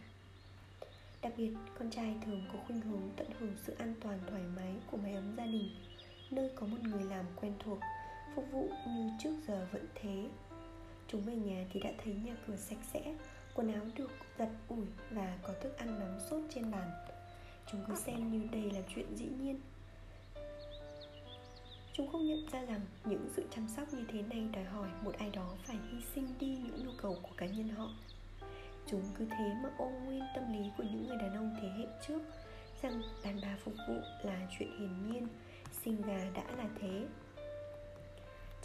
Đặc 1.21 1.33
biệt, 1.37 1.51
con 1.79 1.89
trai 1.89 2.15
thường 2.25 2.41
có 2.53 2.59
khuynh 2.67 2.81
hướng 2.81 3.09
tận 3.15 3.27
hưởng 3.39 3.53
sự 3.65 3.75
an 3.79 3.93
toàn 4.01 4.19
thoải 4.29 4.43
mái 4.55 4.73
của 4.91 4.97
mái 4.97 5.13
ấm 5.13 5.33
gia 5.37 5.45
đình 5.45 5.69
Nơi 6.31 6.49
có 6.55 6.67
một 6.67 6.77
người 6.83 7.03
làm 7.03 7.25
quen 7.35 7.53
thuộc, 7.59 7.79
phục 8.35 8.45
vụ 8.51 8.69
như 8.87 9.09
trước 9.23 9.35
giờ 9.47 9.67
vẫn 9.71 9.85
thế. 9.95 10.29
Chúng 11.07 11.21
về 11.21 11.35
nhà 11.35 11.65
thì 11.73 11.79
đã 11.79 11.89
thấy 12.03 12.13
nhà 12.13 12.35
cửa 12.47 12.55
sạch 12.55 12.77
sẽ, 12.93 13.15
quần 13.53 13.73
áo 13.73 13.83
được 13.95 14.11
giặt 14.39 14.49
ủi 14.67 14.85
và 15.11 15.37
có 15.43 15.53
thức 15.61 15.77
ăn 15.77 15.99
nóng 15.99 16.19
sốt 16.29 16.41
trên 16.55 16.71
bàn. 16.71 16.91
Chúng 17.71 17.83
cứ 17.87 17.95
xem 17.95 18.31
như 18.31 18.47
đây 18.51 18.71
là 18.71 18.81
chuyện 18.95 19.15
dĩ 19.15 19.25
nhiên. 19.25 19.59
Chúng 21.93 22.11
không 22.11 22.27
nhận 22.27 22.49
ra 22.51 22.65
rằng 22.65 22.81
những 23.05 23.29
sự 23.35 23.43
chăm 23.55 23.67
sóc 23.67 23.93
như 23.93 24.05
thế 24.11 24.21
này 24.21 24.49
đòi 24.53 24.63
hỏi 24.63 24.89
một 25.03 25.15
ai 25.17 25.29
đó 25.29 25.55
phải 25.63 25.77
hy 25.91 25.97
sinh 26.15 26.27
đi 26.39 26.47
những 26.47 26.85
nhu 26.85 26.91
cầu 26.97 27.17
của 27.21 27.35
cá 27.37 27.45
nhân 27.45 27.69
họ. 27.69 27.89
Chúng 28.87 29.01
cứ 29.17 29.25
thế 29.29 29.53
mà 29.63 29.69
ôm 29.77 30.05
nguyên 30.05 30.23
tâm 30.35 30.53
lý 30.53 30.69
của 30.77 30.83
những 30.83 31.07
người 31.07 31.17
đàn 31.17 31.35
ông 31.35 31.55
thế 31.61 31.67
hệ 31.67 31.85
trước 32.07 32.19
Rằng 32.81 33.01
đàn 33.23 33.39
bà 33.41 33.57
phục 33.63 33.73
vụ 33.87 33.95
là 34.23 34.47
chuyện 34.57 34.69
hiển 34.79 35.11
nhiên 35.11 35.27
Sinh 35.83 36.01
gà 36.01 36.29
đã 36.33 36.43
là 36.57 36.69
thế. 36.79 37.05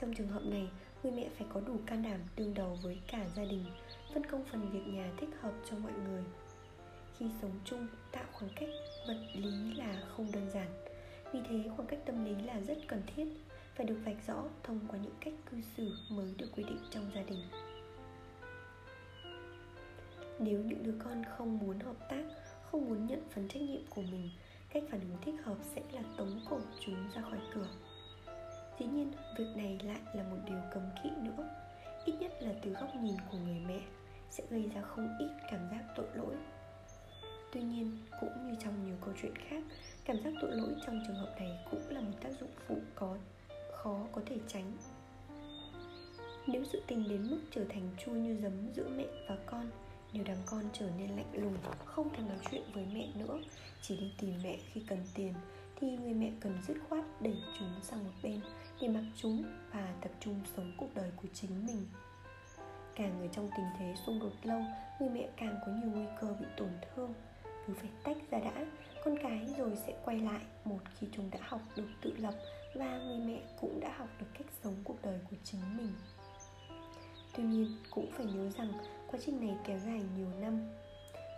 Trong 0.01 0.15
trường 0.15 0.29
hợp 0.29 0.43
này, 0.45 0.71
người 1.03 1.13
mẹ 1.13 1.29
phải 1.39 1.47
có 1.55 1.61
đủ 1.61 1.77
can 1.87 2.03
đảm 2.03 2.21
đương 2.37 2.55
đầu 2.55 2.79
với 2.83 3.01
cả 3.07 3.29
gia 3.37 3.45
đình 3.45 3.65
Phân 4.15 4.27
công 4.27 4.45
phần 4.45 4.71
việc 4.71 4.93
nhà 4.93 5.13
thích 5.17 5.31
hợp 5.41 5.53
cho 5.71 5.77
mọi 5.77 5.93
người. 5.93 6.23
Khi 7.19 7.27
sống 7.43 7.61
chung, 7.65 7.87
tạo 8.13 8.25
khoảng 8.33 8.51
cách 8.57 8.69
vật 9.07 9.19
lý 9.35 9.75
là 9.75 10.03
không 10.17 10.33
đơn 10.33 10.51
giản. 10.51 10.69
Vì 11.33 11.41
thế 11.49 11.71
khoảng 11.77 11.89
cách 11.89 12.01
tâm 12.07 12.25
lý 12.25 12.35
là 12.43 12.61
rất 12.61 12.79
cần 12.89 13.03
thiết 13.17 13.25
Phải 13.75 13.87
được 13.87 13.99
vạch 14.05 14.27
rõ 14.27 14.45
thông 14.63 14.81
qua 14.89 14.99
những 14.99 15.15
cách 15.21 15.35
cư 15.51 15.57
xử 15.77 15.93
mới 16.11 16.35
được 16.39 16.49
quy 16.57 16.65
định 16.65 16.81
trong 16.91 17.11
gia 17.15 17.23
đình 17.23 17.43
nếu 20.41 20.61
những 20.61 20.83
đứa 20.83 20.95
con 21.05 21.25
không 21.25 21.59
muốn 21.59 21.79
hợp 21.79 22.09
tác, 22.09 22.23
không 22.71 22.89
muốn 22.89 23.07
nhận 23.07 23.23
phần 23.31 23.49
trách 23.49 23.63
nhiệm 23.63 23.87
của 23.91 24.03
mình, 24.03 24.31
cách 24.73 24.83
phản 24.91 25.01
ứng 25.01 25.17
thích 25.23 25.35
hợp 25.45 25.57
sẽ 25.63 25.83
là 25.93 26.03
tống 26.17 26.41
cổ 26.51 26.61
chúng 26.81 27.11
ra 27.15 27.23
khỏi 27.23 27.39
cửa. 27.55 27.69
Dĩ 28.79 28.87
nhiên, 28.87 29.13
việc 29.39 29.53
này 29.57 29.79
lại 29.85 30.01
là 30.15 30.23
một 30.23 30.37
điều 30.47 30.59
cấm 30.75 30.83
kỵ 31.03 31.11
nữa. 31.23 31.49
Ít 32.05 32.15
nhất 32.21 32.33
là 32.41 32.53
từ 32.63 32.71
góc 32.71 32.95
nhìn 33.03 33.17
của 33.33 33.39
người 33.39 33.61
mẹ, 33.69 33.81
sẽ 34.31 34.45
gây 34.51 34.71
ra 34.75 34.83
không 34.83 35.17
ít 35.19 35.31
cảm 35.51 35.61
giác 35.71 35.85
tội 35.97 36.07
lỗi. 36.15 36.35
Tuy 37.53 37.63
nhiên, 37.63 37.99
cũng 38.21 38.47
như 38.47 38.55
trong 38.65 38.87
nhiều 38.87 38.97
câu 39.05 39.15
chuyện 39.23 39.35
khác, 39.37 39.65
cảm 40.05 40.17
giác 40.25 40.33
tội 40.41 40.51
lỗi 40.57 40.75
trong 40.87 41.03
trường 41.07 41.17
hợp 41.17 41.35
này 41.39 41.59
cũng 41.71 41.89
là 41.89 42.01
một 42.01 42.17
tác 42.23 42.31
dụng 42.41 42.51
phụ 42.67 42.79
có, 42.95 43.17
khó 43.73 44.07
có 44.13 44.23
thể 44.27 44.37
tránh. 44.47 44.73
Nếu 46.47 46.65
sự 46.65 46.83
tình 46.87 47.09
đến 47.09 47.31
mức 47.31 47.41
trở 47.51 47.65
thành 47.69 47.91
chua 48.05 48.13
như 48.13 48.37
giấm 48.43 48.53
giữa 48.75 48.89
mẹ 48.97 49.07
và 49.29 49.37
con 49.47 49.71
nếu 50.13 50.25
đám 50.27 50.37
con 50.47 50.65
trở 50.73 50.91
nên 50.99 51.11
lạnh 51.11 51.33
lùng, 51.33 51.57
không 51.85 52.15
thèm 52.15 52.29
nói 52.29 52.39
chuyện 52.51 52.63
với 52.75 52.87
mẹ 52.95 53.09
nữa, 53.15 53.39
chỉ 53.83 53.97
đi 53.97 54.13
tìm 54.19 54.35
mẹ 54.43 54.59
khi 54.73 54.83
cần 54.89 54.99
tiền, 55.15 55.35
thì 55.77 55.97
người 55.97 56.15
mẹ 56.15 56.31
cần 56.41 56.59
dứt 56.67 56.77
khoát 56.89 57.05
đẩy 57.21 57.37
chúng 57.59 57.75
sang 57.83 58.05
một 58.05 58.13
bên 58.23 58.41
để 58.81 58.89
mặc 58.89 59.05
chúng 59.17 59.45
và 59.73 59.95
tập 60.01 60.11
trung 60.21 60.41
sống 60.57 60.73
cuộc 60.77 60.95
đời 60.95 61.11
của 61.17 61.29
chính 61.35 61.67
mình. 61.67 61.87
Càng 62.95 63.19
người 63.19 63.29
trong 63.33 63.49
tình 63.57 63.67
thế 63.79 63.95
xung 64.07 64.19
đột 64.19 64.33
lâu, 64.43 64.63
người 65.01 65.09
mẹ 65.09 65.29
càng 65.37 65.59
có 65.67 65.73
nhiều 65.73 65.91
nguy 65.91 66.07
cơ 66.21 66.35
bị 66.41 66.47
tổn 66.57 66.71
thương. 66.81 67.15
Cứ 67.67 67.75
phải 67.75 67.91
tách 68.05 68.17
ra 68.31 68.39
đã, 68.39 68.67
con 69.05 69.17
cái 69.23 69.47
rồi 69.59 69.77
sẽ 69.87 69.95
quay 70.05 70.19
lại 70.19 70.41
một 70.65 70.79
khi 70.99 71.07
chúng 71.13 71.31
đã 71.31 71.39
học 71.43 71.61
được 71.77 71.89
tự 72.03 72.15
lập 72.17 72.35
và 72.75 72.99
người 72.99 73.19
mẹ 73.19 73.41
cũng 73.61 73.81
đã 73.81 73.95
học 73.97 74.09
được 74.21 74.27
cách 74.39 74.47
sống 74.63 74.75
cuộc 74.85 74.97
đời 75.03 75.19
của 75.31 75.37
chính 75.45 75.77
mình. 75.77 75.93
Tuy 77.37 77.45
nhiên, 77.45 77.77
cũng 77.91 78.11
phải 78.13 78.27
nhớ 78.27 78.51
rằng 78.51 78.73
quá 79.11 79.21
trình 79.27 79.41
này 79.41 79.57
kéo 79.65 79.79
dài 79.79 80.03
nhiều 80.17 80.29
năm. 80.41 80.69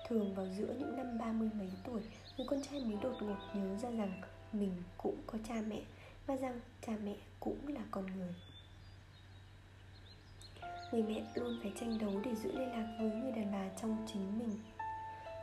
Thường 0.09 0.35
vào 0.35 0.47
giữa 0.47 0.75
những 0.79 0.97
năm 0.97 1.19
ba 1.19 1.33
mươi 1.33 1.51
mấy 1.59 1.69
tuổi, 1.85 2.01
người 2.37 2.47
con 2.51 2.63
trai 2.63 2.81
mới 2.85 2.97
đột 3.03 3.15
ngột 3.21 3.37
nhớ 3.55 3.77
ra 3.83 3.91
rằng 3.91 4.21
mình 4.53 4.73
cũng 4.99 5.17
có 5.27 5.39
cha 5.49 5.55
mẹ 5.69 5.81
và 6.27 6.37
rằng 6.37 6.61
cha 6.87 6.93
mẹ 7.05 7.15
cũng 7.41 7.69
là 7.69 7.81
con 7.91 8.07
người. 8.07 8.35
Người 10.93 11.03
mẹ 11.03 11.23
luôn 11.35 11.59
phải 11.63 11.73
tranh 11.81 11.99
đấu 11.99 12.13
để 12.25 12.35
giữ 12.35 12.53
liên 12.59 12.69
lạc 12.69 12.97
với 13.01 13.11
người 13.11 13.33
đàn 13.33 13.53
bà 13.53 13.69
trong 13.83 14.07
chính 14.13 14.39
mình. 14.39 14.59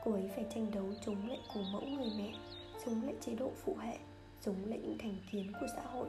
Cô 0.04 0.14
ấy 0.14 0.30
phải 0.36 0.46
tranh 0.56 0.72
đấu 0.72 0.86
chống 1.06 1.28
lại 1.28 1.40
cổ 1.54 1.62
mẫu 1.72 1.82
người 1.82 2.12
mẹ, 2.18 2.34
chống 2.86 3.04
lại 3.04 3.16
chế 3.22 3.36
độ 3.36 3.52
phụ 3.64 3.78
hệ, 3.82 3.98
chống 4.42 4.66
lại 4.66 4.80
những 4.80 4.98
thành 4.98 5.18
kiến 5.32 5.52
của 5.60 5.68
xã 5.76 5.82
hội, 5.82 6.08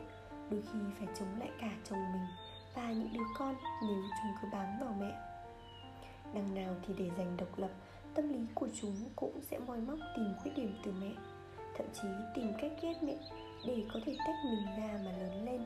đôi 0.51 0.63
khi 0.73 0.79
phải 0.99 1.09
chống 1.19 1.39
lại 1.39 1.51
cả 1.61 1.71
chồng 1.91 2.13
mình 2.13 2.27
và 2.75 2.93
những 2.93 3.13
đứa 3.13 3.25
con 3.39 3.55
nếu 3.83 4.03
chúng 4.23 4.33
cứ 4.43 4.49
bám 4.53 4.79
vào 4.81 4.97
mẹ 5.01 5.30
đằng 6.35 6.55
nào 6.55 6.75
thì 6.87 6.95
để 6.99 7.11
giành 7.19 7.37
độc 7.37 7.59
lập, 7.59 7.71
tâm 8.15 8.29
lý 8.29 8.41
của 8.55 8.69
chúng 8.81 8.97
cũng 9.17 9.41
sẽ 9.51 9.59
moi 9.59 9.79
móc 9.79 9.99
tìm 10.17 10.27
khuyết 10.43 10.53
điểm 10.57 10.79
từ 10.85 10.93
mẹ. 11.01 11.13
Thậm 11.79 11.87
chí 12.03 12.09
tìm 12.35 12.53
cách 12.61 12.73
ghét 12.83 12.95
mẹ 13.03 13.17
để 13.67 13.85
có 13.95 14.01
thể 14.05 14.17
tách 14.19 14.37
mình 14.45 14.67
ra 14.79 15.01
mà 15.05 15.13
lớn 15.19 15.45
lên. 15.45 15.65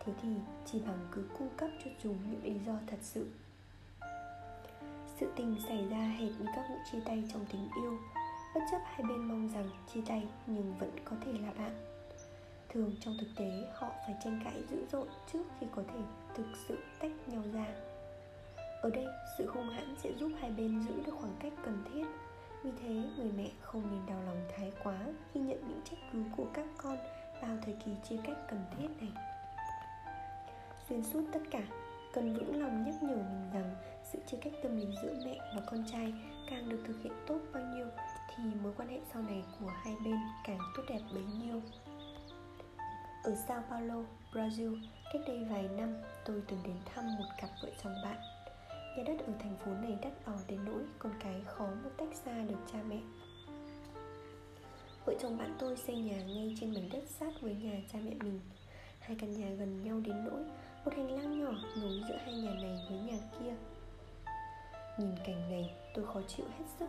Thế 0.00 0.12
thì 0.22 0.28
chỉ 0.66 0.80
bằng 0.86 1.08
cứ 1.12 1.24
cung 1.38 1.48
cấp 1.56 1.70
cho 1.84 1.90
chúng 2.02 2.16
những 2.30 2.44
lý 2.44 2.60
do 2.66 2.72
thật 2.86 2.98
sự. 3.02 3.30
Sự 5.20 5.32
tình 5.36 5.56
xảy 5.68 5.88
ra 5.88 6.16
hệt 6.18 6.30
như 6.38 6.46
các 6.56 6.66
vụ 6.70 6.76
chia 6.92 7.00
tay 7.04 7.24
trong 7.32 7.46
tình 7.52 7.68
yêu. 7.82 7.98
Bất 8.54 8.60
chấp 8.70 8.78
hai 8.84 9.02
bên 9.02 9.18
mong 9.18 9.48
rằng 9.54 9.70
chia 9.94 10.00
tay 10.06 10.28
nhưng 10.46 10.74
vẫn 10.78 10.90
có 11.04 11.16
thể 11.24 11.32
là 11.32 11.52
bạn. 11.58 11.86
Thường 12.68 12.92
trong 13.00 13.16
thực 13.20 13.28
tế, 13.36 13.50
họ 13.74 13.88
phải 14.06 14.14
tranh 14.24 14.40
cãi 14.44 14.62
dữ 14.70 14.86
dội 14.92 15.06
trước 15.32 15.44
khi 15.60 15.66
có 15.76 15.82
thể 15.88 16.00
thực 16.34 16.46
sự 16.68 16.78
tách 16.98 17.28
nhau 17.28 17.42
ra 17.54 17.91
ở 18.82 18.90
đây 18.90 19.06
sự 19.38 19.46
hung 19.50 19.68
hãn 19.68 19.94
sẽ 19.98 20.12
giúp 20.12 20.30
hai 20.40 20.50
bên 20.50 20.82
giữ 20.82 20.94
được 21.06 21.12
khoảng 21.20 21.36
cách 21.40 21.52
cần 21.64 21.84
thiết. 21.92 22.06
Vì 22.62 22.70
thế 22.82 22.94
người 23.16 23.32
mẹ 23.36 23.50
không 23.60 23.82
nên 23.90 24.06
đau 24.06 24.22
lòng 24.26 24.44
thái 24.56 24.72
quá 24.84 24.98
khi 25.32 25.40
nhận 25.40 25.68
những 25.68 25.80
trách 25.84 25.98
cứ 26.12 26.24
của 26.36 26.46
các 26.54 26.66
con 26.76 26.96
vào 27.42 27.56
thời 27.64 27.76
kỳ 27.84 27.92
chia 28.08 28.16
cách 28.24 28.36
cần 28.48 28.64
thiết 28.78 28.88
này. 29.00 29.12
Xuyên 30.88 31.04
suốt 31.04 31.22
tất 31.32 31.40
cả 31.50 31.62
cần 32.12 32.34
vững 32.34 32.62
lòng 32.62 32.84
nhắc 32.84 33.02
nhở 33.02 33.16
mình 33.16 33.50
rằng 33.54 33.74
sự 34.12 34.18
chia 34.26 34.36
cách 34.40 34.52
tâm 34.62 34.76
lý 34.76 34.86
giữa 35.02 35.14
mẹ 35.24 35.38
và 35.54 35.62
con 35.66 35.84
trai 35.92 36.14
càng 36.50 36.68
được 36.68 36.82
thực 36.86 37.02
hiện 37.02 37.12
tốt 37.26 37.38
bao 37.52 37.62
nhiêu 37.62 37.86
thì 38.36 38.44
mối 38.62 38.72
quan 38.76 38.88
hệ 38.88 39.00
sau 39.12 39.22
này 39.22 39.44
của 39.60 39.68
hai 39.84 39.94
bên 40.04 40.16
càng 40.44 40.58
tốt 40.76 40.82
đẹp 40.88 41.00
bấy 41.14 41.24
nhiêu. 41.24 41.62
Ở 43.24 43.34
Sao 43.48 43.62
Paulo, 43.70 44.02
Brazil, 44.32 44.80
cách 45.12 45.22
đây 45.26 45.44
vài 45.50 45.62
năm 45.62 45.94
tôi 46.24 46.42
từng 46.48 46.62
đến 46.64 46.76
thăm 46.94 47.04
một 47.18 47.28
cặp 47.40 47.50
vợ 47.62 47.68
chồng 47.82 47.94
bạn. 48.04 48.31
Nhà 48.96 49.02
đất 49.06 49.26
ở 49.26 49.32
thành 49.38 49.56
phố 49.64 49.72
này 49.74 49.98
đắt 50.02 50.12
đỏ 50.26 50.32
đến 50.48 50.64
nỗi 50.64 50.82
con 50.98 51.12
cái 51.20 51.42
khó 51.46 51.66
mà 51.84 51.90
tách 51.96 52.14
xa 52.24 52.42
được 52.48 52.58
cha 52.72 52.78
mẹ. 52.88 53.00
Vợ 55.06 55.14
chồng 55.20 55.38
bạn 55.38 55.56
tôi 55.58 55.76
xây 55.76 55.96
nhà 55.96 56.22
ngay 56.22 56.56
trên 56.60 56.74
mảnh 56.74 56.88
đất 56.92 57.02
sát 57.06 57.32
với 57.40 57.54
nhà 57.54 57.80
cha 57.92 57.98
mẹ 58.04 58.14
mình. 58.22 58.40
Hai 59.00 59.16
căn 59.20 59.32
nhà 59.32 59.50
gần 59.50 59.84
nhau 59.84 60.00
đến 60.04 60.24
nỗi 60.24 60.44
một 60.84 60.92
hành 60.96 61.10
lang 61.10 61.40
nhỏ 61.40 61.52
nối 61.76 62.00
giữa 62.08 62.16
hai 62.16 62.34
nhà 62.34 62.50
này 62.62 62.78
với 62.88 62.98
nhà 62.98 63.18
kia. 63.38 63.54
Nhìn 64.98 65.14
cảnh 65.26 65.50
này, 65.50 65.74
tôi 65.94 66.06
khó 66.06 66.20
chịu 66.28 66.46
hết 66.58 66.64
sức. 66.78 66.88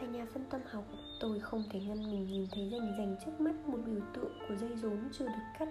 Là 0.00 0.06
nhà 0.06 0.26
phân 0.32 0.44
tâm 0.50 0.60
học, 0.70 0.84
Tôi 1.20 1.40
không 1.40 1.64
thể 1.70 1.80
ngăn 1.80 2.10
mình 2.10 2.26
nhìn 2.26 2.46
thấy 2.52 2.68
rành 2.70 2.94
rành 2.98 3.16
trước 3.24 3.40
mắt 3.40 3.54
một 3.66 3.78
biểu 3.86 4.00
tượng 4.14 4.38
của 4.48 4.56
dây 4.56 4.76
rốn 4.76 5.08
chưa 5.12 5.26
được 5.26 5.44
cắt. 5.58 5.68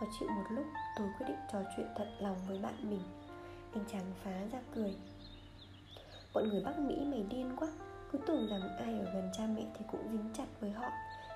Khó 0.00 0.06
chịu 0.18 0.28
một 0.28 0.44
lúc, 0.50 0.66
tôi 0.98 1.08
quyết 1.18 1.26
định 1.28 1.38
trò 1.52 1.58
chuyện 1.76 1.86
thật 1.96 2.08
lòng 2.20 2.36
với 2.48 2.58
bạn 2.58 2.74
mình. 2.90 3.02
Anh 3.76 3.84
chàng 3.92 4.12
phá 4.24 4.30
ra 4.52 4.58
cười. 4.74 4.94
Bọn 6.34 6.48
người 6.48 6.62
Bắc 6.64 6.78
Mỹ 6.78 6.94
mày 7.04 7.22
điên 7.22 7.56
quá. 7.56 7.68
Cứ 8.12 8.18
tưởng 8.26 8.48
rằng 8.48 8.76
ai 8.78 8.98
ở 8.98 9.12
gần 9.14 9.30
cha 9.32 9.46
mẹ 9.46 9.64
thì 9.78 9.84
cũng 9.92 10.08
dính 10.12 10.30
chặt 10.34 10.46
với 10.60 10.70
họ. 10.70 10.88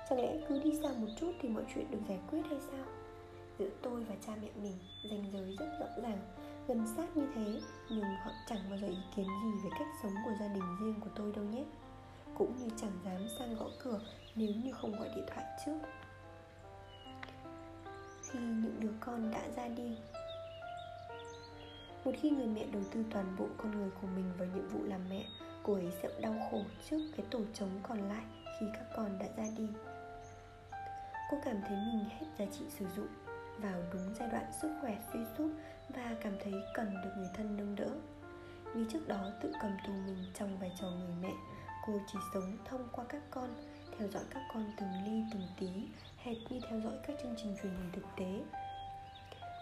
Chẳng 0.09 0.21
lẽ 0.21 0.37
cứ 0.47 0.63
đi 0.63 0.79
xa 0.83 0.89
một 0.97 1.07
chút 1.19 1.31
thì 1.41 1.49
mọi 1.49 1.63
chuyện 1.73 1.91
được 1.91 1.99
giải 2.07 2.19
quyết 2.31 2.41
hay 2.49 2.59
sao? 2.71 2.85
Giữa 3.59 3.69
tôi 3.81 4.03
và 4.03 4.15
cha 4.27 4.35
mẹ 4.41 4.47
mình, 4.61 4.77
ranh 5.09 5.25
giới 5.33 5.55
rất 5.59 5.69
rõ 5.79 5.85
ràng, 6.03 6.17
Gần 6.67 6.85
sát 6.97 7.17
như 7.17 7.27
thế, 7.35 7.61
Nhưng 7.89 8.03
họ 8.03 8.31
chẳng 8.49 8.69
bao 8.69 8.79
giờ 8.79 8.87
ý 8.87 9.03
kiến 9.15 9.27
gì 9.43 9.59
về 9.63 9.69
cách 9.79 9.87
sống 10.03 10.13
của 10.25 10.31
gia 10.39 10.47
đình 10.47 10.77
riêng 10.81 10.99
của 11.01 11.09
tôi 11.15 11.31
đâu 11.35 11.45
nhé. 11.45 11.63
Cũng 12.37 12.55
như 12.59 12.67
chẳng 12.81 12.99
dám 13.05 13.27
sang 13.39 13.55
gõ 13.55 13.65
cửa 13.83 13.99
nếu 14.35 14.49
như 14.63 14.71
không 14.71 14.91
gọi 14.91 15.09
điện 15.15 15.25
thoại 15.33 15.45
trước. 15.65 15.77
Khi 18.21 18.39
những 18.39 18.79
đứa 18.79 18.93
con 18.99 19.31
đã 19.31 19.41
ra 19.55 19.67
đi 19.67 19.97
một 22.05 22.11
khi 22.21 22.29
người 22.29 22.47
mẹ 22.47 22.65
đầu 22.73 22.81
tư 22.91 23.03
toàn 23.11 23.35
bộ 23.39 23.47
con 23.57 23.71
người 23.71 23.89
của 24.01 24.07
mình 24.15 24.31
vào 24.37 24.47
nhiệm 24.55 24.67
vụ 24.67 24.79
làm 24.83 25.01
mẹ, 25.09 25.25
cô 25.63 25.73
ấy 25.73 25.91
sẽ 26.01 26.09
đau 26.21 26.35
khổ 26.51 26.61
trước 26.89 26.97
cái 27.17 27.25
tổ 27.31 27.39
trống 27.53 27.69
còn 27.83 28.09
lại 28.09 28.23
khi 28.59 28.65
các 28.73 28.85
con 28.95 29.19
đã 29.19 29.25
ra 29.37 29.43
đi. 29.57 29.67
Cô 31.31 31.37
cảm 31.45 31.61
thấy 31.67 31.77
mình 31.77 32.05
hết 32.09 32.25
giá 32.39 32.45
trị 32.51 32.65
sử 32.69 32.85
dụng 32.95 33.07
vào 33.57 33.81
đúng 33.93 34.13
giai 34.19 34.29
đoạn 34.29 34.45
sức 34.61 34.69
khỏe 34.81 34.97
suy 35.13 35.19
sút 35.37 35.51
và 35.89 36.15
cảm 36.21 36.33
thấy 36.43 36.53
cần 36.73 36.93
được 37.03 37.11
người 37.17 37.29
thân 37.33 37.57
nâng 37.57 37.75
đỡ. 37.75 37.89
Vì 38.73 38.85
trước 38.89 39.07
đó, 39.07 39.31
tự 39.41 39.53
cầm 39.61 39.71
tù 39.87 39.93
mình 39.93 40.23
trong 40.33 40.59
vai 40.59 40.71
trò 40.79 40.87
người 40.87 41.15
mẹ, 41.21 41.33
cô 41.87 41.93
chỉ 42.07 42.19
sống 42.33 42.57
thông 42.65 42.87
qua 42.91 43.05
các 43.09 43.21
con, 43.31 43.49
theo 43.97 44.07
dõi 44.07 44.23
các 44.29 44.41
con 44.53 44.71
từng 44.79 44.89
ly 45.05 45.23
từng 45.33 45.47
tí, 45.59 45.87
hệt 46.17 46.37
như 46.49 46.59
theo 46.69 46.79
dõi 46.79 46.93
các 47.07 47.15
chương 47.23 47.35
trình 47.37 47.55
truyền 47.63 47.73
hình 47.73 47.89
thực 47.93 48.05
tế 48.17 48.43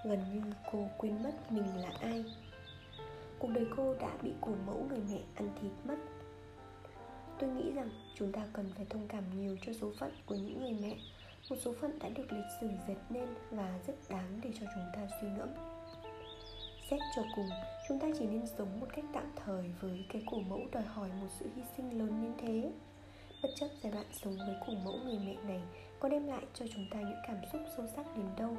gần 0.04 0.20
như 0.34 0.42
cô 0.72 0.88
quên 0.98 1.24
mất 1.24 1.52
mình 1.52 1.78
là 1.78 1.92
ai. 2.02 2.26
Cuộc 3.40 3.50
đời 3.50 3.66
cô 3.78 3.96
đã 4.02 4.18
bị 4.22 4.32
cổ 4.42 4.52
mẫu 4.66 4.86
người 4.90 5.02
mẹ 5.12 5.20
ăn 5.36 5.50
thịt 5.62 5.72
mất. 5.84 5.98
Tôi 7.40 7.50
nghĩ 7.50 7.72
rằng 7.72 7.90
chúng 8.16 8.32
ta 8.32 8.42
cần 8.54 8.72
phải 8.76 8.86
thông 8.90 9.08
cảm 9.08 9.24
nhiều 9.42 9.58
cho 9.66 9.74
số 9.74 9.92
phận 10.00 10.12
của 10.26 10.36
những 10.36 10.62
người 10.62 10.78
mẹ. 10.82 10.96
Một 11.50 11.56
số 11.62 11.74
phận 11.82 12.00
đã 12.00 12.10
được 12.10 12.32
lịch 12.32 12.46
sử 12.62 12.68
dệt 12.88 12.98
nên 13.10 13.28
và 13.52 13.80
rất 13.88 13.96
đáng 14.10 14.40
để 14.44 14.50
cho 14.60 14.66
chúng 14.76 14.86
ta 14.96 15.08
suy 15.22 15.28
ngẫm. 15.38 15.50
Xét 16.90 17.00
cho 17.16 17.22
cùng, 17.36 17.50
chúng 17.88 18.00
ta 18.00 18.08
chỉ 18.20 18.26
nên 18.28 18.48
sống 18.58 18.80
một 18.80 18.88
cách 18.96 19.06
tạm 19.14 19.32
thời 19.46 19.72
với 19.82 20.06
cái 20.14 20.24
cổ 20.32 20.40
mẫu 20.40 20.62
đòi 20.72 20.84
hỏi 20.84 21.10
một 21.22 21.28
sự 21.40 21.50
hy 21.56 21.62
sinh 21.78 22.00
lớn 22.00 22.22
như 22.22 22.32
thế. 22.38 22.72
Bất 23.44 23.50
chấp 23.56 23.68
giai 23.82 23.92
đoạn 23.92 24.06
sống 24.12 24.38
với 24.38 24.56
cổ 24.68 24.74
mẫu 24.86 24.94
người 25.06 25.20
mẹ 25.26 25.36
này 25.44 25.62
có 26.00 26.10
đem 26.10 26.28
lại 26.28 26.44
cho 26.54 26.66
chúng 26.74 26.86
ta 26.92 27.00
những 27.00 27.22
cảm 27.28 27.38
xúc 27.52 27.62
sâu 27.78 27.88
sắc 27.96 28.18
đến 28.18 28.26
đâu? 28.38 28.58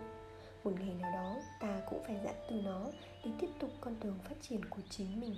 Một 0.65 0.73
ngày 0.81 0.95
nào 1.01 1.13
đó, 1.13 1.37
ta 1.61 1.81
cũng 1.91 2.03
phải 2.07 2.17
giãn 2.25 2.35
từ 2.51 2.61
nó 2.63 2.87
để 3.25 3.31
tiếp 3.41 3.49
tục 3.59 3.71
con 3.81 3.95
đường 4.01 4.19
phát 4.25 4.35
triển 4.41 4.65
của 4.65 4.83
chính 4.91 5.21
mình. 5.21 5.35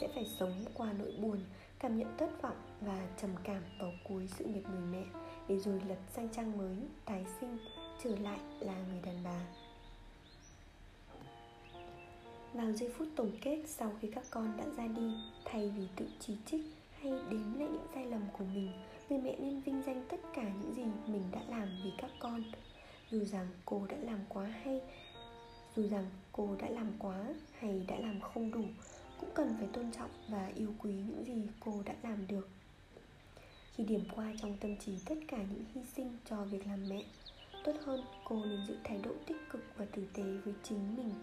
Sẽ 0.00 0.08
phải 0.14 0.26
sống 0.26 0.64
qua 0.74 0.92
nỗi 0.98 1.14
buồn, 1.20 1.40
cảm 1.78 1.98
nhận 1.98 2.16
thất 2.18 2.42
vọng 2.42 2.56
và 2.80 3.08
trầm 3.20 3.30
cảm 3.44 3.62
vào 3.78 3.92
cuối 4.08 4.28
sự 4.38 4.44
nghiệp 4.44 4.62
người 4.70 4.86
mẹ 4.92 5.04
để 5.48 5.58
rồi 5.58 5.82
lật 5.88 5.98
sang 6.12 6.28
trang 6.28 6.58
mới, 6.58 6.76
tái 7.04 7.24
sinh, 7.40 7.58
trở 8.04 8.16
lại 8.16 8.38
là 8.60 8.74
người 8.88 9.00
đàn 9.04 9.24
bà. 9.24 9.40
Vào 12.52 12.72
giây 12.72 12.90
phút 12.98 13.08
tổng 13.16 13.30
kết 13.40 13.62
sau 13.66 13.92
khi 14.00 14.08
các 14.14 14.24
con 14.30 14.56
đã 14.56 14.64
ra 14.76 14.86
đi, 14.86 15.14
thay 15.44 15.68
vì 15.76 15.86
tự 15.96 16.06
chỉ 16.20 16.36
trích 16.46 16.64
hay 17.00 17.12
đếm 17.12 17.58
lại 17.58 17.68
những 17.68 17.86
sai 17.94 18.06
lầm 18.06 18.22
của 18.38 18.44
mình, 18.54 18.72
người 19.08 19.18
mẹ 19.18 19.36
nên 19.38 19.60
vinh 19.60 19.82
danh 19.86 20.04
tất 20.08 20.20
cả 20.34 20.42
những 20.42 20.74
gì 20.74 20.84
mình 21.06 21.22
đã 21.32 21.40
làm 21.48 21.68
vì 21.84 21.90
các 21.98 22.10
con 22.18 22.42
dù 23.12 23.24
rằng 23.24 23.46
cô 23.64 23.86
đã 23.86 23.96
làm 23.96 24.20
quá 24.28 24.44
hay, 24.64 24.80
dù 25.76 25.88
rằng 25.88 26.06
cô 26.32 26.56
đã 26.58 26.68
làm 26.68 26.92
quá 26.98 27.34
hay 27.58 27.84
đã 27.88 27.96
làm 27.98 28.20
không 28.20 28.50
đủ, 28.50 28.64
cũng 29.20 29.30
cần 29.34 29.54
phải 29.58 29.68
tôn 29.72 29.92
trọng 29.92 30.10
và 30.28 30.50
yêu 30.54 30.74
quý 30.78 30.92
những 30.92 31.24
gì 31.24 31.42
cô 31.60 31.82
đã 31.84 31.94
làm 32.02 32.26
được. 32.26 32.48
Khi 33.74 33.84
điểm 33.84 34.04
qua 34.16 34.32
trong 34.42 34.56
tâm 34.60 34.76
trí 34.76 34.92
tất 35.06 35.14
cả 35.28 35.36
những 35.36 35.64
hy 35.74 35.80
sinh 35.96 36.16
cho 36.30 36.44
việc 36.44 36.66
làm 36.66 36.88
mẹ, 36.88 37.04
tốt 37.64 37.72
hơn 37.84 38.04
cô 38.24 38.44
nên 38.44 38.66
giữ 38.68 38.76
thái 38.84 38.98
độ 39.02 39.10
tích 39.26 39.36
cực 39.50 39.62
và 39.76 39.84
tử 39.84 40.06
tế 40.14 40.22
với 40.44 40.54
chính 40.62 40.96
mình. 40.96 41.14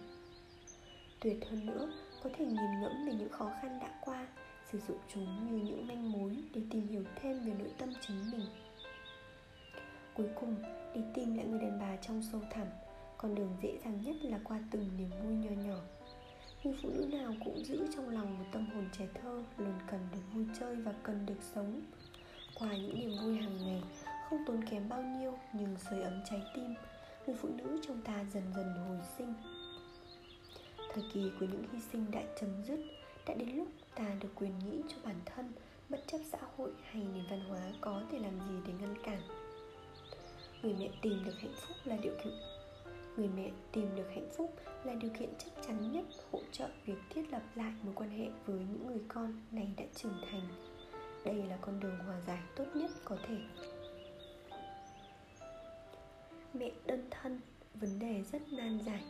Tuyệt 1.19 1.37
hơn 1.49 1.65
nữa, 1.65 1.91
có 2.23 2.29
thể 2.37 2.45
nhìn 2.45 2.81
ngẫm 2.81 3.05
về 3.05 3.13
những 3.13 3.29
khó 3.29 3.51
khăn 3.61 3.79
đã 3.79 3.99
qua, 4.01 4.27
sử 4.71 4.79
dụng 4.87 4.99
chúng 5.13 5.51
như 5.51 5.65
những 5.65 5.87
manh 5.87 6.11
mối 6.11 6.37
để 6.53 6.61
tìm 6.69 6.87
hiểu 6.87 7.03
thêm 7.21 7.39
về 7.45 7.53
nội 7.59 7.71
tâm 7.77 7.89
chính 8.07 8.31
mình 8.31 8.45
cuối 10.19 10.29
cùng, 10.35 10.55
đi 10.93 11.01
tìm 11.13 11.35
lại 11.35 11.45
người 11.45 11.59
đàn 11.59 11.79
bà 11.79 11.95
trong 11.95 12.21
sâu 12.31 12.41
thẳm. 12.51 12.67
Con 13.17 13.35
đường 13.35 13.57
dễ 13.61 13.77
dàng 13.83 14.01
nhất 14.03 14.15
là 14.21 14.39
qua 14.43 14.59
từng 14.71 14.89
niềm 14.97 15.09
vui 15.23 15.33
nho 15.33 15.63
nhỏ. 15.63 15.79
Người 16.63 16.75
phụ 16.81 16.89
nữ 16.89 17.05
nào 17.11 17.33
cũng 17.45 17.65
giữ 17.65 17.87
trong 17.95 18.09
lòng 18.09 18.39
một 18.39 18.45
tâm 18.51 18.67
hồn 18.67 18.89
trẻ 18.97 19.07
thơ, 19.21 19.43
luôn 19.57 19.73
cần 19.91 19.99
được 20.13 20.19
vui 20.33 20.45
chơi 20.59 20.75
và 20.75 20.93
cần 21.03 21.25
được 21.25 21.41
sống. 21.55 21.81
Qua 22.59 22.67
những 22.73 22.99
niềm 22.99 23.11
vui 23.23 23.37
hàng 23.37 23.57
ngày, 23.57 23.83
không 24.29 24.39
tốn 24.47 24.63
kém 24.69 24.89
bao 24.89 25.01
nhiêu, 25.01 25.37
nhưng 25.53 25.75
sưởi 25.89 26.01
ấm 26.01 26.21
trái 26.29 26.41
tim, 26.55 26.73
người 27.27 27.35
phụ 27.35 27.49
nữ 27.57 27.79
trong 27.87 28.01
ta 28.01 28.25
dần 28.33 28.43
dần 28.55 28.73
hồi 28.87 28.99
sinh. 29.17 29.33
Thời 30.93 31.03
kỳ 31.13 31.31
của 31.39 31.45
những 31.45 31.63
hy 31.71 31.79
sinh 31.91 32.11
đã 32.11 32.21
chấm 32.41 32.49
dứt, 32.63 32.79
đã 33.27 33.33
đến 33.33 33.49
lúc 33.49 33.67
ta 33.95 34.07
được 34.21 34.29
quyền 34.35 34.59
nghĩ 34.59 34.81
cho 34.87 34.97
bản 35.03 35.15
thân, 35.25 35.51
bất 35.89 35.99
chấp 36.07 36.19
xã 36.31 36.39
hội 36.57 36.71
hay 36.83 37.03
nền 37.13 37.23
văn 37.29 37.41
hóa 37.49 37.71
có 37.81 38.03
thể 38.11 38.19
làm 38.19 38.39
gì 38.39 38.55
để 38.67 38.73
ngăn 38.81 38.95
cản 39.03 39.38
người 40.63 40.73
mẹ 40.79 40.89
tìm 41.01 41.23
được 41.25 41.39
hạnh 41.39 41.53
phúc 41.55 41.77
là 41.85 41.97
điều 42.01 42.13
kiện. 42.23 42.33
Người 43.17 43.29
mẹ 43.35 43.51
tìm 43.71 43.95
được 43.95 44.09
hạnh 44.09 44.29
phúc 44.37 44.53
là 44.83 44.93
điều 44.93 45.11
kiện 45.19 45.29
chắc 45.37 45.51
chắn 45.67 45.91
nhất 45.91 46.05
hỗ 46.31 46.39
trợ 46.51 46.67
việc 46.85 46.97
thiết 47.09 47.31
lập 47.31 47.41
lại 47.55 47.73
mối 47.83 47.93
quan 47.95 48.09
hệ 48.09 48.27
với 48.45 48.59
những 48.59 48.87
người 48.87 49.01
con 49.07 49.41
này 49.51 49.67
đã 49.77 49.83
trưởng 49.95 50.21
thành. 50.31 50.47
Đây 51.25 51.35
là 51.35 51.57
con 51.61 51.79
đường 51.79 51.99
hòa 52.05 52.21
giải 52.27 52.39
tốt 52.55 52.65
nhất 52.75 52.91
có 53.05 53.17
thể. 53.27 53.37
Mẹ 56.53 56.71
đơn 56.85 57.07
thân, 57.11 57.39
vấn 57.73 57.99
đề 57.99 58.23
rất 58.31 58.53
nan 58.53 58.79
giải. 58.85 59.03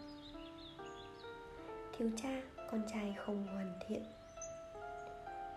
Thiếu 1.98 2.12
cha, 2.24 2.42
con 2.72 2.82
trai 2.94 3.16
không 3.18 3.48
hoàn 3.48 3.80
thiện. 3.88 4.04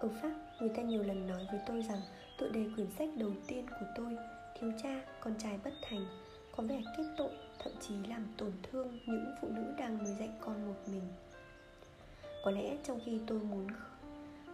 Ở 0.01 0.09
pháp, 0.23 0.32
người 0.60 0.69
ta 0.69 0.82
nhiều 0.82 1.02
lần 1.02 1.27
nói 1.27 1.47
với 1.51 1.60
tôi 1.66 1.82
rằng 1.82 2.01
tựa 2.39 2.48
đề 2.48 2.66
quyển 2.74 2.90
sách 2.90 3.09
đầu 3.16 3.32
tiên 3.47 3.66
của 3.81 3.86
tôi 3.97 4.16
thiếu 4.62 4.72
cha, 4.82 5.02
con 5.20 5.34
trai 5.39 5.59
bất 5.64 5.70
thành, 5.82 6.06
có 6.56 6.62
vẻ 6.62 6.82
kết 6.97 7.05
tội, 7.16 7.30
thậm 7.59 7.72
chí 7.80 7.94
làm 8.09 8.26
tổn 8.36 8.52
thương 8.62 8.98
những 9.06 9.34
phụ 9.40 9.48
nữ 9.48 9.74
đang 9.78 9.98
nuôi 9.98 10.14
dạy 10.18 10.30
con 10.40 10.66
một 10.66 10.74
mình. 10.86 11.02
Có 12.44 12.51
lẽ 12.51 12.76
trong 12.84 13.01
khi 13.05 13.20
tôi 13.26 13.39
muốn 13.39 13.66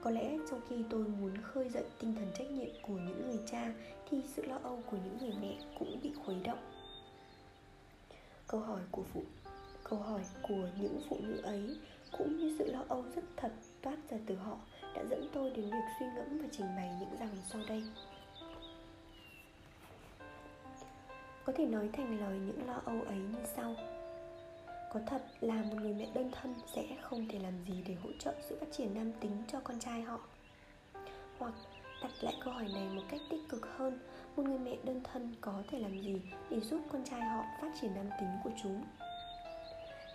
có 0.01 0.11
lẽ 0.11 0.37
trong 0.51 0.61
khi 0.69 0.77
tôi 0.91 1.05
muốn 1.05 1.33
khơi 1.43 1.69
dậy 1.69 1.85
tinh 1.99 2.15
thần 2.15 2.27
trách 2.39 2.51
nhiệm 2.51 2.69
của 2.83 2.93
những 2.93 3.31
người 3.31 3.41
cha, 3.51 3.73
thì 4.11 4.23
sự 4.27 4.45
lo 4.47 4.59
âu 4.63 4.83
của 4.91 4.97
những 5.05 5.19
người 5.21 5.33
mẹ 5.41 5.59
cũng 5.79 6.01
bị 6.03 6.13
khuấy 6.25 6.37
động. 6.45 6.73
Câu 8.47 8.61
hỏi 8.61 8.81
của 8.91 9.03
phụ, 9.15 9.23
câu 9.85 9.99
hỏi 9.99 10.21
của 10.43 10.69
những 10.81 11.01
phụ 11.09 11.17
nữ 11.21 11.41
ấy 11.43 11.77
cũng 12.19 12.37
như 12.37 12.57
sự 12.59 12.73
lo 12.73 12.85
âu 12.89 13.05
rất 13.15 13.25
thật 13.37 13.53
toát 13.83 13.97
ra 14.11 14.19
từ 14.27 14.37
họ 14.37 14.59
đã 14.95 15.05
dẫn 15.11 15.29
tôi 15.33 15.51
đến 15.51 15.65
việc 15.65 15.87
suy 16.01 16.07
ngẫm 16.07 16.39
và 16.39 16.49
trình 16.53 16.67
bày 16.77 16.91
những 17.01 17.17
dòng 17.21 17.37
sau 17.53 17.61
đây. 17.69 17.83
Có 21.49 21.55
thể 21.57 21.67
nói 21.67 21.89
thành 21.93 22.21
lời 22.21 22.39
những 22.39 22.67
lo 22.67 22.81
âu 22.85 23.03
ấy 23.03 23.17
như 23.17 23.39
sau. 23.57 23.75
Có 24.93 25.01
thật 25.07 25.23
là 25.41 25.55
một 25.55 25.75
người 25.75 25.95
mẹ 25.95 26.07
đơn 26.15 26.31
thân 26.33 26.55
sẽ 26.75 26.83
không 27.03 27.29
thể 27.29 27.39
làm 27.39 27.53
gì 27.67 27.83
để 27.87 27.95
hỗ 27.95 28.11
trợ 28.19 28.35
sự 28.49 28.57
phát 28.61 28.67
triển 28.73 28.95
nam 28.95 29.13
tính 29.21 29.43
cho 29.53 29.61
con 29.61 29.81
trai 29.81 30.03
họ. 30.03 30.21
Hoặc 31.39 31.53
đặt 32.03 32.11
lại 32.21 32.35
câu 32.45 32.53
hỏi 32.53 32.69
này 32.75 32.89
một 32.95 33.03
cách 33.11 33.21
tích 33.31 33.41
cực 33.49 33.69
hơn, 33.77 33.99
một 34.37 34.43
người 34.43 34.59
mẹ 34.59 34.77
đơn 34.85 35.01
thân 35.05 35.35
có 35.41 35.63
thể 35.71 35.79
làm 35.79 36.03
gì 36.03 36.21
để 36.51 36.61
giúp 36.61 36.81
con 36.93 37.05
trai 37.05 37.21
họ 37.21 37.45
phát 37.61 37.73
triển 37.81 37.95
nam 37.95 38.07
tính 38.21 38.31
của 38.45 38.51
chúng? 38.63 38.85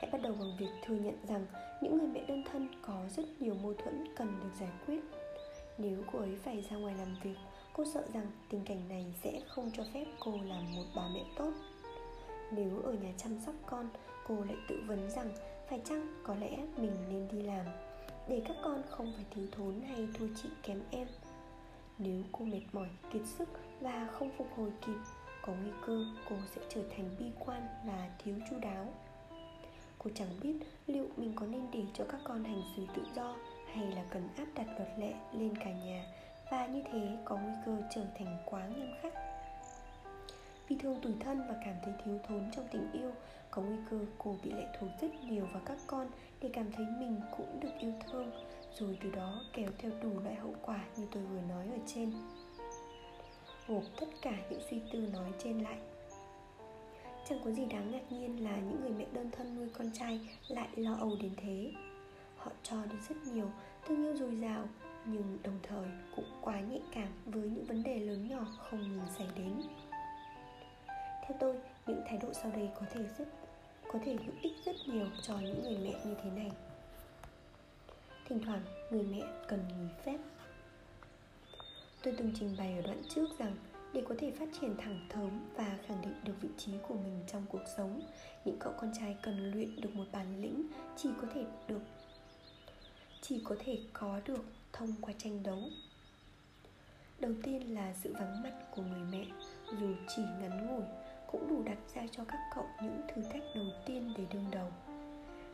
Hãy 0.02 0.10
bắt 0.12 0.22
đầu 0.22 0.36
bằng 0.40 0.58
việc 0.60 0.72
thừa 0.86 0.96
nhận 0.96 1.16
rằng 1.28 1.46
những 1.82 1.98
người 1.98 2.08
mẹ 2.08 2.24
đơn 2.28 2.44
thân 2.52 2.68
có 2.82 3.04
rất 3.16 3.26
nhiều 3.40 3.56
mâu 3.64 3.74
thuẫn 3.74 4.04
cần 4.16 4.40
được 4.44 4.52
giải 4.60 4.72
quyết. 4.86 5.00
Nếu 5.78 6.04
cô 6.12 6.20
ấy 6.20 6.36
phải 6.44 6.62
ra 6.70 6.78
ngoài 6.78 6.96
làm 6.98 7.16
việc 7.24 7.36
cô 7.74 7.86
sợ 7.86 8.04
rằng 8.14 8.28
tình 8.50 8.64
cảnh 8.66 8.90
này 8.90 9.06
sẽ 9.24 9.42
không 9.48 9.72
cho 9.74 9.84
phép 9.94 10.06
cô 10.20 10.32
làm 10.32 10.76
một 10.76 10.86
bà 10.96 11.08
mẹ 11.14 11.24
tốt. 11.38 11.52
Nếu 12.52 12.82
ở 12.84 12.94
nhà 12.94 13.14
chăm 13.18 13.40
sóc 13.46 13.56
con, 13.66 13.90
cô 14.28 14.36
lại 14.44 14.58
tự 14.68 14.84
vấn 14.88 15.10
rằng, 15.10 15.30
phải 15.70 15.82
chăng 15.86 16.24
có 16.24 16.36
lẽ 16.36 16.58
mình 16.78 16.96
nên 17.10 17.28
đi 17.32 17.42
làm 17.42 17.66
để 18.28 18.42
các 18.48 18.58
con 18.64 18.84
không 18.90 19.14
phải 19.16 19.26
thiếu 19.32 19.48
thốn 19.52 19.82
hay 19.82 20.08
thua 20.14 20.28
chị 20.44 20.50
kém 20.64 20.82
em? 20.92 21.08
Nếu 21.98 22.24
cô 22.32 22.46
mệt 22.46 22.62
mỏi, 22.74 22.90
kiệt 23.14 23.22
sức 23.38 23.50
và 23.82 24.08
không 24.12 24.32
phục 24.38 24.48
hồi 24.58 24.72
kịp, 24.86 24.98
có 25.42 25.54
nguy 25.54 25.72
cơ 25.86 26.06
cô 26.30 26.36
sẽ 26.56 26.62
trở 26.70 26.82
thành 26.96 27.16
bi 27.20 27.26
quan 27.40 27.68
và 27.86 28.10
thiếu 28.24 28.36
chu 28.50 28.60
đáo. 28.62 28.94
Cô 29.98 30.10
chẳng 30.16 30.40
biết 30.42 30.54
liệu 30.88 31.08
mình 31.18 31.34
có 31.36 31.46
nên 31.46 31.68
để 31.72 31.84
cho 31.94 32.06
các 32.10 32.22
con 32.24 32.44
hành 32.44 32.62
xử 32.76 32.84
tự 32.96 33.02
do 33.16 33.36
hay 33.74 33.92
là 33.92 34.04
cần 34.10 34.30
áp 34.38 34.46
đặt 34.56 34.68
luật 34.78 34.90
lệ 34.98 35.14
lên 35.34 35.56
cả 35.56 35.72
nhà 35.72 36.13
và 36.50 36.66
như 36.66 36.82
thế 36.92 37.18
có 37.26 37.38
nguy 37.38 37.54
cơ 37.66 37.78
trở 37.96 38.02
thành 38.18 38.38
quá 38.46 38.68
nghiêm 38.68 38.94
khắc. 39.02 39.14
Vì 40.68 40.76
thường 40.78 41.00
tủi 41.02 41.14
thân 41.20 41.42
và 41.48 41.56
cảm 41.66 41.76
thấy 41.84 41.94
thiếu 42.06 42.20
thốn 42.28 42.52
trong 42.52 42.68
tình 42.72 42.92
yêu, 42.92 43.12
có 43.52 43.62
nguy 43.62 43.78
cơ 43.90 44.00
cô 44.18 44.36
bị 44.44 44.52
lệ 44.52 44.66
thuộc 44.80 44.90
rất 45.02 45.08
nhiều 45.24 45.48
vào 45.54 45.62
các 45.66 45.78
con 45.88 46.08
để 46.42 46.50
cảm 46.54 46.72
thấy 46.72 46.86
mình 47.00 47.22
cũng 47.38 47.60
được 47.60 47.72
yêu 47.80 47.94
thương, 48.12 48.32
rồi 48.74 48.98
từ 49.04 49.12
đó 49.12 49.42
kéo 49.54 49.70
theo 49.78 49.92
đủ 50.02 50.20
loại 50.20 50.36
hậu 50.36 50.56
quả 50.62 50.86
như 50.98 51.08
tôi 51.12 51.24
vừa 51.24 51.42
nói 51.42 51.68
ở 51.72 51.78
trên. 51.86 52.14
Gộp 53.68 53.84
tất 54.00 54.08
cả 54.22 54.34
những 54.50 54.62
suy 54.70 54.82
tư 54.94 55.08
nói 55.14 55.32
trên 55.44 55.60
lại. 55.60 55.78
Chẳng 57.30 57.40
có 57.46 57.52
gì 57.52 57.66
đáng 57.66 57.92
ngạc 57.92 58.12
nhiên 58.12 58.44
là 58.44 58.56
những 58.56 58.82
người 58.82 58.92
mẹ 58.92 59.06
đơn 59.14 59.32
thân 59.32 59.56
nuôi 59.56 59.70
con 59.78 59.92
trai 59.94 60.20
lại 60.48 60.68
lo 60.76 60.96
âu 60.96 61.12
đến 61.22 61.32
thế. 61.38 61.72
Họ 62.38 62.52
cho 62.64 62.86
đi 62.86 62.96
rất 63.10 63.16
nhiều, 63.34 63.52
thương 63.86 64.04
yêu 64.04 64.16
dồi 64.16 64.36
dào 64.36 64.68
nhưng 65.06 65.38
đồng 65.44 65.60
thời 65.64 65.88
cũng 66.16 66.26
quá 66.42 66.60
nhạy 66.60 66.82
cảm 66.92 67.08
với 67.26 67.50
những 67.50 67.66
vấn 67.66 67.84
đề 67.84 68.00
lớn 68.00 68.28
nhỏ 68.28 68.46
không 68.58 68.82
ngừng 68.82 69.08
xảy 69.18 69.28
đến. 69.36 69.62
Theo 70.98 71.38
tôi, 71.40 71.56
những 71.88 72.02
thái 72.06 72.18
độ 72.18 72.34
sau 72.34 72.52
đây 72.52 72.70
có 72.80 72.86
thể 72.94 73.02
rất 73.18 73.28
có 73.94 74.00
thể 74.06 74.14
hữu 74.26 74.36
ích 74.42 74.54
rất 74.66 74.76
nhiều 74.88 75.08
cho 75.22 75.38
những 75.40 75.62
người 75.64 75.78
mẹ 75.78 76.06
như 76.06 76.16
thế 76.24 76.30
này. 76.30 76.52
Thỉnh 78.28 78.40
thoảng, 78.46 78.62
người 78.92 79.04
mẹ 79.04 79.22
cần 79.48 79.60
nghỉ 79.68 79.88
phép. 80.04 80.18
Tôi 82.04 82.14
từng 82.18 82.32
trình 82.40 82.56
bày 82.58 82.76
ở 82.76 82.82
đoạn 82.82 83.02
trước 83.10 83.28
rằng 83.40 83.56
để 83.94 84.04
có 84.10 84.16
thể 84.20 84.32
phát 84.32 84.50
triển 84.62 84.76
thẳng 84.78 85.08
thớm 85.10 85.30
và 85.56 85.78
khẳng 85.88 86.02
định 86.02 86.14
được 86.24 86.34
vị 86.42 86.50
trí 86.58 86.72
của 86.88 86.94
mình 86.94 87.24
trong 87.28 87.46
cuộc 87.50 87.64
sống, 87.78 88.02
những 88.46 88.58
cậu 88.60 88.74
con 88.78 88.94
trai 89.00 89.18
cần 89.22 89.52
luyện 89.52 89.82
được 89.82 89.96
một 89.96 90.06
bản 90.12 90.42
lĩnh 90.42 90.68
chỉ 90.98 91.10
có 91.22 91.28
thể 91.34 91.46
được, 91.68 91.82
chỉ 93.22 93.42
có 93.46 93.56
thể 93.60 93.80
có 93.94 94.20
được 94.26 94.46
thông 94.74 94.94
qua 95.02 95.14
tranh 95.18 95.44
đấu. 95.44 95.60
Đầu 97.20 97.32
tiên 97.44 97.74
là 97.74 97.94
sự 97.94 98.14
vắng 98.14 98.44
mặt 98.44 98.54
của 98.72 98.82
người 98.82 99.04
mẹ, 99.12 99.26
dù 99.80 99.96
chỉ 100.16 100.22
ngắn 100.42 100.68
ngủi, 100.68 100.84
cũng 101.28 101.48
đủ 101.50 101.64
đặt 101.64 101.78
ra 101.96 102.02
cho 102.12 102.24
các 102.26 102.40
cậu 102.56 102.66
những 102.82 103.02
thử 103.08 103.22
thách 103.22 103.44
đầu 103.56 103.66
tiên 103.86 104.14
để 104.18 104.26
đương 104.34 104.46
đầu. 104.52 104.72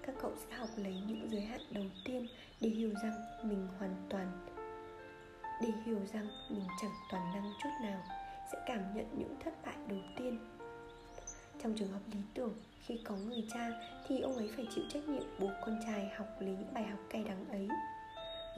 Các 0.01 0.15
cậu 0.21 0.31
sẽ 0.37 0.55
học 0.57 0.69
lấy 0.77 0.93
những 1.07 1.29
giới 1.31 1.41
hạn 1.41 1.61
đầu 1.71 1.85
tiên 2.05 2.27
để 2.61 2.69
hiểu 2.69 2.91
rằng 3.03 3.25
mình 3.43 3.67
hoàn 3.79 3.95
toàn, 4.09 4.47
để 5.61 5.69
hiểu 5.85 5.99
rằng 6.13 6.27
mình 6.49 6.65
chẳng 6.81 6.93
toàn 7.11 7.33
năng 7.33 7.53
chút 7.63 7.69
nào, 7.81 8.03
sẽ 8.51 8.57
cảm 8.65 8.95
nhận 8.95 9.05
những 9.17 9.35
thất 9.43 9.53
bại 9.65 9.75
đầu 9.87 9.99
tiên. 10.17 10.39
Trong 11.63 11.75
trường 11.77 11.91
hợp 11.91 12.01
lý 12.13 12.19
tưởng, 12.33 12.53
khi 12.85 12.99
có 13.03 13.15
người 13.15 13.47
cha 13.53 13.69
thì 14.07 14.19
ông 14.19 14.35
ấy 14.35 14.49
phải 14.55 14.67
chịu 14.75 14.83
trách 14.89 15.09
nhiệm 15.09 15.23
buộc 15.39 15.51
con 15.61 15.79
trai 15.85 16.09
học 16.17 16.27
lấy 16.39 16.51
những 16.51 16.73
bài 16.73 16.83
học 16.83 16.99
cay 17.09 17.23
đắng 17.23 17.45
ấy 17.49 17.67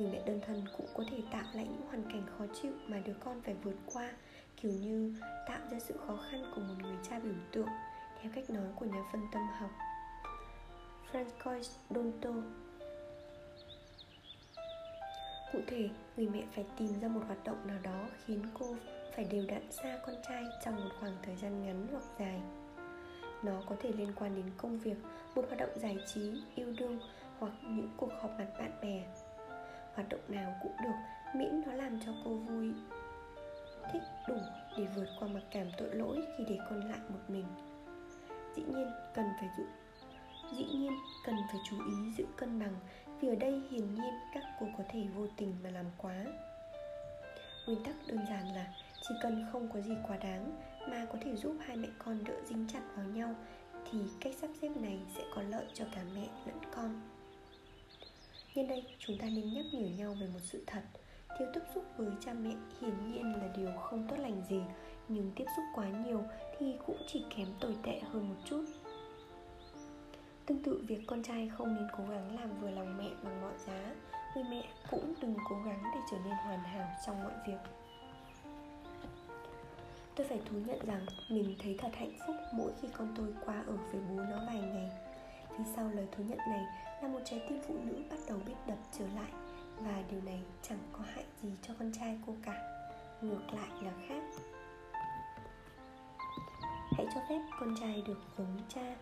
người 0.02 0.12
mẹ 0.12 0.22
đơn 0.26 0.40
thân 0.48 0.64
cũng 0.78 0.88
có 0.94 1.04
thể 1.12 1.18
tạo 1.32 1.46
lại 1.54 1.68
những 1.72 1.88
hoàn 1.88 2.04
cảnh 2.04 2.26
khó 2.38 2.46
chịu 2.62 2.72
mà 2.88 3.02
đứa 3.06 3.14
con 3.14 3.42
phải 3.42 3.54
vượt 3.64 3.76
qua 3.94 4.12
kiểu 4.62 4.72
như 4.72 5.14
tạo 5.48 5.60
ra 5.72 5.80
sự 5.80 5.96
khó 6.08 6.20
khăn 6.32 6.52
của 6.56 6.62
một 6.62 6.74
người 6.82 6.96
cha 7.10 7.20
biểu 7.20 7.34
tượng 7.52 7.68
theo 8.22 8.32
cách 8.36 8.50
nói 8.50 8.68
của 8.76 8.86
nhà 8.86 9.04
phân 9.12 9.22
tâm 9.32 9.42
học 9.60 9.70
Francois 11.12 11.70
Donto 11.90 12.30
Cụ 15.54 15.60
thể, 15.68 15.90
người 16.18 16.28
mẹ 16.28 16.44
phải 16.56 16.66
tìm 16.78 17.00
ra 17.02 17.08
một 17.08 17.22
hoạt 17.28 17.44
động 17.44 17.68
nào 17.68 17.80
đó 17.84 18.08
khiến 18.26 18.42
cô 18.54 18.76
phải 19.16 19.26
đều 19.26 19.46
đặn 19.48 19.72
xa 19.72 20.00
con 20.06 20.16
trai 20.28 20.44
trong 20.66 20.76
một 20.76 20.90
khoảng 21.00 21.18
thời 21.24 21.36
gian 21.36 21.66
ngắn 21.66 21.88
hoặc 21.92 22.04
dài. 22.20 22.42
Nó 23.44 23.62
có 23.70 23.76
thể 23.82 23.92
liên 23.92 24.14
quan 24.16 24.36
đến 24.36 24.46
công 24.58 24.80
việc, 24.80 24.96
một 25.36 25.46
hoạt 25.48 25.60
động 25.60 25.70
giải 25.76 25.98
trí, 26.14 26.42
yêu 26.56 26.74
đương 26.78 27.00
hoặc 27.40 27.54
những 27.62 27.90
cuộc 27.98 28.12
họp 28.22 28.32
mặt 28.40 28.48
bạn 28.60 28.72
bè. 28.82 29.04
Hoạt 29.96 30.10
động 30.10 30.22
nào 30.28 30.54
cũng 30.62 30.76
được, 30.84 30.96
miễn 31.36 31.62
nó 31.66 31.74
làm 31.74 32.00
cho 32.06 32.12
cô 32.26 32.32
vui. 32.32 32.74
Thích 33.94 34.02
đủ 34.28 34.36
để 34.78 34.88
vượt 34.96 35.08
qua 35.20 35.28
mặc 35.28 35.44
cảm 35.52 35.68
tội 35.78 35.96
lỗi 35.96 36.22
khi 36.38 36.44
để 36.50 36.58
con 36.70 36.90
lại 36.90 37.00
một 37.10 37.20
mình. 37.28 37.46
Dĩ 38.56 38.64
nhiên 38.64 38.92
cần 39.14 39.26
phải 39.40 39.50
giữ 39.58 39.64
dĩ 40.58 40.66
nhiên 40.66 40.92
cần 41.26 41.36
phải 41.52 41.62
chú 41.70 41.78
ý 41.86 42.12
giữ 42.18 42.26
cân 42.38 42.60
bằng 42.60 42.76
vì 43.20 43.28
ở 43.28 43.36
đây 43.36 43.62
hiển 43.72 43.96
nhiên 43.96 44.14
các 44.34 44.44
cô 44.60 44.68
có 44.78 44.84
thể 44.90 45.04
vô 45.16 45.28
tình 45.38 45.56
mà 45.64 45.70
làm 45.70 45.86
quá. 45.98 46.26
Nguyên 47.68 47.84
tắc 47.84 47.96
đơn 48.08 48.20
giản 48.30 48.56
là 48.56 48.74
chỉ 49.02 49.16
cần 49.22 49.46
không 49.52 49.70
có 49.74 49.82
gì 49.82 49.96
quá 50.08 50.18
đáng 50.18 50.62
mà 50.90 51.06
có 51.12 51.18
thể 51.22 51.36
giúp 51.36 51.56
hai 51.60 51.78
mẹ 51.78 51.88
con 51.98 52.24
đỡ 52.24 52.34
dính 52.46 52.68
chặt 52.74 52.82
vào 52.96 53.06
nhau 53.06 53.36
thì 53.92 54.00
cách 54.22 54.34
sắp 54.42 54.50
xếp 54.62 54.70
này 54.76 55.00
sẽ 55.16 55.24
có 55.36 55.42
lợi 55.42 55.66
cho 55.74 55.86
cả 55.96 56.02
mẹ 56.16 56.28
lẫn 56.46 56.60
con 56.76 57.11
nhân 58.56 58.68
đây, 58.68 58.86
chúng 59.00 59.18
ta 59.18 59.26
nên 59.26 59.54
nhắc 59.54 59.66
nhở 59.74 59.88
nhau 59.88 60.16
về 60.22 60.28
một 60.28 60.40
sự 60.40 60.64
thật. 60.68 60.82
Thiếu 61.40 61.48
tiếp 61.54 61.62
xúc 61.76 61.84
với 61.98 62.12
cha 62.26 62.34
mẹ 62.34 62.56
hiển 62.82 63.12
nhiên 63.12 63.34
là 63.34 63.48
điều 63.58 63.72
không 63.82 64.08
tốt 64.08 64.16
lành 64.20 64.44
gì, 64.50 64.62
nhưng 65.08 65.32
tiếp 65.36 65.46
xúc 65.56 65.66
quá 65.76 65.90
nhiều 65.90 66.24
thì 66.60 66.76
cũng 66.88 66.98
chỉ 67.08 67.26
kém 67.36 67.48
tồi 67.60 67.76
tệ 67.84 68.00
hơn 68.00 68.30
một 68.30 68.36
chút. 68.46 68.66
Tương 70.46 70.64
tự, 70.64 70.84
việc 70.88 71.02
con 71.08 71.24
trai 71.24 71.50
không 71.58 71.76
nên 71.76 71.88
cố 71.98 72.04
gắng 72.10 72.40
làm 72.40 72.62
vừa 72.62 72.70
lòng 72.70 72.98
mẹ 72.98 73.10
bằng 73.24 73.42
mọi 73.42 73.54
giá. 73.68 73.96
Người 74.36 74.44
mẹ 74.44 74.64
cũng 74.92 75.14
đừng 75.22 75.36
cố 75.50 75.56
gắng 75.66 75.84
để 75.94 76.00
trở 76.12 76.18
nên 76.18 76.34
hoàn 76.34 76.60
hảo 76.60 76.90
trong 77.06 77.24
mọi 77.24 77.34
việc. 77.48 77.60
Tôi 80.16 80.28
phải 80.28 80.42
thú 80.50 80.58
nhận 80.66 80.86
rằng 80.86 81.06
mình 81.30 81.56
thấy 81.64 81.76
thật 81.80 81.90
hạnh 81.94 82.18
phúc 82.28 82.36
mỗi 82.54 82.72
khi 82.82 82.88
con 82.98 83.14
tôi 83.18 83.34
qua 83.46 83.64
ở 83.68 83.78
với 83.92 84.02
bố 84.10 84.16
nó 84.16 84.38
vài 84.48 84.62
ngày. 84.62 84.90
Phía 85.58 85.64
sau 85.76 85.90
lời 85.90 86.08
thú 86.12 86.24
nhận 86.24 86.38
này 86.38 86.66
là 87.02 87.08
một 87.08 87.20
trái 87.26 87.42
tim 87.50 87.60
phụ 87.68 87.76
nữ 87.86 87.96
bắt 88.10 88.20
đầu 88.28 88.40
biết 88.46 88.56
đập 88.68 88.78
trở 89.00 89.06
lại. 89.16 89.32
Và 89.78 90.04
điều 90.12 90.22
này 90.22 90.42
chẳng 90.62 90.80
có 90.94 91.00
hại 91.14 91.26
gì 91.42 91.50
cho 91.62 91.74
con 91.80 91.92
trai 92.00 92.20
cô 92.28 92.36
cả. 92.46 92.88
Ngược 93.22 93.54
lại 93.54 93.70
là 93.82 93.92
khác. 94.08 94.24
Hãy 96.98 97.06
cho 97.16 97.22
phép 97.30 97.40
con 97.60 97.76
trai 97.80 98.04
được 98.08 98.20
giống 98.38 98.58
cha. 98.70 98.96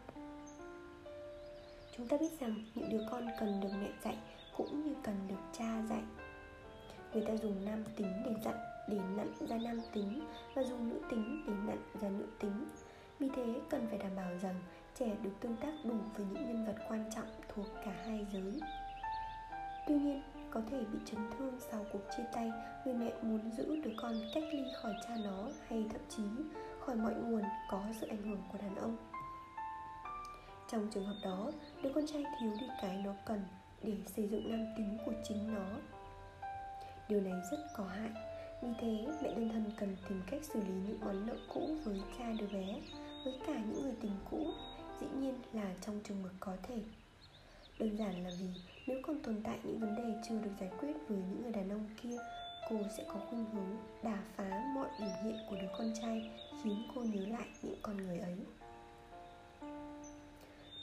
Chúng 1.98 2.08
ta 2.08 2.18
biết 2.18 2.40
rằng 2.40 2.56
những 2.76 2.90
đứa 2.90 3.06
con 3.12 3.28
cần 3.40 3.62
được 3.62 3.70
mẹ 3.82 3.90
dạy 4.04 4.18
cũng 4.58 4.84
như 4.84 4.96
cần 5.04 5.16
được 5.28 5.42
cha 5.58 5.82
dạy. 5.90 6.04
Người 7.14 7.24
ta 7.28 7.36
dùng 7.36 7.66
nam 7.66 7.84
tính 7.96 8.24
để 8.26 8.32
dặn, 8.46 8.56
để 8.88 8.98
nặn 9.18 9.34
ra 9.40 9.58
nam 9.58 9.82
tính 9.94 10.22
và 10.54 10.64
dùng 10.64 10.90
nữ 10.90 11.02
tính 11.10 11.44
để 11.48 11.54
nặn 11.68 11.78
ra 12.02 12.10
nữ 12.10 12.28
tính. 12.40 12.66
Vì 13.20 13.30
thế 13.36 13.56
cần 13.70 13.88
phải 13.90 13.98
đảm 13.98 14.16
bảo 14.16 14.32
rằng 14.42 14.56
trẻ 15.00 15.16
được 15.24 15.32
tương 15.40 15.56
tác 15.56 15.74
đủ 15.84 15.96
với 16.16 16.26
những 16.26 16.46
nhân 16.46 16.66
vật 16.66 16.76
quan 16.90 17.10
trọng 17.16 17.28
thuộc 17.60 17.68
cả 17.86 17.92
hai 18.06 18.26
giới. 18.34 18.60
Tuy 19.88 19.96
nhiên, 19.96 20.22
có 20.52 20.62
thể 20.72 20.78
bị 20.94 21.00
chấn 21.06 21.20
thương 21.38 21.60
sau 21.72 21.86
cuộc 21.94 22.00
chia 22.18 22.24
tay, 22.34 22.52
người 22.86 22.94
mẹ 22.94 23.12
muốn 23.22 23.52
giữ 23.58 23.82
đứa 23.84 23.92
con 23.98 24.16
cách 24.34 24.44
ly 24.52 24.64
khỏi 24.82 24.94
cha 25.08 25.16
nó 25.24 25.50
hay 25.68 25.86
thậm 25.90 26.02
chí 26.10 26.24
khỏi 26.86 26.96
mọi 26.96 27.14
nguồn 27.14 27.44
có 27.72 27.84
sự 28.00 28.08
ảnh 28.08 28.24
hưởng 28.24 28.42
của 28.52 28.58
đàn 28.58 28.76
ông. 28.76 28.98
Trong 30.72 30.88
trường 30.92 31.06
hợp 31.06 31.16
đó, 31.24 31.52
đứa 31.84 31.92
con 31.96 32.08
trai 32.08 32.24
thiếu 32.40 32.52
đi 32.60 32.68
cái 32.82 33.02
nó 33.06 33.14
cần 33.26 33.42
để 33.84 33.94
xây 34.16 34.28
dựng 34.28 34.52
nam 34.52 34.66
tính 34.78 34.98
của 35.06 35.14
chính 35.24 35.56
nó. 35.56 35.68
Điều 37.10 37.22
này 37.22 37.34
rất 37.52 37.58
có 37.78 37.84
hại, 37.84 38.12
vì 38.62 38.70
thế 38.82 39.08
mẹ 39.24 39.34
đơn 39.36 39.50
thân 39.50 39.72
cần 39.78 39.96
tìm 40.10 40.22
cách 40.32 40.44
xử 40.44 40.60
lý 40.60 40.74
những 40.88 41.00
món 41.00 41.28
nợ 41.28 41.36
cũ 41.54 41.70
với 41.84 42.02
cha 42.18 42.26
đứa 42.40 42.48
bé, 42.48 42.82
với 43.26 43.34
cả 43.48 43.54
những 43.54 43.84
người 43.84 43.96
tình 44.02 44.16
cũ, 44.32 44.46
dĩ 45.02 45.08
nhiên 45.20 45.34
là 45.54 45.74
trong 45.82 46.00
trường 46.04 46.24
mực 46.24 46.34
có 46.40 46.56
thể 46.64 46.82
đơn 47.80 47.98
giản 47.98 48.24
là 48.24 48.30
vì 48.40 48.48
nếu 48.88 49.00
còn 49.04 49.20
tồn 49.20 49.42
tại 49.44 49.60
những 49.64 49.80
vấn 49.80 49.96
đề 49.96 50.04
chưa 50.30 50.36
được 50.44 50.52
giải 50.60 50.70
quyết 50.80 50.94
với 51.08 51.18
những 51.18 51.42
người 51.44 51.52
đàn 51.52 51.70
ông 51.70 51.90
kia, 52.04 52.18
cô 52.70 52.76
sẽ 52.98 53.04
có 53.08 53.20
khuynh 53.30 53.46
hướng 53.46 53.78
đà 54.04 54.18
phá 54.36 54.64
mọi 54.76 54.88
biểu 55.00 55.10
hiện 55.24 55.38
của 55.50 55.56
đứa 55.62 55.68
con 55.78 55.94
trai, 56.02 56.30
khiến 56.64 56.88
cô 56.96 57.02
nhớ 57.02 57.26
lại 57.26 57.48
những 57.62 57.80
con 57.82 57.98
người 57.98 58.20
ấy. 58.20 58.38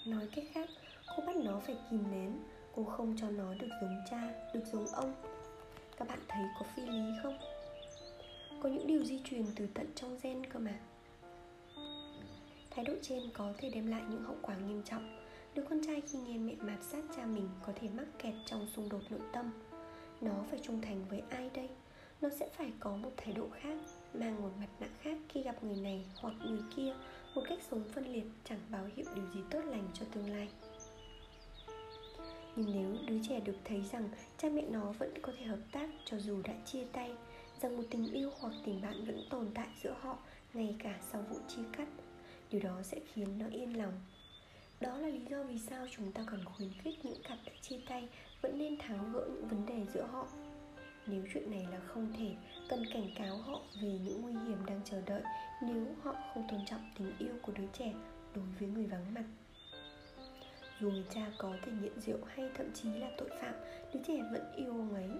Nói 0.06 0.28
cách 0.36 0.44
khác, 0.52 0.68
cô 1.16 1.22
bắt 1.26 1.36
nó 1.36 1.60
phải 1.66 1.76
kìm 1.90 2.04
nén, 2.10 2.38
cô 2.74 2.84
không 2.84 3.16
cho 3.20 3.30
nó 3.30 3.54
được 3.54 3.68
giống 3.80 3.96
cha, 4.10 4.50
được 4.54 4.64
giống 4.72 4.86
ông. 4.86 5.14
Các 5.96 6.08
bạn 6.08 6.18
thấy 6.28 6.42
có 6.58 6.66
phi 6.74 6.82
lý 6.82 7.12
không? 7.22 7.38
Có 8.62 8.68
những 8.68 8.86
điều 8.86 9.04
di 9.04 9.20
truyền 9.24 9.44
từ 9.56 9.68
tận 9.74 9.86
trong 9.94 10.18
gen 10.22 10.46
cơ 10.46 10.58
mà. 10.58 10.78
Thái 12.70 12.84
độ 12.84 12.92
trên 13.02 13.22
có 13.34 13.52
thể 13.58 13.70
đem 13.70 13.86
lại 13.86 14.02
những 14.10 14.24
hậu 14.24 14.36
quả 14.42 14.56
nghiêm 14.56 14.82
trọng 14.82 15.25
đứa 15.56 15.62
con 15.70 15.80
trai 15.86 16.00
khi 16.00 16.18
nghe 16.18 16.38
mẹ 16.38 16.54
mạt 16.60 16.82
sát 16.82 17.04
cha 17.16 17.26
mình 17.26 17.48
có 17.66 17.72
thể 17.80 17.88
mắc 17.88 18.06
kẹt 18.18 18.34
trong 18.46 18.66
xung 18.66 18.88
đột 18.88 19.00
nội 19.10 19.20
tâm. 19.32 19.50
Nó 20.20 20.44
phải 20.50 20.58
trung 20.62 20.80
thành 20.80 21.04
với 21.10 21.22
ai 21.30 21.50
đây? 21.54 21.68
Nó 22.20 22.28
sẽ 22.28 22.48
phải 22.56 22.72
có 22.80 22.96
một 22.96 23.10
thái 23.16 23.32
độ 23.32 23.48
khác, 23.60 23.76
mang 24.14 24.42
một 24.42 24.50
mặt 24.60 24.68
nạ 24.80 24.86
khác 25.00 25.18
khi 25.28 25.42
gặp 25.42 25.64
người 25.64 25.76
này 25.76 26.04
hoặc 26.16 26.34
người 26.44 26.60
kia, 26.76 26.94
một 27.34 27.42
cách 27.48 27.58
sống 27.70 27.84
phân 27.94 28.12
liệt, 28.12 28.24
chẳng 28.44 28.58
báo 28.70 28.84
hiệu 28.96 29.06
điều 29.14 29.24
gì 29.34 29.40
tốt 29.50 29.60
lành 29.64 29.88
cho 29.94 30.06
tương 30.12 30.30
lai. 30.30 30.48
Nhưng 32.56 32.70
nếu 32.74 32.96
đứa 33.06 33.18
trẻ 33.28 33.40
được 33.40 33.56
thấy 33.64 33.82
rằng 33.92 34.08
cha 34.38 34.48
mẹ 34.48 34.62
nó 34.70 34.92
vẫn 34.98 35.14
có 35.22 35.32
thể 35.38 35.44
hợp 35.44 35.60
tác 35.72 35.90
cho 36.04 36.18
dù 36.18 36.42
đã 36.42 36.54
chia 36.64 36.84
tay, 36.92 37.12
rằng 37.60 37.76
một 37.76 37.84
tình 37.90 38.12
yêu 38.12 38.30
hoặc 38.40 38.52
tình 38.64 38.80
bạn 38.82 39.04
vẫn 39.04 39.26
tồn 39.30 39.46
tại 39.54 39.68
giữa 39.82 39.96
họ 40.00 40.18
ngay 40.54 40.76
cả 40.78 40.98
sau 41.12 41.24
vụ 41.30 41.36
chia 41.48 41.62
cắt, 41.72 41.88
điều 42.50 42.60
đó 42.60 42.82
sẽ 42.82 43.00
khiến 43.12 43.38
nó 43.38 43.46
yên 43.50 43.78
lòng 43.78 43.92
đó 44.80 44.98
là 44.98 45.08
lý 45.08 45.20
do 45.30 45.42
vì 45.42 45.58
sao 45.58 45.86
chúng 45.96 46.12
ta 46.12 46.22
cần 46.30 46.44
khuyến 46.44 46.72
khích 46.72 47.04
những 47.04 47.22
cặp 47.22 47.38
đã 47.46 47.52
chia 47.60 47.78
tay 47.88 48.08
vẫn 48.42 48.58
nên 48.58 48.78
tháo 48.78 49.04
gỡ 49.12 49.26
những 49.28 49.48
vấn 49.48 49.66
đề 49.66 49.86
giữa 49.94 50.06
họ. 50.12 50.26
Nếu 51.06 51.22
chuyện 51.34 51.50
này 51.50 51.66
là 51.70 51.80
không 51.86 52.12
thể, 52.18 52.34
cần 52.68 52.84
cảnh 52.92 53.08
cáo 53.18 53.36
họ 53.36 53.60
về 53.82 53.98
những 54.04 54.22
nguy 54.22 54.32
hiểm 54.32 54.66
đang 54.66 54.80
chờ 54.84 55.02
đợi 55.06 55.22
nếu 55.62 55.86
họ 56.02 56.14
không 56.34 56.48
tôn 56.50 56.60
trọng 56.66 56.90
tình 56.98 57.12
yêu 57.18 57.34
của 57.42 57.52
đứa 57.52 57.66
trẻ 57.78 57.92
đối 58.34 58.44
với 58.60 58.68
người 58.68 58.86
vắng 58.86 59.14
mặt. 59.14 59.24
Dù 60.80 60.90
người 60.90 61.04
cha 61.14 61.26
có 61.38 61.56
thể 61.62 61.72
nghiện 61.72 62.00
rượu 62.00 62.18
hay 62.26 62.50
thậm 62.54 62.66
chí 62.74 62.88
là 62.88 63.10
tội 63.18 63.28
phạm, 63.40 63.54
đứa 63.94 64.00
trẻ 64.06 64.22
vẫn 64.32 64.52
yêu 64.56 64.70
ông 64.70 64.94
ấy. 64.94 65.10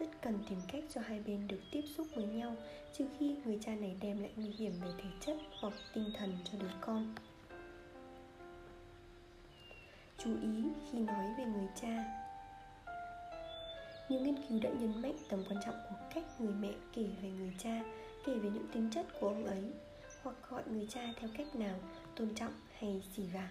Rất 0.00 0.06
cần 0.22 0.38
tìm 0.48 0.58
cách 0.72 0.84
cho 0.94 1.00
hai 1.00 1.20
bên 1.20 1.48
được 1.48 1.60
tiếp 1.72 1.82
xúc 1.96 2.06
với 2.14 2.24
nhau, 2.24 2.56
trừ 2.92 3.06
khi 3.18 3.36
người 3.44 3.58
cha 3.62 3.74
này 3.74 3.96
đem 4.00 4.18
lại 4.20 4.30
nguy 4.36 4.50
hiểm 4.50 4.72
về 4.82 4.90
thể 4.98 5.10
chất 5.20 5.36
hoặc 5.60 5.72
tinh 5.94 6.10
thần 6.18 6.38
cho 6.44 6.58
đứa 6.58 6.70
con 6.80 7.14
chú 10.24 10.30
ý 10.42 10.64
khi 10.90 10.98
nói 10.98 11.26
về 11.38 11.44
người 11.44 11.68
cha. 11.82 12.04
Nhiều 14.08 14.20
nghiên 14.20 14.36
cứu 14.48 14.60
đã 14.62 14.70
nhấn 14.70 15.02
mạnh 15.02 15.16
tầm 15.28 15.44
quan 15.50 15.60
trọng 15.64 15.74
của 15.74 15.96
cách 16.14 16.24
người 16.38 16.54
mẹ 16.60 16.72
kể 16.92 17.06
về 17.22 17.30
người 17.30 17.52
cha, 17.58 17.80
kể 18.26 18.34
về 18.34 18.50
những 18.50 18.66
tính 18.72 18.90
chất 18.92 19.06
của 19.20 19.28
ông 19.28 19.46
ấy, 19.46 19.64
hoặc 20.22 20.36
gọi 20.50 20.62
người 20.66 20.86
cha 20.90 21.00
theo 21.20 21.30
cách 21.38 21.56
nào, 21.56 21.78
tôn 22.16 22.34
trọng 22.34 22.52
hay 22.78 23.02
xỉ 23.16 23.22
vả. 23.34 23.48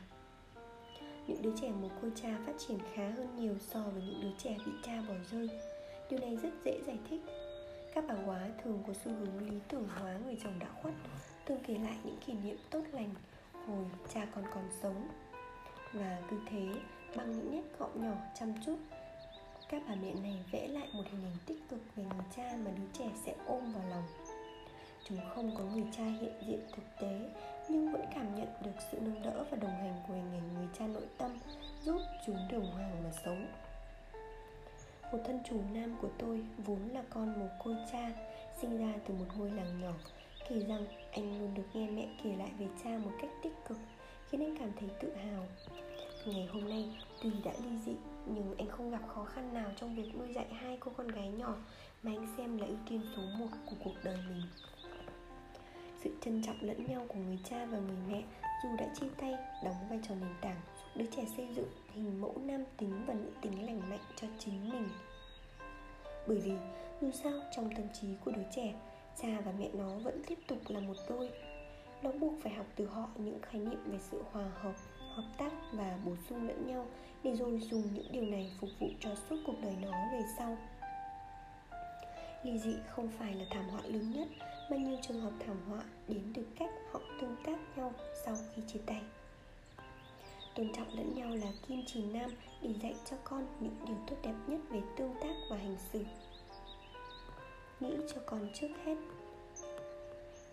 Những 1.27 1.41
đứa 1.41 1.51
trẻ 1.61 1.71
mồ 1.71 1.89
côi 2.01 2.11
cha 2.15 2.37
phát 2.45 2.53
triển 2.67 2.77
khá 2.93 3.09
hơn 3.09 3.35
nhiều 3.39 3.55
so 3.59 3.83
với 3.83 4.01
những 4.01 4.21
đứa 4.21 4.37
trẻ 4.37 4.57
bị 4.65 4.71
cha 4.83 5.01
bỏ 5.07 5.13
rơi. 5.31 5.49
Điều 6.09 6.19
này 6.19 6.35
rất 6.35 6.53
dễ 6.65 6.81
giải 6.87 6.97
thích. 7.09 7.21
Các 7.93 8.03
bà 8.07 8.15
quá 8.25 8.49
thường 8.63 8.83
có 8.87 8.93
xu 8.93 9.11
hướng 9.11 9.49
lý 9.49 9.59
tưởng 9.67 9.87
hóa 9.87 10.17
người 10.25 10.37
chồng 10.43 10.59
đã 10.59 10.67
khuất, 10.81 10.93
thường 11.45 11.59
kể 11.67 11.73
lại 11.73 11.97
những 12.03 12.17
kỷ 12.25 12.33
niệm 12.33 12.57
tốt 12.69 12.81
lành 12.91 13.09
hồi 13.67 13.85
cha 14.13 14.27
còn 14.35 14.43
còn 14.53 14.63
sống 14.81 15.07
và 15.93 16.19
cứ 16.29 16.39
thế, 16.49 16.67
bằng 17.15 17.31
những 17.31 17.51
nét 17.51 17.61
gọn 17.79 17.89
nhỏ, 18.03 18.15
chăm 18.39 18.53
chút, 18.65 18.77
các 19.69 19.81
bà 19.87 19.95
mẹ 19.95 20.13
này 20.13 20.43
vẽ 20.51 20.67
lại 20.67 20.87
một 20.93 21.03
hình 21.11 21.23
ảnh 21.23 21.37
tích 21.45 21.69
cực 21.69 21.79
về 21.95 22.03
người 22.03 22.25
cha 22.35 22.57
mà 22.65 22.71
đứa 22.71 22.87
trẻ 22.93 23.05
sẽ 23.25 23.35
ôm 23.45 23.71
vào 23.73 23.83
lòng. 23.89 24.03
Chúng 25.03 25.19
không 25.35 25.55
có 25.57 25.63
người 25.63 25.85
cha 25.97 26.03
hiện 26.03 26.33
diện 26.47 26.59
thực 26.75 26.83
tế, 26.99 27.29
nhưng 27.69 27.91
vẫn 27.91 28.05
cảm 28.15 28.35
nhận 28.35 28.47
được 28.63 28.81
sự 28.91 28.99
nâng 29.01 29.23
đỡ 29.23 29.45
và 29.51 29.57
đồng 29.57 29.71
hành 29.71 30.01
của 30.07 30.13
hình 30.13 30.33
ảnh 30.33 30.53
người 30.53 30.67
cha 30.79 30.87
nội 30.87 31.07
tâm, 31.17 31.37
giúp 31.83 32.01
chúng 32.25 32.37
đồng 32.51 32.71
hoàng 32.71 33.03
mà 33.03 33.11
sống. 33.25 33.47
Một 35.11 35.19
thân 35.25 35.39
chủ 35.49 35.61
nam 35.73 35.97
của 36.01 36.09
tôi 36.17 36.45
vốn 36.57 36.89
là 36.93 37.03
con 37.09 37.39
một 37.39 37.49
cô 37.63 37.71
cha, 37.91 38.11
sinh 38.61 38.77
ra 38.77 38.99
từ 39.07 39.13
một 39.13 39.25
ngôi 39.37 39.51
làng 39.51 39.81
nhỏ 39.81 39.93
kỳ 40.49 40.59
rằng 40.59 40.85
anh 41.11 41.39
luôn 41.39 41.53
được 41.53 41.63
nghe 41.73 41.89
mẹ 41.89 42.07
kể 42.23 42.35
lại 42.35 42.51
về 42.59 42.67
cha 42.83 42.89
một 42.89 43.11
cách 43.21 43.29
tích 43.43 43.53
cực 43.67 43.77
khiến 44.29 44.43
anh 44.43 44.57
cảm 44.59 44.71
thấy 44.79 44.89
tự 44.99 45.13
hào. 45.15 45.45
Ngày 46.25 46.49
hôm 46.51 46.69
nay 46.69 46.89
tuy 47.23 47.29
đã 47.43 47.51
ly 47.63 47.77
dị, 47.85 47.95
nhưng 48.25 48.55
anh 48.57 48.67
không 48.67 48.91
gặp 48.91 49.01
khó 49.07 49.23
khăn 49.23 49.53
nào 49.53 49.71
trong 49.75 49.95
việc 49.95 50.15
nuôi 50.15 50.33
dạy 50.33 50.45
hai 50.53 50.77
cô 50.79 50.91
con 50.97 51.07
gái 51.07 51.27
nhỏ 51.27 51.55
mà 52.03 52.11
anh 52.11 52.27
xem 52.37 52.57
là 52.57 52.67
ưu 52.67 52.77
tiên 52.89 53.01
số 53.15 53.21
một 53.39 53.47
của 53.65 53.75
cuộc 53.83 53.93
đời 54.03 54.17
mình. 54.29 54.41
Sự 56.03 56.09
trân 56.21 56.43
trọng 56.43 56.57
lẫn 56.61 56.85
nhau 56.87 57.05
của 57.07 57.19
người 57.19 57.39
cha 57.49 57.65
và 57.65 57.79
người 57.79 57.97
mẹ 58.09 58.23
dù 58.63 58.69
đã 58.77 58.93
chia 58.99 59.07
tay, 59.17 59.35
đóng 59.63 59.89
vai 59.89 59.99
trò 60.07 60.15
nền 60.15 60.33
tảng 60.41 60.61
giúp 60.77 60.85
đứa 60.95 61.05
trẻ 61.15 61.25
xây 61.37 61.47
dựng 61.55 61.69
hình 61.93 62.21
mẫu 62.21 62.35
nam 62.37 62.63
tính 62.77 63.03
và 63.07 63.13
nữ 63.13 63.31
tính 63.41 63.65
lành 63.65 63.89
mạnh 63.89 64.03
cho 64.15 64.27
chính 64.39 64.69
mình. 64.69 64.89
Bởi 66.27 66.37
vì 66.37 66.53
dù 67.01 67.11
sao, 67.23 67.33
trong 67.55 67.75
tâm 67.75 67.85
trí 68.01 68.07
của 68.25 68.31
đứa 68.31 68.43
trẻ, 68.55 68.73
cha 69.21 69.27
và 69.45 69.51
mẹ 69.59 69.69
nó 69.73 69.97
vẫn 70.03 70.21
tiếp 70.27 70.39
tục 70.47 70.57
là 70.67 70.79
một 70.79 70.95
đôi 71.09 71.29
nó 72.03 72.11
buộc 72.11 72.33
phải 72.41 72.53
học 72.53 72.65
từ 72.75 72.85
họ 72.85 73.09
những 73.15 73.41
khái 73.41 73.61
niệm 73.61 73.91
về 73.91 73.97
sự 73.99 74.23
hòa 74.31 74.45
hợp 74.61 74.73
hợp 75.15 75.25
tác 75.37 75.51
và 75.73 75.97
bổ 76.05 76.11
sung 76.29 76.47
lẫn 76.47 76.67
nhau 76.67 76.85
để 77.23 77.35
rồi 77.35 77.59
dùng 77.59 77.83
những 77.93 78.11
điều 78.11 78.23
này 78.23 78.51
phục 78.61 78.69
vụ 78.79 78.87
cho 78.99 79.09
suốt 79.15 79.35
cuộc 79.45 79.55
đời 79.61 79.75
nó 79.81 79.91
về 80.11 80.21
sau. 80.37 80.57
Ly 82.43 82.59
dị 82.59 82.75
không 82.89 83.07
phải 83.07 83.33
là 83.33 83.45
thảm 83.51 83.69
họa 83.69 83.81
lớn 83.85 84.11
nhất, 84.11 84.27
mà 84.71 84.77
nhiều 84.77 84.97
trường 85.01 85.21
hợp 85.21 85.31
thảm 85.45 85.57
họa 85.69 85.83
đến 86.07 86.33
từ 86.35 86.45
cách 86.59 86.69
họ 86.91 86.99
tương 87.21 87.35
tác 87.45 87.57
nhau 87.75 87.93
sau 88.25 88.35
khi 88.55 88.61
chia 88.67 88.79
tay. 88.85 89.01
Tôn 90.55 90.73
trọng 90.73 90.93
lẫn 90.93 91.13
nhau 91.15 91.29
là 91.29 91.51
kim 91.67 91.83
chỉ 91.87 92.03
nam 92.03 92.29
để 92.61 92.73
dạy 92.81 92.95
cho 93.09 93.17
con 93.23 93.45
những 93.59 93.75
điều 93.87 93.97
tốt 94.07 94.15
đẹp 94.23 94.35
nhất 94.47 94.59
về 94.69 94.81
tương 94.97 95.13
tác 95.21 95.33
và 95.49 95.57
hành 95.57 95.77
xử. 95.93 96.03
Nghĩ 97.79 97.95
cho 98.13 98.21
con 98.25 98.49
trước 98.53 98.69
hết 98.85 98.95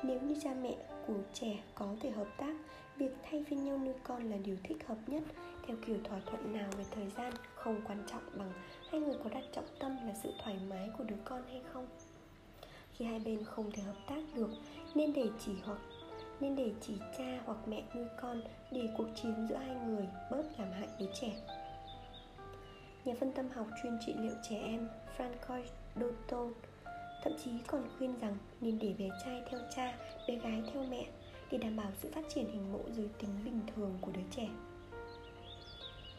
nếu 0.07 0.21
như 0.21 0.35
cha 0.43 0.55
mẹ 0.63 0.77
của 1.07 1.19
trẻ 1.35 1.63
có 1.75 1.95
thể 2.01 2.11
hợp 2.11 2.29
tác, 2.39 2.55
việc 2.97 3.11
thay 3.23 3.45
phiên 3.49 3.65
nhau 3.65 3.79
nuôi 3.79 3.95
con 4.05 4.31
là 4.31 4.37
điều 4.37 4.57
thích 4.65 4.87
hợp 4.87 4.99
nhất, 5.07 5.23
theo 5.67 5.77
kiểu 5.87 5.97
thỏa 6.05 6.21
thuận 6.27 6.53
nào 6.53 6.71
về 6.79 6.85
thời 6.91 7.09
gian 7.09 7.33
không 7.55 7.81
quan 7.87 8.03
trọng 8.07 8.23
bằng 8.39 8.53
hai 8.91 9.01
người 9.01 9.17
có 9.25 9.31
đặt 9.31 9.45
trọng 9.53 9.65
tâm 9.81 9.97
là 10.07 10.15
sự 10.23 10.33
thoải 10.45 10.59
mái 10.69 10.91
của 10.99 11.05
đứa 11.05 11.17
con 11.25 11.43
hay 11.49 11.63
không. 11.73 11.87
Khi 12.93 13.05
hai 13.05 13.21
bên 13.25 13.45
không 13.45 13.71
thể 13.71 13.83
hợp 13.83 13.97
tác 14.09 14.21
được, 14.35 14.51
nên 14.95 15.13
để 15.13 15.29
chỉ 15.39 15.53
hoặc, 15.65 15.79
nên 16.41 16.57
để 16.57 16.73
chỉ 16.81 16.95
cha 17.19 17.41
hoặc 17.45 17.59
mẹ 17.67 17.83
nuôi 17.95 18.07
con 18.21 18.43
để 18.73 18.89
cuộc 18.97 19.07
chiến 19.23 19.47
giữa 19.49 19.57
hai 19.57 19.77
người 19.87 20.09
bớt 20.31 20.45
làm 20.59 20.73
hại 20.73 20.89
đứa 20.99 21.07
trẻ. 21.21 21.33
Nhà 23.05 23.15
phân 23.21 23.33
tâm 23.33 23.49
học 23.49 23.67
chuyên 23.83 23.99
trị 24.07 24.15
liệu 24.19 24.35
trẻ 24.49 24.57
em 24.57 24.89
Francois 25.17 25.65
Doton 26.01 26.53
thậm 27.27 27.37
chí 27.45 27.51
còn 27.67 27.89
khuyên 27.99 28.19
rằng 28.21 28.37
nên 28.61 28.79
để 28.79 28.95
bé 28.99 29.09
trai 29.25 29.43
theo 29.51 29.61
cha, 29.77 29.99
bé 30.29 30.37
gái 30.37 30.63
theo 30.73 30.85
mẹ 30.91 31.07
để 31.51 31.59
đảm 31.59 31.77
bảo 31.77 31.91
sự 31.99 32.11
phát 32.15 32.25
triển 32.35 32.47
hình 32.47 32.73
mẫu 32.73 32.85
giới 32.93 33.09
tính 33.19 33.31
bình 33.45 33.61
thường 33.75 33.99
của 34.01 34.13
đứa 34.13 34.23
trẻ. 34.37 34.49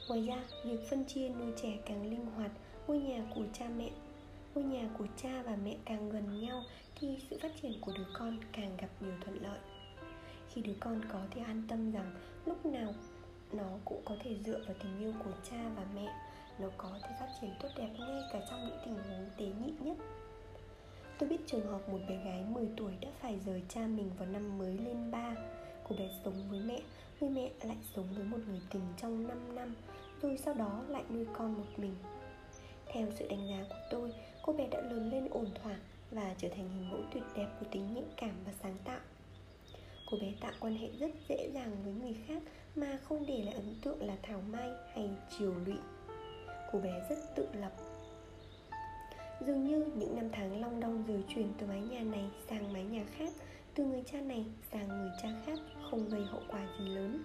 Ngoài 0.07 0.27
ra, 0.27 0.43
việc 0.65 0.89
phân 0.89 1.05
chia 1.05 1.29
nuôi 1.29 1.51
trẻ 1.61 1.77
càng 1.85 2.09
linh 2.09 2.25
hoạt, 2.25 2.51
ngôi 2.87 2.99
nhà 2.99 3.23
của 3.35 3.41
cha 3.53 3.69
mẹ, 3.77 3.89
ngôi 4.55 4.63
nhà 4.63 4.89
của 4.97 5.05
cha 5.17 5.43
và 5.45 5.57
mẹ 5.63 5.75
càng 5.85 6.09
gần 6.09 6.41
nhau 6.41 6.63
thì 6.99 7.17
sự 7.29 7.37
phát 7.41 7.51
triển 7.61 7.81
của 7.81 7.91
đứa 7.97 8.07
con 8.13 8.37
càng 8.51 8.77
gặp 8.77 8.89
nhiều 8.99 9.13
thuận 9.25 9.43
lợi. 9.43 9.59
Khi 10.53 10.61
đứa 10.61 10.75
con 10.79 11.01
có 11.13 11.19
thể 11.31 11.41
an 11.41 11.63
tâm 11.67 11.91
rằng 11.91 12.15
lúc 12.45 12.65
nào 12.65 12.93
nó 13.51 13.77
cũng 13.85 14.01
có 14.05 14.15
thể 14.23 14.35
dựa 14.45 14.59
vào 14.67 14.75
tình 14.83 14.99
yêu 14.99 15.13
của 15.23 15.33
cha 15.49 15.69
và 15.75 15.85
mẹ, 15.95 16.07
nó 16.59 16.67
có 16.77 16.99
thể 17.03 17.09
phát 17.19 17.29
triển 17.41 17.51
tốt 17.61 17.69
đẹp 17.77 17.89
ngay 17.99 18.21
cả 18.33 18.39
trong 18.49 18.67
những 18.67 18.77
tình 18.85 18.95
huống 18.95 19.29
tế 19.37 19.45
nhị 19.45 19.73
nhất. 19.79 19.97
Tôi 21.19 21.29
biết 21.29 21.47
trường 21.47 21.65
hợp 21.65 21.89
một 21.89 21.99
bé 22.09 22.15
gái 22.25 22.43
10 22.49 22.65
tuổi 22.77 22.91
đã 23.01 23.09
phải 23.21 23.39
rời 23.45 23.61
cha 23.69 23.87
mình 23.87 24.11
vào 24.17 24.27
năm 24.27 24.57
mới 24.57 24.77
lên 24.77 25.11
3 25.11 25.35
Cô 25.89 25.95
bé 25.95 26.09
sống 26.25 26.33
với 26.49 26.59
mẹ, 26.59 26.81
người 27.19 27.29
mẹ 27.29 27.49
lại 27.63 27.77
sống 27.95 28.05
với 28.15 28.23
một 28.23 28.37
người 28.47 28.61
tình 28.71 28.81
trong 28.97 29.27
5 29.27 29.55
năm 29.55 29.75
Rồi 30.21 30.37
sau 30.37 30.53
đó 30.53 30.83
lại 30.87 31.03
nuôi 31.09 31.25
con 31.33 31.53
một 31.53 31.65
mình. 31.77 31.95
Theo 32.87 33.07
sự 33.15 33.27
đánh 33.29 33.47
giá 33.49 33.65
của 33.69 33.81
tôi, 33.91 34.13
cô 34.41 34.53
bé 34.53 34.67
đã 34.67 34.81
lớn 34.81 35.09
lên 35.11 35.27
ổn 35.31 35.47
thỏa 35.63 35.75
Và 36.11 36.35
trở 36.37 36.49
thành 36.49 36.69
hình 36.69 36.89
mẫu 36.91 36.99
tuyệt 37.13 37.23
đẹp 37.35 37.47
của 37.59 37.65
tính 37.71 37.93
nhạy 37.93 38.05
cảm 38.17 38.35
và 38.45 38.51
sáng 38.63 38.77
tạo. 38.85 38.99
Cô 40.11 40.17
bé 40.21 40.33
tạo 40.41 40.53
quan 40.59 40.77
hệ 40.77 40.87
rất 40.99 41.11
dễ 41.29 41.49
dàng 41.53 41.71
với 41.83 41.93
người 41.93 42.15
khác 42.27 42.43
Mà 42.75 42.97
không 43.03 43.25
để 43.27 43.43
lại 43.43 43.53
ấn 43.53 43.75
tượng 43.83 44.07
là 44.07 44.15
thảo 44.23 44.41
mai 44.51 44.69
hay 44.93 45.09
chiều 45.39 45.53
lụy. 45.65 45.77
Cô 46.71 46.79
bé 46.79 46.91
rất 47.09 47.17
tự 47.35 47.47
lập 47.53 47.71
Dường 49.45 49.67
như 49.67 49.85
những 49.95 50.15
năm 50.15 50.29
tháng 50.31 50.61
long 50.61 50.79
đong 50.79 51.03
rồi 51.07 51.23
chuyển 51.27 51.53
từ 51.57 51.67
mái 51.67 51.81
nhà 51.81 51.99
này 51.99 52.29
sang 52.49 52.73
mái 52.73 52.83
nhà 52.83 53.05
khác, 53.17 53.29
Từ 53.75 53.85
người 53.85 54.03
cha 54.11 54.21
này 54.21 54.45
sang 54.71 54.87
người 54.87 55.11
cha 55.21 55.29
khác 55.45 55.59
không 55.91 56.09
gây 56.09 56.21
hậu 56.25 56.41
quả 56.47 56.67
gì 56.79 56.85
lớn. 56.89 57.23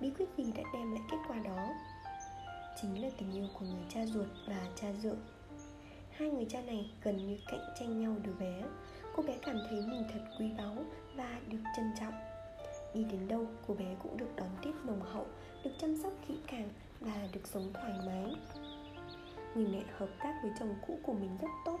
Bí 0.00 0.10
quyết 0.18 0.28
gì 0.36 0.52
đã 0.56 0.62
đem 0.74 0.92
lại 0.92 1.02
kết 1.10 1.16
quả 1.28 1.36
đó? 1.38 1.68
Chính 2.82 3.02
là 3.02 3.08
tình 3.18 3.32
yêu 3.32 3.46
của 3.58 3.66
người 3.66 3.84
cha 3.88 4.06
ruột 4.06 4.26
và 4.48 4.68
cha 4.76 4.92
dượng. 4.92 5.20
Hai 6.10 6.30
người 6.30 6.46
cha 6.50 6.60
này 6.60 6.90
gần 7.02 7.16
như 7.16 7.38
cạnh 7.46 7.60
tranh 7.78 8.00
nhau 8.00 8.16
đứa 8.22 8.32
bé. 8.32 8.62
Cô 9.16 9.22
bé 9.22 9.38
cảm 9.42 9.58
thấy 9.70 9.80
mình 9.80 10.04
thật 10.12 10.20
quý 10.38 10.46
báu 10.58 10.76
và 11.16 11.40
được 11.48 11.58
trân 11.76 11.92
trọng. 12.00 12.14
Đi 12.94 13.04
đến 13.04 13.28
đâu, 13.28 13.46
cô 13.66 13.74
bé 13.74 13.94
cũng 14.02 14.16
được 14.16 14.36
đón 14.36 14.48
tiếp 14.62 14.72
nồng 14.84 15.00
hậu, 15.00 15.26
Được 15.64 15.70
chăm 15.80 15.96
sóc 16.02 16.12
kỹ 16.28 16.34
càng 16.46 16.68
và 17.00 17.28
được 17.32 17.46
sống 17.46 17.72
thoải 17.74 17.92
mái. 18.06 18.34
Người 19.54 19.66
mẹ 19.66 19.82
hợp 19.98 20.08
tác 20.18 20.34
với 20.42 20.52
chồng 20.58 20.74
cũ 20.86 20.98
của 21.02 21.12
mình 21.12 21.36
rất 21.40 21.48
tốt. 21.64 21.78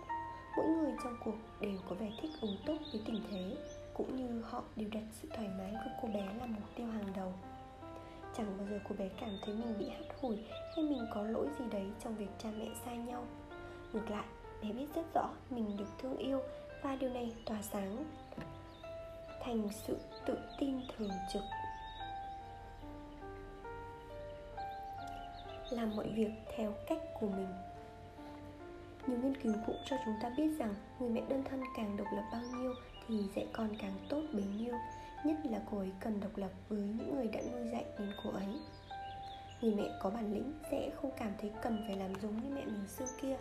Mỗi 0.56 0.66
người 0.66 0.92
trong 1.04 1.16
cuộc 1.24 1.34
đều 1.60 1.78
có 1.88 1.94
vẻ 1.94 2.10
thích 2.22 2.30
ứng 2.40 2.56
tốt 2.66 2.76
với 2.92 3.02
tình 3.06 3.22
thế 3.30 3.56
Cũng 3.94 4.16
như 4.16 4.42
họ 4.42 4.62
đều 4.76 4.88
đặt 4.92 5.02
sự 5.12 5.28
thoải 5.34 5.48
mái 5.58 5.72
của 5.84 5.90
cô 6.02 6.08
bé 6.08 6.26
là 6.40 6.46
mục 6.46 6.74
tiêu 6.76 6.86
hàng 6.86 7.12
đầu. 7.16 7.32
Chẳng 8.36 8.58
bao 8.58 8.66
giờ 8.70 8.80
cô 8.88 8.94
bé 8.98 9.08
cảm 9.20 9.30
thấy 9.44 9.54
mình 9.54 9.78
bị 9.78 9.88
hắt 9.88 10.20
hủi 10.20 10.36
Hay 10.76 10.84
mình 10.84 11.06
có 11.14 11.22
lỗi 11.22 11.48
gì 11.58 11.64
đấy 11.70 11.86
trong 12.04 12.16
việc 12.16 12.30
cha 12.38 12.48
mẹ 12.58 12.66
sai 12.84 12.96
nhau. 12.96 13.24
Ngược 13.92 14.10
lại, 14.10 14.26
bé 14.62 14.72
biết 14.72 14.86
rất 14.94 15.14
rõ 15.14 15.30
mình 15.50 15.76
được 15.76 15.98
thương 15.98 16.16
yêu 16.16 16.40
Và 16.82 16.96
điều 16.96 17.10
này 17.10 17.32
tỏa 17.46 17.62
sáng 17.62 18.04
thành 19.48 19.68
sự 19.86 19.96
tự 20.26 20.38
tin 20.58 20.80
thường 20.96 21.10
trực 21.32 21.42
làm 25.70 25.96
mọi 25.96 26.08
việc 26.08 26.30
theo 26.56 26.74
cách 26.86 26.98
của 27.20 27.28
mình. 27.28 27.48
Nhiều 29.06 29.18
nghiên 29.22 29.42
cứu 29.42 29.54
cũng 29.66 29.76
cho 29.84 29.96
chúng 30.04 30.14
ta 30.22 30.30
biết 30.36 30.48
rằng 30.58 30.74
người 31.00 31.10
mẹ 31.10 31.22
đơn 31.28 31.42
thân 31.50 31.62
càng 31.76 31.96
độc 31.96 32.06
lập 32.12 32.24
bao 32.32 32.42
nhiêu 32.42 32.74
thì 33.08 33.16
dạy 33.36 33.46
con 33.52 33.68
càng 33.78 33.94
tốt 34.08 34.22
bấy 34.32 34.44
nhiêu, 34.58 34.74
nhất 35.24 35.36
là 35.44 35.60
cô 35.70 35.78
ấy 35.78 35.90
cần 36.00 36.20
độc 36.20 36.36
lập 36.36 36.50
với 36.68 36.78
những 36.78 37.16
người 37.16 37.26
đã 37.26 37.40
nuôi 37.52 37.70
dạy 37.72 37.84
nên 37.98 38.12
cô 38.24 38.30
ấy. 38.30 38.46
Người 39.60 39.74
mẹ 39.74 39.98
có 40.00 40.10
bản 40.10 40.32
lĩnh 40.32 40.52
sẽ 40.70 40.90
không 40.96 41.10
cảm 41.16 41.32
thấy 41.40 41.50
cần 41.62 41.84
phải 41.86 41.96
làm 41.96 42.14
giống 42.22 42.36
như 42.36 42.54
mẹ 42.54 42.64
mình 42.64 42.86
xưa 42.88 43.06
kia, 43.22 43.36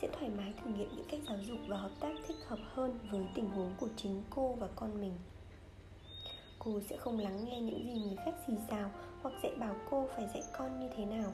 sẽ 0.00 0.08
thoải 0.12 0.30
mái 0.36 0.52
thử 0.64 0.70
nghiệm 0.70 0.88
những 0.96 1.06
cách 1.10 1.20
giáo 1.28 1.38
dục 1.38 1.58
và 1.68 1.76
hợp 1.76 1.90
tác 2.00 2.12
thích 2.28 2.36
hợp 2.46 2.58
hơn 2.74 2.98
với 3.10 3.26
tình 3.34 3.50
huống 3.50 3.74
của 3.80 3.88
chính 3.96 4.22
cô 4.30 4.52
và 4.52 4.68
con 4.76 5.00
mình. 5.00 5.12
Cô 6.58 6.80
sẽ 6.90 6.96
không 6.96 7.18
lắng 7.18 7.44
nghe 7.44 7.60
những 7.60 7.84
gì 7.84 8.00
người 8.00 8.16
khác 8.16 8.32
xì 8.46 8.52
xào 8.70 8.90
hoặc 9.22 9.34
dạy 9.42 9.52
bảo 9.56 9.74
cô 9.90 10.08
phải 10.16 10.28
dạy 10.34 10.42
con 10.58 10.80
như 10.80 10.88
thế 10.96 11.04
nào 11.04 11.32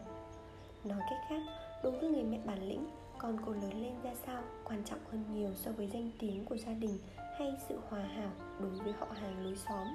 nói 0.89 1.01
cách 1.11 1.19
khác, 1.29 1.43
đối 1.83 1.93
với 1.93 2.11
người 2.11 2.23
mẹ 2.23 2.39
bản 2.45 2.69
lĩnh, 2.69 2.87
con 3.19 3.37
cô 3.47 3.53
lớn 3.53 3.83
lên 3.83 3.95
ra 4.03 4.11
sao 4.27 4.43
quan 4.65 4.85
trọng 4.85 4.99
hơn 5.13 5.25
nhiều 5.33 5.51
so 5.55 5.73
với 5.73 5.87
danh 5.87 6.11
tiếng 6.19 6.45
của 6.45 6.57
gia 6.57 6.73
đình 6.73 6.99
hay 7.39 7.53
sự 7.69 7.79
hòa 7.89 8.03
hảo 8.03 8.31
đối 8.61 8.71
với 8.71 8.93
họ 8.93 9.07
hàng 9.15 9.45
lối 9.45 9.57
xóm. 9.57 9.87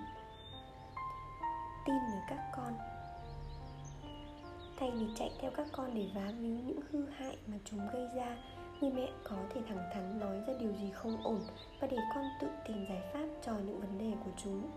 Tin 1.86 1.96
ở 1.96 2.20
các 2.30 2.52
con. 2.56 2.74
Thay 4.80 4.92
vì 4.92 5.06
chạy 5.16 5.32
theo 5.42 5.52
các 5.56 5.68
con 5.72 5.94
để 5.94 6.10
vá 6.16 6.32
víu 6.40 6.58
những 6.66 6.80
hư 6.92 7.06
hại 7.06 7.38
mà 7.48 7.58
chúng 7.66 7.80
gây 7.94 8.08
ra, 8.16 8.38
người 8.82 8.92
mẹ 8.92 9.10
có 9.24 9.38
thể 9.54 9.62
thẳng 9.68 9.90
thắn 9.94 10.20
nói 10.20 10.38
ra 10.48 10.54
điều 10.60 10.74
gì 10.74 10.92
không 10.92 11.24
ổn 11.24 11.40
và 11.80 11.88
để 11.88 11.98
con 12.16 12.24
tự 12.42 12.48
tìm 12.68 12.86
giải 12.90 13.02
pháp 13.14 13.26
cho 13.46 13.54
những 13.54 13.80
vấn 13.80 13.98
đề 13.98 14.18
của 14.26 14.32
chúng. 14.44 14.72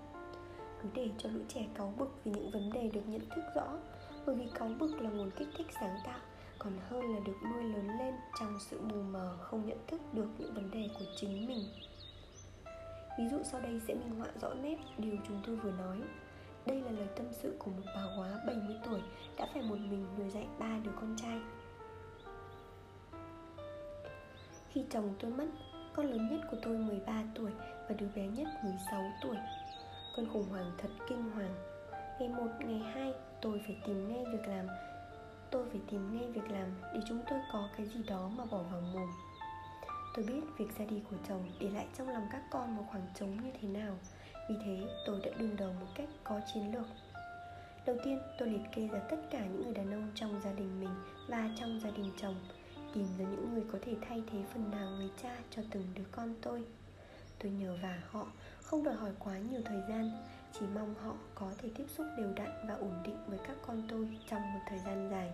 Cứ 0.83 0.89
để 0.95 1.11
cho 1.19 1.29
lũ 1.33 1.41
trẻ 1.49 1.67
cáu 1.75 1.95
bực 1.99 2.21
vì 2.25 2.33
những 2.33 2.51
vấn 2.51 2.73
đề 2.73 2.89
được 2.89 3.09
nhận 3.09 3.29
thức 3.35 3.43
rõ 3.55 3.79
bởi 4.27 4.37
vì 4.37 4.47
cáu 4.55 4.69
bực 4.79 5.01
là 5.01 5.11
nguồn 5.11 5.31
kích 5.31 5.49
thích 5.57 5.67
sáng 5.81 5.97
tạo 6.05 6.19
còn 6.59 6.73
hơn 6.89 7.15
là 7.15 7.21
được 7.25 7.37
nuôi 7.53 7.63
lớn 7.65 7.99
lên 7.99 8.15
trong 8.41 8.59
sự 8.61 8.81
mù 8.81 9.03
mờ 9.03 9.37
không 9.41 9.67
nhận 9.67 9.79
thức 9.87 10.01
được 10.13 10.27
những 10.39 10.55
vấn 10.55 10.71
đề 10.71 10.89
của 10.99 11.05
chính 11.17 11.47
mình. 11.47 11.65
Ví 13.19 13.29
dụ 13.29 13.39
sau 13.45 13.61
đây 13.61 13.81
sẽ 13.89 13.95
minh 13.95 14.19
họa 14.19 14.29
rõ 14.41 14.55
nét 14.55 14.77
điều 14.99 15.17
chúng 15.29 15.43
tôi 15.47 15.57
vừa 15.57 15.71
nói. 15.71 16.01
Đây 16.67 16.81
là 16.81 16.91
lời 16.91 17.09
tâm 17.17 17.27
sự 17.33 17.57
của 17.59 17.71
một 17.71 17.83
bà 17.95 18.03
hóa 18.17 18.41
70 18.47 18.77
tuổi 18.85 19.01
đã 19.39 19.47
phải 19.55 19.63
một 19.63 19.79
mình 19.79 20.07
nuôi 20.19 20.31
dạy 20.31 20.47
ba 20.59 20.79
đứa 20.85 20.93
con 21.01 21.17
trai. 21.17 21.41
Khi 24.69 24.85
chồng 24.91 25.15
tôi 25.19 25.31
mất, 25.31 25.47
con 25.93 26.07
lớn 26.07 26.29
nhất 26.31 26.41
của 26.51 26.57
tôi 26.63 26.79
13 26.79 27.23
tuổi 27.35 27.51
và 27.89 27.95
đứa 27.99 28.09
bé 28.15 28.27
nhất 28.27 28.49
16 28.65 29.03
tuổi. 29.23 29.37
Cơn 30.17 30.29
khủng 30.33 30.49
hoảng 30.51 30.73
thật 30.79 30.91
kinh 31.09 31.31
hoàng. 31.31 31.55
Ngày 32.21 32.29
1, 32.29 32.47
ngày 32.61 32.79
2 32.95 33.13
tôi 33.41 33.61
phải 33.67 33.77
tìm 33.87 34.09
ngay 34.09 34.25
việc 34.33 34.49
làm. 34.49 34.67
Tôi 35.51 35.67
phải 35.71 35.81
tìm 35.91 36.19
ngay 36.19 36.31
việc 36.31 36.51
làm 36.51 36.69
để 36.95 37.01
chúng 37.09 37.21
tôi 37.31 37.39
có 37.53 37.69
cái 37.77 37.87
gì 37.87 38.03
đó 38.07 38.31
mà 38.37 38.45
bỏ 38.45 38.63
vào 38.63 38.81
mồm. 38.81 39.09
Tôi 40.15 40.25
biết 40.25 40.41
việc 40.59 40.79
ra 40.79 40.85
đi 40.85 41.03
của 41.11 41.17
chồng 41.29 41.51
để 41.61 41.71
lại 41.71 41.87
trong 41.99 42.09
lòng 42.09 42.29
các 42.33 42.43
con 42.51 42.77
một 42.77 42.83
khoảng 42.91 43.07
trống 43.15 43.45
như 43.45 43.51
thế 43.61 43.69
nào. 43.69 43.99
Vì 44.49 44.55
thế, 44.65 44.81
tôi 45.07 45.21
đã 45.25 45.31
đương 45.39 45.57
đầu 45.57 45.73
một 45.81 45.87
cách 45.95 46.09
có 46.25 46.41
chiến 46.55 46.75
lược. 46.75 46.87
Đầu 47.87 47.97
tiên, 48.05 48.21
tôi 48.39 48.49
liệt 48.49 48.63
kê 48.73 48.89
ra 48.89 48.99
tất 48.99 49.17
cả 49.31 49.47
những 49.47 49.65
người 49.65 49.75
đàn 49.75 49.93
ông 49.93 50.11
trong 50.15 50.41
gia 50.45 50.53
đình 50.53 50.81
mình 50.81 50.95
và 51.29 51.51
trong 51.57 51.81
gia 51.81 51.91
đình 51.91 52.13
chồng. 52.17 52.35
Tìm 52.95 53.07
ra 53.19 53.25
những 53.25 53.55
người 53.55 53.65
có 53.73 53.79
thể 53.83 53.95
thay 54.09 54.23
thế 54.33 54.39
phần 54.53 54.71
nào 54.71 54.91
người 54.91 55.11
cha 55.23 55.37
cho 55.51 55.63
từng 55.71 55.87
đứa 55.95 56.05
con 56.13 56.35
tôi. 56.43 56.65
Tôi 57.39 57.53
nhờ 57.53 57.77
vả 57.83 57.99
họ, 58.11 58.27
không 58.63 58.85
đòi 58.85 58.95
hỏi 58.95 59.11
quá 59.19 59.39
nhiều 59.39 59.61
thời 59.65 59.81
gian 59.89 60.11
chỉ 60.59 60.67
mong 60.75 60.95
họ 60.95 61.15
có 61.35 61.53
thể 61.59 61.69
tiếp 61.75 61.85
xúc 61.97 62.07
đều 62.17 62.33
đặn 62.37 62.51
và 62.69 62.75
ổn 62.75 63.03
định 63.05 63.19
với 63.27 63.39
các 63.39 63.57
con 63.67 63.83
tôi 63.89 64.09
trong 64.31 64.55
một 64.55 64.61
thời 64.69 64.79
gian 64.79 65.09
dài. 65.11 65.33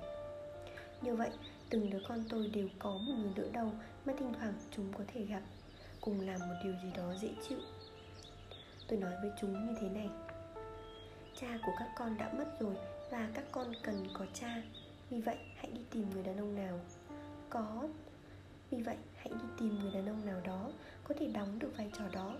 Như 1.02 1.14
vậy, 1.14 1.30
từng 1.70 1.90
đứa 1.90 2.00
con 2.08 2.24
tôi 2.28 2.48
đều 2.48 2.68
có 2.78 2.90
một 2.90 3.14
người 3.18 3.32
đỡ 3.36 3.48
đầu 3.52 3.72
mà 4.04 4.12
thỉnh 4.18 4.32
thoảng 4.38 4.54
chúng 4.76 4.92
có 4.92 5.04
thể 5.12 5.24
gặp, 5.24 5.42
cùng 6.00 6.20
làm 6.20 6.40
một 6.40 6.54
điều 6.64 6.72
gì 6.82 6.90
đó 6.96 7.14
dễ 7.20 7.28
chịu. 7.48 7.58
Tôi 8.88 8.98
nói 8.98 9.12
với 9.22 9.30
chúng 9.40 9.66
như 9.66 9.74
thế 9.80 9.88
này. 9.88 10.08
Cha 11.40 11.58
của 11.66 11.72
các 11.78 11.88
con 11.98 12.18
đã 12.18 12.32
mất 12.32 12.60
rồi 12.60 12.74
và 13.10 13.28
các 13.34 13.44
con 13.52 13.72
cần 13.82 14.06
có 14.14 14.26
cha. 14.34 14.62
Vì 15.10 15.20
vậy, 15.20 15.36
hãy 15.56 15.70
đi 15.70 15.80
tìm 15.90 16.10
người 16.10 16.22
đàn 16.22 16.36
ông 16.36 16.54
nào 16.54 16.80
có. 17.50 17.88
Vì 18.70 18.82
vậy, 18.82 18.96
hãy 19.16 19.28
đi 19.28 19.48
tìm 19.58 19.78
người 19.78 19.92
đàn 19.92 20.08
ông 20.08 20.26
nào 20.26 20.40
đó 20.44 20.70
có 21.04 21.14
thể 21.18 21.26
đóng 21.26 21.58
được 21.58 21.72
vai 21.76 21.90
trò 21.98 22.04
đó 22.12 22.34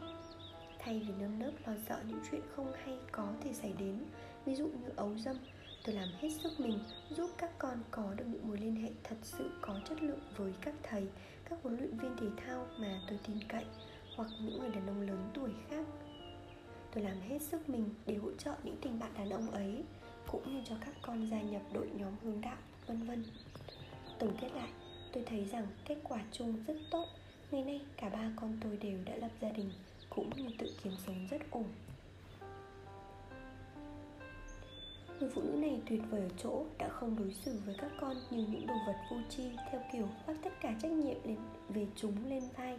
thay 0.84 1.02
vì 1.06 1.14
nơm 1.20 1.38
nớp 1.38 1.52
lo 1.66 1.72
sợ 1.88 2.00
những 2.08 2.20
chuyện 2.30 2.40
không 2.56 2.72
hay 2.84 2.98
có 3.12 3.32
thể 3.40 3.52
xảy 3.52 3.72
đến, 3.78 3.98
ví 4.44 4.54
dụ 4.54 4.66
như 4.66 4.88
ấu 4.96 5.18
dâm, 5.18 5.36
tôi 5.84 5.94
làm 5.94 6.08
hết 6.18 6.28
sức 6.42 6.60
mình 6.60 6.78
giúp 7.10 7.30
các 7.38 7.50
con 7.58 7.78
có 7.90 8.14
được 8.16 8.24
những 8.28 8.48
mối 8.48 8.58
liên 8.58 8.76
hệ 8.76 8.90
thật 9.04 9.16
sự 9.22 9.50
có 9.60 9.80
chất 9.88 10.02
lượng 10.02 10.20
với 10.36 10.52
các 10.60 10.74
thầy, 10.82 11.06
các 11.50 11.58
huấn 11.62 11.76
luyện 11.78 11.98
viên 11.98 12.16
thể 12.16 12.26
thao 12.36 12.66
mà 12.78 13.00
tôi 13.08 13.18
tin 13.26 13.36
cậy, 13.48 13.64
hoặc 14.16 14.28
những 14.40 14.58
người 14.58 14.70
đàn 14.70 14.86
ông 14.86 15.00
lớn 15.00 15.30
tuổi 15.34 15.50
khác. 15.70 15.86
Tôi 16.94 17.04
làm 17.04 17.20
hết 17.20 17.42
sức 17.42 17.68
mình 17.68 17.88
để 18.06 18.14
hỗ 18.14 18.32
trợ 18.32 18.54
những 18.62 18.76
tình 18.82 18.98
bạn 18.98 19.10
đàn 19.18 19.30
ông 19.30 19.50
ấy, 19.50 19.82
cũng 20.26 20.54
như 20.54 20.62
cho 20.68 20.74
các 20.80 20.94
con 21.02 21.26
gia 21.30 21.42
nhập 21.42 21.62
đội 21.72 21.88
nhóm 21.94 22.12
hướng 22.22 22.40
đạo, 22.40 22.58
vân 22.86 23.06
vân. 23.06 23.24
Tổng 24.18 24.36
kết 24.40 24.48
lại, 24.54 24.68
tôi 25.12 25.24
thấy 25.26 25.44
rằng 25.44 25.66
kết 25.84 25.98
quả 26.04 26.24
chung 26.32 26.64
rất 26.66 26.76
tốt. 26.90 27.06
Ngày 27.50 27.64
nay 27.64 27.80
cả 27.96 28.08
ba 28.08 28.32
con 28.36 28.56
tôi 28.60 28.76
đều 28.76 28.98
đã 29.04 29.16
lập 29.16 29.30
gia 29.40 29.50
đình 29.50 29.70
cũng 30.14 30.30
như 30.36 30.48
tự 30.58 30.66
kiếm 30.82 30.92
sống 31.06 31.26
rất 31.30 31.50
ổn 31.50 31.64
Người 35.20 35.30
phụ 35.34 35.42
nữ 35.42 35.52
này 35.52 35.80
tuyệt 35.88 36.00
vời 36.10 36.20
ở 36.20 36.28
chỗ 36.42 36.64
đã 36.78 36.88
không 36.88 37.16
đối 37.18 37.32
xử 37.32 37.60
với 37.66 37.74
các 37.78 37.90
con 38.00 38.16
như 38.30 38.46
những 38.50 38.66
đồ 38.66 38.74
vật 38.86 38.96
vô 39.10 39.16
tri 39.30 39.42
theo 39.70 39.80
kiểu 39.92 40.08
vác 40.26 40.36
tất 40.44 40.50
cả 40.60 40.74
trách 40.82 40.92
nhiệm 40.92 41.16
lên, 41.24 41.36
về 41.68 41.86
chúng 41.96 42.28
lên 42.28 42.42
vai. 42.56 42.78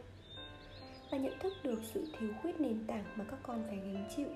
Bà 1.11 1.17
nhận 1.17 1.39
thức 1.39 1.53
được 1.63 1.81
sự 1.93 2.07
thiếu 2.19 2.29
khuyết 2.41 2.61
nền 2.61 2.87
tảng 2.87 3.05
mà 3.15 3.25
các 3.31 3.39
con 3.43 3.63
phải 3.67 3.77
gánh 3.77 4.09
chịu 4.15 4.27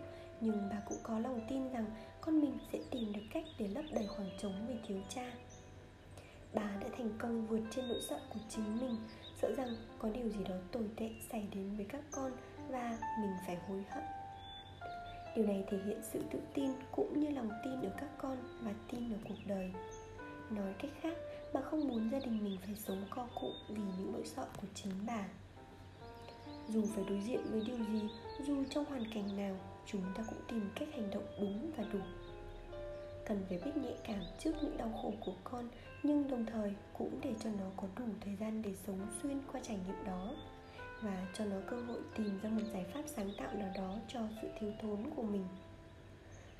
Nhưng 0.41 0.69
bà 0.72 0.82
cũng 0.86 0.98
có 1.03 1.19
lòng 1.19 1.41
tin 1.49 1.69
rằng 1.72 1.86
con 2.22 2.41
mình 2.41 2.57
sẽ 2.72 2.80
tìm 2.91 3.14
được 3.14 3.22
cách 3.34 3.44
để 3.60 3.68
lấp 3.68 3.86
đầy 3.94 4.07
khoảng 4.07 4.30
trống 4.41 4.65
vì 4.68 4.76
thiếu 4.88 4.98
cha 5.10 5.32
Bà 6.53 6.72
đã 6.82 6.88
thành 6.98 7.10
công 7.18 7.48
vượt 7.48 7.61
trên 7.72 7.88
nỗi 7.88 8.02
sợ 8.02 8.19
của 8.34 8.40
chính 8.49 8.80
mình 8.82 8.95
Sợ 9.41 9.56
rằng 9.57 9.76
có 9.99 10.10
điều 10.10 10.30
gì 10.30 10.44
đó 10.49 10.56
tồi 10.72 10.84
tệ 10.95 11.10
xảy 11.32 11.48
đến 11.53 11.76
với 11.78 11.86
các 11.90 12.02
con 12.11 12.32
và 12.69 12.98
mình 13.22 13.31
phải 13.45 13.57
hối 13.68 13.84
hận. 13.89 14.03
Điều 15.35 15.48
này 15.48 15.64
thể 15.69 15.77
hiện 15.85 16.02
sự 16.03 16.23
tự 16.31 16.39
tin 16.53 16.72
cũng 16.91 17.19
như 17.19 17.30
lòng 17.30 17.49
tin 17.64 17.81
ở 17.81 17.89
các 17.98 18.10
con 18.18 18.38
và 18.61 18.73
tin 18.91 19.14
ở 19.14 19.18
cuộc 19.27 19.35
đời. 19.48 19.73
Nói 20.49 20.73
cách 20.80 20.91
khác, 21.02 21.18
bà 21.53 21.61
không 21.61 21.88
muốn 21.88 22.10
gia 22.11 22.19
đình 22.19 22.44
mình 22.44 22.57
phải 22.65 22.76
sống 22.76 23.06
co 23.10 23.27
cụ 23.41 23.52
vì 23.69 23.81
những 23.98 24.11
nỗi 24.14 24.23
sợ 24.26 24.45
của 24.61 24.68
chính 24.76 24.91
bà. 25.07 25.26
Dù 26.69 26.84
phải 26.95 27.03
đối 27.10 27.22
diện 27.22 27.41
với 27.52 27.61
điều 27.65 27.77
gì, 27.77 28.10
dù 28.45 28.64
trong 28.69 28.85
hoàn 28.85 29.03
cảnh 29.14 29.38
nào, 29.38 29.56
chúng 29.85 30.02
ta 30.15 30.23
cũng 30.30 30.39
tìm 30.48 30.69
cách 30.76 30.89
hành 30.94 31.10
động 31.10 31.26
đúng 31.39 31.72
và 31.77 31.84
đủ. 31.94 31.99
Cần 33.26 33.45
phải 33.49 33.60
biết 33.65 33.72
nhạy 33.77 33.95
cảm 34.03 34.19
trước 34.39 34.52
những 34.61 34.77
đau 34.77 34.99
khổ 35.02 35.14
của 35.26 35.34
con 35.44 35.69
Nhưng 36.03 36.30
đồng 36.30 36.45
thời 36.45 36.73
cũng 36.98 37.19
để 37.23 37.34
cho 37.44 37.49
nó 37.60 37.65
có 37.77 37.88
đủ 37.95 38.06
thời 38.22 38.35
gian 38.35 38.61
để 38.61 38.73
sống 38.88 39.07
xuyên 39.22 39.39
qua 39.52 39.61
trải 39.64 39.77
nghiệm 39.77 40.06
đó 40.06 40.31
và 41.02 41.28
cho 41.34 41.45
nó 41.45 41.56
cơ 41.69 41.78
hội 41.82 41.99
tìm 42.15 42.40
ra 42.44 42.49
một 42.49 42.61
giải 42.74 42.86
pháp 42.94 43.02
sáng 43.06 43.32
tạo 43.38 43.53
nào 43.53 43.72
đó 43.76 43.95
cho 44.07 44.19
sự 44.41 44.48
thiếu 44.60 44.72
thốn 44.82 44.98
của 45.15 45.24
mình. 45.24 45.45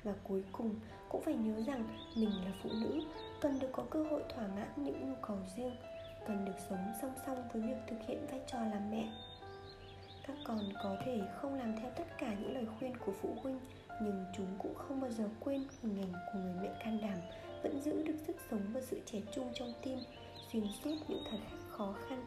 Và 0.04 0.14
cuối 0.24 0.44
cùng, 0.52 0.74
cũng 1.08 1.22
phải 1.22 1.34
nhớ 1.34 1.62
rằng 1.66 1.84
mình 2.14 2.30
là 2.44 2.50
phụ 2.62 2.70
nữ, 2.72 3.00
cần 3.40 3.58
được 3.58 3.68
có 3.72 3.84
cơ 3.90 4.04
hội 4.04 4.22
thỏa 4.34 4.46
mãn 4.46 4.68
những 4.76 5.08
nhu 5.08 5.16
cầu 5.22 5.38
riêng, 5.56 5.76
cần 6.26 6.44
được 6.44 6.58
sống 6.68 6.92
song 7.02 7.12
song 7.26 7.48
với 7.52 7.62
việc 7.62 7.76
thực 7.86 7.96
hiện 8.06 8.26
vai 8.30 8.40
trò 8.46 8.58
làm 8.58 8.90
mẹ. 8.90 9.12
Các 10.26 10.36
con 10.44 10.58
có 10.82 10.96
thể 11.04 11.20
không 11.40 11.54
làm 11.54 11.76
theo 11.76 11.90
tất 11.96 12.18
cả 12.18 12.34
những 12.40 12.54
lời 12.54 12.66
khuyên 12.78 12.96
của 12.96 13.12
phụ 13.22 13.36
huynh, 13.42 13.60
nhưng 14.02 14.24
chúng 14.36 14.46
cũng 14.58 14.74
không 14.74 15.00
bao 15.00 15.10
giờ 15.10 15.24
quên 15.40 15.64
hình 15.82 16.02
ảnh 16.02 16.12
của 16.12 16.38
người 16.38 16.54
mẹ 16.62 16.68
can 16.84 16.98
đảm 17.02 17.18
vẫn 17.62 17.80
giữ 17.82 18.02
được 18.02 18.16
sức 18.26 18.36
sống 18.50 18.62
và 18.72 18.80
sự 18.80 19.00
trẻ 19.06 19.20
trung 19.32 19.50
trong 19.54 19.72
tim, 19.82 19.98
xuyên 20.52 20.64
suốt 20.84 20.96
những 21.08 21.22
thời 21.30 21.40
khắc 21.40 21.58
khó 21.70 21.94
khăn. 22.08 22.24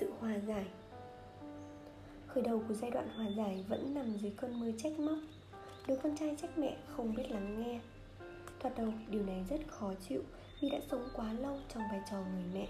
Sự 0.00 0.12
hòa 0.20 0.34
giải. 0.46 0.66
Khởi 2.26 2.42
đầu 2.42 2.62
của 2.68 2.74
giai 2.74 2.90
đoạn 2.90 3.08
hòa 3.16 3.26
giải 3.36 3.64
vẫn 3.68 3.94
nằm 3.94 4.16
dưới 4.16 4.32
cơn 4.36 4.60
mưa 4.60 4.70
trách 4.78 4.98
móc. 4.98 5.18
Đứa 5.86 5.96
con 5.96 6.16
trai 6.16 6.36
trách 6.42 6.58
mẹ 6.58 6.76
không 6.96 7.14
biết 7.14 7.30
lắng 7.30 7.60
nghe. 7.60 7.80
Thoạt 8.60 8.76
đầu, 8.76 8.92
điều 9.10 9.22
này 9.22 9.44
rất 9.50 9.60
khó 9.68 9.94
chịu 10.08 10.22
vì 10.60 10.70
đã 10.70 10.78
sống 10.90 11.08
quá 11.14 11.32
lâu 11.32 11.58
trong 11.74 11.82
vai 11.90 12.00
trò 12.10 12.16
người 12.16 12.44
mẹ. 12.54 12.68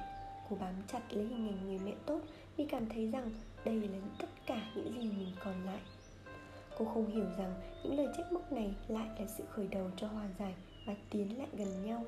Cô 0.50 0.56
bám 0.60 0.74
chặt 0.92 1.00
lấy 1.10 1.24
hình 1.24 1.48
ảnh 1.48 1.66
người 1.66 1.78
mẹ 1.84 1.94
tốt 2.06 2.20
vì 2.56 2.66
cảm 2.66 2.88
thấy 2.88 3.10
rằng 3.10 3.30
đây 3.64 3.74
là 3.74 3.98
tất 4.18 4.28
cả 4.46 4.70
những 4.74 5.02
gì 5.02 5.10
mình 5.10 5.32
còn 5.44 5.64
lại. 5.66 5.80
Cô 6.78 6.84
không 6.84 7.06
hiểu 7.06 7.26
rằng 7.38 7.54
những 7.84 7.96
lời 7.96 8.06
trách 8.16 8.32
móc 8.32 8.52
này 8.52 8.74
lại 8.88 9.08
là 9.18 9.26
sự 9.26 9.44
khởi 9.50 9.68
đầu 9.68 9.90
cho 9.96 10.06
hòa 10.06 10.28
giải 10.38 10.54
và 10.86 10.94
tiến 11.10 11.38
lại 11.38 11.48
gần 11.52 11.86
nhau. 11.86 12.04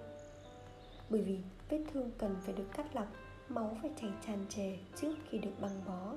Bởi 1.11 1.21
vì 1.21 1.39
vết 1.69 1.85
thương 1.93 2.11
cần 2.19 2.37
phải 2.45 2.55
được 2.55 2.67
cắt 2.77 2.97
lọc 2.97 3.07
máu 3.51 3.77
phải 3.83 3.91
chảy 4.01 4.11
tràn 4.27 4.47
trề 4.49 4.79
trước 4.97 5.15
khi 5.29 5.39
được 5.39 5.61
băng 5.61 5.85
bó, 5.87 6.15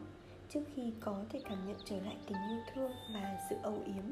trước 0.49 0.63
khi 0.75 0.93
có 0.99 1.23
thể 1.29 1.41
cảm 1.49 1.67
nhận 1.67 1.77
trở 1.85 1.95
lại 2.01 2.17
tình 2.27 2.37
yêu 2.49 2.59
thương 2.73 2.91
và 3.13 3.39
sự 3.49 3.55
âu 3.63 3.79
yếm. 3.85 4.11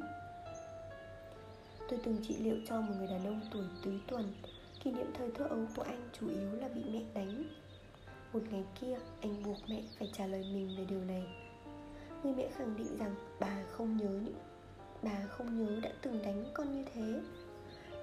Tôi 1.89 1.99
từng 2.03 2.17
trị 2.23 2.35
liệu 2.39 2.55
cho 2.67 2.81
một 2.81 2.93
người 2.97 3.07
đàn 3.07 3.25
ông 3.25 3.41
tuổi 3.51 3.63
tứ 3.83 3.99
tuần. 4.07 4.33
Kỷ 4.83 4.91
niệm 4.91 5.11
thời 5.13 5.31
thơ 5.31 5.45
ấu 5.45 5.65
của 5.75 5.81
anh 5.81 6.09
chủ 6.19 6.29
yếu 6.29 6.51
là 6.51 6.67
bị 6.67 6.83
mẹ 6.91 7.01
đánh. 7.13 7.43
Một 8.33 8.39
ngày 8.51 8.63
kia, 8.81 8.97
anh 9.21 9.43
buộc 9.43 9.57
mẹ 9.69 9.81
phải 9.99 10.11
trả 10.13 10.27
lời 10.27 10.45
mình 10.53 10.75
về 10.77 10.85
điều 10.85 11.03
này. 11.03 11.23
Người 12.23 12.33
mẹ 12.33 12.49
khẳng 12.57 12.77
định 12.77 12.97
rằng 12.97 13.15
bà 13.39 13.63
không 13.71 13.97
nhớ 13.97 14.09
những, 14.09 14.39
bà 15.03 15.25
không 15.29 15.57
nhớ 15.57 15.79
đã 15.83 15.89
từng 16.01 16.21
đánh 16.21 16.45
con 16.53 16.71
như 16.71 16.85
thế. 16.93 17.21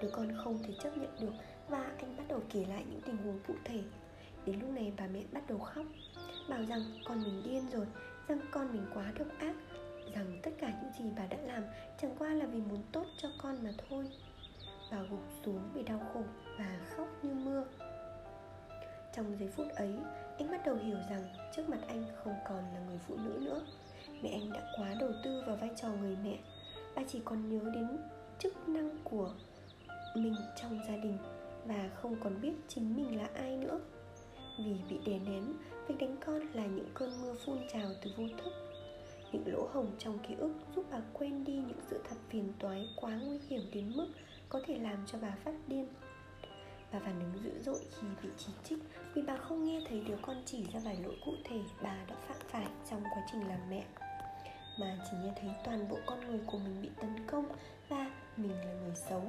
Đứa 0.02 0.10
con 0.10 0.28
không 0.44 0.58
thể 0.62 0.74
chấp 0.82 0.96
nhận 0.96 1.10
được 1.20 1.32
và 1.68 1.92
anh 1.98 2.16
bắt 2.16 2.24
đầu 2.28 2.40
kể 2.52 2.64
lại 2.68 2.84
những 2.90 3.00
tình 3.00 3.16
huống 3.16 3.38
cụ 3.46 3.54
thể. 3.64 3.82
Đến 4.48 4.60
lúc 4.60 4.70
này 4.70 4.92
bà 4.96 5.06
mẹ 5.12 5.20
bắt 5.32 5.42
đầu 5.48 5.58
khóc, 5.58 5.86
Bảo 6.48 6.64
rằng 6.64 6.80
con 7.04 7.22
mình 7.22 7.42
điên 7.44 7.62
rồi, 7.72 7.86
Rằng 8.28 8.40
con 8.50 8.72
mình 8.72 8.86
quá 8.94 9.12
độc 9.18 9.28
ác, 9.38 9.54
Rằng 10.14 10.40
tất 10.42 10.50
cả 10.58 10.72
những 10.82 10.92
gì 10.98 11.12
bà 11.16 11.26
đã 11.26 11.36
làm 11.46 11.62
Chẳng 12.00 12.14
qua 12.18 12.28
là 12.28 12.46
vì 12.46 12.60
muốn 12.60 12.82
tốt 12.92 13.04
cho 13.22 13.28
con 13.42 13.64
mà 13.64 13.70
thôi. 13.88 14.04
Bà 14.90 15.02
gục 15.02 15.20
xuống 15.44 15.60
vì 15.74 15.82
đau 15.82 16.00
khổ 16.12 16.22
Và 16.58 16.78
khóc 16.96 17.08
như 17.22 17.34
mưa. 17.34 17.64
Trong 19.16 19.38
giây 19.38 19.48
phút 19.56 19.66
ấy, 19.68 19.94
Anh 20.38 20.50
bắt 20.50 20.60
đầu 20.66 20.74
hiểu 20.74 20.98
rằng 21.10 21.28
Trước 21.56 21.68
mặt 21.68 21.80
anh 21.88 22.04
không 22.24 22.34
còn 22.48 22.58
là 22.74 22.80
người 22.88 22.98
phụ 23.06 23.16
nữ 23.16 23.40
nữa. 23.40 23.60
Mẹ 24.22 24.30
anh 24.30 24.52
đã 24.52 24.72
quá 24.78 24.94
đầu 25.00 25.10
tư 25.24 25.42
vào 25.46 25.56
vai 25.56 25.70
trò 25.76 25.88
người 25.88 26.16
mẹ. 26.24 26.38
Bà 26.96 27.02
chỉ 27.08 27.20
còn 27.24 27.48
nhớ 27.48 27.70
đến 27.74 27.98
chức 28.38 28.68
năng 28.68 28.98
của 29.04 29.30
mình 30.14 30.34
trong 30.60 30.80
gia 30.88 30.96
đình 30.96 31.18
Và 31.64 31.90
không 31.94 32.16
còn 32.24 32.40
biết 32.40 32.52
chính 32.68 32.96
mình 32.96 33.18
là 33.18 33.28
ai 33.34 33.56
nữa 33.56 33.80
vì 34.58 34.74
bị 34.88 34.98
đè 35.06 35.18
nén, 35.18 35.54
việc 35.88 35.94
đánh 35.98 36.16
con 36.26 36.40
là 36.52 36.66
những 36.66 36.88
cơn 36.94 37.22
mưa 37.22 37.34
phun 37.46 37.58
trào 37.72 37.90
từ 38.02 38.10
vô 38.16 38.24
thức. 38.42 38.52
Những 39.32 39.42
lỗ 39.46 39.68
hồng 39.72 39.92
trong 39.98 40.18
ký 40.18 40.34
ức 40.34 40.52
giúp 40.76 40.84
bà 40.90 41.00
quên 41.12 41.44
đi 41.44 41.52
những 41.52 41.80
sự 41.90 42.00
thật 42.08 42.16
phiền 42.28 42.52
toái 42.58 42.88
quá 42.96 43.20
nguy 43.24 43.38
hiểm 43.48 43.60
đến 43.72 43.92
mức 43.96 44.08
có 44.48 44.60
thể 44.66 44.78
làm 44.78 45.06
cho 45.06 45.18
bà 45.22 45.36
phát 45.44 45.54
điên. 45.66 45.88
Bà 46.92 46.98
phản 46.98 47.20
ứng 47.20 47.44
dữ 47.44 47.62
dội 47.62 47.80
khi 48.00 48.06
bị 48.22 48.28
chỉ 48.36 48.52
trích 48.64 48.78
vì 49.14 49.22
bà 49.22 49.36
không 49.36 49.64
nghe 49.64 49.80
thấy 49.88 50.00
đứa 50.00 50.16
con 50.22 50.42
chỉ 50.46 50.64
ra 50.72 50.80
vài 50.84 50.96
lỗi 51.04 51.16
cụ 51.24 51.32
thể 51.44 51.60
bà 51.82 52.04
đã 52.08 52.14
phạm 52.28 52.36
phải 52.48 52.66
trong 52.90 53.02
quá 53.02 53.22
trình 53.32 53.48
làm 53.48 53.60
mẹ. 53.70 53.84
Mà 54.80 54.98
chỉ 55.10 55.16
nghe 55.24 55.32
thấy 55.40 55.50
toàn 55.64 55.88
bộ 55.88 55.98
con 56.06 56.26
người 56.26 56.40
của 56.46 56.58
mình 56.58 56.82
bị 56.82 56.88
tấn 57.00 57.26
công 57.26 57.46
và 57.88 58.10
mình 58.36 58.52
là 58.52 58.72
người 58.72 58.94
xấu. 59.08 59.22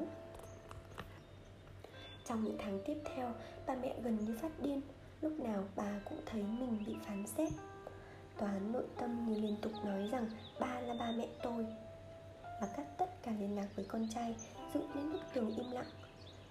Trong 2.25 2.43
những 2.43 2.57
tháng 2.59 2.79
tiếp 2.85 2.97
theo, 3.05 3.33
bà 3.67 3.75
mẹ 3.75 3.95
gần 4.03 4.17
như 4.25 4.37
phát 4.41 4.51
điên 4.61 4.81
lúc 5.21 5.39
nào 5.39 5.63
bà 5.75 5.99
cũng 6.05 6.19
thấy 6.25 6.43
mình 6.43 6.83
bị 6.87 6.95
phán 7.05 7.27
xét. 7.27 7.49
Tòa 8.37 8.49
án 8.49 8.71
nội 8.71 8.85
tâm 8.97 9.25
như 9.27 9.41
liên 9.41 9.55
tục 9.61 9.71
nói 9.85 10.07
rằng 10.11 10.29
bà 10.59 10.79
là 10.79 10.93
ba 10.99 11.11
mẹ 11.17 11.27
tôi. 11.43 11.65
Và 12.43 12.67
cắt 12.77 12.85
tất 12.97 13.23
cả 13.23 13.31
liên 13.39 13.55
lạc 13.55 13.67
với 13.75 13.85
con 13.85 14.07
trai, 14.09 14.35
dựng 14.73 14.95
lên 14.95 15.11
bức 15.11 15.21
tường 15.33 15.55
im 15.55 15.71
lặng. 15.71 15.89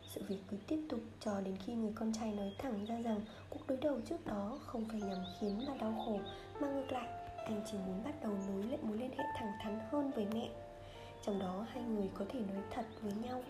Sự 0.03 0.23
việc 0.29 0.39
cứ 0.51 0.57
tiếp 0.69 0.87
tục 0.89 1.01
cho 1.21 1.41
đến 1.41 1.57
khi 1.57 1.75
người 1.75 1.93
con 1.95 2.13
trai 2.13 2.33
nói 2.33 2.55
thẳng 2.59 2.85
ra 2.85 3.01
rằng 3.01 3.21
cuộc 3.51 3.67
đối 3.67 3.79
đầu 3.79 4.01
trước 4.01 4.27
đó 4.27 4.59
không 4.67 4.85
phải 4.89 5.01
nhằm 5.01 5.19
khiến 5.41 5.65
bà 5.69 5.75
đau 5.75 6.03
khổ, 6.07 6.21
mà 6.61 6.69
ngược 6.69 6.93
lại, 6.93 7.09
anh 7.37 7.63
chỉ 7.71 7.79
muốn 7.87 8.05
bắt 8.05 8.15
đầu 8.23 8.33
nối 8.49 8.63
lại 8.65 8.79
mối 8.83 8.99
liên 8.99 9.11
hệ 9.11 9.25
thẳng 9.39 9.53
thắn 9.63 9.79
hơn 9.91 10.11
với 10.11 10.27
mẹ. 10.35 10.49
Trong 11.23 11.39
đó, 11.39 11.67
hai 11.69 11.83
người 11.83 12.11
có 12.15 12.25
thể 12.29 12.41
nói 12.41 12.63
thật 12.71 12.87
với 13.03 13.13
nhau. 13.13 13.43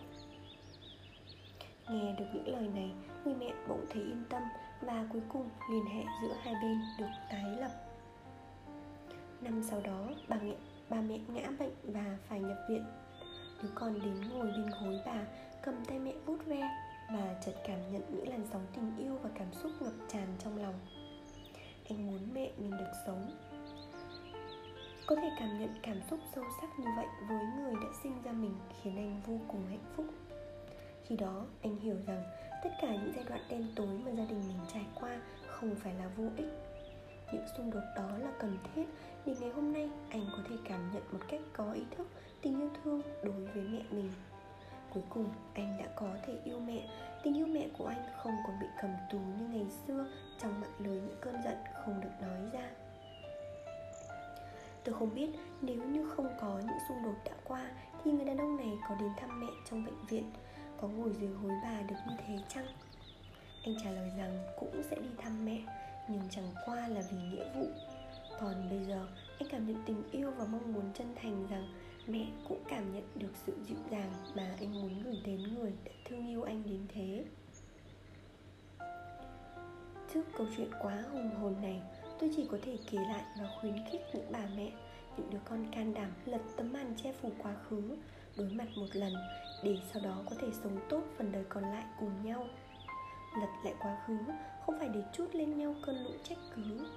Nghe 1.89 2.15
được 2.19 2.25
những 2.33 2.47
lời 2.47 2.67
này, 2.67 2.91
người 3.25 3.35
mẹ 3.35 3.53
bỗng 3.67 3.85
thấy 3.89 4.03
yên 4.03 4.23
tâm 4.29 4.43
và 4.81 5.05
cuối 5.13 5.21
cùng 5.29 5.49
liên 5.71 5.85
hệ 5.85 6.03
giữa 6.21 6.33
hai 6.43 6.53
bên 6.61 6.81
được 6.99 7.09
tái 7.29 7.43
lập. 7.59 7.71
Năm 9.41 9.63
sau 9.63 9.81
đó 9.81 10.07
bà 10.27 10.37
mẹ 10.43 10.55
bà 10.89 11.01
mẹ 11.01 11.19
ngã 11.27 11.49
bệnh 11.59 11.73
và 11.83 12.17
phải 12.29 12.39
nhập 12.39 12.57
viện. 12.69 12.85
Đứa 13.63 13.69
con 13.75 13.99
đến 14.01 14.29
ngồi 14.29 14.47
bên 14.47 14.69
gối 14.81 14.99
bà, 15.05 15.21
cầm 15.63 15.85
tay 15.85 15.99
mẹ 15.99 16.13
vuốt 16.25 16.45
ve 16.45 16.69
và 17.13 17.35
chợt 17.45 17.53
cảm 17.67 17.91
nhận 17.91 18.01
những 18.09 18.29
làn 18.29 18.45
sóng 18.51 18.65
tình 18.75 18.97
yêu 18.97 19.17
và 19.23 19.29
cảm 19.35 19.53
xúc 19.53 19.71
ngập 19.79 19.93
tràn 20.07 20.27
trong 20.39 20.57
lòng. 20.57 20.79
Anh 21.89 22.07
muốn 22.07 22.33
mẹ 22.33 22.51
mình 22.57 22.71
được 22.71 22.91
sống. 23.05 23.31
Có 25.07 25.15
thể 25.15 25.29
cảm 25.39 25.59
nhận 25.59 25.69
cảm 25.83 26.01
xúc 26.09 26.19
sâu 26.35 26.43
sắc 26.61 26.79
như 26.79 26.87
vậy 26.95 27.05
với 27.29 27.45
người 27.57 27.73
đã 27.73 27.89
sinh 28.03 28.21
ra 28.23 28.31
mình 28.31 28.53
khiến 28.81 28.95
anh 28.97 29.21
vô 29.27 29.39
cùng 29.47 29.67
hạnh 29.69 29.93
phúc. 29.95 30.05
Khi 31.07 31.17
đó, 31.17 31.45
anh 31.61 31.79
hiểu 31.79 31.95
rằng 32.07 32.23
tất 32.63 32.69
cả 32.81 32.87
những 32.87 33.11
giai 33.15 33.25
đoạn 33.29 33.41
đen 33.49 33.67
tối 33.75 33.87
mà 34.05 34.11
gia 34.11 34.25
đình 34.25 34.41
mình 34.47 34.59
trải 34.73 34.85
qua 34.95 35.17
không 35.47 35.75
phải 35.75 35.93
là 35.93 36.07
vô 36.17 36.23
ích. 36.37 36.49
Những 37.33 37.45
xung 37.57 37.71
đột 37.71 37.83
đó 37.95 38.17
là 38.17 38.31
cần 38.39 38.57
thiết 38.75 38.83
để 39.25 39.35
ngày 39.39 39.49
hôm 39.49 39.73
nay 39.73 39.89
anh 40.09 40.25
có 40.31 40.37
thể 40.49 40.55
cảm 40.69 40.91
nhận 40.93 41.03
một 41.11 41.19
cách 41.27 41.41
có 41.53 41.71
ý 41.71 41.81
thức, 41.97 42.07
tình 42.41 42.59
yêu 42.59 42.69
thương 42.83 43.01
đối 43.23 43.45
với 43.45 43.63
mẹ 43.63 43.81
mình. 43.91 44.11
Cuối 44.93 45.03
cùng, 45.09 45.29
anh 45.53 45.77
đã 45.79 45.85
có 45.95 46.07
thể 46.27 46.33
yêu 46.43 46.59
mẹ. 46.59 46.89
Tình 47.23 47.37
yêu 47.37 47.47
mẹ 47.47 47.67
của 47.77 47.85
anh 47.85 48.03
không 48.17 48.33
còn 48.47 48.59
bị 48.59 48.67
cầm 48.81 48.91
tù 49.11 49.17
như 49.17 49.47
ngày 49.47 49.65
xưa 49.87 50.05
trong 50.39 50.61
mạng 50.61 50.73
lưới 50.79 51.01
những 51.01 51.17
cơn 51.21 51.35
giận 51.43 51.57
không 51.85 52.01
được 52.01 52.09
nói 52.21 52.39
ra. 52.53 52.69
Tôi 54.83 54.95
không 54.95 55.15
biết 55.15 55.29
nếu 55.61 55.83
như 55.83 56.09
không 56.09 56.29
có 56.41 56.59
những 56.59 56.77
xung 56.89 57.03
đột 57.03 57.15
đã 57.25 57.31
qua 57.43 57.71
thì 58.03 58.11
người 58.11 58.25
đàn 58.25 58.37
ông 58.37 58.57
này 58.57 58.77
có 58.89 58.95
đến 58.95 59.09
thăm 59.17 59.39
mẹ 59.39 59.47
trong 59.69 59.85
bệnh 59.85 60.05
viện 60.09 60.31
có 60.81 60.87
ngồi 60.87 61.13
dưới 61.19 61.29
gối 61.29 61.51
bà 61.63 61.81
được 61.81 61.95
như 62.07 62.15
thế 62.17 62.39
chăng? 62.49 62.67
Anh 63.63 63.75
trả 63.83 63.91
lời 63.91 64.11
rằng 64.17 64.47
cũng 64.59 64.81
sẽ 64.89 64.95
đi 64.95 65.09
thăm 65.17 65.45
mẹ, 65.45 65.61
nhưng 66.09 66.21
chẳng 66.29 66.51
qua 66.65 66.87
là 66.87 67.01
vì 67.11 67.17
nghĩa 67.17 67.45
vụ. 67.55 67.67
Còn 68.39 68.69
bây 68.69 68.79
giờ, 68.85 69.07
anh 69.39 69.49
cảm 69.51 69.67
nhận 69.67 69.83
tình 69.85 70.03
yêu 70.11 70.31
và 70.31 70.45
mong 70.45 70.73
muốn 70.73 70.83
chân 70.93 71.15
thành 71.21 71.47
rằng 71.49 71.67
mẹ 72.07 72.27
cũng 72.47 72.63
cảm 72.67 72.93
nhận 72.93 73.03
được 73.15 73.31
sự 73.45 73.53
dịu 73.67 73.77
dàng 73.91 74.13
mà 74.35 74.55
anh 74.59 74.73
muốn 74.73 75.03
gửi 75.03 75.21
đến 75.25 75.55
người 75.55 75.73
đã 75.85 75.91
thương 76.05 76.27
yêu 76.27 76.43
anh 76.43 76.63
đến 76.65 76.85
thế. 76.93 77.25
Trước 80.13 80.23
câu 80.37 80.47
chuyện 80.57 80.69
quá 80.81 81.03
hùng 81.11 81.29
hồn 81.41 81.55
này, 81.61 81.81
tôi 82.19 82.31
chỉ 82.35 82.47
có 82.51 82.57
thể 82.61 82.77
kể 82.91 82.97
lại 82.97 83.23
và 83.39 83.49
khuyến 83.61 83.75
khích 83.91 84.01
những 84.13 84.31
bà 84.31 84.47
mẹ, 84.55 84.71
những 85.17 85.29
đứa 85.29 85.39
con 85.45 85.71
can 85.71 85.93
đảm 85.93 86.11
lật 86.25 86.41
tấm 86.57 86.73
màn 86.73 86.93
che 87.03 87.13
phủ 87.21 87.31
quá 87.37 87.55
khứ, 87.69 87.81
đối 88.37 88.49
mặt 88.49 88.67
một 88.75 88.87
lần 88.93 89.13
để 89.63 89.77
sau 89.93 90.01
đó 90.03 90.23
có 90.29 90.35
thể 90.41 90.47
sống 90.63 90.77
tốt 90.89 91.01
phần 91.17 91.31
đời 91.31 91.43
còn 91.49 91.63
lại 91.63 91.83
cùng 91.99 92.11
nhau. 92.23 92.45
Lật 93.41 93.49
lại 93.63 93.73
quá 93.79 93.97
khứ, 94.07 94.17
không 94.65 94.79
phải 94.79 94.89
để 94.89 95.03
chút 95.13 95.27
lên 95.33 95.57
nhau 95.57 95.75
cơn 95.85 96.03
lũ 96.03 96.11
trách 96.23 96.37
cứ. 96.55 96.87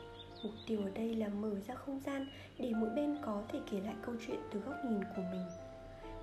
Mục 0.43 0.53
tiêu 0.67 0.81
ở 0.85 0.91
đây 0.91 1.15
là 1.15 1.29
mở 1.29 1.55
ra 1.61 1.75
không 1.75 2.01
gian 2.01 2.27
để 2.59 2.73
mỗi 2.77 2.91
bên 2.91 3.19
có 3.23 3.43
thể 3.49 3.59
kể 3.71 3.81
lại 3.81 3.95
câu 4.03 4.15
chuyện 4.27 4.41
từ 4.51 4.61
góc 4.61 4.77
nhìn 4.85 5.05
của 5.17 5.23
mình, 5.33 5.47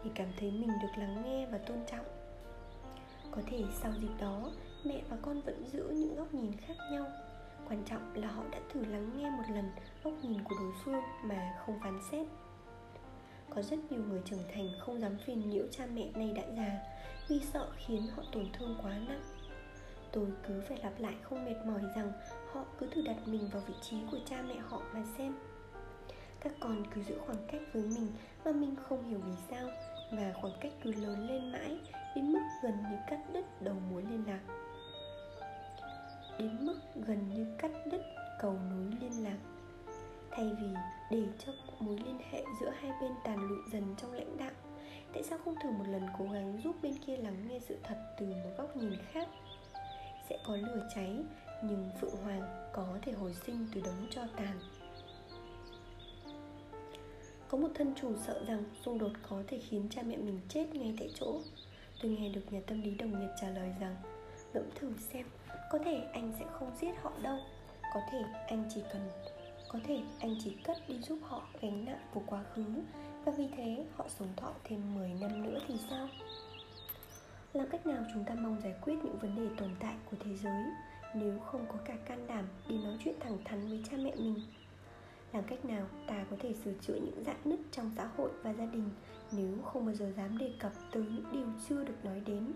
để 0.03 0.11
cảm 0.15 0.27
thấy 0.39 0.51
mình 0.51 0.69
được 0.81 0.97
lắng 0.97 1.21
nghe 1.25 1.45
và 1.45 1.57
tôn 1.57 1.77
trọng. 1.91 2.05
Có 3.31 3.41
thể 3.47 3.63
sau 3.81 3.91
dịp 4.01 4.11
đó, 4.19 4.51
mẹ 4.83 5.01
và 5.09 5.17
con 5.21 5.41
vẫn 5.41 5.69
giữ 5.71 5.89
những 5.89 6.15
góc 6.15 6.33
nhìn 6.33 6.51
khác 6.57 6.73
nhau. 6.91 7.05
Quan 7.69 7.83
trọng 7.83 8.13
là 8.15 8.27
họ 8.27 8.43
đã 8.51 8.59
thử 8.73 8.85
lắng 8.85 9.09
nghe 9.17 9.29
một 9.29 9.43
lần 9.55 9.71
góc 10.03 10.13
nhìn 10.23 10.43
của 10.43 10.55
đối 10.59 10.71
phương 10.85 11.01
mà 11.23 11.53
không 11.65 11.79
phán 11.83 11.99
xét 12.11 12.27
có 13.55 13.61
rất 13.61 13.91
nhiều 13.91 14.01
người 14.09 14.21
trưởng 14.25 14.43
thành 14.53 14.69
không 14.79 15.01
dám 15.01 15.17
phiền 15.25 15.49
nhiễu 15.49 15.63
cha 15.71 15.85
mẹ 15.93 16.11
nay 16.15 16.33
đã 16.35 16.43
già 16.57 16.79
vì 17.27 17.39
sợ 17.53 17.71
khiến 17.77 18.07
họ 18.15 18.23
tổn 18.31 18.45
thương 18.53 18.77
quá 18.83 18.97
nặng. 19.07 19.21
Tôi 20.11 20.27
cứ 20.47 20.61
phải 20.67 20.77
lặp 20.83 20.99
lại 20.99 21.15
không 21.21 21.45
mệt 21.45 21.55
mỏi 21.65 21.81
rằng 21.95 22.11
họ 22.53 22.65
cứ 22.79 22.87
thử 22.87 23.01
đặt 23.01 23.17
mình 23.25 23.49
vào 23.53 23.61
vị 23.67 23.73
trí 23.81 23.97
của 24.11 24.17
cha 24.25 24.41
mẹ 24.47 24.55
họ 24.55 24.81
mà 24.93 25.03
xem. 25.17 25.35
Các 26.39 26.53
con 26.59 26.83
cứ 26.95 27.03
giữ 27.03 27.17
khoảng 27.25 27.47
cách 27.51 27.61
với 27.73 27.83
mình 27.83 28.07
mà 28.45 28.51
mình 28.51 28.75
không 28.75 29.09
hiểu 29.09 29.19
vì 29.25 29.33
sao 29.49 29.69
và 30.11 30.33
khoảng 30.41 30.53
cách 30.61 30.71
cứ 30.83 30.91
lớn 30.91 31.27
lên 31.27 31.51
mãi 31.51 31.79
đến 32.15 32.31
mức 32.31 32.39
gần 32.63 32.73
như 32.89 32.97
cắt 33.07 33.19
đứt 33.33 33.61
đầu 33.61 33.75
mối 33.91 34.03
liên 34.09 34.23
lạc. 34.27 34.39
Đến 36.39 36.57
mức 36.61 36.79
gần 36.95 37.29
như 37.33 37.45
cắt 37.57 37.71
đứt 37.91 38.01
cầu 38.39 38.53
nối 38.71 38.97
liên 39.01 39.23
lạc. 39.23 39.37
Thay 40.31 40.51
vì 40.61 40.67
để 41.11 41.23
cho 41.45 41.51
mối 41.79 41.97
liên 42.05 42.17
hệ 42.31 42.43
giữa 42.59 42.69
hai 42.69 42.91
bên 43.01 43.11
tàn 43.23 43.49
lụi 43.49 43.59
dần 43.71 43.95
trong 43.97 44.13
lãnh 44.13 44.37
đạo? 44.37 44.51
Tại 45.13 45.23
sao 45.23 45.37
không 45.45 45.55
thử 45.63 45.71
một 45.71 45.85
lần 45.87 46.07
cố 46.17 46.25
gắng 46.25 46.61
giúp 46.63 46.75
bên 46.81 46.93
kia 46.97 47.17
lắng 47.17 47.47
nghe 47.49 47.59
sự 47.59 47.77
thật 47.83 47.97
từ 48.17 48.25
một 48.25 48.51
góc 48.57 48.77
nhìn 48.77 48.93
khác? 49.11 49.27
Sẽ 50.29 50.37
có 50.47 50.55
lửa 50.55 50.87
cháy, 50.95 51.17
nhưng 51.63 51.89
phượng 52.01 52.15
hoàng 52.23 52.69
có 52.73 52.97
thể 53.01 53.11
hồi 53.11 53.33
sinh 53.33 53.67
từ 53.73 53.81
đống 53.81 54.07
cho 54.09 54.21
tàn. 54.35 54.59
Có 57.47 57.57
một 57.57 57.69
thân 57.75 57.93
chủ 58.01 58.13
sợ 58.27 58.43
rằng 58.47 58.63
xung 58.85 58.97
đột 58.97 59.11
có 59.29 59.43
thể 59.47 59.59
khiến 59.69 59.87
cha 59.89 60.01
mẹ 60.01 60.17
mình 60.17 60.39
chết 60.49 60.75
ngay 60.75 60.93
tại 60.99 61.09
chỗ. 61.19 61.41
Tôi 62.01 62.11
nghe 62.11 62.29
được 62.29 62.53
nhà 62.53 62.59
tâm 62.67 62.81
lý 62.81 62.95
đồng 62.95 63.19
nghiệp 63.19 63.31
trả 63.41 63.49
lời 63.49 63.73
rằng, 63.79 63.95
ngẫm 64.53 64.63
thử 64.75 64.93
xem, 65.13 65.25
có 65.71 65.79
thể 65.85 66.01
anh 66.13 66.33
sẽ 66.39 66.45
không 66.51 66.71
giết 66.81 66.91
họ 67.01 67.11
đâu. 67.21 67.37
Có 67.93 67.99
thể 68.11 68.23
anh 68.47 68.63
chỉ 68.75 68.81
cần 68.93 69.09
có 69.69 69.79
thể 69.83 70.01
anh 70.19 70.35
chỉ 70.43 70.57
cất 70.63 70.77
đi 70.87 70.99
giúp 70.99 71.19
họ 71.21 71.47
gánh 71.61 71.85
nặng 71.85 72.07
của 72.13 72.21
quá 72.25 72.43
khứ, 72.55 72.65
và 73.25 73.31
vì 73.37 73.47
thế 73.57 73.85
họ 73.95 74.05
sống 74.19 74.27
thọ 74.35 74.53
thêm 74.63 74.95
10 74.95 75.13
năm 75.21 75.43
nữa 75.43 75.59
thì 75.67 75.75
sao? 75.89 76.07
Làm 77.53 77.67
cách 77.69 77.87
nào 77.87 78.03
chúng 78.13 78.23
ta 78.23 78.35
mong 78.35 78.61
giải 78.63 78.73
quyết 78.81 78.95
những 79.03 79.19
vấn 79.19 79.35
đề 79.35 79.55
tồn 79.57 79.69
tại 79.79 79.95
của 80.11 80.17
thế 80.19 80.35
giới 80.35 80.63
nếu 81.15 81.39
không 81.39 81.65
có 81.67 81.75
cả 81.85 81.95
can 82.05 82.27
đảm 82.27 82.45
đi 82.67 82.77
nói 82.77 82.97
chuyện 83.03 83.15
thẳng 83.19 83.37
thắn 83.45 83.69
với 83.69 83.83
cha 83.91 83.97
mẹ 83.97 84.15
mình? 84.15 84.41
Làm 85.33 85.43
cách 85.43 85.65
nào 85.65 85.87
ta 86.07 86.25
có 86.31 86.37
thể 86.39 86.53
sửa 86.53 86.73
chữa 86.81 86.95
những 86.95 87.23
rạn 87.25 87.37
nứt 87.45 87.59
trong 87.71 87.91
xã 87.97 88.09
hội 88.17 88.29
và 88.43 88.53
gia 88.53 88.65
đình 88.65 88.89
nếu 89.31 89.57
không 89.65 89.85
bao 89.85 89.95
giờ 89.95 90.13
dám 90.17 90.37
đề 90.37 90.51
cập 90.59 90.71
tới 90.91 91.03
những 91.03 91.25
điều 91.31 91.47
chưa 91.69 91.83
được 91.83 92.05
nói 92.05 92.21
đến, 92.25 92.51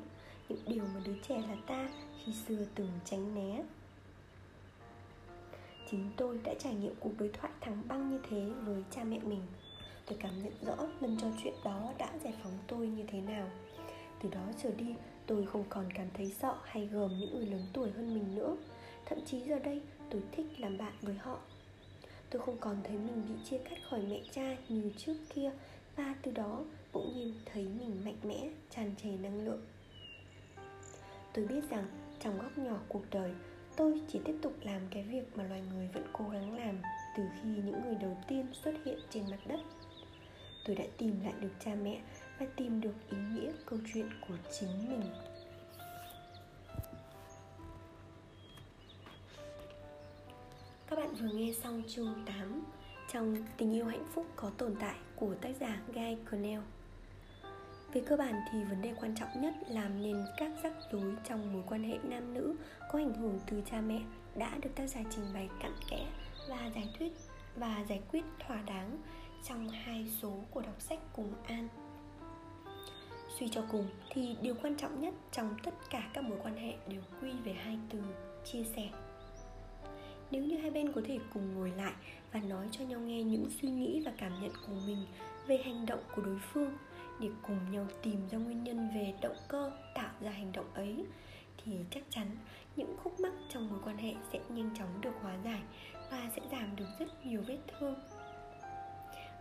những 0.50 0.60
điều 0.68 0.84
mà 0.84 1.02
đứa 1.06 1.16
trẻ 1.28 1.44
là 1.50 1.56
ta 1.68 1.90
khi 2.26 2.34
xưa 2.34 2.66
từng 2.76 2.90
tránh 3.06 3.36
né? 3.36 3.64
Chính 5.94 6.10
tôi 6.18 6.40
đã 6.44 6.54
trải 6.60 6.74
nghiệm 6.74 6.96
cuộc 7.00 7.12
đối 7.18 7.30
thoại 7.30 7.54
thẳng 7.62 7.84
băng 7.88 8.10
như 8.10 8.20
thế 8.30 8.52
với 8.66 8.84
cha 8.92 9.04
mẹ 9.04 9.20
mình. 9.20 9.42
Tôi 10.06 10.18
cảm 10.22 10.44
nhận 10.44 10.54
rõ 10.62 10.76
lần 11.00 11.18
trò 11.22 11.28
chuyện 11.44 11.54
đó 11.64 11.94
đã 11.98 12.10
giải 12.24 12.34
phóng 12.44 12.58
tôi 12.68 12.88
như 12.88 13.04
thế 13.08 13.22
nào. 13.22 13.50
Từ 14.24 14.30
đó 14.30 14.42
trở 14.64 14.72
đi, 14.72 14.96
tôi 15.26 15.46
không 15.46 15.64
còn 15.70 15.86
cảm 15.94 16.08
thấy 16.14 16.26
sợ 16.30 16.56
hay 16.64 16.88
gờm 16.88 17.20
những 17.20 17.36
người 17.36 17.46
lớn 17.46 17.66
tuổi 17.74 17.92
hơn 17.92 18.14
mình 18.14 18.36
nữa. 18.36 18.56
Thậm 19.06 19.20
chí 19.26 19.40
giờ 19.40 19.60
đây, 19.60 19.82
tôi 20.10 20.22
thích 20.32 20.46
làm 20.58 20.78
bạn 20.78 20.94
với 21.02 21.16
họ. 21.16 21.40
Tôi 22.30 22.42
không 22.42 22.58
còn 22.60 22.78
thấy 22.84 22.98
mình 22.98 23.24
bị 23.30 23.36
chia 23.50 23.58
cắt 23.58 23.78
khỏi 23.90 24.02
mẹ 24.10 24.22
cha 24.32 24.56
như 24.70 24.92
trước 24.98 25.16
kia 25.30 25.52
và 25.96 26.16
từ 26.22 26.32
đó 26.32 26.64
bỗng 26.94 27.14
nhiên 27.16 27.34
thấy 27.46 27.68
mình 27.80 28.02
mạnh 28.06 28.18
mẽ, 28.24 28.50
tràn 28.70 28.96
trề 29.04 29.10
năng 29.10 29.46
lượng. 29.46 29.62
Tôi 31.34 31.46
biết 31.46 31.70
rằng 31.70 31.86
trong 32.20 32.38
góc 32.38 32.58
nhỏ 32.58 32.80
cuộc 32.88 33.04
đời 33.12 33.32
tôi 33.76 34.02
chỉ 34.08 34.20
tiếp 34.26 34.36
tục 34.42 34.54
làm 34.62 34.82
cái 34.92 35.04
việc 35.04 35.38
mà 35.38 35.44
loài 35.44 35.62
người 35.74 35.90
vẫn 35.94 36.04
cố 36.14 36.30
gắng 36.30 36.58
làm 36.58 36.82
từ 37.18 37.24
khi 37.36 37.50
những 37.50 37.82
người 37.86 37.96
đầu 38.02 38.18
tiên 38.28 38.46
xuất 38.54 38.74
hiện 38.86 39.00
trên 39.10 39.24
mặt 39.32 39.40
đất 39.48 39.60
tôi 40.66 40.76
đã 40.76 40.84
tìm 40.98 41.22
lại 41.24 41.34
được 41.40 41.52
cha 41.66 41.76
mẹ 41.84 42.02
và 42.40 42.46
tìm 42.56 42.82
được 42.82 42.96
ý 43.12 43.18
nghĩa 43.18 43.52
câu 43.66 43.80
chuyện 43.94 44.10
của 44.28 44.36
chính 44.60 44.90
mình 44.90 45.12
Các 50.88 51.00
bạn 51.00 51.16
vừa 51.16 51.28
nghe 51.34 51.54
xong 51.64 51.84
chương 51.88 52.24
8 52.26 52.64
trong 53.14 53.36
Tình 53.58 53.76
yêu 53.76 53.86
hạnh 53.86 54.06
phúc 54.14 54.26
có 54.36 54.52
tồn 54.58 54.76
tại 54.80 54.96
của 55.16 55.36
tác 55.42 55.50
giả 55.60 55.82
Guy 55.94 56.16
Cornell. 56.32 56.62
Về 57.94 58.02
cơ 58.06 58.18
bản 58.18 58.42
thì 58.52 58.64
vấn 58.64 58.82
đề 58.82 58.94
quan 59.02 59.16
trọng 59.16 59.42
nhất 59.42 59.54
làm 59.68 60.02
nên 60.02 60.26
các 60.38 60.52
rắc 60.64 60.74
rối 60.92 61.16
trong 61.30 61.54
mối 61.54 61.64
quan 61.68 61.84
hệ 61.84 61.98
nam 62.04 62.34
nữ 62.34 62.56
có 62.92 63.00
ảnh 63.00 63.14
hưởng 63.14 63.40
từ 63.46 63.62
cha 63.72 63.82
mẹ 63.82 64.00
đã 64.36 64.52
được 64.62 64.70
tác 64.76 64.88
giả 64.88 65.00
trình 65.10 65.26
bày 65.34 65.50
cặn 65.62 65.72
kẽ 65.90 66.06
và 66.50 66.72
giải 66.76 66.90
thuyết 67.00 67.14
và 67.56 67.86
giải 67.90 68.02
quyết 68.12 68.24
thỏa 68.48 68.62
đáng 68.62 68.98
trong 69.48 69.70
hai 69.70 70.08
số 70.22 70.34
của 70.52 70.62
đọc 70.62 70.82
sách 70.82 71.00
cùng 71.16 71.34
An. 71.44 71.68
Suy 73.40 73.48
cho 73.48 73.64
cùng 73.72 73.88
thì 74.10 74.36
điều 74.42 74.56
quan 74.64 74.76
trọng 74.76 75.02
nhất 75.02 75.14
trong 75.32 75.56
tất 75.64 75.74
cả 75.90 76.10
các 76.14 76.24
mối 76.24 76.38
quan 76.44 76.56
hệ 76.56 76.74
đều 76.88 77.02
quy 77.22 77.32
về 77.44 77.54
hai 77.54 77.78
từ 77.90 78.00
chia 78.46 78.64
sẻ 78.76 78.90
nếu 80.34 80.44
như 80.44 80.58
hai 80.58 80.72
bên 80.72 80.92
có 80.92 81.02
thể 81.06 81.20
cùng 81.34 81.56
ngồi 81.56 81.72
lại 81.78 81.94
và 82.32 82.40
nói 82.40 82.68
cho 82.72 82.86
nhau 82.86 83.00
nghe 83.00 83.24
những 83.24 83.50
suy 83.62 83.70
nghĩ 83.70 84.02
và 84.06 84.12
cảm 84.18 84.42
nhận 84.42 84.52
của 84.68 84.74
mình 84.88 85.06
về 85.48 85.58
hành 85.58 85.86
động 85.86 86.00
của 86.16 86.22
đối 86.22 86.40
phương 86.54 86.72
để 87.20 87.30
cùng 87.42 87.72
nhau 87.72 87.88
tìm 88.02 88.28
ra 88.32 88.38
nguyên 88.38 88.64
nhân 88.64 88.90
về 88.96 89.14
động 89.22 89.38
cơ 89.48 89.72
tạo 89.96 90.12
ra 90.22 90.32
hành 90.32 90.52
động 90.52 90.74
ấy, 90.74 91.06
thì 91.64 91.80
chắc 91.92 92.04
chắn 92.10 92.28
những 92.76 92.98
khúc 93.04 93.20
mắc 93.20 93.34
trong 93.50 93.70
mối 93.70 93.80
quan 93.86 93.98
hệ 93.98 94.14
sẽ 94.34 94.40
nhanh 94.50 94.70
chóng 94.78 95.02
được 95.02 95.14
hóa 95.22 95.38
giải 95.46 95.62
và 96.12 96.30
sẽ 96.36 96.42
giảm 96.52 96.76
được 96.76 96.88
rất 97.00 97.26
nhiều 97.26 97.44
vết 97.48 97.58
thương. 97.68 97.96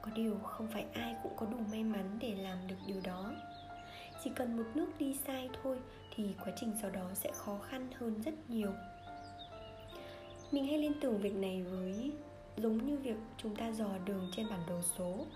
Có 0.03 0.11
điều 0.15 0.39
không 0.39 0.69
phải 0.73 0.87
ai 0.95 1.15
cũng 1.23 1.33
có 1.37 1.47
đủ 1.47 1.59
may 1.71 1.85
mắn 1.85 2.19
để 2.21 2.35
làm 2.35 2.59
được 2.69 2.77
điều 2.87 3.01
đó. 3.05 3.33
Chỉ 4.25 4.31
cần 4.37 4.57
một 4.57 4.65
nước 4.75 4.89
đi 4.99 5.17
sai 5.27 5.51
thôi 5.63 5.79
thì 6.15 6.35
quá 6.45 6.53
trình 6.57 6.73
sau 6.81 6.91
đó 6.91 7.11
sẽ 7.15 7.31
khó 7.35 7.59
khăn 7.59 7.89
hơn 7.99 8.23
rất 8.23 8.51
nhiều. 8.51 8.73
Mình 10.53 10.67
hay 10.67 10.79
liên 10.79 10.93
tưởng 11.01 11.19
việc 11.19 11.35
này 11.35 11.63
với 11.63 12.13
giống 12.57 12.87
như 12.87 12.97
việc 12.97 13.17
chúng 13.39 13.57
ta 13.57 13.73
dò 13.73 13.89
đường 14.05 14.31
trên 14.37 14.49
bản 14.51 14.61
đồ 14.69 14.81
số 14.83 15.27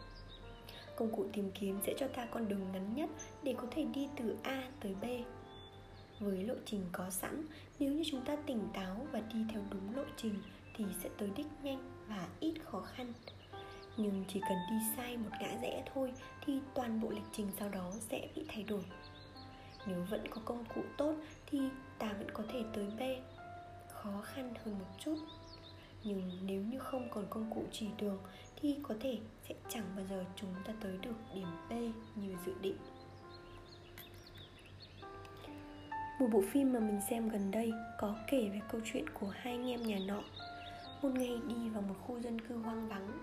công 0.96 1.12
cụ 1.12 1.26
tìm 1.32 1.50
kiếm 1.54 1.80
sẽ 1.86 1.94
cho 1.98 2.08
ta 2.08 2.26
con 2.26 2.48
đường 2.48 2.72
ngắn 2.72 2.94
nhất 2.94 3.10
để 3.42 3.54
có 3.56 3.66
thể 3.70 3.84
đi 3.84 4.08
từ 4.16 4.36
a 4.42 4.70
tới 4.80 4.94
b. 4.94 5.04
Với 6.20 6.42
lộ 6.42 6.54
trình 6.64 6.84
có 6.92 7.10
sẵn, 7.10 7.46
nếu 7.78 7.92
như 7.92 8.02
chúng 8.06 8.24
ta 8.24 8.36
tỉnh 8.36 8.68
táo 8.74 9.06
và 9.12 9.20
đi 9.20 9.38
theo 9.52 9.62
đúng 9.70 9.96
lộ 9.96 10.04
trình 10.16 10.34
thì 10.76 10.84
sẽ 11.02 11.08
tới 11.18 11.30
đích 11.36 11.46
nhanh 11.62 12.06
và 12.08 12.28
ít 12.40 12.54
khó 12.64 12.80
khăn. 12.80 13.12
Nhưng 13.96 14.24
chỉ 14.28 14.40
cần 14.40 14.58
đi 14.70 14.76
sai 14.96 15.16
một 15.16 15.30
ngã 15.40 15.58
rẽ 15.62 15.84
thôi 15.94 16.12
thì 16.44 16.60
toàn 16.74 17.00
bộ 17.00 17.10
lịch 17.10 17.26
trình 17.32 17.46
sau 17.58 17.68
đó 17.68 17.92
sẽ 18.00 18.28
bị 18.34 18.44
thay 18.48 18.62
đổi. 18.62 18.84
Nếu 19.86 20.04
vẫn 20.10 20.28
có 20.30 20.40
công 20.44 20.64
cụ 20.74 20.80
tốt 20.98 21.14
thì 21.46 21.60
ta 21.98 22.12
vẫn 22.12 22.30
có 22.30 22.42
thể 22.52 22.62
tới 22.74 22.86
b. 22.98 23.00
Khó 23.92 24.20
khăn 24.24 24.54
hơn 24.64 24.78
một 24.78 24.94
chút. 24.98 25.16
Nhưng 26.04 26.30
nếu 26.42 26.62
như 26.62 26.78
không 26.78 27.08
còn 27.10 27.26
công 27.30 27.50
cụ 27.54 27.64
chỉ 27.72 27.88
đường 27.98 28.18
thì 28.60 28.76
có 28.82 28.94
thể 29.00 29.18
sẽ 29.48 29.54
chẳng 29.68 29.84
bao 29.96 30.04
giờ 30.10 30.24
chúng 30.36 30.54
ta 30.64 30.72
tới 30.80 30.98
được 31.02 31.16
điểm 31.34 31.46
B 31.70 31.72
như 32.16 32.36
dự 32.46 32.54
định. 32.60 32.76
Một 36.20 36.26
bộ 36.32 36.42
phim 36.52 36.72
mà 36.72 36.80
mình 36.80 37.00
xem 37.10 37.28
gần 37.28 37.50
đây 37.50 37.72
có 37.98 38.16
kể 38.30 38.48
về 38.52 38.60
câu 38.72 38.80
chuyện 38.84 39.04
của 39.08 39.28
hai 39.28 39.52
anh 39.52 39.70
em 39.70 39.82
nhà 39.82 39.98
nọ. 40.06 40.22
Một 41.02 41.10
ngày 41.14 41.40
đi 41.48 41.68
vào 41.68 41.82
một 41.82 41.94
khu 42.06 42.20
dân 42.20 42.40
cư 42.40 42.56
hoang 42.56 42.88
vắng 42.88 43.18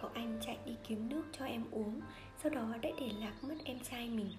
cậu 0.00 0.10
anh 0.14 0.38
chạy 0.46 0.58
đi 0.66 0.76
kiếm 0.88 1.08
nước 1.08 1.22
cho 1.38 1.44
em 1.44 1.64
uống, 1.70 2.00
sau 2.42 2.52
đó 2.52 2.76
đã 2.82 2.90
để 3.00 3.10
lạc 3.20 3.34
mất 3.42 3.54
em 3.64 3.78
trai 3.90 4.08
mình. 4.08 4.30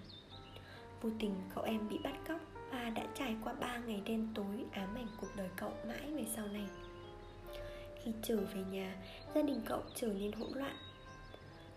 Vô 1.02 1.10
tình 1.18 1.34
cậu 1.54 1.64
em 1.64 1.88
bị 1.88 1.98
bắt 2.04 2.14
cóc 2.28 2.40
và 2.70 2.90
đã 2.90 3.06
trải 3.14 3.36
qua 3.44 3.52
3 3.52 3.78
ngày 3.78 4.02
đêm 4.04 4.28
tối 4.34 4.64
ám 4.72 4.94
ảnh 4.94 5.06
cuộc 5.20 5.36
đời 5.36 5.48
cậu 5.56 5.72
mãi 5.88 6.14
về 6.14 6.24
sau 6.36 6.46
này 6.46 6.66
khi 8.04 8.12
trở 8.22 8.36
về 8.36 8.62
nhà, 8.70 8.96
gia 9.34 9.42
đình 9.42 9.60
cậu 9.66 9.80
trở 9.94 10.06
nên 10.06 10.32
hỗn 10.32 10.50
loạn. 10.54 10.76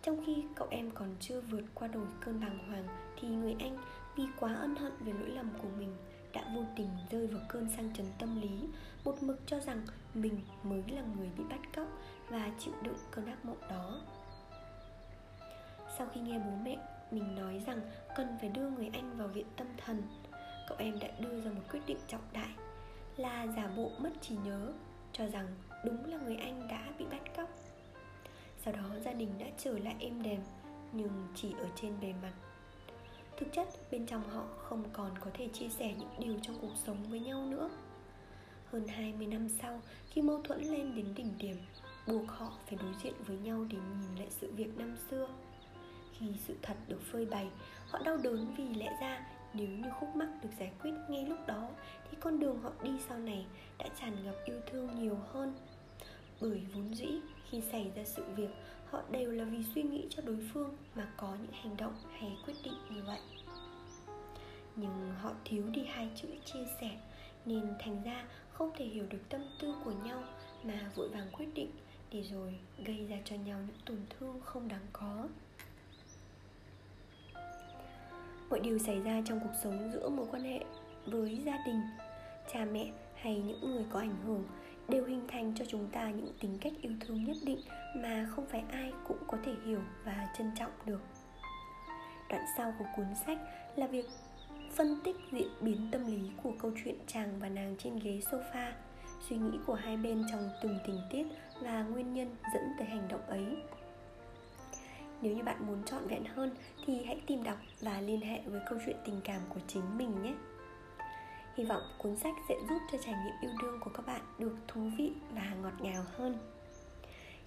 Trong 0.02 0.26
khi 0.26 0.44
cậu 0.56 0.68
em 0.72 0.92
còn 0.92 1.16
chưa 1.20 1.42
vượt 1.42 1.64
qua 1.74 1.88
nổi 1.88 2.08
cơn 2.22 2.40
bàng 2.40 2.70
hoàng, 2.70 2.88
thì 3.20 3.28
người 3.28 3.56
anh, 3.60 3.78
vì 4.16 4.24
quá 4.40 4.56
ân 4.56 4.76
hận 4.76 4.92
về 5.00 5.14
lỗi 5.14 5.30
lầm 5.30 5.50
của 5.62 5.70
mình, 5.78 5.96
đã 6.34 6.44
vô 6.56 6.64
tình 6.76 6.90
rơi 7.12 7.28
vào 7.28 7.42
cơn 7.50 7.70
sang 7.78 7.94
chấn 7.94 8.06
tâm 8.20 8.42
lý, 8.42 8.70
một 9.04 9.24
mực 9.24 9.42
cho 9.48 9.60
rằng 9.60 9.86
mình 10.14 10.40
mới 10.64 10.84
là 10.88 11.02
người 11.18 11.30
bị 11.38 11.44
bắt 11.50 11.60
cóc 11.76 11.88
và 12.30 12.52
chịu 12.60 12.74
đựng 12.82 12.98
cơn 13.12 13.26
ác 13.26 13.46
mộng 13.46 13.62
đó. 13.70 14.02
Sau 15.98 16.08
khi 16.14 16.22
nghe 16.22 16.40
bố 16.40 16.52
mẹ 16.64 16.78
mình 17.12 17.36
nói 17.36 17.62
rằng 17.66 17.82
cần 18.16 18.28
phải 18.40 18.50
đưa 18.50 18.70
người 18.70 18.90
anh 18.94 19.18
vào 19.18 19.28
viện 19.28 19.46
tâm 19.58 19.68
thần, 19.78 20.02
cậu 20.68 20.78
em 20.78 21.00
đã 21.00 21.08
đưa 21.20 21.42
ra 21.42 21.52
một 21.52 21.62
quyết 21.72 21.82
định 21.86 22.00
trọng 22.08 22.28
đại 22.34 22.52
là 23.18 23.48
giả 23.56 23.68
bộ 23.78 23.92
mất 24.00 24.12
trí 24.22 24.36
nhớ, 24.36 24.72
cho 25.12 25.28
rằng 25.28 25.48
đúng 25.86 26.06
là 26.06 26.18
người 26.18 26.36
anh 26.36 26.68
đã 26.68 26.92
bị 27.00 27.06
bắt 27.12 27.22
cóc. 27.38 27.50
Sau 28.66 28.74
đó, 28.74 29.00
gia 29.06 29.14
đình 29.14 29.30
đã 29.40 29.46
trở 29.58 29.80
lại 29.80 29.96
êm 30.00 30.24
đềm, 30.24 30.42
nhưng 30.92 31.28
chỉ 31.36 31.54
ở 31.60 31.68
trên 31.76 31.94
bề 32.02 32.14
mặt. 32.22 32.34
Thực 33.38 33.54
chất, 33.54 33.68
bên 33.92 34.06
trong 34.06 34.30
họ 34.30 34.44
không 34.58 34.84
còn 34.94 35.12
có 35.20 35.32
thể 35.34 35.48
chia 35.54 35.70
sẻ 35.70 35.94
những 35.98 36.10
điều 36.20 36.40
trong 36.42 36.58
cuộc 36.62 36.76
sống 36.86 36.98
với 37.10 37.20
nhau 37.20 37.46
nữa. 37.46 37.70
Hơn 38.66 38.88
20 38.88 39.28
năm 39.28 39.50
sau, 39.50 39.82
khi 40.10 40.22
mâu 40.22 40.42
thuẫn 40.42 40.62
lên 40.62 40.96
đến 40.96 41.06
đỉnh 41.16 41.38
điểm, 41.38 41.58
buộc 42.08 42.28
họ 42.28 42.54
phải 42.68 42.78
đối 42.82 42.94
diện 43.04 43.14
với 43.28 43.38
nhau 43.38 43.66
để 43.70 43.78
nhìn 43.78 44.16
lại 44.20 44.28
sự 44.30 44.52
việc 44.52 44.78
năm 44.78 44.96
xưa. 45.10 45.28
Khi 46.20 46.26
sự 46.48 46.56
thật 46.62 46.78
được 46.88 47.02
phơi 47.12 47.26
bày, 47.26 47.48
họ 47.88 48.00
đau 48.06 48.18
đớn 48.18 48.54
vì 48.58 48.68
lẽ 48.74 48.98
ra 49.02 49.26
nếu 49.54 49.68
như 49.68 49.90
khúc 50.00 50.16
mắc 50.16 50.28
được 50.44 50.50
giải 50.60 50.72
quyết 50.82 50.92
ngay 51.10 51.26
lúc 51.26 51.38
đó, 51.48 51.70
thì 52.12 52.18
con 52.20 52.40
đường 52.40 52.60
họ 52.62 52.72
đi 52.84 52.92
sau 53.10 53.18
này 53.18 53.46
đã 53.78 53.86
tràn 54.00 54.26
ngập 54.26 54.36
yêu 54.46 54.62
thương 54.72 54.90
nhiều 55.00 55.18
hơn 55.34 55.54
bởi 56.50 56.62
vốn 56.74 56.96
dĩ, 56.96 57.08
khi 57.50 57.62
xảy 57.72 57.92
ra 57.96 58.04
sự 58.04 58.24
việc, 58.36 58.50
họ 58.90 59.02
đều 59.12 59.32
là 59.32 59.44
vì 59.44 59.64
suy 59.76 59.84
nghĩ 59.84 60.08
cho 60.10 60.24
đối 60.26 60.38
phương 60.54 60.76
mà 60.96 61.08
có 61.18 61.36
những 61.42 61.52
hành 61.52 61.78
động 61.78 61.94
hay 62.20 62.38
quyết 62.46 62.54
định 62.64 62.74
như 62.90 63.04
vậy. 63.04 63.20
Nhưng 64.76 65.14
họ 65.22 65.32
thiếu 65.46 65.64
đi 65.72 65.84
hai 65.86 66.10
chữ 66.16 66.28
chia 66.46 66.66
sẻ, 66.82 66.92
nên 67.46 67.74
thành 67.80 68.04
ra 68.04 68.26
không 68.52 68.72
thể 68.78 68.86
hiểu 68.86 69.06
được 69.10 69.30
tâm 69.30 69.42
tư 69.62 69.76
của 69.86 69.92
nhau 70.06 70.24
mà 70.64 70.92
vội 70.96 71.10
vàng 71.10 71.28
quyết 71.32 71.54
định 71.54 71.72
để 72.12 72.22
rồi 72.22 72.56
gây 72.86 73.06
ra 73.10 73.18
cho 73.26 73.36
nhau 73.36 73.60
những 73.68 73.78
tổn 73.86 73.98
thương 74.10 74.40
không 74.42 74.68
đáng 74.68 74.86
có. 74.94 75.28
Mọi 78.50 78.60
điều 78.60 78.80
xảy 78.80 79.00
ra 79.00 79.22
trong 79.26 79.40
cuộc 79.40 79.54
sống 79.64 79.92
giữa 79.94 80.10
mối 80.10 80.28
quan 80.32 80.44
hệ 80.44 80.60
với 81.06 81.42
gia 81.46 81.58
đình, 81.66 81.82
cha 82.54 82.66
mẹ 82.66 82.92
hay 83.16 83.36
những 83.36 83.72
người 83.72 83.86
có 83.90 84.00
ảnh 84.00 84.16
hưởng 84.26 84.44
đều 84.90 85.06
hình 85.06 85.28
thành 85.28 85.54
cho 85.56 85.66
chúng 85.68 85.88
ta 85.92 86.10
những 86.10 86.34
tính 86.40 86.58
cách 86.62 86.74
yêu 86.82 86.92
thương 87.00 87.24
nhất 87.24 87.38
định 87.46 87.60
mà 87.96 88.28
không 88.30 88.46
phải 88.52 88.64
ai 88.72 88.94
cũng 89.08 89.18
có 89.28 89.38
thể 89.46 89.54
hiểu 89.66 89.82
và 90.06 90.28
trân 90.38 90.52
trọng 90.56 90.72
được. 90.86 91.02
Đoạn 92.30 92.46
sau 92.58 92.74
của 92.80 92.86
cuốn 92.98 93.06
sách 93.26 93.38
là 93.76 93.88
việc 93.88 94.06
phân 94.76 95.00
tích 95.04 95.16
diễn 95.32 95.48
biến 95.62 95.88
tâm 95.92 96.06
lý 96.08 96.30
của 96.44 96.52
câu 96.60 96.72
chuyện 96.84 96.96
chàng 97.08 97.40
và 97.40 97.50
nàng 97.50 97.76
trên 97.78 98.00
ghế 98.00 98.20
sofa, 98.32 98.72
suy 99.30 99.38
nghĩ 99.38 99.58
của 99.66 99.74
hai 99.74 99.98
bên 99.98 100.24
trong 100.32 100.50
từng 100.64 100.80
tình 100.88 101.00
tiết 101.12 101.24
và 101.62 101.84
nguyên 101.84 102.14
nhân 102.14 102.36
dẫn 102.54 102.64
tới 102.78 102.88
hành 102.88 103.08
động 103.08 103.22
ấy. 103.28 103.46
Nếu 105.22 105.36
như 105.36 105.44
bạn 105.44 105.68
muốn 105.68 105.84
trọn 105.84 106.08
vẹn 106.08 106.26
hơn 106.26 106.56
thì 106.86 107.04
hãy 107.06 107.22
tìm 107.28 107.44
đọc 107.44 107.58
và 107.82 108.02
liên 108.02 108.22
hệ 108.22 108.42
với 108.46 108.62
câu 108.70 108.80
chuyện 108.86 108.96
tình 109.06 109.22
cảm 109.24 109.42
của 109.50 109.60
chính 109.68 109.98
mình 109.98 110.22
nhé 110.24 110.34
hy 111.56 111.64
vọng 111.64 111.82
cuốn 111.98 112.16
sách 112.16 112.34
sẽ 112.50 112.56
giúp 112.70 112.82
cho 112.92 112.98
trải 113.06 113.14
nghiệm 113.14 113.34
yêu 113.42 113.52
đương 113.62 113.80
của 113.80 113.90
các 113.94 114.06
bạn 114.06 114.22
được 114.40 114.56
thú 114.68 114.82
vị 114.98 115.12
và 115.32 115.54
ngọt 115.62 115.74
ngào 115.82 116.04
hơn. 116.18 116.38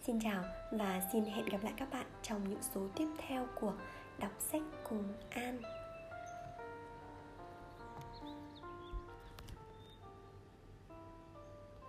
Xin 0.07 0.21
chào 0.21 0.45
và 0.73 1.03
xin 1.13 1.25
hẹn 1.25 1.47
gặp 1.47 1.59
lại 1.63 1.73
các 1.77 1.91
bạn 1.91 2.07
trong 2.23 2.49
những 2.49 2.63
số 2.75 2.81
tiếp 2.97 3.07
theo 3.19 3.47
của 3.61 3.73
đọc 4.19 4.33
sách 4.39 4.63
cùng 4.89 5.05
an. 5.31 5.63